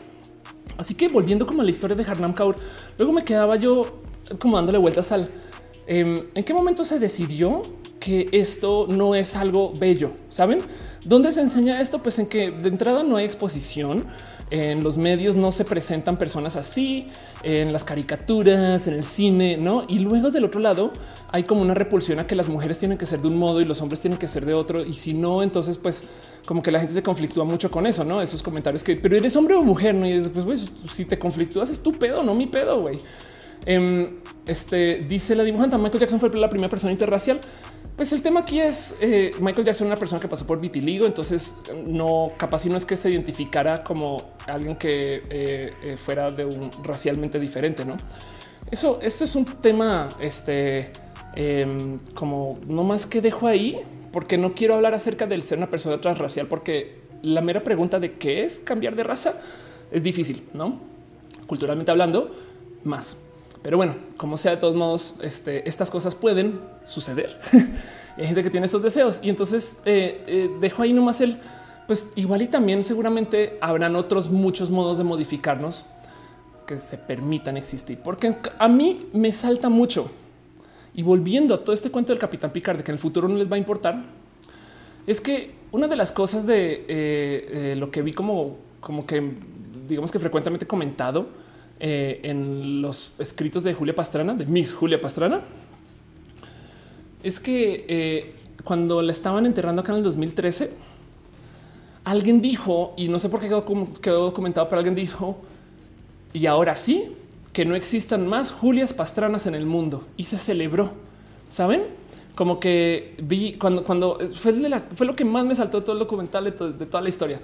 Así 0.77 0.95
que 0.95 1.07
volviendo 1.07 1.45
como 1.45 1.61
a 1.61 1.65
la 1.65 1.71
historia 1.71 1.95
de 1.95 2.03
Harnam 2.03 2.33
Kaur, 2.33 2.55
luego 2.97 3.13
me 3.13 3.23
quedaba 3.23 3.55
yo 3.55 4.01
como 4.39 4.55
dándole 4.57 4.77
vueltas 4.77 5.11
al 5.11 5.29
em, 5.87 6.23
en 6.33 6.43
qué 6.43 6.53
momento 6.53 6.83
se 6.83 6.99
decidió 6.99 7.61
que 7.99 8.27
esto 8.31 8.87
no 8.89 9.15
es 9.15 9.35
algo 9.35 9.73
bello. 9.73 10.11
Saben 10.29 10.61
dónde 11.05 11.31
se 11.31 11.41
enseña 11.41 11.79
esto? 11.79 11.99
Pues 11.99 12.19
en 12.19 12.25
que 12.25 12.51
de 12.51 12.69
entrada 12.69 13.03
no 13.03 13.15
hay 13.17 13.25
exposición 13.25 14.05
en 14.53 14.83
los 14.83 14.99
medios 14.99 15.35
no 15.35 15.51
se 15.51 15.65
presentan 15.65 16.15
personas 16.15 16.55
así, 16.57 17.07
en 17.41 17.73
las 17.73 17.83
caricaturas, 17.83 18.87
en 18.87 18.93
el 18.93 19.03
cine, 19.03 19.57
¿no? 19.57 19.83
Y 19.87 19.97
luego 19.97 20.29
del 20.29 20.43
otro 20.43 20.59
lado 20.59 20.93
hay 21.31 21.45
como 21.45 21.63
una 21.63 21.73
repulsión 21.73 22.19
a 22.19 22.27
que 22.27 22.35
las 22.35 22.47
mujeres 22.47 22.77
tienen 22.77 22.99
que 22.99 23.07
ser 23.07 23.19
de 23.19 23.29
un 23.29 23.37
modo 23.37 23.61
y 23.61 23.65
los 23.65 23.81
hombres 23.81 23.99
tienen 23.99 24.19
que 24.19 24.27
ser 24.27 24.45
de 24.45 24.53
otro. 24.53 24.85
Y 24.85 24.93
si 24.93 25.15
no, 25.15 25.41
entonces 25.41 25.79
pues 25.79 26.03
como 26.45 26.61
que 26.61 26.71
la 26.71 26.77
gente 26.77 26.93
se 26.93 27.01
conflictúa 27.01 27.45
mucho 27.45 27.71
con 27.71 27.87
eso, 27.87 28.03
¿no? 28.03 28.21
Esos 28.21 28.43
comentarios 28.43 28.83
que, 28.83 28.95
pero 28.95 29.17
eres 29.17 29.35
hombre 29.35 29.55
o 29.55 29.63
mujer, 29.63 29.95
¿no? 29.95 30.05
Y 30.05 30.19
después, 30.19 30.45
pues, 30.45 30.71
si 30.93 31.05
te 31.05 31.17
conflictúas 31.17 31.71
es 31.71 31.81
tu 31.81 31.91
pedo, 31.91 32.21
no 32.21 32.35
mi 32.35 32.45
pedo, 32.45 32.79
güey. 32.79 32.99
Em, 33.65 34.19
este 34.45 35.05
dice 35.07 35.35
la 35.35 35.43
dibujante 35.43 35.77
Michael 35.79 36.01
Jackson 36.01 36.19
fue 36.19 36.29
la 36.29 36.49
primera 36.49 36.69
persona 36.69 36.91
interracial. 36.91 37.41
Pues 37.95 38.11
el 38.11 38.23
tema 38.23 38.39
aquí 38.39 38.59
es 38.59 38.97
eh, 39.01 39.31
Michael 39.39 39.65
Jackson, 39.65 39.85
una 39.85 39.95
persona 39.95 40.19
que 40.19 40.27
pasó 40.27 40.47
por 40.47 40.59
vitiligo, 40.59 41.05
entonces 41.05 41.57
no 41.85 42.31
capaz 42.37 42.65
y 42.65 42.69
no 42.69 42.77
es 42.77 42.85
que 42.85 42.97
se 42.97 43.11
identificara 43.11 43.83
como 43.83 44.31
alguien 44.47 44.75
que 44.75 45.21
eh, 45.29 45.73
eh, 45.83 45.97
fuera 45.97 46.31
de 46.31 46.43
un 46.43 46.71
racialmente 46.83 47.39
diferente, 47.39 47.85
no? 47.85 47.95
eso, 48.71 48.99
esto 49.01 49.23
es 49.23 49.35
un 49.35 49.45
tema, 49.45 50.09
este, 50.19 50.91
em, 51.35 51.99
como 52.15 52.59
no 52.67 52.83
más 52.83 53.05
que 53.05 53.21
dejo 53.21 53.45
ahí, 53.45 53.77
porque 54.11 54.39
no 54.39 54.55
quiero 54.55 54.73
hablar 54.73 54.95
acerca 54.95 55.27
del 55.27 55.43
ser 55.43 55.59
una 55.59 55.69
persona 55.69 56.01
transracial, 56.01 56.47
porque 56.47 57.03
la 57.21 57.41
mera 57.41 57.63
pregunta 57.63 57.99
de 57.99 58.13
qué 58.13 58.43
es 58.43 58.59
cambiar 58.59 58.95
de 58.95 59.03
raza 59.03 59.39
es 59.91 60.01
difícil, 60.01 60.43
no? 60.53 60.79
Culturalmente 61.45 61.91
hablando, 61.91 62.31
más. 62.83 63.17
Pero 63.63 63.77
bueno, 63.77 63.95
como 64.17 64.35
sea, 64.35 64.51
de 64.51 64.57
todos 64.57 64.75
modos, 64.75 65.15
este, 65.21 65.67
estas 65.67 65.89
cosas 65.89 66.15
pueden 66.15 66.59
suceder. 66.83 67.39
Hay 68.17 68.27
gente 68.27 68.43
que 68.43 68.49
tiene 68.49 68.65
estos 68.65 68.83
deseos 68.83 69.21
y 69.23 69.29
entonces 69.29 69.79
eh, 69.85 70.23
eh, 70.27 70.51
dejo 70.59 70.83
ahí 70.83 70.93
nomás 70.93 71.21
el, 71.21 71.39
pues 71.87 72.09
igual 72.15 72.43
y 72.43 72.47
también 72.47 72.83
seguramente 72.83 73.57
habrán 73.61 73.95
otros 73.95 74.29
muchos 74.29 74.69
modos 74.69 74.99
de 74.99 75.05
modificarnos 75.05 75.85
que 76.67 76.77
se 76.77 76.97
permitan 76.97 77.57
existir, 77.57 77.97
porque 78.03 78.37
a 78.59 78.67
mí 78.67 79.07
me 79.13 79.31
salta 79.31 79.69
mucho. 79.69 80.11
Y 80.93 81.01
volviendo 81.01 81.55
a 81.55 81.63
todo 81.63 81.73
este 81.73 81.89
cuento 81.89 82.13
del 82.13 82.19
Capitán 82.19 82.51
Picard 82.51 82.77
de 82.77 82.83
que 82.83 82.91
en 82.91 82.95
el 82.95 82.99
futuro 82.99 83.27
no 83.27 83.35
les 83.35 83.51
va 83.51 83.55
a 83.55 83.59
importar, 83.59 83.99
es 85.07 85.19
que 85.19 85.55
una 85.71 85.87
de 85.87 85.95
las 85.95 86.11
cosas 86.11 86.45
de 86.45 86.85
eh, 86.87 87.75
lo 87.77 87.89
que 87.89 88.03
vi 88.03 88.13
como, 88.13 88.57
como 88.79 89.05
que 89.05 89.33
digamos 89.87 90.11
que 90.11 90.19
frecuentemente 90.19 90.67
comentado 90.67 91.27
en 91.85 92.81
los 92.81 93.11
escritos 93.19 93.63
de 93.63 93.73
Julia 93.73 93.93
Pastrana, 93.93 94.33
de 94.33 94.45
Miss 94.45 94.71
Julia 94.71 95.01
Pastrana, 95.01 95.41
es 97.21 97.41
que 97.41 97.85
eh, 97.89 98.35
cuando 98.63 99.01
la 99.01 99.11
estaban 99.11 99.45
enterrando 99.45 99.81
acá 99.81 99.91
en 99.91 99.97
el 99.97 100.03
2013, 100.03 100.71
alguien 102.05 102.41
dijo, 102.41 102.93
y 102.95 103.09
no 103.09 103.19
sé 103.19 103.27
por 103.27 103.41
qué 103.41 103.47
quedó, 103.47 103.65
quedó 104.01 104.23
documentado, 104.23 104.69
pero 104.69 104.77
alguien 104.79 104.95
dijo, 104.95 105.37
y 106.31 106.45
ahora 106.45 106.77
sí, 106.77 107.11
que 107.51 107.65
no 107.65 107.75
existan 107.75 108.27
más 108.27 108.51
Julias 108.51 108.93
Pastranas 108.93 109.45
en 109.45 109.53
el 109.53 109.65
mundo. 109.65 110.03
Y 110.15 110.23
se 110.23 110.37
celebró, 110.37 110.93
¿saben? 111.49 111.83
Como 112.35 112.61
que 112.61 113.15
vi 113.21 113.55
cuando, 113.55 113.83
cuando 113.83 114.19
fue, 114.35 114.53
fue 114.95 115.05
lo 115.05 115.15
que 115.17 115.25
más 115.25 115.45
me 115.45 115.53
saltó 115.53 115.81
de 115.81 115.85
todo 115.85 115.93
el 115.93 115.99
documental 115.99 116.45
de, 116.45 116.51
de 116.51 116.85
toda 116.85 117.01
la 117.01 117.09
historia. 117.09 117.41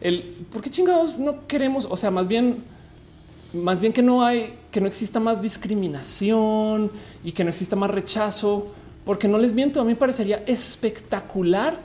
El 0.00 0.46
por 0.50 0.62
qué 0.62 0.70
chingados 0.70 1.18
no 1.18 1.46
queremos, 1.46 1.86
o 1.88 1.96
sea, 1.96 2.10
más 2.10 2.26
bien 2.26 2.64
más 3.52 3.80
bien 3.80 3.92
que 3.92 4.02
no 4.02 4.24
hay, 4.24 4.52
que 4.70 4.80
no 4.80 4.86
exista 4.86 5.20
más 5.20 5.42
discriminación 5.42 6.90
y 7.24 7.32
que 7.32 7.44
no 7.44 7.50
exista 7.50 7.76
más 7.76 7.90
rechazo 7.90 8.66
porque 9.04 9.28
no 9.28 9.38
les 9.38 9.52
miento, 9.52 9.80
a 9.80 9.84
mí 9.84 9.94
parecería 9.94 10.42
espectacular 10.46 11.78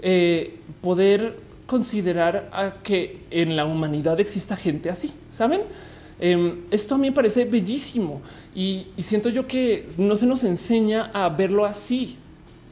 eh, 0.00 0.58
poder 0.82 1.36
considerar 1.66 2.78
que 2.82 3.20
en 3.30 3.56
la 3.56 3.64
humanidad 3.64 4.18
exista 4.20 4.56
gente 4.56 4.90
así, 4.90 5.12
¿saben? 5.30 5.62
Em, 6.20 6.62
esto 6.70 6.94
a 6.94 6.98
mí 6.98 7.08
me 7.08 7.14
parece 7.14 7.44
bellísimo 7.44 8.20
y, 8.54 8.86
siento 8.98 9.28
yo 9.28 9.46
que 9.46 9.86
no 9.98 10.16
se 10.16 10.26
nos 10.26 10.44
enseña 10.44 11.10
a 11.14 11.28
verlo 11.28 11.64
así. 11.64 12.16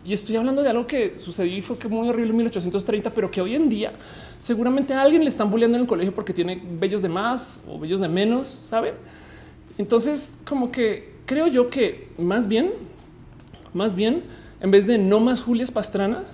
Y 0.04 0.12
estoy 0.12 0.36
hablando 0.36 0.62
de 0.62 0.70
algo 0.70 0.86
que 0.86 1.16
sucedió 1.20 1.56
y 1.56 1.62
fue 1.62 1.78
que 1.78 1.88
muy 1.88 2.08
horrible 2.08 2.30
en 2.30 2.36
1830, 2.36 3.10
pero 3.10 3.30
que 3.30 3.40
hoy 3.40 3.54
en 3.54 3.68
día 3.68 3.92
seguramente 4.38 4.94
a 4.94 5.02
alguien 5.02 5.22
le 5.22 5.28
están 5.28 5.50
bulleando 5.50 5.76
en 5.76 5.82
el 5.82 5.88
colegio 5.88 6.14
porque 6.14 6.32
tiene 6.32 6.60
bellos 6.78 7.02
de 7.02 7.08
más 7.08 7.60
o 7.68 7.78
bellos 7.78 8.00
de 8.00 8.08
menos, 8.08 8.48
¿saben? 8.48 8.94
Entonces, 9.78 10.36
como 10.46 10.70
que 10.70 11.14
creo 11.26 11.46
yo 11.46 11.70
que 11.70 12.08
más 12.18 12.48
bien 12.48 12.70
más 13.76 13.94
bien, 13.94 14.22
en 14.62 14.70
vez 14.70 14.86
de 14.86 14.96
no 14.96 15.20
más 15.20 15.42
Julias 15.42 15.70
Pastrana, 15.70 16.24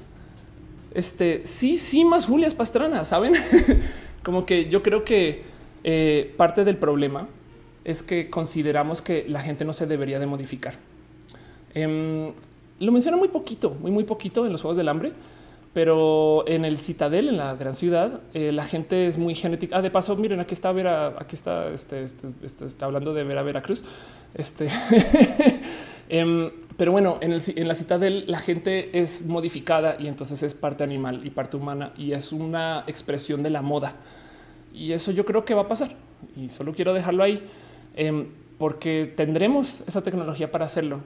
este 0.95 1.45
sí, 1.45 1.77
sí, 1.77 2.05
más 2.05 2.27
Julias 2.27 2.55
Pastrana, 2.55 3.05
saben? 3.05 3.35
Como 4.23 4.47
que 4.47 4.71
yo 4.71 4.81
creo 4.83 5.05
que 5.05 5.43
eh, 5.83 6.33
parte 6.37 6.65
del 6.65 6.77
problema 6.77 7.27
es 7.85 8.05
que 8.05 8.31
consideramos 8.31 9.03
que 9.03 9.25
la 9.29 9.41
gente 9.41 9.65
no 9.65 9.73
se 9.73 9.89
debería 9.89 10.21
de 10.21 10.27
modificar. 10.27 10.75
Em, 11.75 12.31
lo 12.79 12.93
menciona 12.93 13.17
muy 13.17 13.27
poquito, 13.27 13.71
muy, 13.71 13.91
muy 13.91 14.05
poquito 14.05 14.47
en 14.47 14.53
los 14.53 14.63
Juegos 14.63 14.77
del 14.77 14.89
Hambre, 14.89 15.13
pero 15.73 16.45
en 16.47 16.65
el 16.65 16.77
Citadel, 16.79 17.29
en 17.29 17.39
la 17.39 17.55
gran 17.55 17.75
ciudad, 17.75 18.21
eh, 18.35 18.53
la 18.53 18.65
gente 18.65 19.07
es 19.07 19.19
muy 19.19 19.35
genética. 19.35 19.79
Ah, 19.79 19.83
de 19.83 19.91
paso, 19.91 20.15
miren, 20.17 20.41
aquí 20.41 20.55
está 20.55 20.73
Vera, 20.73 21.15
aquí 21.19 21.35
está, 21.35 21.69
este, 21.69 22.03
este, 22.05 22.29
este 22.43 22.67
está 22.67 22.87
hablando 22.87 23.15
de 23.15 23.25
Vera 23.25 23.43
Veracruz. 23.43 23.83
Este 24.35 24.69
Em, 26.15 26.51
pero 26.77 26.93
bueno, 26.93 27.17
en, 27.23 27.33
la 27.67 27.75
citadel 27.75 28.25
la 28.27 28.39
gente 28.39 29.01
es 29.01 29.25
modificada 29.25 29.97
y 29.99 30.09
entonces 30.09 30.43
es 30.43 30.53
parte 30.55 30.85
animal 30.85 31.23
y 31.25 31.31
parte 31.31 31.57
humana 31.57 31.95
y 31.97 32.13
es 32.13 32.33
una 32.33 32.85
expresión 32.87 33.43
de 33.43 33.49
la 33.49 33.63
moda. 33.63 33.97
Y 34.75 34.93
eso 34.93 35.11
yo 35.11 35.25
creo 35.25 35.47
que 35.47 35.55
va 35.55 35.63
a 35.63 35.69
pasar 35.69 35.97
y 36.37 36.51
solo 36.51 36.75
quiero 36.75 36.93
dejarlo 36.93 37.25
ahí 37.25 37.43
em, 37.97 38.27
porque 38.59 39.11
tendremos 39.17 39.83
esa 39.87 40.03
tecnología 40.03 40.53
para 40.53 40.67
hacerlo. 40.67 41.01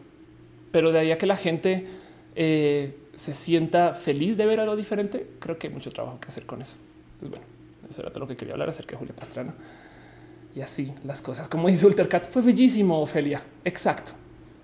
Pero 0.73 0.91
de 0.91 0.99
ahí 0.99 1.13
a 1.13 1.19
que 1.19 1.27
la 1.27 1.37
gente 1.37 1.87
eh, 2.35 2.97
se 3.17 3.35
sienta 3.35 3.95
feliz 3.95 4.37
de 4.37 4.47
ver 4.47 4.61
algo 4.61 4.77
diferente, 4.77 5.27
creo 5.41 5.59
que 5.59 5.67
hay 5.67 5.73
mucho 5.73 5.91
trabajo 5.91 6.21
que 6.21 6.29
hacer 6.29 6.47
con 6.47 6.63
eso. 6.63 6.77
Pues 7.19 7.31
bueno, 7.31 7.45
eso 7.89 8.03
era 8.03 8.11
todo 8.11 8.21
lo 8.21 8.29
que 8.29 8.37
quería 8.37 8.55
hablar 8.55 8.69
acerca 8.69 8.93
de 8.93 8.99
Julia 8.99 9.17
Pastrana. 9.17 9.55
Y 10.55 10.61
así 10.61 10.95
las 11.05 11.21
cosas. 11.23 11.49
Como 11.49 11.69
dice 11.69 11.87
Ultercat, 11.87 12.31
fue 12.31 12.43
bellísimo, 12.43 13.01
Ofelia. 13.01 13.43
Exacto. 13.65 14.13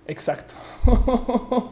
Exacto. 0.07 0.55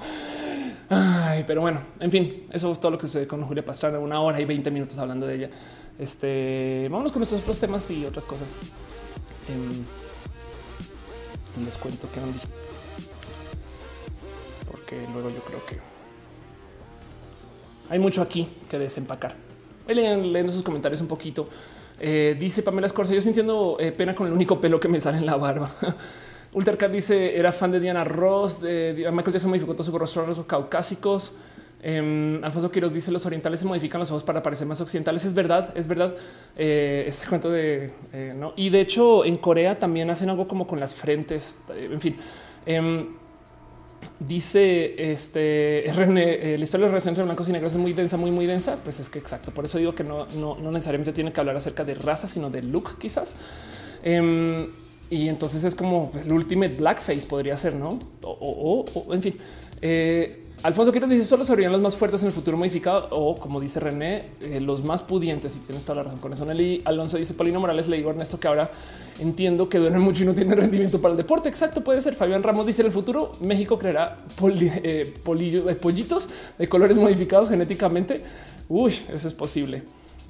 Ay, 0.88 1.44
pero 1.46 1.60
bueno, 1.60 1.80
en 2.00 2.10
fin, 2.10 2.42
eso 2.52 2.72
es 2.72 2.80
todo 2.80 2.90
lo 2.90 2.98
que 2.98 3.06
se 3.06 3.26
con 3.26 3.42
Julia 3.42 3.64
Pastrana, 3.64 3.98
una 3.98 4.20
hora 4.20 4.40
y 4.40 4.44
20 4.44 4.70
minutos 4.70 4.98
hablando 4.98 5.26
de 5.26 5.34
ella. 5.36 5.50
Este, 5.98 6.88
vámonos 6.90 7.12
con 7.12 7.20
nuestros 7.20 7.42
otros 7.42 7.60
temas 7.60 7.88
y 7.90 8.04
otras 8.04 8.26
cosas. 8.26 8.54
Em, 9.48 9.84
les 11.64 11.76
cuento 11.76 12.08
qué 12.12 12.20
onda. 12.20 12.40
Porque 14.70 15.06
luego 15.12 15.30
yo 15.30 15.40
creo 15.40 15.64
que 15.66 15.89
hay 17.90 17.98
mucho 17.98 18.22
aquí 18.22 18.48
que 18.68 18.78
desempacar. 18.78 19.34
Voy 19.84 19.94
leyendo 19.94 20.50
sus 20.50 20.62
comentarios 20.62 21.02
un 21.02 21.08
poquito. 21.08 21.46
Eh, 22.00 22.34
dice 22.38 22.62
Pamela 22.62 22.86
Escorza, 22.86 23.12
yo 23.12 23.20
sintiendo 23.20 23.76
eh, 23.78 23.92
pena 23.92 24.14
con 24.14 24.26
el 24.26 24.32
único 24.32 24.58
pelo 24.58 24.80
que 24.80 24.88
me 24.88 24.98
sale 24.98 25.18
en 25.18 25.26
la 25.26 25.36
barba. 25.36 25.70
Ultercat 26.54 26.90
dice 26.90 27.38
era 27.38 27.52
fan 27.52 27.70
de 27.70 27.80
Diana 27.80 28.02
Ross, 28.04 28.62
de 28.62 28.94
Michael 29.12 29.34
Jackson 29.34 29.50
modificó 29.50 29.74
todos 29.74 29.86
sus 29.86 29.94
rostros 29.94 30.46
caucásicos. 30.46 31.34
Em, 31.82 32.44
Alfonso 32.44 32.70
Quiroz 32.70 32.92
dice 32.92 33.10
los 33.10 33.24
orientales 33.24 33.60
se 33.60 33.66
modifican 33.66 34.00
los 34.00 34.10
ojos 34.10 34.22
para 34.22 34.42
parecer 34.42 34.66
más 34.66 34.80
occidentales. 34.80 35.24
Es 35.24 35.34
verdad, 35.34 35.70
es 35.74 35.86
verdad. 35.86 36.14
Eh, 36.56 37.04
este 37.06 37.26
cuento 37.26 37.50
de 37.50 37.92
eh. 38.12 38.34
Y 38.56 38.70
de 38.70 38.80
hecho, 38.80 39.24
en 39.24 39.36
Corea 39.38 39.78
también 39.78 40.10
hacen 40.10 40.28
algo 40.30 40.46
como 40.46 40.66
con 40.66 40.78
las 40.78 40.94
frentes. 40.94 41.60
Eh, 41.74 41.88
en 41.90 42.00
fin, 42.00 42.16
em, 42.66 43.06
dice 44.18 45.12
este 45.12 45.84
René, 45.94 46.56
la 46.58 46.64
historia 46.64 46.86
de 46.86 46.92
relaciones 46.92 47.18
entre 47.18 47.24
blancos 47.24 47.48
y 47.48 47.52
negros 47.52 47.72
es 47.72 47.78
muy 47.78 47.92
densa, 47.92 48.16
muy, 48.16 48.30
muy 48.30 48.46
densa. 48.46 48.76
Pues 48.82 49.00
es 49.00 49.10
que 49.10 49.18
exacto. 49.18 49.52
Por 49.52 49.64
eso 49.64 49.78
digo 49.78 49.94
que 49.94 50.04
no, 50.04 50.26
no, 50.36 50.56
no 50.56 50.70
necesariamente 50.70 51.12
tiene 51.12 51.32
que 51.32 51.40
hablar 51.40 51.56
acerca 51.56 51.84
de 51.84 51.94
raza, 51.94 52.26
sino 52.26 52.50
de 52.50 52.62
look, 52.62 52.98
quizás. 52.98 53.34
Em, 54.02 54.66
y 55.10 55.28
entonces 55.28 55.64
es 55.64 55.74
como 55.74 56.12
el 56.24 56.30
ultimate 56.32 56.76
blackface 56.76 57.26
podría 57.26 57.56
ser, 57.56 57.74
no? 57.74 57.98
O, 58.22 58.86
en 59.12 59.22
fin. 59.22 59.36
Eh, 59.82 60.39
Alfonso 60.62 60.92
Quiroz 60.92 61.08
dice 61.08 61.24
solo 61.24 61.44
serían 61.44 61.72
los 61.72 61.80
más 61.80 61.96
fuertes 61.96 62.20
en 62.22 62.28
el 62.28 62.32
futuro 62.34 62.56
modificado 62.56 63.08
o 63.10 63.38
como 63.38 63.60
dice 63.60 63.80
René, 63.80 64.24
eh, 64.42 64.60
los 64.60 64.84
más 64.84 65.00
pudientes. 65.00 65.56
Y 65.56 65.60
tienes 65.60 65.84
toda 65.84 65.96
la 65.96 66.02
razón 66.04 66.20
con 66.20 66.32
eso. 66.32 66.44
Nelly 66.44 66.82
Alonso 66.84 67.16
dice 67.16 67.32
Polino 67.34 67.60
Morales. 67.60 67.88
Le 67.88 67.96
digo 67.96 68.10
Ernesto 68.10 68.38
que 68.38 68.48
ahora 68.48 68.70
entiendo 69.18 69.68
que 69.68 69.78
duerme 69.78 69.98
mucho 69.98 70.22
y 70.22 70.26
no 70.26 70.34
tiene 70.34 70.54
rendimiento 70.56 71.00
para 71.00 71.12
el 71.12 71.18
deporte. 71.18 71.48
Exacto, 71.48 71.82
puede 71.82 72.00
ser. 72.00 72.14
Fabián 72.14 72.42
Ramos 72.42 72.66
dice 72.66 72.82
en 72.82 72.86
el 72.86 72.92
futuro 72.92 73.32
México 73.40 73.78
creará 73.78 74.18
eh, 74.82 75.14
pollitos 75.24 76.28
de 76.58 76.68
colores 76.68 76.98
modificados 76.98 77.48
genéticamente. 77.48 78.22
Uy, 78.68 78.94
eso 79.12 79.28
es 79.28 79.34
posible. 79.34 79.82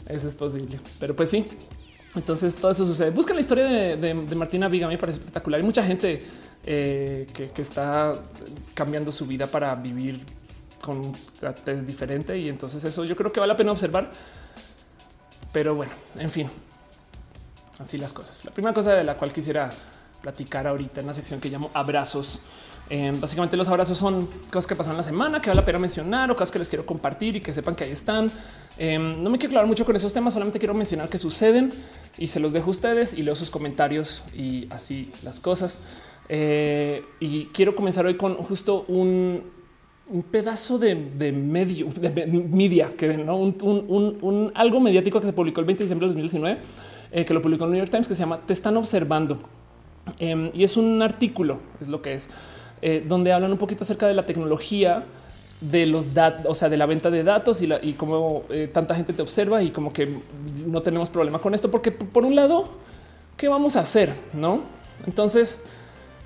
Eso 0.09 0.29
es 0.29 0.37
posible. 0.37 0.79
Pero 0.99 1.15
pues 1.15 1.29
sí, 1.29 1.47
entonces 2.17 2.57
todo 2.57 2.71
eso 2.71 2.85
sucede. 2.85 3.11
Busca 3.11 3.33
la 3.33 3.41
historia 3.41 3.65
de, 3.97 4.15
Martina 4.35 4.69
Viga, 4.69 4.89
me 4.89 4.99
parece 4.99 5.19
espectacular. 5.19 5.61
Hay 5.61 5.67
mucha 5.67 5.85
gente 5.85 6.23
eh, 6.67 7.27
que, 7.33 7.63
está 7.63 8.13
cambiando 8.75 9.11
su 9.13 9.27
vida 9.27 9.47
para 9.47 9.75
vivir 9.75 10.25
con 10.81 11.13
test 11.65 11.87
diferente 11.87 12.39
y 12.39 12.49
entonces 12.49 12.83
eso 12.85 13.05
yo 13.05 13.17
creo 13.17 13.33
que 13.33 13.41
vale 13.41 13.53
la 13.53 13.57
pena 13.57 13.73
observar. 13.73 14.11
Pero 15.53 15.75
bueno, 15.75 15.93
en 16.19 16.31
fin, 16.31 16.49
así 17.79 17.99
las 17.99 18.13
cosas. 18.13 18.45
La 18.45 18.51
primera 18.51 18.73
cosa 18.73 18.95
de 18.95 19.05
la 19.05 19.17
cual 19.17 19.33
quisiera 19.33 19.71
platicar 20.23 20.67
ahorita 20.67 21.01
en 21.01 21.07
la 21.07 21.13
sección 21.13 21.41
que 21.41 21.49
llamo 21.49 21.71
abrazos 21.75 22.41
Em, 22.91 23.21
básicamente 23.21 23.57
los 23.57 23.69
abrazos 23.69 23.97
son 23.97 24.27
cosas 24.51 24.67
que 24.67 24.75
pasan 24.75 24.97
la 24.97 25.05
semana, 25.05 25.41
que 25.41 25.49
vale 25.49 25.61
la 25.61 25.65
pena 25.65 25.79
mencionar 25.79 26.29
o 26.29 26.35
cosas 26.35 26.51
que 26.51 26.59
les 26.59 26.69
quiero 26.69 26.85
compartir 26.85 27.37
y 27.37 27.41
que 27.41 27.53
sepan 27.53 27.77
que 27.77 27.85
ahí 27.85 27.93
están. 27.93 28.33
Em, 28.79 29.23
no 29.23 29.31
me 29.31 29.39
quiero 29.39 29.51
aclarar 29.51 29.69
mucho 29.69 29.85
con 29.85 29.95
esos 29.95 30.13
temas, 30.13 30.33
solamente 30.33 30.59
quiero 30.59 30.75
mencionar 30.75 31.09
que 31.09 31.17
suceden 31.17 31.73
y 32.19 32.27
se 32.27 32.41
los 32.41 32.53
dejo 32.53 32.67
a 32.67 32.71
ustedes 32.71 33.15
y 33.15 33.23
leo 33.23 33.37
sus 33.37 33.49
comentarios 33.49 34.25
y 34.35 34.67
así 34.71 35.13
las 35.23 35.39
cosas. 35.39 35.79
Eh, 36.33 37.03
y 37.19 37.47
quiero 37.47 37.75
comenzar 37.75 38.07
hoy 38.07 38.17
con 38.17 38.37
justo 38.37 38.85
un, 38.87 39.43
pedazo 40.31 40.79
de, 40.79 40.95
medio, 40.95 41.87
de 41.87 42.27
media, 42.27 42.93
que 42.97 43.17
¿no? 43.17 43.37
un, 43.37 44.53
algo 44.55 44.81
mediático 44.81 45.21
que 45.21 45.27
se 45.27 45.33
publicó 45.33 45.61
el 45.61 45.67
20 45.67 45.81
de 45.81 45.85
diciembre 45.85 46.07
de 46.07 46.15
2019, 46.15 46.59
eh, 47.13 47.25
que 47.25 47.35
lo 47.35 47.43
publicó 47.43 47.65
el 47.65 47.73
New 47.73 47.79
York 47.79 47.91
Times, 47.91 48.07
que 48.07 48.15
se 48.15 48.21
llama 48.21 48.39
Te 48.39 48.53
están 48.53 48.77
observando 48.77 49.39
Em, 50.19 50.51
y 50.55 50.65
es 50.65 50.77
un 50.77 51.03
artículo, 51.03 51.59
es 51.81 51.89
lo 51.89 52.03
que 52.03 52.15
es, 52.15 52.29
eh, 52.83 53.05
donde 53.07 53.33
hablan 53.33 53.53
un 53.53 53.59
poquito 53.59 53.85
acerca 53.85 54.07
de 54.07 54.15
la 54.15 54.27
tecnología 54.27 55.05
de 55.61 55.87
los 55.87 56.15
datos, 56.15 56.47
o 56.49 56.55
sea, 56.55 56.69
de 56.71 56.77
la 56.79 56.87
venta 56.87 57.11
de 57.11 57.23
datos 57.23 57.61
y 57.61 57.93
cómo 57.93 58.45
eh, 58.49 58.69
tanta 58.73 58.95
gente 58.95 59.13
te 59.13 59.21
observa 59.21 59.63
y 59.63 59.71
como 59.71 59.93
que 59.93 60.09
no 60.67 60.81
tenemos 60.81 61.11
problema 61.11 61.39
con 61.39 61.55
esto, 61.55 61.71
porque 61.71 61.93
por 61.93 62.25
un 62.25 62.35
lado, 62.35 62.69
¿qué 63.37 63.49
vamos 63.49 63.77
a 63.77 63.81
hacer? 63.81 64.15
No? 64.33 64.61
Entonces, 65.07 65.61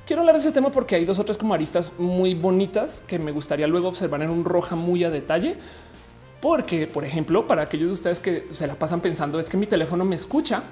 quiero 0.07 0.23
hablar 0.23 0.35
de 0.35 0.41
ese 0.41 0.53
tema 0.53 0.71
porque 0.71 0.97
hay 0.97 1.05
dos 1.05 1.19
o 1.19 1.25
tres 1.25 1.37
como 1.37 1.55
aristas 1.55 1.93
muy 1.99 2.35
bonitas 2.35 3.03
que 3.07 3.19
me 3.19 3.33
gustaría 3.33 3.67
luego 3.67 3.89
observar 3.89 4.23
en 4.23 4.31
un 4.31 4.45
roja 4.45 4.77
muy 4.77 5.05
a 5.05 5.11
detalle. 5.11 5.57
Porque, 6.41 6.87
por 6.87 7.05
ejemplo, 7.05 7.47
para 7.47 7.63
aquellos 7.63 7.89
de 7.89 7.95
ustedes 7.95 8.21
que 8.21 8.49
se 8.51 8.67
la 8.67 8.75
pasan 8.75 9.01
pensando 9.01 9.39
es 9.39 9.49
que 9.49 9.57
mi 9.57 9.67
teléfono 9.67 10.05
me 10.05 10.15
escucha, 10.15 10.63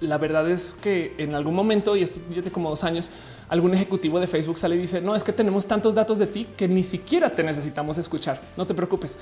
la 0.00 0.18
verdad 0.18 0.50
es 0.50 0.76
que 0.80 1.14
en 1.18 1.34
algún 1.34 1.54
momento, 1.54 1.94
y 1.94 2.02
esto 2.02 2.20
ya 2.34 2.42
de 2.42 2.50
como 2.50 2.70
dos 2.70 2.82
años, 2.82 3.08
algún 3.48 3.72
ejecutivo 3.74 4.18
de 4.18 4.26
Facebook 4.26 4.58
sale 4.58 4.74
y 4.74 4.78
dice, 4.78 5.00
no, 5.00 5.14
es 5.14 5.22
que 5.22 5.32
tenemos 5.32 5.66
tantos 5.66 5.94
datos 5.94 6.18
de 6.18 6.26
ti 6.26 6.48
que 6.56 6.66
ni 6.66 6.82
siquiera 6.82 7.30
te 7.30 7.44
necesitamos 7.44 7.98
escuchar, 7.98 8.40
no 8.56 8.66
te 8.66 8.74
preocupes. 8.74 9.16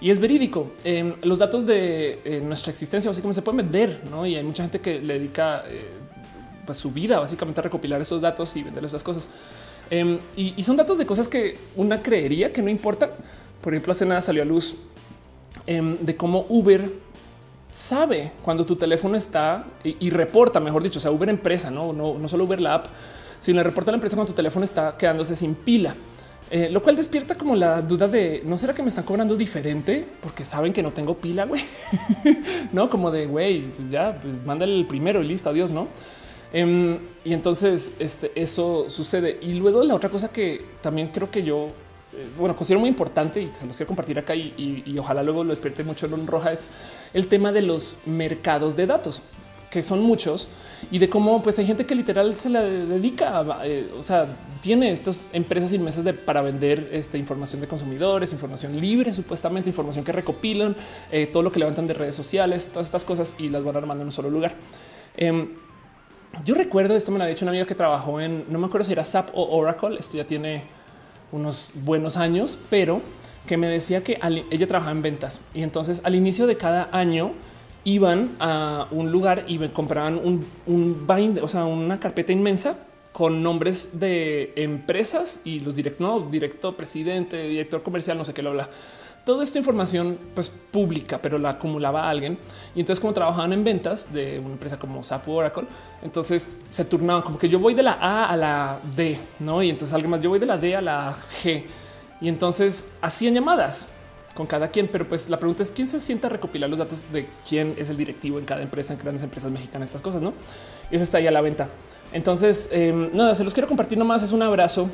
Y 0.00 0.10
es 0.10 0.18
verídico. 0.18 0.72
Em, 0.84 1.14
los 1.22 1.38
datos 1.38 1.64
de 1.64 2.20
eh, 2.24 2.42
nuestra 2.44 2.72
existencia, 2.72 3.10
así 3.10 3.22
como 3.22 3.32
se 3.32 3.40
pueden 3.40 3.58
vender, 3.58 4.02
¿no? 4.10 4.26
Y 4.26 4.34
hay 4.34 4.42
mucha 4.42 4.64
gente 4.64 4.80
que 4.80 5.00
le 5.00 5.14
dedica 5.14 5.64
eh, 5.68 5.88
pues, 6.64 6.78
su 6.78 6.90
vida 6.90 7.18
básicamente 7.18 7.60
recopilar 7.62 8.00
esos 8.00 8.20
datos 8.22 8.54
y 8.56 8.62
vender 8.62 8.84
esas 8.84 9.02
cosas. 9.02 9.28
Em, 9.90 10.18
y, 10.36 10.62
son 10.62 10.76
datos 10.76 10.98
de 10.98 11.06
cosas 11.06 11.28
que 11.28 11.58
una 11.76 12.02
creería 12.02 12.52
que 12.52 12.62
no 12.62 12.70
importan. 12.70 13.10
Por 13.60 13.72
ejemplo, 13.74 13.92
hace 13.92 14.06
nada 14.06 14.20
salió 14.20 14.42
a 14.42 14.46
luz 14.46 14.74
em, 15.66 15.98
de 15.98 16.16
cómo 16.16 16.46
Uber 16.48 16.90
sabe 17.72 18.32
cuando 18.42 18.66
tu 18.66 18.76
teléfono 18.76 19.16
está 19.16 19.64
y, 19.82 20.10
reporta, 20.10 20.60
mejor 20.60 20.82
dicho, 20.82 20.98
o 20.98 21.02
sea, 21.02 21.10
Uber 21.10 21.28
empresa, 21.28 21.70
no, 21.70 21.92
no, 21.92 22.18
no 22.18 22.28
solo 22.28 22.44
Uber 22.44 22.60
la 22.60 22.74
app, 22.74 22.86
sino 23.38 23.56
le 23.56 23.64
reporta 23.64 23.90
a 23.90 23.92
la 23.92 23.96
empresa 23.96 24.16
cuando 24.16 24.32
tu 24.32 24.36
teléfono 24.36 24.64
está 24.64 24.96
quedándose 24.96 25.36
sin 25.36 25.54
pila. 25.54 25.94
Eh, 26.50 26.68
lo 26.68 26.82
cual 26.82 26.96
despierta 26.96 27.34
como 27.34 27.56
la 27.56 27.80
duda 27.80 28.08
de 28.08 28.42
no 28.44 28.58
será 28.58 28.74
que 28.74 28.82
me 28.82 28.90
están 28.90 29.04
cobrando 29.04 29.36
diferente 29.36 30.06
porque 30.20 30.44
saben 30.44 30.74
que 30.74 30.82
no 30.82 30.92
tengo 30.92 31.16
pila, 31.16 31.46
güey. 31.46 31.64
no 32.72 32.90
como 32.90 33.10
de 33.10 33.24
güey, 33.24 33.62
pues 33.74 33.90
ya, 33.90 34.18
pues 34.20 34.34
mándale 34.44 34.76
el 34.76 34.86
primero 34.86 35.22
y 35.22 35.28
listo, 35.28 35.48
adiós, 35.48 35.70
no? 35.70 35.88
Em, 36.52 36.98
y 37.24 37.32
entonces 37.32 37.94
este, 37.98 38.30
eso 38.34 38.90
sucede. 38.90 39.38
Y 39.40 39.54
luego 39.54 39.82
la 39.82 39.94
otra 39.94 40.10
cosa 40.10 40.30
que 40.30 40.62
también 40.80 41.08
creo 41.08 41.30
que 41.30 41.42
yo, 41.42 41.68
eh, 42.14 42.26
bueno, 42.38 42.54
considero 42.54 42.80
muy 42.80 42.90
importante 42.90 43.40
y 43.40 43.50
se 43.54 43.66
los 43.66 43.76
quiero 43.76 43.88
compartir 43.88 44.18
acá 44.18 44.34
y, 44.34 44.96
ojalá 44.98 45.22
luego 45.22 45.44
lo 45.44 45.50
despierte 45.50 45.82
mucho 45.82 46.06
en 46.06 46.26
roja 46.26 46.52
es 46.52 46.68
el 47.14 47.26
tema 47.28 47.52
de 47.52 47.62
los 47.62 47.96
mercados 48.06 48.76
de 48.76 48.86
datos 48.86 49.22
que 49.70 49.82
son 49.82 50.02
muchos 50.02 50.48
y 50.90 50.98
de 50.98 51.08
cómo 51.08 51.42
pues 51.42 51.58
hay 51.58 51.64
gente 51.64 51.86
que 51.86 51.94
literal 51.94 52.34
se 52.34 52.50
la 52.50 52.60
dedica, 52.60 53.42
eh, 53.64 53.90
o 53.98 54.02
sea, 54.02 54.26
tiene 54.60 54.92
estas 54.92 55.26
empresas 55.32 55.72
inmensas 55.72 56.04
de 56.04 56.12
para 56.12 56.42
vender 56.42 56.90
esta 56.92 57.16
información 57.16 57.62
de 57.62 57.68
consumidores, 57.68 58.34
información 58.34 58.78
libre, 58.78 59.14
supuestamente 59.14 59.70
información 59.70 60.04
que 60.04 60.12
recopilan, 60.12 60.76
eh, 61.10 61.26
todo 61.26 61.42
lo 61.42 61.50
que 61.50 61.58
levantan 61.58 61.86
de 61.86 61.94
redes 61.94 62.14
sociales, 62.14 62.68
todas 62.68 62.86
estas 62.86 63.02
cosas 63.06 63.34
y 63.38 63.48
las 63.48 63.64
van 63.64 63.74
armando 63.76 64.02
en 64.02 64.08
un 64.08 64.12
solo 64.12 64.28
lugar. 64.28 64.56
Yo 66.44 66.54
recuerdo 66.54 66.96
esto 66.96 67.12
me 67.12 67.18
lo 67.18 67.24
había 67.24 67.34
dicho 67.34 67.44
una 67.44 67.50
amiga 67.50 67.66
que 67.66 67.74
trabajó 67.74 68.20
en 68.20 68.44
no 68.48 68.58
me 68.58 68.66
acuerdo 68.66 68.84
si 68.84 68.92
era 68.92 69.04
SAP 69.04 69.30
o 69.34 69.56
Oracle. 69.56 69.96
Esto 69.98 70.16
ya 70.16 70.26
tiene 70.26 70.64
unos 71.30 71.70
buenos 71.74 72.16
años, 72.16 72.58
pero 72.70 73.00
que 73.46 73.56
me 73.56 73.68
decía 73.68 74.02
que 74.02 74.18
ella 74.50 74.66
trabajaba 74.66 74.92
en 74.92 75.02
ventas 75.02 75.40
y 75.52 75.62
entonces 75.62 76.00
al 76.04 76.14
inicio 76.14 76.46
de 76.46 76.56
cada 76.56 76.88
año 76.92 77.32
iban 77.84 78.30
a 78.38 78.86
un 78.92 79.10
lugar 79.10 79.44
y 79.48 79.58
compraban 79.68 80.16
un, 80.16 80.46
un 80.66 81.06
bind, 81.06 81.38
o 81.38 81.48
sea, 81.48 81.64
una 81.64 81.98
carpeta 81.98 82.32
inmensa 82.32 82.76
con 83.12 83.42
nombres 83.42 83.98
de 83.98 84.52
empresas 84.56 85.40
y 85.44 85.60
los 85.60 85.76
directos, 85.76 86.00
no, 86.00 86.20
director, 86.30 86.74
presidente, 86.76 87.42
director 87.42 87.82
comercial, 87.82 88.16
no 88.16 88.24
sé 88.24 88.32
qué 88.32 88.42
lo 88.42 88.50
habla. 88.50 88.70
Toda 89.24 89.44
esta 89.44 89.58
información 89.58 90.18
pues 90.34 90.48
pública, 90.48 91.20
pero 91.22 91.38
la 91.38 91.50
acumulaba 91.50 92.10
alguien. 92.10 92.38
Y 92.74 92.80
entonces 92.80 93.00
como 93.00 93.12
trabajaban 93.12 93.52
en 93.52 93.62
ventas 93.62 94.12
de 94.12 94.40
una 94.40 94.54
empresa 94.54 94.78
como 94.78 95.04
SAP 95.04 95.28
Oracle, 95.28 95.64
entonces 96.02 96.48
se 96.68 96.84
turnaban 96.84 97.22
como 97.22 97.38
que 97.38 97.48
yo 97.48 97.60
voy 97.60 97.74
de 97.74 97.84
la 97.84 97.92
A 98.00 98.26
a 98.26 98.36
la 98.36 98.78
D, 98.96 99.16
¿no? 99.38 99.62
Y 99.62 99.70
entonces 99.70 99.94
alguien 99.94 100.10
más, 100.10 100.20
yo 100.20 100.30
voy 100.30 100.40
de 100.40 100.46
la 100.46 100.58
D 100.58 100.74
a 100.74 100.80
la 100.80 101.14
G. 101.42 101.64
Y 102.20 102.28
entonces 102.28 102.92
hacían 103.00 103.34
llamadas 103.34 103.88
con 104.34 104.46
cada 104.46 104.68
quien. 104.68 104.88
Pero 104.88 105.08
pues 105.08 105.28
la 105.28 105.38
pregunta 105.38 105.62
es 105.62 105.70
quién 105.70 105.86
se 105.86 106.00
sienta 106.00 106.26
a 106.26 106.30
recopilar 106.30 106.68
los 106.68 106.78
datos 106.78 107.12
de 107.12 107.26
quién 107.48 107.74
es 107.78 107.90
el 107.90 107.96
directivo 107.96 108.38
en 108.38 108.44
cada 108.44 108.62
empresa, 108.62 108.92
en 108.92 108.98
grandes 108.98 109.22
empresas 109.22 109.50
mexicanas, 109.50 109.88
estas 109.90 110.02
cosas, 110.02 110.22
no? 110.22 110.32
Eso 110.90 111.02
está 111.02 111.18
ahí 111.18 111.26
a 111.26 111.30
la 111.30 111.40
venta. 111.40 111.68
Entonces, 112.12 112.68
em, 112.72 113.10
nada, 113.12 113.34
se 113.34 113.44
los 113.44 113.54
quiero 113.54 113.68
compartir 113.68 113.98
nomás. 113.98 114.22
Es 114.22 114.32
un 114.32 114.42
abrazo. 114.42 114.88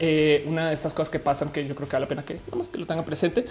Eh, 0.00 0.44
una 0.46 0.68
de 0.68 0.74
estas 0.74 0.92
cosas 0.92 1.10
que 1.10 1.18
pasan 1.18 1.50
que 1.50 1.66
yo 1.66 1.74
creo 1.74 1.88
que 1.88 1.94
vale 1.94 2.04
la 2.04 2.08
pena 2.08 2.24
que 2.24 2.40
nomás 2.50 2.68
que 2.68 2.78
lo 2.78 2.86
tengan 2.86 3.04
presente 3.04 3.44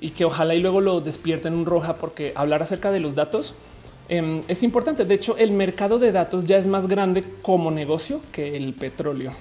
y 0.00 0.10
que 0.10 0.24
ojalá 0.24 0.54
y 0.54 0.60
luego 0.60 0.80
lo 0.80 1.00
despierten 1.00 1.54
un 1.54 1.66
roja, 1.66 1.96
porque 1.96 2.32
hablar 2.36 2.62
acerca 2.62 2.90
de 2.90 3.00
los 3.00 3.14
datos 3.14 3.54
em, 4.08 4.42
es 4.48 4.62
importante. 4.62 5.04
De 5.04 5.14
hecho, 5.14 5.36
el 5.36 5.50
mercado 5.50 5.98
de 5.98 6.12
datos 6.12 6.44
ya 6.44 6.56
es 6.56 6.66
más 6.66 6.86
grande 6.86 7.24
como 7.42 7.70
negocio 7.70 8.20
que 8.32 8.56
el 8.56 8.74
petróleo. 8.74 9.32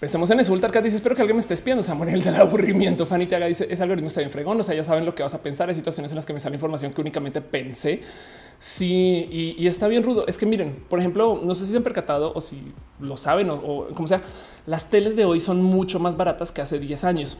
Pensemos 0.00 0.30
en 0.30 0.40
eso. 0.40 0.54
Ultarcat 0.54 0.82
dice: 0.82 0.96
Espero 0.96 1.14
que 1.14 1.20
alguien 1.20 1.36
me 1.36 1.42
esté 1.42 1.52
espiando. 1.52 1.82
Samuel 1.82 2.22
del 2.22 2.34
aburrimiento. 2.36 3.04
Fanny 3.04 3.26
te 3.26 3.36
haga 3.36 3.46
dice: 3.46 3.68
Ese 3.70 3.82
algoritmo 3.82 4.08
está 4.08 4.20
bien 4.20 4.30
fregón. 4.30 4.58
O 4.58 4.62
sea, 4.62 4.74
ya 4.74 4.82
saben 4.82 5.04
lo 5.04 5.14
que 5.14 5.22
vas 5.22 5.34
a 5.34 5.42
pensar. 5.42 5.68
Hay 5.68 5.74
situaciones 5.74 6.10
en 6.10 6.16
las 6.16 6.24
que 6.24 6.32
me 6.32 6.40
sale 6.40 6.56
información 6.56 6.92
que 6.94 7.00
únicamente 7.02 7.42
pensé. 7.42 8.00
Sí, 8.58 9.56
y, 9.58 9.66
está 9.66 9.88
bien 9.88 10.02
rudo. 10.02 10.26
Es 10.26 10.38
que 10.38 10.46
miren, 10.46 10.84
por 10.88 10.98
ejemplo, 10.98 11.40
no 11.44 11.54
sé 11.54 11.64
si 11.64 11.72
se 11.72 11.76
han 11.76 11.82
percatado 11.82 12.32
o 12.34 12.40
si 12.40 12.72
lo 12.98 13.16
saben 13.16 13.48
o, 13.50 13.88
como 13.94 14.08
sea, 14.08 14.22
las 14.66 14.90
teles 14.90 15.16
de 15.16 15.24
hoy 15.24 15.40
son 15.40 15.62
mucho 15.62 15.98
más 15.98 16.16
baratas 16.16 16.50
que 16.52 16.60
hace 16.60 16.78
10 16.78 17.04
años. 17.04 17.38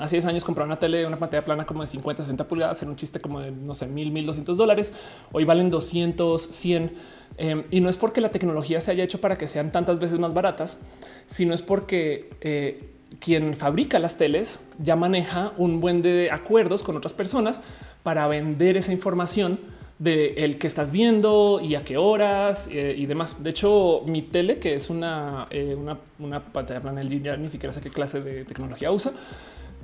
Hace 0.00 0.16
10 0.16 0.26
años 0.26 0.44
comprar 0.44 0.66
una 0.66 0.78
tele, 0.78 1.04
una 1.06 1.16
pantalla 1.16 1.44
plana 1.44 1.66
como 1.66 1.80
de 1.80 1.88
50, 1.88 2.22
60 2.22 2.46
pulgadas, 2.46 2.82
en 2.82 2.90
un 2.90 2.96
chiste 2.96 3.20
como 3.20 3.40
de 3.40 3.50
no 3.50 3.74
sé, 3.74 3.86
mil, 3.86 4.12
mil 4.12 4.24
doscientos 4.24 4.56
dólares. 4.56 4.92
Hoy 5.32 5.44
valen 5.44 5.70
200, 5.70 6.40
100. 6.40 6.92
Em, 7.36 7.64
y 7.70 7.80
no 7.80 7.88
es 7.88 7.96
porque 7.96 8.20
la 8.20 8.30
tecnología 8.30 8.80
se 8.80 8.92
haya 8.92 9.02
hecho 9.02 9.20
para 9.20 9.36
que 9.36 9.48
sean 9.48 9.72
tantas 9.72 9.98
veces 9.98 10.18
más 10.18 10.32
baratas, 10.32 10.78
sino 11.26 11.54
es 11.54 11.62
porque 11.62 12.30
eh, 12.40 12.94
quien 13.18 13.54
fabrica 13.54 13.98
las 13.98 14.16
teles 14.16 14.60
ya 14.78 14.96
maneja 14.96 15.52
un 15.56 15.80
buen 15.80 16.02
de 16.02 16.30
acuerdos 16.30 16.82
con 16.82 16.96
otras 16.96 17.12
personas 17.12 17.60
para 18.02 18.26
vender 18.28 18.76
esa 18.76 18.92
información 18.92 19.58
de 19.98 20.34
el 20.38 20.58
que 20.58 20.66
estás 20.66 20.90
viendo 20.90 21.60
y 21.62 21.76
a 21.76 21.84
qué 21.84 21.96
horas 21.96 22.68
eh, 22.70 22.94
y 22.96 23.06
demás. 23.06 23.42
De 23.42 23.50
hecho, 23.50 24.02
mi 24.06 24.22
tele, 24.22 24.58
que 24.58 24.74
es 24.74 24.90
una, 24.90 25.46
eh, 25.50 25.76
una, 26.18 26.40
pantalla 26.52 26.80
plana 26.80 27.02
ya 27.02 27.36
ni 27.36 27.48
siquiera 27.48 27.72
sé 27.72 27.80
qué 27.80 27.90
clase 27.90 28.20
de 28.20 28.44
tecnología 28.44 28.90
usa, 28.90 29.12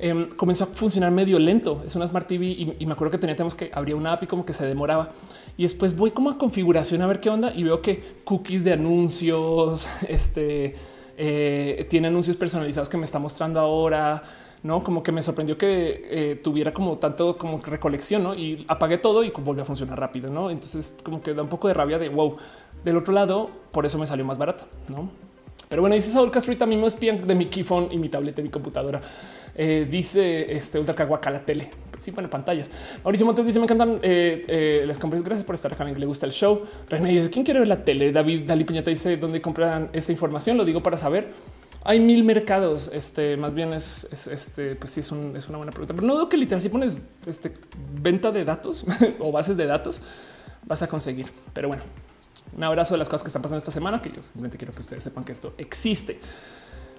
em, 0.00 0.28
comenzó 0.30 0.64
a 0.64 0.66
funcionar 0.66 1.10
medio 1.10 1.38
lento. 1.38 1.82
Es 1.84 1.94
una 1.94 2.06
Smart 2.06 2.26
TV 2.26 2.46
y, 2.46 2.86
me 2.86 2.92
acuerdo 2.92 3.12
que 3.12 3.18
tenía 3.18 3.36
teníamos 3.36 3.54
que 3.54 3.70
abrir 3.72 3.94
una 3.94 4.12
API 4.12 4.26
como 4.26 4.44
que 4.44 4.52
se 4.52 4.66
demoraba 4.66 5.12
y 5.56 5.64
después 5.64 5.96
voy 5.96 6.10
como 6.10 6.30
a 6.30 6.38
configuración 6.38 7.02
a 7.02 7.06
ver 7.06 7.20
qué 7.20 7.30
onda 7.30 7.52
y 7.54 7.62
veo 7.64 7.82
que 7.82 8.02
cookies 8.24 8.64
de 8.64 8.72
anuncios, 8.72 9.88
este 10.08 10.74
eh, 11.16 11.86
tiene 11.90 12.08
anuncios 12.08 12.36
personalizados 12.36 12.88
que 12.88 12.96
me 12.96 13.04
está 13.04 13.18
mostrando 13.18 13.60
ahora. 13.60 14.22
No 14.62 14.82
como 14.82 15.02
que 15.02 15.10
me 15.10 15.22
sorprendió 15.22 15.56
que 15.56 16.02
eh, 16.10 16.34
tuviera 16.36 16.70
como 16.72 16.98
tanto 16.98 17.38
como 17.38 17.58
recolección 17.58 18.22
¿no? 18.22 18.34
y 18.34 18.64
apagué 18.68 18.98
todo 18.98 19.24
y 19.24 19.30
volvió 19.30 19.62
a 19.62 19.66
funcionar 19.66 19.98
rápido. 19.98 20.30
No, 20.30 20.50
entonces 20.50 20.96
como 21.02 21.20
que 21.20 21.32
da 21.32 21.42
un 21.42 21.48
poco 21.48 21.68
de 21.68 21.74
rabia 21.74 21.98
de 21.98 22.08
wow. 22.08 22.36
Del 22.84 22.96
otro 22.96 23.12
lado, 23.12 23.50
por 23.72 23.84
eso 23.84 23.98
me 23.98 24.06
salió 24.06 24.24
más 24.24 24.38
barato. 24.38 24.64
No, 24.88 25.10
pero 25.70 25.82
bueno, 25.82 25.94
dice 25.94 26.10
Saúl 26.10 26.32
Castro 26.32 26.52
y 26.52 26.56
también 26.56 26.80
me 26.80 26.88
espían 26.88 27.20
de 27.20 27.32
mi 27.32 27.46
keyphone 27.46 27.92
y 27.92 27.96
mi 27.96 28.08
tableta 28.08 28.40
y 28.40 28.44
mi 28.44 28.50
computadora. 28.50 29.00
Eh, 29.54 29.86
dice 29.88 30.52
este 30.52 30.80
ultra 30.80 30.96
caguaca 30.96 31.30
la 31.30 31.44
tele. 31.44 31.70
Sí, 32.00 32.10
pone 32.10 32.26
pantallas. 32.26 32.68
Mauricio 33.04 33.24
Montes 33.24 33.46
dice: 33.46 33.60
Me 33.60 33.66
encantan 33.66 34.00
eh, 34.02 34.42
eh, 34.48 34.84
les 34.84 34.98
compres. 34.98 35.22
Gracias 35.22 35.44
por 35.44 35.54
estar 35.54 35.72
acá. 35.72 35.84
Le 35.84 36.06
gusta 36.06 36.26
el 36.26 36.32
show. 36.32 36.62
René 36.88 37.10
dice: 37.10 37.30
¿Quién 37.30 37.44
quiere 37.44 37.60
ver 37.60 37.68
la 37.68 37.84
tele? 37.84 38.10
David 38.10 38.48
Dali 38.48 38.64
Piñata 38.64 38.90
dice: 38.90 39.16
¿Dónde 39.16 39.40
compran 39.40 39.90
esa 39.92 40.10
información? 40.10 40.56
Lo 40.56 40.64
digo 40.64 40.82
para 40.82 40.96
saber. 40.96 41.28
Hay 41.84 42.00
mil 42.00 42.24
mercados. 42.24 42.90
Este 42.92 43.36
más 43.36 43.54
bien 43.54 43.72
es, 43.72 44.26
este, 44.26 44.74
pues 44.74 44.90
sí, 44.90 44.98
es, 44.98 45.06
es, 45.06 45.48
una 45.48 45.58
buena 45.58 45.70
pregunta, 45.70 45.94
pero 45.94 46.04
no 46.04 46.14
dudo 46.14 46.28
que 46.28 46.36
literal 46.36 46.60
si 46.60 46.68
pones 46.68 47.00
este 47.26 47.52
venta 48.02 48.32
de 48.32 48.44
datos 48.44 48.86
o 49.20 49.30
bases 49.30 49.56
de 49.56 49.66
datos 49.66 50.02
vas 50.66 50.82
a 50.82 50.88
conseguir. 50.88 51.26
Pero 51.54 51.68
bueno, 51.68 51.84
un 52.56 52.64
abrazo 52.64 52.94
de 52.94 52.98
las 52.98 53.08
cosas 53.08 53.22
que 53.22 53.28
están 53.28 53.42
pasando 53.42 53.58
esta 53.58 53.70
semana, 53.70 54.02
que 54.02 54.10
yo 54.10 54.22
simplemente 54.22 54.56
quiero 54.56 54.72
que 54.72 54.80
ustedes 54.80 55.02
sepan 55.02 55.24
que 55.24 55.32
esto 55.32 55.54
existe. 55.58 56.20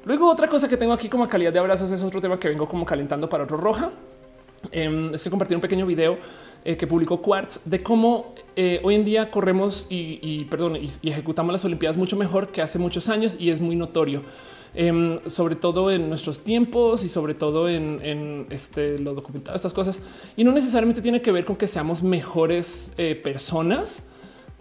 Luego 0.06 0.30
otra 0.30 0.48
cosa 0.48 0.68
que 0.68 0.78
tengo 0.78 0.94
aquí 0.94 1.10
como 1.10 1.28
calidad 1.28 1.53
de 1.53 1.60
abrazos 1.60 1.91
es 1.91 2.02
otro 2.02 2.19
tema 2.22 2.40
que 2.40 2.48
vengo 2.48 2.68
como 2.68 2.86
calentando 2.86 3.30
para 3.30 3.44
otro 3.44 3.57
roja. 3.57 3.91
Em, 4.72 5.14
es 5.14 5.23
que 5.23 5.30
compartí 5.30 5.56
un 5.56 5.61
pequeño 5.61 5.86
video 5.86 6.18
eh, 6.64 6.78
que 6.78 6.86
publicó 6.86 7.19
Quartz 7.19 7.61
de 7.65 7.82
cómo 7.82 8.36
eh, 8.56 8.80
hoy 8.84 8.94
en 8.94 9.03
día 9.03 9.32
corremos 9.32 9.88
y, 9.90 10.45
perdón, 10.45 10.76
y, 10.76 11.10
ejecutamos 11.10 11.52
las 11.52 11.65
Olimpiadas 11.65 11.98
mucho 11.98 12.15
mejor 12.15 12.49
que 12.49 12.61
hace 12.61 12.78
muchos 12.78 13.10
años 13.10 13.36
y 13.40 13.49
es 13.49 13.60
muy 13.60 13.76
notorio, 13.76 14.22
em, 14.76 15.18
sobre 15.26 15.56
todo 15.56 15.90
en 15.90 16.10
nuestros 16.10 16.41
tiempos 16.41 17.03
y 17.03 17.10
sobre 17.10 17.34
todo 17.34 17.68
en, 17.68 18.45
este, 18.52 18.99
lo 18.99 19.15
documentado, 19.15 19.56
estas 19.56 19.73
cosas. 19.73 20.02
Y 20.38 20.44
no 20.44 20.52
necesariamente 20.52 21.02
tiene 21.02 21.22
que 21.22 21.32
ver 21.32 21.44
con 21.44 21.56
que 21.56 21.65
seamos 21.65 22.03
mejores 22.03 22.94
eh, 22.98 23.15
personas 23.15 24.03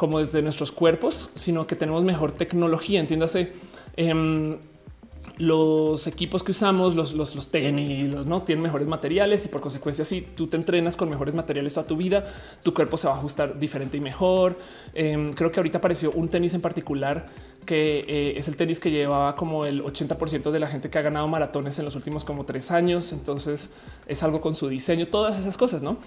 como 0.01 0.19
desde 0.19 0.41
nuestros 0.41 0.73
cuerpos, 0.73 1.29
sino 1.35 1.67
que 1.67 1.77
tenemos 1.77 2.03
mejor 2.05 2.33
tecnología. 2.33 3.01
Entiéndase. 3.01 3.53
Em, 3.97 4.57
los 5.37 6.07
equipos 6.07 6.43
que 6.43 6.53
usamos, 6.53 6.95
los, 6.95 7.13
los, 7.13 7.35
los 7.35 7.49
tenis, 7.51 8.09
no 8.25 8.41
tienen 8.43 8.63
mejores 8.63 8.89
materiales 8.89 9.45
y 9.45 9.49
por 9.49 9.61
consecuencia, 9.61 10.07
si 10.07 10.23
tú 10.23 10.47
te 10.47 10.57
entrenas 10.57 10.97
con 10.97 11.11
mejores 11.11 11.35
materiales 11.35 11.75
toda 11.75 11.87
tu 11.87 11.99
vida, 11.99 12.25
tu 12.63 12.73
cuerpo 12.73 12.97
se 12.97 13.09
va 13.09 13.13
a 13.13 13.17
ajustar 13.19 13.59
diferente 13.59 13.99
y 13.99 14.01
mejor. 14.01 14.59
Em, 14.95 15.35
creo 15.35 15.53
que 15.53 15.61
ahorita 15.61 15.77
apareció 15.77 16.13
un 16.13 16.31
tenis 16.31 16.55
en 16.55 16.63
particular 16.63 17.27
que 17.67 18.07
eh, 18.09 18.39
es 18.39 18.49
el 18.49 18.57
tenis 18.57 18.81
que 18.81 18.91
llevaba 18.91 19.37
como 19.37 19.67
el 19.67 19.83
80% 19.85 20.51
de 20.51 20.59
la 20.61 20.67
gente 20.67 20.89
que 20.89 20.99
ha 20.99 21.03
ganado 21.03 21.29
maratones 21.29 21.79
en 21.79 21.85
los 21.85 21.95
últimos 21.95 22.25
como 22.25 22.47
tres 22.47 22.71
años. 22.71 23.13
Entonces 23.13 23.73
es 24.07 24.23
algo 24.23 24.41
con 24.41 24.55
su 24.55 24.67
diseño, 24.67 25.09
todas 25.09 25.39
esas 25.39 25.59
cosas, 25.59 25.83
no? 25.83 25.99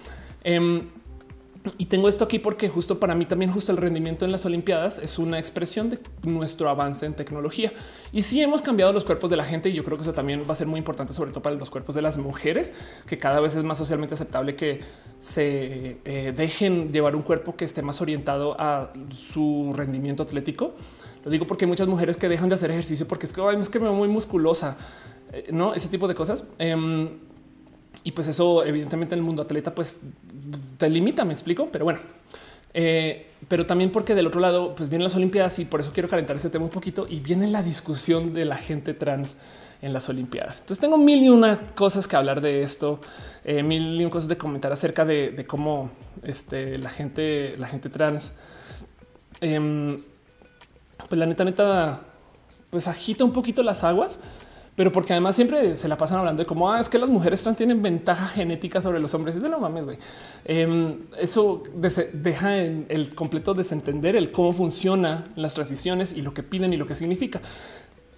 Y 1.78 1.86
tengo 1.86 2.10
esto 2.10 2.26
aquí 2.26 2.40
porque 2.40 2.68
justo 2.68 3.00
para 3.00 3.16
mí 3.16 3.26
también 3.26 3.52
justo 3.52 3.72
el 3.72 3.78
rendimiento 3.78 4.26
en 4.26 4.34
las 4.34 4.46
Olimpiadas 4.46 5.00
es 5.00 5.18
una 5.18 5.40
expresión 5.40 5.90
de 5.90 6.00
nuestro 6.24 6.70
avance 6.70 7.06
en 7.06 7.14
tecnología. 7.14 7.72
Y 8.12 8.24
sí 8.24 8.42
hemos 8.42 8.62
cambiado 8.62 8.92
los 8.92 9.06
cuerpos 9.06 9.30
de 9.30 9.38
la 9.38 9.46
gente 9.46 9.70
y 9.70 9.74
yo 9.74 9.84
creo 9.86 9.98
que 9.98 10.04
eso 10.04 10.14
también 10.14 10.44
va 10.48 10.54
a 10.54 10.56
ser 10.56 10.68
muy 10.68 10.78
importante, 10.78 11.14
sobre 11.14 11.32
todo 11.32 11.42
para 11.42 11.56
los 11.56 11.70
cuerpos 11.70 11.96
de 11.96 12.02
las 12.02 12.18
mujeres, 12.18 12.74
que 13.08 13.18
cada 13.18 13.40
vez 13.40 13.56
es 13.56 13.64
más 13.64 13.78
socialmente 13.78 14.14
aceptable 14.14 14.56
que 14.56 14.82
se 15.20 16.00
eh, 16.04 16.34
dejen 16.36 16.92
llevar 16.92 17.16
un 17.16 17.22
cuerpo 17.22 17.56
que 17.56 17.64
esté 17.64 17.82
más 17.82 18.02
orientado 18.02 18.60
a 18.60 18.92
su 19.12 19.74
rendimiento 19.74 20.24
atlético. 20.24 20.74
Lo 21.24 21.32
digo 21.32 21.48
porque 21.48 21.64
hay 21.64 21.70
muchas 21.70 21.88
mujeres 21.88 22.18
que 22.18 22.28
dejan 22.28 22.50
de 22.50 22.56
hacer 22.56 22.72
ejercicio 22.72 23.08
porque 23.08 23.26
es 23.26 23.32
que, 23.32 23.42
es 23.58 23.70
que 23.70 23.80
me 23.80 23.86
veo 23.86 23.94
muy 23.94 24.10
musculosa, 24.10 24.76
eh, 25.32 25.48
no 25.54 25.74
ese 25.74 25.88
tipo 25.88 26.10
de 26.10 26.16
cosas. 26.16 26.44
Em, 26.58 27.10
y 28.04 28.12
pues 28.12 28.28
eso 28.28 28.64
evidentemente 28.64 29.16
en 29.16 29.20
el 29.20 29.26
mundo 29.26 29.42
atleta 29.42 29.74
pues 29.74 30.02
te 30.78 30.90
limita, 30.90 31.26
me 31.26 31.34
explico, 31.34 31.70
pero 31.72 31.86
bueno. 31.86 32.00
Eh, 32.74 33.28
pero 33.48 33.66
también 33.66 33.92
porque 33.92 34.16
del 34.16 34.28
otro 34.28 34.42
lado 34.42 34.74
pues 34.76 34.90
vienen 34.90 35.04
las 35.04 35.16
Olimpiadas 35.16 35.60
y 35.60 35.66
por 35.66 35.80
eso 35.80 35.92
quiero 35.94 36.10
calentar 36.10 36.36
ese 36.36 36.50
tema 36.50 36.66
un 36.66 36.72
poquito 36.72 37.06
y 37.08 37.20
viene 37.20 37.48
la 37.48 37.62
discusión 37.62 38.34
de 38.34 38.46
la 38.46 38.56
gente 38.56 38.94
trans 38.94 39.38
en 39.82 39.94
las 39.94 40.10
Olimpiadas. 40.10 40.60
Entonces 40.60 40.80
tengo 40.80 40.98
mil 40.98 41.22
y 41.22 41.30
una 41.30 41.58
cosas 41.58 42.08
que 42.08 42.16
hablar 42.16 42.42
de 42.42 42.62
esto, 42.62 43.00
eh, 43.44 43.64
mil 43.64 44.00
y 44.00 44.06
una 44.06 44.10
cosas 44.10 44.30
de 44.30 44.38
comentar 44.38 44.72
acerca 44.72 45.06
de, 45.06 45.46
cómo 45.48 45.92
este, 46.24 46.78
la 46.78 46.90
gente, 46.90 47.56
la 47.58 47.68
gente 47.68 47.90
trans, 47.90 48.34
em, 49.42 49.98
pues 51.08 51.20
la 51.20 51.26
neta, 51.26 51.44
neta, 51.44 52.02
pues 52.70 52.88
agita 52.88 53.24
un 53.24 53.34
poquito 53.34 53.62
las 53.62 53.84
aguas 53.84 54.20
pero 54.76 54.92
porque 54.92 55.14
además 55.14 55.36
siempre 55.36 55.76
se 55.76 55.88
la 55.88 55.98
pasan 55.98 56.20
hablando 56.20 56.42
de 56.42 56.48
cómo 56.48 56.72
ah, 56.72 56.80
es 56.80 56.90
que 56.90 56.98
las 56.98 57.10
mujeres 57.10 57.44
trans 57.44 57.58
tienen 57.58 57.82
ventaja 57.82 58.28
genética 58.28 58.82
sobre 58.82 59.00
los 59.00 59.14
hombres. 59.14 59.36
Y 59.36 59.40
de 59.40 59.50
no 59.50 59.60
mames, 59.60 59.86
güey. 59.86 59.98
Em, 60.46 60.98
eso 61.20 61.62
deja 62.14 62.64
en 62.64 62.86
el 62.90 63.14
completo 63.14 63.54
desentender 63.54 64.16
el 64.16 64.32
cómo 64.32 64.52
funcionan 64.52 65.26
las 65.36 65.54
transiciones 65.54 66.12
y 66.12 66.22
lo 66.22 66.34
que 66.34 66.42
piden 66.42 66.74
y 66.74 66.78
lo 66.78 66.88
que 66.88 66.96
significa. 66.96 67.42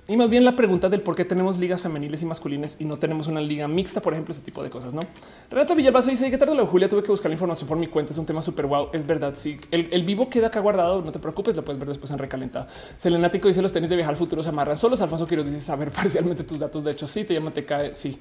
Y 0.07 0.17
más 0.17 0.29
bien 0.29 0.45
la 0.45 0.55
pregunta 0.55 0.87
del 0.87 1.01
por 1.01 1.15
qué 1.15 1.25
tenemos 1.25 1.57
ligas 1.57 1.81
femeniles 1.81 2.21
y 2.21 2.27
masculinas 2.27 2.77
y 2.79 2.85
no 2.85 2.97
tenemos 2.97 3.25
una 3.25 3.41
liga 3.41 3.67
mixta, 3.67 4.01
por 4.01 4.13
ejemplo, 4.13 4.33
ese 4.33 4.43
tipo 4.43 4.61
de 4.61 4.69
cosas, 4.69 4.93
¿no? 4.93 5.01
Renato 5.49 5.73
Villalbazo 5.73 6.11
dice 6.11 6.29
que 6.29 6.37
tarde 6.37 6.53
lo 6.53 6.67
Julia 6.67 6.87
tuve 6.87 7.01
que 7.01 7.09
buscar 7.09 7.31
la 7.31 7.33
información 7.33 7.67
por 7.67 7.75
mi 7.77 7.87
cuenta. 7.87 8.11
Es 8.11 8.19
un 8.19 8.25
tema 8.25 8.43
súper 8.43 8.67
guau. 8.67 8.89
Es 8.93 9.07
verdad. 9.07 9.33
Sí, 9.35 9.57
el, 9.71 10.03
vivo 10.03 10.29
queda 10.29 10.47
acá 10.47 10.59
guardado. 10.59 11.01
No 11.01 11.11
te 11.11 11.17
preocupes, 11.17 11.55
lo 11.55 11.65
puedes 11.65 11.79
ver 11.79 11.87
después 11.87 12.11
en 12.11 12.19
recalentado. 12.19 12.67
Selenático 12.97 13.47
dice 13.47 13.63
los 13.63 13.73
tenis 13.73 13.89
de 13.89 13.95
viajar 13.95 14.13
al 14.13 14.19
futuro 14.19 14.43
se 14.43 14.49
amarran 14.49 14.77
solos. 14.77 15.01
Alfonso 15.01 15.25
Quiroz 15.25 15.47
dice 15.47 15.59
saber 15.59 15.89
parcialmente 15.95 16.43
tus 16.43 16.59
datos. 16.59 16.83
De 16.83 16.91
hecho, 16.91 17.07
sí, 17.07 17.23
te 17.23 17.33
llama, 17.33 17.49
te 17.49 17.63
cae. 17.63 17.95
Sí. 17.95 18.19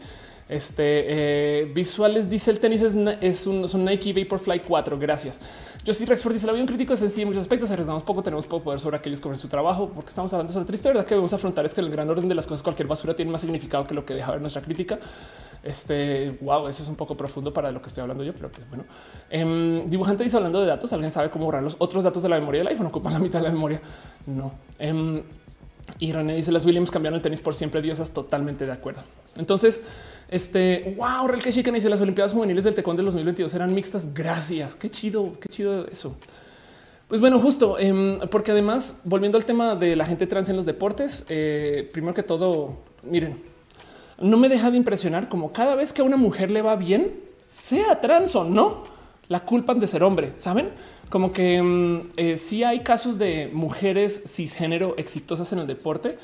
Este 0.49 1.63
eh, 1.63 1.65
visuales 1.75 2.29
dice 2.29 2.51
el 2.51 2.61
tenis 2.61 2.83
es, 2.83 2.95
es 3.23 3.47
un, 3.47 3.85
Nike 3.85 4.13
Vaporfly 4.13 4.61
4. 4.61 4.99
Gracias. 4.99 5.41
Yo 5.85 5.95
sí, 5.95 6.05
Rexford 6.05 6.35
dice 6.35 6.47
la 6.47 6.53
vida 6.53 6.63
un 6.63 6.69
crítico 6.69 6.93
es 6.93 7.01
sencillo 7.01 7.23
en 7.23 7.29
muchos 7.29 7.41
aspectos. 7.43 7.71
Arriesgamos 7.71 8.03
poco, 8.03 8.23
tenemos 8.23 8.47
poco 8.47 8.65
poder 8.65 8.81
sobre 8.81 8.97
aquellos 8.99 9.21
con 9.21 9.37
su 9.37 9.49
trabajo, 9.49 9.91
porque 9.95 10.11
estamos 10.11 10.33
hablando 10.35 10.53
sobre 10.53 10.67
triste 10.67 10.89
verdad 10.89 11.05
que 11.05 11.15
debemos 11.15 11.33
afrontar 11.33 11.65
es 11.65 11.75
que 11.75 11.81
el 11.81 11.91
gran 11.91 12.09
orden 12.11 12.29
de 12.29 12.35
las 12.35 12.47
cosas, 12.47 12.63
cualquier 12.63 12.89
basura 12.89 13.15
tiene 13.15 13.31
más 13.31 13.41
significado 13.41 13.87
que 13.87 13.95
lo 13.95 14.05
que 14.05 14.15
deja 14.15 14.33
ver 14.33 14.41
nuestra 14.41 14.61
crítica. 14.61 14.99
Este 15.63 16.37
wow, 16.43 16.69
eso 16.69 16.83
es 16.83 16.89
un 16.91 16.97
poco 16.97 17.17
profundo 17.17 17.53
para 17.53 17.73
lo 17.73 17.81
que 17.81 17.89
estoy 17.89 18.03
hablando 18.03 18.23
yo, 18.23 18.35
pero 18.35 18.51
pues, 18.53 18.69
bueno, 18.69 18.85
em, 19.31 19.87
dibujante 19.87 20.25
dice 20.25 20.37
hablando 20.37 20.61
de 20.61 20.67
datos. 20.67 20.93
Alguien 20.93 21.11
sabe 21.11 21.31
cómo 21.31 21.47
borrar 21.47 21.63
los 21.63 21.77
otros 21.79 22.05
datos 22.05 22.23
de 22.23 22.29
la 22.29 22.39
memoria 22.39 22.61
del 22.61 22.69
iPhone, 22.69 22.87
ocupan 22.87 23.15
la 23.15 23.19
mitad 23.19 23.39
de 23.39 23.47
la 23.47 23.53
memoria. 23.53 23.81
No. 24.27 24.53
Em, 24.79 25.23
y 25.99 26.13
René 26.13 26.35
dice 26.35 26.51
las 26.53 26.65
Williams 26.65 26.91
cambiaron 26.91 27.17
el 27.17 27.23
tenis 27.23 27.41
por 27.41 27.55
siempre. 27.55 27.83
Diosas 27.83 28.13
totalmente 28.13 28.67
de 28.67 28.73
acuerdo. 28.73 29.03
Entonces, 29.37 29.83
este 30.35 30.97
wow, 30.99 31.29
real 31.29 31.41
chica 31.41 31.71
dice 31.71 31.89
las 31.89 32.01
Olimpiadas 32.01 32.33
juveniles 32.33 32.65
del 32.65 32.75
Tecón 32.75 32.97
de 32.97 33.05
2022 33.05 33.55
eran 33.55 33.73
mixtas. 33.73 34.13
Gracias. 34.13 34.75
Qué 34.75 34.91
chido, 34.91 35.35
qué 35.41 35.49
chido 35.49 35.87
eso. 35.87 36.17
Pues 37.07 37.21
bueno, 37.21 37.39
justo 37.39 37.79
em, 37.79 38.19
porque 38.31 38.51
además, 38.51 39.03
volviendo 39.05 39.39
al 39.39 39.45
tema 39.45 39.77
de 39.77 39.95
la 39.95 40.05
gente 40.05 40.27
trans 40.27 40.49
en 40.49 40.57
los 40.57 40.67
deportes, 40.67 41.25
eh, 41.29 41.89
primero 41.93 42.15
que 42.15 42.25
todo, 42.25 42.79
miren, 43.09 43.41
no 44.19 44.37
me 44.37 44.49
deja 44.49 44.73
de 44.73 44.77
impresionar 44.77 45.29
como 45.29 45.53
cada 45.53 45.77
vez 45.77 45.93
que 45.93 46.03
a 46.03 46.05
una 46.05 46.17
mujer 46.17 46.51
le 46.51 46.63
va 46.63 46.75
bien, 46.75 47.13
sea 47.47 48.01
trans 48.01 48.35
o 48.35 48.43
no, 48.43 48.83
la 49.29 49.39
culpan 49.45 49.79
de 49.79 49.87
ser 49.87 50.03
hombre, 50.03 50.33
saben? 50.35 50.71
Como 51.11 51.33
que 51.33 51.55
em, 51.55 52.01
eh, 52.17 52.39
sí 52.39 52.65
hay 52.65 52.81
casos 52.81 53.19
de 53.19 53.51
mujeres 53.53 54.23
cisgénero 54.27 54.95
exitosas 54.97 55.53
en 55.53 55.61
el 55.61 55.69
deporte, 55.69 56.19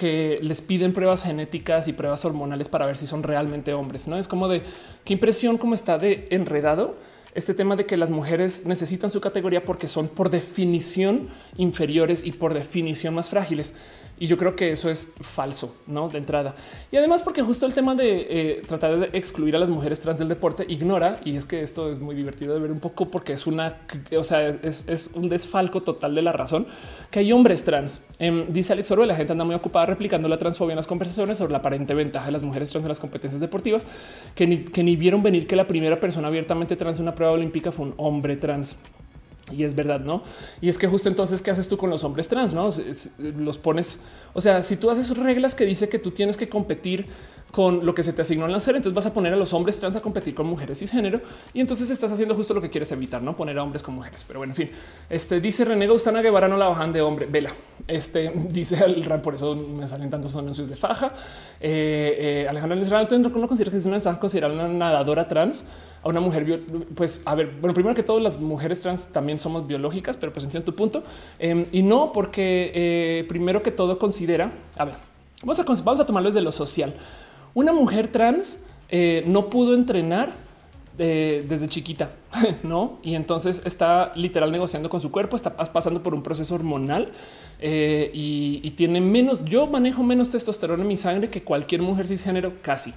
que 0.00 0.38
les 0.40 0.62
piden 0.62 0.94
pruebas 0.94 1.22
genéticas 1.22 1.86
y 1.86 1.92
pruebas 1.92 2.24
hormonales 2.24 2.70
para 2.70 2.86
ver 2.86 2.96
si 2.96 3.06
son 3.06 3.22
realmente 3.22 3.74
hombres. 3.74 4.08
No 4.08 4.16
es 4.16 4.26
como 4.26 4.48
de 4.48 4.62
qué 5.04 5.12
impresión, 5.12 5.58
cómo 5.58 5.74
está 5.74 5.98
de 5.98 6.26
enredado 6.30 6.96
este 7.34 7.52
tema 7.52 7.76
de 7.76 7.84
que 7.84 7.98
las 7.98 8.08
mujeres 8.08 8.64
necesitan 8.64 9.10
su 9.10 9.20
categoría 9.20 9.62
porque 9.66 9.88
son 9.88 10.08
por 10.08 10.30
definición 10.30 11.28
inferiores 11.58 12.24
y 12.24 12.32
por 12.32 12.54
definición 12.54 13.14
más 13.14 13.28
frágiles. 13.28 13.74
Y 14.20 14.26
yo 14.26 14.36
creo 14.36 14.54
que 14.54 14.70
eso 14.70 14.90
es 14.90 15.14
falso, 15.18 15.74
no 15.86 16.10
de 16.10 16.18
entrada. 16.18 16.54
Y 16.92 16.98
además, 16.98 17.22
porque 17.22 17.40
justo 17.40 17.64
el 17.64 17.72
tema 17.72 17.94
de 17.94 18.26
eh, 18.28 18.62
tratar 18.68 18.98
de 18.98 19.18
excluir 19.18 19.56
a 19.56 19.58
las 19.58 19.70
mujeres 19.70 19.98
trans 19.98 20.18
del 20.18 20.28
deporte 20.28 20.66
ignora, 20.68 21.16
y 21.24 21.36
es 21.36 21.46
que 21.46 21.62
esto 21.62 21.90
es 21.90 21.98
muy 21.98 22.14
divertido 22.14 22.52
de 22.52 22.60
ver 22.60 22.70
un 22.70 22.80
poco 22.80 23.06
porque 23.06 23.32
es 23.32 23.46
una, 23.46 23.78
o 24.14 24.22
sea, 24.22 24.46
es, 24.46 25.10
un 25.14 25.30
desfalco 25.30 25.82
total 25.82 26.14
de 26.14 26.20
la 26.20 26.32
razón 26.32 26.66
que 27.10 27.20
hay 27.20 27.32
hombres 27.32 27.64
trans. 27.64 28.02
Em, 28.18 28.52
dice 28.52 28.74
Alex 28.74 28.90
Oro, 28.90 29.06
la 29.06 29.16
gente 29.16 29.32
anda 29.32 29.44
muy 29.44 29.54
ocupada 29.54 29.86
replicando 29.86 30.28
la 30.28 30.36
transfobia 30.36 30.74
en 30.74 30.76
las 30.76 30.86
conversaciones 30.86 31.38
sobre 31.38 31.52
la 31.52 31.58
aparente 31.58 31.94
ventaja 31.94 32.26
de 32.26 32.32
las 32.32 32.42
mujeres 32.42 32.68
trans 32.68 32.84
en 32.84 32.90
las 32.90 33.00
competencias 33.00 33.40
deportivas, 33.40 33.86
que 34.34 34.46
ni 34.46 34.96
vieron 34.96 35.22
venir 35.22 35.46
que 35.46 35.56
la 35.56 35.66
primera 35.66 35.98
persona 35.98 36.28
abiertamente 36.28 36.76
trans 36.76 36.98
en 36.98 37.04
una 37.04 37.14
prueba 37.14 37.32
olímpica 37.32 37.72
fue 37.72 37.86
un 37.86 37.94
hombre 37.96 38.36
trans. 38.36 38.76
Y 39.52 39.64
es 39.64 39.74
verdad, 39.74 40.00
¿no? 40.00 40.22
Y 40.60 40.68
es 40.68 40.78
que 40.78 40.86
justo 40.86 41.08
entonces, 41.08 41.42
¿qué 41.42 41.50
haces 41.50 41.68
tú 41.68 41.76
con 41.76 41.90
los 41.90 42.04
hombres 42.04 42.28
trans? 42.28 42.52
No 42.52 42.68
los 43.18 43.58
pones. 43.58 43.98
O 44.32 44.40
sea, 44.40 44.62
si 44.62 44.76
tú 44.76 44.90
haces 44.90 45.16
reglas 45.16 45.54
que 45.54 45.64
dice 45.64 45.88
que 45.88 45.98
tú 45.98 46.10
tienes 46.10 46.36
que 46.36 46.48
competir 46.48 47.06
con 47.50 47.84
lo 47.84 47.94
que 47.94 48.02
se 48.02 48.12
te 48.12 48.22
asignó 48.22 48.46
la 48.48 48.60
serie. 48.60 48.78
Entonces 48.78 48.94
vas 48.94 49.06
a 49.06 49.14
poner 49.14 49.32
a 49.32 49.36
los 49.36 49.52
hombres 49.52 49.78
trans 49.78 49.96
a 49.96 50.00
competir 50.00 50.34
con 50.34 50.46
mujeres 50.46 50.78
cisgénero 50.78 51.20
y 51.52 51.60
entonces 51.60 51.90
estás 51.90 52.12
haciendo 52.12 52.34
justo 52.34 52.54
lo 52.54 52.60
que 52.60 52.70
quieres 52.70 52.90
evitar, 52.92 53.22
no 53.22 53.36
poner 53.36 53.58
a 53.58 53.62
hombres 53.62 53.82
con 53.82 53.94
mujeres. 53.94 54.24
Pero 54.26 54.40
bueno, 54.40 54.52
en 54.52 54.56
fin, 54.56 54.70
este 55.08 55.40
dice 55.40 55.64
René 55.64 55.86
Gaustana 55.86 56.22
Guevara 56.22 56.48
no 56.48 56.56
la 56.56 56.68
bajan 56.68 56.92
de 56.92 57.02
hombre. 57.02 57.26
Vela, 57.26 57.52
este 57.86 58.32
dice 58.50 58.84
el 58.84 59.04
RAM, 59.04 59.22
por 59.22 59.34
eso 59.34 59.54
me 59.54 59.86
salen 59.86 60.10
tantos 60.10 60.34
anuncios 60.36 60.68
de 60.68 60.76
faja. 60.76 61.12
Eh, 61.60 62.44
eh, 62.44 62.46
Alejandro 62.48 62.80
Israel, 62.80 63.08
no 63.20 63.48
considera 63.48 63.70
que 63.70 63.76
es 63.76 63.86
una 63.86 64.00
considerar 64.18 64.50
una 64.50 64.68
nadadora 64.68 65.28
trans 65.28 65.64
a 66.02 66.08
una 66.08 66.20
mujer. 66.20 66.62
Pues 66.94 67.22
a 67.24 67.34
ver, 67.34 67.50
bueno, 67.60 67.74
primero 67.74 67.94
que 67.94 68.02
todo, 68.02 68.20
las 68.20 68.38
mujeres 68.38 68.80
trans 68.82 69.08
también 69.08 69.38
somos 69.38 69.66
biológicas, 69.66 70.16
pero 70.16 70.32
pues 70.32 70.44
entiendo 70.44 70.64
tu 70.64 70.76
punto 70.76 71.02
em, 71.38 71.66
y 71.72 71.82
no 71.82 72.12
porque 72.12 72.72
eh, 72.74 73.24
primero 73.28 73.62
que 73.62 73.70
todo 73.70 73.98
considera, 73.98 74.52
a 74.76 74.84
ver, 74.84 74.94
vamos 75.42 75.58
a, 75.58 75.64
vamos 75.64 76.00
a 76.00 76.06
tomarlo 76.06 76.28
desde 76.28 76.40
lo 76.40 76.52
social. 76.52 76.94
Una 77.54 77.72
mujer 77.72 78.08
trans 78.08 78.58
eh, 78.88 79.22
no 79.26 79.50
pudo 79.50 79.74
entrenar 79.74 80.32
eh, 80.98 81.44
desde 81.48 81.68
chiquita, 81.68 82.10
no? 82.62 82.98
Y 83.02 83.14
entonces 83.14 83.62
está 83.64 84.12
literal 84.14 84.52
negociando 84.52 84.88
con 84.88 85.00
su 85.00 85.10
cuerpo, 85.10 85.36
está 85.36 85.54
pasando 85.54 86.02
por 86.02 86.14
un 86.14 86.22
proceso 86.22 86.54
hormonal 86.54 87.12
eh, 87.60 88.10
y, 88.12 88.70
tiene 88.72 89.00
menos. 89.00 89.44
Yo 89.44 89.66
manejo 89.66 90.02
menos 90.02 90.30
testosterona 90.30 90.82
en 90.82 90.88
mi 90.88 90.96
sangre 90.96 91.28
que 91.28 91.42
cualquier 91.42 91.82
mujer 91.82 92.06
cisgénero, 92.06 92.52
casi. 92.62 92.94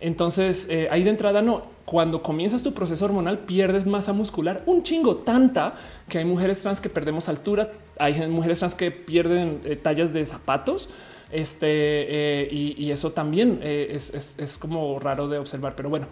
Entonces, 0.00 0.68
ahí 0.90 1.04
de 1.04 1.10
entrada 1.10 1.42
no. 1.42 1.62
Cuando 1.84 2.22
comienzas 2.22 2.62
tu 2.62 2.72
proceso 2.72 3.04
hormonal, 3.04 3.40
pierdes 3.40 3.84
masa 3.84 4.14
muscular 4.14 4.62
un 4.64 4.82
chingo, 4.82 5.16
tanta 5.16 5.74
que 6.08 6.16
hay 6.16 6.24
mujeres 6.24 6.62
trans 6.62 6.80
que 6.80 6.88
perdemos 6.88 7.28
altura, 7.28 7.70
hay 7.98 8.26
mujeres 8.28 8.60
trans 8.60 8.74
que 8.74 8.90
pierden 8.90 9.60
tallas 9.82 10.12
de 10.14 10.24
zapatos. 10.24 10.88
Este 11.32 11.66
eh, 11.68 12.48
y, 12.50 12.90
eso 12.90 13.12
también 13.12 13.60
eh, 13.62 13.92
es, 13.92 14.58
como 14.58 14.98
raro 14.98 15.28
de 15.28 15.38
observar, 15.38 15.74
pero 15.76 15.88
bueno. 15.88 16.06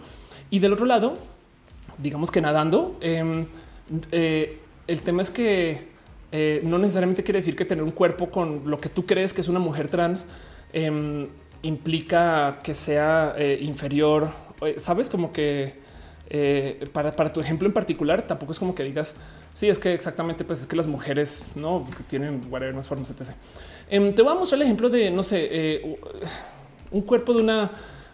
Y 0.49 0.59
del 0.59 0.73
otro 0.73 0.85
lado, 0.85 1.17
digamos 1.97 2.31
que 2.31 2.41
nadando, 2.41 2.97
em, 3.01 3.45
eh, 4.11 4.59
el 4.87 5.01
tema 5.01 5.21
es 5.21 5.29
que 5.29 5.89
no 6.63 6.77
necesariamente 6.77 7.23
quiere 7.23 7.39
decir 7.39 7.55
que 7.55 7.65
tener 7.65 7.83
un 7.83 7.91
cuerpo 7.91 8.29
con 8.29 8.69
lo 8.69 8.79
que 8.79 8.87
tú 8.87 9.05
crees 9.05 9.33
que 9.33 9.41
es 9.41 9.47
una 9.47 9.57
mujer 9.57 9.87
trans 9.87 10.27
em, 10.73 11.27
implica 11.63 12.59
que 12.63 12.75
sea 12.75 13.35
inferior. 13.59 14.29
Sabes 14.77 15.09
como 15.09 15.33
que 15.33 15.73
eh, 16.29 16.83
para, 16.93 17.33
tu 17.33 17.39
ejemplo 17.39 17.67
en 17.67 17.73
particular, 17.73 18.27
tampoco 18.27 18.51
es 18.51 18.59
como 18.59 18.75
que 18.75 18.83
digas, 18.83 19.15
sí, 19.53 19.67
es 19.67 19.79
que 19.79 19.93
exactamente, 19.93 20.43
pues 20.43 20.61
es 20.61 20.67
que 20.67 20.75
las 20.75 20.85
mujeres 20.85 21.47
no 21.55 21.87
tienen 22.07 22.45
whatever, 22.49 22.75
más 22.75 22.87
formas, 22.87 23.09
etc. 23.09 23.31
Em, 23.89 24.13
te 24.13 24.21
voy 24.21 24.31
a 24.31 24.35
mostrar 24.35 24.57
el 24.57 24.63
ejemplo 24.63 24.89
de, 24.89 25.09
no 25.09 25.23
sé, 25.23 25.47
eh, 25.51 25.99
un 26.91 27.01
cuerpo 27.01 27.33
de 27.33 27.41
una 27.41 27.71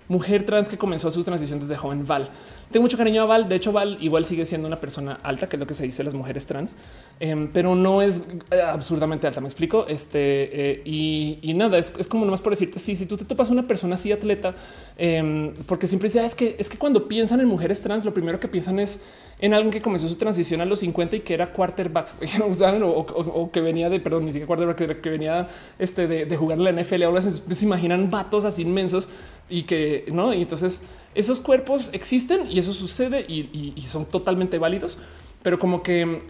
mujer 0.08 0.46
trans 0.46 0.70
que 0.70 0.78
comenzó 0.78 1.12
su 1.12 1.24
transición 1.24 1.60
desde 1.60 1.76
joven 1.76 2.06
Val. 2.06 2.30
Tengo 2.72 2.84
mucho 2.84 2.98
cariño 2.98 3.22
a 3.22 3.26
Val. 3.26 3.48
De 3.48 3.56
hecho, 3.56 3.72
Val 3.72 3.98
igual 4.02 4.26
sigue 4.26 4.46
siendo 4.46 4.68
una 4.68 4.80
persona 4.80 5.20
alta, 5.24 5.48
que 5.48 5.56
es 5.56 5.60
lo 5.60 5.68
que 5.68 5.74
se 5.74 5.84
dice 5.84 6.04
las 6.04 6.14
mujeres 6.14 6.46
trans, 6.46 6.76
em, 7.20 7.48
pero 7.52 7.76
no 7.76 8.02
es 8.02 8.24
eh, 8.52 8.62
absurdamente 8.62 9.28
alta. 9.28 9.42
Me 9.42 9.48
explico. 9.48 9.86
Este 9.88 10.80
eh, 10.80 10.82
y, 10.86 11.54
nada, 11.56 11.78
es, 11.78 11.92
como 12.08 12.26
nomás 12.26 12.42
por 12.42 12.54
decirte, 12.54 12.80
sí, 12.80 12.96
si 12.96 13.06
tú 13.06 13.18
te 13.18 13.26
topas 13.26 13.50
una 13.50 13.68
persona 13.68 13.96
así 13.96 14.12
atleta, 14.12 14.54
em, 14.98 15.54
porque 15.66 15.88
siempre 15.88 16.10
dice 16.10 16.20
ah, 16.22 16.26
es 16.26 16.36
que 16.36 16.56
es 16.58 16.70
que 16.70 16.78
cuando 16.78 17.08
piensan 17.08 17.40
en 17.40 17.48
mujeres 17.48 17.82
trans, 17.82 18.06
lo 18.06 18.14
primero 18.14 18.40
que 18.40 18.48
piensan 18.48 18.80
es 18.80 19.00
en 19.40 19.54
alguien 19.54 19.72
que 19.72 19.82
comenzó 19.82 20.08
su 20.08 20.16
transición 20.16 20.62
a 20.62 20.66
los 20.66 20.80
50 20.80 21.18
y 21.18 21.20
que 21.20 21.34
era 21.34 21.52
quarterback 21.52 22.08
o, 22.84 23.50
que 23.52 23.62
venía 23.62 23.90
de, 23.90 24.00
perdón, 24.00 24.26
ni 24.26 24.32
siquiera 24.32 24.48
quarterback, 24.48 25.02
que, 25.02 25.10
venía 25.10 25.48
este, 25.78 26.08
de, 26.08 26.38
jugar 26.38 26.58
la 26.58 26.72
NFL. 26.72 27.04
Ahora 27.04 27.22
se, 27.22 27.34
se 27.34 27.66
imaginan 27.66 28.10
vatos 28.10 28.46
así 28.46 28.62
inmensos 28.62 29.08
y 29.50 29.64
que 29.64 30.06
no. 30.12 30.34
Y 30.34 30.42
entonces 30.42 30.82
esos 31.14 31.40
cuerpos 31.40 31.90
existen 31.94 32.50
y 32.50 32.60
eso 32.60 32.74
sucede 32.74 33.26
y, 33.28 33.74
son 33.82 34.06
totalmente 34.06 34.58
válidos. 34.58 34.98
Pero 35.42 35.60
como 35.60 35.84
que 35.84 36.22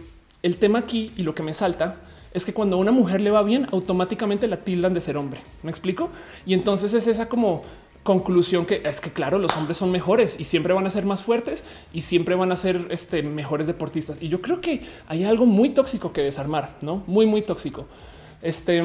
el 0.42 0.56
tema 0.58 0.80
aquí 0.80 1.12
y 1.16 1.22
lo 1.22 1.34
que 1.34 1.42
me 1.42 1.54
salta 1.54 1.96
es 2.34 2.44
que 2.44 2.52
cuando 2.52 2.76
a 2.76 2.78
una 2.78 2.92
mujer 2.92 3.20
le 3.20 3.30
va 3.30 3.42
bien, 3.42 3.66
automáticamente 3.72 4.46
la 4.46 4.58
tildan 4.58 4.92
de 4.92 5.00
ser 5.00 5.16
hombre. 5.16 5.40
Me 5.62 5.70
explico. 5.70 6.10
Y 6.44 6.54
entonces 6.54 6.92
es 6.92 7.06
esa 7.06 7.28
como 7.28 7.62
conclusión 8.06 8.64
que 8.64 8.80
es 8.82 9.02
que 9.02 9.10
claro, 9.10 9.38
los 9.38 9.54
hombres 9.58 9.76
son 9.76 9.90
mejores 9.90 10.36
y 10.38 10.44
siempre 10.44 10.72
van 10.72 10.86
a 10.86 10.90
ser 10.90 11.04
más 11.04 11.22
fuertes 11.22 11.64
y 11.92 12.00
siempre 12.00 12.34
van 12.34 12.50
a 12.50 12.56
ser 12.56 12.86
este, 12.88 13.22
mejores 13.22 13.66
deportistas. 13.66 14.16
Y 14.22 14.28
yo 14.28 14.40
creo 14.40 14.62
que 14.62 14.80
hay 15.06 15.24
algo 15.24 15.44
muy 15.44 15.68
tóxico 15.68 16.14
que 16.14 16.22
desarmar, 16.22 16.76
no 16.80 17.02
muy, 17.06 17.26
muy 17.26 17.42
tóxico. 17.42 17.84
Este 18.40 18.82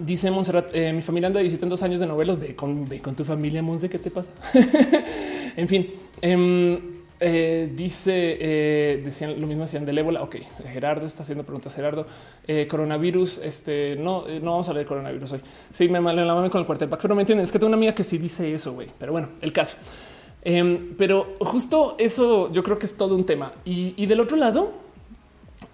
Dice 0.00 0.30
Monserrat, 0.30 0.74
eh, 0.74 0.90
mi 0.90 1.02
familia 1.02 1.26
anda 1.26 1.42
visitando 1.42 1.74
dos 1.74 1.82
años 1.82 2.00
de 2.00 2.06
novelos. 2.06 2.40
Ve 2.40 2.56
con, 2.56 2.86
con 2.86 3.14
tu 3.14 3.24
familia, 3.26 3.62
Monse, 3.62 3.90
¿qué 3.90 3.98
te 3.98 4.10
pasa? 4.10 4.32
en 5.56 5.68
fin, 5.68 5.90
em, 6.22 7.01
eh, 7.22 7.70
dice, 7.74 8.36
eh, 8.40 9.00
decían 9.04 9.40
lo 9.40 9.46
mismo, 9.46 9.62
decían 9.62 9.86
del 9.86 9.98
ébola. 9.98 10.22
Ok, 10.22 10.36
Gerardo 10.72 11.06
está 11.06 11.22
haciendo 11.22 11.44
preguntas. 11.44 11.74
Gerardo, 11.74 12.06
coronavirus. 12.68 13.38
Este 13.38 13.96
no, 13.96 14.26
no 14.26 14.50
vamos 14.50 14.68
a 14.68 14.72
leer 14.72 14.86
coronavirus 14.86 15.32
hoy. 15.32 15.40
Sí, 15.70 15.88
me 15.88 16.00
mal 16.00 16.16
la 16.16 16.34
mano 16.34 16.50
con 16.50 16.60
el 16.60 16.66
cuartel, 16.66 16.88
pero 16.88 17.08
no 17.08 17.14
me 17.14 17.22
entienden. 17.22 17.44
Es 17.44 17.52
que 17.52 17.58
tengo 17.58 17.68
una 17.68 17.76
amiga 17.76 17.94
que 17.94 18.04
sí 18.04 18.18
dice 18.18 18.52
eso, 18.52 18.72
güey. 18.72 18.88
Pero 18.98 19.12
bueno, 19.12 19.30
el 19.40 19.52
caso. 19.52 19.76
Em, 20.44 20.94
pero 20.98 21.34
justo 21.40 21.94
eso 21.98 22.52
yo 22.52 22.62
creo 22.62 22.78
que 22.78 22.86
es 22.86 22.96
todo 22.96 23.14
un 23.14 23.24
tema. 23.24 23.52
Y, 23.64 23.94
y 23.96 24.06
del 24.06 24.20
otro 24.20 24.36
lado, 24.36 24.72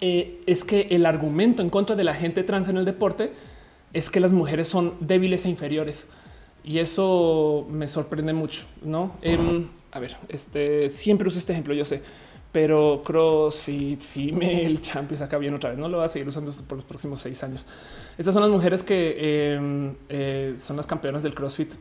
es 0.00 0.64
que 0.64 0.88
el 0.90 1.06
argumento 1.06 1.62
en 1.62 1.70
contra 1.70 1.96
de 1.96 2.04
la 2.04 2.14
gente 2.14 2.44
trans 2.44 2.68
en 2.68 2.76
el 2.76 2.84
deporte 2.84 3.32
es 3.92 4.10
que 4.10 4.20
las 4.20 4.32
mujeres 4.32 4.68
son 4.68 4.94
débiles 5.00 5.44
e 5.44 5.48
inferiores. 5.48 6.08
Y 6.64 6.78
eso 6.78 7.66
me 7.70 7.88
sorprende 7.88 8.32
mucho, 8.32 8.64
¿no? 8.82 9.12
Em, 9.22 9.68
a 9.90 10.00
ver, 10.00 10.16
este 10.28 10.88
siempre 10.88 11.28
uso 11.28 11.38
este 11.38 11.52
ejemplo, 11.52 11.74
yo 11.74 11.84
sé, 11.84 12.02
pero 12.52 13.02
CrossFit, 13.04 14.00
Female 14.00 14.80
Champions, 14.80 15.22
acá 15.22 15.38
viene 15.38 15.56
otra 15.56 15.70
vez, 15.70 15.78
no 15.78 15.88
lo 15.88 15.98
va 15.98 16.04
a 16.04 16.08
seguir 16.08 16.28
usando 16.28 16.50
por 16.66 16.78
los 16.78 16.84
próximos 16.84 17.20
seis 17.20 17.42
años. 17.42 17.66
Estas 18.16 18.34
son 18.34 18.42
las 18.42 18.50
mujeres 18.50 18.82
que 18.82 19.54
em, 19.54 19.94
eh, 20.08 20.54
son 20.56 20.76
las 20.76 20.86
campeonas 20.86 21.22
del 21.22 21.34
CrossFit 21.34 21.74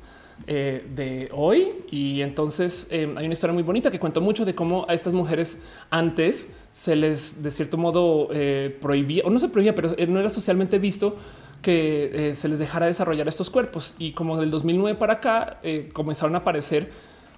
eh, 0.45 0.85
de 0.93 1.29
hoy. 1.33 1.69
Y 1.89 2.21
entonces 2.21 2.87
em, 2.91 3.17
hay 3.17 3.25
una 3.25 3.33
historia 3.33 3.53
muy 3.53 3.63
bonita 3.63 3.89
que 3.89 3.99
cuento 3.99 4.19
mucho 4.19 4.45
de 4.45 4.53
cómo 4.53 4.85
a 4.89 4.93
estas 4.93 5.13
mujeres 5.13 5.59
antes 5.89 6.49
se 6.73 6.95
les 6.95 7.41
de 7.41 7.49
cierto 7.49 7.77
modo 7.77 8.27
eh, 8.31 8.77
prohibía 8.81 9.23
o 9.25 9.29
no 9.29 9.39
se 9.39 9.47
prohibía, 9.49 9.73
pero 9.73 9.95
no 10.07 10.19
era 10.19 10.29
socialmente 10.29 10.79
visto 10.79 11.15
que 11.61 12.33
se 12.35 12.47
les 12.47 12.59
dejara 12.59 12.85
desarrollar 12.85 13.27
estos 13.27 13.49
cuerpos. 13.49 13.95
Y 13.97 14.11
como 14.11 14.37
del 14.37 14.51
2009 14.51 14.97
para 14.99 15.13
acá 15.13 15.59
comenzaron 15.91 16.35
a 16.35 16.39
aparecer 16.39 16.91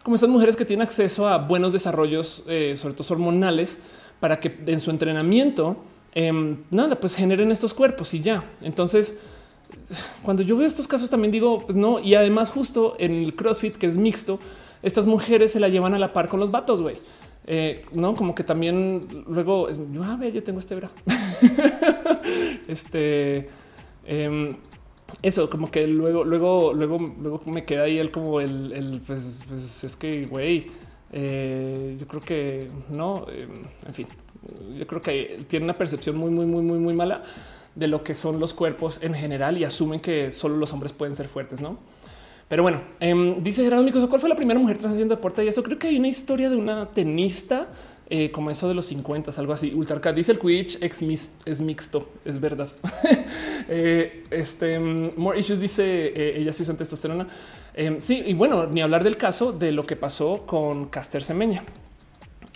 como 0.10 0.16
estas 0.16 0.30
mujeres 0.32 0.56
que 0.56 0.66
tienen 0.66 0.82
acceso 0.82 1.28
a 1.28 1.38
buenos 1.38 1.72
desarrollos, 1.72 2.44
eh, 2.48 2.74
sobre 2.76 2.96
todo 2.96 3.06
hormonales, 3.12 3.78
para 4.20 4.40
que 4.40 4.58
en 4.66 4.80
su 4.80 4.90
entrenamiento, 4.90 5.78
em, 6.16 6.64
nada, 6.72 7.00
pues 7.00 7.14
generen 7.14 7.52
estos 7.52 7.76
cuerpos 7.76 8.16
y 8.16 8.20
ya. 8.20 8.44
Entonces, 8.64 9.20
cuando 10.24 10.42
yo 10.42 10.58
veo 10.58 10.66
estos 10.66 10.88
casos 10.88 11.12
también 11.12 11.32
digo, 11.32 11.64
pues 11.64 11.78
no, 11.78 12.00
y 12.00 12.16
además 12.16 12.50
justo 12.50 12.96
en 12.98 13.12
el 13.24 13.36
CrossFit, 13.36 13.76
que 13.76 13.86
es 13.86 13.98
mixto, 13.98 14.40
estas 14.82 15.06
mujeres 15.06 15.52
se 15.52 15.60
la 15.60 15.70
llevan 15.70 15.94
a 15.94 16.00
la 16.00 16.12
par 16.12 16.28
con 16.28 16.40
los 16.40 16.50
vatos, 16.50 16.82
güey. 16.82 16.98
no, 17.94 18.16
como 18.16 18.34
que 18.34 18.44
también 18.44 19.02
luego 19.28 19.68
a 19.68 20.14
ah, 20.14 20.18
ver, 20.18 20.34
yo 20.34 20.42
tengo 20.42 20.58
este 20.58 20.74
bra. 20.74 20.90
este 22.68 23.48
Em, 24.10 24.56
eso, 25.22 25.50
como 25.50 25.70
que 25.72 25.88
luego, 25.88 26.24
luego, 26.24 26.74
luego, 26.74 26.98
luego 27.22 27.42
me 27.46 27.66
queda 27.66 27.84
ahí 27.84 27.98
el 27.98 28.12
como 28.12 28.40
el, 28.42 29.02
pues, 29.06 29.44
pues, 29.48 29.84
es 29.84 29.96
que, 29.96 30.26
güey, 30.26 30.66
eh, 31.12 31.96
yo 32.00 32.08
creo 32.08 32.22
que 32.22 32.68
no, 32.90 33.26
em, 33.30 33.50
en 33.88 33.94
fin, 33.94 34.08
yo 34.78 34.88
creo 34.88 35.02
que 35.02 35.44
tiene 35.48 35.66
una 35.66 35.74
percepción 35.74 36.18
muy, 36.18 36.32
muy, 36.32 36.46
muy, 36.46 36.62
muy, 36.62 36.80
muy 36.80 36.94
mala 36.94 37.24
de 37.76 37.88
lo 37.88 38.04
que 38.04 38.16
son 38.16 38.40
los 38.40 38.54
cuerpos 38.54 39.02
en 39.04 39.14
general 39.14 39.58
y 39.58 39.64
asumen 39.64 40.00
que 40.00 40.32
solo 40.32 40.58
los 40.58 40.74
hombres 40.74 40.94
pueden 40.94 41.16
ser 41.16 41.28
fuertes, 41.28 41.62
¿no? 41.62 41.78
Pero 42.48 42.64
bueno, 42.64 42.82
em, 43.00 43.38
dice 43.38 43.64
Gerardo 43.64 44.10
¿cuál 44.10 44.20
fue 44.20 44.28
la 44.28 44.36
primera 44.36 44.60
mujer 44.60 44.80
trans 44.80 44.94
haciendo 44.94 45.16
deporte? 45.16 45.46
Y 45.46 45.48
eso 45.48 45.62
creo 45.62 45.78
que 45.78 45.88
hay 45.88 46.00
una 46.00 46.08
historia 46.08 46.50
de 46.50 46.56
una 46.56 46.88
tenista 46.88 47.68
eh, 48.12 48.32
como 48.32 48.50
eso 48.50 48.68
de 48.68 48.74
los 48.74 48.86
50, 48.86 49.32
algo 49.38 49.54
así. 49.54 49.72
Ultra 49.76 50.12
dice 50.12 50.32
el 50.32 50.40
Twitch 50.40 50.80
es 50.82 51.62
mixto, 51.62 52.10
es 52.26 52.40
verdad. 52.40 52.70
Eh, 53.72 54.24
este 54.32 54.80
mm, 54.80 55.12
More 55.18 55.38
Issues 55.38 55.60
dice 55.60 55.84
eh, 56.08 56.38
ella 56.38 56.52
sí 56.52 56.64
usa 56.64 56.76
testosterona. 56.76 57.28
Em, 57.76 58.02
sí, 58.02 58.24
y 58.26 58.34
bueno, 58.34 58.66
ni 58.66 58.82
hablar 58.82 59.04
del 59.04 59.16
caso 59.16 59.52
de 59.52 59.72
lo 59.72 59.86
que 59.86 59.96
pasó 59.96 60.44
con 60.48 60.88
Caster 60.88 61.22
Semeña. 61.22 61.64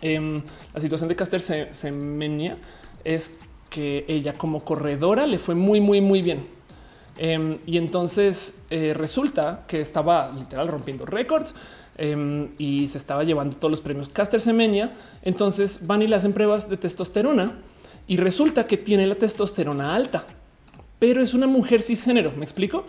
Em, 0.01 0.41
la 0.73 0.81
situación 0.81 1.09
de 1.09 1.15
Caster 1.15 1.39
Semeña 1.39 2.57
es 3.03 3.37
que 3.69 4.05
ella 4.07 4.33
como 4.33 4.65
corredora 4.65 5.27
le 5.27 5.37
fue 5.37 5.53
muy, 5.53 5.79
muy, 5.79 6.01
muy 6.01 6.23
bien. 6.23 6.47
Em, 7.17 7.59
y 7.67 7.77
entonces 7.77 8.63
resulta 8.71 9.65
que 9.67 9.81
estaba 9.81 10.31
literal 10.31 10.67
rompiendo 10.67 11.05
récords 11.05 11.53
Em, 11.97 12.49
y 12.57 12.87
se 12.87 12.97
estaba 12.97 13.23
llevando 13.23 13.55
todos 13.55 13.71
los 13.71 13.81
premios 13.81 14.09
Caster 14.09 14.39
Semenya. 14.39 14.89
Entonces 15.21 15.85
van 15.85 16.01
y 16.01 16.07
le 16.07 16.15
hacen 16.15 16.33
pruebas 16.33 16.69
de 16.69 16.77
testosterona 16.77 17.59
y 18.07 18.17
resulta 18.17 18.65
que 18.65 18.77
tiene 18.77 19.05
la 19.05 19.15
testosterona 19.15 19.95
alta, 19.95 20.25
pero 20.99 21.21
es 21.21 21.33
una 21.33 21.47
mujer 21.47 21.81
cisgénero. 21.81 22.33
Me 22.35 22.43
explico. 22.43 22.85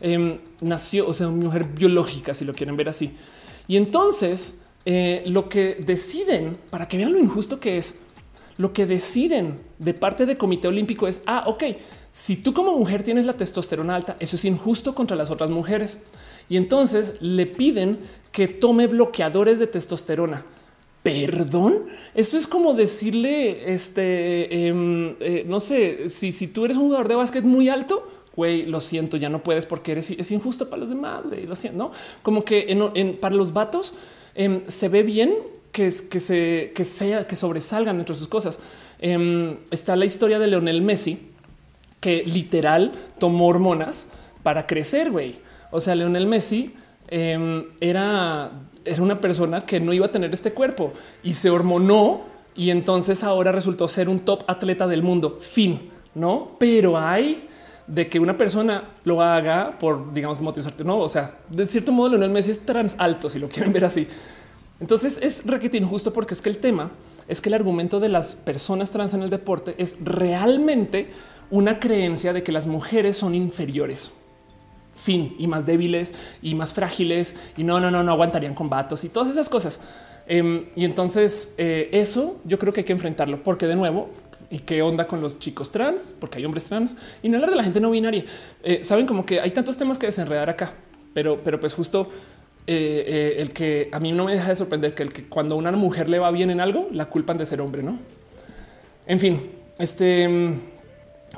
Em, 0.00 0.38
nació, 0.60 1.06
o 1.08 1.12
sea, 1.12 1.28
una 1.28 1.46
mujer 1.46 1.64
biológica, 1.64 2.34
si 2.34 2.44
lo 2.44 2.52
quieren 2.52 2.76
ver 2.76 2.88
así. 2.88 3.12
Y 3.68 3.76
entonces 3.76 4.58
eh, 4.84 5.22
lo 5.26 5.48
que 5.48 5.74
deciden 5.74 6.56
para 6.70 6.86
que 6.86 6.96
vean 6.96 7.12
lo 7.12 7.18
injusto 7.18 7.60
que 7.60 7.78
es, 7.78 7.96
lo 8.56 8.72
que 8.72 8.86
deciden 8.86 9.56
de 9.78 9.94
parte 9.94 10.26
del 10.26 10.36
Comité 10.36 10.68
Olímpico 10.68 11.08
es: 11.08 11.22
ah, 11.26 11.44
ok, 11.46 11.64
si 12.16 12.34
tú 12.34 12.54
como 12.54 12.72
mujer 12.72 13.02
tienes 13.02 13.26
la 13.26 13.34
testosterona 13.34 13.94
alta, 13.94 14.16
eso 14.20 14.36
es 14.36 14.46
injusto 14.46 14.94
contra 14.94 15.18
las 15.18 15.30
otras 15.30 15.50
mujeres. 15.50 15.98
Y 16.48 16.56
entonces 16.56 17.16
le 17.20 17.44
piden 17.44 17.98
que 18.32 18.48
tome 18.48 18.86
bloqueadores 18.86 19.58
de 19.58 19.66
testosterona. 19.66 20.42
Perdón, 21.02 21.84
eso 22.14 22.38
es 22.38 22.46
como 22.46 22.72
decirle, 22.72 23.70
este, 23.70 24.66
em, 24.66 25.14
eh, 25.20 25.44
no 25.46 25.60
sé, 25.60 26.08
si, 26.08 26.32
si 26.32 26.46
tú 26.48 26.64
eres 26.64 26.78
un 26.78 26.84
jugador 26.84 27.08
de 27.08 27.16
básquet 27.16 27.44
muy 27.44 27.68
alto, 27.68 28.06
güey, 28.34 28.64
lo 28.64 28.80
siento, 28.80 29.18
ya 29.18 29.28
no 29.28 29.42
puedes 29.42 29.66
porque 29.66 29.92
eres, 29.92 30.08
es 30.08 30.30
injusto 30.30 30.70
para 30.70 30.80
los 30.80 30.88
demás, 30.88 31.26
lo 31.26 31.54
siento, 31.54 31.76
¿no? 31.76 31.90
Como 32.22 32.46
que 32.46 32.64
en, 32.94 33.18
para 33.18 33.34
los 33.34 33.52
vatos 33.52 33.92
em, 34.34 34.62
se 34.68 34.88
ve 34.88 35.02
bien 35.02 35.34
que, 35.70 35.90
se, 35.90 36.72
que, 36.74 36.84
sea, 36.86 37.26
que 37.26 37.36
sobresalgan 37.36 37.98
dentro 37.98 38.14
de 38.14 38.18
sus 38.20 38.28
cosas. 38.28 38.58
Em, 38.98 39.58
está 39.70 39.94
la 39.96 40.06
historia 40.06 40.38
de 40.38 40.46
Leonel 40.46 40.80
Messi, 40.80 41.35
que 42.06 42.24
literal 42.24 42.92
tomó 43.18 43.48
hormonas 43.48 44.10
para 44.42 44.66
crecer, 44.66 45.10
güey. 45.10 45.40
O 45.70 45.80
sea, 45.80 45.94
Leonel 45.94 46.26
Messi 46.26 46.74
Em, 47.08 47.66
era, 47.80 48.50
era 48.84 49.02
una 49.02 49.20
persona 49.20 49.64
que 49.64 49.78
no 49.78 49.92
iba 49.92 50.06
a 50.06 50.10
tener 50.10 50.32
este 50.32 50.52
cuerpo 50.52 50.92
y 51.22 51.34
se 51.34 51.50
hormonó 51.50 52.24
y 52.56 52.70
entonces 52.70 53.22
ahora 53.22 53.52
resultó 53.52 53.86
ser 53.86 54.08
un 54.08 54.18
top 54.20 54.42
atleta 54.48 54.86
del 54.88 55.02
mundo. 55.02 55.38
Fin, 55.40 55.90
no? 56.14 56.56
Pero 56.58 56.98
hay 56.98 57.48
de 57.86 58.08
que 58.08 58.18
una 58.18 58.36
persona 58.36 58.90
lo 59.04 59.22
haga 59.22 59.78
por, 59.78 60.12
digamos, 60.12 60.40
motivos 60.40 60.68
no. 60.84 60.98
O 60.98 61.08
sea, 61.08 61.38
de 61.48 61.66
cierto 61.66 61.92
modo, 61.92 62.10
Leonel 62.10 62.30
Messi 62.30 62.50
es 62.50 62.66
trans 62.66 62.96
alto, 62.98 63.30
si 63.30 63.38
lo 63.38 63.48
quieren 63.48 63.72
ver 63.72 63.84
así. 63.84 64.08
Entonces 64.80 65.18
es 65.22 65.46
requete 65.46 65.76
injusto 65.76 66.12
porque 66.12 66.34
es 66.34 66.42
que 66.42 66.48
el 66.48 66.58
tema 66.58 66.90
es 67.28 67.40
que 67.40 67.48
el 67.48 67.54
argumento 67.54 68.00
de 68.00 68.08
las 68.08 68.34
personas 68.34 68.90
trans 68.90 69.14
en 69.14 69.22
el 69.22 69.30
deporte 69.30 69.74
es 69.78 69.96
realmente 70.02 71.08
una 71.50 71.78
creencia 71.78 72.32
de 72.32 72.42
que 72.42 72.52
las 72.52 72.66
mujeres 72.66 73.16
son 73.16 73.34
inferiores. 73.34 74.12
Fin. 74.94 75.34
Y 75.38 75.46
más 75.46 75.66
débiles 75.66 76.14
y 76.42 76.54
más 76.54 76.72
frágiles. 76.72 77.36
Y 77.56 77.64
no, 77.64 77.80
no, 77.80 77.90
no, 77.90 78.02
no 78.02 78.12
aguantarían 78.12 78.54
combatos 78.54 79.04
y 79.04 79.08
todas 79.08 79.28
esas 79.28 79.48
cosas. 79.48 79.80
Em, 80.26 80.66
y 80.74 80.84
entonces 80.84 81.54
eh, 81.58 81.88
eso 81.92 82.40
yo 82.44 82.58
creo 82.58 82.72
que 82.72 82.80
hay 82.80 82.84
que 82.84 82.92
enfrentarlo. 82.92 83.42
Porque 83.42 83.66
de 83.66 83.76
nuevo 83.76 84.10
y 84.50 84.60
qué 84.60 84.82
onda 84.82 85.06
con 85.06 85.20
los 85.20 85.38
chicos 85.38 85.72
trans, 85.72 86.14
porque 86.18 86.38
hay 86.38 86.44
hombres 86.44 86.64
trans. 86.64 86.96
Y 87.22 87.28
no 87.28 87.36
hablar 87.36 87.50
de 87.50 87.56
la 87.56 87.64
gente 87.64 87.80
no 87.80 87.90
binaria. 87.90 88.24
Eh, 88.62 88.82
saben 88.82 89.06
como 89.06 89.24
que 89.24 89.40
hay 89.40 89.50
tantos 89.50 89.76
temas 89.76 89.98
que 89.98 90.06
desenredar 90.06 90.48
acá, 90.50 90.72
pero, 91.14 91.38
pero 91.42 91.60
pues 91.60 91.74
justo 91.74 92.10
eh, 92.66 93.36
el 93.38 93.52
que 93.52 93.88
a 93.92 94.00
mí 94.00 94.12
no 94.12 94.24
me 94.24 94.32
deja 94.32 94.48
de 94.48 94.56
sorprender 94.56 94.94
que 94.94 95.02
el 95.02 95.12
que 95.12 95.24
cuando 95.24 95.56
una 95.56 95.70
mujer 95.72 96.08
le 96.08 96.18
va 96.18 96.30
bien 96.30 96.50
en 96.50 96.60
algo, 96.60 96.88
la 96.90 97.06
culpan 97.06 97.38
de 97.38 97.46
ser 97.46 97.60
hombre, 97.60 97.82
no? 97.82 97.98
En 99.06 99.20
fin, 99.20 99.50
este 99.78 100.58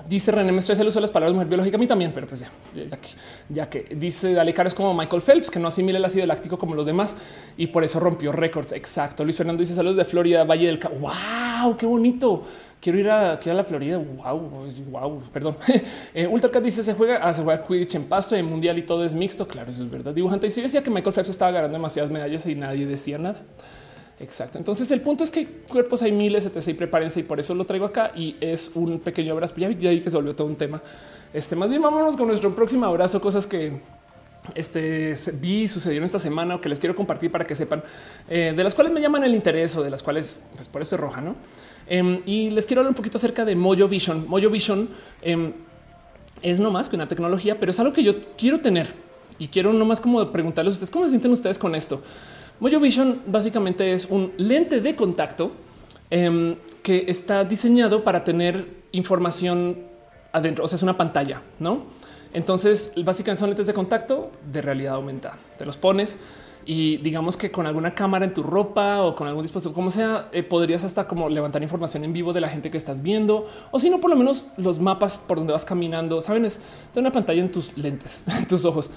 Dice 0.07 0.31
René 0.31 0.53
Mestre, 0.53 0.77
se 0.77 0.85
usa 0.85 1.01
las 1.01 1.11
palabras 1.11 1.35
mujer 1.35 1.49
biológica 1.49 1.77
a 1.77 1.81
mí 1.81 1.87
también, 1.87 2.13
pero 2.15 2.27
pues 2.27 2.41
ya, 2.41 2.51
que, 2.97 3.09
ya 3.49 3.69
que 3.69 3.95
dice 3.97 4.33
Dale 4.33 4.55
Caro 4.55 4.69
es 4.69 4.75
como 4.75 4.95
Michael 4.95 5.23
Phelps, 5.23 5.51
que 5.51 5.59
no 5.59 5.69
asimila 5.69 5.99
el 5.99 6.05
ácido 6.05 6.25
láctico 6.27 6.57
como 6.57 6.75
los 6.75 6.87
demás 6.87 7.17
y 7.57 7.67
por 7.69 7.85
eso 7.85 7.99
rompió 7.99 8.33
récords. 8.33 8.73
Exacto. 8.73 9.25
Luis 9.25 9.37
Fernando 9.37 9.61
dice 9.61 9.75
saludos 9.75 9.97
de 9.97 10.05
Florida, 10.05 10.45
Valle 10.45 10.67
del 10.67 10.79
Cabo. 10.79 10.97
Wow, 10.97 11.77
qué 11.77 11.87
bonito. 11.87 12.45
Quiero 12.81 12.99
ir 12.99 13.11
a, 13.11 13.39
quiero 13.41 13.59
a 13.59 13.63
la 13.63 13.65
Florida. 13.65 13.99
Wow, 13.99 14.69
wow, 14.91 15.23
perdón. 15.33 15.57
eh, 16.15 16.27
Ultracat 16.27 16.63
dice 16.63 16.83
se 16.83 16.95
juega, 16.95 17.19
ah, 17.23 17.35
se 17.35 17.43
juega 17.43 17.67
Quidditch 17.67 17.97
en 17.97 18.05
pasto 18.05 18.37
en 18.37 18.47
mundial 18.47 18.79
y 18.79 18.83
todo 18.83 19.05
es 19.05 19.15
mixto. 19.15 19.49
Claro, 19.49 19.71
eso 19.73 19.83
es 19.83 19.91
verdad. 19.91 20.15
Dibujante 20.15 20.47
y 20.47 20.51
sí 20.51 20.63
decía 20.63 20.83
que 20.83 20.91
Michael 20.91 21.15
Phelps 21.15 21.31
estaba 21.31 21.51
ganando 21.51 21.77
demasiadas 21.77 22.11
medallas 22.11 22.47
y 22.47 22.55
nadie 22.55 22.87
decía 22.87 23.19
nada. 23.19 23.41
Exacto. 24.21 24.59
Entonces 24.59 24.91
el 24.91 25.01
punto 25.01 25.23
es 25.23 25.31
que 25.31 25.47
cuerpos 25.47 26.03
hay 26.03 26.13
miles, 26.13 26.45
etc. 26.47 26.69
Y 26.69 26.75
prepárense 26.75 27.21
y 27.21 27.23
por 27.23 27.39
eso 27.39 27.55
lo 27.55 27.65
traigo 27.65 27.87
acá 27.87 28.13
y 28.17 28.37
es 28.41 28.73
un 28.75 28.99
pequeño 28.99 29.33
abrazo. 29.33 29.55
Ya 29.57 29.69
vi, 29.69 30.01
que 30.01 30.11
se 30.11 30.17
volvió 30.17 30.35
todo 30.35 30.49
un 30.49 30.57
tema. 30.57 30.83
Este 31.33 31.55
más 31.55 31.71
bien 31.71 31.83
vámonos 31.83 32.17
con 32.17 32.27
nuestro 32.27 32.55
próximo 32.55 32.87
abrazo, 32.87 33.21
cosas 33.21 33.47
que 33.47 33.81
este 34.55 35.15
vi 35.35 35.69
sucedieron 35.69 36.05
esta 36.05 36.19
semana 36.19 36.57
o 36.57 36.61
que 36.61 36.69
les 36.69 36.79
quiero 36.79 36.97
compartir 36.97 37.31
para 37.31 37.47
que 37.47 37.55
sepan 37.55 37.83
eh, 38.29 38.55
de 38.57 38.65
las 38.65 38.75
cuales 38.75 38.93
me 38.93 39.01
llaman 39.01 39.23
el 39.25 39.35
interés 39.35 39.77
o 39.77 39.83
de 39.83 39.91
las 39.91 40.03
cuales 40.03 40.45
pues 40.57 40.69
por 40.69 40.81
eso 40.81 40.95
es 40.95 41.01
roja, 41.01 41.21
no? 41.21 41.35
Em, 41.87 42.21
y 42.25 42.51
les 42.51 42.67
quiero 42.67 42.81
hablar 42.81 42.91
un 42.91 42.97
poquito 42.97 43.19
acerca 43.19 43.45
de 43.45 43.55
Mojo 43.55 43.89
Vision. 43.89 44.27
Mojo 44.29 44.51
Vision 44.51 44.89
em, 45.23 45.53
es 46.43 46.61
no 46.61 46.71
más 46.71 46.89
que 46.89 46.97
una 46.97 47.09
tecnología, 47.09 47.59
pero 47.61 47.71
es 47.71 47.79
algo 47.79 47.93
que 47.93 48.03
yo 48.03 48.15
quiero 48.37 48.59
tener 48.59 48.95
y 49.39 49.49
quiero 49.49 49.73
no 49.73 49.85
más 49.85 50.01
como 50.01 50.33
preguntarles 50.33 50.73
a 50.73 50.77
ustedes 50.77 50.91
cómo 50.91 51.05
se 51.05 51.11
sienten 51.11 51.31
ustedes 51.31 51.59
con 51.59 51.75
esto. 51.75 52.03
Mojo 52.61 52.81
Vision 52.81 53.23
básicamente 53.27 53.93
es 53.93 54.07
un 54.07 54.33
lente 54.37 54.81
de 54.81 54.97
contacto 54.97 55.53
em, 56.11 56.57
que 56.83 57.05
está 57.09 57.45
diseñado 57.45 58.03
para 58.03 58.25
tener 58.25 58.67
información 58.93 59.79
adentro, 60.33 60.65
o 60.65 60.69
sea, 60.69 60.77
es 60.77 60.83
una 60.83 60.97
pantalla, 60.97 61.43
¿no? 61.61 61.85
Entonces, 62.33 62.93
básicamente 62.97 63.41
son 63.41 63.51
lentes 63.51 63.67
de 63.67 63.75
contacto 63.75 64.31
de 64.51 64.61
realidad 64.61 64.97
aumentada. 64.97 65.39
Te 65.57 65.65
los 65.65 65.77
pones 65.77 66.19
y 66.67 66.99
digamos 66.99 67.37
que 67.37 67.51
con 67.51 67.67
alguna 67.67 67.95
cámara 67.95 68.27
en 68.27 68.35
tu 68.35 68.43
ropa 68.43 69.03
o 69.03 69.15
con 69.15 69.27
algún 69.27 69.43
dispositivo, 69.43 69.75
como 69.75 69.91
sea, 69.91 70.29
eh, 70.33 70.43
podrías 70.43 70.85
hasta 70.85 71.07
como 71.07 71.29
levantar 71.29 71.63
información 71.63 72.05
en 72.05 72.13
vivo 72.13 72.33
de 72.33 72.41
la 72.41 72.49
gente 72.49 72.71
que 72.71 72.77
estás 72.77 73.01
viendo 73.03 73.47
o 73.71 73.79
si 73.79 73.89
no, 73.89 74.01
por 74.01 74.11
lo 74.11 74.17
menos 74.17 74.47
los 74.57 74.79
mapas 74.79 75.19
por 75.19 75.39
donde 75.39 75.53
vas 75.53 75.65
caminando. 75.65 76.21
Saben, 76.21 76.45
es 76.45 76.61
de 76.93 77.01
una 77.01 77.11
pantalla 77.11 77.41
en 77.41 77.51
tus 77.51 77.77
lentes, 77.77 78.25
en 78.39 78.47
tus 78.47 78.65
ojos. 78.65 78.91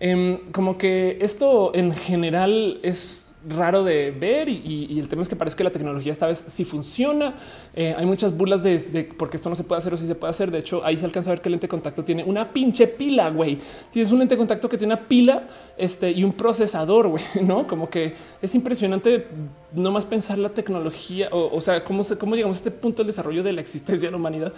Em, 0.00 0.50
como 0.50 0.76
que 0.76 1.18
esto 1.20 1.72
en 1.74 1.92
general 1.92 2.80
es 2.82 3.34
raro 3.48 3.84
de 3.84 4.10
ver 4.10 4.48
y, 4.48 4.98
el 4.98 5.08
tema 5.08 5.22
es 5.22 5.28
que 5.28 5.36
parece 5.36 5.56
que 5.56 5.64
la 5.64 5.70
tecnología 5.70 6.12
esta 6.12 6.26
vez 6.26 6.44
sí 6.46 6.64
funciona. 6.64 7.34
Eh, 7.74 7.94
hay 7.96 8.06
muchas 8.06 8.36
burlas 8.36 8.62
de, 8.62 8.78
de, 8.78 9.04
porque 9.04 9.36
esto 9.36 9.48
no 9.48 9.54
se 9.54 9.64
puede 9.64 9.78
hacer 9.78 9.92
o 9.92 9.96
si 9.96 10.06
se 10.06 10.14
puede 10.14 10.30
hacer. 10.30 10.50
De 10.50 10.58
hecho, 10.58 10.84
ahí 10.84 10.96
se 10.96 11.04
alcanza 11.04 11.30
a 11.30 11.34
ver 11.34 11.42
que 11.42 11.48
el 11.48 11.52
lente 11.52 11.68
contacto 11.68 12.04
tiene 12.04 12.24
una 12.24 12.52
pinche 12.52 12.86
pila, 12.86 13.30
güey. 13.30 13.58
Tienes 13.90 14.12
un 14.12 14.18
lente 14.20 14.36
contacto 14.36 14.68
que 14.68 14.78
tiene 14.78 14.94
una 14.94 15.02
pila 15.06 15.48
este, 15.76 16.10
y 16.10 16.24
un 16.24 16.32
procesador, 16.32 17.08
güey, 17.08 17.24
¿no? 17.42 17.66
Como 17.66 17.90
que 17.90 18.14
es 18.40 18.54
impresionante 18.54 19.26
no 19.72 19.90
más 19.90 20.06
pensar 20.06 20.38
la 20.38 20.50
tecnología, 20.50 21.28
o, 21.32 21.60
sea, 21.60 21.84
cómo, 21.84 22.02
cómo 22.18 22.34
llegamos 22.36 22.56
a 22.56 22.60
este 22.60 22.70
punto 22.70 23.02
del 23.02 23.08
desarrollo 23.08 23.42
de 23.42 23.52
la 23.52 23.60
existencia 23.60 24.08
de 24.08 24.10
la 24.12 24.16
humanidad. 24.16 24.52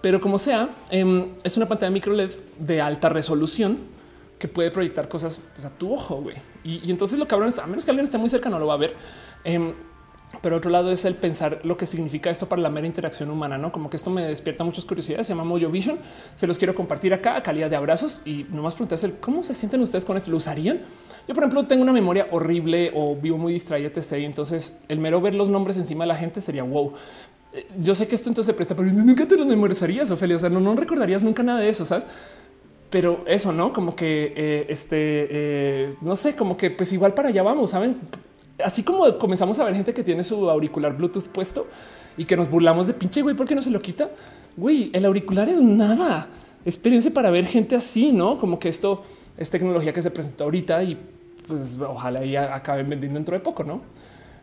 Pero 0.00 0.20
como 0.20 0.38
sea, 0.38 0.68
em, 0.90 1.28
es 1.42 1.56
una 1.56 1.66
pantalla 1.66 1.90
micro 1.90 2.12
LED 2.12 2.30
de 2.58 2.80
alta 2.80 3.08
resolución 3.08 3.97
que 4.38 4.48
puede 4.48 4.70
proyectar 4.70 5.08
cosas 5.08 5.40
pues, 5.54 5.64
a 5.64 5.70
tu 5.70 5.92
ojo. 5.92 6.22
güey. 6.22 6.36
Y, 6.64 6.90
entonces 6.90 7.18
lo 7.18 7.26
cabrón 7.26 7.48
es 7.48 7.58
a 7.58 7.66
menos 7.66 7.84
que 7.84 7.90
alguien 7.90 8.04
esté 8.04 8.18
muy 8.18 8.28
cerca, 8.28 8.48
no 8.48 8.58
lo 8.58 8.66
va 8.66 8.74
a 8.74 8.78
ver. 8.78 8.94
Eh, 9.44 9.72
pero 10.42 10.56
otro 10.56 10.70
lado 10.70 10.90
es 10.90 11.04
el 11.06 11.14
pensar 11.14 11.60
lo 11.64 11.76
que 11.76 11.86
significa 11.86 12.28
esto 12.28 12.48
para 12.48 12.60
la 12.60 12.68
mera 12.68 12.86
interacción 12.86 13.30
humana, 13.30 13.56
no 13.56 13.72
como 13.72 13.88
que 13.88 13.96
esto 13.96 14.10
me 14.10 14.22
despierta 14.22 14.62
muchas 14.62 14.84
curiosidades. 14.84 15.26
Se 15.26 15.32
llama 15.32 15.44
Mojo 15.44 15.70
Vision. 15.70 15.98
Se 16.34 16.46
los 16.46 16.58
quiero 16.58 16.74
compartir 16.74 17.14
acá 17.14 17.36
a 17.36 17.42
calidad 17.42 17.70
de 17.70 17.76
abrazos 17.76 18.22
y 18.26 18.44
nomás 18.50 18.74
preguntarse 18.74 19.14
cómo 19.20 19.42
se 19.42 19.54
sienten 19.54 19.80
ustedes 19.80 20.04
con 20.04 20.16
esto. 20.16 20.30
¿Lo 20.30 20.36
usarían? 20.36 20.80
Yo, 21.26 21.34
por 21.34 21.44
ejemplo, 21.44 21.66
tengo 21.66 21.82
una 21.82 21.92
memoria 21.92 22.28
horrible 22.30 22.92
o 22.94 23.16
vivo 23.16 23.38
muy 23.38 23.54
distraído, 23.54 23.88
etc. 23.88 24.12
Entonces 24.18 24.80
el 24.88 24.98
mero 24.98 25.20
ver 25.20 25.34
los 25.34 25.48
nombres 25.48 25.78
encima 25.78 26.04
de 26.04 26.08
la 26.08 26.16
gente 26.16 26.40
sería 26.42 26.62
wow. 26.62 26.92
Eh, 27.54 27.66
yo 27.80 27.94
sé 27.94 28.06
que 28.06 28.14
esto 28.14 28.28
entonces 28.28 28.52
se 28.52 28.54
presta, 28.54 28.76
pero 28.76 28.90
nunca 28.92 29.26
te 29.26 29.36
lo 29.36 29.46
memorizarías, 29.46 30.10
Ophelia. 30.10 30.36
O 30.36 30.40
sea, 30.40 30.50
no, 30.50 30.60
no 30.60 30.76
recordarías 30.76 31.22
nunca 31.22 31.42
nada 31.42 31.60
de 31.60 31.70
eso, 31.70 31.86
sabes? 31.86 32.06
Pero 32.90 33.24
eso 33.26 33.52
no 33.52 33.72
como 33.72 33.94
que 33.94 34.32
eh, 34.36 34.66
este 34.68 35.28
eh, 35.30 35.94
no 36.00 36.16
sé, 36.16 36.34
como 36.34 36.56
que 36.56 36.70
pues 36.70 36.92
igual 36.92 37.14
para 37.14 37.28
allá 37.28 37.42
vamos, 37.42 37.70
saben? 37.70 37.98
Así 38.64 38.82
como 38.82 39.18
comenzamos 39.18 39.58
a 39.58 39.64
ver 39.64 39.74
gente 39.74 39.94
que 39.94 40.02
tiene 40.02 40.24
su 40.24 40.48
auricular 40.50 40.96
Bluetooth 40.96 41.28
puesto 41.28 41.66
y 42.16 42.24
que 42.24 42.36
nos 42.36 42.50
burlamos 42.50 42.86
de 42.86 42.94
pinche 42.94 43.22
güey, 43.22 43.36
¿por 43.36 43.46
qué 43.46 43.54
no 43.54 43.62
se 43.62 43.70
lo 43.70 43.80
quita? 43.80 44.10
Güey, 44.56 44.90
el 44.92 45.04
auricular 45.04 45.48
es 45.48 45.60
nada. 45.60 46.28
Espérense 46.64 47.10
para 47.10 47.30
ver 47.30 47.46
gente 47.46 47.76
así, 47.76 48.12
no 48.12 48.38
como 48.38 48.58
que 48.58 48.68
esto 48.68 49.02
es 49.36 49.50
tecnología 49.50 49.92
que 49.92 50.02
se 50.02 50.10
presenta 50.10 50.44
ahorita 50.44 50.82
y 50.82 50.98
pues 51.46 51.78
ojalá 51.80 52.24
ya 52.24 52.54
acaben 52.54 52.88
vendiendo 52.88 53.18
dentro 53.18 53.34
de 53.34 53.40
poco, 53.40 53.64
no? 53.64 53.80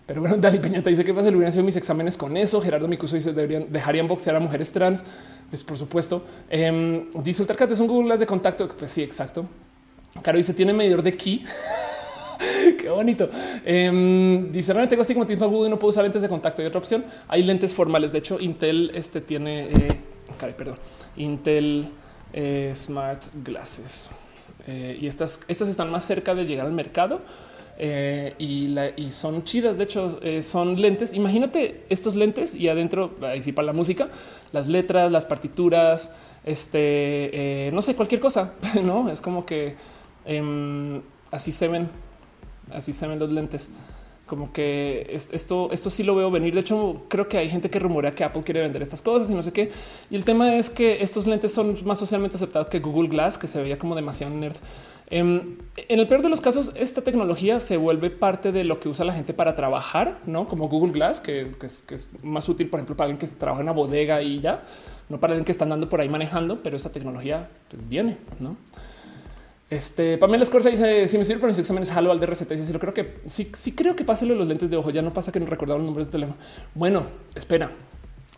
Pero 0.05 0.21
bueno, 0.21 0.37
Dani 0.39 0.59
Peñata 0.59 0.89
dice 0.89 1.03
que 1.03 1.11
hubieran 1.11 1.51
sido 1.51 1.63
mis 1.63 1.75
exámenes 1.75 2.17
con 2.17 2.35
eso. 2.37 2.61
Gerardo 2.61 2.87
Micuso 2.87 3.15
dice 3.15 3.33
deberían 3.33 3.71
dejarían 3.71 4.07
boxear 4.07 4.35
a 4.35 4.39
mujeres 4.39 4.71
trans. 4.71 5.03
Pues 5.49 5.63
por 5.63 5.77
supuesto. 5.77 6.23
Eh, 6.49 7.09
dice 7.23 7.41
Ultracate 7.41 7.75
son 7.75 7.87
Google 7.87 8.17
de 8.17 8.25
contacto. 8.25 8.67
Pues 8.67 8.91
sí, 8.91 9.03
exacto. 9.03 9.45
Caro 10.21 10.37
dice 10.37 10.53
tiene 10.53 10.73
medidor 10.73 11.01
de 11.01 11.15
ki. 11.15 11.45
Qué 12.77 12.89
bonito. 12.89 13.29
Eh, 13.65 14.47
dice 14.51 14.73
realmente 14.73 14.91
tengo 14.91 15.01
astigmatismo 15.01 15.45
agudo 15.45 15.67
y 15.67 15.69
no 15.69 15.79
puedo 15.79 15.89
usar 15.89 16.03
lentes 16.03 16.21
de 16.21 16.29
contacto. 16.29 16.61
Y 16.61 16.65
otra 16.65 16.79
opción 16.79 17.05
hay 17.27 17.43
lentes 17.43 17.73
formales. 17.73 18.11
De 18.11 18.19
hecho, 18.19 18.39
Intel 18.39 18.91
este 18.93 19.21
tiene, 19.21 19.69
eh, 19.69 20.01
perdón, 20.55 20.77
Intel 21.17 21.89
eh, 22.33 22.73
Smart 22.75 23.23
Glasses 23.45 24.09
eh, 24.67 24.97
y 24.99 25.07
estas, 25.07 25.39
estas 25.47 25.69
están 25.69 25.89
más 25.91 26.03
cerca 26.03 26.35
de 26.35 26.45
llegar 26.45 26.65
al 26.65 26.73
mercado 26.73 27.21
eh, 27.77 28.33
y, 28.37 29.09
son 29.11 29.43
chidas. 29.43 29.77
De 29.77 29.83
hecho, 29.83 30.19
eh, 30.21 30.41
son 30.43 30.79
lentes. 30.79 31.13
Imagínate 31.13 31.83
estos 31.89 32.15
lentes 32.15 32.55
y 32.55 32.67
adentro, 32.69 33.15
ahí 33.21 33.41
sí 33.41 33.51
para 33.51 33.67
la 33.67 33.73
música, 33.73 34.09
las 34.51 34.67
letras, 34.67 35.11
las 35.11 35.25
partituras, 35.25 36.11
este, 36.43 37.67
eh, 37.67 37.71
no 37.71 37.81
sé, 37.81 37.95
cualquier 37.95 38.21
cosa. 38.21 38.53
No 38.83 39.09
es 39.09 39.21
como 39.21 39.45
que 39.45 39.75
em, 40.25 41.01
así 41.31 41.51
se 41.51 41.67
ven, 41.67 41.89
así 42.71 42.93
se 42.93 43.07
ven 43.07 43.19
los 43.19 43.31
lentes 43.31 43.69
como 44.25 44.51
que 44.51 45.07
esto, 45.11 45.69
esto 45.71 45.89
sí 45.89 46.03
lo 46.03 46.15
veo 46.15 46.31
venir. 46.31 46.53
De 46.53 46.61
hecho, 46.61 47.03
creo 47.07 47.27
que 47.27 47.37
hay 47.37 47.49
gente 47.49 47.69
que 47.69 47.79
rumorea 47.79 48.15
que 48.15 48.23
Apple 48.23 48.43
quiere 48.43 48.61
vender 48.61 48.81
estas 48.81 49.01
cosas 49.01 49.29
y 49.29 49.35
no 49.35 49.43
sé 49.43 49.53
qué. 49.53 49.71
Y 50.09 50.15
el 50.15 50.25
tema 50.25 50.55
es 50.55 50.69
que 50.69 51.01
estos 51.01 51.27
lentes 51.27 51.53
son 51.53 51.77
más 51.85 51.99
socialmente 51.99 52.35
aceptados 52.35 52.67
que 52.67 52.79
Google 52.79 53.09
Glass, 53.09 53.37
que 53.37 53.47
se 53.47 53.61
veía 53.61 53.77
como 53.77 53.95
demasiado 53.95 54.33
nerd. 54.33 54.55
Em, 55.07 55.57
en 55.75 55.99
el 55.99 56.07
peor 56.07 56.23
de 56.23 56.29
los 56.29 56.41
casos, 56.41 56.71
esta 56.75 57.01
tecnología 57.01 57.59
se 57.59 57.77
vuelve 57.77 58.09
parte 58.09 58.51
de 58.51 58.63
lo 58.63 58.79
que 58.79 58.89
usa 58.89 59.05
la 59.05 59.13
gente 59.13 59.33
para 59.33 59.53
trabajar, 59.53 60.19
no 60.25 60.47
como 60.47 60.67
Google 60.67 60.93
Glass, 60.93 61.19
que, 61.19 61.51
es, 61.61 62.09
más 62.23 62.49
útil, 62.49 62.69
por 62.69 62.79
ejemplo, 62.79 62.97
para 62.97 63.11
alguien 63.11 63.19
que 63.19 63.27
trabaja 63.35 63.61
en 63.61 63.67
una 63.67 63.73
bodega 63.73 64.21
y 64.21 64.39
ya, 64.39 64.61
no 65.09 65.19
para 65.19 65.33
alguien 65.33 65.45
que 65.45 65.51
está 65.51 65.65
andando 65.65 65.89
por 65.89 66.01
ahí 66.01 66.09
manejando, 66.09 66.57
pero 66.57 66.75
esa 66.77 66.91
tecnología 66.91 67.49
pues 67.69 67.87
viene, 67.87 68.17
no? 68.39 68.51
Este 69.69 70.19
Pamela 70.19 70.43
Escorza 70.43 70.69
dice: 70.69 71.07
Si 71.07 71.17
me 71.17 71.23
sirve 71.23 71.39
para 71.39 71.49
mis 71.49 71.57
exámenes, 71.57 71.91
jalo 71.91 72.11
al 72.11 72.19
DRCT. 72.19 72.51
Y 72.51 72.57
si 72.57 72.71
lo 72.71 72.79
creo 72.79 72.93
que 72.93 73.15
sí, 73.25 73.49
sí 73.53 73.71
creo 73.71 73.95
que 73.95 74.03
pase 74.03 74.27
los 74.27 74.47
lentes 74.47 74.69
de 74.69 74.77
ojo. 74.77 74.91
Ya 74.91 75.01
no 75.01 75.11
pasa 75.11 75.31
que 75.31 75.39
no 75.39 75.47
recordamos 75.47 75.81
los 75.81 75.87
números 75.87 76.07
de 76.07 76.11
teléfono. 76.11 76.37
Bueno, 76.75 77.07
espera, 77.33 77.71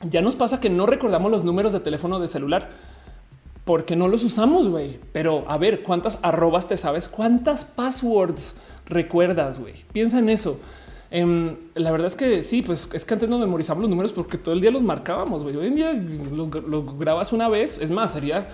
ya 0.04 0.22
nos 0.22 0.38
pasa 0.38 0.62
que 0.62 0.70
no 0.70 0.86
recordamos 0.86 1.30
los 1.30 1.44
números 1.44 1.74
de 1.74 1.82
teléfono 1.82 2.20
de 2.20 2.30
celular 2.30 2.70
porque 3.68 3.96
no 3.96 4.08
los 4.08 4.24
usamos, 4.24 4.70
güey. 4.70 5.00
Pero 5.12 5.44
a 5.48 5.60
ver, 5.60 5.84
cuántas 5.84 6.18
arrobas 6.24 6.68
te 6.68 6.78
sabes, 6.78 7.08
cuántas 7.08 7.66
passwords 7.66 8.56
recuerdas, 8.88 9.60
güey. 9.60 9.76
Piensa 9.92 10.18
en 10.18 10.30
eso. 10.30 10.60
Em, 11.12 11.56
la 11.76 11.92
verdad 11.92 12.08
es 12.08 12.16
que 12.16 12.42
sí, 12.42 12.64
pues 12.64 12.90
es 12.94 13.06
que 13.06 13.14
antes 13.14 13.30
no 13.30 13.38
memorizamos 13.38 13.82
los 13.82 13.90
números 13.90 14.12
porque 14.12 14.38
todo 14.38 14.56
el 14.56 14.62
día 14.62 14.72
los 14.72 14.82
marcábamos. 14.82 15.44
Güey. 15.44 15.56
Hoy 15.58 15.68
en 15.68 15.76
día 15.76 15.94
lo, 15.94 16.48
lo 16.48 16.96
grabas 16.96 17.34
una 17.34 17.50
vez. 17.50 17.78
Es 17.78 17.92
más, 17.92 18.14
sería 18.14 18.48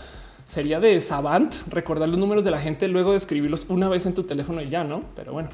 sería 0.46 0.80
de 0.82 1.00
savant 1.00 1.56
recordar 1.70 2.10
los 2.10 2.18
números 2.18 2.44
de 2.44 2.52
la 2.52 2.60
gente 2.60 2.90
luego 2.90 3.12
de 3.12 3.18
escribirlos 3.18 3.66
una 3.70 3.88
vez 3.88 4.06
en 4.06 4.14
tu 4.14 4.24
teléfono 4.24 4.62
y 4.62 4.70
ya 4.70 4.84
no. 4.84 5.04
Pero 5.16 5.32
bueno, 5.34 5.50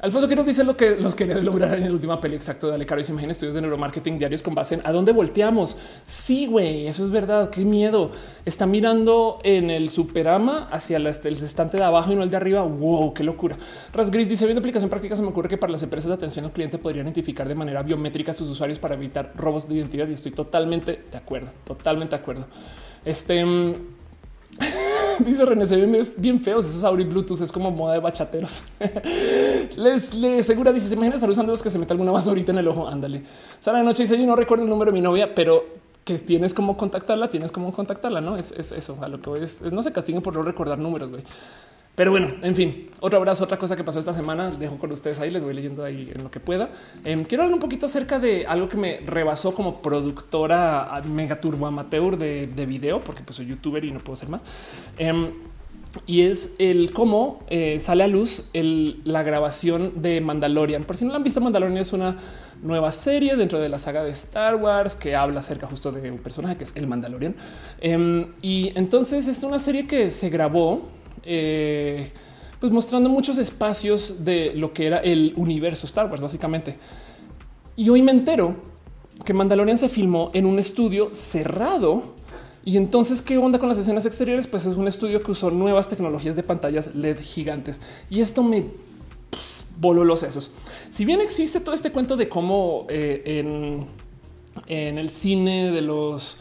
Alfonso, 0.00 0.28
¿qué 0.28 0.36
nos 0.36 0.46
dice 0.46 0.62
lo 0.62 0.76
que 0.76 0.94
los 0.94 1.16
quería 1.16 1.38
lograr 1.38 1.74
en 1.74 1.86
la 1.86 1.90
última 1.90 2.20
peli? 2.20 2.36
Exacto, 2.36 2.68
dale, 2.68 2.86
caro. 2.86 3.00
Imagina 3.08 3.32
estudios 3.32 3.54
de 3.54 3.62
neuromarketing 3.62 4.16
diarios 4.16 4.42
con 4.42 4.54
base 4.54 4.76
en 4.76 4.82
a 4.84 4.92
dónde 4.92 5.10
volteamos. 5.10 5.76
Sí, 6.06 6.46
güey, 6.46 6.86
eso 6.86 7.02
es 7.02 7.10
verdad. 7.10 7.50
Qué 7.50 7.64
miedo. 7.64 8.12
Está 8.44 8.64
mirando 8.64 9.40
en 9.42 9.70
el 9.70 9.90
superama 9.90 10.68
hacia 10.70 10.98
el 10.98 11.06
estante 11.08 11.78
de 11.78 11.82
abajo 11.82 12.12
y 12.12 12.14
no 12.14 12.22
el 12.22 12.30
de 12.30 12.36
arriba. 12.36 12.62
Wow, 12.62 13.12
qué 13.12 13.24
locura. 13.24 13.58
Rasgris 13.92 14.28
dice: 14.28 14.44
Viendo 14.44 14.60
aplicación 14.60 14.88
práctica, 14.88 15.16
se 15.16 15.22
me 15.22 15.28
ocurre 15.28 15.48
que 15.48 15.58
para 15.58 15.72
las 15.72 15.82
empresas 15.82 16.06
de 16.06 16.14
atención 16.14 16.44
al 16.44 16.52
cliente 16.52 16.78
podrían 16.78 17.06
identificar 17.06 17.48
de 17.48 17.56
manera 17.56 17.82
biométrica 17.82 18.30
a 18.30 18.34
sus 18.34 18.48
usuarios 18.48 18.78
para 18.78 18.94
evitar 18.94 19.32
robos 19.34 19.68
de 19.68 19.74
identidad. 19.74 20.06
Y 20.08 20.12
estoy 20.12 20.30
totalmente 20.30 21.02
de 21.10 21.18
acuerdo, 21.18 21.50
totalmente 21.64 22.14
de 22.14 22.22
acuerdo. 22.22 22.46
Este. 23.04 23.44
Dice 25.24 25.44
René, 25.44 25.66
se 25.66 25.76
ven 25.76 26.06
bien 26.16 26.40
feos 26.40 26.66
esos 26.66 26.84
Auri 26.84 27.04
Bluetooth, 27.04 27.40
es 27.40 27.52
como 27.52 27.70
moda 27.70 27.94
de 27.94 28.00
bachateros. 28.00 28.64
les, 29.76 30.14
les 30.14 30.46
segura 30.46 30.72
dice, 30.72 30.88
se 30.88 30.94
imagina 30.94 31.16
estar 31.16 31.30
usando 31.30 31.52
los 31.52 31.62
que 31.62 31.70
se 31.70 31.78
mete 31.78 31.92
alguna 31.92 32.12
más 32.12 32.26
ahorita 32.26 32.52
en 32.52 32.58
el 32.58 32.68
ojo. 32.68 32.86
Ándale. 32.86 33.22
Sara 33.58 33.78
de 33.78 33.84
noche 33.84 34.04
dice, 34.04 34.18
yo 34.18 34.26
no 34.26 34.36
recuerdo 34.36 34.64
el 34.64 34.70
número 34.70 34.90
de 34.92 34.94
mi 34.94 35.00
novia, 35.00 35.34
pero 35.34 35.64
que 36.04 36.18
tienes 36.18 36.54
como 36.54 36.76
contactarla, 36.76 37.28
tienes 37.28 37.52
como 37.52 37.72
contactarla, 37.72 38.20
no 38.20 38.36
es, 38.36 38.52
eso. 38.52 38.98
A 39.02 39.08
lo 39.08 39.20
que 39.20 39.42
es, 39.42 39.62
no 39.72 39.82
se 39.82 39.92
castiguen 39.92 40.22
por 40.22 40.34
no 40.34 40.42
recordar 40.42 40.78
números. 40.78 41.10
güey. 41.10 41.22
Pero 41.98 42.12
bueno, 42.12 42.32
en 42.42 42.54
fin, 42.54 42.86
otro 43.00 43.18
abrazo, 43.18 43.42
otra 43.42 43.58
cosa 43.58 43.74
que 43.74 43.82
pasó 43.82 43.98
esta 43.98 44.12
semana. 44.12 44.52
Dejo 44.52 44.78
con 44.78 44.92
ustedes 44.92 45.18
ahí, 45.18 45.32
les 45.32 45.42
voy 45.42 45.52
leyendo 45.52 45.82
ahí 45.82 46.12
en 46.14 46.22
lo 46.22 46.30
que 46.30 46.38
pueda. 46.38 46.70
Em, 47.02 47.24
quiero 47.24 47.42
hablar 47.42 47.54
un 47.54 47.60
poquito 47.60 47.86
acerca 47.86 48.20
de 48.20 48.46
algo 48.46 48.68
que 48.68 48.76
me 48.76 49.00
rebasó 49.04 49.52
como 49.52 49.82
productora 49.82 51.02
mega 51.06 51.40
turbo 51.40 51.66
amateur 51.66 52.16
de, 52.16 52.66
video, 52.66 53.00
porque 53.00 53.24
pues 53.24 53.34
soy 53.34 53.46
youtuber 53.46 53.84
y 53.84 53.90
no 53.90 53.98
puedo 53.98 54.14
ser 54.14 54.28
más. 54.28 54.44
Em, 54.96 55.32
y 56.06 56.20
es 56.20 56.52
el 56.60 56.92
cómo 56.92 57.42
eh, 57.48 57.80
sale 57.80 58.04
a 58.04 58.06
luz 58.06 58.44
la 58.52 59.24
grabación 59.24 60.00
de 60.00 60.20
Mandalorian. 60.20 60.84
Por 60.84 60.96
si 60.96 61.04
no 61.04 61.10
lo 61.10 61.16
han 61.16 61.24
visto, 61.24 61.40
Mandalorian 61.40 61.78
es 61.78 61.92
una 61.92 62.16
nueva 62.62 62.92
serie 62.92 63.34
dentro 63.34 63.58
de 63.58 63.68
la 63.68 63.80
saga 63.80 64.04
de 64.04 64.10
Star 64.10 64.54
Wars 64.54 64.94
que 64.94 65.16
habla 65.16 65.40
acerca 65.40 65.66
justo 65.66 65.90
de 65.90 66.12
un 66.12 66.18
personaje 66.18 66.56
que 66.56 66.62
es 66.62 66.76
el 66.76 66.86
Mandalorian. 66.86 67.34
Em, 67.80 68.28
y 68.40 68.70
entonces 68.76 69.26
es 69.26 69.42
una 69.42 69.58
serie 69.58 69.88
que 69.88 70.12
se 70.12 70.30
grabó 70.30 70.88
eh, 71.28 72.10
pues 72.58 72.72
mostrando 72.72 73.08
muchos 73.08 73.38
espacios 73.38 74.24
de 74.24 74.52
lo 74.54 74.70
que 74.70 74.86
era 74.86 74.98
el 74.98 75.32
universo 75.36 75.86
Star 75.86 76.10
Wars, 76.10 76.22
básicamente. 76.22 76.76
Y 77.76 77.88
hoy 77.90 78.02
me 78.02 78.10
entero 78.10 78.56
que 79.24 79.32
Mandalorian 79.32 79.78
se 79.78 79.88
filmó 79.88 80.30
en 80.34 80.46
un 80.46 80.58
estudio 80.58 81.10
cerrado. 81.12 82.02
Y 82.64 82.76
entonces, 82.76 83.22
¿qué 83.22 83.38
onda 83.38 83.58
con 83.58 83.68
las 83.68 83.78
escenas 83.78 84.06
exteriores? 84.06 84.46
Pues 84.46 84.66
es 84.66 84.76
un 84.76 84.88
estudio 84.88 85.22
que 85.22 85.30
usó 85.30 85.50
nuevas 85.50 85.88
tecnologías 85.88 86.34
de 86.34 86.42
pantallas 86.42 86.94
LED 86.94 87.18
gigantes. 87.20 87.80
Y 88.10 88.20
esto 88.20 88.42
me 88.42 88.64
voló 89.80 90.04
los 90.04 90.20
sesos. 90.20 90.50
Si 90.88 91.04
bien 91.04 91.20
existe 91.20 91.60
todo 91.60 91.74
este 91.74 91.92
cuento 91.92 92.16
de 92.16 92.28
cómo 92.28 92.86
eh, 92.88 93.22
en, 93.24 93.86
en 94.66 94.98
el 94.98 95.10
cine 95.10 95.70
de 95.70 95.82
los 95.82 96.38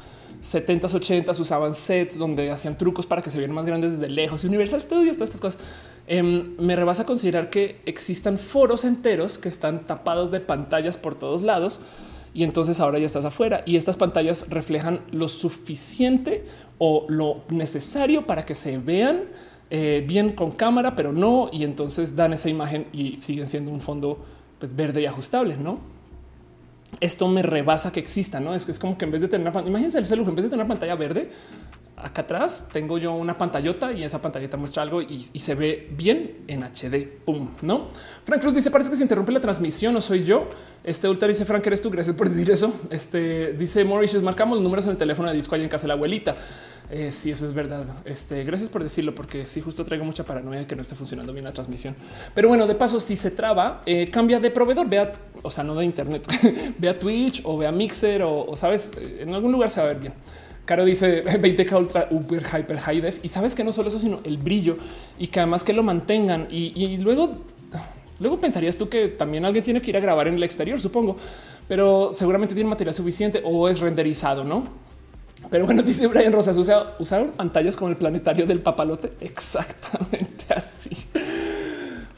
70s, 0.54 0.94
80s 0.94 1.40
usaban 1.40 1.74
sets 1.74 2.18
donde 2.18 2.50
hacían 2.52 2.78
trucos 2.78 3.06
para 3.06 3.22
que 3.22 3.30
se 3.30 3.38
vieran 3.38 3.56
más 3.56 3.66
grandes 3.66 4.00
desde 4.00 4.10
lejos. 4.10 4.44
Universal 4.44 4.82
Studios, 4.82 5.18
todas 5.18 5.30
estas 5.30 5.42
cosas. 5.42 5.60
Em, 6.08 6.56
me 6.58 6.76
rebasa 6.76 7.06
considerar 7.06 7.50
que 7.50 7.82
existan 7.86 8.38
foros 8.38 8.86
enteros 8.86 9.38
que 9.38 9.50
están 9.50 9.86
tapados 9.86 10.32
de 10.32 10.40
pantallas 10.40 10.98
por 10.98 11.16
todos 11.16 11.44
lados 11.44 11.82
y 12.34 12.44
entonces 12.44 12.80
ahora 12.80 13.00
ya 13.00 13.06
estás 13.06 13.26
afuera 13.26 13.62
y 13.66 13.76
estas 13.76 13.98
pantallas 13.98 14.46
reflejan 14.50 15.02
lo 15.12 15.28
suficiente 15.28 16.46
o 16.78 17.06
lo 17.10 17.42
necesario 17.50 18.26
para 18.26 18.46
que 18.46 18.56
se 18.56 18.78
vean 18.78 19.24
eh, 19.70 20.04
bien 20.08 20.32
con 20.32 20.52
cámara, 20.52 20.96
pero 20.96 21.12
no. 21.12 21.50
Y 21.52 21.64
entonces 21.64 22.16
dan 22.16 22.34
esa 22.34 22.50
imagen 22.50 22.88
y 22.94 23.18
siguen 23.22 23.48
siendo 23.48 23.72
un 23.72 23.82
fondo 23.82 24.24
pues, 24.60 24.76
verde 24.76 25.02
y 25.02 25.06
ajustable, 25.06 25.58
no? 25.58 25.97
Esto 27.00 27.28
me 27.28 27.44
rebasa 27.44 27.92
que 27.92 28.00
exista, 28.00 28.40
no 28.40 28.56
es 28.56 28.66
que 28.66 28.72
es 28.72 28.80
como 28.80 28.98
que 28.98 29.06
en 29.06 29.12
vez 29.12 29.22
de 29.22 29.28
tener 29.28 29.42
una 29.42 29.52
pantalla, 29.52 29.70
imagínense 29.70 30.00
el 30.00 30.06
celular, 30.06 30.30
en 30.30 30.36
vez 30.36 30.46
de 30.46 30.50
tener 30.50 30.66
una 30.66 30.74
pantalla 30.74 30.96
verde, 30.96 31.30
acá 31.98 32.22
atrás 32.22 32.68
tengo 32.72 33.00
yo 33.00 33.14
una 33.14 33.38
pantallota 33.38 33.92
y 33.92 34.04
esa 34.04 34.22
pantallota 34.22 34.56
muestra 34.56 34.84
algo 34.84 35.02
y, 35.02 35.18
se 35.40 35.56
ve 35.56 35.90
bien 35.92 36.44
en 36.48 36.64
HD. 36.64 37.08
Pum, 37.26 37.50
no? 37.62 37.88
Frank 38.26 38.42
Cruz 38.42 38.54
dice: 38.56 38.70
Parece 38.70 38.92
que 38.92 38.96
se 38.96 39.04
interrumpe 39.04 39.32
la 39.32 39.40
transmisión. 39.40 39.94
No 39.94 40.02
soy 40.02 40.24
yo. 40.24 40.48
Este 40.84 41.10
Ultra 41.10 41.28
dice: 41.28 41.46
Frank, 41.46 41.66
eres 41.66 41.82
tú. 41.82 41.90
Gracias 41.90 42.16
por 42.16 42.30
decir 42.30 42.50
eso. 42.52 42.74
Este 42.92 43.54
dice 43.54 43.84
Mauricio: 43.84 44.22
Marcamos 44.22 44.58
los 44.58 44.64
números 44.64 44.86
en 44.86 44.92
el 44.92 44.98
teléfono 44.98 45.30
de 45.30 45.36
disco 45.36 45.56
ahí 45.56 45.64
en 45.64 45.70
casa 45.70 45.84
de 45.84 45.90
la 45.90 45.94
abuelita. 45.96 46.36
Eh, 46.90 47.12
sí, 47.12 47.32
eso 47.32 47.46
es 47.46 47.54
verdad. 47.54 47.86
Este, 48.06 48.44
gracias 48.44 48.70
por 48.70 48.82
decirlo, 48.82 49.14
porque 49.14 49.46
sí, 49.46 49.60
justo 49.60 49.84
traigo 49.84 50.06
mucha 50.06 50.24
paranoia 50.24 50.62
de 50.62 50.66
que 50.66 50.76
no 50.76 50.82
esté 50.82 50.96
funcionando 50.96 51.34
bien 51.34 51.44
la 51.44 51.52
transmisión. 51.52 51.96
Pero 52.34 52.48
bueno, 52.48 52.66
de 52.66 52.76
paso, 52.76 53.00
si 53.00 53.18
se 53.18 53.32
traba, 53.32 53.82
eh, 53.86 54.10
cambia 54.10 54.40
de 54.40 54.52
proveedor. 54.52 54.88
Vea, 54.88 55.12
o 55.42 55.52
sea, 55.52 55.64
no 55.64 55.76
de 55.76 55.84
Internet, 55.84 56.26
vea 56.78 56.98
Twitch 56.98 57.42
o 57.44 57.58
vea 57.58 57.72
Mixer 57.72 58.22
o, 58.24 58.56
sabes, 58.56 58.94
en 59.20 59.34
algún 59.34 59.52
lugar 59.52 59.70
se 59.70 59.82
va 59.82 59.88
a 59.88 59.90
ver 59.90 60.00
bien. 60.00 60.14
Caro 60.64 60.86
dice 60.86 61.24
20K 61.26 61.78
Ultra 61.78 62.08
Uber 62.10 62.42
Hyper 62.42 62.80
High 62.80 63.02
Def. 63.02 63.20
Y 63.24 63.28
sabes 63.28 63.54
que 63.54 63.66
no 63.66 63.74
solo 63.74 63.90
eso, 63.90 64.00
sino 64.00 64.20
el 64.24 64.38
brillo 64.38 64.78
y 65.20 65.28
que 65.28 65.42
además 65.42 65.66
que 65.66 65.74
lo 65.74 65.84
mantengan. 65.84 66.48
Y, 66.50 66.98
luego, 66.98 67.38
luego 68.20 68.40
pensarías 68.40 68.78
tú 68.78 68.88
que 68.88 69.10
también 69.10 69.44
alguien 69.44 69.64
tiene 69.64 69.82
que 69.82 69.90
ir 69.90 69.98
a 69.98 70.00
grabar 70.00 70.30
en 70.30 70.36
el 70.36 70.44
exterior, 70.44 70.80
supongo, 70.80 71.18
pero 71.68 72.12
seguramente 72.14 72.56
tiene 72.56 72.70
material 72.70 72.94
suficiente 72.94 73.42
o 73.44 73.68
es 73.68 73.80
renderizado, 73.82 74.46
no? 74.46 74.88
Pero 75.50 75.66
bueno, 75.66 75.84
dice 75.86 76.08
Brian 76.08 76.34
Rosas, 76.34 76.58
usaron 76.58 77.32
pantallas 77.32 77.76
como 77.76 77.90
el 77.90 77.98
planetario 77.98 78.46
del 78.46 78.62
papalote. 78.62 79.12
Exactamente 79.22 80.54
así. 80.54 80.96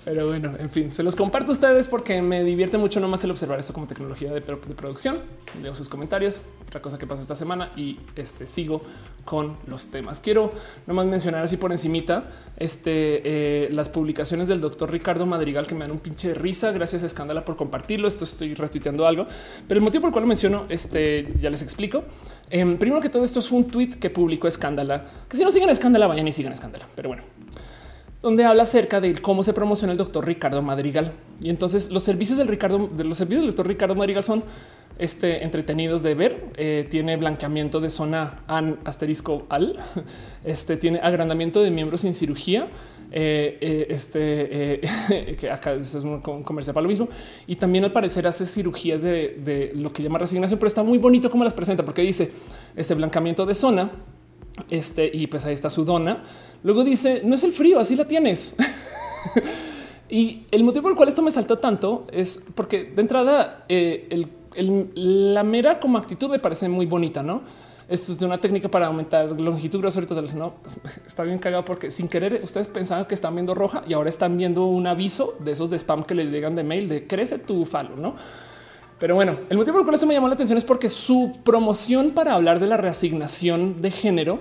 Pero 0.05 0.27
bueno, 0.27 0.49
en 0.57 0.69
fin, 0.69 0.91
se 0.91 1.03
los 1.03 1.15
comparto 1.15 1.51
a 1.51 1.53
ustedes 1.53 1.87
porque 1.87 2.21
me 2.21 2.43
divierte 2.43 2.77
mucho 2.77 2.99
nomás 2.99 3.23
el 3.25 3.31
observar 3.31 3.59
esto 3.59 3.73
como 3.73 3.85
tecnología 3.85 4.31
de, 4.31 4.41
producción. 4.41 5.19
Leo 5.61 5.75
sus 5.75 5.89
comentarios, 5.89 6.41
otra 6.65 6.81
cosa 6.81 6.97
que 6.97 7.05
pasó 7.05 7.21
esta 7.21 7.35
semana 7.35 7.71
y 7.75 7.99
este 8.15 8.47
sigo 8.47 8.81
con 9.25 9.57
los 9.67 9.89
temas. 9.89 10.21
Quiero 10.21 10.53
nomás 10.87 11.05
mencionar 11.05 11.43
así 11.43 11.57
por 11.57 11.71
encimita 11.71 12.23
este, 12.57 13.65
eh, 13.65 13.69
las 13.71 13.89
publicaciones 13.89 14.47
del 14.47 14.61
doctor 14.61 14.89
Ricardo 14.89 15.25
Madrigal 15.25 15.67
que 15.67 15.75
me 15.75 15.81
dan 15.81 15.91
un 15.91 15.99
pinche 15.99 16.33
risa. 16.33 16.71
Gracias 16.71 17.03
a 17.03 17.05
Escándala 17.05 17.43
por 17.43 17.57
compartirlo. 17.57 18.07
Esto 18.07 18.23
estoy 18.23 18.55
retuiteando 18.55 19.05
algo, 19.05 19.27
pero 19.67 19.79
el 19.79 19.83
motivo 19.83 20.03
por 20.03 20.07
el 20.09 20.13
cual 20.13 20.23
lo 20.23 20.29
menciono, 20.29 20.65
este 20.69 21.27
ya 21.41 21.49
les 21.49 21.61
explico. 21.61 22.05
Em, 22.49 22.77
primero 22.77 23.01
que 23.01 23.09
todo, 23.09 23.23
esto 23.23 23.39
es 23.39 23.51
un 23.51 23.65
tweet 23.65 23.91
que 23.99 24.09
publicó 24.09 24.47
Escándala, 24.47 25.03
que 25.27 25.37
si 25.37 25.43
no 25.43 25.51
siguen 25.51 25.69
Escándala, 25.69 26.07
vayan 26.07 26.27
y 26.27 26.33
sigan 26.33 26.53
Escándala. 26.53 26.87
Pero 26.95 27.09
bueno, 27.09 27.23
donde 28.21 28.43
habla 28.43 28.63
acerca 28.63 28.99
de 28.99 29.13
cómo 29.21 29.43
se 29.43 29.53
promociona 29.53 29.91
el 29.91 29.97
doctor 29.97 30.25
Ricardo 30.25 30.61
Madrigal. 30.61 31.13
Y 31.41 31.49
entonces 31.49 31.89
los 31.91 32.03
servicios 32.03 32.37
del 32.37 32.47
Ricardo, 32.47 32.89
de 32.91 33.03
los 33.03 33.17
servicios 33.17 33.41
del 33.41 33.51
doctor 33.51 33.67
Ricardo 33.67 33.95
Madrigal 33.95 34.23
son 34.23 34.43
este, 34.97 35.43
entretenidos 35.43 36.03
de 36.03 36.15
ver. 36.15 36.45
Eh, 36.57 36.87
tiene 36.89 37.15
blanqueamiento 37.17 37.79
de 37.79 37.89
zona 37.89 38.35
an 38.47 38.79
asterisco 38.83 39.45
al. 39.49 39.77
Este 40.43 40.77
tiene 40.77 40.99
agrandamiento 40.99 41.61
de 41.61 41.71
miembros 41.71 42.01
sin 42.01 42.13
cirugía. 42.13 42.67
Eh, 43.11 43.57
eh, 43.59 43.87
este 43.89 45.35
que 45.39 45.49
acá 45.49 45.73
es 45.73 45.95
un 45.95 46.21
comercial 46.21 46.73
para 46.73 46.83
lo 46.83 46.89
mismo. 46.89 47.09
Y 47.47 47.55
también 47.55 47.83
al 47.83 47.91
parecer 47.91 48.27
hace 48.27 48.45
cirugías 48.45 49.01
de, 49.01 49.71
lo 49.75 49.91
que 49.91 50.03
llama 50.03 50.19
resignación, 50.19 50.59
pero 50.59 50.67
está 50.67 50.83
muy 50.83 50.97
bonito 50.97 51.29
como 51.29 51.43
las 51.43 51.53
presenta 51.53 51.83
porque 51.83 52.01
dice 52.01 52.31
este 52.75 52.93
blanqueamiento 52.93 53.45
de 53.45 53.55
zona 53.55 53.91
este, 54.69 55.09
y 55.11 55.27
pues 55.27 55.45
ahí 55.45 55.53
está 55.53 55.69
su 55.69 55.85
dona. 55.85 56.21
Luego 56.63 56.83
dice, 56.83 57.21
no 57.23 57.35
es 57.35 57.43
el 57.43 57.51
frío, 57.51 57.79
así 57.79 57.95
la 57.95 58.05
tienes. 58.05 58.55
y 60.09 60.45
el 60.51 60.63
motivo 60.63 60.83
por 60.83 60.91
el 60.91 60.97
cual 60.97 61.09
esto 61.09 61.21
me 61.21 61.31
saltó 61.31 61.57
tanto 61.57 62.05
es 62.11 62.45
porque 62.55 62.85
de 62.85 63.01
entrada 63.01 63.65
eh, 63.69 64.25
la 64.55 65.43
mera 65.43 65.79
como 65.79 65.97
actitud 65.97 66.29
me 66.29 66.39
parece 66.39 66.67
muy 66.67 66.85
bonita, 66.85 67.23
¿no? 67.23 67.41
Esto 67.89 68.11
es 68.11 68.19
de 68.19 68.25
una 68.27 68.39
técnica 68.39 68.69
para 68.69 68.85
aumentar 68.85 69.31
longitud 69.39 69.79
grosor 69.79 70.05
y 70.07 70.35
No 70.35 70.53
está 71.07 71.23
bien 71.23 71.39
cagado 71.39 71.65
porque 71.65 71.89
sin 71.89 72.07
querer 72.07 72.39
ustedes 72.43 72.67
pensaban 72.67 73.05
que 73.05 73.15
están 73.15 73.33
viendo 73.33 73.55
roja 73.55 73.83
y 73.87 73.93
ahora 73.93 74.09
están 74.09 74.37
viendo 74.37 74.65
un 74.65 74.85
aviso 74.85 75.35
de 75.39 75.53
esos 75.53 75.71
de 75.71 75.79
spam 75.79 76.03
que 76.03 76.13
les 76.13 76.31
llegan 76.31 76.55
de 76.55 76.63
mail 76.63 76.87
de 76.87 77.07
crece 77.07 77.39
tu 77.39 77.65
falo, 77.65 77.95
no? 77.95 78.15
Pero 78.99 79.15
bueno, 79.15 79.37
el 79.49 79.57
motivo 79.57 79.73
por 79.73 79.81
el 79.81 79.85
cual 79.85 79.95
esto 79.95 80.05
me 80.05 80.13
llamó 80.13 80.27
la 80.27 80.35
atención 80.35 80.57
es 80.57 80.65
porque 80.65 80.87
su 80.87 81.39
promoción 81.43 82.11
para 82.11 82.35
hablar 82.35 82.59
de 82.59 82.67
la 82.67 82.77
reasignación 82.77 83.81
de 83.81 83.89
género, 83.89 84.39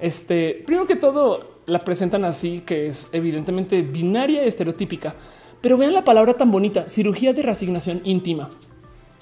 este 0.00 0.64
primero 0.66 0.86
que 0.88 0.96
todo 0.96 1.60
la 1.66 1.78
presentan 1.80 2.24
así, 2.24 2.62
que 2.62 2.86
es 2.86 3.10
evidentemente 3.12 3.82
binaria 3.82 4.44
y 4.44 4.48
estereotípica. 4.48 5.14
Pero 5.60 5.76
vean 5.76 5.92
la 5.92 6.02
palabra 6.02 6.34
tan 6.34 6.50
bonita, 6.50 6.88
cirugía 6.88 7.34
de 7.34 7.42
reasignación 7.42 8.00
íntima. 8.02 8.50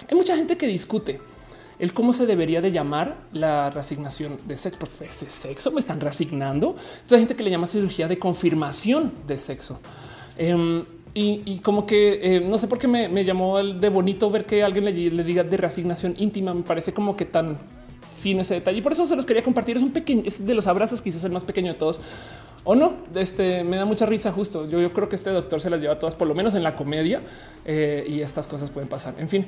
Hay 0.08 0.16
mucha 0.16 0.36
gente 0.36 0.56
que 0.56 0.66
discute 0.68 1.20
el 1.78 1.92
cómo 1.92 2.12
se 2.12 2.26
debería 2.26 2.60
de 2.60 2.72
llamar 2.72 3.16
la 3.32 3.70
reasignación 3.70 4.36
de 4.46 4.56
sexo. 4.56 4.78
Ese 5.00 5.26
sexo 5.26 5.70
me 5.70 5.80
están 5.80 6.00
reasignando. 6.00 6.76
Hay 7.10 7.18
gente 7.18 7.36
que 7.36 7.42
le 7.42 7.50
llama 7.50 7.66
cirugía 7.66 8.08
de 8.08 8.18
confirmación 8.18 9.12
de 9.26 9.38
sexo. 9.38 9.78
Em, 10.36 10.84
y, 11.14 11.58
como 11.60 11.84
que 11.84 12.36
eh, 12.36 12.40
no 12.40 12.58
sé 12.58 12.68
por 12.68 12.78
qué 12.78 12.86
me, 12.86 13.24
llamó 13.24 13.58
el 13.58 13.80
de 13.80 13.88
bonito 13.88 14.30
ver 14.30 14.44
que 14.44 14.62
alguien 14.62 14.84
le, 14.84 14.92
diga 15.24 15.42
de 15.42 15.56
reasignación 15.56 16.14
íntima. 16.18 16.54
Me 16.54 16.62
parece 16.62 16.92
como 16.92 17.16
que 17.16 17.24
tan 17.24 17.58
fino 18.20 18.40
ese 18.40 18.54
detalle 18.54 18.78
y 18.78 18.82
por 18.82 18.92
eso 18.92 19.04
se 19.06 19.16
los 19.16 19.26
quería 19.26 19.42
compartir. 19.42 19.76
Es 19.76 19.82
un 19.82 19.90
pequeño, 19.90 20.22
es 20.24 20.44
de 20.44 20.54
los 20.54 20.66
abrazos, 20.66 21.02
quizás 21.02 21.24
el 21.24 21.32
más 21.32 21.44
pequeño 21.44 21.72
de 21.72 21.78
todos. 21.78 22.00
O 22.70 22.74
no. 22.74 22.92
Este 23.14 23.64
me 23.64 23.78
da 23.78 23.86
mucha 23.86 24.04
risa 24.04 24.30
justo. 24.30 24.68
Yo, 24.68 24.92
creo 24.92 25.08
que 25.08 25.16
este 25.16 25.30
doctor 25.30 25.58
se 25.58 25.70
las 25.70 25.80
lleva 25.80 25.98
todas, 25.98 26.14
por 26.14 26.28
lo 26.28 26.34
menos 26.34 26.54
en 26.54 26.62
la 26.62 26.76
comedia 26.76 27.22
eh, 27.64 28.04
y 28.06 28.20
estas 28.20 28.46
cosas 28.46 28.68
pueden 28.68 28.90
pasar. 28.90 29.14
En 29.16 29.26
fin, 29.26 29.46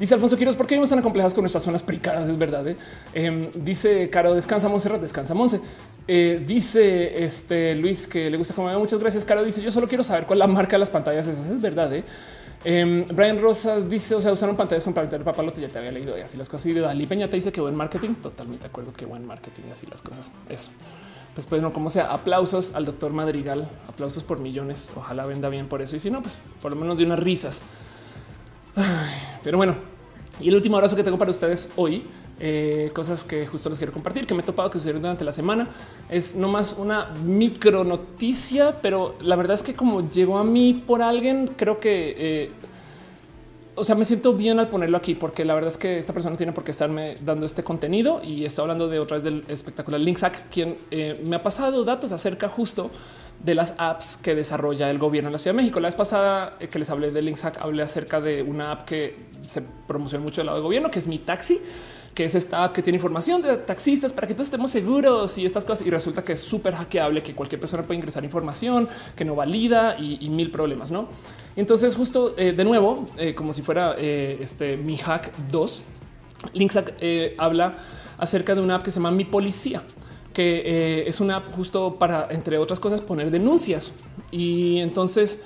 dice 0.00 0.14
Alfonso 0.14 0.38
Quiroz, 0.38 0.56
¿por 0.56 0.66
qué 0.66 0.74
vivimos 0.74 0.88
tan 0.88 1.02
complejas 1.02 1.34
con 1.34 1.42
nuestras 1.42 1.64
zonas 1.64 1.82
pricadas? 1.82 2.30
Es 2.30 2.38
verdad. 2.38 2.66
Eh? 2.66 2.76
Em, 3.12 3.50
dice 3.56 4.08
Caro, 4.08 4.32
descansa 4.32 4.70
Monserrat, 4.70 5.02
descansa 5.02 5.34
Monse. 5.34 5.60
Eh, 6.08 6.42
dice 6.46 7.22
este 7.22 7.74
Luis 7.74 8.08
que 8.08 8.30
le 8.30 8.38
gusta 8.38 8.54
como 8.54 8.70
muchas 8.78 8.98
gracias. 8.98 9.22
Caro 9.26 9.44
dice 9.44 9.60
yo 9.60 9.70
solo 9.70 9.86
quiero 9.86 10.02
saber 10.02 10.24
cuál 10.24 10.38
es 10.38 10.40
la 10.40 10.46
marca 10.46 10.72
de 10.72 10.78
las 10.78 10.90
pantallas 10.90 11.26
esas. 11.26 11.50
Es 11.50 11.60
verdad. 11.60 11.92
Em, 12.64 13.04
Brian 13.08 13.38
Rosas 13.38 13.90
dice, 13.90 14.14
o 14.14 14.20
sea, 14.22 14.32
usaron 14.32 14.56
pantallas 14.56 14.82
con 14.82 14.94
de 14.94 15.18
papalote. 15.18 15.60
Ya 15.60 15.68
te 15.68 15.78
había 15.78 15.92
leído 15.92 16.16
y 16.16 16.22
así 16.22 16.38
las 16.38 16.48
cosas. 16.48 16.64
Y 16.64 16.72
Dalí 16.72 17.04
Peña 17.04 17.28
te 17.28 17.36
dice 17.36 17.52
que 17.52 17.60
buen 17.60 17.76
marketing. 17.76 18.14
Totalmente 18.14 18.62
de 18.62 18.68
acuerdo 18.70 18.94
que 18.94 19.04
buen 19.04 19.26
marketing 19.26 19.64
así 19.70 19.86
las 19.90 20.00
cosas. 20.00 20.32
Eso. 20.48 20.70
Pues, 21.34 21.46
pues 21.46 21.62
no, 21.62 21.72
como 21.72 21.88
sea, 21.88 22.12
aplausos 22.12 22.74
al 22.74 22.84
doctor 22.84 23.12
Madrigal, 23.12 23.68
aplausos 23.88 24.22
por 24.22 24.38
millones. 24.38 24.90
Ojalá 24.96 25.26
venda 25.26 25.48
bien 25.48 25.66
por 25.66 25.80
eso. 25.80 25.96
Y 25.96 26.00
si 26.00 26.10
no, 26.10 26.20
pues 26.20 26.40
por 26.60 26.72
lo 26.72 26.76
menos 26.78 26.98
de 26.98 27.04
unas 27.04 27.18
risas. 27.18 27.62
pero 29.42 29.56
bueno, 29.56 29.76
y 30.40 30.48
el 30.48 30.54
último 30.54 30.76
abrazo 30.76 30.96
que 30.96 31.04
tengo 31.04 31.18
para 31.18 31.30
ustedes 31.30 31.70
hoy 31.76 32.04
eh, 32.44 32.90
cosas 32.92 33.22
que 33.22 33.46
justo 33.46 33.68
les 33.68 33.78
quiero 33.78 33.92
compartir, 33.92 34.26
que 34.26 34.34
me 34.34 34.42
he 34.42 34.44
topado 34.44 34.68
que 34.68 34.78
sucedieron 34.78 35.02
durante 35.02 35.24
la 35.24 35.32
semana. 35.32 35.68
Es 36.08 36.34
nomás 36.34 36.74
una 36.76 37.10
micro 37.24 37.84
noticia, 37.84 38.80
pero 38.82 39.14
la 39.20 39.36
verdad 39.36 39.54
es 39.54 39.62
que 39.62 39.74
como 39.74 40.10
llegó 40.10 40.38
a 40.38 40.44
mí 40.44 40.74
por 40.74 41.02
alguien, 41.02 41.54
creo 41.56 41.78
que... 41.78 42.14
Eh, 42.18 42.50
o 43.74 43.84
sea, 43.84 43.94
me 43.94 44.04
siento 44.04 44.34
bien 44.34 44.58
al 44.58 44.68
ponerlo 44.68 44.96
aquí 44.96 45.14
porque 45.14 45.44
la 45.44 45.54
verdad 45.54 45.70
es 45.70 45.78
que 45.78 45.98
esta 45.98 46.12
persona 46.12 46.36
tiene 46.36 46.52
por 46.52 46.62
qué 46.62 46.70
estarme 46.70 47.16
dando 47.24 47.46
este 47.46 47.64
contenido 47.64 48.20
y 48.22 48.44
está 48.44 48.62
hablando 48.62 48.88
de 48.88 48.98
otra 48.98 49.16
vez 49.16 49.24
del 49.24 49.44
espectacular 49.48 50.00
Linksack, 50.00 50.50
quien 50.50 50.76
eh, 50.90 51.22
me 51.24 51.36
ha 51.36 51.42
pasado 51.42 51.84
datos 51.84 52.12
acerca 52.12 52.48
justo 52.48 52.90
de 53.42 53.54
las 53.54 53.74
apps 53.78 54.18
que 54.18 54.34
desarrolla 54.34 54.90
el 54.90 54.98
gobierno 54.98 55.28
en 55.28 55.32
la 55.32 55.38
Ciudad 55.38 55.54
de 55.54 55.62
México. 55.62 55.80
La 55.80 55.88
vez 55.88 55.96
pasada 55.96 56.58
que 56.58 56.78
les 56.78 56.90
hablé 56.90 57.10
de 57.10 57.22
Linksack, 57.22 57.58
hablé 57.62 57.82
acerca 57.82 58.20
de 58.20 58.42
una 58.42 58.72
app 58.72 58.84
que 58.84 59.16
se 59.46 59.62
promociona 59.62 60.22
mucho 60.22 60.42
del 60.42 60.46
lado 60.46 60.58
del 60.58 60.64
gobierno, 60.64 60.90
que 60.90 60.98
es 60.98 61.06
mi 61.06 61.18
taxi 61.18 61.60
que 62.14 62.24
es 62.24 62.34
esta 62.34 62.64
app 62.64 62.72
que 62.72 62.82
tiene 62.82 62.96
información 62.96 63.40
de 63.40 63.56
taxistas 63.56 64.12
para 64.12 64.26
que 64.26 64.34
todos 64.34 64.46
estemos 64.46 64.70
seguros 64.70 65.38
y 65.38 65.46
estas 65.46 65.64
cosas. 65.64 65.86
Y 65.86 65.90
resulta 65.90 66.22
que 66.22 66.34
es 66.34 66.40
súper 66.40 66.74
hackeable, 66.74 67.22
que 67.22 67.34
cualquier 67.34 67.60
persona 67.60 67.82
puede 67.82 67.96
ingresar 67.96 68.24
información 68.24 68.88
que 69.16 69.24
no 69.24 69.34
valida 69.34 69.96
y, 69.98 70.28
mil 70.28 70.50
problemas, 70.50 70.90
no? 70.90 71.08
Entonces, 71.56 71.96
justo 71.96 72.34
eh, 72.36 72.52
de 72.52 72.64
nuevo, 72.64 73.08
eh, 73.16 73.34
como 73.34 73.52
si 73.52 73.62
fuera 73.62 73.94
eh, 73.98 74.38
este 74.40 74.76
mi 74.76 74.96
hack 74.96 75.32
2, 75.50 75.82
Linksack 76.54 76.94
habla 77.38 77.74
acerca 78.18 78.54
de 78.54 78.60
una 78.60 78.76
app 78.76 78.82
que 78.82 78.90
se 78.90 78.96
llama 78.96 79.10
Mi 79.10 79.24
Policía 79.24 79.82
que 80.32 81.04
es 81.06 81.20
una 81.20 81.36
app 81.36 81.54
justo 81.54 81.96
para, 81.96 82.28
entre 82.30 82.56
otras 82.56 82.80
cosas, 82.80 83.02
poner 83.02 83.30
denuncias. 83.30 83.92
Y 84.30 84.78
entonces 84.78 85.42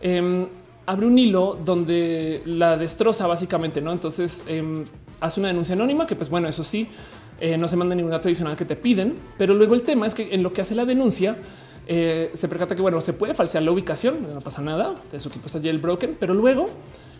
em, 0.00 0.46
abre 0.86 1.06
un 1.06 1.18
hilo 1.18 1.58
donde 1.64 2.40
la 2.44 2.76
destroza 2.76 3.26
básicamente, 3.26 3.80
¿no? 3.80 3.90
Entonces 3.90 4.44
em, 4.46 4.84
hace 5.20 5.40
una 5.40 5.48
denuncia 5.48 5.74
anónima 5.74 6.06
que 6.06 6.16
pues 6.16 6.30
bueno, 6.30 6.48
eso 6.48 6.62
sí, 6.62 6.88
eh, 7.40 7.56
no 7.56 7.68
se 7.68 7.76
manda 7.76 7.94
ningún 7.94 8.10
dato 8.10 8.28
adicional 8.28 8.56
que 8.56 8.64
te 8.64 8.76
piden, 8.76 9.14
pero 9.36 9.54
luego 9.54 9.74
el 9.74 9.82
tema 9.82 10.06
es 10.06 10.14
que 10.14 10.34
en 10.34 10.42
lo 10.42 10.52
que 10.52 10.60
hace 10.60 10.74
la 10.74 10.84
denuncia 10.84 11.36
eh, 11.86 12.30
se 12.34 12.48
percata 12.48 12.74
que 12.74 12.82
bueno, 12.82 13.00
se 13.00 13.12
puede 13.12 13.32
falsear 13.32 13.62
la 13.62 13.70
ubicación, 13.70 14.26
no 14.34 14.40
pasa 14.40 14.60
nada, 14.60 14.94
de 15.10 15.18
su 15.20 15.28
equipo 15.28 15.46
está 15.46 15.58
broken, 15.80 16.16
pero 16.18 16.34
luego 16.34 16.68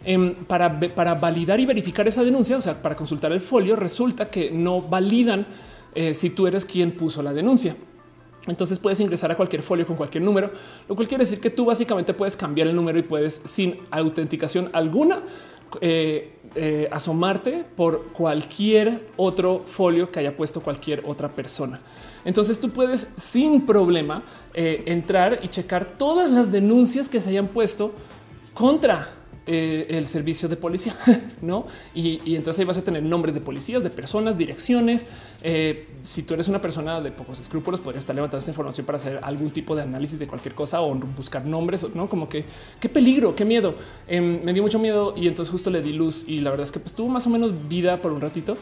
em, 0.05 0.35
para, 0.45 0.79
para 0.81 1.15
validar 1.15 1.59
y 1.61 1.67
verificar 1.67 2.07
esa 2.07 2.23
denuncia, 2.23 2.57
o 2.57 2.61
sea, 2.61 2.83
para 2.83 2.95
consultar 2.95 3.33
el 3.33 3.41
folio, 3.41 3.77
resulta 3.77 4.29
que 4.29 4.51
no 4.51 4.83
validan 4.83 5.47
eh, 5.95 6.13
si 6.13 6.31
tú 6.31 6.47
eres 6.47 6.67
quien 6.67 6.93
puso 6.93 7.23
la 7.23 7.33
denuncia. 7.33 7.77
Entonces 8.47 8.79
puedes 8.79 9.01
ingresar 9.01 9.31
a 9.31 9.37
cualquier 9.37 9.63
folio 9.63 9.87
con 9.87 9.97
cualquier 9.97 10.23
número, 10.23 10.51
lo 10.89 10.95
cual 10.95 11.09
quiere 11.09 11.25
decir 11.25 11.41
que 11.41 11.51
tú 11.51 11.65
básicamente 11.65 12.13
puedes 12.13 12.37
cambiar 12.37 12.69
el 12.69 12.77
número 12.77 12.99
y 12.99 13.03
puedes 13.03 13.41
sin 13.45 13.79
autenticación 13.91 14.69
alguna 14.73 15.23
eh, 16.55 16.89
asomarte 16.91 17.65
por 17.77 18.09
cualquier 18.13 19.07
otro 19.17 19.65
folio 19.67 20.11
que 20.11 20.21
haya 20.21 20.37
puesto 20.37 20.61
cualquier 20.61 21.03
otra 21.07 21.29
persona. 21.29 21.81
Entonces 22.25 22.61
tú 22.61 22.71
puedes 22.71 23.09
sin 23.17 23.67
problema 23.67 24.23
eh, 24.55 24.83
entrar 24.87 25.41
y 25.43 25.49
checar 25.49 25.85
todas 25.85 26.31
las 26.31 26.51
denuncias 26.51 27.09
que 27.09 27.21
se 27.21 27.31
hayan 27.31 27.49
puesto 27.49 27.93
contra 28.55 29.13
eh, 29.51 29.87
el 29.97 30.07
servicio 30.07 30.47
de 30.47 30.57
policía, 30.57 30.95
no? 31.43 31.67
Y, 31.95 32.37
entonces 32.37 32.61
ahí 32.61 32.67
vas 32.67 32.77
a 32.77 32.83
tener 32.83 33.03
nombres 33.03 33.35
de 33.35 33.41
policías, 33.41 33.83
de 33.83 33.89
personas, 33.89 34.37
direcciones. 34.37 35.07
Eh, 35.43 35.89
si 36.03 36.23
tú 36.23 36.35
eres 36.35 36.49
una 36.49 36.61
persona 36.61 37.01
de 37.01 37.11
pocos 37.11 37.41
escrúpulos, 37.41 37.81
podrías 37.81 38.03
estar 38.03 38.15
levantando 38.15 38.41
esta 38.41 38.51
información 38.51 38.85
para 38.85 38.97
hacer 38.97 39.19
algún 39.23 39.51
tipo 39.51 39.75
de 39.75 39.83
análisis 39.83 40.19
de 40.19 40.27
cualquier 40.27 40.55
cosa 40.55 40.83
o 40.83 40.95
buscar 40.95 41.47
nombres, 41.47 41.87
no 41.95 42.11
como 42.11 42.29
que 42.29 42.45
qué 42.79 42.91
peligro, 42.91 43.35
qué 43.35 43.47
miedo. 43.47 43.75
Em, 44.07 44.45
me 44.45 44.53
dio 44.53 44.63
mucho 44.63 44.79
miedo 44.79 45.15
y 45.17 45.29
entonces 45.29 45.51
justo 45.51 45.71
le 45.71 45.81
di 45.81 45.95
luz 45.95 46.27
y 46.29 46.41
la 46.41 46.51
verdad 46.51 46.65
es 46.65 46.73
que 46.73 46.81
pues, 46.81 46.95
tuvo 46.95 47.09
más 47.09 47.27
o 47.27 47.31
menos 47.31 47.69
vida 47.69 47.97
por 47.97 48.13
un 48.13 48.21
ratito. 48.21 48.57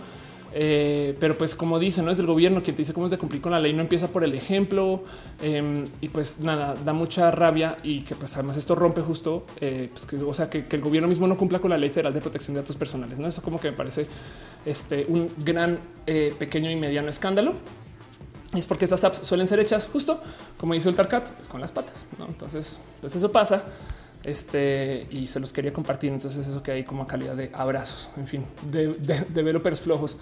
Eh, 0.59 1.15
pero 1.21 1.37
pues 1.37 1.55
como 1.55 1.79
dice, 1.79 2.03
no 2.03 2.11
es 2.11 2.17
del 2.17 2.25
gobierno 2.25 2.63
quien 2.63 2.75
te 2.75 2.81
dice 2.81 2.95
cómo 2.95 3.05
es 3.05 3.11
de 3.11 3.19
cumplir 3.19 3.43
con 3.43 3.53
la 3.53 3.61
ley, 3.61 3.75
no 3.75 3.83
empieza 3.83 4.09
por 4.09 4.25
el 4.25 4.33
ejemplo 4.33 5.05
em, 5.43 5.85
y 6.01 6.09
pues 6.09 6.41
nada, 6.41 6.75
da 6.83 6.95
mucha 6.95 7.31
rabia 7.31 7.77
y 7.83 8.01
que 8.01 8.15
pues 8.15 8.35
además 8.39 8.57
esto 8.57 8.75
rompe 8.75 9.03
justo, 9.03 9.45
eh, 9.61 9.91
pues 9.93 10.07
que, 10.07 10.17
o 10.17 10.33
sea, 10.33 10.49
que, 10.49 10.65
el 10.71 10.81
gobierno 10.81 11.09
mismo 11.09 11.27
no 11.27 11.37
cumpla 11.37 11.59
con 11.59 11.69
la 11.69 11.77
ley 11.77 11.91
federal 11.91 12.15
de 12.15 12.23
protección 12.23 12.55
de 12.55 12.63
datos 12.63 12.77
personales, 12.77 13.19
¿no? 13.19 13.29
Eso 13.29 13.43
como 13.43 13.61
que 13.61 13.71
me 13.71 13.77
parece 13.77 14.07
este, 14.65 15.05
un 15.11 15.31
gran 15.45 15.79
eh, 16.07 16.35
pequeño 16.39 16.71
y 16.71 16.77
mediano 16.77 17.11
escándalo. 17.11 17.53
Es 18.55 18.67
porque 18.67 18.87
estas 18.87 19.05
apps 19.05 19.27
suelen 19.27 19.47
ser 19.47 19.61
hechas 19.61 19.87
justo 19.87 20.23
como 20.57 20.73
dice 20.73 20.89
el 20.89 20.95
Tarcat, 20.95 21.33
pues 21.33 21.51
con 21.51 21.61
las 21.61 21.71
patas, 21.71 22.07
¿no? 22.19 22.25
Entonces, 22.29 22.81
pues 23.03 23.15
eso 23.15 23.31
pasa 23.31 23.63
este 24.25 25.07
y 25.11 25.27
se 25.27 25.39
los 25.39 25.53
quería 25.53 25.75
compartir. 25.75 26.13
Entonces, 26.13 26.47
eso 26.47 26.63
que 26.63 26.73
hay 26.73 26.85
como 26.85 27.07
calidad 27.07 27.37
de 27.37 27.51
abrazos, 27.53 28.09
en 28.17 28.27
fin, 28.27 28.47
de 28.71 28.95
developers 29.29 29.83
flojos 29.83 30.17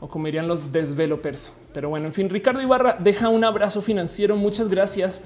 o 0.00 0.08
como 0.08 0.26
dirían 0.26 0.48
los 0.48 0.72
developers. 0.72 1.52
Pero 1.72 1.88
bueno, 1.88 2.06
en 2.06 2.12
fin, 2.12 2.28
Ricardo 2.28 2.60
Ibarra 2.60 2.96
deja 2.98 3.28
un 3.28 3.44
abrazo 3.44 3.82
financiero. 3.82 4.36
Muchas 4.36 4.68
gracias. 4.68 5.20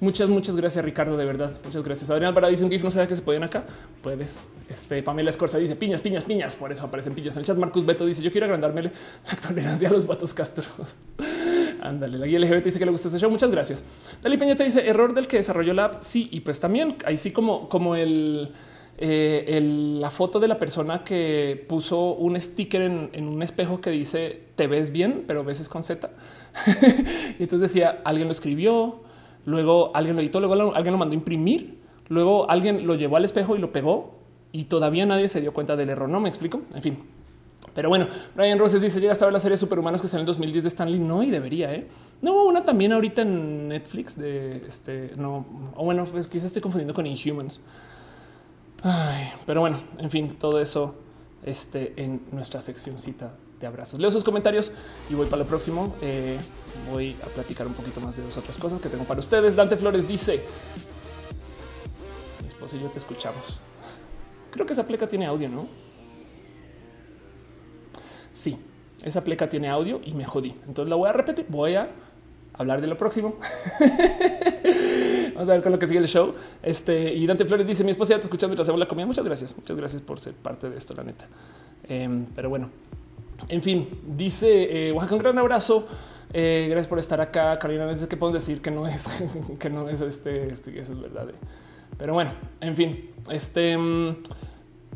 Muchas, 0.00 0.28
muchas 0.28 0.54
gracias, 0.54 0.84
Ricardo. 0.84 1.16
De 1.16 1.24
verdad, 1.24 1.50
muchas 1.64 1.82
gracias. 1.82 2.08
Adrián 2.10 2.28
Alvarado 2.28 2.52
dice 2.52 2.64
un 2.64 2.70
GIF. 2.70 2.84
No 2.84 2.90
sabe 2.90 3.08
que 3.08 3.16
se 3.16 3.22
pueden 3.22 3.42
acá. 3.42 3.64
Puedes. 4.00 4.38
Este 4.68 5.02
Pamela 5.02 5.30
Escorza 5.30 5.58
dice 5.58 5.74
piñas, 5.74 6.00
piñas, 6.00 6.22
piñas. 6.22 6.54
Por 6.54 6.70
eso 6.70 6.84
aparecen 6.84 7.14
piñas 7.14 7.34
en 7.36 7.40
el 7.40 7.46
chat. 7.46 7.56
Marcus 7.56 7.84
Beto 7.84 8.06
dice: 8.06 8.22
Yo 8.22 8.30
quiero 8.30 8.44
agrandarme 8.44 8.82
la 8.82 8.90
tolerancia 9.48 9.88
a 9.88 9.92
los 9.92 10.06
vatos 10.06 10.34
castros. 10.34 10.68
Ándale, 11.82 12.18
la 12.18 12.26
guía 12.26 12.38
LGBT 12.38 12.64
dice 12.64 12.78
que 12.78 12.84
le 12.84 12.92
gusta 12.92 13.08
este 13.08 13.18
show. 13.18 13.30
Muchas 13.30 13.50
gracias. 13.50 13.82
Dali 14.22 14.36
Peña 14.36 14.56
te 14.56 14.64
dice 14.64 14.88
error 14.88 15.14
del 15.14 15.26
que 15.26 15.38
desarrolló 15.38 15.74
la 15.74 15.86
app. 15.86 16.02
Sí, 16.02 16.28
y 16.30 16.40
pues 16.40 16.60
también 16.60 16.96
ahí 17.04 17.18
sí, 17.18 17.32
como, 17.32 17.68
como 17.68 17.96
el 17.96 18.52
eh, 19.00 19.60
la 20.00 20.10
foto 20.10 20.40
de 20.40 20.48
la 20.48 20.58
persona 20.58 21.04
que 21.04 21.64
puso 21.68 22.14
un 22.14 22.38
sticker 22.40 22.82
en, 22.82 23.28
un 23.28 23.42
espejo 23.42 23.80
que 23.80 23.90
dice 23.90 24.42
te 24.56 24.66
ves 24.66 24.90
bien, 24.90 25.24
pero 25.26 25.44
veces 25.44 25.68
con 25.68 25.84
Z. 25.84 26.10
y 27.38 27.42
entonces 27.42 27.60
decía 27.60 28.00
alguien 28.04 28.26
lo 28.26 28.32
escribió, 28.32 29.00
luego 29.44 29.92
alguien 29.94 30.16
lo 30.16 30.22
editó, 30.22 30.40
luego 30.40 30.74
alguien 30.74 30.92
lo 30.92 30.98
mandó 30.98 31.12
a 31.12 31.14
imprimir, 31.14 31.78
luego 32.08 32.50
alguien 32.50 32.86
lo 32.88 32.96
llevó 32.96 33.16
al 33.16 33.24
espejo 33.24 33.54
y 33.54 33.60
lo 33.60 33.72
pegó 33.72 34.18
y 34.50 34.64
todavía 34.64 35.06
nadie 35.06 35.28
se 35.28 35.40
dio 35.40 35.52
cuenta 35.52 35.76
del 35.76 35.90
error. 35.90 36.08
No 36.08 36.18
me 36.18 36.28
explico. 36.28 36.62
En 36.74 36.82
fin, 36.82 36.98
pero 37.74 37.88
bueno, 37.88 38.08
Brian 38.34 38.58
Roses 38.58 38.82
dice 38.82 39.00
llega 39.00 39.12
hasta 39.12 39.26
ver 39.26 39.32
la 39.32 39.38
serie 39.38 39.56
Superhumanos 39.56 40.02
que 40.02 40.08
salió 40.08 40.22
en 40.22 40.24
el 40.24 40.26
2010 40.26 40.64
de 40.64 40.68
Stanley. 40.68 40.98
No, 40.98 41.22
y 41.22 41.30
debería, 41.30 41.72
¿eh? 41.72 41.86
No, 42.20 42.44
una 42.46 42.64
también 42.64 42.92
ahorita 42.92 43.22
en 43.22 43.68
Netflix 43.68 44.18
de 44.18 44.56
este, 44.66 45.12
no, 45.16 45.46
o 45.76 45.84
bueno, 45.84 46.04
pues 46.04 46.26
quizás 46.26 46.46
estoy 46.46 46.62
confundiendo 46.62 46.94
con 46.94 47.06
Inhumans 47.06 47.60
pero 49.46 49.60
bueno, 49.60 49.82
en 49.98 50.10
fin, 50.10 50.36
todo 50.38 50.60
eso 50.60 50.94
este, 51.42 51.94
en 51.96 52.22
nuestra 52.32 52.60
seccióncita 52.60 53.34
de 53.60 53.66
abrazos. 53.66 53.98
Leo 53.98 54.10
sus 54.10 54.24
comentarios 54.24 54.72
y 55.10 55.14
voy 55.14 55.26
para 55.26 55.42
lo 55.42 55.48
próximo. 55.48 55.94
Eh, 56.00 56.38
voy 56.90 57.16
a 57.22 57.26
platicar 57.26 57.66
un 57.66 57.74
poquito 57.74 58.00
más 58.00 58.16
de 58.16 58.22
dos 58.22 58.36
otras 58.36 58.56
cosas 58.56 58.80
que 58.80 58.88
tengo 58.88 59.04
para 59.04 59.20
ustedes. 59.20 59.56
Dante 59.56 59.76
Flores 59.76 60.06
dice: 60.06 60.40
Mi 62.40 62.48
esposa 62.48 62.76
y 62.76 62.80
yo 62.80 62.88
te 62.88 62.98
escuchamos. 62.98 63.60
Creo 64.50 64.66
que 64.66 64.72
esa 64.72 64.86
pleca 64.86 65.08
tiene 65.08 65.26
audio, 65.26 65.48
¿no? 65.48 65.68
Sí, 68.30 68.58
esa 69.02 69.24
pleca 69.24 69.48
tiene 69.48 69.68
audio 69.68 70.00
y 70.04 70.14
me 70.14 70.24
jodí. 70.24 70.54
Entonces 70.66 70.88
la 70.88 70.96
voy 70.96 71.08
a 71.08 71.12
repetir. 71.12 71.46
Voy 71.48 71.74
a 71.74 71.90
hablar 72.58 72.80
de 72.80 72.86
lo 72.86 72.96
próximo. 72.96 73.36
Vamos 75.34 75.48
a 75.48 75.52
ver 75.52 75.62
con 75.62 75.72
lo 75.72 75.78
que 75.78 75.86
sigue 75.86 76.00
el 76.00 76.08
show. 76.08 76.34
Este 76.62 77.14
y 77.14 77.26
Dante 77.26 77.44
Flores 77.44 77.66
dice: 77.66 77.84
Mi 77.84 77.92
esposa 77.92 78.14
ya 78.14 78.18
te 78.18 78.24
escuchando 78.24 78.50
mientras 78.50 78.66
hacemos 78.66 78.80
la 78.80 78.88
comida. 78.88 79.06
Muchas 79.06 79.24
gracias. 79.24 79.56
Muchas 79.56 79.76
gracias 79.76 80.02
por 80.02 80.20
ser 80.20 80.34
parte 80.34 80.68
de 80.68 80.76
esto, 80.76 80.94
la 80.94 81.04
neta. 81.04 81.26
Em, 81.88 82.26
pero 82.34 82.50
bueno, 82.50 82.68
en 83.48 83.62
fin, 83.62 83.88
dice 84.04 84.88
eh, 84.88 84.92
Oaxaca, 84.92 85.14
un 85.14 85.22
gran 85.22 85.38
abrazo. 85.38 85.86
Eh, 86.32 86.66
gracias 86.68 86.88
por 86.88 86.98
estar 86.98 87.20
acá. 87.20 87.58
Carolina, 87.58 87.94
que 88.08 88.16
podemos 88.16 88.34
decir 88.34 88.60
que 88.60 88.70
no 88.70 88.86
es, 88.86 89.08
que 89.58 89.70
no 89.70 89.88
es 89.88 90.00
este, 90.00 90.50
este, 90.50 90.78
eso 90.78 90.92
es 90.92 91.00
verdad. 91.00 91.28
Pero 91.96 92.12
bueno, 92.12 92.32
en 92.60 92.76
fin, 92.76 93.10
este 93.30 93.76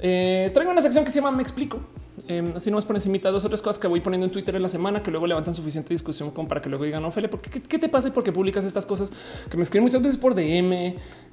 eh, 0.01 0.51
traigo 0.53 0.73
una 0.73 0.83
sección 0.83 1.05
que 1.05 1.11
se 1.11 1.21
llama 1.21 1.31
Me 1.31 1.43
explico. 1.43 1.81
Eh, 2.29 2.53
así 2.55 2.71
nomás 2.71 2.85
por 2.85 2.95
encima 2.95 3.19
dos 3.31 3.45
otras 3.45 3.61
cosas 3.61 3.81
que 3.81 3.89
voy 3.89 4.01
poniendo 4.01 4.27
en 4.27 4.33
Twitter 4.33 4.55
en 4.55 4.63
la 4.63 4.69
semana 4.69 5.03
que 5.03 5.11
luego 5.11 5.27
levantan 5.27 5.55
suficiente 5.55 5.93
discusión 5.93 6.31
como 6.31 6.47
para 6.47 6.63
que 6.63 6.69
luego 6.69 6.85
digan, 6.85 7.11
Fele, 7.11 7.29
¿por 7.29 7.41
qué, 7.41 7.61
qué, 7.61 7.79
te 7.79 7.89
pasa 7.89 8.09
y 8.09 8.11
por 8.13 8.23
qué 8.23 8.33
publicas 8.33 8.65
estas 8.65 8.87
cosas 8.87 9.13
que 9.51 9.57
me 9.57 9.65
escriben 9.65 9.85
muchas 9.85 10.03
veces 10.03 10.17
por 10.17 10.35
DM 10.35 10.73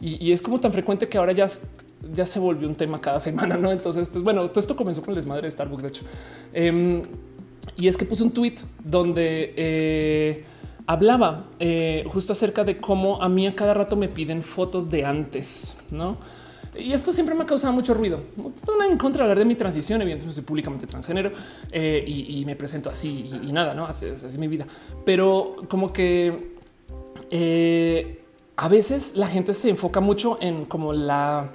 y, 0.01 0.27
y, 0.27 0.31
es 0.31 0.41
como 0.41 0.59
tan 0.59 0.71
frecuente 0.71 1.07
que 1.07 1.17
ahora 1.17 1.31
ya, 1.31 1.45
ya 2.11 2.25
se 2.25 2.39
volvió 2.39 2.67
un 2.67 2.75
tema 2.75 2.99
cada 2.99 3.19
semana, 3.19 3.55
¿no? 3.55 3.71
Entonces, 3.71 4.07
pues 4.07 4.23
bueno, 4.23 4.47
todo 4.49 4.59
esto 4.59 4.75
comenzó 4.75 5.01
con 5.01 5.11
el 5.11 5.15
desmadre 5.15 5.43
de 5.43 5.51
Starbucks, 5.51 5.83
de 5.83 5.89
hecho. 5.89 6.03
Eh, 6.53 7.01
y 7.75 7.87
es 7.87 7.97
que 7.97 8.05
puse 8.05 8.23
un 8.23 8.31
tweet 8.31 8.55
donde... 8.83 9.53
Eh, 9.55 10.43
hablaba 10.89 11.45
eh, 11.59 12.03
justo 12.07 12.33
acerca 12.33 12.63
de 12.63 12.77
cómo 12.77 13.21
a 13.21 13.29
mí 13.29 13.45
a 13.45 13.53
cada 13.53 13.75
rato 13.75 13.95
me 13.95 14.09
piden 14.09 14.41
fotos 14.41 14.89
de 14.89 15.05
antes, 15.05 15.77
no? 15.91 16.17
Y 16.79 16.93
esto 16.93 17.11
siempre 17.13 17.35
me 17.35 17.43
ha 17.43 17.45
causado 17.45 17.73
mucho 17.73 17.93
ruido. 17.93 18.21
No 18.37 18.53
estoy 18.55 18.87
en 18.87 18.97
contra 18.97 19.19
de 19.19 19.31
hablar 19.31 19.39
de 19.39 19.45
mi 19.45 19.55
transición. 19.55 20.01
Evidentemente, 20.01 20.35
soy 20.35 20.43
públicamente 20.43 20.87
transgénero 20.87 21.31
eh, 21.71 22.03
y, 22.07 22.43
me 22.45 22.55
presento 22.55 22.89
así 22.89 23.31
y, 23.43 23.51
nada, 23.51 23.73
no 23.73 23.85
así, 23.85 24.05
es 24.05 24.37
mi 24.37 24.47
vida. 24.47 24.65
Pero 25.05 25.55
como 25.67 25.91
que 25.91 26.55
eh, 27.29 28.23
a 28.55 28.67
veces 28.67 29.15
la 29.15 29.27
gente 29.27 29.53
se 29.53 29.69
enfoca 29.69 29.99
mucho 29.99 30.37
en 30.41 30.65
como 30.65 30.93
la 30.93 31.51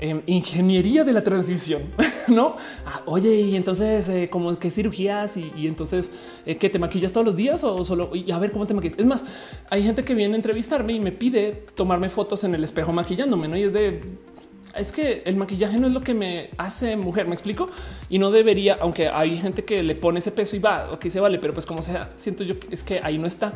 Em, 0.00 0.22
ingeniería 0.26 1.02
de 1.02 1.12
la 1.12 1.24
transición, 1.24 1.82
no? 2.28 2.54
Ah, 2.86 3.02
oye, 3.06 3.34
y 3.40 3.56
entonces, 3.56 4.08
eh, 4.08 4.28
como 4.30 4.56
que 4.56 4.70
cirugías 4.70 5.36
y, 5.36 5.66
entonces 5.66 6.12
eh, 6.46 6.56
que 6.56 6.70
te 6.70 6.78
maquillas 6.78 7.12
todos 7.12 7.26
los 7.26 7.34
días 7.34 7.64
o 7.64 7.84
solo 7.84 8.14
y 8.14 8.30
a 8.30 8.38
ver 8.38 8.52
cómo 8.52 8.64
te 8.64 8.74
maquillas. 8.74 8.96
Es 8.96 9.06
más, 9.06 9.24
hay 9.70 9.82
gente 9.82 10.04
que 10.04 10.14
viene 10.14 10.34
a 10.34 10.36
entrevistarme 10.36 10.92
y 10.92 11.00
me 11.00 11.10
pide 11.10 11.64
tomarme 11.74 12.10
fotos 12.10 12.44
en 12.44 12.54
el 12.54 12.62
espejo 12.62 12.92
maquillándome, 12.92 13.48
no? 13.48 13.56
Y 13.56 13.64
es 13.64 13.72
de 13.72 14.00
es 14.74 14.92
que 14.92 15.22
el 15.24 15.36
maquillaje 15.36 15.78
no 15.78 15.86
es 15.86 15.94
lo 15.94 16.02
que 16.02 16.14
me 16.14 16.50
hace 16.56 16.96
mujer. 16.96 17.26
Me 17.26 17.34
explico 17.34 17.68
y 18.08 18.18
no 18.18 18.30
debería, 18.30 18.76
aunque 18.80 19.08
hay 19.08 19.36
gente 19.36 19.64
que 19.64 19.82
le 19.82 19.94
pone 19.94 20.18
ese 20.18 20.32
peso 20.32 20.56
y 20.56 20.58
va, 20.58 20.90
ok, 20.92 21.08
se 21.08 21.20
vale, 21.20 21.38
pero 21.38 21.54
pues 21.54 21.66
como 21.66 21.82
sea, 21.82 22.10
siento 22.14 22.44
yo 22.44 22.54
es 22.70 22.82
que 22.82 23.00
ahí 23.02 23.18
no 23.18 23.26
está. 23.26 23.54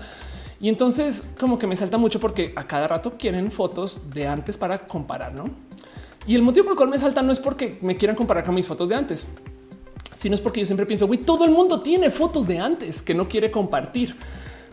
Y 0.60 0.68
entonces, 0.68 1.28
como 1.40 1.58
que 1.58 1.66
me 1.66 1.74
salta 1.74 1.98
mucho 1.98 2.20
porque 2.20 2.52
a 2.54 2.66
cada 2.66 2.86
rato 2.86 3.12
quieren 3.18 3.50
fotos 3.50 4.10
de 4.14 4.28
antes 4.28 4.56
para 4.56 4.86
comparar, 4.86 5.34
no? 5.34 5.44
Y 6.26 6.36
el 6.36 6.42
motivo 6.42 6.66
por 6.66 6.72
el 6.74 6.76
cual 6.76 6.88
me 6.88 6.98
salta 6.98 7.20
no 7.20 7.32
es 7.32 7.40
porque 7.40 7.78
me 7.80 7.96
quieran 7.96 8.14
comparar 8.14 8.44
con 8.44 8.54
mis 8.54 8.66
fotos 8.66 8.88
de 8.88 8.94
antes, 8.94 9.26
sino 10.14 10.36
es 10.36 10.40
porque 10.40 10.60
yo 10.60 10.66
siempre 10.66 10.86
pienso, 10.86 11.08
güey, 11.08 11.18
todo 11.18 11.44
el 11.44 11.50
mundo 11.50 11.82
tiene 11.82 12.10
fotos 12.10 12.46
de 12.46 12.60
antes 12.60 13.02
que 13.02 13.12
no 13.12 13.28
quiere 13.28 13.50
compartir. 13.50 14.16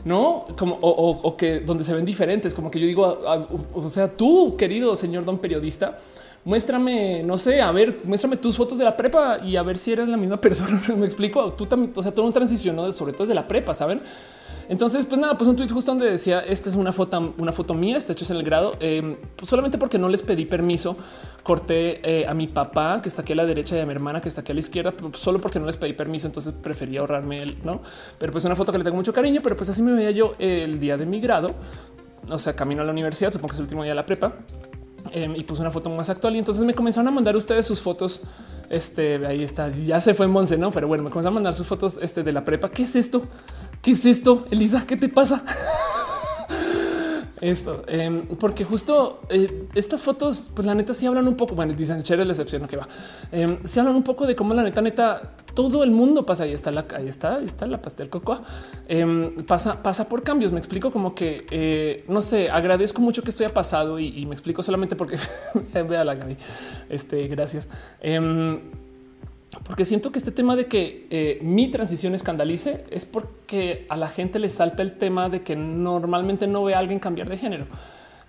No 0.06 0.46
como 0.58 0.78
o, 0.80 1.36
que 1.36 1.60
donde 1.60 1.84
se 1.84 1.94
ven 1.94 2.06
diferentes, 2.06 2.54
como 2.54 2.72
que 2.72 2.80
yo 2.80 2.88
digo, 2.88 3.20
o 3.74 3.90
sea, 3.90 4.16
tú, 4.16 4.56
querido 4.56 4.96
señor 4.96 5.26
don 5.26 5.40
periodista, 5.40 5.98
muéstrame, 6.46 7.24
no 7.24 7.38
sé, 7.38 7.62
a 7.62 7.72
ver, 7.72 7.98
muéstrame 8.04 8.38
tus 8.38 8.58
fotos 8.58 8.78
de 8.78 8.84
la 8.84 8.96
prepa 8.96 9.40
y 9.46 9.56
a 9.56 9.64
ver 9.64 9.78
si 9.78 9.92
eres 9.92 10.08
la 10.08 10.18
misma 10.18 10.40
persona. 10.42 10.82
Me 10.98 11.06
explico. 11.06 11.54
Tú 11.54 11.66
también, 11.66 11.94
o 11.96 12.04
sea, 12.04 12.14
todo 12.14 12.26
un 12.26 12.34
transición, 12.34 12.94
sobre 12.94 13.14
todo 13.14 13.28
de 13.28 13.36
la 13.36 13.46
prepa, 13.48 13.74
saben? 13.74 14.02
Entonces, 14.70 15.04
pues 15.06 15.20
nada, 15.20 15.36
pues 15.36 15.50
un 15.50 15.56
tweet 15.56 15.70
justo 15.70 15.92
donde 15.92 16.06
decía 16.06 16.42
esta 16.42 16.70
es 16.70 16.76
una 16.76 16.94
foto, 16.94 17.34
una 17.40 17.52
foto 17.52 17.74
mía, 17.74 17.98
está 17.98 18.14
hecho 18.14 18.32
en 18.32 18.38
el 18.38 18.44
grado, 18.44 18.76
em, 18.80 19.18
pues 19.36 19.50
solamente 19.50 19.80
porque 19.80 19.98
no 19.98 20.08
les 20.10 20.22
pedí 20.22 20.46
permiso, 20.46 20.96
corté 21.42 22.00
eh, 22.04 22.28
a 22.28 22.36
mi 22.36 22.48
papá 22.48 23.02
que 23.02 23.10
está 23.10 23.24
aquí 23.24 23.34
a 23.34 23.36
la 23.36 23.48
derecha 23.48 23.76
y 23.76 23.80
a 23.80 23.86
mi 23.88 23.94
hermana 23.94 24.22
que 24.22 24.30
está 24.30 24.42
aquí 24.42 24.52
a 24.52 24.54
la 24.54 24.60
izquierda, 24.60 24.94
solo 25.14 25.42
porque 25.42 25.60
no 25.60 25.66
les 25.66 25.76
pedí 25.76 25.94
permiso, 25.94 26.28
entonces 26.28 26.54
preferí 26.54 26.98
ahorrarme 26.98 27.42
el 27.42 27.58
no, 27.64 27.82
pero 28.20 28.32
pues 28.32 28.46
una 28.46 28.56
foto 28.56 28.72
que 28.72 28.78
le 28.78 28.84
tengo 28.84 28.96
mucho 28.96 29.12
cariño, 29.12 29.42
pero 29.44 29.56
pues 29.56 29.70
así 29.70 29.82
me 29.82 29.92
veía 29.92 30.12
yo 30.12 30.36
el 30.38 30.80
día 30.80 30.98
de 30.98 31.08
mi 31.08 31.20
grado, 31.20 31.56
o 32.30 32.38
sea, 32.38 32.56
camino 32.56 32.84
a 32.84 32.86
la 32.86 32.92
universidad, 32.92 33.32
supongo 33.32 33.50
que 33.50 33.54
es 33.54 33.60
el 33.60 33.64
último 33.64 33.82
día 33.82 33.94
de 33.94 33.96
la 33.96 34.06
prepa. 34.06 34.36
Em, 35.12 35.36
y 35.36 35.44
puse 35.44 35.62
una 35.62 35.72
foto 35.72 35.90
más 35.90 36.10
actual 36.10 36.36
y 36.36 36.40
entonces 36.40 36.64
me 36.64 36.74
comenzaron 36.74 37.08
a 37.08 37.12
mandar 37.12 37.36
ustedes 37.36 37.66
sus 37.66 37.82
fotos. 37.82 38.22
Este 38.70 39.26
ahí 39.26 39.44
está, 39.44 39.70
ya 39.70 40.00
se 40.02 40.14
fue 40.14 40.28
Monse, 40.28 40.58
no? 40.58 40.72
Pero 40.72 40.88
bueno, 40.88 41.04
me 41.04 41.10
comenzaron 41.10 41.34
a 41.34 41.36
mandar 41.36 41.54
sus 41.54 41.68
fotos 41.68 42.00
este, 42.02 42.24
de 42.24 42.32
la 42.32 42.46
prepa. 42.46 42.70
¿Qué 42.70 42.84
es 42.84 42.96
esto? 42.96 43.24
¿Qué 43.82 43.92
es 43.92 44.06
esto? 44.06 44.46
Elisa, 44.52 44.86
¿qué 44.86 44.98
te 44.98 45.10
pasa? 45.10 45.44
Esto, 47.42 47.84
em, 47.88 48.26
porque 48.38 48.66
justo 48.66 49.22
eh, 49.30 49.68
estas 49.74 50.04
fotos, 50.04 50.52
pues 50.54 50.66
la 50.66 50.76
neta 50.76 50.94
sí 50.94 51.06
hablan 51.06 51.28
un 51.28 51.36
poco, 51.36 51.56
bueno, 51.56 51.74
dicen 51.74 52.04
chévere 52.04 52.26
la 52.26 52.34
excepción, 52.34 52.68
que 52.68 52.76
va, 52.76 52.88
eh, 53.32 53.60
sí 53.64 53.80
hablan 53.80 53.96
un 53.96 54.04
poco 54.04 54.28
de 54.28 54.36
cómo 54.36 54.54
la 54.54 54.62
neta, 54.62 54.82
neta, 54.82 55.36
todo 55.54 55.84
el 55.84 55.92
mundo 55.92 56.26
pasa, 56.26 56.44
ahí 56.44 56.52
está 56.52 56.70
la, 56.70 56.86
ahí 56.98 57.08
está, 57.08 57.36
ahí 57.36 57.46
está 57.46 57.66
la 57.66 57.82
pastel 57.82 58.10
cocoa, 58.10 58.44
em, 58.90 59.36
pasa, 59.46 59.82
pasa 59.82 60.10
por 60.10 60.22
cambios, 60.22 60.52
me 60.52 60.58
explico 60.58 60.92
como 60.92 61.16
que, 61.16 61.46
eh, 61.50 62.04
no 62.10 62.22
sé, 62.22 62.50
agradezco 62.50 63.02
mucho 63.02 63.24
que 63.24 63.30
esto 63.30 63.46
haya 63.46 63.54
pasado 63.54 64.00
y, 64.00 64.26
me 64.26 64.34
explico 64.34 64.62
solamente 64.62 64.98
porque, 64.98 65.18
vea 65.88 66.04
la 66.04 66.16
Gaby, 66.16 66.36
este, 66.90 67.26
gracias. 67.28 67.70
Porque 69.64 69.84
siento 69.84 70.12
que 70.12 70.20
este 70.20 70.32
tema 70.32 70.56
de 70.56 70.68
que 70.68 71.08
eh, 71.10 71.40
mi 71.42 71.70
transición 71.70 72.14
escandalice 72.14 72.84
es 72.92 73.06
porque 73.06 73.86
a 73.90 73.98
la 73.98 74.08
gente 74.08 74.38
le 74.38 74.50
salta 74.50 74.84
el 74.84 74.94
tema 74.94 75.30
de 75.30 75.42
que 75.42 75.56
normalmente 75.56 76.48
no 76.48 76.64
ve 76.64 76.76
a 76.76 76.80
alguien 76.80 77.00
cambiar 77.00 77.30
de 77.30 77.38
género. 77.38 77.66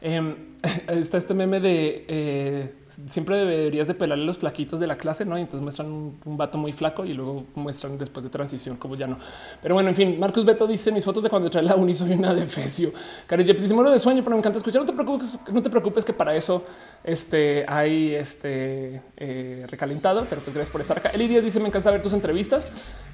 Em, 0.00 0.50
está 0.88 1.16
este 1.16 1.34
meme 1.34 1.60
de 1.60 2.04
eh, 2.08 2.74
siempre 2.86 3.36
deberías 3.36 3.86
de 3.86 3.94
pelarle 3.94 4.24
los 4.24 4.38
flaquitos 4.38 4.78
de 4.80 4.86
la 4.86 4.96
clase, 4.96 5.24
no? 5.24 5.38
Y 5.38 5.42
entonces 5.42 5.62
muestran 5.62 5.88
un, 5.88 6.36
vato 6.36 6.58
muy 6.58 6.72
flaco 6.72 7.04
y 7.04 7.12
luego 7.12 7.46
muestran 7.54 7.96
después 7.98 8.24
de 8.24 8.30
transición 8.30 8.76
como 8.76 8.96
ya 8.96 9.06
no. 9.06 9.18
Pero 9.62 9.74
bueno, 9.74 9.88
en 9.88 9.96
fin, 9.96 10.18
Marcus 10.18 10.44
Beto 10.44 10.66
dice 10.66 10.92
mis 10.92 11.04
fotos 11.04 11.22
de 11.22 11.30
cuando 11.30 11.50
trae 11.50 11.62
la 11.62 11.76
uni 11.76 11.94
soy 11.94 12.12
una 12.12 12.34
de 12.34 12.46
fecio. 12.46 12.92
Cari 13.26 13.44
dice 13.44 13.74
muero 13.74 13.90
de 13.90 13.98
sueño, 13.98 14.22
pero 14.22 14.36
me 14.36 14.40
encanta 14.40 14.58
escuchar. 14.58 14.82
No 14.82 14.86
te 14.86 14.92
preocupes, 14.92 15.38
no 15.52 15.62
te 15.62 15.70
preocupes 15.70 16.04
que 16.04 16.12
para 16.12 16.34
eso 16.34 16.64
este 17.04 17.64
hay 17.66 18.14
este 18.14 19.02
eh, 19.16 19.66
recalentado, 19.70 20.26
pero 20.28 20.40
pues 20.42 20.54
gracias 20.54 20.70
por 20.70 20.80
estar 20.80 20.98
acá. 20.98 21.10
Eli 21.10 21.28
Díaz 21.28 21.44
dice 21.44 21.60
me 21.60 21.68
encanta 21.68 21.90
ver 21.90 22.02
tus 22.02 22.12
entrevistas, 22.12 22.68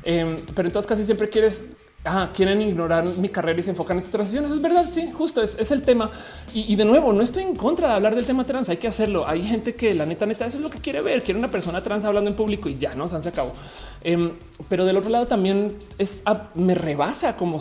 em, 0.05 0.37
pero 0.55 0.69
entonces 0.69 0.89
casi 0.89 1.05
siempre 1.05 1.29
quieres 1.29 1.65
quieren 2.33 2.61
ignorar 2.63 3.05
mi 3.05 3.29
carrera 3.29 3.59
y 3.59 3.63
se 3.63 3.71
enfocan 3.71 3.99
en 3.99 4.05
tu 4.05 4.11
transición. 4.11 4.45
Eso 4.45 4.55
es 4.55 4.63
verdad. 4.63 4.87
Sí, 4.91 5.11
justo 5.13 5.43
es, 5.43 5.71
el 5.71 5.83
tema. 5.83 6.11
Y, 6.55 6.75
de 6.77 6.85
nuevo, 6.85 7.13
no 7.13 7.21
estoy 7.21 7.43
en 7.43 7.57
contra 7.57 7.89
de 7.89 7.95
hablar 7.95 8.15
del 8.15 8.25
tema 8.25 8.45
trans. 8.47 8.69
Hay 8.69 8.77
que 8.77 8.89
hacerlo. 8.89 9.27
Hay 9.27 9.43
gente 9.43 9.75
que 9.75 9.95
la 9.95 10.07
neta, 10.07 10.27
neta, 10.27 10.47
eso 10.47 10.59
es 10.59 10.63
lo 10.63 10.71
que 10.71 10.79
quiere 10.79 11.03
ver. 11.03 11.23
Quiere 11.23 11.39
una 11.39 11.51
persona 11.51 11.83
trans 11.83 12.05
hablando 12.05 12.31
en 12.31 12.37
público 12.37 12.69
y 12.69 12.79
ya 12.79 12.95
no 12.95 13.09
se 13.09 13.29
acabó. 13.29 13.53
Em, 14.03 14.31
pero 14.69 14.85
del 14.85 14.97
otro 14.97 15.11
lado 15.11 15.27
también 15.27 15.77
es 15.99 16.23
ah, 16.27 16.49
me 16.55 16.75
rebasa 16.75 17.37
como 17.37 17.59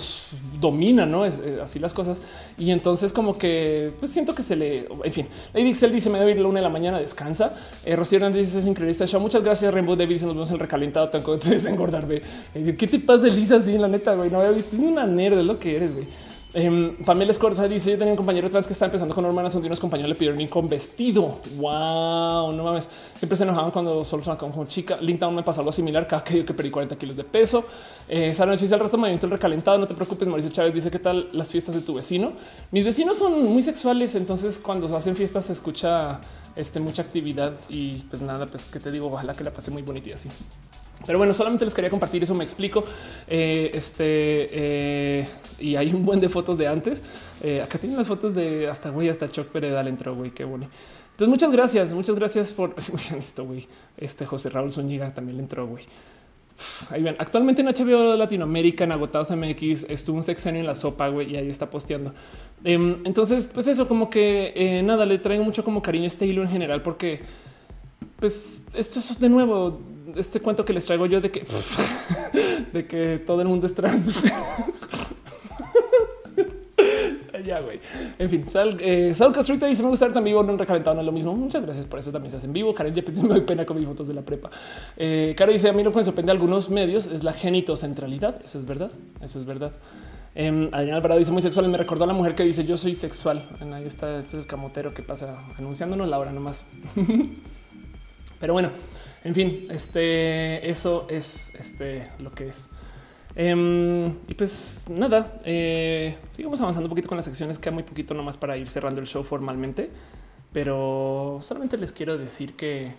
domina, 0.59 1.05
no 1.05 1.26
es, 1.26 1.39
así 1.61 1.80
las 1.80 1.93
cosas. 1.93 2.17
Y 2.57 2.72
entonces, 2.72 3.11
como 3.11 3.38
que 3.38 3.91
pues 3.99 4.11
siento 4.11 4.34
que 4.34 4.41
se 4.41 4.56
le, 4.56 4.88
en 5.03 5.11
fin, 5.11 5.27
Lady 5.53 5.69
Excel 5.69 5.91
dice: 5.91 6.10
Me 6.10 6.19
debe 6.19 6.32
ir 6.32 6.40
la 6.40 6.48
una 6.48 6.60
de 6.60 6.64
la 6.64 6.69
mañana, 6.69 6.99
descansa. 6.99 7.53
Eh, 7.86 7.95
Rocío 7.95 8.18
Hernández 8.18 8.45
dice: 8.45 8.60
Es 8.60 8.65
increíble 8.65 9.07
show. 9.07 9.19
Muchas 9.19 9.44
gracias, 9.44 9.73
Rainbow 9.73 9.95
David. 9.95 10.22
Nos 10.22 10.34
vemos 10.34 10.52
el 10.52 10.60
recalentado. 10.60 11.10
Tengo 11.10 11.38
que 11.38 11.49
desengordar. 11.49 12.06
Eh, 12.10 12.76
¿Qué 12.77 12.88
te 12.88 12.99
pasa, 12.99 13.27
Elisa? 13.27 13.57
Así, 13.57 13.77
la 13.77 13.88
neta, 13.88 14.15
güey 14.15 14.30
no 14.30 14.40
había 14.40 14.52
visto 14.52 14.77
ni 14.77 14.86
una 14.86 15.06
nerd 15.06 15.36
de 15.36 15.44
lo 15.44 15.60
que 15.60 15.76
eres, 15.76 15.94
güey. 15.94 16.07
Eh, 16.57 16.95
Pamela 17.06 17.32
Escorza 17.32 17.68
dice: 17.68 17.91
Yo 17.91 17.98
tenía 17.98 18.14
un 18.14 18.18
compañero 18.18 18.49
trans 18.49 18.65
que 18.65 18.72
está 18.72 18.86
empezando 18.86 19.14
con 19.14 19.26
hermanas. 19.26 19.53
Un 19.56 19.65
unos 19.65 19.80
compañeros 19.80 20.07
le 20.07 20.15
pidieron 20.15 20.40
ir 20.40 20.49
con 20.49 20.69
vestido. 20.69 21.40
Wow, 21.57 22.53
no 22.53 22.64
mames. 22.64 22.88
Siempre 23.18 23.36
se 23.36 23.44
enojaban 23.44 23.72
cuando 23.72 24.06
solo 24.06 24.23
son 24.23 24.38
como 24.38 24.65
chica. 24.65 24.98
Linktown 25.02 25.36
me 25.36 25.44
pasó 25.44 25.60
algo 25.60 25.73
similar. 25.73 26.07
Cada 26.07 26.23
que 26.23 26.38
yo 26.38 26.45
que 26.45 26.53
perdí 26.53 26.72
40 26.72 26.95
kilos 26.95 27.18
de 27.18 27.26
peso. 27.26 27.65
Eh, 28.07 28.30
esa 28.30 28.45
noche 28.45 28.64
hice 28.64 28.73
el 28.73 28.80
resto 28.80 28.98
movimiento 28.98 29.26
el 29.26 29.34
recalentado. 29.34 29.77
No 29.77 29.86
te 29.86 29.95
preocupes. 29.95 30.30
Mauricio 30.30 30.49
Chávez 30.49 30.73
dice: 30.73 30.90
¿Qué 30.90 30.99
tal 30.99 31.27
las 31.34 31.52
fiestas 31.52 31.76
de 31.76 31.82
tu 31.82 31.94
vecino? 31.94 32.32
Mis 32.72 32.86
vecinos 32.86 33.18
son 33.18 33.44
muy 33.44 33.61
sexuales. 33.61 34.15
Entonces, 34.15 34.57
cuando 34.57 34.88
se 34.88 34.95
hacen 34.95 35.18
fiestas, 35.18 35.44
se 35.44 35.52
escucha 35.52 36.22
este, 36.56 36.80
mucha 36.80 37.02
actividad 37.02 37.52
y 37.68 37.98
pues 38.10 38.22
nada, 38.22 38.45
pues 38.45 38.64
que 38.64 38.80
te 38.80 38.91
digo, 38.91 39.07
ojalá 39.07 39.34
que 39.34 39.44
la 39.44 39.52
pase 39.52 39.72
muy 39.72 39.82
bonita 39.82 40.07
y 40.07 40.14
así. 40.14 40.30
Pero 41.05 41.17
bueno, 41.17 41.34
solamente 41.34 41.65
les 41.65 41.73
quería 41.73 41.89
compartir 41.89 42.23
eso. 42.23 42.34
Me 42.34 42.43
explico. 42.43 42.84
Eh, 43.27 43.72
este 43.73 44.47
eh, 44.51 45.27
y 45.59 45.76
hay 45.76 45.93
un 45.93 46.03
buen 46.03 46.19
de 46.19 46.30
fotos 46.30 46.57
de 46.57 46.67
antes. 46.67 47.03
Eh, 47.43 47.61
acá 47.61 47.77
tienen 47.77 47.97
las 47.97 48.07
fotos 48.07 48.34
de 48.34 48.67
hasta 48.67 48.89
güey, 48.89 49.09
hasta 49.09 49.30
Chuck 49.30 49.47
Peredal 49.47 49.88
entró, 49.88 50.15
güey. 50.15 50.31
Qué 50.31 50.45
bueno. 50.45 50.67
Entonces, 51.11 51.30
muchas 51.30 51.51
gracias. 51.51 51.93
Muchas 51.93 52.15
gracias 52.15 52.51
por 52.51 52.76
esto, 53.17 53.45
güey. 53.45 53.67
Este 53.97 54.26
José 54.26 54.49
Raúl 54.49 54.72
Zúñiga 54.72 55.13
también 55.13 55.39
entró, 55.39 55.67
güey. 55.67 55.84
Ahí 56.89 57.03
ven. 57.03 57.15
Actualmente 57.19 57.61
en 57.61 57.67
HBO 57.67 58.15
Latinoamérica, 58.15 58.85
en 58.85 58.93
Agotados 58.93 59.30
MX, 59.30 59.89
estuvo 59.89 60.15
un 60.15 60.23
sexenio 60.23 60.61
en 60.61 60.67
la 60.67 60.73
sopa, 60.73 61.09
güey, 61.09 61.34
y 61.34 61.35
ahí 61.35 61.49
está 61.49 61.69
posteando. 61.69 62.13
Em, 62.63 63.01
entonces, 63.03 63.51
pues 63.53 63.67
eso, 63.67 63.89
como 63.89 64.09
que 64.09 64.81
nada, 64.85 65.05
le 65.05 65.17
traigo 65.17 65.43
mucho 65.43 65.65
como 65.65 65.81
cariño 65.81 66.05
a 66.05 66.07
este 66.07 66.26
hilo 66.26 66.43
en 66.43 66.47
general, 66.47 66.81
porque 66.81 67.19
pues 68.22 68.63
esto 68.73 68.99
es 68.99 69.19
de 69.19 69.27
nuevo 69.27 69.81
este 70.15 70.39
cuento 70.39 70.65
que 70.65 70.73
les 70.73 70.85
traigo 70.85 71.05
yo 71.05 71.21
de 71.21 71.31
que 71.31 71.45
de 72.73 72.87
que 72.87 73.19
todo 73.19 73.41
el 73.41 73.47
mundo 73.47 73.65
es 73.65 73.75
trans. 73.75 74.23
ya, 77.45 77.59
güey. 77.61 77.79
En 78.17 78.29
fin, 78.29 78.49
Sal, 78.49 78.75
eh, 78.79 79.13
Saul 79.13 79.31
Castruita 79.31 79.67
dice: 79.67 79.83
Me 79.83 79.89
gusta 79.89 80.07
estar 80.07 80.23
vivo, 80.23 80.43
no 80.43 80.51
en 80.51 80.59
recalentado, 80.59 80.95
no 80.95 81.01
es 81.01 81.05
lo 81.05 81.11
mismo. 81.11 81.35
Muchas 81.35 81.63
gracias 81.63 81.85
por 81.85 81.99
eso. 81.99 82.11
También 82.11 82.31
se 82.31 82.37
hacen 82.37 82.51
vivo. 82.51 82.73
Karen 82.73 82.93
ya 82.93 83.03
me 83.23 83.29
doy 83.29 83.41
pena 83.41 83.65
con 83.65 83.77
mis 83.77 83.87
fotos 83.87 84.07
de 84.07 84.13
la 84.13 84.21
prepa. 84.21 84.49
Eh, 84.97 85.33
Caro 85.37 85.51
dice: 85.51 85.69
A 85.69 85.73
mí 85.73 85.83
lo 85.83 85.91
que 85.91 85.99
me 85.99 86.03
sorprende 86.03 86.31
algunos 86.31 86.69
medios 86.69 87.07
es 87.07 87.23
la 87.23 87.33
genitocentralidad. 87.33 88.41
Eso 88.43 88.57
es 88.57 88.65
verdad. 88.65 88.91
Eso 89.21 89.39
es 89.39 89.45
verdad. 89.45 89.71
Eh, 90.33 90.69
Alvarado 90.73 91.19
dice 91.19 91.31
muy 91.31 91.41
sexual. 91.41 91.69
Me 91.69 91.77
recordó 91.77 92.03
a 92.03 92.07
la 92.07 92.13
mujer 92.13 92.35
que 92.35 92.43
dice 92.43 92.65
yo 92.65 92.77
soy 92.77 92.93
sexual. 92.93 93.43
ahí 93.73 93.85
está, 93.85 94.19
este 94.19 94.37
es 94.37 94.43
el 94.43 94.47
camotero 94.47 94.93
que 94.93 95.03
pasa 95.03 95.37
anunciándonos 95.57 96.09
la 96.09 96.19
hora 96.19 96.31
nomás. 96.31 96.65
Pero 98.39 98.53
bueno, 98.53 98.69
En 99.26 99.34
fin, 99.34 99.64
este, 99.72 100.69
eso 100.69 101.07
es 101.10 101.56
este, 101.56 102.07
lo 102.19 102.31
que 102.31 102.45
es. 102.45 102.69
Em, 103.35 104.06
y 104.27 104.35
pues 104.38 104.85
nada, 104.88 105.39
eh, 105.43 106.15
sigamos 106.30 106.61
avanzando 106.61 106.85
un 106.85 106.91
poquito 106.91 107.07
con 107.10 107.15
las 107.18 107.26
secciones, 107.26 107.57
queda 107.57 107.73
muy 107.73 107.81
poquito 107.81 108.14
nomás 108.14 108.38
para 108.38 108.56
ir 108.56 108.69
cerrando 108.69 109.02
el 109.02 109.07
show 109.07 109.23
formalmente, 109.23 109.88
pero 110.53 111.39
solamente 111.41 111.76
les 111.76 111.91
quiero 111.91 112.19
decir 112.19 112.56
que 112.56 112.93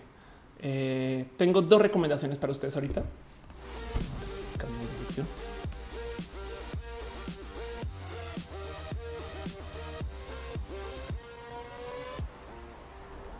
eh, 0.58 1.26
tengo 1.36 1.62
dos 1.62 1.80
recomendaciones 1.80 2.38
para 2.38 2.50
ustedes 2.50 2.74
ahorita. 2.74 3.04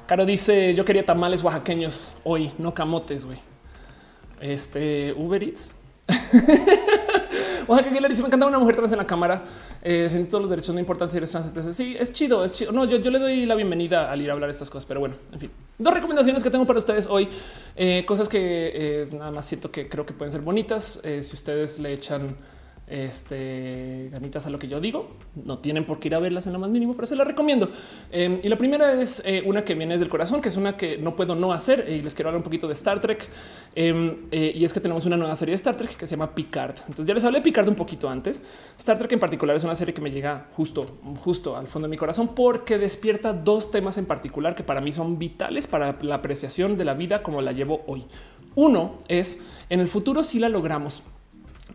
Caro 0.07 0.25
dice: 0.25 0.75
Yo 0.75 0.85
quería 0.85 1.05
tamales 1.05 1.43
oaxaqueños 1.43 2.13
hoy, 2.23 2.53
no 2.59 2.73
camotes, 2.73 3.25
güey. 3.25 3.39
Este 4.41 5.13
Uber 5.17 5.43
Eats. 5.43 5.73
Oaxaca 7.67 8.01
le 8.01 8.09
dice: 8.09 8.23
Me 8.23 8.29
encanta 8.29 8.47
una 8.47 8.61
mujer 8.61 8.77
trans 8.77 8.93
en 8.93 8.99
la 8.99 9.07
cámara. 9.07 9.43
Eh, 9.83 10.27
todos 10.31 10.43
los 10.43 10.51
derechos, 10.51 10.75
no 10.75 10.81
importan 10.81 11.11
si 11.11 11.17
eres 11.17 11.31
trans. 11.31 11.53
sí, 11.75 11.97
es 11.99 12.13
chido, 12.13 12.45
es 12.45 12.55
chido. 12.55 12.71
No, 12.71 12.85
yo, 12.85 12.99
yo, 12.99 13.11
le 13.11 13.19
doy 13.19 13.47
la 13.47 13.57
bienvenida 13.57 14.11
al 14.11 14.23
ir 14.23 14.31
a 14.31 14.35
hablar 14.35 14.49
estas 14.49 14.71
cosas, 14.71 14.87
pero 14.87 15.01
bueno, 15.01 15.17
en 15.33 15.41
fin. 15.41 15.51
Dos 15.77 15.93
recomendaciones 15.93 16.45
que 16.45 16.51
tengo 16.51 16.67
para 16.67 16.79
ustedes 16.79 17.09
hoy. 17.09 17.29
Eh, 17.75 18.05
cosas 18.07 18.29
que 18.29 18.39
eh, 18.41 19.09
nada 19.13 19.33
más 19.33 19.45
siento 19.47 19.73
que 19.73 19.89
creo 19.89 20.07
que 20.07 20.15
pueden 20.15 20.31
ser 20.31 20.43
bonitas. 20.43 21.01
Eh, 21.03 21.25
si 21.25 21.35
ustedes 21.35 21.81
le 21.81 21.93
echan 21.93 22.37
este, 22.87 24.09
ganitas 24.13 24.47
a 24.47 24.51
lo 24.51 24.59
que 24.59 24.69
yo 24.69 24.81
digo. 24.81 25.09
No 25.35 25.59
tienen 25.59 25.85
por 25.85 25.99
qué 25.99 26.09
ir 26.09 26.15
a 26.15 26.19
verlas 26.19 26.47
en 26.47 26.53
lo 26.53 26.59
más 26.59 26.71
mínimo, 26.71 26.95
pero 26.95 27.07
se 27.07 27.17
las 27.17 27.27
recomiendo. 27.27 27.71
Em, 28.11 28.39
y 28.43 28.49
la 28.49 28.57
primera 28.57 29.01
es 29.01 29.23
eh, 29.25 29.43
una 29.45 29.65
que 29.65 29.75
viene 29.75 29.95
desde 29.95 30.05
el 30.05 30.11
corazón, 30.11 30.41
que 30.41 30.49
es 30.49 30.57
una 30.57 30.77
que 30.77 30.99
no 30.99 31.17
puedo 31.17 31.35
no 31.35 31.53
hacer. 31.53 31.87
Y 31.89 32.03
les 32.03 32.15
quiero 32.15 32.29
hablar 32.29 32.39
un 32.39 32.45
poquito 32.45 32.67
de 32.67 32.75
Star 32.75 33.01
Trek. 33.01 33.29
Em, 33.75 34.27
eh, 34.31 34.53
y 34.55 34.65
es 34.65 34.73
que 34.73 34.81
tenemos 34.81 35.05
una 35.07 35.17
nueva 35.17 35.35
serie 35.35 35.53
de 35.53 35.57
Star 35.57 35.77
Trek 35.77 35.97
que 35.97 36.07
se 36.07 36.17
llama 36.17 36.35
Picard. 36.35 36.77
Entonces 36.81 37.07
ya 37.07 37.15
les 37.15 37.25
hablé 37.25 37.39
de 37.39 37.45
Picard 37.45 37.69
un 37.69 37.75
poquito 37.75 38.09
antes. 38.09 38.43
Star 38.79 38.99
Trek 38.99 39.13
en 39.13 39.21
particular 39.21 39.57
es 39.57 39.65
una 39.65 39.75
serie 39.75 39.93
que 39.93 40.01
me 40.01 40.11
llega 40.11 40.49
justo, 40.53 40.99
justo 41.23 41.57
al 41.57 41.67
fondo 41.67 41.89
de 41.89 41.91
mi 41.91 41.97
corazón 41.97 42.35
porque 42.35 42.79
despierta 42.79 43.33
dos 43.33 43.71
temas 43.71 43.99
en 43.99 44.07
particular 44.07 44.55
que 44.55 44.63
para 44.63 44.81
mí 44.81 44.93
son 44.93 45.19
vitales 45.19 45.67
para 45.67 45.97
la 46.03 46.17
apreciación 46.17 46.77
de 46.77 46.85
la 46.85 46.95
vida 46.95 47.23
como 47.23 47.43
la 47.43 47.53
llevo 47.53 47.83
hoy. 47.87 48.05
Uno 48.55 48.99
es 49.09 49.41
en 49.69 49.81
el 49.81 49.89
futuro 49.89 50.23
si 50.23 50.39
la 50.39 50.49
logramos 50.49 51.03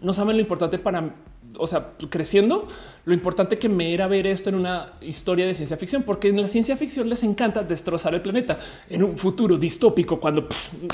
no 0.02 0.14
saben 0.14 0.36
lo 0.36 0.42
importante 0.42 0.78
para, 0.80 1.14
o 1.58 1.68
sea, 1.68 1.92
creciendo, 2.10 2.68
lo 3.06 3.14
importante 3.14 3.58
que 3.58 3.70
me 3.70 3.94
era 3.94 4.08
ver 4.08 4.28
esto 4.28 4.50
en 4.50 4.56
una 4.56 4.92
historia 5.02 5.46
de 5.46 5.54
ciencia 5.54 5.78
ficción, 5.78 6.04
porque 6.04 6.30
en 6.30 6.42
la 6.42 6.48
ciencia 6.48 6.76
ficción 6.76 7.10
les 7.10 7.24
encanta 7.24 7.64
destrozar 7.64 8.14
el 8.14 8.22
planeta 8.22 8.60
en 8.90 9.04
un 9.04 9.18
futuro 9.18 9.58
distópico, 9.58 10.20
cuando, 10.20 10.48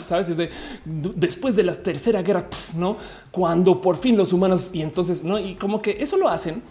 sabes, 0.06 0.28
desde 0.30 0.50
después 0.86 1.56
de 1.56 1.64
la 1.64 1.74
tercera 1.74 2.22
guerra, 2.22 2.48
no, 2.76 2.98
cuando 3.32 3.80
por 3.82 3.98
fin 3.98 4.18
los 4.18 4.34
humanos 4.34 4.72
y 4.74 4.82
entonces, 4.82 5.24
no, 5.24 5.40
y 5.40 5.56
como 5.56 5.82
que 5.82 5.98
eso 6.00 6.18
lo 6.18 6.30
hacen 6.30 6.62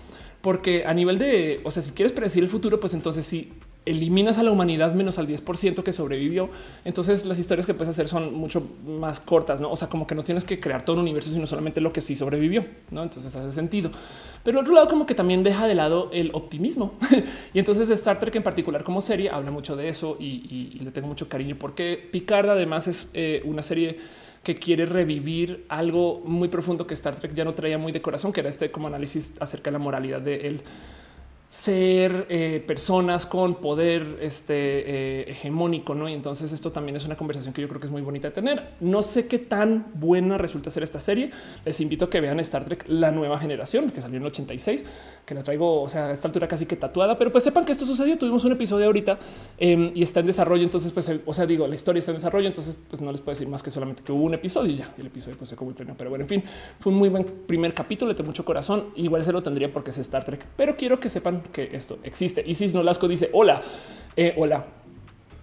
porque 0.43 0.85
a 0.87 0.95
nivel 0.95 1.19
de, 1.19 1.61
o 1.65 1.71
sea, 1.71 1.83
si 1.83 1.91
quieres 1.93 2.13
predecir 2.13 2.43
el 2.43 2.49
futuro, 2.49 2.79
pues 2.79 2.95
entonces 2.95 3.25
sí 3.25 3.53
eliminas 3.87 4.37
a 4.39 4.43
la 4.43 4.51
humanidad 4.51 4.93
menos 4.95 5.19
al 5.19 5.27
10% 5.27 5.83
que 5.83 5.93
sobrevivió, 5.93 6.51
entonces 6.85 7.25
las 7.25 7.39
historias 7.39 7.67
que 7.67 7.73
puedes 7.73 7.89
hacer 7.89 8.07
son 8.07 8.35
mucho 8.35 8.69
más 8.87 9.21
cortas, 9.21 9.61
¿no? 9.61 9.71
O 9.71 9.77
sea, 9.77 9.89
como 9.89 10.07
que 10.07 10.15
no 10.15 10.25
tienes 10.25 10.45
que 10.45 10.61
crear 10.61 10.85
todo 10.85 10.97
un 10.97 11.03
universo, 11.03 11.31
sino 11.31 11.47
solamente 11.47 11.81
lo 11.81 11.93
que 11.93 12.01
sí 12.01 12.17
sobrevivió, 12.17 12.65
¿no? 12.91 13.05
Entonces 13.05 13.35
hace 13.35 13.51
sentido. 13.51 13.91
Pero 14.43 14.61
otro 14.61 14.75
lado 14.75 14.89
como 14.89 15.07
que 15.07 15.15
también 15.15 15.43
deja 15.43 15.67
de 15.67 15.75
lado 15.75 16.11
el 16.13 16.31
optimismo. 16.35 16.95
y 17.55 17.59
entonces 17.59 17.89
Star 17.91 18.21
Trek 18.21 18.35
en 18.37 18.43
particular 18.43 18.85
como 18.85 19.01
serie 19.01 19.31
habla 19.31 19.51
mucho 19.51 19.77
de 19.77 19.89
eso 19.89 20.17
y, 20.21 20.79
le 20.81 20.91
tengo 20.91 21.09
mucho 21.09 21.29
cariño 21.29 21.57
porque 21.59 22.09
Picard 22.13 22.49
además 22.51 22.87
es 22.87 23.11
eh, 23.15 23.43
una 23.45 23.63
serie 23.63 23.99
que 24.43 24.55
quiere 24.55 24.87
revivir 24.87 25.65
algo 25.69 26.21
muy 26.25 26.47
profundo 26.47 26.87
que 26.87 26.95
Star 26.95 27.17
Trek 27.17 27.35
ya 27.35 27.45
no 27.45 27.55
traía 27.55 27.79
muy 27.79 27.91
de 27.91 28.01
corazón, 28.01 28.33
que 28.33 28.41
era 28.41 28.49
este 28.49 28.71
como 28.71 28.87
análisis 28.87 29.33
acerca 29.41 29.71
de 29.71 29.73
la 29.73 29.79
moralidad 29.81 30.21
de 30.21 30.47
él 30.47 30.63
ser 31.57 32.27
eh, 32.29 32.63
personas 32.67 33.25
con 33.25 33.55
poder 33.55 34.19
este, 34.21 35.23
eh, 35.25 35.31
hegemónico, 35.31 35.95
¿no? 35.95 36.07
Y 36.07 36.13
entonces 36.13 36.53
esto 36.53 36.71
también 36.71 36.97
es 36.97 37.07
una 37.07 37.17
conversación 37.17 37.55
que 37.55 37.63
yo 37.63 37.69
creo 37.69 37.81
que 37.81 37.87
es 37.87 37.91
muy 37.91 38.03
bonita 38.03 38.29
de 38.29 38.35
tener. 38.35 38.75
No 38.81 39.01
sé 39.01 39.27
qué 39.27 39.39
tan 39.39 39.87
buena 39.95 40.37
resulta 40.37 40.69
ser 40.69 40.83
esta 40.83 41.01
serie. 41.01 41.31
Les 41.65 41.81
invito 41.81 42.05
a 42.05 42.11
que 42.11 42.21
vean 42.21 42.39
Star 42.41 42.63
Trek 42.67 42.85
La 42.89 43.11
Nueva 43.11 43.39
Generación, 43.39 43.91
que 43.91 44.03
salió 44.03 44.19
en 44.19 44.25
el 44.25 44.27
86, 44.27 44.85
que 45.25 45.35
la 45.35 45.43
traigo, 45.43 45.81
o 45.81 45.89
sea, 45.89 46.09
a 46.09 46.13
esta 46.13 46.29
altura 46.29 46.47
casi 46.47 46.67
que 46.67 46.77
tatuada, 46.77 47.17
pero 47.17 47.33
pues 47.33 47.43
sepan 47.43 47.65
que 47.65 47.73
esto 47.73 47.87
sucedió. 47.87 48.19
Tuvimos 48.19 48.45
un 48.45 48.53
episodio 48.53 48.85
ahorita 48.85 49.19
em, 49.57 49.93
y 49.95 50.03
está 50.03 50.21
en 50.21 50.27
desarrollo, 50.27 50.63
entonces 50.63 50.93
pues, 50.93 51.11
o 51.25 51.33
sea, 51.33 51.47
digo, 51.47 51.67
la 51.67 51.75
historia 51.75 52.01
está 52.01 52.11
en 52.11 52.19
desarrollo, 52.19 52.49
entonces 52.49 52.79
pues 52.87 53.01
no 53.01 53.11
les 53.11 53.23
puedo 53.23 53.33
decir 53.33 53.49
más 53.49 53.63
que 53.63 53.71
solamente 53.71 54.03
que 54.03 54.13
hubo 54.13 54.25
un 54.25 54.35
episodio 54.35 54.75
y 54.75 54.77
ya, 54.77 54.93
el 54.99 55.07
episodio 55.07 55.39
pues 55.39 55.49
fue 55.49 55.57
como 55.57 55.71
el 55.71 55.77
pleno, 55.77 55.95
pero 55.97 56.11
bueno, 56.11 56.25
en 56.25 56.29
fin, 56.29 56.45
fue 56.79 56.93
un 56.93 56.99
muy 56.99 57.09
buen 57.09 57.25
primer 57.25 57.73
capítulo, 57.73 58.13
de 58.13 58.23
mucho 58.23 58.45
corazón, 58.45 58.89
igual 58.97 59.25
se 59.25 59.33
lo 59.33 59.43
tendría 59.43 59.73
porque 59.73 59.89
es 59.89 59.97
Star 59.99 60.23
Trek, 60.23 60.47
pero 60.55 60.77
quiero 60.77 61.01
que 61.01 61.09
sepan 61.09 61.46
que 61.51 61.71
esto 61.73 61.99
existe. 62.03 62.43
Isis 62.47 62.75
Nolasco 62.75 63.09
dice 63.09 63.31
hola, 63.33 63.61
eh, 64.17 64.35
hola. 64.37 64.67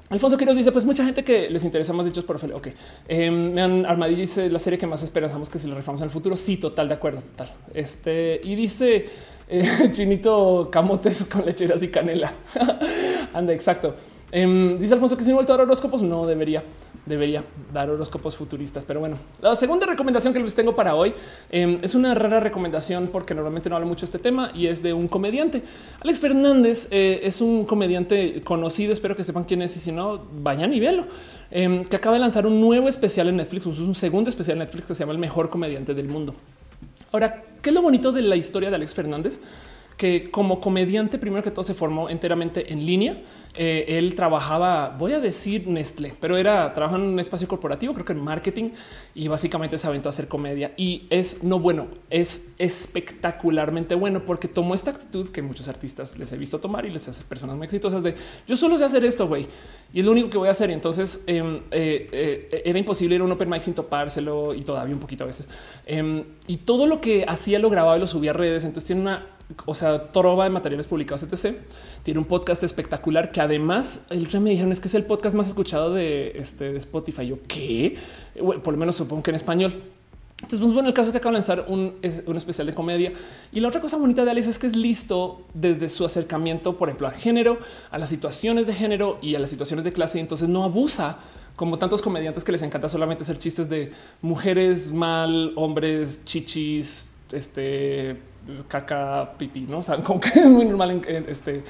Alfonso 0.09 0.37
Quiroz 0.37 0.55
dice: 0.55 0.71
Pues 0.71 0.85
mucha 0.85 1.03
gente 1.03 1.23
que 1.23 1.49
les 1.49 1.63
interesa 1.63 1.93
más 1.93 2.05
dichos 2.05 2.23
por 2.23 2.35
Ophelia. 2.35 2.55
Ok, 2.55 2.67
eh, 3.07 3.31
me 3.31 3.61
han 3.61 3.85
Armadillo 3.85 4.21
dice 4.21 4.49
la 4.49 4.59
serie 4.59 4.77
que 4.77 4.85
más 4.85 5.01
esperamos 5.01 5.49
que 5.49 5.57
si 5.57 5.67
lo 5.67 5.75
refamos 5.75 6.01
en 6.01 6.05
el 6.05 6.11
futuro. 6.11 6.35
Sí, 6.35 6.57
total, 6.57 6.87
de 6.87 6.93
acuerdo, 6.93 7.21
total. 7.21 7.51
Este 7.73 8.39
y 8.43 8.55
dice 8.55 9.07
eh, 9.47 9.89
Chinito 9.91 10.69
Camotes 10.71 11.25
con 11.25 11.45
lecheras 11.45 11.81
y 11.83 11.87
canela. 11.87 12.33
Anda, 13.33 13.53
exacto. 13.53 13.95
Em, 14.35 14.79
dice 14.79 14.95
Alfonso 14.95 15.15
que 15.15 15.23
si 15.23 15.29
no 15.29 15.35
vuelto 15.35 15.53
a 15.53 15.57
dar 15.57 15.67
horóscopos, 15.67 16.01
no 16.01 16.25
debería, 16.25 16.63
debería 17.05 17.43
dar 17.71 17.91
horóscopos 17.91 18.35
futuristas. 18.35 18.83
Pero 18.83 18.99
bueno, 18.99 19.15
la 19.39 19.55
segunda 19.55 19.85
recomendación 19.85 20.33
que 20.33 20.39
les 20.39 20.55
tengo 20.55 20.75
para 20.75 20.95
hoy 20.95 21.13
em, 21.51 21.77
es 21.83 21.93
una 21.93 22.15
rara 22.15 22.39
recomendación 22.39 23.09
porque 23.13 23.35
normalmente 23.35 23.69
no 23.69 23.75
hablo 23.75 23.87
mucho 23.87 24.01
de 24.01 24.05
este 24.05 24.17
tema 24.17 24.51
y 24.55 24.65
es 24.65 24.81
de 24.81 24.91
un 24.91 25.07
comediante. 25.07 25.61
Alex 26.01 26.19
Fernández 26.19 26.87
eh, 26.89 27.19
es 27.21 27.41
un 27.41 27.63
comediante 27.65 28.41
conocido. 28.43 28.91
Espero 28.91 29.15
que 29.15 29.23
sepan 29.23 29.43
quién 29.43 29.61
es 29.61 29.77
y 29.77 29.79
si 29.79 29.91
no, 29.91 30.23
vayan 30.41 30.73
y 30.73 30.79
véanlo. 30.79 31.05
Em, 31.51 31.85
que 31.85 31.95
acaba 31.95 32.15
de 32.15 32.21
lanzar 32.21 32.47
un 32.47 32.59
nuevo 32.59 32.87
especial 32.87 33.29
en 33.29 33.37
Netflix, 33.37 33.67
un 33.67 33.93
segundo 33.93 34.31
especial 34.31 34.55
en 34.57 34.63
Netflix 34.63 34.87
que 34.87 34.95
se 34.95 35.01
llama 35.01 35.13
El 35.13 35.19
mejor 35.19 35.49
comediante 35.49 35.93
del 35.93 36.07
mundo. 36.07 36.33
Ahora, 37.11 37.43
¿qué 37.61 37.69
es 37.69 37.73
lo 37.75 37.83
bonito 37.83 38.11
de 38.11 38.23
la 38.23 38.35
historia 38.35 38.71
de 38.71 38.77
Alex 38.77 38.95
Fernández? 38.95 39.39
Que 39.97 40.31
como 40.31 40.59
comediante, 40.59 41.17
primero 41.17 41.43
que 41.43 41.51
todo, 41.51 41.63
se 41.63 41.73
formó 41.73 42.09
enteramente 42.09 42.71
en 42.71 42.85
línea 42.85 43.21
eh, 43.55 43.99
él 43.99 44.15
trabajaba, 44.15 44.95
voy 44.97 45.13
a 45.13 45.19
decir 45.19 45.67
Nestlé, 45.67 46.15
pero 46.19 46.37
era 46.37 46.73
trabajando 46.73 47.05
en 47.05 47.13
un 47.13 47.19
espacio 47.19 47.47
corporativo, 47.47 47.93
creo 47.93 48.03
que 48.03 48.13
en 48.13 48.23
marketing 48.23 48.71
y 49.13 49.27
básicamente 49.27 49.77
se 49.77 49.85
aventó 49.85 50.09
a 50.09 50.11
hacer 50.11 50.27
comedia 50.27 50.71
y 50.75 51.05
es 51.11 51.43
no 51.43 51.59
bueno, 51.59 51.87
es 52.09 52.49
espectacularmente 52.57 53.93
bueno 53.93 54.25
porque 54.25 54.47
tomó 54.47 54.73
esta 54.73 54.89
actitud 54.89 55.29
que 55.29 55.43
muchos 55.43 55.67
artistas 55.67 56.17
les 56.17 56.33
he 56.33 56.37
visto 56.37 56.59
tomar 56.59 56.87
y 56.87 56.89
les 56.89 57.07
hace 57.07 57.23
personas 57.25 57.55
muy 57.55 57.65
exitosas 57.65 58.01
de 58.01 58.15
yo 58.47 58.55
solo 58.55 58.75
sé 58.75 58.85
hacer 58.85 59.05
esto, 59.05 59.27
güey, 59.27 59.47
y 59.93 59.99
es 59.99 60.05
lo 60.05 60.11
único 60.11 60.31
que 60.31 60.39
voy 60.39 60.47
a 60.47 60.51
hacer. 60.51 60.71
Y 60.71 60.73
entonces 60.73 61.23
em, 61.27 61.57
eh, 61.69 62.09
eh, 62.11 62.61
era 62.65 62.79
imposible 62.79 63.15
ir 63.15 63.21
a 63.21 63.23
un 63.23 63.31
open 63.31 63.47
mic 63.47 63.61
sin 63.61 63.75
topárselo 63.75 64.55
y 64.55 64.63
todavía 64.63 64.95
un 64.95 64.99
poquito 64.99 65.23
a 65.23 65.27
veces. 65.27 65.47
Em, 65.85 66.23
y 66.47 66.57
todo 66.57 66.87
lo 66.87 66.99
que 66.99 67.25
hacía 67.27 67.59
lo 67.59 67.69
grababa 67.69 67.95
y 67.97 67.99
lo 67.99 68.07
subía 68.07 68.31
a 68.31 68.33
redes. 68.33 68.65
Entonces 68.65 68.87
tiene 68.87 69.01
una 69.01 69.27
o 69.65 69.75
sea, 69.75 70.11
trova 70.11 70.45
de 70.45 70.49
materiales 70.49 70.87
publicados, 70.87 71.23
etc. 71.23 71.57
Tiene 72.03 72.19
un 72.19 72.25
podcast 72.25 72.63
espectacular 72.63 73.31
que 73.31 73.41
además 73.41 74.05
el 74.09 74.27
me 74.41 74.49
dijeron 74.49 74.71
es 74.71 74.79
que 74.79 74.87
es 74.87 74.95
el 74.95 75.05
podcast 75.05 75.35
más 75.35 75.47
escuchado 75.47 75.93
de, 75.93 76.33
este, 76.35 76.71
de 76.71 76.77
Spotify. 76.77 77.27
Yo 77.27 77.39
qué, 77.47 77.97
por 78.63 78.73
lo 78.73 78.77
menos 78.77 78.95
supongo 78.95 79.23
que 79.23 79.31
en 79.31 79.35
español. 79.35 79.81
Entonces, 80.35 80.59
pues 80.59 80.73
bueno, 80.73 80.89
el 80.89 80.93
caso 80.93 81.07
es 81.07 81.11
que 81.13 81.19
acaba 81.19 81.31
de 81.31 81.37
lanzar 81.37 81.65
un, 81.69 81.93
un, 82.25 82.37
especial 82.37 82.67
de 82.67 82.73
comedia. 82.73 83.13
Y 83.53 83.61
la 83.61 83.69
otra 83.69 83.79
cosa 83.79 83.95
bonita 83.95 84.25
de 84.25 84.31
Alex 84.31 84.47
es 84.47 84.59
que 84.59 84.67
es 84.67 84.75
listo 84.75 85.45
desde 85.53 85.87
su 85.87 86.03
acercamiento, 86.03 86.75
por 86.75 86.89
ejemplo, 86.89 87.07
al 87.07 87.13
género, 87.13 87.59
a 87.91 87.97
las 87.97 88.09
situaciones 88.09 88.67
de 88.67 88.73
género 88.73 89.19
y 89.21 89.35
a 89.35 89.39
las 89.39 89.49
situaciones 89.49 89.85
de 89.85 89.93
clase. 89.93 90.17
Y 90.17 90.21
entonces 90.21 90.49
no 90.49 90.65
abusa 90.65 91.19
como 91.55 91.77
tantos 91.77 92.01
comediantes 92.01 92.43
que 92.43 92.51
les 92.51 92.61
encanta 92.61 92.89
solamente 92.89 93.23
hacer 93.23 93.37
chistes 93.37 93.69
de 93.69 93.93
mujeres 94.21 94.91
mal, 94.91 95.53
hombres, 95.55 96.25
chichis, 96.25 97.11
este 97.31 98.17
caca, 98.67 99.33
pipí, 99.37 99.61
no 99.61 99.79
o 99.79 100.03
como 100.03 100.19
que 100.19 100.29
es 100.29 100.47
muy 100.47 100.65
normal 100.65 101.01
en, 101.05 101.25
este 101.27 101.63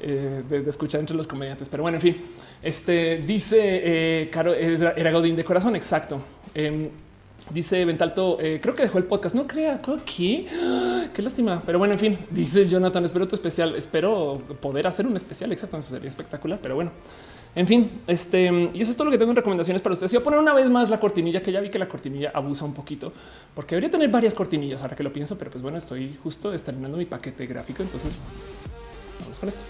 eh, 0.00 0.42
de, 0.48 0.68
escuchar 0.68 1.00
entre 1.00 1.16
los 1.16 1.26
comediantes. 1.26 1.68
Pero 1.68 1.82
bueno, 1.82 1.96
en 1.96 2.02
fin, 2.02 2.16
este 2.62 3.18
dice 3.18 3.58
eh, 3.60 4.30
Caro, 4.30 4.54
era 4.54 5.10
Godín 5.10 5.36
de 5.36 5.44
corazón. 5.44 5.76
Exacto. 5.76 6.20
Em, 6.54 6.88
dice 7.50 7.84
Ventalto, 7.84 8.38
eh, 8.40 8.60
creo 8.62 8.74
que 8.74 8.82
dejó 8.82 8.98
el 8.98 9.04
podcast. 9.04 9.34
No 9.34 9.46
crea 9.46 9.80
que 10.04 10.46
qué 11.14 11.22
lástima. 11.22 11.62
Pero 11.64 11.78
bueno, 11.78 11.94
en 11.94 12.00
fin, 12.00 12.18
dice 12.30 12.68
Jonathan, 12.68 13.04
espero 13.04 13.26
tu 13.26 13.34
especial. 13.34 13.74
Espero 13.74 14.38
poder 14.60 14.86
hacer 14.86 15.06
un 15.06 15.16
especial. 15.16 15.52
Exacto. 15.52 15.78
Eso 15.78 15.90
sería 15.90 16.08
espectacular. 16.08 16.58
Pero 16.62 16.74
bueno, 16.74 16.92
en 17.54 17.66
fin, 17.66 18.02
este 18.06 18.70
y 18.72 18.80
eso 18.80 18.90
es 18.90 18.96
todo 18.96 19.06
lo 19.06 19.10
que 19.10 19.18
tengo 19.18 19.32
en 19.32 19.36
recomendaciones 19.36 19.82
para 19.82 19.94
ustedes. 19.94 20.10
Si 20.10 20.16
voy 20.16 20.22
a 20.22 20.24
poner 20.24 20.38
una 20.38 20.54
vez 20.54 20.70
más 20.70 20.90
la 20.90 21.00
cortinilla 21.00 21.42
que 21.42 21.50
ya 21.50 21.60
vi 21.60 21.70
que 21.70 21.78
la 21.78 21.88
cortinilla 21.88 22.30
abusa 22.32 22.64
un 22.64 22.72
poquito, 22.72 23.12
porque 23.54 23.74
debería 23.74 23.90
tener 23.90 24.08
varias 24.10 24.34
cortinillas 24.34 24.82
ahora 24.82 24.94
que 24.94 25.02
lo 25.02 25.12
pienso, 25.12 25.36
pero 25.36 25.50
pues 25.50 25.62
bueno, 25.62 25.76
estoy 25.76 26.16
justo 26.22 26.52
estrenando 26.52 26.96
mi 26.96 27.06
paquete 27.06 27.46
gráfico. 27.46 27.82
Entonces 27.82 28.16
vamos 29.20 29.38
con 29.38 29.48
esto. 29.48 29.60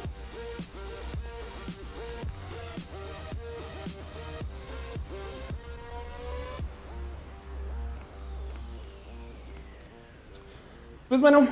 Pues 11.08 11.22
bueno, 11.22 11.48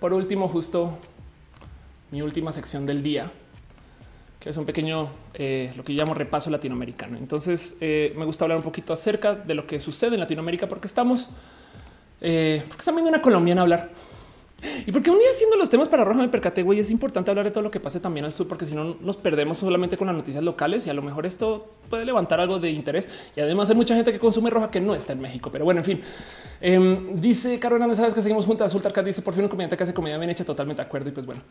por 0.00 0.12
último, 0.12 0.48
justo 0.48 0.98
mi 2.10 2.22
última 2.22 2.50
sección 2.50 2.84
del 2.86 3.04
día 3.04 3.30
que 4.44 4.50
es 4.50 4.56
un 4.58 4.66
pequeño, 4.66 5.08
eh, 5.32 5.72
lo 5.74 5.82
que 5.82 5.94
llamo 5.94 6.12
repaso 6.12 6.50
latinoamericano. 6.50 7.16
Entonces, 7.16 7.78
eh, 7.80 8.12
me 8.14 8.26
gusta 8.26 8.44
hablar 8.44 8.58
un 8.58 8.62
poquito 8.62 8.92
acerca 8.92 9.34
de 9.34 9.54
lo 9.54 9.66
que 9.66 9.80
sucede 9.80 10.16
en 10.16 10.20
Latinoamérica, 10.20 10.66
porque 10.66 10.86
estamos, 10.86 11.30
eh, 12.20 12.62
viendo 12.92 13.08
una 13.08 13.22
colombiana 13.22 13.62
hablar 13.62 13.90
y 14.86 14.92
porque 14.92 15.10
un 15.10 15.18
día 15.18 15.28
haciendo 15.30 15.56
los 15.56 15.70
temas 15.70 15.88
para 15.88 16.04
Roja 16.04 16.20
me 16.20 16.28
percaté, 16.28 16.62
güey, 16.62 16.80
es 16.80 16.90
importante 16.90 17.30
hablar 17.30 17.44
de 17.44 17.50
todo 17.50 17.62
lo 17.62 17.70
que 17.70 17.80
pase 17.80 18.00
también 18.00 18.24
al 18.24 18.32
sur, 18.32 18.48
porque 18.48 18.66
si 18.66 18.74
no 18.74 18.96
nos 19.00 19.16
perdemos 19.16 19.58
solamente 19.58 19.96
con 19.96 20.06
las 20.06 20.16
noticias 20.16 20.42
locales 20.42 20.86
y 20.86 20.90
a 20.90 20.94
lo 20.94 21.02
mejor 21.02 21.26
esto 21.26 21.70
puede 21.90 22.04
levantar 22.04 22.40
algo 22.40 22.58
de 22.58 22.70
interés. 22.70 23.08
Y 23.36 23.40
además 23.40 23.70
hay 23.70 23.76
mucha 23.76 23.94
gente 23.94 24.12
que 24.12 24.18
consume 24.18 24.50
Roja 24.50 24.70
que 24.70 24.80
no 24.80 24.94
está 24.94 25.12
en 25.12 25.20
México. 25.20 25.50
Pero 25.50 25.64
bueno, 25.64 25.80
en 25.80 25.84
fin, 25.84 26.00
em, 26.60 27.16
dice 27.16 27.58
Carolina, 27.58 27.94
sabes 27.94 28.14
que 28.14 28.22
seguimos 28.22 28.46
juntas. 28.46 28.72
Sultarcat 28.72 29.04
dice 29.04 29.22
por 29.22 29.34
fin 29.34 29.44
un 29.44 29.48
comediante 29.48 29.76
que 29.76 29.82
hace 29.82 29.94
comedia 29.94 30.18
bien 30.18 30.30
hecha, 30.30 30.44
totalmente 30.44 30.82
de 30.82 30.86
acuerdo. 30.86 31.08
Y 31.08 31.12
pues 31.12 31.26
bueno, 31.26 31.42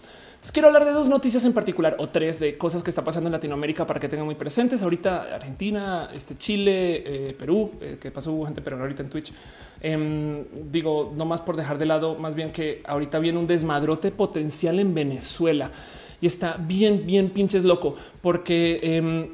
quiero 0.52 0.68
hablar 0.68 0.85
de 0.85 0.91
dos 0.91 1.07
noticias 1.07 1.45
en 1.45 1.53
particular 1.53 1.95
o 1.99 2.10
tres 2.10 2.40
de 2.40 2.57
cosas 2.57 2.84
que 2.84 2.90
está 2.90 3.03
pasando 3.03 3.27
en 3.27 3.34
Latinoamérica 3.34 3.85
para 3.85 3.99
que 3.99 4.10
tengan 4.10 4.26
muy 4.26 4.35
presentes. 4.35 4.84
Ahorita 4.84 5.35
Argentina, 5.35 6.10
este 6.14 6.38
Chile, 6.38 7.03
eh, 7.06 7.35
Perú, 7.38 7.72
eh, 7.81 7.98
que 7.99 8.11
pasó 8.11 8.44
gente, 8.45 8.61
pero 8.61 8.80
ahorita 8.80 9.03
en 9.03 9.10
Twitch. 9.10 9.34
Em, 9.85 10.45
digo, 10.72 11.11
no 11.14 11.26
más 11.26 11.41
por 11.41 11.57
dejar 11.57 11.77
de 11.77 11.85
lado, 11.85 12.15
más 12.15 12.35
bien 12.35 12.51
que 12.51 12.81
ahorita 12.85 13.19
viene 13.19 13.38
un 13.38 13.47
desmadrote 13.47 14.11
potencial 14.11 14.80
en 14.80 14.93
Venezuela 14.93 15.72
y 16.22 16.26
está 16.26 16.55
bien, 16.57 17.05
bien 17.05 17.30
pinches 17.30 17.65
loco, 17.65 17.97
porque 18.22 18.80
em, 18.81 19.27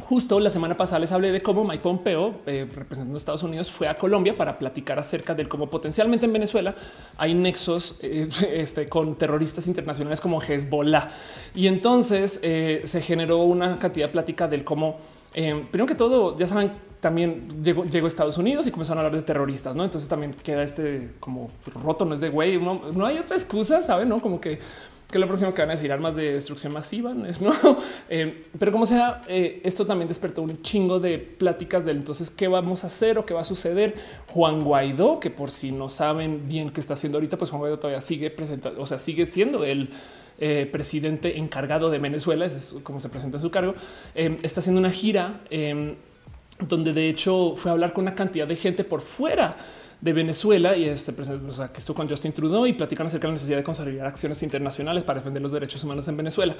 justo 0.00 0.38
la 0.38 0.50
semana 0.50 0.76
pasada 0.76 0.98
les 0.98 1.12
hablé 1.12 1.32
de 1.32 1.40
cómo 1.40 1.64
Mike 1.64 1.82
Pompeo, 1.82 2.34
eh, 2.44 2.68
representando 2.74 3.14
a 3.14 3.16
Estados 3.16 3.42
Unidos, 3.42 3.70
fue 3.70 3.88
a 3.88 3.96
Colombia 3.96 4.36
para 4.36 4.58
platicar 4.58 4.98
acerca 4.98 5.34
de 5.34 5.48
cómo 5.48 5.70
potencialmente 5.70 6.26
en 6.26 6.34
Venezuela 6.34 6.74
hay 7.16 7.32
nexos 7.32 7.96
eh, 8.02 8.28
este, 8.52 8.90
con 8.90 9.14
terroristas 9.14 9.66
internacionales 9.66 10.20
como 10.20 10.42
Hezbollah. 10.42 11.08
Y 11.54 11.68
entonces 11.68 12.40
eh, 12.42 12.82
se 12.84 13.00
generó 13.00 13.38
una 13.38 13.76
cantidad 13.76 14.08
de 14.08 14.12
plática 14.12 14.46
del 14.46 14.62
cómo, 14.62 14.98
em, 15.32 15.66
primero 15.68 15.86
que 15.86 15.94
todo, 15.94 16.36
ya 16.38 16.46
saben 16.46 16.70
también 17.00 17.48
llegó, 17.62 17.84
llegó, 17.84 18.06
a 18.06 18.08
Estados 18.08 18.38
Unidos 18.38 18.66
y 18.66 18.70
comenzaron 18.70 18.98
a 18.98 19.06
hablar 19.06 19.20
de 19.20 19.26
terroristas, 19.26 19.76
¿no? 19.76 19.84
Entonces 19.84 20.08
también 20.08 20.34
queda 20.34 20.62
este 20.62 21.12
como 21.20 21.50
roto, 21.82 22.04
no 22.04 22.14
es 22.14 22.20
de 22.20 22.30
güey, 22.30 22.58
no, 22.58 23.06
hay 23.06 23.18
otra 23.18 23.36
excusa, 23.36 23.82
¿saben? 23.82 24.08
No 24.08 24.20
como 24.20 24.40
que 24.40 24.58
que 25.10 25.20
lo 25.20 25.28
próximo 25.28 25.54
que 25.54 25.62
van 25.62 25.70
a 25.70 25.74
decir 25.74 25.92
armas 25.92 26.16
de 26.16 26.32
destrucción 26.32 26.72
masiva, 26.72 27.14
¿no? 27.14 27.26
es 27.26 27.40
no. 27.40 27.52
Eh, 28.08 28.44
pero 28.58 28.72
como 28.72 28.86
sea, 28.86 29.22
eh, 29.28 29.60
esto 29.64 29.86
también 29.86 30.08
despertó 30.08 30.42
un 30.42 30.62
chingo 30.62 31.00
de 31.00 31.18
pláticas 31.18 31.84
del 31.84 31.98
entonces 31.98 32.30
qué 32.30 32.48
vamos 32.48 32.84
a 32.84 32.88
hacer 32.88 33.18
o 33.18 33.26
qué 33.26 33.34
va 33.34 33.40
a 33.40 33.44
suceder. 33.44 33.94
Juan 34.28 34.62
Guaidó, 34.62 35.20
que 35.20 35.30
por 35.30 35.50
si 35.50 35.72
no 35.72 35.88
saben 35.88 36.48
bien 36.48 36.70
qué 36.70 36.80
está 36.80 36.94
haciendo 36.94 37.18
ahorita, 37.18 37.36
pues 37.36 37.50
Juan 37.50 37.60
Guaidó 37.60 37.78
todavía 37.78 38.00
sigue 38.00 38.30
presentando, 38.30 38.80
o 38.80 38.86
sea, 38.86 38.98
sigue 38.98 39.26
siendo 39.26 39.64
el 39.64 39.90
eh, 40.38 40.68
presidente 40.70 41.38
encargado 41.38 41.90
de 41.90 41.98
Venezuela, 41.98 42.46
es 42.46 42.76
como 42.82 43.00
se 43.00 43.08
presenta 43.08 43.38
su 43.38 43.50
cargo. 43.50 43.74
está 44.14 44.60
haciendo 44.60 44.80
una 44.80 44.90
gira 44.90 45.40
donde 46.60 46.92
de 46.92 47.08
hecho 47.08 47.54
fue 47.56 47.70
a 47.70 47.74
hablar 47.74 47.92
con 47.92 48.02
una 48.02 48.14
cantidad 48.14 48.46
de 48.46 48.56
gente 48.56 48.84
por 48.84 49.00
fuera 49.00 49.56
de 50.00 50.12
Venezuela 50.12 50.76
y 50.76 50.84
este, 50.84 51.12
o 51.20 51.52
sea, 51.52 51.68
que 51.68 51.78
estuvo 51.78 51.96
con 51.96 52.08
Justin 52.08 52.32
Trudeau 52.32 52.66
y 52.66 52.74
platican 52.74 53.06
acerca 53.06 53.26
de 53.26 53.32
la 53.32 53.34
necesidad 53.34 53.56
de 53.58 53.64
consolidar 53.64 54.06
acciones 54.06 54.42
internacionales 54.42 55.04
para 55.04 55.20
defender 55.20 55.42
los 55.42 55.52
derechos 55.52 55.82
humanos 55.84 56.06
en 56.08 56.16
Venezuela. 56.16 56.54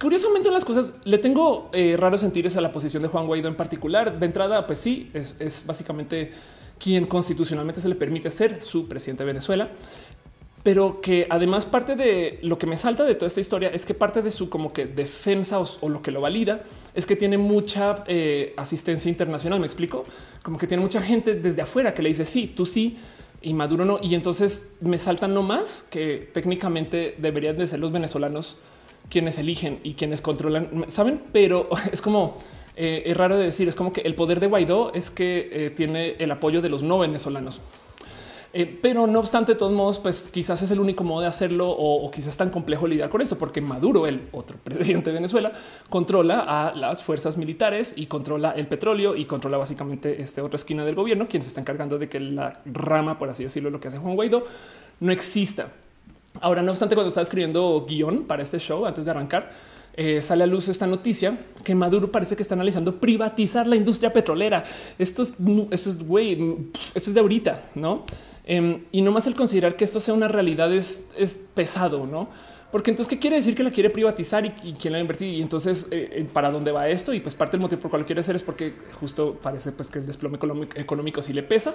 Curiosamente, 0.00 0.50
las 0.50 0.64
cosas 0.64 0.94
le 1.04 1.18
tengo 1.18 1.70
eh, 1.72 1.96
raros 1.98 2.20
sentires 2.20 2.56
a 2.56 2.60
la 2.60 2.70
posición 2.70 3.02
de 3.02 3.08
Juan 3.08 3.26
Guaidó 3.26 3.48
en 3.48 3.56
particular. 3.56 4.18
De 4.18 4.26
entrada, 4.26 4.66
pues 4.66 4.78
sí, 4.78 5.10
es, 5.12 5.36
es 5.40 5.64
básicamente 5.66 6.30
quien 6.78 7.06
constitucionalmente 7.06 7.80
se 7.80 7.88
le 7.88 7.96
permite 7.96 8.30
ser 8.30 8.62
su 8.62 8.86
presidente 8.86 9.24
de 9.24 9.26
Venezuela 9.26 9.68
pero 10.68 11.00
que 11.00 11.26
además 11.30 11.64
parte 11.64 11.96
de 11.96 12.40
lo 12.42 12.58
que 12.58 12.66
me 12.66 12.76
salta 12.76 13.04
de 13.04 13.14
toda 13.14 13.28
esta 13.28 13.40
historia 13.40 13.70
es 13.72 13.86
que 13.86 13.94
parte 13.94 14.20
de 14.20 14.30
su 14.30 14.50
como 14.50 14.70
que 14.70 14.84
defensa 14.84 15.58
o, 15.58 15.88
lo 15.88 16.02
que 16.02 16.12
lo 16.12 16.20
valida 16.20 16.62
es 16.94 17.06
que 17.06 17.16
tiene 17.16 17.38
mucha 17.38 18.04
eh, 18.06 18.52
asistencia 18.54 19.08
internacional. 19.08 19.60
Me 19.60 19.64
explico 19.64 20.04
como 20.42 20.58
que 20.58 20.66
tiene 20.66 20.82
mucha 20.82 21.00
gente 21.00 21.36
desde 21.36 21.62
afuera 21.62 21.94
que 21.94 22.02
le 22.02 22.10
dice 22.10 22.26
sí, 22.26 22.52
tú 22.54 22.66
sí 22.66 22.98
y 23.40 23.54
Maduro 23.54 23.86
no. 23.86 23.98
Y 24.02 24.14
entonces 24.14 24.74
me 24.82 24.98
saltan 24.98 25.32
no 25.32 25.42
más 25.42 25.86
que 25.90 26.28
técnicamente 26.34 27.14
deberían 27.16 27.56
de 27.56 27.66
ser 27.66 27.78
los 27.78 27.90
venezolanos 27.90 28.58
quienes 29.08 29.38
eligen 29.38 29.80
y 29.84 29.94
quienes 29.94 30.20
controlan, 30.20 30.84
saben, 30.88 31.22
pero 31.32 31.70
es 31.92 32.02
como 32.02 32.36
eh, 32.76 33.04
es 33.06 33.16
raro 33.16 33.38
de 33.38 33.46
decir. 33.46 33.68
Es 33.68 33.74
como 33.74 33.90
que 33.90 34.02
el 34.02 34.14
poder 34.14 34.38
de 34.38 34.48
Guaidó 34.48 34.92
es 34.92 35.10
que 35.10 35.48
eh, 35.50 35.70
tiene 35.70 36.16
el 36.18 36.30
apoyo 36.30 36.60
de 36.60 36.68
los 36.68 36.82
no 36.82 36.98
venezolanos. 36.98 37.62
Eh, 38.52 38.78
pero 38.80 39.06
no 39.06 39.18
obstante, 39.18 39.52
de 39.52 39.58
todos 39.58 39.72
modos, 39.72 39.98
pues 39.98 40.28
quizás 40.28 40.62
es 40.62 40.70
el 40.70 40.80
único 40.80 41.04
modo 41.04 41.20
de 41.20 41.26
hacerlo 41.26 41.68
o, 41.68 42.10
quizás 42.10 42.28
es 42.28 42.36
tan 42.38 42.48
complejo 42.48 42.86
lidiar 42.86 43.10
con 43.10 43.20
esto, 43.20 43.36
porque 43.36 43.60
Maduro, 43.60 44.06
el 44.06 44.28
otro 44.32 44.56
presidente 44.64 45.10
de 45.10 45.14
Venezuela, 45.14 45.52
controla 45.90 46.40
a 46.40 46.74
las 46.74 47.02
fuerzas 47.02 47.36
militares 47.36 47.92
y 47.96 48.06
controla 48.06 48.52
el 48.52 48.66
petróleo 48.66 49.14
y 49.14 49.26
controla 49.26 49.58
básicamente 49.58 50.22
esta 50.22 50.42
otra 50.42 50.56
esquina 50.56 50.84
del 50.84 50.94
gobierno, 50.94 51.28
quien 51.28 51.42
se 51.42 51.48
está 51.48 51.60
encargando 51.60 51.98
de 51.98 52.08
que 52.08 52.20
la 52.20 52.62
rama, 52.64 53.18
por 53.18 53.28
así 53.28 53.42
decirlo, 53.42 53.68
lo 53.70 53.80
que 53.80 53.88
hace 53.88 53.98
Juan 53.98 54.14
Guaidó, 54.14 54.44
no 55.00 55.12
exista. 55.12 55.68
Ahora, 56.40 56.62
no 56.62 56.70
obstante, 56.70 56.94
cuando 56.94 57.08
estaba 57.08 57.22
escribiendo 57.22 57.84
guion 57.86 58.24
para 58.24 58.42
este 58.42 58.58
show 58.58 58.86
antes 58.86 59.04
de 59.04 59.10
arrancar, 59.10 59.52
eh, 59.94 60.22
sale 60.22 60.44
a 60.44 60.46
luz 60.46 60.68
esta 60.68 60.86
noticia 60.86 61.36
que 61.64 61.74
Maduro 61.74 62.12
parece 62.12 62.36
que 62.36 62.42
está 62.42 62.54
analizando 62.54 63.00
privatizar 63.00 63.66
la 63.66 63.74
industria 63.74 64.12
petrolera. 64.12 64.62
Esto 64.96 65.22
es, 65.22 65.34
eso 65.72 65.90
es, 65.90 66.06
güey, 66.06 66.70
eso 66.94 67.10
es 67.10 67.14
de 67.14 67.20
ahorita, 67.20 67.70
no? 67.74 68.04
Em, 68.48 68.84
y 68.92 69.02
no 69.02 69.12
más 69.12 69.26
el 69.26 69.34
considerar 69.34 69.76
que 69.76 69.84
esto 69.84 70.00
sea 70.00 70.14
una 70.14 70.26
realidad 70.26 70.72
es, 70.72 71.10
pesado, 71.52 72.06
no? 72.06 72.30
Porque 72.72 72.90
entonces, 72.90 73.10
¿qué 73.10 73.18
quiere 73.18 73.36
decir 73.36 73.54
que 73.54 73.62
la 73.62 73.70
quiere 73.70 73.90
privatizar 73.90 74.44
y, 74.46 74.72
quién 74.72 74.92
la 74.92 75.00
invertir? 75.00 75.34
Y 75.34 75.42
entonces, 75.42 75.86
eh, 75.90 76.08
eh, 76.12 76.26
¿para 76.32 76.50
dónde 76.50 76.72
va 76.72 76.88
esto? 76.88 77.12
Y 77.12 77.20
pues 77.20 77.34
parte 77.34 77.52
del 77.52 77.60
motivo 77.60 77.82
por 77.82 77.88
el 77.88 77.90
cual 77.90 78.02
lo 78.02 78.06
quiere 78.06 78.20
hacer 78.20 78.36
es 78.36 78.42
porque 78.42 78.72
justo 78.98 79.34
parece 79.34 79.72
pues, 79.72 79.90
que 79.90 79.98
el 79.98 80.06
desplome 80.06 80.38
económico 80.76 81.20
sí 81.20 81.34
le 81.34 81.42
pesa. 81.42 81.74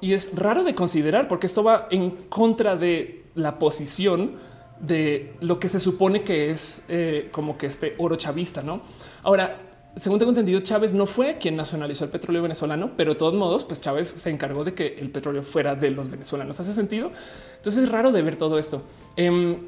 Y 0.00 0.12
es 0.12 0.34
raro 0.34 0.64
de 0.64 0.74
considerar 0.74 1.28
porque 1.28 1.46
esto 1.46 1.62
va 1.62 1.86
en 1.90 2.10
contra 2.10 2.74
de 2.74 3.24
la 3.36 3.60
posición 3.60 4.38
de 4.80 5.34
lo 5.40 5.60
que 5.60 5.68
se 5.68 5.78
supone 5.78 6.24
que 6.24 6.50
es 6.50 6.84
eh, 6.88 7.28
como 7.30 7.56
que 7.56 7.66
este 7.66 7.94
oro 7.98 8.16
chavista, 8.16 8.62
¿no? 8.62 8.80
Ahora, 9.22 9.69
según 9.96 10.18
tengo 10.18 10.30
entendido, 10.30 10.60
Chávez 10.60 10.94
no 10.94 11.06
fue 11.06 11.38
quien 11.38 11.56
nacionalizó 11.56 12.04
el 12.04 12.10
petróleo 12.10 12.42
venezolano, 12.42 12.92
pero 12.96 13.12
de 13.12 13.18
todos 13.18 13.34
modos, 13.34 13.64
pues 13.64 13.80
Chávez 13.80 14.08
se 14.08 14.30
encargó 14.30 14.64
de 14.64 14.74
que 14.74 14.96
el 14.98 15.10
petróleo 15.10 15.42
fuera 15.42 15.74
de 15.74 15.90
los 15.90 16.08
venezolanos. 16.08 16.60
¿Hace 16.60 16.72
sentido? 16.72 17.10
Entonces 17.56 17.84
es 17.84 17.90
raro 17.90 18.12
de 18.12 18.22
ver 18.22 18.36
todo 18.36 18.58
esto. 18.58 18.82
Em, 19.16 19.58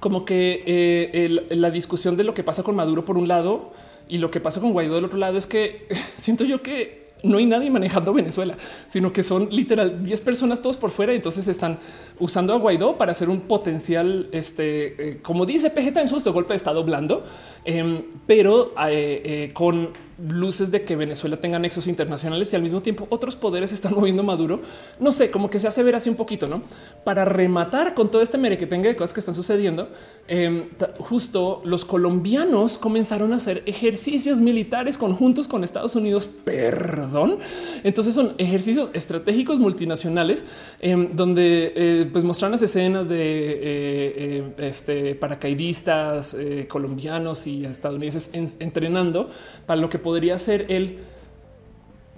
como 0.00 0.24
que 0.24 0.62
eh, 0.66 1.46
la 1.50 1.70
discusión 1.70 2.16
de 2.16 2.24
lo 2.24 2.34
que 2.34 2.42
pasa 2.42 2.62
con 2.62 2.76
Maduro 2.76 3.04
por 3.04 3.18
un 3.18 3.28
lado 3.28 3.72
y 4.08 4.18
lo 4.18 4.30
que 4.30 4.40
pasa 4.40 4.60
con 4.60 4.72
Guaidó 4.72 4.94
del 4.94 5.04
otro 5.04 5.18
lado 5.18 5.36
es 5.36 5.46
que 5.46 5.86
siento 6.16 6.44
yo 6.44 6.62
que 6.62 7.01
no 7.22 7.38
hay 7.38 7.46
nadie 7.46 7.70
manejando 7.70 8.12
Venezuela, 8.14 8.56
sino 8.86 9.12
que 9.12 9.22
son 9.22 9.48
literal 9.50 10.02
10 10.02 10.20
personas 10.20 10.62
todos 10.62 10.76
por 10.76 10.90
fuera. 10.90 11.12
Entonces 11.12 11.48
están 11.48 11.78
usando 12.18 12.52
a 12.52 12.58
Guaidó 12.58 12.98
para 12.98 13.12
hacer 13.12 13.28
un 13.28 13.40
potencial, 13.40 14.28
este, 14.32 15.10
eh, 15.10 15.18
como 15.22 15.46
dice 15.46 15.70
PG 15.70 15.92
Times, 15.92 16.10
justo 16.10 16.32
golpe 16.32 16.52
de 16.52 16.56
estado 16.56 16.84
blando, 16.84 17.24
em, 17.64 18.02
pero 18.26 18.74
eh, 18.88 19.22
eh, 19.24 19.50
con 19.52 19.90
luces 20.28 20.70
de 20.70 20.82
que 20.82 20.96
Venezuela 20.96 21.36
tenga 21.36 21.58
nexos 21.58 21.86
internacionales 21.86 22.52
y 22.52 22.56
al 22.56 22.62
mismo 22.62 22.80
tiempo 22.80 23.06
otros 23.10 23.36
poderes 23.36 23.72
están 23.72 23.94
moviendo 23.94 24.22
Maduro. 24.22 24.60
No 25.00 25.12
sé, 25.12 25.30
como 25.30 25.50
que 25.50 25.58
se 25.58 25.68
hace 25.68 25.82
ver 25.82 25.94
así 25.94 26.08
un 26.08 26.16
poquito, 26.16 26.46
¿no? 26.46 26.62
Para 27.04 27.24
rematar 27.24 27.94
con 27.94 28.10
todo 28.10 28.22
este 28.22 28.38
mere 28.38 28.58
que 28.58 28.66
tenga 28.66 28.88
de 28.88 28.96
cosas 28.96 29.12
que 29.12 29.20
están 29.20 29.34
sucediendo, 29.34 29.88
em, 30.28 30.68
justo 30.98 31.62
los 31.64 31.84
colombianos 31.84 32.78
comenzaron 32.78 33.32
a 33.32 33.36
hacer 33.36 33.62
ejercicios 33.66 34.40
militares 34.40 34.98
conjuntos 34.98 35.48
con 35.48 35.64
Estados 35.64 35.96
Unidos. 35.96 36.28
Perdón. 36.44 37.38
Entonces 37.82 38.14
son 38.14 38.34
ejercicios 38.38 38.90
estratégicos 38.92 39.58
multinacionales 39.58 40.44
em, 40.80 41.14
donde 41.14 41.72
eh, 41.74 42.10
pues 42.12 42.24
mostraron 42.24 42.52
las 42.52 42.62
escenas 42.62 43.08
de 43.08 43.16
eh, 43.16 43.62
eh, 43.62 44.54
este, 44.58 45.14
paracaidistas 45.14 46.36
colombianos 46.68 47.46
y 47.46 47.64
estadounidenses 47.64 48.30
entrenando 48.32 49.28
para 49.66 49.80
lo 49.80 49.88
que 49.88 49.98
podría 50.12 50.36
ser 50.36 50.66
el 50.68 50.98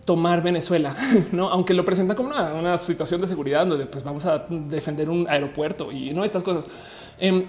tomar 0.05 0.43
Venezuela, 0.43 0.97
no? 1.31 1.49
Aunque 1.49 1.75
lo 1.75 1.85
presenta 1.85 2.17
como 2.17 2.31
una, 2.31 2.77
situación 2.77 3.21
de 3.21 3.29
seguridad 3.29 3.65
donde 3.65 3.87
pues 3.87 4.03
vamos 4.03 4.27
a 4.27 4.47
defender 4.49 5.09
un 5.09 5.29
aeropuerto 5.29 5.93
y 5.93 6.13
no 6.13 6.25
estas 6.25 6.43
cosas. 6.43 6.67
Em, 7.21 7.45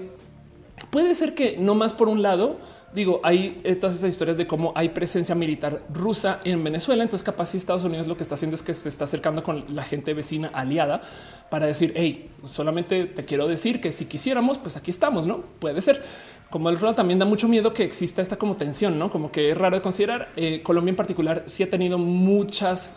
puede 0.92 1.16
ser 1.16 1.34
que 1.34 1.58
no 1.58 1.74
más 1.74 1.94
por 1.94 2.10
un 2.10 2.22
lado, 2.22 2.58
digo, 2.94 3.22
hay 3.24 3.60
eh, 3.64 3.74
todas 3.74 3.96
esas 3.96 4.12
historias 4.12 4.38
de 4.38 4.46
cómo 4.46 4.72
hay 4.76 4.90
presencia 4.90 5.34
militar 5.34 5.82
rusa 5.92 6.40
en 6.44 6.64
Venezuela. 6.64 7.02
Entonces, 7.02 7.26
capaz 7.26 7.48
si 7.48 7.58
Estados 7.58 7.84
Unidos 7.84 8.06
lo 8.06 8.16
que 8.16 8.22
está 8.22 8.36
haciendo 8.36 8.54
es 8.54 8.62
que 8.62 8.76
se 8.76 8.88
está 8.88 9.06
acercando 9.06 9.42
con 9.42 9.66
la 9.74 9.82
gente 9.82 10.14
vecina 10.14 10.52
aliada 10.54 11.02
para 11.50 11.66
decir, 11.66 11.92
hey, 11.96 12.30
solamente 12.46 13.06
te 13.06 13.26
quiero 13.26 13.48
decir 13.48 13.82
que 13.82 13.92
si 13.92 14.06
quisiéramos, 14.06 14.60
pues 14.60 14.78
aquí 14.78 14.92
estamos, 14.92 15.26
no 15.26 15.42
puede 15.58 15.82
ser 15.82 16.04
como 16.50 16.70
el 16.70 16.76
otro 16.76 16.96
también 16.96 17.20
da 17.20 17.26
mucho 17.26 17.48
miedo 17.48 17.74
que 17.74 17.84
exista 17.84 18.22
esta 18.22 18.38
como 18.38 18.56
tensión, 18.56 18.98
no 18.98 19.10
como 19.10 19.32
que 19.32 19.52
es 19.52 19.58
raro 19.58 19.76
de 19.76 19.82
considerar. 19.82 20.30
Eh, 20.36 20.62
Colombia 20.64 20.92
en 20.92 20.96
particular 20.96 21.44
sí 21.48 21.64
ha 21.64 21.70
tenido 21.70 21.98
muchas 21.98 22.92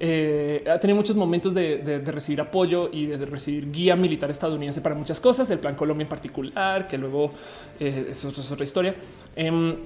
eh, 0.00 0.64
ha 0.70 0.78
tenido 0.78 0.96
muchos 0.96 1.16
momentos 1.16 1.54
de, 1.54 2.02
recibir 2.06 2.40
apoyo 2.40 2.88
y 2.92 3.06
de, 3.06 3.26
recibir 3.26 3.70
guía 3.70 3.96
militar 3.96 4.30
estadounidense 4.30 4.80
para 4.80 4.94
muchas 4.94 5.18
cosas, 5.18 5.50
el 5.50 5.58
Plan 5.58 5.74
Colombia 5.74 6.04
en 6.04 6.08
particular, 6.08 6.86
que 6.86 6.98
luego 6.98 7.32
eh, 7.80 8.08
es 8.10 8.24
otra 8.24 8.64
historia. 8.64 8.94
Em, 9.34 9.76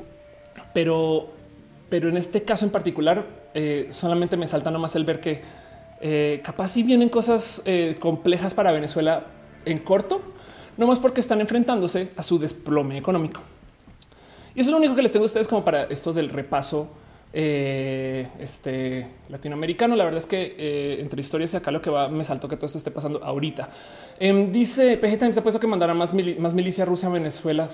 pero, 0.75 1.31
pero 1.89 2.09
en 2.09 2.17
este 2.17 2.43
caso 2.43 2.65
en 2.65 2.71
particular, 2.71 3.27
eh, 3.55 3.89
solamente 3.91 4.37
me 4.37 4.47
salta 4.47 4.71
nomás 4.71 4.95
el 4.97 5.05
ver 5.05 5.21
que 5.21 5.73
capaz 6.43 6.67
si 6.69 6.83
vienen 6.83 7.09
cosas 7.09 7.63
complejas 8.01 8.55
para 8.55 8.73
Venezuela 8.73 9.25
en 9.65 9.79
corto, 9.79 10.21
no 10.77 10.87
más 10.87 10.99
porque 10.99 11.21
están 11.21 11.41
enfrentándose 11.41 12.11
a 12.17 12.23
su 12.23 12.39
desplome 12.39 12.99
económico. 12.99 13.41
Y 14.55 14.61
eso 14.61 14.71
es 14.71 14.73
lo 14.73 14.79
único 14.79 14.95
que 14.95 15.03
les 15.03 15.13
tengo 15.13 15.25
a 15.25 15.27
ustedes 15.27 15.49
como 15.49 15.65
para 15.65 15.85
esto 15.85 16.13
del 16.13 16.29
repaso 16.29 16.89
eh, 17.33 18.29
este 18.39 19.09
latinoamericano. 19.31 19.97
La 19.97 20.05
verdad 20.05 20.19
es 20.19 20.27
que 20.27 20.55
eh, 20.59 21.01
entre 21.01 21.21
historias 21.21 21.55
y 21.55 21.57
acá 21.57 21.71
lo 21.71 21.81
que 21.81 21.89
va 21.89 22.09
me 22.09 22.25
saltó 22.25 22.49
que 22.49 22.57
todo 22.57 22.67
esto 22.67 22.79
esté 22.79 22.91
pasando 22.91 23.25
ahorita. 23.25 23.71
Em, 24.19 24.53
dice 24.53 24.99
PG 24.99 25.19
Times 25.19 25.39
ha 25.39 25.43
puesto 25.43 25.59
que 25.59 25.67
mandara 25.67 25.95
más, 25.95 26.13
más 26.39 26.53
milicia 26.53 26.85
rusa 26.85 27.07
a 27.07 27.11
Venezuela. 27.11 27.69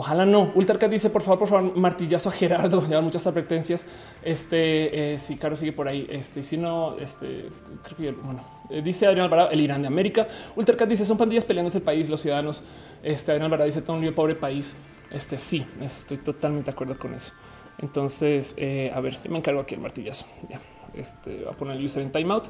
Ojalá 0.00 0.24
no. 0.24 0.52
Ultracat 0.54 0.92
dice 0.92 1.10
por 1.10 1.22
favor, 1.22 1.40
por 1.40 1.48
favor, 1.48 1.76
martillazo 1.76 2.28
a 2.28 2.32
Gerardo. 2.32 2.80
Llevan 2.88 3.02
muchas 3.02 3.26
advertencias. 3.26 3.84
Este 4.22 5.14
eh, 5.14 5.18
si 5.18 5.34
Caro 5.34 5.56
sigue 5.56 5.72
por 5.72 5.88
ahí. 5.88 6.06
Este 6.08 6.44
si 6.44 6.56
no, 6.56 6.96
este 6.98 7.48
creo 7.82 7.96
que 7.96 8.12
bueno, 8.12 8.44
eh, 8.70 8.80
dice 8.80 9.08
Adrián 9.08 9.24
Alvarado, 9.24 9.50
el 9.50 9.60
Irán 9.60 9.82
de 9.82 9.88
América. 9.88 10.28
Ultracat 10.54 10.88
dice 10.88 11.04
son 11.04 11.18
pandillas 11.18 11.44
peleándose 11.44 11.78
el 11.78 11.84
país, 11.84 12.08
los 12.08 12.20
ciudadanos. 12.20 12.62
Este 13.02 13.32
Adrián 13.32 13.46
Alvarado 13.46 13.66
dice 13.66 13.82
lío, 14.00 14.14
pobre 14.14 14.36
país. 14.36 14.76
Este 15.10 15.36
sí, 15.36 15.66
estoy 15.80 16.18
totalmente 16.18 16.70
de 16.70 16.74
acuerdo 16.76 16.96
con 16.96 17.12
eso. 17.14 17.32
Entonces, 17.78 18.54
eh, 18.56 18.92
a 18.94 19.00
ver, 19.00 19.18
me 19.28 19.38
encargo 19.38 19.62
aquí 19.62 19.74
el 19.74 19.80
martillazo. 19.80 20.26
Ya, 20.48 20.60
este 20.94 21.42
va 21.42 21.50
a 21.50 21.54
poner 21.54 21.76
el 21.76 21.84
user 21.84 22.04
en 22.04 22.12
timeout. 22.12 22.46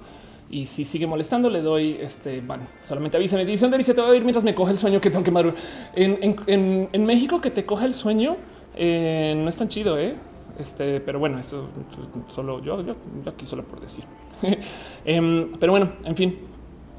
Y 0.50 0.66
si 0.66 0.84
sigue 0.84 1.06
molestando, 1.06 1.50
le 1.50 1.60
doy 1.60 1.98
este 2.00 2.40
van. 2.40 2.60
Solamente 2.82 3.16
avísame. 3.16 3.44
División 3.44 3.70
de 3.70 3.78
dice 3.78 3.94
te 3.94 4.00
voy 4.00 4.12
a 4.12 4.16
ir 4.16 4.22
mientras 4.22 4.44
me 4.44 4.54
coge 4.54 4.72
el 4.72 4.78
sueño 4.78 5.00
que 5.00 5.10
tengo 5.10 5.24
que 5.24 5.30
madrugar. 5.30 5.58
En, 5.94 7.06
México, 7.06 7.40
que 7.40 7.50
te 7.50 7.66
coge 7.66 7.84
el 7.84 7.94
sueño 7.94 8.36
eh, 8.74 9.34
no 9.36 9.48
es 9.48 9.56
tan 9.56 9.68
chido, 9.68 9.98
eh? 9.98 10.16
Este, 10.58 11.00
pero 11.00 11.18
bueno, 11.18 11.38
eso 11.38 11.68
solo 12.28 12.62
yo, 12.62 12.82
yo, 12.82 12.94
aquí 13.26 13.46
solo 13.46 13.64
por 13.64 13.80
decir. 13.80 14.04
Em, 15.04 15.52
pero 15.58 15.72
bueno, 15.72 15.92
en 16.04 16.16
fin, 16.16 16.38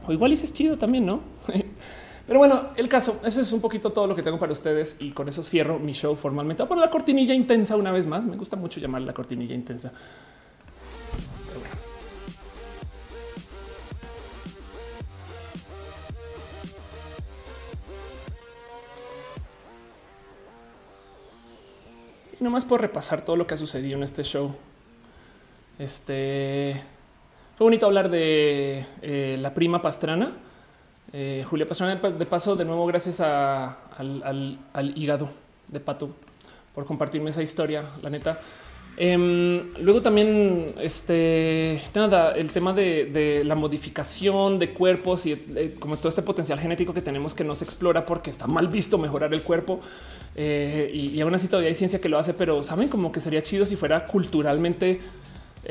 o 0.08 0.14
igual 0.14 0.32
es 0.32 0.54
chido 0.54 0.78
también, 0.78 1.06
no? 1.06 1.20
Pero 2.30 2.38
bueno, 2.38 2.70
el 2.76 2.88
caso, 2.88 3.20
eso 3.26 3.42
es 3.42 3.52
un 3.54 3.60
poquito 3.60 3.92
todo 3.92 4.06
lo 4.06 4.14
que 4.14 4.22
tengo 4.22 4.38
para 4.38 4.52
ustedes 4.52 4.98
y 5.00 5.10
con 5.14 5.28
eso 5.28 5.42
cierro 5.42 5.80
mi 5.80 5.94
show 5.94 6.16
formalmente. 6.16 6.64
Por 6.68 6.78
la 6.78 6.92
cortinilla 6.92 7.34
intensa 7.34 7.76
una 7.76 7.92
vez 7.92 8.06
más. 8.06 8.24
Me 8.24 8.38
gusta 8.38 8.56
mucho 8.56 8.80
llamar 8.80 9.02
la 9.02 9.16
cortinilla 9.16 9.56
intensa. 9.56 9.92
Y 22.40 22.44
nomás 22.44 22.66
por 22.66 22.82
repasar 22.82 23.24
todo 23.24 23.36
lo 23.36 23.46
que 23.46 23.54
ha 23.54 23.58
sucedido 23.58 23.98
en 23.98 24.04
este 24.04 24.24
show. 24.24 24.56
Este 25.78 26.82
fue 27.58 27.66
bonito 27.66 27.86
hablar 27.86 28.10
de 28.10 28.86
eh, 29.02 29.38
la 29.40 29.54
prima 29.54 29.82
Pastrana 29.82 30.34
eh, 31.12 31.44
Julia 31.48 31.68
Pastrana, 31.68 31.96
de 31.96 32.26
paso, 32.26 32.56
de 32.56 32.66
nuevo, 32.66 32.86
gracias 32.86 33.20
al, 33.20 34.60
hígado 34.96 35.30
de 35.68 35.80
pato 35.80 36.10
por 36.76 36.86
compartirme 36.86 37.32
esa 37.32 37.42
historia, 37.42 37.84
la 38.04 38.10
neta. 38.10 38.40
Em, 39.02 39.62
luego 39.80 40.02
también, 40.02 40.66
este 40.82 41.82
nada, 41.96 42.34
el 42.34 42.52
tema 42.52 42.74
de, 42.74 43.44
la 43.46 43.56
modificación 43.56 44.60
de 44.60 44.72
cuerpos 44.72 45.26
y 45.26 45.32
eh, 45.32 45.76
como 45.80 45.96
todo 45.96 46.10
este 46.10 46.22
potencial 46.22 46.60
genético 46.60 46.94
que 46.94 47.02
tenemos 47.02 47.34
que 47.34 47.46
no 47.46 47.56
se 47.56 47.64
explora 47.64 48.06
porque 48.06 48.30
está 48.30 48.46
mal 48.46 48.68
visto 48.68 48.98
mejorar 48.98 49.34
el 49.34 49.42
cuerpo. 49.42 49.80
Eh, 50.36 50.92
y, 50.94 51.22
aún 51.22 51.34
así 51.34 51.48
todavía 51.48 51.70
hay 51.70 51.76
ciencia 51.76 52.02
que 52.02 52.10
lo 52.10 52.18
hace, 52.18 52.34
pero 52.34 52.62
saben 52.62 52.90
como 52.90 53.10
que 53.14 53.22
sería 53.22 53.42
chido 53.42 53.66
si 53.66 53.78
fuera 53.78 54.06
culturalmente 54.06 55.00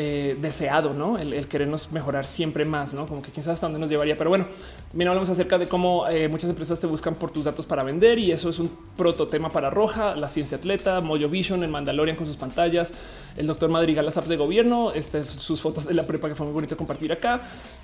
eh, 0.00 0.36
deseado, 0.40 0.94
¿no? 0.94 1.18
El, 1.18 1.48
querernos 1.48 1.90
mejorar 1.90 2.24
siempre 2.24 2.64
más, 2.64 2.94
¿no? 2.94 3.08
Como 3.08 3.20
que 3.20 3.32
quién 3.32 3.42
sabe 3.42 3.54
hasta 3.54 3.66
dónde 3.66 3.80
nos 3.80 3.90
llevaría. 3.90 4.16
Pero 4.16 4.30
bueno, 4.30 4.46
también 4.90 5.08
hablamos 5.08 5.28
acerca 5.28 5.58
de 5.58 5.66
cómo 5.66 6.06
eh, 6.06 6.28
muchas 6.28 6.48
empresas 6.48 6.78
te 6.78 6.86
buscan 6.86 7.16
por 7.16 7.32
tus 7.32 7.42
datos 7.42 7.66
para 7.66 7.82
vender 7.82 8.16
y 8.16 8.30
eso 8.30 8.48
es 8.48 8.60
un 8.60 8.70
prototema 8.96 9.50
para 9.50 9.70
Roja, 9.70 10.14
la 10.14 10.28
ciencia 10.28 10.58
atleta, 10.58 11.00
Moyo 11.00 11.28
Vision, 11.28 11.64
el 11.64 11.70
Mandalorian 11.70 12.16
con 12.16 12.26
sus 12.26 12.36
pantallas, 12.36 12.94
el 13.36 13.48
doctor 13.48 13.70
Madrigal, 13.70 14.04
las 14.04 14.16
apps 14.16 14.28
de 14.28 14.36
gobierno, 14.36 14.92
este, 14.92 15.24
sus 15.24 15.60
fotos 15.60 15.88
de 15.88 15.94
la 15.94 16.06
prepa 16.06 16.28
que 16.28 16.36
fue 16.36 16.46
muy 16.46 16.54
bonito 16.54 16.76
compartir 16.76 17.12
acá, 17.12 17.40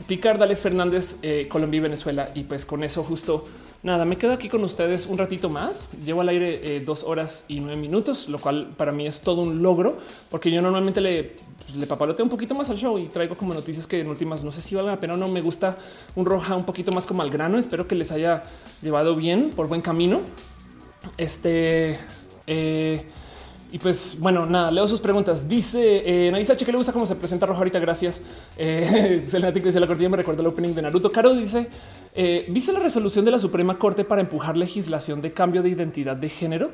Picard, 0.06 0.40
Alex 0.40 0.62
Fernández, 0.62 1.16
eh, 1.22 1.48
Colombia 1.50 1.78
y 1.78 1.80
Venezuela. 1.80 2.28
Y 2.36 2.44
pues 2.44 2.64
con 2.64 2.84
eso 2.84 3.02
justo 3.02 3.44
nada, 3.82 4.04
me 4.04 4.16
quedo 4.16 4.34
aquí 4.34 4.48
con 4.48 4.62
ustedes 4.62 5.06
un 5.06 5.18
ratito 5.18 5.48
más. 5.48 5.88
Llevo 6.04 6.20
al 6.20 6.28
aire 6.28 6.78
dos 6.86 7.02
horas 7.02 7.44
y 7.48 7.58
nueve 7.58 7.76
minutos, 7.76 8.28
lo 8.28 8.38
cual 8.38 8.68
para 8.76 8.92
mí 8.92 9.04
es 9.04 9.20
todo 9.20 9.42
un 9.42 9.64
logro 9.64 9.98
porque 10.30 10.52
yo 10.52 10.62
normalmente 10.62 11.00
le 11.00 11.34
pues, 11.64 11.76
le 11.76 11.86
papaloteo 12.04 12.24
un 12.24 12.30
poquito 12.30 12.54
más 12.54 12.68
al 12.68 12.76
show 12.76 12.98
y 12.98 13.06
traigo 13.06 13.34
como 13.34 13.54
noticias 13.54 13.86
que 13.86 14.00
en 14.00 14.08
últimas 14.08 14.44
no 14.44 14.52
sé 14.52 14.60
si 14.60 14.74
vale 14.74 14.88
la 14.88 15.00
pena 15.00 15.14
o 15.14 15.16
no. 15.16 15.26
Me 15.28 15.40
gusta 15.40 15.78
un 16.14 16.26
roja 16.26 16.54
un 16.54 16.64
poquito 16.64 16.92
más 16.92 17.06
como 17.06 17.22
al 17.22 17.30
grano. 17.30 17.56
Espero 17.56 17.88
que 17.88 17.94
les 17.94 18.12
haya 18.12 18.42
llevado 18.82 19.16
bien 19.16 19.52
por 19.56 19.68
buen 19.68 19.80
camino. 19.80 20.20
Este 21.16 21.98
eh, 22.46 23.06
y 23.72 23.78
pues 23.78 24.18
bueno, 24.20 24.44
nada, 24.44 24.70
leo 24.70 24.86
sus 24.86 25.00
preguntas. 25.00 25.48
Dice 25.48 26.26
eh, 26.26 26.30
Naisa 26.30 26.56
que 26.58 26.70
le 26.70 26.76
gusta 26.76 26.92
cómo 26.92 27.06
se 27.06 27.16
presenta 27.16 27.46
Roja 27.46 27.60
ahorita. 27.60 27.78
Gracias. 27.78 28.20
Eh, 28.58 29.22
dice 29.24 29.80
la 29.80 29.86
cortina 29.86 30.10
me 30.10 30.18
recuerda 30.18 30.42
el 30.42 30.48
opening 30.48 30.74
de 30.74 30.82
Naruto. 30.82 31.10
Caro 31.10 31.34
dice: 31.34 31.68
eh, 32.14 32.44
¿Viste 32.50 32.70
la 32.72 32.80
resolución 32.80 33.24
de 33.24 33.30
la 33.30 33.38
Suprema 33.38 33.78
Corte 33.78 34.04
para 34.04 34.20
empujar 34.20 34.58
legislación 34.58 35.22
de 35.22 35.32
cambio 35.32 35.62
de 35.62 35.70
identidad 35.70 36.16
de 36.16 36.28
género? 36.28 36.70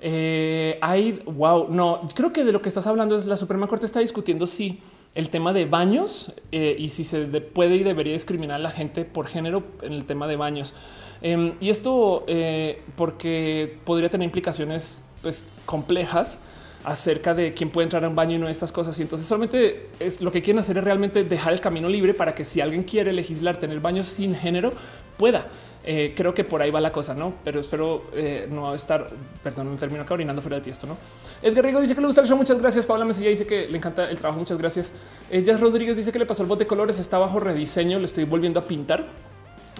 Eh, 0.00 0.78
hay 0.80 1.22
wow, 1.26 1.68
no 1.70 2.08
creo 2.14 2.32
que 2.32 2.44
de 2.44 2.52
lo 2.52 2.62
que 2.62 2.68
estás 2.68 2.86
hablando 2.86 3.16
es 3.16 3.26
la 3.26 3.36
Suprema 3.36 3.66
Corte 3.66 3.84
está 3.84 3.98
discutiendo 3.98 4.46
si 4.46 4.80
el 5.14 5.28
tema 5.28 5.52
de 5.52 5.64
baños 5.64 6.32
eh, 6.52 6.76
y 6.78 6.88
si 6.88 7.02
se 7.02 7.26
puede 7.26 7.76
y 7.76 7.82
debería 7.82 8.12
discriminar 8.12 8.56
a 8.56 8.60
la 8.60 8.70
gente 8.70 9.04
por 9.04 9.26
género 9.26 9.64
en 9.82 9.92
el 9.92 10.04
tema 10.04 10.28
de 10.28 10.36
baños. 10.36 10.74
Em, 11.20 11.54
y 11.60 11.70
esto 11.70 12.24
eh, 12.28 12.82
porque 12.96 13.78
podría 13.84 14.08
tener 14.08 14.24
implicaciones 14.24 15.02
pues, 15.22 15.46
complejas 15.66 16.38
acerca 16.84 17.34
de 17.34 17.54
quién 17.54 17.70
puede 17.70 17.86
entrar 17.86 18.04
a 18.04 18.08
un 18.08 18.14
baño 18.14 18.36
y 18.36 18.38
no 18.38 18.48
estas 18.48 18.70
cosas. 18.70 18.96
Y 19.00 19.02
entonces 19.02 19.26
solamente 19.26 19.88
es 19.98 20.20
lo 20.20 20.30
que 20.30 20.42
quieren 20.42 20.60
hacer 20.60 20.78
es 20.78 20.84
realmente 20.84 21.24
dejar 21.24 21.52
el 21.52 21.60
camino 21.60 21.88
libre 21.88 22.14
para 22.14 22.34
que 22.34 22.44
si 22.44 22.60
alguien 22.60 22.84
quiere 22.84 23.12
legislar 23.12 23.56
tener 23.56 23.80
baños 23.80 24.06
sin 24.06 24.34
género 24.34 24.72
pueda. 25.16 25.48
Eh, 25.90 26.12
creo 26.14 26.34
que 26.34 26.44
por 26.44 26.60
ahí 26.60 26.70
va 26.70 26.82
la 26.82 26.92
cosa, 26.92 27.14
no? 27.14 27.32
Pero 27.42 27.60
espero 27.60 28.10
eh, 28.12 28.46
no 28.50 28.74
estar, 28.74 29.08
perdón, 29.42 29.70
no 29.70 29.76
termino 29.76 30.02
acá 30.02 30.12
orinando 30.12 30.42
fuera 30.42 30.58
de 30.58 30.62
ti 30.64 30.68
esto, 30.68 30.86
no? 30.86 30.98
Edgar 31.40 31.64
Rigo 31.64 31.80
dice 31.80 31.94
que 31.94 32.02
le 32.02 32.06
gusta 32.06 32.20
el 32.20 32.26
show. 32.26 32.36
Muchas 32.36 32.58
gracias. 32.58 32.84
Paula 32.84 33.06
Mesilla 33.06 33.30
dice 33.30 33.46
que 33.46 33.66
le 33.66 33.78
encanta 33.78 34.04
el 34.10 34.18
trabajo. 34.18 34.38
Muchas 34.38 34.58
gracias. 34.58 34.92
Eh, 35.30 35.42
Jazz 35.42 35.60
Rodríguez 35.60 35.96
dice 35.96 36.12
que 36.12 36.18
le 36.18 36.26
pasó 36.26 36.42
el 36.42 36.48
bot 36.50 36.58
de 36.58 36.66
colores. 36.66 36.98
Está 36.98 37.16
bajo 37.16 37.40
rediseño. 37.40 37.98
Le 38.00 38.04
estoy 38.04 38.24
volviendo 38.24 38.60
a 38.60 38.64
pintar. 38.64 39.06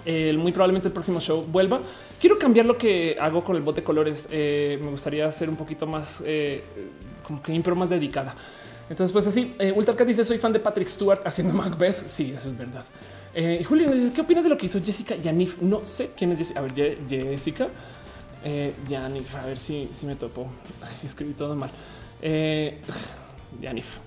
muy 0.03 0.51
probablemente 0.51 0.87
el 0.87 0.93
próximo 0.95 1.19
show 1.19 1.43
vuelva. 1.43 1.79
Quiero 2.19 2.39
cambiar 2.39 2.65
lo 2.65 2.75
que 2.75 3.15
hago 3.21 3.43
con 3.43 3.55
el 3.55 3.61
bot 3.61 3.75
de 3.75 3.83
colores. 3.83 4.27
me 4.31 4.89
gustaría 4.89 5.27
hacer 5.27 5.47
un 5.47 5.57
poquito 5.57 5.85
más 5.85 6.23
como 7.21 7.43
que 7.43 7.53
impro 7.53 7.75
más 7.75 7.87
dedicada. 7.87 8.33
Entonces, 8.89 9.11
pues 9.13 9.27
así, 9.27 9.55
Ultracat 9.75 10.07
dice: 10.07 10.25
Soy 10.25 10.39
fan 10.39 10.53
de 10.53 10.59
Patrick 10.59 10.87
Stewart 10.87 11.21
haciendo 11.23 11.53
Macbeth. 11.61 12.07
Sí, 12.07 12.33
eso 12.35 12.49
es 12.49 12.57
verdad. 12.57 12.83
Eh, 13.41 13.63
Julio 13.63 13.89
¿qué 14.13 14.19
opinas 14.19 14.43
de 14.43 14.49
lo 14.49 14.57
que 14.57 14.65
hizo 14.65 14.81
Jessica 14.83 15.15
Yanif? 15.15 15.61
No 15.61 15.85
sé 15.85 16.09
quién 16.17 16.29
es 16.33 16.39
Jessica. 16.39 16.59
A 16.59 16.63
ver, 16.63 16.97
Jessica 17.09 17.69
eh, 18.43 18.73
Yanif, 18.89 19.33
a 19.33 19.45
ver 19.45 19.57
si, 19.57 19.87
me 20.05 20.15
topo. 20.15 20.47
escribí 21.05 21.31
todo 21.31 21.55
mal. 21.55 21.69
Eh, 22.21 22.81
Yanif. 23.61 23.99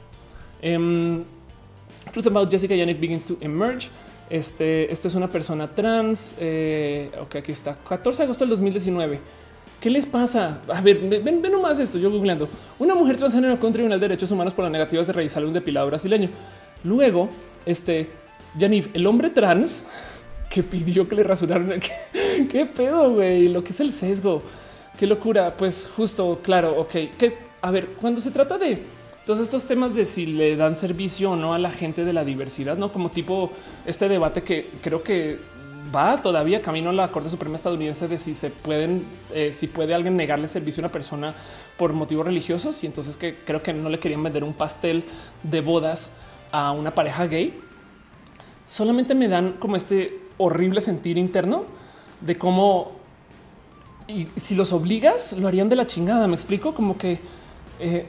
Um, 0.62 1.24
Truth 2.12 2.26
about 2.26 2.50
Jessica 2.50 2.74
Yanif 2.74 3.00
begins 3.00 3.24
to 3.24 3.38
emerge. 3.40 3.88
Este, 4.28 4.92
esto 4.92 5.08
es 5.08 5.14
una 5.14 5.30
persona 5.30 5.66
trans. 5.66 6.36
Eh, 6.38 7.10
ok, 7.18 7.36
aquí 7.36 7.52
está. 7.52 7.74
14 7.74 8.18
de 8.18 8.24
agosto 8.24 8.44
del 8.44 8.50
2019. 8.50 9.18
¿Qué 9.80 9.88
les 9.88 10.04
pasa? 10.04 10.60
A 10.68 10.82
ver, 10.82 10.98
ven, 10.98 11.40
ven 11.40 11.52
nomás 11.52 11.78
esto. 11.78 11.96
Yo 11.96 12.10
googleando 12.10 12.50
una 12.78 12.94
mujer 12.94 13.16
transgénero 13.16 13.58
con 13.58 13.72
Tribunal 13.72 13.98
de 13.98 14.08
Derechos 14.08 14.30
Humanos 14.30 14.52
por 14.52 14.64
las 14.64 14.72
negativas 14.72 15.06
de 15.06 15.14
realizar 15.14 15.42
un 15.42 15.54
depilado 15.54 15.86
brasileño. 15.86 16.28
Luego, 16.84 17.30
este 17.64 18.20
Yanif, 18.58 18.88
el 18.94 19.06
hombre 19.06 19.30
trans 19.30 19.84
que 20.48 20.62
pidió 20.62 21.08
que 21.08 21.16
le 21.16 21.22
rasuraran. 21.22 21.80
¿Qué, 21.80 22.46
qué 22.50 22.66
pedo, 22.66 23.14
güey? 23.14 23.48
Lo 23.48 23.64
que 23.64 23.70
es 23.72 23.80
el 23.80 23.92
sesgo. 23.92 24.42
Qué 24.98 25.06
locura. 25.06 25.56
Pues 25.56 25.90
justo, 25.96 26.40
claro, 26.42 26.78
ok. 26.78 26.92
Que 27.16 27.36
a 27.62 27.70
ver, 27.70 27.90
cuando 28.00 28.20
se 28.20 28.30
trata 28.30 28.58
de 28.58 28.82
todos 29.24 29.40
estos 29.40 29.66
temas 29.66 29.94
de 29.94 30.04
si 30.04 30.26
le 30.26 30.56
dan 30.56 30.74
servicio 30.74 31.30
o 31.30 31.36
no 31.36 31.54
a 31.54 31.58
la 31.58 31.70
gente 31.70 32.04
de 32.04 32.12
la 32.12 32.24
diversidad, 32.24 32.76
no 32.76 32.92
como 32.92 33.08
tipo 33.08 33.52
este 33.86 34.08
debate 34.08 34.42
que 34.42 34.68
creo 34.82 35.02
que 35.02 35.38
va 35.94 36.20
todavía 36.20 36.60
camino 36.60 36.90
a 36.90 36.92
la 36.92 37.08
Corte 37.08 37.28
Suprema 37.28 37.54
estadounidense 37.54 38.08
de 38.08 38.18
si 38.18 38.34
se 38.34 38.50
pueden, 38.50 39.04
eh, 39.32 39.52
si 39.52 39.68
puede 39.68 39.94
alguien 39.94 40.16
negarle 40.16 40.48
servicio 40.48 40.80
a 40.80 40.86
una 40.86 40.92
persona 40.92 41.34
por 41.76 41.92
motivos 41.92 42.26
religiosos. 42.26 42.82
Y 42.82 42.86
entonces 42.86 43.16
que 43.16 43.36
creo 43.44 43.62
que 43.62 43.72
no 43.72 43.88
le 43.88 43.98
querían 43.98 44.22
vender 44.22 44.42
un 44.42 44.54
pastel 44.54 45.04
de 45.44 45.60
bodas 45.60 46.10
a 46.50 46.72
una 46.72 46.94
pareja 46.94 47.26
gay, 47.26 47.58
solamente 48.64 49.14
me 49.14 49.28
dan 49.28 49.54
como 49.54 49.76
este 49.76 50.20
horrible 50.38 50.80
sentir 50.80 51.18
interno 51.18 51.64
de 52.20 52.38
cómo 52.38 53.02
y 54.08 54.28
si 54.36 54.54
los 54.54 54.72
obligas, 54.72 55.32
lo 55.38 55.48
harían 55.48 55.68
de 55.68 55.76
la 55.76 55.86
chingada. 55.86 56.26
Me 56.26 56.34
explico 56.34 56.74
como 56.74 56.96
que, 56.98 57.18
eh, 57.80 58.06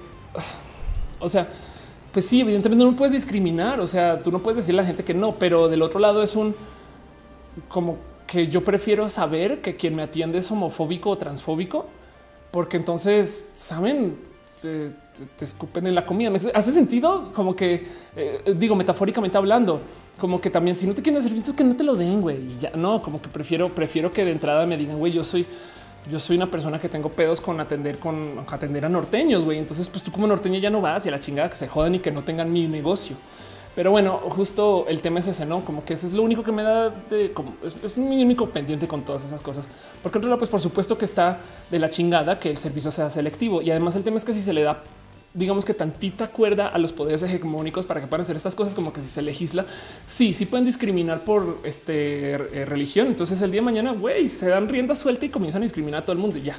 o 1.20 1.30
sea, 1.30 1.48
pues 2.12 2.28
sí, 2.28 2.42
evidentemente 2.42 2.84
no 2.84 2.96
puedes 2.96 3.14
discriminar. 3.14 3.80
O 3.80 3.88
sea, 3.88 4.20
tú 4.20 4.32
no 4.32 4.42
puedes 4.42 4.58
decirle 4.58 4.82
a 4.82 4.84
la 4.84 4.88
gente 4.88 5.04
que 5.04 5.14
no, 5.14 5.36
pero 5.36 5.70
del 5.70 5.82
otro 5.82 6.00
lado 6.00 6.24
es 6.24 6.36
un 6.36 6.56
como 7.68 7.98
que 8.26 8.48
yo 8.48 8.64
prefiero 8.64 9.08
saber 9.10 9.62
que 9.62 9.76
quien 9.76 9.96
me 9.96 10.02
atiende 10.02 10.40
es 10.40 10.52
homofóbico 10.52 11.12
o 11.12 11.18
transfóbico, 11.18 11.86
porque 12.52 12.78
entonces 12.78 13.52
saben, 13.54 14.18
te, 14.62 14.92
escupen 15.40 15.86
en 15.86 15.94
la 15.94 16.06
comida. 16.06 16.32
hace 16.54 16.72
sentido 16.72 17.32
como 17.32 17.56
que 17.56 17.86
eh, 18.16 18.56
digo 18.58 18.76
metafóricamente 18.76 19.38
hablando, 19.38 19.82
como 20.18 20.40
que 20.40 20.50
también 20.50 20.76
si 20.76 20.88
no 20.88 20.94
te 20.94 21.02
quieren 21.02 21.20
hacer 21.20 21.34
es 21.34 21.54
que 21.54 21.64
no 21.64 21.76
te 21.76 21.84
lo 21.84 21.96
den, 21.96 22.22
güey. 22.22 22.58
Ya 22.60 22.72
no, 22.76 23.02
como 23.02 23.22
que 23.22 23.30
prefiero, 23.30 23.70
prefiero 23.70 24.12
que 24.12 24.24
de 24.24 24.32
entrada 24.32 24.66
me 24.66 24.78
digan, 24.78 24.98
güey, 24.98 25.12
yo 25.12 25.24
soy 25.24 25.46
yo 26.12 26.20
soy 26.20 26.36
una 26.36 26.52
persona 26.52 26.80
que 26.80 26.90
tengo 26.90 27.10
pedos 27.10 27.40
con 27.40 27.60
atender 27.60 27.98
con 27.98 28.40
atender 28.50 28.86
a 28.86 28.90
norteños, 28.90 29.46
güey. 29.46 29.58
Entonces, 29.58 29.88
pues 29.90 30.04
tú 30.04 30.12
como 30.12 30.28
norteño 30.28 30.60
ya 30.60 30.70
no 30.70 30.82
vas 30.82 31.06
y 31.06 31.10
a 31.10 31.12
la 31.12 31.20
chingada 31.20 31.50
que 31.50 31.56
se 31.56 31.68
jodan 31.68 31.96
y 31.96 32.00
que 32.00 32.12
no 32.12 32.24
tengan 32.24 32.52
mi 32.52 32.68
negocio. 32.68 33.16
Pero 33.76 33.90
bueno, 33.90 34.20
justo 34.30 34.86
el 34.88 35.02
tema 35.02 35.20
es 35.20 35.28
ese, 35.28 35.48
no 35.48 35.66
como 35.66 35.84
que 35.84 35.96
ese 35.96 36.06
es 36.06 36.14
lo 36.14 36.22
único 36.22 36.44
que 36.44 36.52
me 36.52 36.62
da 36.62 36.90
de 36.90 37.32
como 37.32 37.56
es, 37.64 37.98
mi 37.98 38.24
único 38.24 38.50
pendiente 38.50 38.88
con 38.88 39.04
todas 39.04 39.26
esas 39.26 39.42
cosas. 39.42 39.68
Porque 40.04 40.20
otro 40.20 40.30
lado, 40.30 40.38
pues 40.38 40.52
por 40.52 40.60
supuesto 40.60 40.98
que 40.98 41.06
está 41.06 41.40
de 41.72 41.80
la 41.80 41.90
chingada 41.90 42.38
que 42.38 42.52
el 42.52 42.58
servicio 42.58 42.92
sea 42.92 43.10
selectivo 43.10 43.62
y 43.62 43.72
además 43.72 43.96
el 43.96 44.04
tema 44.04 44.18
es 44.18 44.26
que 44.26 44.34
si 44.34 44.42
se 44.42 44.54
le 44.54 44.62
da 44.62 44.84
digamos 45.34 45.66
que 45.66 45.74
tantita 45.74 46.28
cuerda 46.28 46.68
a 46.68 46.78
los 46.78 46.94
poderes 46.94 47.24
hegemónicos 47.24 47.86
para 47.86 48.00
que 48.00 48.08
puedan 48.08 48.22
hacer 48.22 48.36
estas 48.36 48.56
cosas, 48.56 48.76
como 48.76 48.94
que 48.94 49.02
si 49.02 49.08
se 49.08 49.22
legisla, 49.22 49.66
sí, 50.06 50.34
sí 50.34 50.46
pueden 50.46 50.66
discriminar 50.66 51.24
por 51.24 51.60
este 51.64 52.32
eh, 52.32 52.66
religión. 52.66 53.08
Entonces 53.08 53.42
el 53.42 53.52
día 53.52 53.62
de 53.62 53.66
mañana, 53.66 53.94
güey, 53.94 54.30
se 54.30 54.50
dan 54.50 54.70
rienda 54.70 54.96
suelta 54.96 55.26
y 55.26 55.30
comienzan 55.30 55.62
a 55.62 55.66
discriminar 55.66 56.02
a 56.02 56.06
todo 56.06 56.14
el 56.14 56.20
mundo 56.20 56.38
y 56.38 56.44
ya. 56.44 56.58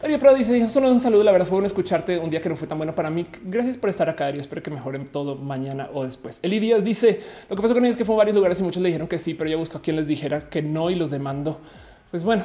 Darío 0.00 0.18
Prado 0.18 0.36
dice: 0.36 0.68
Solo 0.68 0.90
un 0.90 1.00
saludo. 1.00 1.24
La 1.24 1.32
verdad 1.32 1.46
fue 1.46 1.54
bueno 1.56 1.66
escucharte 1.66 2.18
un 2.18 2.28
día 2.28 2.40
que 2.42 2.50
no 2.50 2.56
fue 2.56 2.68
tan 2.68 2.76
bueno 2.76 2.94
para 2.94 3.08
mí. 3.08 3.26
Gracias 3.44 3.78
por 3.78 3.88
estar 3.88 4.10
acá, 4.10 4.24
Darío. 4.24 4.40
Espero 4.40 4.62
que 4.62 4.70
mejoren 4.70 5.06
todo 5.06 5.36
mañana 5.36 5.88
o 5.94 6.04
después. 6.04 6.38
Eli 6.42 6.58
Díaz 6.58 6.84
dice: 6.84 7.20
Lo 7.48 7.56
que 7.56 7.62
pasó 7.62 7.72
con 7.72 7.82
ellos 7.82 7.94
es 7.94 7.96
que 7.96 8.04
fue 8.04 8.14
a 8.14 8.18
varios 8.18 8.36
lugares 8.36 8.60
y 8.60 8.62
muchos 8.62 8.82
le 8.82 8.88
dijeron 8.90 9.08
que 9.08 9.16
sí, 9.16 9.32
pero 9.32 9.48
yo 9.48 9.58
busco 9.58 9.78
a 9.78 9.80
quien 9.80 9.96
les 9.96 10.06
dijera 10.06 10.50
que 10.50 10.60
no 10.60 10.90
y 10.90 10.96
los 10.96 11.10
demando. 11.10 11.60
Pues 12.10 12.24
bueno, 12.24 12.44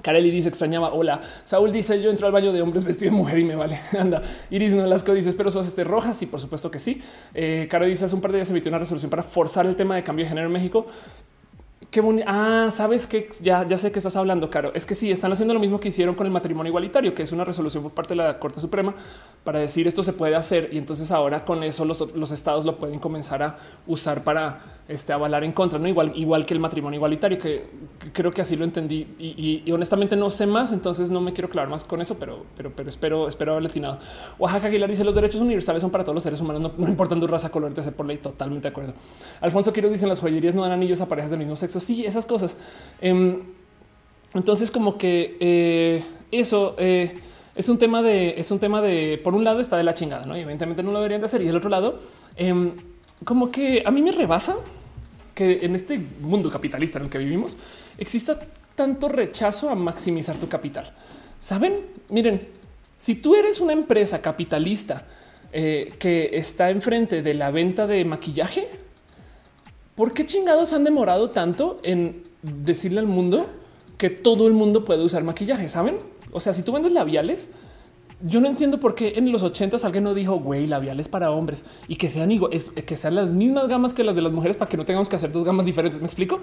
Kareli 0.00 0.30
dice 0.30 0.48
extrañaba. 0.48 0.92
Hola. 0.94 1.20
Saúl 1.44 1.72
dice 1.72 2.00
yo 2.00 2.10
entro 2.10 2.26
al 2.26 2.32
baño 2.32 2.52
de 2.52 2.62
hombres 2.62 2.84
vestido 2.84 3.10
de 3.10 3.16
mujer 3.16 3.38
y 3.38 3.44
me 3.44 3.54
vale. 3.54 3.78
Anda. 3.98 4.22
Iris 4.50 4.74
Nolasco 4.74 5.12
dice 5.12 5.28
espero 5.28 5.50
sos 5.50 5.66
este 5.66 5.84
rojas. 5.84 6.22
Y 6.22 6.26
por 6.26 6.40
supuesto 6.40 6.70
que 6.70 6.78
sí. 6.78 7.02
Eh, 7.34 7.68
dice 7.86 8.04
hace 8.06 8.14
un 8.14 8.20
par 8.20 8.32
de 8.32 8.38
días 8.38 8.48
se 8.48 8.54
emitió 8.54 8.70
una 8.70 8.78
resolución 8.78 9.10
para 9.10 9.22
forzar 9.22 9.66
el 9.66 9.76
tema 9.76 9.94
de 9.96 10.02
cambio 10.02 10.24
de 10.24 10.30
género 10.30 10.46
en 10.46 10.52
México. 10.52 10.86
Qué 11.92 12.00
bonito. 12.00 12.24
Ah, 12.26 12.70
sabes 12.72 13.06
que 13.06 13.28
ya, 13.42 13.68
ya 13.68 13.76
sé 13.76 13.92
que 13.92 13.98
estás 13.98 14.16
hablando, 14.16 14.48
Caro. 14.48 14.72
Es 14.74 14.86
que 14.86 14.94
sí, 14.94 15.10
están 15.10 15.30
haciendo 15.30 15.52
lo 15.52 15.60
mismo 15.60 15.78
que 15.78 15.88
hicieron 15.88 16.14
con 16.14 16.26
el 16.26 16.32
matrimonio 16.32 16.70
igualitario, 16.70 17.14
que 17.14 17.22
es 17.22 17.32
una 17.32 17.44
resolución 17.44 17.82
por 17.82 17.92
parte 17.92 18.14
de 18.14 18.16
la 18.16 18.38
Corte 18.38 18.60
Suprema 18.60 18.94
para 19.44 19.58
decir 19.58 19.86
esto 19.86 20.02
se 20.02 20.14
puede 20.14 20.34
hacer. 20.34 20.70
Y 20.72 20.78
entonces 20.78 21.10
ahora 21.10 21.44
con 21.44 21.62
eso 21.62 21.84
los, 21.84 22.00
los 22.14 22.30
estados 22.30 22.64
lo 22.64 22.78
pueden 22.78 22.98
comenzar 22.98 23.42
a 23.42 23.58
usar 23.86 24.24
para 24.24 24.82
este, 24.88 25.12
avalar 25.12 25.44
en 25.44 25.52
contra, 25.52 25.78
no 25.78 25.86
igual, 25.86 26.12
igual 26.16 26.44
que 26.44 26.54
el 26.54 26.60
matrimonio 26.60 26.96
igualitario, 26.96 27.38
que, 27.38 27.66
creo 28.12 28.32
que 28.32 28.42
así 28.42 28.56
lo 28.56 28.64
entendí 28.64 29.06
y, 29.18 29.70
honestamente 29.70 30.16
no 30.16 30.28
sé 30.28 30.46
más, 30.46 30.72
entonces 30.72 31.08
no 31.08 31.20
me 31.20 31.32
quiero 31.32 31.48
clavar 31.48 31.70
más 31.70 31.84
con 31.84 32.00
eso, 32.00 32.18
pero, 32.18 32.44
pero, 32.56 32.72
pero 32.74 32.88
espero, 32.88 33.28
espero 33.28 33.52
haberle 33.52 33.68
atinado. 33.68 33.98
Oaxaca 34.38 34.66
Aguilar 34.66 34.90
dice 34.90 35.04
los 35.04 35.14
derechos 35.14 35.40
universales 35.40 35.82
son 35.82 35.90
para 35.90 36.04
todos 36.04 36.14
los 36.14 36.22
seres 36.22 36.40
humanos, 36.40 36.62
no, 36.62 36.72
no 36.76 36.88
importando 36.88 37.26
raza, 37.26 37.50
color, 37.50 37.72
etc. 37.72 37.92
por 37.92 38.06
ley, 38.06 38.18
totalmente 38.18 38.68
de 38.68 38.70
acuerdo. 38.70 38.92
Alfonso 39.40 39.72
Quiroz 39.72 39.92
dice 39.92 40.06
las 40.06 40.20
joyerías 40.20 40.54
no 40.54 40.62
dan 40.62 40.72
anillos 40.72 41.00
a 41.00 41.08
parejas 41.08 41.30
del 41.30 41.38
mismo 41.38 41.56
sexo. 41.56 41.80
Sí, 41.84 42.04
esas 42.06 42.26
cosas. 42.26 42.56
Em, 43.00 43.40
entonces, 44.34 44.70
como 44.70 44.96
que 44.96 45.36
eh, 45.40 46.04
eso 46.30 46.74
eh, 46.78 47.18
es 47.54 47.68
un 47.68 47.78
tema 47.78 48.02
de, 48.02 48.34
es 48.38 48.50
un 48.50 48.58
tema 48.58 48.80
de, 48.80 49.20
por 49.22 49.34
un 49.34 49.44
lado 49.44 49.60
está 49.60 49.76
de 49.76 49.84
la 49.84 49.94
chingada, 49.94 50.24
no? 50.26 50.34
Evidentemente 50.34 50.82
no 50.82 50.90
lo 50.90 50.98
deberían 50.98 51.20
de 51.20 51.26
hacer. 51.26 51.42
Y 51.42 51.46
del 51.46 51.56
otro 51.56 51.68
lado, 51.68 52.00
em, 52.36 52.70
como 53.24 53.50
que 53.50 53.82
a 53.84 53.90
mí 53.90 54.02
me 54.02 54.12
rebasa 54.12 54.56
que 55.34 55.60
en 55.62 55.74
este 55.74 55.98
mundo 56.20 56.50
capitalista 56.50 56.98
en 56.98 57.06
el 57.06 57.10
que 57.10 57.18
vivimos 57.18 57.56
exista 57.98 58.38
tanto 58.74 59.08
rechazo 59.08 59.70
a 59.70 59.74
maximizar 59.74 60.36
tu 60.36 60.48
capital. 60.48 60.92
Saben, 61.38 61.86
miren, 62.10 62.48
si 62.96 63.16
tú 63.16 63.34
eres 63.34 63.60
una 63.60 63.72
empresa 63.72 64.22
capitalista 64.22 65.04
eh, 65.52 65.92
que 65.98 66.30
está 66.32 66.70
enfrente 66.70 67.22
de 67.22 67.34
la 67.34 67.50
venta 67.50 67.86
de 67.86 68.04
maquillaje, 68.04 68.68
¿por 69.94 70.12
qué 70.12 70.26
chingados 70.26 70.72
han 70.72 70.84
demorado 70.84 71.30
tanto 71.30 71.76
en 71.82 72.22
decirle 72.42 73.00
al 73.00 73.06
mundo 73.06 73.46
que 73.98 74.10
todo 74.10 74.46
el 74.46 74.52
mundo 74.52 74.84
puede 74.84 75.02
usar 75.02 75.24
maquillaje? 75.24 75.68
Saben? 75.68 75.98
O 76.32 76.40
sea, 76.40 76.52
si 76.52 76.62
tú 76.62 76.72
vendes 76.72 76.92
labiales, 76.92 77.50
yo 78.24 78.40
no 78.40 78.48
entiendo 78.48 78.78
por 78.78 78.94
qué 78.94 79.14
en 79.16 79.32
los 79.32 79.42
80 79.42 79.76
alguien 79.84 80.04
no 80.04 80.14
dijo 80.14 80.38
güey 80.38 80.66
labiales 80.66 81.08
para 81.08 81.32
hombres 81.32 81.64
y 81.88 81.96
que 81.96 82.08
sean 82.08 82.30
igual, 82.30 82.52
que 82.52 82.96
sean 82.96 83.16
las 83.16 83.30
mismas 83.30 83.68
gamas 83.68 83.92
que 83.92 84.04
las 84.04 84.14
de 84.14 84.22
las 84.22 84.32
mujeres 84.32 84.56
para 84.56 84.68
que 84.68 84.76
no 84.76 84.84
tengamos 84.84 85.08
que 85.08 85.16
hacer 85.16 85.32
dos 85.32 85.44
gamas 85.44 85.66
diferentes. 85.66 86.00
Me 86.00 86.06
explico 86.06 86.40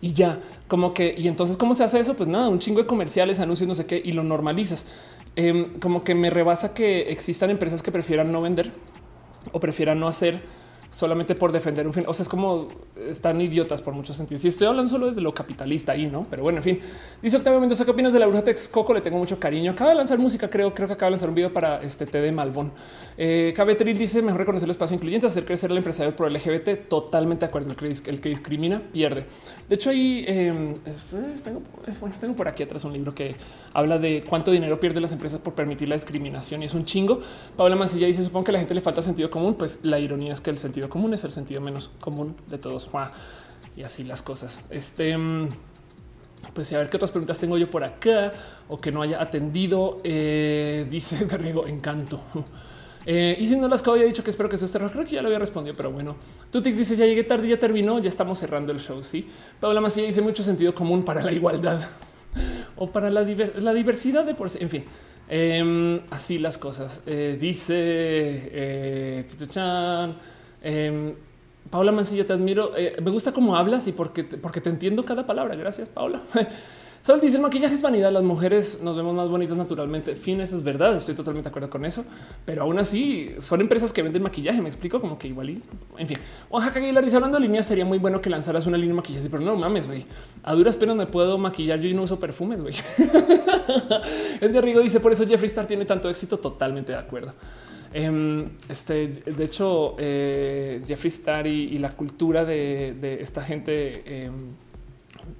y 0.00 0.12
ya 0.12 0.40
como 0.68 0.94
que 0.94 1.14
y 1.18 1.26
entonces 1.28 1.56
cómo 1.56 1.74
se 1.74 1.84
hace 1.84 1.98
eso? 1.98 2.14
Pues 2.14 2.28
nada, 2.28 2.48
un 2.48 2.58
chingo 2.58 2.80
de 2.80 2.86
comerciales, 2.86 3.40
anuncios, 3.40 3.66
no 3.66 3.74
sé 3.74 3.86
qué 3.86 4.00
y 4.02 4.12
lo 4.12 4.22
normalizas. 4.22 4.86
Em, 5.34 5.78
como 5.80 6.04
que 6.04 6.14
me 6.14 6.30
rebasa 6.30 6.74
que 6.74 7.10
existan 7.10 7.50
empresas 7.50 7.82
que 7.82 7.90
prefieran 7.90 8.30
no 8.30 8.40
vender 8.40 8.72
o 9.52 9.60
prefieran 9.60 9.98
no 9.98 10.08
hacer 10.08 10.40
solamente 10.96 11.34
por 11.34 11.52
defender 11.52 11.86
un 11.86 11.92
fin. 11.92 12.04
O 12.06 12.14
sea, 12.14 12.22
es 12.22 12.28
como 12.28 12.68
están 13.06 13.38
idiotas 13.38 13.82
por 13.82 13.92
muchos 13.92 14.16
sentidos. 14.16 14.42
Y 14.46 14.48
estoy 14.48 14.66
hablando 14.66 14.90
solo 14.90 15.08
desde 15.08 15.20
lo 15.20 15.34
capitalista 15.34 15.92
ahí, 15.92 16.06
no? 16.06 16.22
Pero 16.30 16.42
bueno, 16.42 16.56
en 16.60 16.64
fin, 16.64 16.80
dice 17.20 17.36
Octavio 17.36 17.60
Mendoza, 17.60 17.84
¿qué 17.84 17.90
opinas 17.90 18.14
de 18.14 18.18
la 18.18 18.26
bruja 18.26 18.42
Texcoco? 18.42 18.94
Le 18.94 19.02
tengo 19.02 19.18
mucho 19.18 19.38
cariño. 19.38 19.72
Acaba 19.72 19.90
de 19.90 19.96
lanzar 19.96 20.18
música, 20.18 20.48
creo, 20.48 20.72
creo 20.72 20.88
que 20.88 20.94
acaba 20.94 21.08
de 21.08 21.12
lanzar 21.12 21.28
un 21.28 21.34
video 21.34 21.52
para 21.52 21.82
este 21.82 22.06
té 22.06 22.22
de 22.22 22.32
Malbón. 22.32 22.72
Eh, 23.18 23.52
Cabetril 23.54 23.98
dice 23.98 24.22
mejor 24.22 24.40
reconocer 24.40 24.66
el 24.66 24.70
espacio 24.70 24.94
incluyente, 24.94 25.26
hacer 25.26 25.44
crecer 25.44 25.70
el 25.70 25.76
empresario 25.76 26.16
pro 26.16 26.30
LGBT. 26.30 26.88
Totalmente 26.88 27.44
de 27.44 27.50
acuerdo. 27.50 27.72
El 27.72 28.20
que, 28.20 28.28
discrimina 28.30 28.80
pierde. 28.90 29.26
De 29.68 29.74
hecho, 29.74 29.90
ahí 29.90 30.24
em, 30.26 30.72
tengo, 31.44 31.60
tengo 32.18 32.34
por 32.34 32.48
aquí 32.48 32.62
atrás 32.62 32.84
un 32.84 32.94
libro 32.94 33.14
que 33.14 33.36
habla 33.74 33.98
de 33.98 34.24
cuánto 34.26 34.50
dinero 34.50 34.80
pierden 34.80 35.02
las 35.02 35.12
empresas 35.12 35.40
por 35.40 35.52
permitir 35.52 35.88
la 35.88 35.94
discriminación 35.94 36.62
y 36.62 36.64
es 36.64 36.72
un 36.72 36.86
chingo. 36.86 37.20
Paula 37.54 37.76
Mancilla 37.76 38.06
dice 38.06 38.24
supongo 38.24 38.44
que 38.44 38.52
a 38.52 38.54
la 38.54 38.60
gente 38.60 38.74
le 38.74 38.80
falta 38.80 39.02
sentido 39.02 39.28
común. 39.28 39.56
Pues 39.56 39.80
la 39.82 39.98
ironía 39.98 40.32
es 40.32 40.40
que 40.40 40.48
el 40.48 40.56
sentido 40.56 40.85
común 40.88 41.14
es 41.14 41.24
el 41.24 41.32
sentido 41.32 41.60
menos 41.60 41.90
común 42.00 42.34
de 42.48 42.58
todos. 42.58 42.88
Y 43.76 43.82
así 43.82 44.04
las 44.04 44.22
cosas. 44.22 44.60
Este, 44.70 45.16
mm, 45.16 45.48
pues 46.54 46.72
a 46.72 46.78
ver 46.78 46.88
qué 46.88 46.96
otras 46.96 47.10
preguntas 47.10 47.38
tengo 47.38 47.58
yo 47.58 47.70
por 47.70 47.84
acá 47.84 48.30
o 48.68 48.78
que 48.78 48.90
no 48.90 49.02
haya 49.02 49.20
atendido. 49.20 49.98
Eh, 50.04 50.86
dice 50.90 51.24
Riego 51.36 51.66
Encanto. 51.66 52.20
Eh, 53.08 53.36
y 53.38 53.46
si 53.46 53.54
no 53.54 53.68
las 53.68 53.86
había 53.86 54.02
dicho 54.02 54.24
que 54.24 54.30
espero 54.30 54.48
que 54.48 54.56
eso 54.56 54.64
esté 54.64 54.80
creo 54.80 55.04
que 55.04 55.12
ya 55.12 55.22
lo 55.22 55.28
había 55.28 55.38
respondido, 55.38 55.76
pero 55.76 55.92
bueno, 55.92 56.16
Tutix 56.50 56.76
dice 56.76 56.96
ya 56.96 57.06
llegué 57.06 57.22
tarde, 57.22 57.46
ya 57.46 57.56
terminó, 57.56 58.00
ya 58.00 58.08
estamos 58.08 58.36
cerrando 58.36 58.72
el 58.72 58.80
show. 58.80 59.00
Sí, 59.04 59.28
Paula 59.60 59.80
Macía 59.80 60.04
dice 60.04 60.20
mucho 60.22 60.42
sentido 60.42 60.74
común 60.74 61.04
para 61.04 61.22
la 61.22 61.30
igualdad 61.30 61.88
o 62.76 62.90
para 62.90 63.08
la, 63.08 63.22
diversidad 63.22 64.24
de 64.24 64.34
por 64.34 64.50
sí. 64.50 64.58
En 64.60 64.70
fin, 64.70 64.84
em, 65.28 66.00
así 66.10 66.38
las 66.38 66.58
cosas. 66.58 67.02
Eh, 67.06 67.38
dice 67.40 69.22
Em, 70.66 71.14
Paula 71.70 71.92
Mancilla, 71.92 72.26
te 72.26 72.32
admiro. 72.32 72.72
Eh, 72.76 72.96
me 73.00 73.10
gusta 73.12 73.32
cómo 73.32 73.54
hablas 73.54 73.86
y 73.86 73.92
porque, 73.92 74.24
porque 74.24 74.60
te 74.60 74.68
entiendo 74.68 75.04
cada 75.04 75.24
palabra. 75.24 75.54
Gracias, 75.54 75.88
Paula. 75.88 76.22
Solo 77.02 77.20
dice 77.20 77.38
maquillaje 77.38 77.72
es 77.72 77.82
vanidad. 77.82 78.10
Las 78.10 78.24
mujeres 78.24 78.80
nos 78.82 78.96
vemos 78.96 79.14
más 79.14 79.28
bonitas 79.28 79.56
naturalmente. 79.56 80.16
Fin, 80.16 80.40
eso 80.40 80.56
es 80.56 80.64
verdad. 80.64 80.96
Estoy 80.96 81.14
totalmente 81.14 81.48
de 81.48 81.50
acuerdo 81.50 81.70
con 81.70 81.84
eso. 81.84 82.04
Pero 82.44 82.62
aún 82.62 82.80
así 82.80 83.30
son 83.38 83.60
empresas 83.60 83.92
que 83.92 84.02
venden 84.02 84.24
maquillaje. 84.24 84.60
Me 84.60 84.68
explico 84.68 85.00
como 85.00 85.16
que 85.16 85.28
igual 85.28 85.62
en 85.98 86.06
fin. 86.08 86.18
Oaxaca 86.50 86.80
Aguilar 86.80 87.04
dice 87.04 87.14
hablando 87.14 87.38
de 87.38 87.44
líneas 87.46 87.64
sería 87.64 87.84
muy 87.84 87.98
bueno 87.98 88.20
que 88.20 88.28
lanzaras 88.28 88.66
una 88.66 88.76
línea 88.76 88.90
de 88.90 88.96
maquillaje, 88.96 89.30
pero 89.30 89.44
no 89.44 89.54
mames, 89.54 89.86
güey. 89.86 90.04
A 90.42 90.52
duras 90.54 90.76
penas 90.76 90.96
me 90.96 91.06
puedo 91.06 91.38
maquillar 91.38 91.78
yo 91.78 91.88
y 91.88 91.94
no 91.94 92.02
uso 92.02 92.18
perfumes, 92.18 92.60
güey. 92.60 92.74
el 94.40 94.52
de 94.52 94.60
Rigo 94.60 94.80
dice 94.80 94.98
por 94.98 95.12
eso 95.12 95.24
Jeffree 95.24 95.46
Star 95.46 95.66
tiene 95.66 95.84
tanto 95.84 96.10
éxito. 96.10 96.38
Totalmente 96.38 96.90
de 96.90 96.98
acuerdo. 96.98 97.30
Em, 97.98 98.50
este, 98.68 99.08
de 99.08 99.42
hecho, 99.42 99.94
eh, 99.98 100.82
Jeffree 100.86 101.08
Star 101.08 101.46
y, 101.46 101.78
la 101.78 101.88
cultura 101.92 102.44
de, 102.44 103.16
esta 103.22 103.40
gente 103.40 104.24
em, 104.26 104.48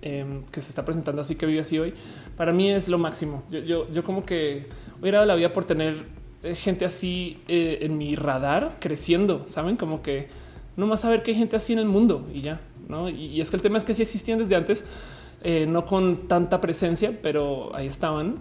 em, 0.00 0.42
que 0.44 0.62
se 0.62 0.70
está 0.70 0.82
presentando 0.82 1.20
así 1.20 1.34
que 1.34 1.44
vive 1.44 1.60
así 1.60 1.78
hoy, 1.78 1.92
para 2.34 2.52
mí 2.52 2.70
es 2.70 2.88
lo 2.88 2.96
máximo. 2.96 3.42
Yo, 3.50 3.86
como 4.04 4.24
que 4.24 4.68
hubiera 5.02 5.18
dado 5.18 5.28
la 5.28 5.34
vida 5.34 5.52
por 5.52 5.66
tener 5.66 6.06
eh, 6.44 6.54
gente 6.54 6.86
así 6.86 7.36
eh, 7.46 7.80
en 7.82 7.98
mi 7.98 8.16
radar 8.16 8.78
creciendo, 8.80 9.46
saben, 9.46 9.76
como 9.76 10.00
que 10.00 10.28
no 10.78 10.86
más 10.86 11.00
saber 11.00 11.22
que 11.22 11.32
hay 11.32 11.36
gente 11.36 11.56
así 11.56 11.74
en 11.74 11.80
el 11.80 11.88
mundo 11.88 12.24
y 12.32 12.40
ya, 12.40 12.62
no? 12.88 13.10
Y, 13.10 13.38
es 13.38 13.50
que 13.50 13.56
el 13.56 13.62
tema 13.62 13.76
es 13.76 13.84
que 13.84 13.92
sí 13.92 14.00
existían 14.00 14.38
desde 14.38 14.56
antes, 14.56 14.86
no 15.68 15.84
con 15.84 16.26
tanta 16.26 16.62
presencia, 16.62 17.12
pero 17.22 17.76
ahí 17.76 17.86
estaban 17.86 18.38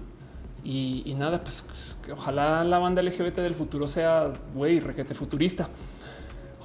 y, 0.66 1.14
nada, 1.18 1.44
pues 1.44 1.64
ojalá 2.12 2.64
la 2.64 2.80
banda 2.80 3.02
LGBT 3.02 3.38
del 3.38 3.56
futuro 3.56 3.88
sea 3.88 4.32
güey, 4.54 4.80
requete 4.80 5.14
futurista. 5.14 5.70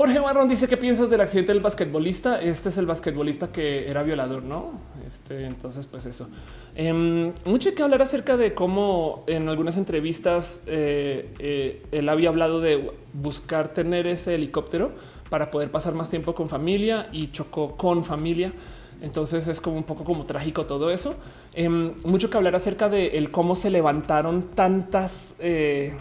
Jorge 0.00 0.18
Marrón 0.18 0.48
dice 0.48 0.66
qué 0.66 0.78
piensas 0.78 1.10
del 1.10 1.20
accidente 1.20 1.52
del 1.52 1.60
basquetbolista. 1.60 2.40
Este 2.40 2.70
es 2.70 2.78
el 2.78 2.86
basquetbolista 2.86 3.52
que 3.52 3.90
era 3.90 4.02
violador, 4.02 4.42
no? 4.42 4.72
Este, 5.06 5.44
entonces, 5.44 5.84
pues 5.84 6.06
eso. 6.06 6.26
Em, 6.74 7.34
mucho 7.44 7.74
que 7.74 7.82
hablar 7.82 8.00
acerca 8.00 8.38
de 8.38 8.54
cómo 8.54 9.24
en 9.26 9.50
algunas 9.50 9.76
entrevistas 9.76 10.62
eh, 10.68 11.28
eh, 11.38 11.82
él 11.92 12.08
había 12.08 12.30
hablado 12.30 12.60
de 12.60 12.92
buscar 13.12 13.68
tener 13.68 14.06
ese 14.06 14.34
helicóptero 14.36 14.92
para 15.28 15.50
poder 15.50 15.70
pasar 15.70 15.92
más 15.92 16.08
tiempo 16.08 16.34
con 16.34 16.48
familia 16.48 17.10
y 17.12 17.30
chocó 17.30 17.76
con 17.76 18.02
familia. 18.02 18.54
Entonces 19.00 19.48
es 19.48 19.60
como 19.60 19.76
un 19.76 19.84
poco 19.84 20.04
como 20.04 20.26
trágico 20.26 20.66
todo 20.66 20.90
eso. 20.90 21.14
Em, 21.54 21.92
mucho 22.04 22.30
que 22.30 22.36
hablar 22.36 22.54
acerca 22.54 22.88
de 22.88 23.18
el 23.18 23.30
cómo 23.30 23.56
se 23.56 23.70
levantaron 23.70 24.50
tantas 24.54 25.36
eh, 25.40 25.94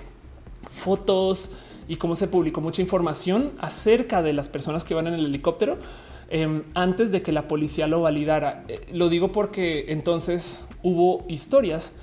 fotos 0.70 1.52
y 1.88 1.96
cómo 1.96 2.16
se 2.16 2.28
publicó 2.28 2.62
mucha 2.62 2.82
información 2.82 3.52
acerca 3.60 4.22
de 4.22 4.34
las 4.34 4.50
personas 4.50 4.84
que 4.84 4.94
van 4.94 5.08
en 5.08 5.14
el 5.14 5.26
helicóptero 5.26 5.78
em, 6.30 6.64
antes 6.76 7.12
de 7.12 7.22
que 7.22 7.32
la 7.32 7.48
policía 7.48 7.88
lo 7.88 8.02
validara. 8.02 8.64
Eh, 8.68 8.86
lo 8.92 9.10
digo 9.10 9.32
porque 9.32 9.86
entonces 9.90 10.66
hubo 10.84 11.26
historias 11.28 11.94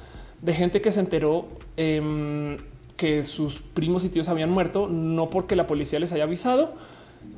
de 0.43 0.53
gente 0.53 0.81
que 0.81 0.93
se 0.93 1.01
enteró 1.01 1.47
em, 1.77 2.57
que 2.97 3.23
sus 3.25 3.61
primos 3.61 4.05
y 4.05 4.09
tíos 4.09 4.29
habían 4.29 4.51
muerto, 4.51 4.89
no 4.89 5.29
porque 5.29 5.57
la 5.57 5.67
policía 5.67 6.01
les 6.01 6.13
haya 6.13 6.25
avisado 6.25 6.75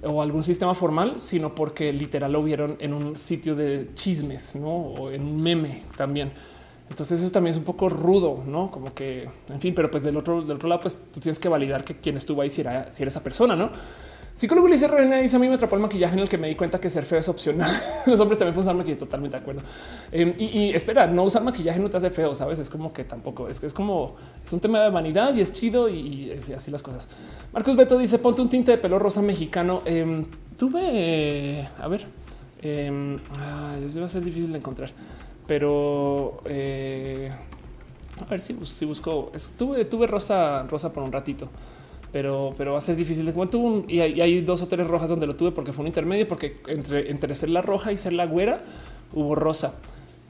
o 0.03 0.23
algún 0.23 0.45
sistema 0.45 0.75
formal, 0.75 1.21
sino 1.21 1.55
porque 1.55 1.93
literal 1.93 2.33
lo 2.33 2.43
vieron 2.43 2.77
en 2.81 2.95
un 2.95 3.17
sitio 3.17 3.55
de 3.55 3.91
chismes 3.95 4.57
¿no? 4.57 4.69
o 4.69 5.11
en 5.11 5.23
un 5.23 5.43
meme 5.43 5.85
también. 5.97 6.33
Entonces 6.89 7.21
eso 7.21 7.31
también 7.31 7.53
es 7.53 7.59
un 7.59 7.65
poco 7.65 7.89
rudo, 7.89 8.43
no 8.47 8.71
como 8.71 8.95
que, 8.95 9.29
en 9.49 9.61
fin, 9.61 9.75
pero 9.75 9.91
pues 9.91 10.03
del 10.03 10.17
otro, 10.17 10.41
del 10.41 10.57
otro 10.57 10.69
lado, 10.69 10.81
pues 10.81 10.99
tú 11.13 11.21
tienes 11.21 11.39
que 11.39 11.49
validar 11.49 11.85
que 11.85 11.97
quien 11.97 12.17
estuvo 12.17 12.41
ahí 12.41 12.49
si 12.49 12.63
si 12.63 12.63
era 12.63 12.89
esa 12.89 13.23
persona, 13.23 13.55
no? 13.55 13.71
Psicólogo 14.39 14.69
Ulises 14.69 14.89
René 14.89 15.21
dice 15.21 15.35
a 15.35 15.41
mí 15.41 15.49
me 15.49 15.57
atrapó 15.57 15.75
el 15.75 15.83
maquillaje 15.83 16.15
en 16.15 16.21
el 16.21 16.29
que 16.29 16.39
me 16.39 16.47
di 16.47 16.55
cuenta 16.55 16.79
que 16.79 16.89
ser 16.89 17.05
feo 17.05 17.19
es 17.19 17.29
opcional. 17.29 17.69
Los 18.07 18.21
hombres 18.21 18.39
también 18.39 18.55
pueden 18.55 18.69
usar 18.69 18.77
maquillaje, 18.77 19.01
totalmente 19.01 19.37
de 19.37 19.43
acuerdo. 19.43 19.63
Em, 20.13 20.33
y, 20.39 20.71
espera, 20.71 21.09
no 21.09 21.25
usar 21.25 21.43
maquillaje 21.43 21.81
no 21.81 21.91
te 21.91 21.97
hace 21.97 22.11
feo, 22.11 22.37
sabes? 22.37 22.61
Es 22.61 22.71
como 22.71 22.93
que 22.93 23.03
tampoco 23.03 23.49
es 23.49 23.59
que 23.59 23.67
es 23.67 23.75
como 23.75 24.15
es 24.45 24.53
un 24.53 24.61
tema 24.61 24.79
de 24.79 24.91
vanidad 24.91 25.35
y 25.35 25.41
es 25.41 25.53
chido 25.53 25.89
y, 25.89 26.41
así 26.55 26.71
las 26.71 26.85
cosas. 26.85 27.09
Marcos 27.53 27.75
Beto 27.75 27.99
dice 27.99 28.21
ponte 28.21 28.41
un 28.41 28.49
tinte 28.49 28.71
de 28.71 28.79
pelo 28.79 29.01
rosa 29.01 29.23
mexicano. 29.23 29.81
Em, 29.85 30.25
tuve, 30.57 31.67
a 31.77 31.89
ver, 31.89 32.07
eh, 32.63 33.19
va 33.41 34.05
a 34.05 34.09
ser 34.09 34.23
difícil 34.23 34.53
de 34.53 34.59
encontrar 34.59 34.93
pero 35.49 36.39
eh, 36.45 37.31
a 38.21 38.25
ver 38.27 38.39
si, 38.39 38.53
busco. 38.53 39.33
Tuve, 39.57 39.85
tuve 39.87 40.07
rosa, 40.07 40.63
rosa 40.65 40.93
por 40.93 41.03
un 41.03 41.11
ratito, 41.11 41.49
pero, 42.13 42.55
pero 42.57 42.73
va 42.73 42.79
a 42.79 42.81
ser 42.81 42.97
difícil. 42.97 43.31
Bueno, 43.33 43.85
y, 43.89 44.01
hay, 44.01 44.41
dos 44.41 44.63
o 44.63 44.69
tres 44.69 44.87
rojas 44.87 45.11
donde 45.11 45.27
lo 45.27 45.37
tuve 45.37 45.53
porque 45.53 45.73
fue 45.73 45.83
un 45.83 45.89
intermedio, 45.89 46.27
porque 46.27 46.61
entre, 46.69 47.11
entre 47.11 47.35
ser 47.35 47.51
la 47.51 47.63
roja 47.63 47.93
y 47.93 47.97
ser 47.97 48.13
la 48.13 48.27
güera 48.27 48.61
hubo 49.13 49.35
rosa. 49.35 49.75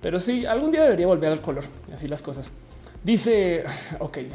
Pero 0.01 0.21
sí, 0.21 0.47
algún 0.47 0.71
día 0.71 0.83
debería 0.83 1.07
volver 1.07 1.33
al 1.33 1.41
color. 1.41 1.65
Así 1.93 2.07
las 2.07 2.23
cosas. 2.23 2.51
Dice, 3.03 3.65
ok, 3.99 4.17
eh, 4.17 4.35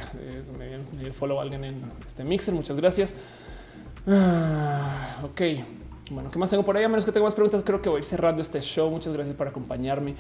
me, 0.98 1.12
follow 1.12 1.40
a 1.40 1.44
alguien 1.44 1.64
en 1.64 1.76
este 2.06 2.24
mixer. 2.24 2.54
Muchas 2.54 2.78
gracias. 2.78 3.16
Ah, 4.08 5.18
ok, 5.24 5.42
bueno, 6.12 6.30
¿qué 6.30 6.38
más 6.38 6.50
tengo 6.50 6.64
por 6.66 6.76
ahí? 6.76 6.84
A 6.84 6.90
menos 6.90 7.06
que 7.06 7.12
tenga 7.12 7.24
más 7.24 7.34
preguntas, 7.34 7.64
creo 7.66 7.82
que 7.82 7.90
voy 7.90 8.04
cerrando 8.04 8.42
este 8.42 8.62
show. 8.62 8.90
Muchas 8.90 9.14
gracias 9.14 9.36
por 9.36 9.48
acompañarme. 9.48 10.16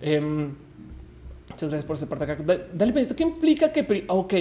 Em, 0.00 0.54
muchas 1.48 1.68
gracias 1.68 1.84
por 1.84 1.96
ese 1.96 2.06
parte 2.06 2.24
acá. 2.24 2.42
Dale 2.72 3.06
¿qué 3.08 3.22
implica 3.22 3.72
que? 3.72 4.04
Ok. 4.08 4.34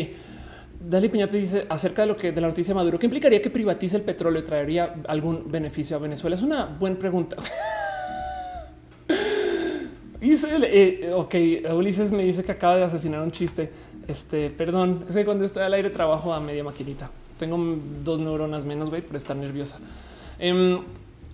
Dale 0.80 1.10
Peñate 1.10 1.38
dice 1.38 1.66
acerca 1.70 2.04
de 2.04 2.08
lo 2.10 2.16
que 2.16 2.32
de 2.32 2.42
la 2.42 2.48
noticia 2.48 2.74
de 2.74 2.76
Maduro, 2.76 3.00
¿qué 3.00 3.06
implicaría 3.06 3.42
que 3.42 3.50
privatice 3.50 3.98
el 3.98 4.04
petróleo? 4.04 4.44
¿Traería 4.44 4.96
algún 5.08 5.46
beneficio 5.50 5.98
a 5.98 6.00
Venezuela? 6.00 6.36
Es 6.36 6.42
una 6.42 6.66
buena 6.66 6.98
pregunta. 6.98 7.38
Dice, 10.20 10.48
eh, 10.64 11.12
ok, 11.14 11.36
Ulises 11.76 12.10
me 12.10 12.24
dice 12.24 12.44
que 12.44 12.52
acaba 12.52 12.78
de 12.78 12.84
asesinar 12.84 13.22
un 13.22 13.30
chiste. 13.30 13.70
Este, 14.08 14.50
perdón, 14.50 15.06
es 15.08 15.16
que 15.16 15.24
cuando 15.24 15.46
estoy 15.46 15.64
al 15.64 15.74
aire 15.74 15.92
trabajo 15.92 16.34
a 16.34 16.40
media 16.40 16.64
maquinita. 16.64 17.12
Tengo 17.38 17.58
dos 18.04 18.20
neuronas 18.20 18.66
menos, 18.66 18.90
güey, 18.90 19.02
por 19.02 19.16
estar 19.16 19.36
nerviosa. 19.36 19.78
Em, 20.40 20.80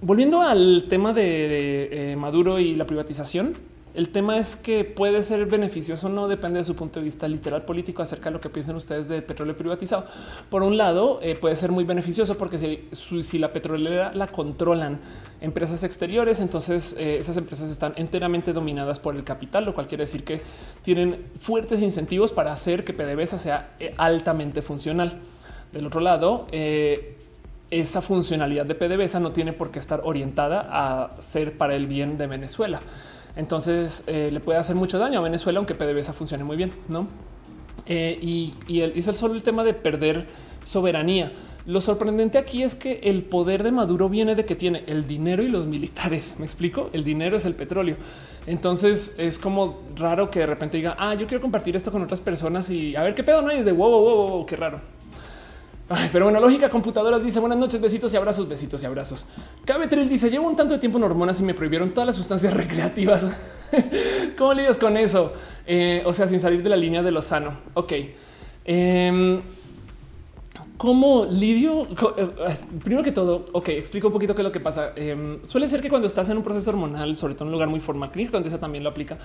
volviendo 0.01 0.41
al 0.41 0.85
tema 0.89 1.13
de, 1.13 2.11
eh, 2.11 2.15
Maduro 2.15 2.59
y 2.59 2.75
la 2.75 2.85
privatización, 2.85 3.53
el 3.93 4.09
tema 4.09 4.37
es 4.37 4.55
que 4.55 4.85
puede 4.85 5.21
ser 5.21 5.45
beneficioso 5.47 6.07
o 6.07 6.09
no, 6.09 6.29
depende 6.29 6.59
de 6.59 6.63
su 6.63 6.75
punto 6.75 6.99
de 6.99 7.03
vista 7.03 7.27
literal 7.27 7.65
político 7.65 8.01
acerca 8.01 8.29
de 8.29 8.31
lo 8.31 8.41
que 8.41 8.49
piensen 8.49 8.75
ustedes 8.75 9.09
de 9.09 9.21
petróleo 9.21 9.55
privatizado. 9.55 10.05
Por 10.49 10.63
un 10.63 10.77
lado, 10.77 11.19
eh, 11.21 11.35
puede 11.35 11.57
ser 11.57 11.71
muy 11.71 11.83
beneficioso 11.83 12.37
porque 12.37 12.57
si, 12.57 13.39
la 13.39 13.51
petrolera 13.51 14.13
la 14.13 14.27
controlan 14.27 14.99
empresas 15.41 15.83
exteriores, 15.83 16.39
entonces 16.39 16.95
eh, 16.97 17.17
esas 17.17 17.35
empresas 17.35 17.69
están 17.69 17.91
enteramente 17.97 18.53
dominadas 18.53 18.99
por 18.99 19.15
el 19.15 19.25
capital, 19.25 19.65
lo 19.65 19.73
cual 19.73 19.87
quiere 19.87 20.03
decir 20.03 20.23
que 20.23 20.41
tienen 20.83 21.25
fuertes 21.39 21.81
incentivos 21.81 22.31
para 22.31 22.53
hacer 22.53 22.85
que 22.85 22.93
PDVSA 22.93 23.39
sea 23.39 23.75
eh, 23.79 23.93
altamente 23.97 24.61
funcional. 24.61 25.19
Del 25.73 25.87
otro 25.87 26.01
lado, 26.01 26.47
esa 26.51 28.01
funcionalidad 28.01 28.65
de 28.65 28.75
PDVSA 28.75 29.21
no 29.21 29.31
tiene 29.31 29.53
por 29.53 29.71
qué 29.71 29.79
estar 29.79 30.01
orientada 30.03 30.67
a 30.69 31.21
ser 31.21 31.57
para 31.57 31.75
el 31.75 31.87
bien 31.87 32.17
de 32.17 32.27
Venezuela. 32.27 32.81
Entonces 33.35 34.03
eh, 34.07 34.29
le 34.31 34.39
puede 34.39 34.59
hacer 34.59 34.75
mucho 34.75 34.99
daño 34.99 35.19
a 35.19 35.21
Venezuela, 35.21 35.57
aunque 35.57 35.75
PDVSA 35.75 36.13
funcione 36.13 36.43
muy 36.43 36.57
bien, 36.57 36.71
no? 36.89 37.07
Eh, 37.85 38.17
y, 38.21 38.53
y 38.67 38.81
el, 38.81 38.91
es 38.91 39.07
el 39.07 39.15
solo 39.15 39.33
el 39.33 39.43
tema 39.43 39.63
de 39.63 39.73
perder 39.73 40.27
soberanía. 40.63 41.31
Lo 41.65 41.79
sorprendente 41.79 42.37
aquí 42.37 42.63
es 42.63 42.73
que 42.73 43.01
el 43.03 43.23
poder 43.23 43.61
de 43.61 43.71
Maduro 43.71 44.09
viene 44.09 44.33
de 44.33 44.45
que 44.45 44.55
tiene 44.55 44.83
el 44.87 45.07
dinero 45.07 45.43
y 45.43 45.47
los 45.47 45.67
militares. 45.67 46.35
Me 46.39 46.45
explico. 46.45 46.89
El 46.91 47.03
dinero 47.03 47.37
es 47.37 47.45
el 47.45 47.53
petróleo. 47.53 47.97
Entonces 48.47 49.15
es 49.19 49.37
como 49.37 49.81
raro 49.95 50.31
que 50.31 50.39
de 50.39 50.47
repente 50.47 50.77
diga, 50.77 50.95
ah, 50.97 51.13
yo 51.13 51.27
quiero 51.27 51.41
compartir 51.41 51.75
esto 51.75 51.91
con 51.91 52.01
otras 52.01 52.19
personas 52.19 52.69
y 52.71 52.95
a 52.95 53.03
ver 53.03 53.13
qué 53.13 53.23
pedo 53.23 53.43
no 53.43 53.49
hay. 53.49 53.59
Es 53.59 53.65
de 53.65 53.71
wow, 53.71 53.91
wow, 53.91 54.27
wow 54.29 54.45
qué 54.45 54.55
raro 54.55 54.81
pero 56.11 56.25
bueno, 56.25 56.39
lógica 56.39 56.69
computadoras 56.69 57.23
dice 57.23 57.39
buenas 57.39 57.57
noches, 57.57 57.81
besitos 57.81 58.13
y 58.13 58.17
abrazos, 58.17 58.47
besitos 58.47 58.81
y 58.83 58.85
abrazos. 58.85 59.25
Cabetril 59.65 60.07
dice 60.07 60.29
llevo 60.29 60.47
un 60.47 60.55
tanto 60.55 60.73
de 60.73 60.79
tiempo 60.79 60.97
en 60.97 61.03
hormonas 61.03 61.39
y 61.39 61.43
me 61.43 61.53
prohibieron 61.53 61.91
todas 61.91 62.07
las 62.07 62.15
sustancias 62.15 62.53
recreativas. 62.55 63.25
¿Cómo 64.37 64.53
lidias 64.53 64.77
con 64.77 64.97
eso? 64.97 65.33
Eh, 65.65 66.03
o 66.05 66.13
sea, 66.13 66.27
sin 66.27 66.39
salir 66.39 66.63
de 66.63 66.69
la 66.69 66.75
línea 66.75 67.01
de 67.01 67.11
lo 67.11 67.21
sano. 67.21 67.57
Ok. 67.73 67.93
Em, 68.65 69.41
¿Cómo 70.81 71.25
lidio? 71.29 71.83
Eh, 72.17 72.27
primero 72.83 73.03
que 73.03 73.11
todo, 73.11 73.45
ok, 73.51 73.69
explico 73.69 74.07
un 74.07 74.13
poquito 74.13 74.33
qué 74.33 74.41
es 74.41 74.45
lo 74.45 74.51
que 74.51 74.59
pasa. 74.59 74.93
Em, 74.95 75.37
suele 75.45 75.67
ser 75.67 75.79
que 75.79 75.89
cuando 75.89 76.07
estás 76.07 76.27
en 76.29 76.37
un 76.37 76.41
proceso 76.41 76.71
hormonal, 76.71 77.15
sobre 77.15 77.35
todo 77.35 77.43
en 77.43 77.49
un 77.49 77.51
lugar 77.51 77.69
muy 77.69 77.79
formal, 77.79 78.09
clínico, 78.09 78.31
donde 78.33 78.49
esa 78.49 78.57
también 78.57 78.83
lo 78.83 78.89
aplica, 78.89 79.19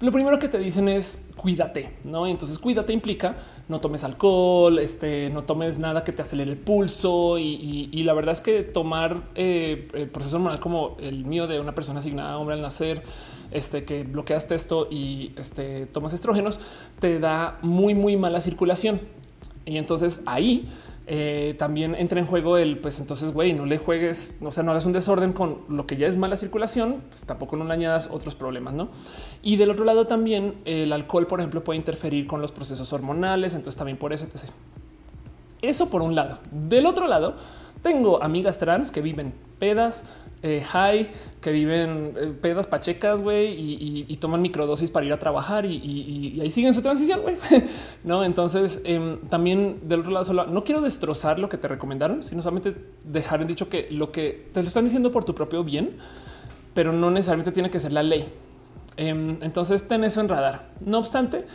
lo 0.00 0.12
primero 0.12 0.38
que 0.38 0.48
te 0.48 0.58
dicen 0.58 0.86
es 0.86 1.30
cuídate, 1.34 1.94
¿no? 2.04 2.26
entonces 2.26 2.58
cuídate 2.58 2.92
implica 2.92 3.38
no 3.68 3.80
tomes 3.80 4.04
alcohol, 4.04 4.78
este, 4.78 5.30
no 5.30 5.44
tomes 5.44 5.78
nada 5.78 6.04
que 6.04 6.12
te 6.12 6.20
acelere 6.20 6.50
el 6.50 6.58
pulso 6.58 7.38
y, 7.38 8.02
la 8.02 8.12
verdad 8.12 8.32
es 8.32 8.42
que 8.42 8.62
tomar 8.62 9.30
eh, 9.34 9.88
el 9.94 10.10
proceso 10.10 10.36
hormonal 10.36 10.60
como 10.60 10.98
el 11.00 11.24
mío 11.24 11.46
de 11.46 11.58
una 11.58 11.74
persona 11.74 12.00
asignada 12.00 12.36
hombre 12.36 12.54
al 12.54 12.60
nacer, 12.60 13.02
este, 13.50 13.86
que 13.86 14.02
bloqueas 14.04 14.50
esto 14.50 14.88
y 14.90 15.32
este, 15.38 15.86
tomas 15.86 16.12
estrógenos, 16.12 16.60
te 17.00 17.18
da 17.18 17.58
muy, 17.62 17.94
muy 17.94 18.18
mala 18.18 18.42
circulación. 18.42 19.00
Y 19.64 19.76
entonces 19.76 20.22
ahí 20.24 20.66
eh, 21.10 21.54
también 21.58 21.94
entra 21.94 22.20
en 22.20 22.26
juego 22.26 22.58
el, 22.58 22.78
pues 22.78 23.00
entonces, 23.00 23.32
güey, 23.32 23.54
no 23.54 23.64
le 23.64 23.78
juegues, 23.78 24.36
o 24.42 24.52
sea, 24.52 24.62
no 24.62 24.72
hagas 24.72 24.84
un 24.84 24.92
desorden 24.92 25.32
con 25.32 25.60
lo 25.66 25.86
que 25.86 25.96
ya 25.96 26.06
es 26.06 26.18
mala 26.18 26.36
circulación, 26.36 27.02
pues 27.08 27.24
tampoco 27.24 27.56
no 27.56 27.64
le 27.64 27.72
añadas 27.72 28.10
otros 28.12 28.34
problemas, 28.34 28.74
¿no? 28.74 28.90
Y 29.42 29.56
del 29.56 29.70
otro 29.70 29.86
lado 29.86 30.06
también 30.06 30.56
el 30.66 30.92
alcohol, 30.92 31.26
por 31.26 31.40
ejemplo, 31.40 31.64
puede 31.64 31.78
interferir 31.78 32.26
con 32.26 32.42
los 32.42 32.52
procesos 32.52 32.92
hormonales, 32.92 33.54
entonces 33.54 33.78
también 33.78 33.96
por 33.96 34.12
eso, 34.12 34.26
etc. 34.26 34.50
Eso 35.62 35.88
por 35.88 36.02
un 36.02 36.14
lado. 36.14 36.40
Del 36.50 36.84
otro 36.84 37.06
lado, 37.06 37.36
tengo 37.80 38.22
amigas 38.22 38.58
trans 38.58 38.92
que 38.92 39.00
viven 39.00 39.32
pedas, 39.58 40.04
eh, 40.42 40.62
high, 40.64 41.10
que 41.40 41.50
viven 41.50 42.14
eh, 42.16 42.32
pedas 42.40 42.66
pachecas, 42.66 43.20
güey, 43.20 43.54
y, 44.08 44.16
toman 44.18 44.40
microdosis 44.40 44.90
para 44.90 45.04
ir 45.06 45.12
a 45.12 45.18
trabajar 45.18 45.64
y, 45.64 46.38
ahí 46.40 46.50
siguen 46.50 46.74
su 46.74 46.82
transición, 46.82 47.22
güey. 47.22 47.36
no, 48.04 48.24
entonces 48.24 48.80
em, 48.84 49.18
también 49.28 49.80
del 49.82 50.00
otro 50.00 50.12
lado, 50.12 50.24
solo 50.24 50.46
no 50.46 50.62
quiero 50.62 50.80
destrozar 50.80 51.38
lo 51.38 51.48
que 51.48 51.56
te 51.56 51.66
recomendaron, 51.66 52.22
sino 52.22 52.42
solamente 52.42 52.74
dejar 53.04 53.40
en 53.42 53.48
dicho 53.48 53.68
que 53.68 53.88
lo 53.90 54.12
que 54.12 54.48
te 54.52 54.62
lo 54.62 54.68
están 54.68 54.84
diciendo 54.84 55.10
por 55.10 55.24
tu 55.24 55.34
propio 55.34 55.64
bien, 55.64 55.96
pero 56.72 56.92
no 56.92 57.10
necesariamente 57.10 57.52
tiene 57.52 57.70
que 57.70 57.80
ser 57.80 57.92
la 57.92 58.02
ley. 58.02 58.28
Em, 58.96 59.38
entonces 59.40 59.86
ten 59.88 60.04
eso 60.04 60.20
en 60.20 60.28
radar. 60.28 60.70
No 60.84 60.98
obstante, 60.98 61.46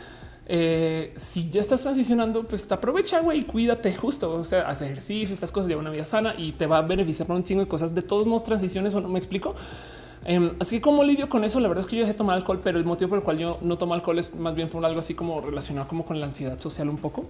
eh, 0.46 1.12
si 1.16 1.48
ya 1.48 1.60
estás 1.60 1.82
transicionando, 1.82 2.44
pues 2.44 2.68
te 2.68 2.74
aprovecha, 2.74 3.20
güey, 3.20 3.44
cuídate 3.46 3.94
justo, 3.94 4.34
o 4.34 4.44
sea, 4.44 4.62
haz 4.62 4.82
ejercicio, 4.82 5.32
estas 5.32 5.50
cosas, 5.50 5.68
lleva 5.68 5.80
una 5.80 5.90
vida 5.90 6.04
sana 6.04 6.34
y 6.36 6.52
te 6.52 6.66
va 6.66 6.78
a 6.78 6.82
beneficiar 6.82 7.26
por 7.26 7.36
un 7.36 7.44
chingo 7.44 7.62
de 7.62 7.68
cosas. 7.68 7.94
De 7.94 8.02
todos 8.02 8.26
modos, 8.26 8.44
transiciones 8.44 8.94
o 8.94 9.00
no 9.00 9.08
me 9.08 9.18
explico. 9.18 9.54
Em, 10.26 10.52
así 10.58 10.76
que 10.76 10.82
como 10.82 11.04
lidio 11.04 11.28
con 11.28 11.44
eso, 11.44 11.60
la 11.60 11.68
verdad 11.68 11.84
es 11.84 11.90
que 11.90 11.96
yo 11.96 12.02
dejé 12.02 12.14
tomar 12.14 12.36
alcohol, 12.36 12.60
pero 12.62 12.78
el 12.78 12.84
motivo 12.84 13.10
por 13.10 13.18
el 13.18 13.24
cual 13.24 13.38
yo 13.38 13.58
no 13.60 13.76
tomo 13.76 13.92
alcohol 13.92 14.18
es 14.18 14.34
más 14.34 14.54
bien 14.54 14.70
por 14.70 14.84
algo 14.84 15.00
así 15.00 15.14
como 15.14 15.40
relacionado 15.42 15.86
como 15.86 16.04
con 16.04 16.18
la 16.18 16.26
ansiedad 16.26 16.58
social 16.58 16.88
un 16.88 16.96
poco, 16.96 17.26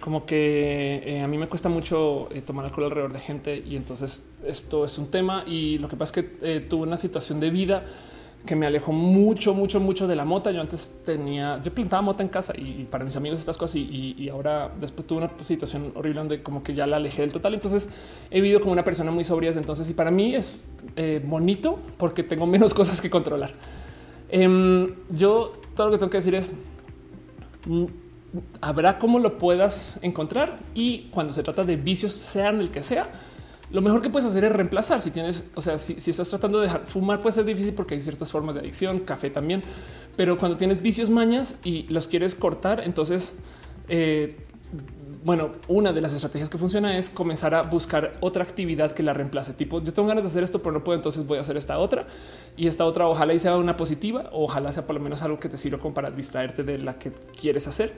como 0.00 0.24
que 0.24 1.02
eh, 1.04 1.20
a 1.20 1.28
mí 1.28 1.36
me 1.36 1.48
cuesta 1.48 1.68
mucho 1.68 2.28
eh, 2.32 2.40
tomar 2.40 2.64
alcohol 2.64 2.84
alrededor 2.84 3.12
de 3.12 3.20
gente 3.20 3.62
y 3.62 3.76
entonces 3.76 4.26
esto 4.46 4.86
es 4.86 4.96
un 4.96 5.10
tema 5.10 5.44
y 5.46 5.76
lo 5.78 5.88
que 5.88 5.96
pasa 5.96 6.20
es 6.20 6.24
que 6.24 6.60
tuve 6.60 6.84
una 6.84 6.96
situación 6.96 7.40
de 7.40 7.50
vida 7.50 7.84
que 8.46 8.56
me 8.56 8.66
alejó 8.66 8.92
mucho, 8.92 9.54
mucho, 9.54 9.80
mucho 9.80 10.06
de 10.08 10.16
la 10.16 10.24
mota. 10.24 10.50
Yo 10.50 10.60
antes 10.60 11.02
tenía, 11.04 11.60
yo 11.62 11.72
plantaba 11.72 12.02
mota 12.02 12.22
en 12.22 12.28
casa 12.28 12.52
y, 12.56 12.84
para 12.84 13.04
mis 13.04 13.16
amigos 13.16 13.38
estas 13.38 13.56
cosas 13.56 13.76
y, 13.76 14.28
ahora 14.30 14.70
después 14.80 15.06
tuve 15.06 15.18
una 15.18 15.30
situación 15.40 15.92
horrible 15.94 16.20
donde 16.20 16.42
como 16.42 16.62
que 16.62 16.74
ya 16.74 16.86
la 16.86 16.96
alejé 16.96 17.22
del 17.22 17.32
total. 17.32 17.54
Entonces 17.54 17.88
he 18.30 18.40
vivido 18.40 18.60
como 18.60 18.72
una 18.72 18.84
persona 18.84 19.10
muy 19.10 19.24
sobria 19.24 19.50
entonces 19.50 19.88
y 19.90 19.94
para 19.94 20.10
mí 20.10 20.34
es 20.34 20.64
eh, 20.96 21.20
bonito 21.24 21.78
porque 21.98 22.22
tengo 22.22 22.46
menos 22.46 22.74
cosas 22.80 23.00
que 23.00 23.10
controlar. 23.10 23.52
Em, 24.30 24.94
yo 25.10 25.52
todo 25.74 25.86
lo 25.88 25.92
que 25.92 25.98
tengo 25.98 26.10
que 26.10 26.18
decir 26.18 26.34
es 26.34 26.52
mm, 27.66 27.84
habrá 28.60 28.98
cómo 28.98 29.18
lo 29.18 29.38
puedas 29.38 29.98
encontrar 30.02 30.60
y 30.74 31.08
cuando 31.10 31.32
se 31.32 31.42
trata 31.42 31.64
de 31.64 31.76
vicios, 31.76 32.12
sean 32.12 32.60
el 32.60 32.70
que 32.70 32.82
sea, 32.82 33.10
lo 33.72 33.82
mejor 33.82 34.02
que 34.02 34.10
puedes 34.10 34.28
hacer 34.28 34.44
es 34.44 34.52
reemplazar. 34.52 35.00
Si 35.00 35.10
tienes, 35.10 35.44
o 35.54 35.60
sea, 35.60 35.78
si, 35.78 35.94
estás 36.10 36.28
tratando 36.28 36.58
de 36.58 36.66
dejar 36.66 36.86
fumar, 36.86 37.20
puede 37.20 37.34
ser 37.34 37.44
difícil 37.44 37.72
porque 37.74 37.94
hay 37.94 38.00
ciertas 38.00 38.32
formas 38.32 38.54
de 38.54 38.60
adicción, 38.62 39.00
café 39.00 39.30
también, 39.30 39.62
pero 40.16 40.38
cuando 40.38 40.56
tienes 40.56 40.82
vicios 40.82 41.10
mañas 41.10 41.56
y 41.62 41.84
los 41.84 42.08
quieres 42.08 42.34
cortar, 42.34 42.82
entonces, 42.84 43.34
eh, 43.88 44.36
bueno, 45.24 45.52
una 45.68 45.92
de 45.92 46.00
las 46.00 46.12
estrategias 46.14 46.50
que 46.50 46.58
funciona 46.58 46.96
es 46.96 47.10
comenzar 47.10 47.54
a 47.54 47.62
buscar 47.62 48.12
otra 48.20 48.42
actividad 48.42 48.90
que 48.92 49.02
la 49.04 49.12
reemplace. 49.12 49.52
Tipo, 49.52 49.80
yo 49.82 49.92
tengo 49.92 50.08
ganas 50.08 50.24
de 50.24 50.30
hacer 50.30 50.42
esto, 50.42 50.60
pero 50.60 50.72
no 50.72 50.82
puedo, 50.82 50.96
entonces 50.96 51.26
voy 51.26 51.38
a 51.38 51.42
hacer 51.42 51.56
esta 51.56 51.78
otra 51.78 52.06
y 52.56 52.66
esta 52.66 52.84
otra. 52.84 53.06
Ojalá 53.06 53.34
y 53.34 53.38
sea 53.38 53.56
una 53.56 53.76
positiva, 53.76 54.30
ojalá 54.32 54.72
sea 54.72 54.86
por 54.86 54.96
lo 54.96 55.00
menos 55.00 55.22
algo 55.22 55.38
que 55.38 55.48
te 55.48 55.56
sirva 55.56 55.78
como 55.78 55.94
para 55.94 56.10
distraerte 56.10 56.64
de 56.64 56.78
la 56.78 56.98
que 56.98 57.12
quieres 57.38 57.68
hacer. 57.68 57.92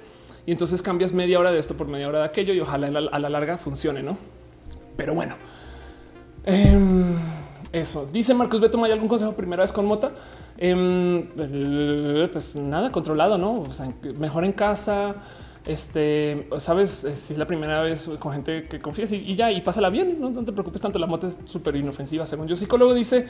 Y 0.45 0.51
entonces 0.51 0.83
cambias 0.83 1.13
media 1.13 1.39
hora 1.39 1.53
de 1.53 1.61
esto 1.61 1.77
por 1.77 1.87
media 1.87 2.09
hora 2.09 2.19
de 2.19 2.25
aquello 2.25 2.53
y 2.53 2.61
ojalá 2.61 2.89
a 2.89 3.19
la 3.21 3.29
larga 3.31 3.57
funcione, 3.57 4.03
no? 4.03 4.19
Pero 4.97 5.15
bueno, 5.15 5.37
Em, 6.45 7.15
eso 7.73 8.09
dice 8.13 8.35
Marcos 8.35 8.61
Beto. 8.61 8.83
¿Hay 8.85 8.93
algún 8.93 9.09
consejo 9.09 9.33
primera 9.33 9.63
vez 9.63 9.73
con 9.73 9.87
mota? 9.87 10.13
Em, 10.59 11.27
pues 12.31 12.57
nada, 12.57 12.91
controlado, 12.93 13.39
no? 13.39 13.63
O 13.63 13.73
sea, 13.73 13.93
mejor 14.19 14.45
en 14.45 14.53
casa. 14.53 15.15
Este, 15.65 16.49
sabes, 16.59 17.05
eh, 17.05 17.17
si 17.17 17.35
es 17.35 17.39
la 17.39 17.47
primera 17.47 17.83
vez 17.83 18.11
con 18.19 18.33
gente 18.33 18.65
que 18.65 18.81
confías 18.81 19.13
y, 19.13 19.37
ya 19.37 19.53
y 19.53 19.61
pásala 19.61 19.91
bien. 19.91 20.17
¿no? 20.21 20.45
te 20.45 20.53
preocupes 20.53 20.81
tanto. 20.81 20.99
La 20.99 21.07
mota 21.07 21.29
es 21.29 21.39
súper 21.45 21.77
inofensiva. 21.77 22.27
Según 22.27 22.49
yo, 22.49 22.57
psicólogo 22.57 22.95
dice 22.95 23.27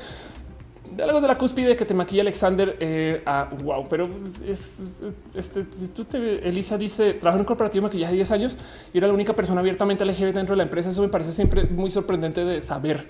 de 0.97 1.03
algo 1.03 1.21
de 1.21 1.29
la 1.29 1.37
cúspide 1.37 1.77
que 1.77 1.85
te 1.85 1.95
maquilla 1.95 2.23
Alexander. 2.23 2.77
Eh, 2.81 3.23
a 3.27 3.49
wow, 3.63 3.87
pero 3.89 4.09
es, 4.47 5.03
este, 5.35 5.67
si 5.71 5.89
tú 5.89 6.05
te 6.05 6.49
Elisa 6.49 6.79
dice 6.79 7.15
trabajo 7.15 7.37
en 7.37 7.41
un 7.41 7.47
corporativo 7.47 7.83
de 7.83 7.89
maquillaje 7.89 8.15
10 8.15 8.31
años 8.33 8.59
y 8.93 8.99
era 8.99 9.07
la 9.07 9.15
única 9.15 9.33
persona 9.33 9.61
abiertamente 9.61 10.05
LGBT 10.05 10.35
dentro 10.35 10.53
de 10.53 10.59
la 10.59 10.65
empresa. 10.65 10.91
Eso 10.91 11.03
me 11.03 11.09
parece 11.09 11.33
siempre 11.33 11.65
muy 11.65 11.91
sorprendente 11.91 12.45
de 12.45 12.63
saber. 12.63 13.07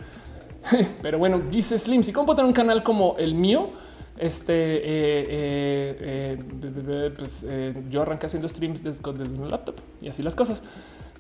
Pero 1.02 1.18
bueno, 1.18 1.40
dice 1.50 1.78
Slim, 1.78 2.02
si 2.02 2.12
tener 2.12 2.44
un 2.44 2.52
canal 2.52 2.82
como 2.82 3.16
el 3.18 3.34
mío, 3.34 3.70
este 4.18 4.52
eh, 4.54 5.96
eh, 6.00 6.38
eh, 6.62 7.14
pues 7.16 7.46
yo 7.90 8.02
arranqué 8.02 8.26
haciendo 8.26 8.48
streams 8.48 8.82
desde, 8.84 9.12
desde 9.12 9.34
un 9.34 9.50
laptop 9.50 9.76
y 10.00 10.09
así 10.09 10.22
las 10.22 10.34
cosas. 10.34 10.62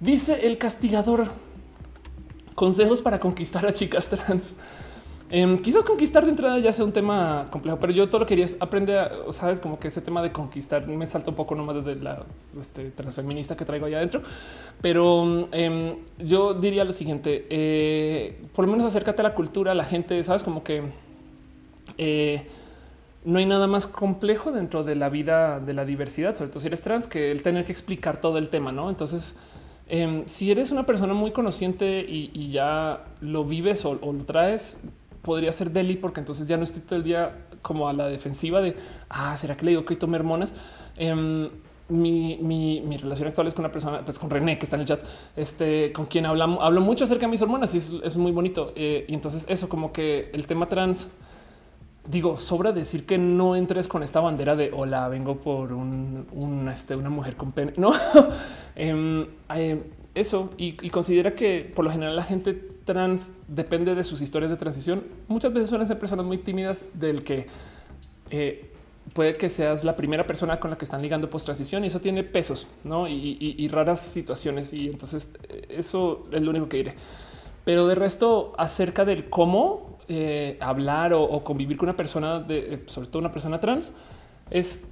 Dice 0.00 0.46
el 0.46 0.58
castigador 0.58 1.26
consejos 2.54 3.00
para 3.02 3.18
conquistar 3.18 3.66
a 3.66 3.72
chicas 3.72 4.08
trans. 4.08 4.56
Em, 5.34 5.56
quizás 5.56 5.82
conquistar 5.82 6.26
de 6.26 6.30
entrada 6.30 6.58
ya 6.58 6.74
sea 6.74 6.84
un 6.84 6.92
tema 6.92 7.46
complejo, 7.48 7.78
pero 7.80 7.90
yo 7.90 8.06
todo 8.10 8.18
lo 8.18 8.26
que 8.26 8.34
quería 8.34 8.44
es 8.44 8.58
aprender, 8.60 9.10
sabes, 9.30 9.60
como 9.60 9.78
que 9.78 9.88
ese 9.88 10.02
tema 10.02 10.20
de 10.20 10.30
conquistar 10.30 10.86
me 10.86 11.06
salta 11.06 11.30
un 11.30 11.36
poco 11.36 11.54
nomás 11.54 11.82
desde 11.82 11.98
la 12.02 12.26
este, 12.60 12.90
transfeminista 12.90 13.56
que 13.56 13.64
traigo 13.64 13.86
allá 13.86 13.96
adentro. 13.96 14.20
Pero 14.82 15.48
em, 15.52 15.96
yo 16.18 16.52
diría 16.52 16.84
lo 16.84 16.92
siguiente: 16.92 17.46
eh, 17.48 18.42
por 18.54 18.66
lo 18.66 18.72
menos 18.72 18.86
acércate 18.86 19.22
a 19.22 19.24
la 19.24 19.34
cultura, 19.34 19.72
a 19.72 19.74
la 19.74 19.84
gente, 19.84 20.22
sabes, 20.22 20.42
como 20.42 20.62
que 20.62 20.82
eh, 21.96 22.46
no 23.24 23.38
hay 23.38 23.46
nada 23.46 23.66
más 23.66 23.86
complejo 23.86 24.52
dentro 24.52 24.84
de 24.84 24.96
la 24.96 25.08
vida 25.08 25.60
de 25.60 25.72
la 25.72 25.86
diversidad, 25.86 26.34
sobre 26.34 26.50
todo 26.50 26.60
si 26.60 26.66
eres 26.66 26.82
trans, 26.82 27.06
que 27.06 27.30
el 27.30 27.40
tener 27.40 27.64
que 27.64 27.72
explicar 27.72 28.20
todo 28.20 28.36
el 28.36 28.50
tema, 28.50 28.70
no? 28.70 28.90
Entonces, 28.90 29.36
em, 29.88 30.24
si 30.26 30.50
eres 30.50 30.72
una 30.72 30.84
persona 30.84 31.14
muy 31.14 31.30
conociente 31.30 32.04
y, 32.06 32.50
ya 32.50 33.06
lo 33.22 33.46
vives 33.46 33.86
o, 33.86 33.98
o 34.02 34.12
lo 34.12 34.24
traes, 34.26 34.80
podría 35.22 35.52
ser 35.52 35.70
Deli, 35.70 35.96
porque 35.96 36.20
entonces 36.20 36.46
ya 36.46 36.56
no 36.56 36.64
estoy 36.64 36.82
todo 36.82 36.96
el 36.96 37.04
día 37.04 37.46
como 37.62 37.88
a 37.88 37.92
la 37.92 38.08
defensiva 38.08 38.60
de 38.60 38.76
ah, 39.08 39.36
será 39.36 39.56
que 39.56 39.64
le 39.64 39.70
digo 39.70 39.84
que 39.84 39.96
tome 39.96 40.16
hormonas. 40.16 40.52
Em, 40.96 41.48
mi, 41.88 42.38
mi, 42.38 42.96
relación 42.96 43.28
actual 43.28 43.46
es 43.46 43.54
con 43.54 43.64
una 43.64 43.72
persona, 43.72 44.00
pues 44.04 44.18
con 44.18 44.30
René, 44.30 44.58
que 44.58 44.64
está 44.64 44.76
en 44.76 44.82
el 44.82 44.88
chat, 44.88 45.00
este, 45.36 45.92
con 45.92 46.06
quien 46.06 46.26
hablamos, 46.26 46.58
hablo 46.62 46.80
mucho 46.80 47.04
acerca 47.04 47.26
de 47.26 47.30
mis 47.30 47.42
hormonas 47.42 47.74
y 47.74 47.78
es, 47.78 48.16
muy 48.16 48.32
bonito. 48.32 48.72
Eh, 48.76 49.04
y 49.08 49.14
entonces 49.14 49.46
eso 49.48 49.68
como 49.68 49.92
que 49.92 50.30
el 50.32 50.46
tema 50.46 50.68
trans, 50.68 51.08
digo, 52.08 52.38
sobra 52.38 52.72
decir 52.72 53.04
que 53.04 53.18
no 53.18 53.56
entres 53.56 53.88
con 53.88 54.02
esta 54.02 54.20
bandera 54.20 54.56
de 54.56 54.70
hola, 54.72 55.08
vengo 55.08 55.36
por 55.36 55.72
un, 55.72 56.68
este, 56.72 56.96
una 56.96 57.10
mujer 57.10 57.36
con 57.36 57.52
pene. 57.52 57.72
No, 57.76 57.92
em, 58.74 59.26
eh, 59.54 59.82
eso 60.14 60.50
y, 60.56 60.72
considera 60.90 61.34
que 61.34 61.70
por 61.74 61.84
lo 61.84 61.90
general 61.90 62.16
la 62.16 62.22
gente 62.22 62.71
trans 62.84 63.32
depende 63.48 63.94
de 63.94 64.04
sus 64.04 64.20
historias 64.20 64.50
de 64.50 64.56
transición. 64.56 65.04
Muchas 65.28 65.52
veces 65.52 65.68
suelen 65.68 65.86
ser 65.86 65.98
personas 65.98 66.26
muy 66.26 66.38
tímidas 66.38 66.84
del 66.94 67.22
que 67.22 67.46
eh, 68.30 68.70
puede 69.12 69.36
que 69.36 69.48
seas 69.48 69.84
la 69.84 69.96
primera 69.96 70.26
persona 70.26 70.58
con 70.58 70.70
la 70.70 70.78
que 70.78 70.84
están 70.84 71.02
ligando 71.02 71.28
post 71.28 71.44
transición 71.44 71.84
y 71.84 71.88
eso 71.88 72.00
tiene 72.00 72.22
pesos 72.24 72.66
¿no? 72.84 73.08
y, 73.08 73.68
raras 73.68 74.00
situaciones. 74.00 74.72
Y 74.72 74.88
entonces 74.88 75.34
eh, 75.48 75.66
eso 75.70 76.24
es 76.32 76.42
lo 76.42 76.50
único 76.50 76.68
que 76.68 76.78
diré. 76.78 76.94
Pero 77.64 77.86
de 77.86 77.94
resto, 77.94 78.54
acerca 78.58 79.04
del 79.04 79.28
cómo 79.30 79.98
eh, 80.08 80.58
hablar 80.60 81.12
o, 81.14 81.44
convivir 81.44 81.76
con 81.76 81.88
una 81.88 81.96
persona, 81.96 82.44
sobre 82.86 83.08
todo 83.08 83.20
una 83.20 83.30
persona 83.30 83.60
trans, 83.60 83.92
es 84.50 84.88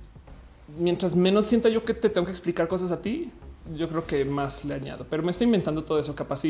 mientras 0.78 1.16
menos 1.16 1.46
sienta 1.46 1.68
yo 1.68 1.84
que 1.84 1.94
te 1.94 2.08
tengo 2.08 2.26
que 2.26 2.30
explicar 2.30 2.68
cosas 2.68 2.92
a 2.92 3.02
ti, 3.02 3.32
yo 3.76 3.88
creo 3.88 4.06
que 4.06 4.24
más 4.24 4.64
le 4.64 4.74
añado, 4.74 5.06
pero 5.08 5.22
me 5.22 5.30
estoy 5.30 5.46
inventando 5.46 5.82
todo 5.82 5.98
eso 5.98 6.14
capaz. 6.14 6.44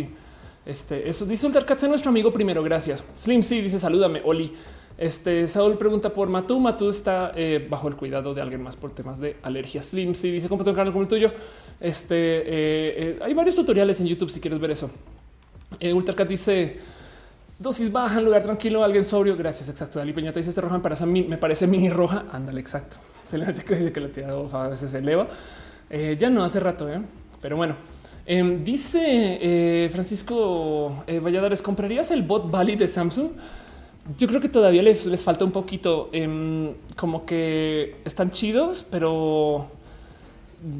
Este, 0.66 1.08
eso 1.08 1.24
dice 1.24 1.46
Ultercats, 1.46 1.88
nuestro 1.88 2.10
amigo 2.10 2.32
primero. 2.32 2.62
Gracias. 2.62 3.04
Slim 3.14 3.42
sí 3.42 3.60
dice 3.60 3.78
salúdame. 3.78 4.20
Oli. 4.24 4.52
Este 4.98 5.48
Saúl 5.48 5.78
pregunta 5.78 6.10
por 6.10 6.28
Matú. 6.28 6.60
Matú 6.60 6.90
está 6.90 7.32
eh, 7.34 7.66
bajo 7.70 7.88
el 7.88 7.96
cuidado 7.96 8.34
de 8.34 8.42
alguien 8.42 8.62
más 8.62 8.76
por 8.76 8.94
temas 8.94 9.18
de 9.18 9.36
alergia. 9.42 9.82
Slim 9.82 10.14
sí 10.14 10.30
dice 10.30 10.46
cómo 10.46 10.62
un 10.62 10.74
canal 10.74 10.92
como 10.92 11.02
el 11.02 11.08
tuyo. 11.08 11.32
Este 11.80 12.14
eh, 12.14 12.44
eh, 12.46 13.18
hay 13.22 13.32
varios 13.32 13.54
tutoriales 13.54 13.98
en 14.02 14.08
YouTube 14.08 14.28
si 14.28 14.40
quieres 14.40 14.58
ver 14.58 14.72
eso. 14.72 14.90
Ultercat 15.80 16.28
dice 16.28 16.78
dosis 17.58 17.90
baja 17.90 18.18
en 18.18 18.26
lugar 18.26 18.42
tranquilo, 18.42 18.84
alguien 18.84 19.02
sobrio. 19.02 19.38
Gracias. 19.38 19.70
Exacto. 19.70 19.98
Dali 19.98 20.12
Peñata 20.12 20.38
dice 20.38 20.50
este 20.50 20.60
roja 20.60 20.76
me 20.76 21.38
parece, 21.38 21.66
mini 21.66 21.88
roja. 21.88 22.26
Ándale, 22.30 22.60
exacto. 22.60 22.98
Se 23.26 23.38
le 23.38 23.50
dice 23.54 23.92
que 23.92 24.00
la 24.02 24.08
tía 24.08 24.28
a 24.28 24.68
veces 24.68 24.90
se 24.90 24.98
eleva. 24.98 25.28
Ya 26.18 26.28
no 26.28 26.44
hace 26.44 26.60
rato, 26.60 26.86
pero 27.40 27.56
bueno. 27.56 27.74
Em, 28.26 28.62
dice 28.62 29.00
eh, 29.02 29.88
Francisco 29.90 31.04
Valladares, 31.06 31.62
¿comprarías 31.62 32.10
el 32.10 32.22
bot 32.22 32.50
Bali 32.50 32.76
de 32.76 32.86
Samsung? 32.86 33.30
Yo 34.18 34.26
creo 34.26 34.40
que 34.40 34.48
todavía 34.48 34.82
les, 34.82 35.22
falta 35.22 35.44
un 35.44 35.52
poquito, 35.52 36.08
em, 36.12 36.72
como 36.96 37.24
que 37.24 37.96
están 38.04 38.30
chidos, 38.30 38.84
pero 38.90 39.68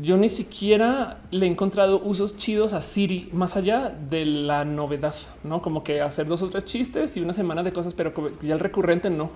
yo 0.03 0.17
ni 0.17 0.29
siquiera 0.29 1.21
le 1.31 1.47
he 1.47 1.49
encontrado 1.49 2.01
usos 2.05 2.37
chidos 2.37 2.73
a 2.73 2.81
Siri 2.81 3.31
más 3.33 3.57
allá 3.57 3.95
de 4.11 4.27
la 4.27 4.65
novedad, 4.65 5.15
no 5.43 5.63
como 5.63 5.85
que 5.85 6.01
hacer 6.01 6.27
dos 6.27 6.43
o 6.43 6.51
tres 6.51 6.65
chistes 6.65 7.17
y 7.17 7.21
una 7.21 7.33
semana 7.33 7.63
de 7.63 7.73
cosas, 7.73 7.95
pero 7.95 8.13
ya 8.43 8.55
el 8.55 8.61
recurrente 8.61 9.11
no. 9.11 9.31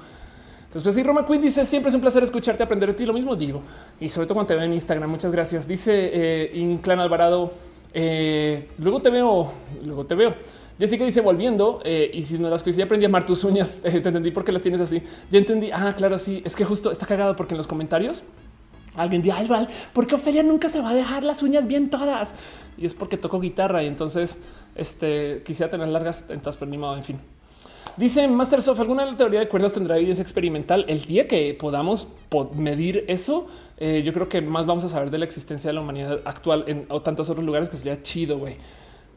Entonces, 0.66 0.94
sí, 0.96 1.02
Roma 1.04 1.24
Queen 1.24 1.40
dice 1.40 1.64
siempre 1.64 1.88
es 1.88 1.94
un 1.94 2.00
placer 2.00 2.22
escucharte, 2.24 2.64
aprender 2.64 2.88
de 2.88 2.94
ti. 2.94 3.06
Lo 3.06 3.12
mismo 3.12 3.36
digo, 3.36 3.62
y 4.00 4.08
sobre 4.08 4.26
todo 4.26 4.34
cuando 4.34 4.48
te 4.48 4.56
veo 4.56 4.64
en 4.64 4.72
Instagram. 4.74 5.08
Muchas 5.08 5.30
gracias. 5.30 5.68
Dice 5.68 6.10
eh, 6.12 6.50
Inclán 6.54 6.98
Alvarado. 6.98 7.52
Eh, 7.94 8.68
luego 8.78 9.00
te 9.00 9.10
veo, 9.10 9.52
luego 9.84 10.04
te 10.04 10.14
veo. 10.14 10.34
Jessica 10.78 11.04
dice 11.04 11.20
volviendo 11.20 11.80
eh, 11.84 12.10
y 12.12 12.22
si 12.22 12.36
no 12.36 12.50
las 12.50 12.64
coincidí 12.64 12.82
aprendí 12.82 13.06
a 13.06 13.08
amar 13.08 13.24
tus 13.24 13.44
uñas. 13.44 13.80
te 13.82 13.96
entendí 13.96 14.32
por 14.32 14.44
qué 14.44 14.52
las 14.52 14.60
tienes 14.60 14.80
así. 14.80 15.00
Ya 15.30 15.38
entendí. 15.38 15.70
Ah, 15.72 15.94
claro, 15.96 16.18
sí. 16.18 16.42
Es 16.44 16.56
que 16.56 16.64
justo 16.64 16.90
está 16.90 17.06
cagado 17.06 17.36
porque 17.36 17.54
en 17.54 17.58
los 17.58 17.68
comentarios 17.68 18.24
alguien 18.96 19.22
dice, 19.22 19.36
ay, 19.36 19.46
Val, 19.46 19.68
¿por 19.92 20.06
qué 20.06 20.16
Ofelia 20.16 20.42
nunca 20.42 20.68
se 20.68 20.80
va 20.80 20.90
a 20.90 20.94
dejar 20.94 21.22
las 21.22 21.42
uñas 21.42 21.66
bien 21.66 21.88
todas? 21.88 22.34
Y 22.76 22.86
es 22.86 22.94
porque 22.94 23.16
toco 23.16 23.40
guitarra 23.40 23.82
y 23.82 23.86
entonces 23.86 24.40
este 24.74 25.42
quisiera 25.44 25.70
tener 25.70 25.88
largas 25.88 26.26
tentas, 26.26 26.56
pero 26.56 26.70
ni 26.70 26.78
modo, 26.78 26.96
en 26.96 27.02
fin. 27.02 27.20
Dice 27.96 28.26
Mastersoft, 28.26 28.80
¿alguna 28.80 29.04
de 29.04 29.12
la 29.12 29.16
teoría 29.16 29.38
de 29.38 29.48
cuerdas 29.48 29.72
tendrá 29.72 29.96
evidencia 29.96 30.22
experimental? 30.22 30.84
El 30.88 31.04
día 31.04 31.28
que 31.28 31.54
podamos 31.54 32.08
medir 32.56 33.04
eso, 33.06 33.46
eh, 33.78 34.02
yo 34.04 34.12
creo 34.12 34.28
que 34.28 34.42
más 34.42 34.66
vamos 34.66 34.82
a 34.82 34.88
saber 34.88 35.12
de 35.12 35.18
la 35.18 35.24
existencia 35.24 35.68
de 35.68 35.74
la 35.74 35.80
humanidad 35.80 36.20
actual 36.24 36.64
en 36.66 36.88
tantos 37.04 37.30
otros 37.30 37.46
lugares 37.46 37.68
que 37.68 37.76
sería 37.76 38.02
chido, 38.02 38.38
güey. 38.38 38.56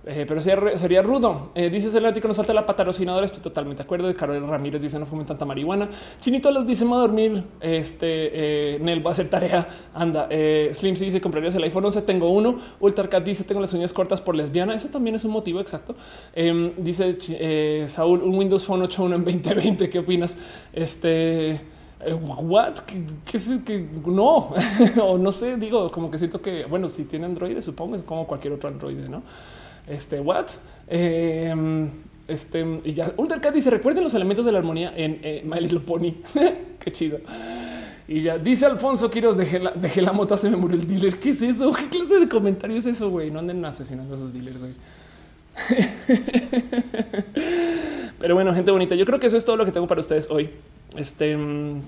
Eh, 0.09 0.25
pero 0.27 0.41
sería, 0.41 1.01
rudo. 1.01 1.51
Eh, 1.53 1.69
dice 1.69 1.89
que 1.99 2.27
nos 2.27 2.37
falta 2.37 2.53
la 2.53 2.65
patrocinadora. 2.65 3.25
Estoy 3.25 3.41
totalmente 3.41 3.83
de 3.83 3.85
acuerdo. 3.85 4.15
Carol 4.15 4.47
Ramírez 4.47 4.81
dice 4.81 4.97
no 4.97 5.05
fumen 5.05 5.25
tanta 5.25 5.43
marihuana. 5.43 5.89
Chinito 6.19 6.49
los 6.51 6.65
dice 6.65 6.85
a 6.85 6.95
dormir. 6.97 7.43
Este 7.59 8.75
eh, 8.75 8.79
Nel 8.79 9.05
va 9.05 9.09
a 9.09 9.13
hacer 9.13 9.29
tarea. 9.29 9.67
Anda. 9.93 10.27
Eh, 10.29 10.69
Slim 10.71 10.95
si 10.95 11.05
dice 11.05 11.19
comprarías 11.19 11.55
el 11.55 11.63
iPhone 11.63 11.85
11. 11.85 12.01
Tengo 12.03 12.29
uno. 12.29 12.57
Ultracat 12.79 13.23
dice 13.23 13.43
tengo 13.43 13.59
las 13.59 13.73
uñas 13.73 13.91
cortas 13.91 14.21
por 14.21 14.35
lesbiana. 14.35 14.73
Eso 14.73 14.87
también 14.87 15.15
es 15.15 15.25
un 15.25 15.31
motivo 15.31 15.59
exacto. 15.59 15.93
Em, 16.33 16.71
dice 16.77 17.17
eh, 17.31 17.85
Saúl 17.87 18.21
un 18.23 18.35
Windows 18.35 18.65
Phone 18.65 18.83
8.1 18.83 19.15
en 19.15 19.25
2020. 19.25 19.89
¿Qué 19.89 19.99
opinas? 19.99 20.37
Este 20.71 21.59
what? 22.05 22.79
¿Qué, 22.85 23.37
es 23.37 23.59
que 23.65 23.87
no? 24.05 24.53
o 25.03 25.17
no 25.17 25.31
sé, 25.31 25.57
digo, 25.57 25.91
como 25.91 26.11
que 26.11 26.17
siento 26.17 26.41
que, 26.41 26.65
bueno, 26.65 26.89
si 26.89 27.05
tiene 27.05 27.25
Android, 27.25 27.59
supongo 27.59 27.95
es 27.95 28.03
como 28.03 28.27
cualquier 28.27 28.53
otro 28.53 28.69
Android, 28.69 28.97
¿no? 29.09 29.23
Este, 29.87 30.19
what? 30.19 30.47
Em, 30.87 31.89
este, 32.27 32.81
y 32.83 32.93
ya, 32.93 33.13
Ultracat 33.17 33.53
dice, 33.53 33.69
recuerden 33.69 34.03
los 34.03 34.13
elementos 34.13 34.45
de 34.45 34.51
la 34.51 34.57
armonía 34.57 34.93
en 34.95 35.19
eh, 35.23 35.43
My 35.45 35.59
Little 35.59 35.79
Pony. 35.79 36.13
Qué 36.79 36.91
chido. 36.91 37.19
Y 38.07 38.21
ya 38.21 38.37
dice 38.37 38.65
Alfonso 38.65 39.11
Quiroz, 39.11 39.35
dejé 39.35 39.59
la, 39.59 39.71
dejé 39.71 40.01
la 40.01 40.13
mota, 40.13 40.37
se 40.37 40.49
me 40.49 40.55
murió 40.55 40.77
el 40.77 40.87
dealer. 40.87 41.19
¿Qué 41.19 41.31
es 41.31 41.41
eso? 41.41 41.73
¿Qué 41.73 41.87
clase 41.87 42.19
de 42.19 42.29
comentario 42.29 42.77
es 42.77 42.85
eso, 42.85 43.09
güey? 43.09 43.31
No 43.31 43.39
anden 43.39 43.63
asesinando 43.65 44.13
a 44.13 44.17
esos 44.17 44.33
dealers, 44.33 44.61
güey. 44.61 44.73
Pero 48.19 48.35
bueno, 48.35 48.53
gente 48.53 48.71
bonita, 48.71 48.95
yo 48.95 49.05
creo 49.05 49.19
que 49.19 49.27
eso 49.27 49.37
es 49.37 49.43
todo 49.43 49.57
lo 49.57 49.65
que 49.65 49.71
tengo 49.71 49.87
para 49.87 49.99
ustedes 49.99 50.29
hoy. 50.29 50.49
Este 50.95 51.35
mm, 51.35 51.81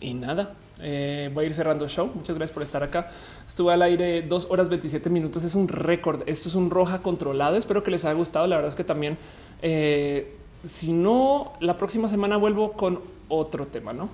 y 0.00 0.14
nada, 0.14 0.54
eh, 0.80 1.30
voy 1.32 1.44
a 1.44 1.48
ir 1.48 1.54
cerrando 1.54 1.84
el 1.84 1.90
show. 1.90 2.10
Muchas 2.14 2.36
gracias 2.36 2.54
por 2.54 2.62
estar 2.62 2.82
acá. 2.82 3.10
Estuve 3.46 3.72
al 3.72 3.82
aire 3.82 4.22
dos 4.22 4.46
horas 4.50 4.68
27 4.68 5.10
minutos. 5.10 5.44
Es 5.44 5.54
un 5.54 5.68
récord. 5.68 6.22
Esto 6.26 6.48
es 6.48 6.54
un 6.54 6.70
roja 6.70 7.02
controlado. 7.02 7.56
Espero 7.56 7.82
que 7.82 7.90
les 7.90 8.04
haya 8.04 8.14
gustado. 8.14 8.46
La 8.46 8.56
verdad 8.56 8.70
es 8.70 8.74
que 8.74 8.84
también, 8.84 9.18
eh, 9.62 10.36
si 10.64 10.92
no, 10.92 11.52
la 11.60 11.76
próxima 11.76 12.08
semana 12.08 12.36
vuelvo 12.36 12.72
con 12.72 13.00
otro 13.28 13.66
tema, 13.66 13.92
no? 13.92 14.08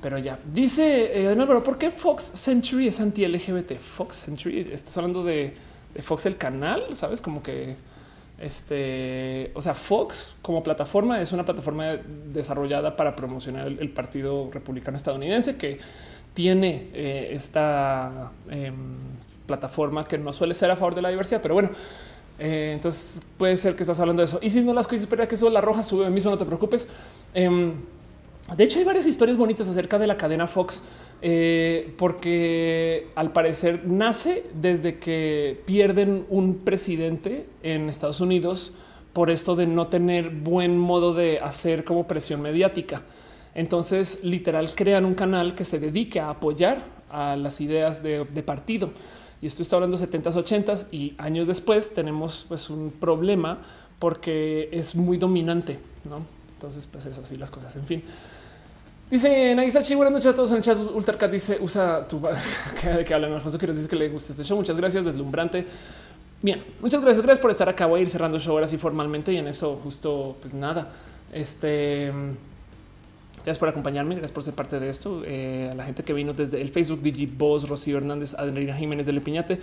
Pero 0.00 0.18
ya 0.18 0.38
dice 0.52 1.30
eh, 1.30 1.36
nuevo, 1.36 1.62
¿por 1.62 1.78
qué 1.78 1.92
Fox 1.92 2.24
Century 2.34 2.88
es 2.88 3.00
anti 3.00 3.24
LGBT? 3.24 3.78
Fox 3.78 4.16
Century, 4.16 4.68
estás 4.72 4.96
hablando 4.96 5.22
de, 5.22 5.54
de 5.94 6.02
Fox, 6.02 6.26
el 6.26 6.36
canal, 6.36 6.82
sabes? 6.92 7.22
Como 7.22 7.40
que 7.40 7.76
este, 8.42 9.52
o 9.54 9.62
sea, 9.62 9.74
Fox 9.74 10.36
como 10.42 10.62
plataforma 10.62 11.20
es 11.20 11.30
una 11.30 11.44
plataforma 11.44 11.96
desarrollada 12.32 12.96
para 12.96 13.14
promocionar 13.14 13.68
el, 13.68 13.90
Partido 13.90 14.50
Republicano 14.52 14.96
Estadounidense 14.96 15.56
que 15.56 15.78
tiene 16.34 16.88
eh, 16.92 17.30
esta 17.32 18.32
em, 18.50 18.74
plataforma 19.46 20.04
que 20.08 20.18
no 20.18 20.32
suele 20.32 20.54
ser 20.54 20.70
a 20.72 20.76
favor 20.76 20.94
de 20.96 21.02
la 21.02 21.10
diversidad, 21.10 21.40
pero 21.40 21.54
bueno, 21.54 21.70
eh, 22.40 22.72
entonces 22.74 23.22
puede 23.38 23.56
ser 23.56 23.76
que 23.76 23.84
estás 23.84 24.00
hablando 24.00 24.22
de 24.22 24.24
eso. 24.24 24.40
Y 24.42 24.50
si 24.50 24.60
no 24.62 24.72
las 24.72 24.88
cosas, 24.88 25.02
espera 25.02 25.28
que 25.28 25.36
eso 25.36 25.48
la 25.48 25.60
roja 25.60 25.84
sube 25.84 26.10
mismo, 26.10 26.30
no 26.32 26.38
te 26.38 26.44
preocupes. 26.44 26.88
Em, 27.34 27.74
de 28.56 28.64
hecho, 28.64 28.80
hay 28.80 28.84
varias 28.84 29.06
historias 29.06 29.38
bonitas 29.38 29.68
acerca 29.68 29.98
de 29.98 30.08
la 30.08 30.16
cadena 30.16 30.48
Fox, 30.48 30.82
eh, 31.24 31.94
porque 31.98 33.06
al 33.14 33.32
parecer 33.32 33.86
nace 33.86 34.44
desde 34.60 34.98
que 34.98 35.62
pierden 35.66 36.26
un 36.28 36.56
presidente 36.56 37.46
en 37.62 37.88
Estados 37.88 38.20
Unidos 38.20 38.72
por 39.12 39.30
esto 39.30 39.54
de 39.54 39.68
no 39.68 39.86
tener 39.86 40.30
buen 40.30 40.76
modo 40.76 41.14
de 41.14 41.38
hacer 41.38 41.84
como 41.84 42.08
presión 42.08 42.42
mediática. 42.42 43.02
Entonces, 43.54 44.24
literal, 44.24 44.74
crean 44.74 45.04
un 45.04 45.14
canal 45.14 45.54
que 45.54 45.64
se 45.64 45.78
dedique 45.78 46.18
a 46.18 46.30
apoyar 46.30 46.88
a 47.08 47.36
las 47.36 47.60
ideas 47.60 48.02
de, 48.02 48.24
partido. 48.44 48.90
Y 49.40 49.46
esto 49.46 49.62
está 49.62 49.76
hablando 49.76 49.96
de 49.96 50.08
70s, 50.08 50.32
80s 50.32 50.86
y 50.90 51.14
años 51.18 51.46
después 51.46 51.94
tenemos 51.94 52.46
pues 52.48 52.68
un 52.68 52.90
problema 52.90 53.62
porque 54.00 54.70
es 54.72 54.96
muy 54.96 55.18
dominante, 55.18 55.78
¿no? 56.08 56.26
Entonces, 56.54 56.86
pues 56.86 57.06
eso, 57.06 57.20
así 57.22 57.36
las 57.36 57.50
cosas. 57.52 57.76
En 57.76 57.84
fin. 57.84 58.02
Dice 59.10 59.54
Nagisachi, 59.54 59.94
buenas 59.94 60.12
noches 60.12 60.32
a 60.32 60.34
todos 60.34 60.50
en 60.52 60.58
el 60.58 60.62
chat. 60.62 60.78
Ultracat 60.78 61.30
dice, 61.30 61.58
usa 61.60 62.06
tu 62.08 62.20
de 62.96 63.04
que 63.04 63.14
hablan 63.14 63.32
Alfonso 63.32 63.58
Quiero 63.58 63.74
dice 63.74 63.88
que 63.88 63.96
le 63.96 64.08
gusta 64.08 64.32
este 64.32 64.44
show. 64.44 64.56
Muchas 64.56 64.76
gracias, 64.76 65.04
deslumbrante. 65.04 65.66
Bien, 66.40 66.64
muchas 66.80 67.02
gracias. 67.02 67.22
Gracias 67.22 67.42
por 67.42 67.50
estar 67.50 67.68
acá. 67.68 67.86
Voy 67.86 68.00
a 68.00 68.02
ir 68.02 68.08
cerrando 68.08 68.36
el 68.36 68.42
show 68.42 68.54
ahora 68.54 68.66
sí 68.66 68.78
formalmente 68.78 69.32
y 69.32 69.38
en 69.38 69.48
eso 69.48 69.78
justo 69.82 70.36
pues 70.40 70.54
nada. 70.54 70.90
Este 71.32 72.12
Gracias 73.44 73.58
por 73.58 73.68
acompañarme, 73.68 74.14
gracias 74.14 74.30
por 74.30 74.44
ser 74.44 74.54
parte 74.54 74.78
de 74.78 74.88
esto. 74.88 75.20
Eh, 75.24 75.68
a 75.72 75.74
la 75.74 75.84
gente 75.84 76.04
que 76.04 76.12
vino 76.12 76.32
desde 76.32 76.62
el 76.62 76.68
Facebook, 76.68 77.02
Digi 77.02 77.26
Boss, 77.26 77.68
Rocío 77.68 77.96
Hernández, 77.96 78.34
Adriana 78.34 78.76
Jiménez 78.76 79.04
de 79.04 79.12
Le 79.12 79.20
Piñate, 79.20 79.58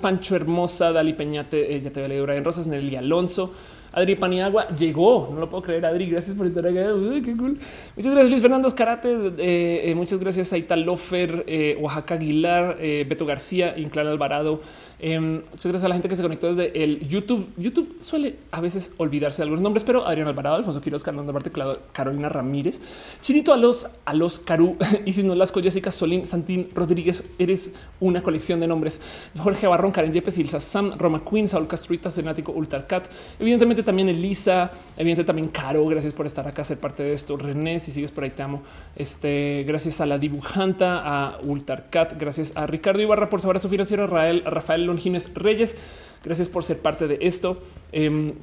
Pancho 0.00 0.36
Hermosa, 0.36 0.90
Dali 0.90 1.12
Peñate, 1.12 1.74
eh, 1.74 1.82
ya 1.82 1.90
te 1.90 2.00
había 2.00 2.08
leído 2.08 2.24
Brian 2.24 2.42
Rosas, 2.42 2.66
Nelly 2.66 2.96
Alonso, 2.96 3.52
Adri 3.94 4.16
Paniagua 4.16 4.68
llegó. 4.68 5.30
No 5.32 5.40
lo 5.40 5.48
puedo 5.48 5.62
creer. 5.62 5.86
Adri, 5.86 6.10
gracias 6.10 6.36
por 6.36 6.46
estar 6.46 6.66
acá. 6.66 6.82
qué 7.24 7.36
cool. 7.36 7.58
Muchas 7.96 8.12
gracias, 8.12 8.30
Luis 8.30 8.42
Fernando 8.42 8.68
Escarate. 8.68 9.32
Eh, 9.38 9.90
eh, 9.90 9.94
muchas 9.94 10.18
gracias 10.18 10.52
a 10.52 10.58
Italofer, 10.58 11.44
eh, 11.46 11.76
Oaxaca 11.80 12.14
Aguilar, 12.14 12.78
Beto 12.78 13.24
García, 13.24 13.78
Inclán 13.78 14.08
Alvarado. 14.08 14.60
Em, 14.98 15.42
muchas 15.50 15.66
gracias 15.66 15.84
a 15.84 15.88
la 15.88 15.94
gente 15.94 16.08
que 16.08 16.16
se 16.16 16.22
conectó 16.22 16.46
desde 16.46 16.82
el 16.82 17.06
YouTube. 17.08 17.48
YouTube 17.56 17.96
suele 17.98 18.36
a 18.50 18.60
veces 18.60 18.92
olvidarse 18.96 19.38
de 19.38 19.44
algunos 19.44 19.62
nombres, 19.62 19.84
pero 19.84 20.06
Adrián 20.06 20.28
Alvarado, 20.28 20.56
Alfonso 20.56 20.80
Quiroz, 20.80 21.02
Carlos 21.02 21.26
Barte, 21.26 21.50
Carolina 21.92 22.28
Ramírez, 22.28 22.80
Chinito 23.20 23.52
a 23.52 23.56
los 23.56 23.86
a 24.04 24.14
los 24.14 24.38
Caru, 24.38 24.76
y 25.06 25.12
si 25.12 25.22
no 25.22 25.34
las 25.34 25.52
Jessica 25.52 25.90
Solín, 25.90 26.26
Santín 26.26 26.68
Rodríguez, 26.74 27.24
eres 27.38 27.70
una 28.00 28.22
colección 28.22 28.60
de 28.60 28.66
nombres. 28.66 29.00
Jorge 29.38 29.66
Barrón, 29.66 29.92
Karen 29.92 30.12
Yepes, 30.12 30.38
Ilsa 30.38 30.60
Sam, 30.60 30.92
Roma 30.98 31.20
Queen, 31.24 31.48
Saúl 31.48 31.66
Castruita, 31.66 32.10
Senático, 32.10 32.52
Ultarcat, 32.52 33.10
evidentemente 33.38 33.82
también 33.82 34.08
Elisa, 34.08 34.70
evidentemente 34.96 35.24
también 35.24 35.48
Caro, 35.48 35.86
gracias 35.86 36.12
por 36.12 36.26
estar 36.26 36.46
acá, 36.46 36.64
ser 36.64 36.78
parte 36.78 37.02
de 37.02 37.12
esto. 37.12 37.36
René, 37.36 37.80
si 37.80 37.92
sigues 37.92 38.12
por 38.12 38.24
ahí, 38.24 38.30
te 38.30 38.42
amo. 38.42 38.62
Este, 38.96 39.64
gracias 39.66 40.00
a 40.00 40.06
la 40.06 40.18
dibujanta, 40.18 41.02
a 41.04 41.40
Ultarcat, 41.42 42.18
gracias 42.18 42.52
a 42.56 42.66
Ricardo 42.66 43.02
Ibarra 43.02 43.28
por 43.28 43.40
saber 43.40 43.56
a 43.56 43.58
su 43.60 43.68
financiero, 43.68 44.06
Rafael, 44.06 44.83
Rafael 44.84 44.86
Longines 44.86 45.32
Reyes. 45.34 45.76
Gracias 46.22 46.48
por 46.48 46.62
ser 46.62 46.78
parte 46.78 47.06
de 47.06 47.18
esto. 47.20 47.58
Em, 47.92 48.34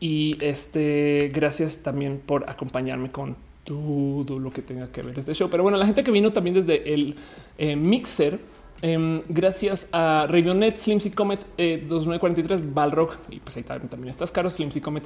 y 0.00 0.36
este, 0.40 1.30
gracias 1.32 1.78
también 1.78 2.20
por 2.24 2.48
acompañarme 2.48 3.10
con 3.10 3.36
todo 3.64 4.38
lo 4.38 4.52
que 4.52 4.62
tenga 4.62 4.90
que 4.92 5.02
ver 5.02 5.18
este 5.18 5.34
show. 5.34 5.48
Pero 5.50 5.62
bueno, 5.62 5.78
la 5.78 5.86
gente 5.86 6.04
que 6.04 6.10
vino 6.10 6.32
también 6.32 6.54
desde 6.54 6.92
el 6.92 7.16
eh, 7.58 7.76
mixer. 7.76 8.38
Em, 8.86 9.20
gracias 9.28 9.88
a 9.90 10.28
Ravionet, 10.30 10.76
Slimsy 10.76 11.10
Comet 11.10 11.40
2943, 11.56 12.60
eh, 12.60 12.64
Balrog 12.72 13.10
y 13.30 13.40
pues 13.40 13.56
ahí 13.56 13.64
también, 13.64 14.06
estás 14.06 14.30
caro. 14.30 14.48
Slimsy 14.48 14.80
Comet 14.80 15.02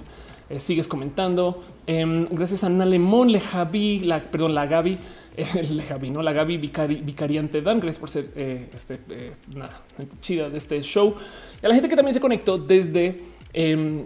eh, 0.50 0.60
sigues 0.60 0.86
comentando. 0.86 1.64
Em, 1.86 2.26
gracias 2.30 2.62
a 2.62 2.66
Ana 2.66 2.84
Lemón, 2.84 3.32
Le 3.32 3.40
Javi, 3.40 4.00
la 4.00 4.20
perdón, 4.20 4.54
la 4.54 4.66
Gaby, 4.66 4.98
el 5.56 5.80
Javi, 5.80 6.10
no 6.10 6.20
la 6.20 6.34
Gaby 6.34 6.58
Vicariante 6.58 7.62
Dan. 7.62 7.80
Gracias 7.80 7.98
por 7.98 8.10
ser 8.10 8.30
eh, 8.36 8.68
este 8.74 9.00
eh, 9.12 9.32
nada 9.56 9.80
chida 10.20 10.50
de 10.50 10.58
este 10.58 10.82
show 10.82 11.14
y 11.62 11.64
a 11.64 11.68
la 11.70 11.74
gente 11.74 11.88
que 11.88 11.96
también 11.96 12.12
se 12.12 12.20
conectó 12.20 12.58
desde 12.58 13.22
em, 13.54 14.04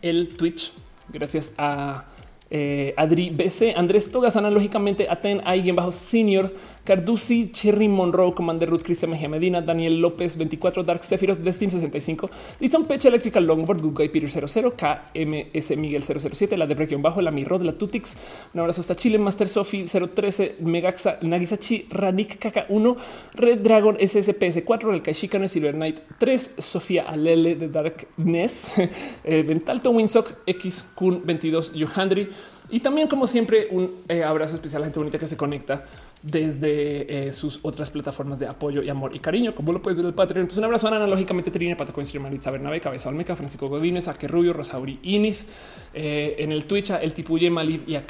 el 0.00 0.30
Twitch. 0.36 0.72
Gracias 1.12 1.54
a 1.56 2.06
eh, 2.54 2.92
Adri 2.98 3.30
BC, 3.30 3.72
Andrés 3.78 4.10
Togas, 4.10 4.36
analógicamente 4.36 5.08
Aten, 5.08 5.40
alguien 5.46 5.74
bajo 5.74 5.90
senior, 5.90 6.52
Carducci, 6.84 7.50
Cherry 7.52 7.88
Monroe, 7.88 8.34
Commander 8.34 8.68
Ruth, 8.68 8.82
Cristian 8.82 9.10
Mejía 9.10 9.28
Medina, 9.28 9.60
Daniel 9.60 10.00
López, 10.00 10.36
24, 10.36 10.82
Dark 10.82 11.04
Sephiroth, 11.04 11.38
Destin 11.38 11.70
65, 11.70 12.28
Dixon 12.58 12.84
Peche, 12.84 13.08
Electrical 13.08 13.46
Longboard, 13.46 13.82
Google 13.82 14.08
Peter 14.08 14.28
00, 14.28 14.74
KMS 14.76 15.76
Miguel 15.76 16.02
007, 16.02 16.56
la 16.56 16.66
de 16.66 16.74
Breaking 16.74 17.00
bajo, 17.00 17.22
la 17.22 17.30
Mirro 17.30 17.58
de 17.58 17.66
la 17.66 17.72
Tutix, 17.72 18.16
un 18.52 18.60
abrazo 18.60 18.80
hasta 18.80 18.96
Chile, 18.96 19.18
Master 19.18 19.46
Sophie 19.46 19.84
013, 19.86 20.56
Megaxa, 20.60 21.18
Nagisachi, 21.22 21.86
Ranik 21.90 22.38
KK1, 22.40 22.96
Red 23.34 23.58
Dragon 23.60 23.96
SSPS 23.98 24.62
4, 24.64 24.92
el 24.92 25.02
Kaishikane, 25.02 25.48
Silver 25.48 25.74
Knight 25.74 26.00
3, 26.18 26.54
Sofía 26.58 27.04
Alele 27.04 27.54
de 27.54 27.68
Darkness, 27.68 28.72
eh, 29.24 29.42
Ventalto 29.42 29.90
Winsock, 29.90 30.38
X 30.46 30.86
Kun 30.94 31.22
22, 31.24 31.74
Yohandri, 31.74 32.28
y 32.72 32.80
también, 32.80 33.06
como 33.06 33.26
siempre, 33.26 33.68
un 33.70 34.02
eh, 34.08 34.24
abrazo 34.24 34.54
especial 34.54 34.80
a 34.80 34.80
la 34.80 34.86
gente 34.86 34.98
bonita 34.98 35.18
que 35.18 35.26
se 35.26 35.36
conecta 35.36 35.84
desde 36.22 37.26
eh, 37.26 37.32
sus 37.32 37.58
otras 37.62 37.90
plataformas 37.90 38.38
de 38.38 38.46
apoyo 38.46 38.82
y 38.82 38.88
amor 38.88 39.14
y 39.14 39.18
cariño, 39.18 39.54
como 39.54 39.72
lo 39.72 39.82
puedes 39.82 39.98
ver 39.98 40.06
el 40.06 40.14
Patreon. 40.14 40.42
Entonces, 40.42 40.58
un 40.58 40.64
abrazo 40.64 40.88
analógicamente 40.88 41.50
Trine, 41.50 41.76
Pato 41.76 41.92
Coinstri, 41.92 42.20
Maritza 42.20 42.50
Bernabe, 42.50 42.80
Cabeza 42.80 43.08
Olmeca, 43.08 43.34
Francisco 43.34 43.68
Godínez, 43.68 44.08
Aque 44.08 44.28
Rubio, 44.28 44.52
Rosauri 44.52 45.00
Inis, 45.02 45.46
eh, 45.94 46.36
en 46.38 46.52
el 46.52 46.64
Twitch, 46.64 46.90
el 46.90 47.12
Tipuye, 47.12 47.50
Malib 47.50 47.82
y 47.86 47.96
a. 47.96 48.04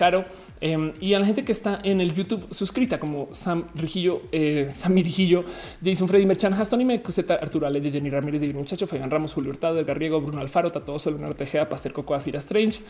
Em, 0.60 0.92
y 1.00 1.15
a 1.15 1.18
la 1.18 1.26
gente 1.26 1.44
que 1.44 1.52
está 1.52 1.81
en 1.82 2.00
el 2.00 2.12
YouTube 2.15 2.47
suscrita, 2.50 3.00
como 3.00 3.28
Sam 3.32 3.65
Rijillo, 3.74 4.23
Sam 4.68 4.94
Rijillo, 4.94 5.44
Jason 5.82 6.08
Freddy 6.08 6.26
Merchan, 6.26 6.52
Haston 6.52 6.81
y 6.81 6.84
Mecuseta, 6.84 7.34
Arturo 7.34 7.66
Ale, 7.66 7.81
Jenny 7.81 8.10
Ramírez, 8.10 8.41
Divino 8.41 8.60
Muchacho, 8.60 8.86
Fabián 8.86 9.10
Ramos, 9.10 9.32
Julio 9.32 9.50
Hurtado, 9.50 9.78
Edgar 9.81 9.99
Riego, 9.99 10.20
Bruno 10.20 10.41
Alfaro, 10.41 10.70
Tatoso, 10.70 11.10
Leonardo 11.10 11.36
Tejeda, 11.36 11.68
Pastel 11.68 11.92
Coco, 11.92 12.15
Asira 12.15 12.39
Strange. 12.39 12.81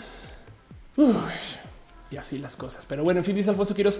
Y 2.12 2.16
así 2.18 2.38
las 2.38 2.56
cosas. 2.56 2.84
Pero 2.86 3.02
bueno, 3.02 3.20
en 3.20 3.24
fin, 3.24 3.34
dice 3.34 3.50
Alfonso 3.50 3.74
Quiroz. 3.74 3.98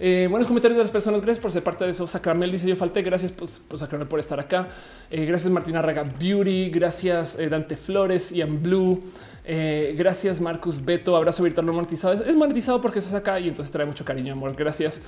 Eh, 0.00 0.26
buenos 0.28 0.48
comentarios 0.48 0.76
de 0.76 0.82
las 0.82 0.90
personas. 0.90 1.20
Gracias 1.20 1.40
por 1.40 1.52
ser 1.52 1.62
parte 1.62 1.84
de 1.84 1.90
eso. 1.90 2.06
Sacramel 2.06 2.50
dice 2.50 2.68
yo 2.68 2.76
falté. 2.76 3.02
Gracias 3.02 3.30
pues, 3.30 3.62
pues 3.66 3.80
Sacramel 3.80 4.08
por 4.08 4.18
estar 4.18 4.40
acá. 4.40 4.68
Eh, 5.10 5.24
gracias 5.24 5.50
Martina 5.52 5.80
Raga 5.80 6.02
Beauty. 6.02 6.70
Gracias 6.70 7.38
eh, 7.38 7.48
Dante 7.48 7.76
Flores, 7.76 8.32
Ian 8.32 8.60
Blue. 8.62 9.02
Eh, 9.44 9.94
gracias 9.98 10.40
Marcus 10.40 10.84
Beto. 10.84 11.16
Abrazo 11.16 11.42
virtual 11.42 11.66
no 11.66 11.72
monetizado. 11.72 12.14
Es, 12.14 12.36
monetizado 12.36 12.80
porque 12.80 13.00
estás 13.00 13.14
acá 13.14 13.40
y 13.40 13.48
entonces 13.48 13.72
trae 13.72 13.86
mucho 13.86 14.04
cariño, 14.04 14.32
amor. 14.32 14.54
Gracias. 14.54 15.00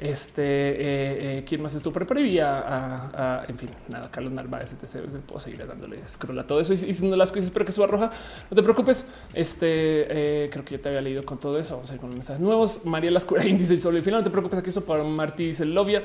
Este, 0.00 0.42
eh, 0.42 1.38
eh, 1.38 1.44
¿quién 1.46 1.62
más 1.62 1.74
estuvo? 1.74 1.92
Y 2.18 2.38
a, 2.38 3.44
en 3.46 3.56
fin, 3.56 3.70
nada, 3.88 4.10
Carlos 4.10 4.32
Narváez, 4.32 4.72
etc. 4.72 5.08
Puedo 5.26 5.38
seguir 5.38 5.64
dándole 5.66 5.98
scroll 6.06 6.38
a 6.38 6.46
todo 6.46 6.60
eso 6.60 6.72
y 6.72 6.78
diciendo 6.78 7.16
las 7.16 7.30
cosas. 7.30 7.46
Espero 7.46 7.64
que 7.64 7.72
suba 7.72 7.86
roja. 7.86 8.10
No 8.50 8.54
te 8.54 8.62
preocupes. 8.62 9.06
Este, 9.34 10.48
creo 10.50 10.64
que 10.64 10.76
ya 10.76 10.82
te 10.82 10.88
había 10.88 11.02
leído 11.02 11.24
con 11.24 11.38
todo 11.38 11.58
eso. 11.58 11.74
Vamos 11.74 11.90
a 11.90 11.94
ir 11.94 12.00
con 12.00 12.10
mensajes 12.10 12.40
nuevos. 12.40 12.84
María 12.84 13.10
Lascurain 13.10 13.58
dice 13.58 13.78
solo 13.78 13.98
y 13.98 14.02
final. 14.02 14.20
No 14.20 14.24
te 14.24 14.30
preocupes. 14.30 14.58
Aquí 14.58 14.70
eso 14.70 14.84
para 14.84 15.04
Martí 15.04 15.48
dice 15.48 15.64
Lovia. 15.64 16.02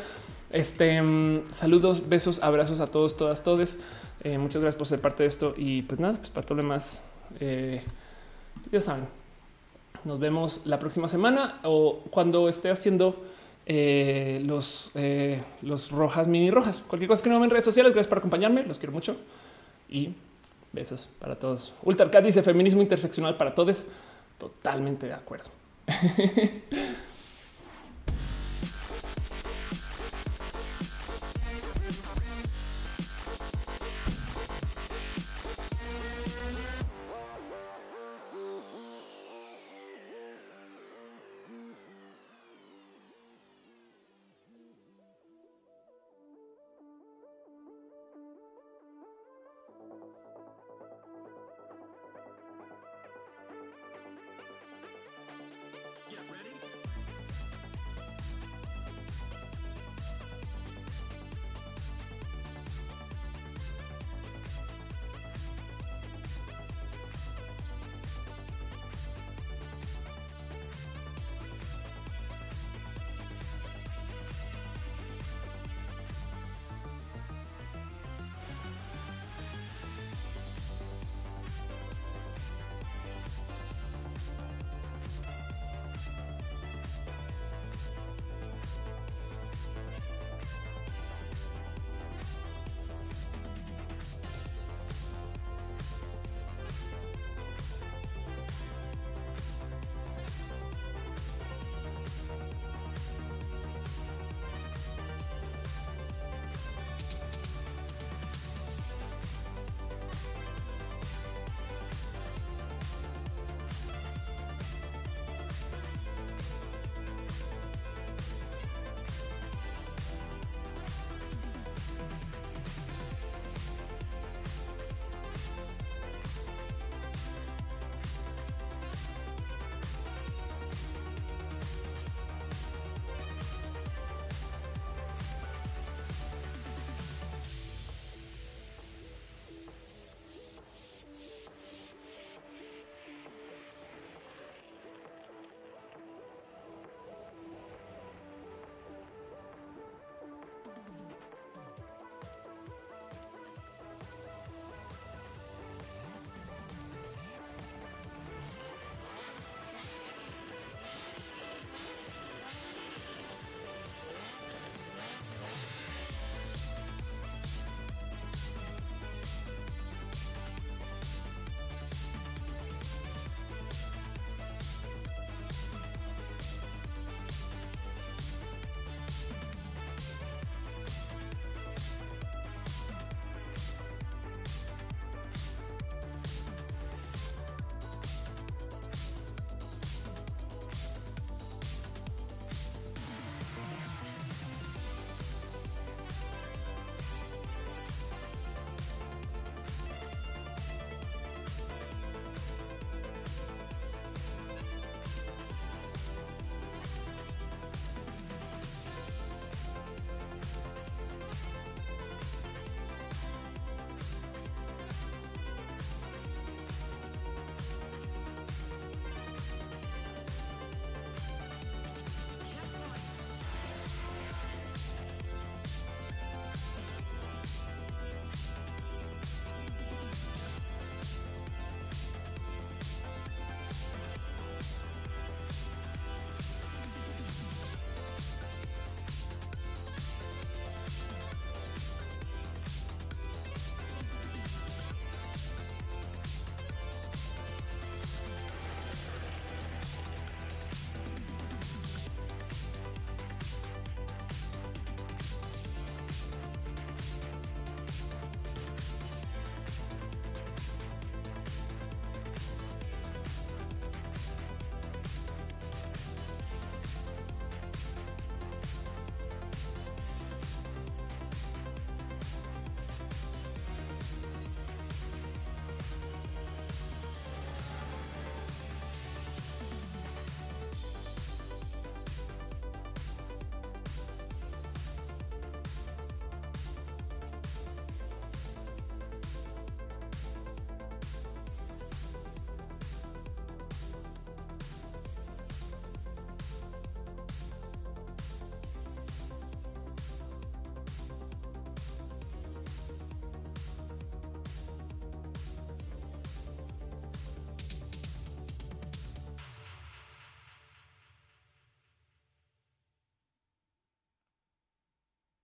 Este 0.50 1.02
mm, 1.02 1.52
saludos, 1.52 2.08
besos, 2.08 2.42
abrazos 2.42 2.80
a 2.80 2.88
todos, 2.88 3.18
todas, 3.18 3.44
todes. 3.44 3.80
muchas 4.24 4.62
gracias 4.62 4.76
por 4.76 4.88
ser 4.88 5.02
parte 5.02 5.24
de 5.24 5.30
esto 5.30 5.54
y 5.58 5.82
pues 5.82 6.00
nada, 6.00 6.18
pues 6.18 6.30
para 6.30 6.46
todo 6.46 6.56
lo 6.56 6.64
demás 6.64 7.02
eh, 7.40 7.84
ya 8.72 8.82
saben, 8.82 9.08
nos 10.04 10.20
vemos 10.20 10.62
la 10.66 10.80
próxima 10.80 11.08
semana 11.08 11.60
o 11.64 12.04
cuando 12.10 12.50
esté 12.50 12.70
haciendo 12.70 13.24
eh, 13.66 14.42
los, 14.46 14.92
eh, 14.96 15.42
los 15.62 15.92
rojas, 15.92 16.28
mini 16.28 16.52
rojas. 16.52 16.84
Cualquier 16.88 17.10
cosa 17.10 17.24
que 17.24 17.30
no 17.30 17.44
en 17.44 17.50
redes 17.50 17.66
sociales, 17.66 17.92
gracias 17.92 18.08
por 18.08 18.20
acompañarme. 18.20 18.64
Los 18.64 18.80
quiero 18.80 18.94
mucho 18.94 19.18
y 19.90 20.14
besos 20.72 21.10
para 21.20 21.38
todos. 21.38 21.74
Ultra 21.84 22.22
dice 22.22 22.42
feminismo 22.44 22.82
interseccional 22.82 23.38
para 23.38 23.54
todos. 23.54 23.86
Totalmente 24.38 25.08
de 25.08 25.14
acuerdo. 25.14 25.50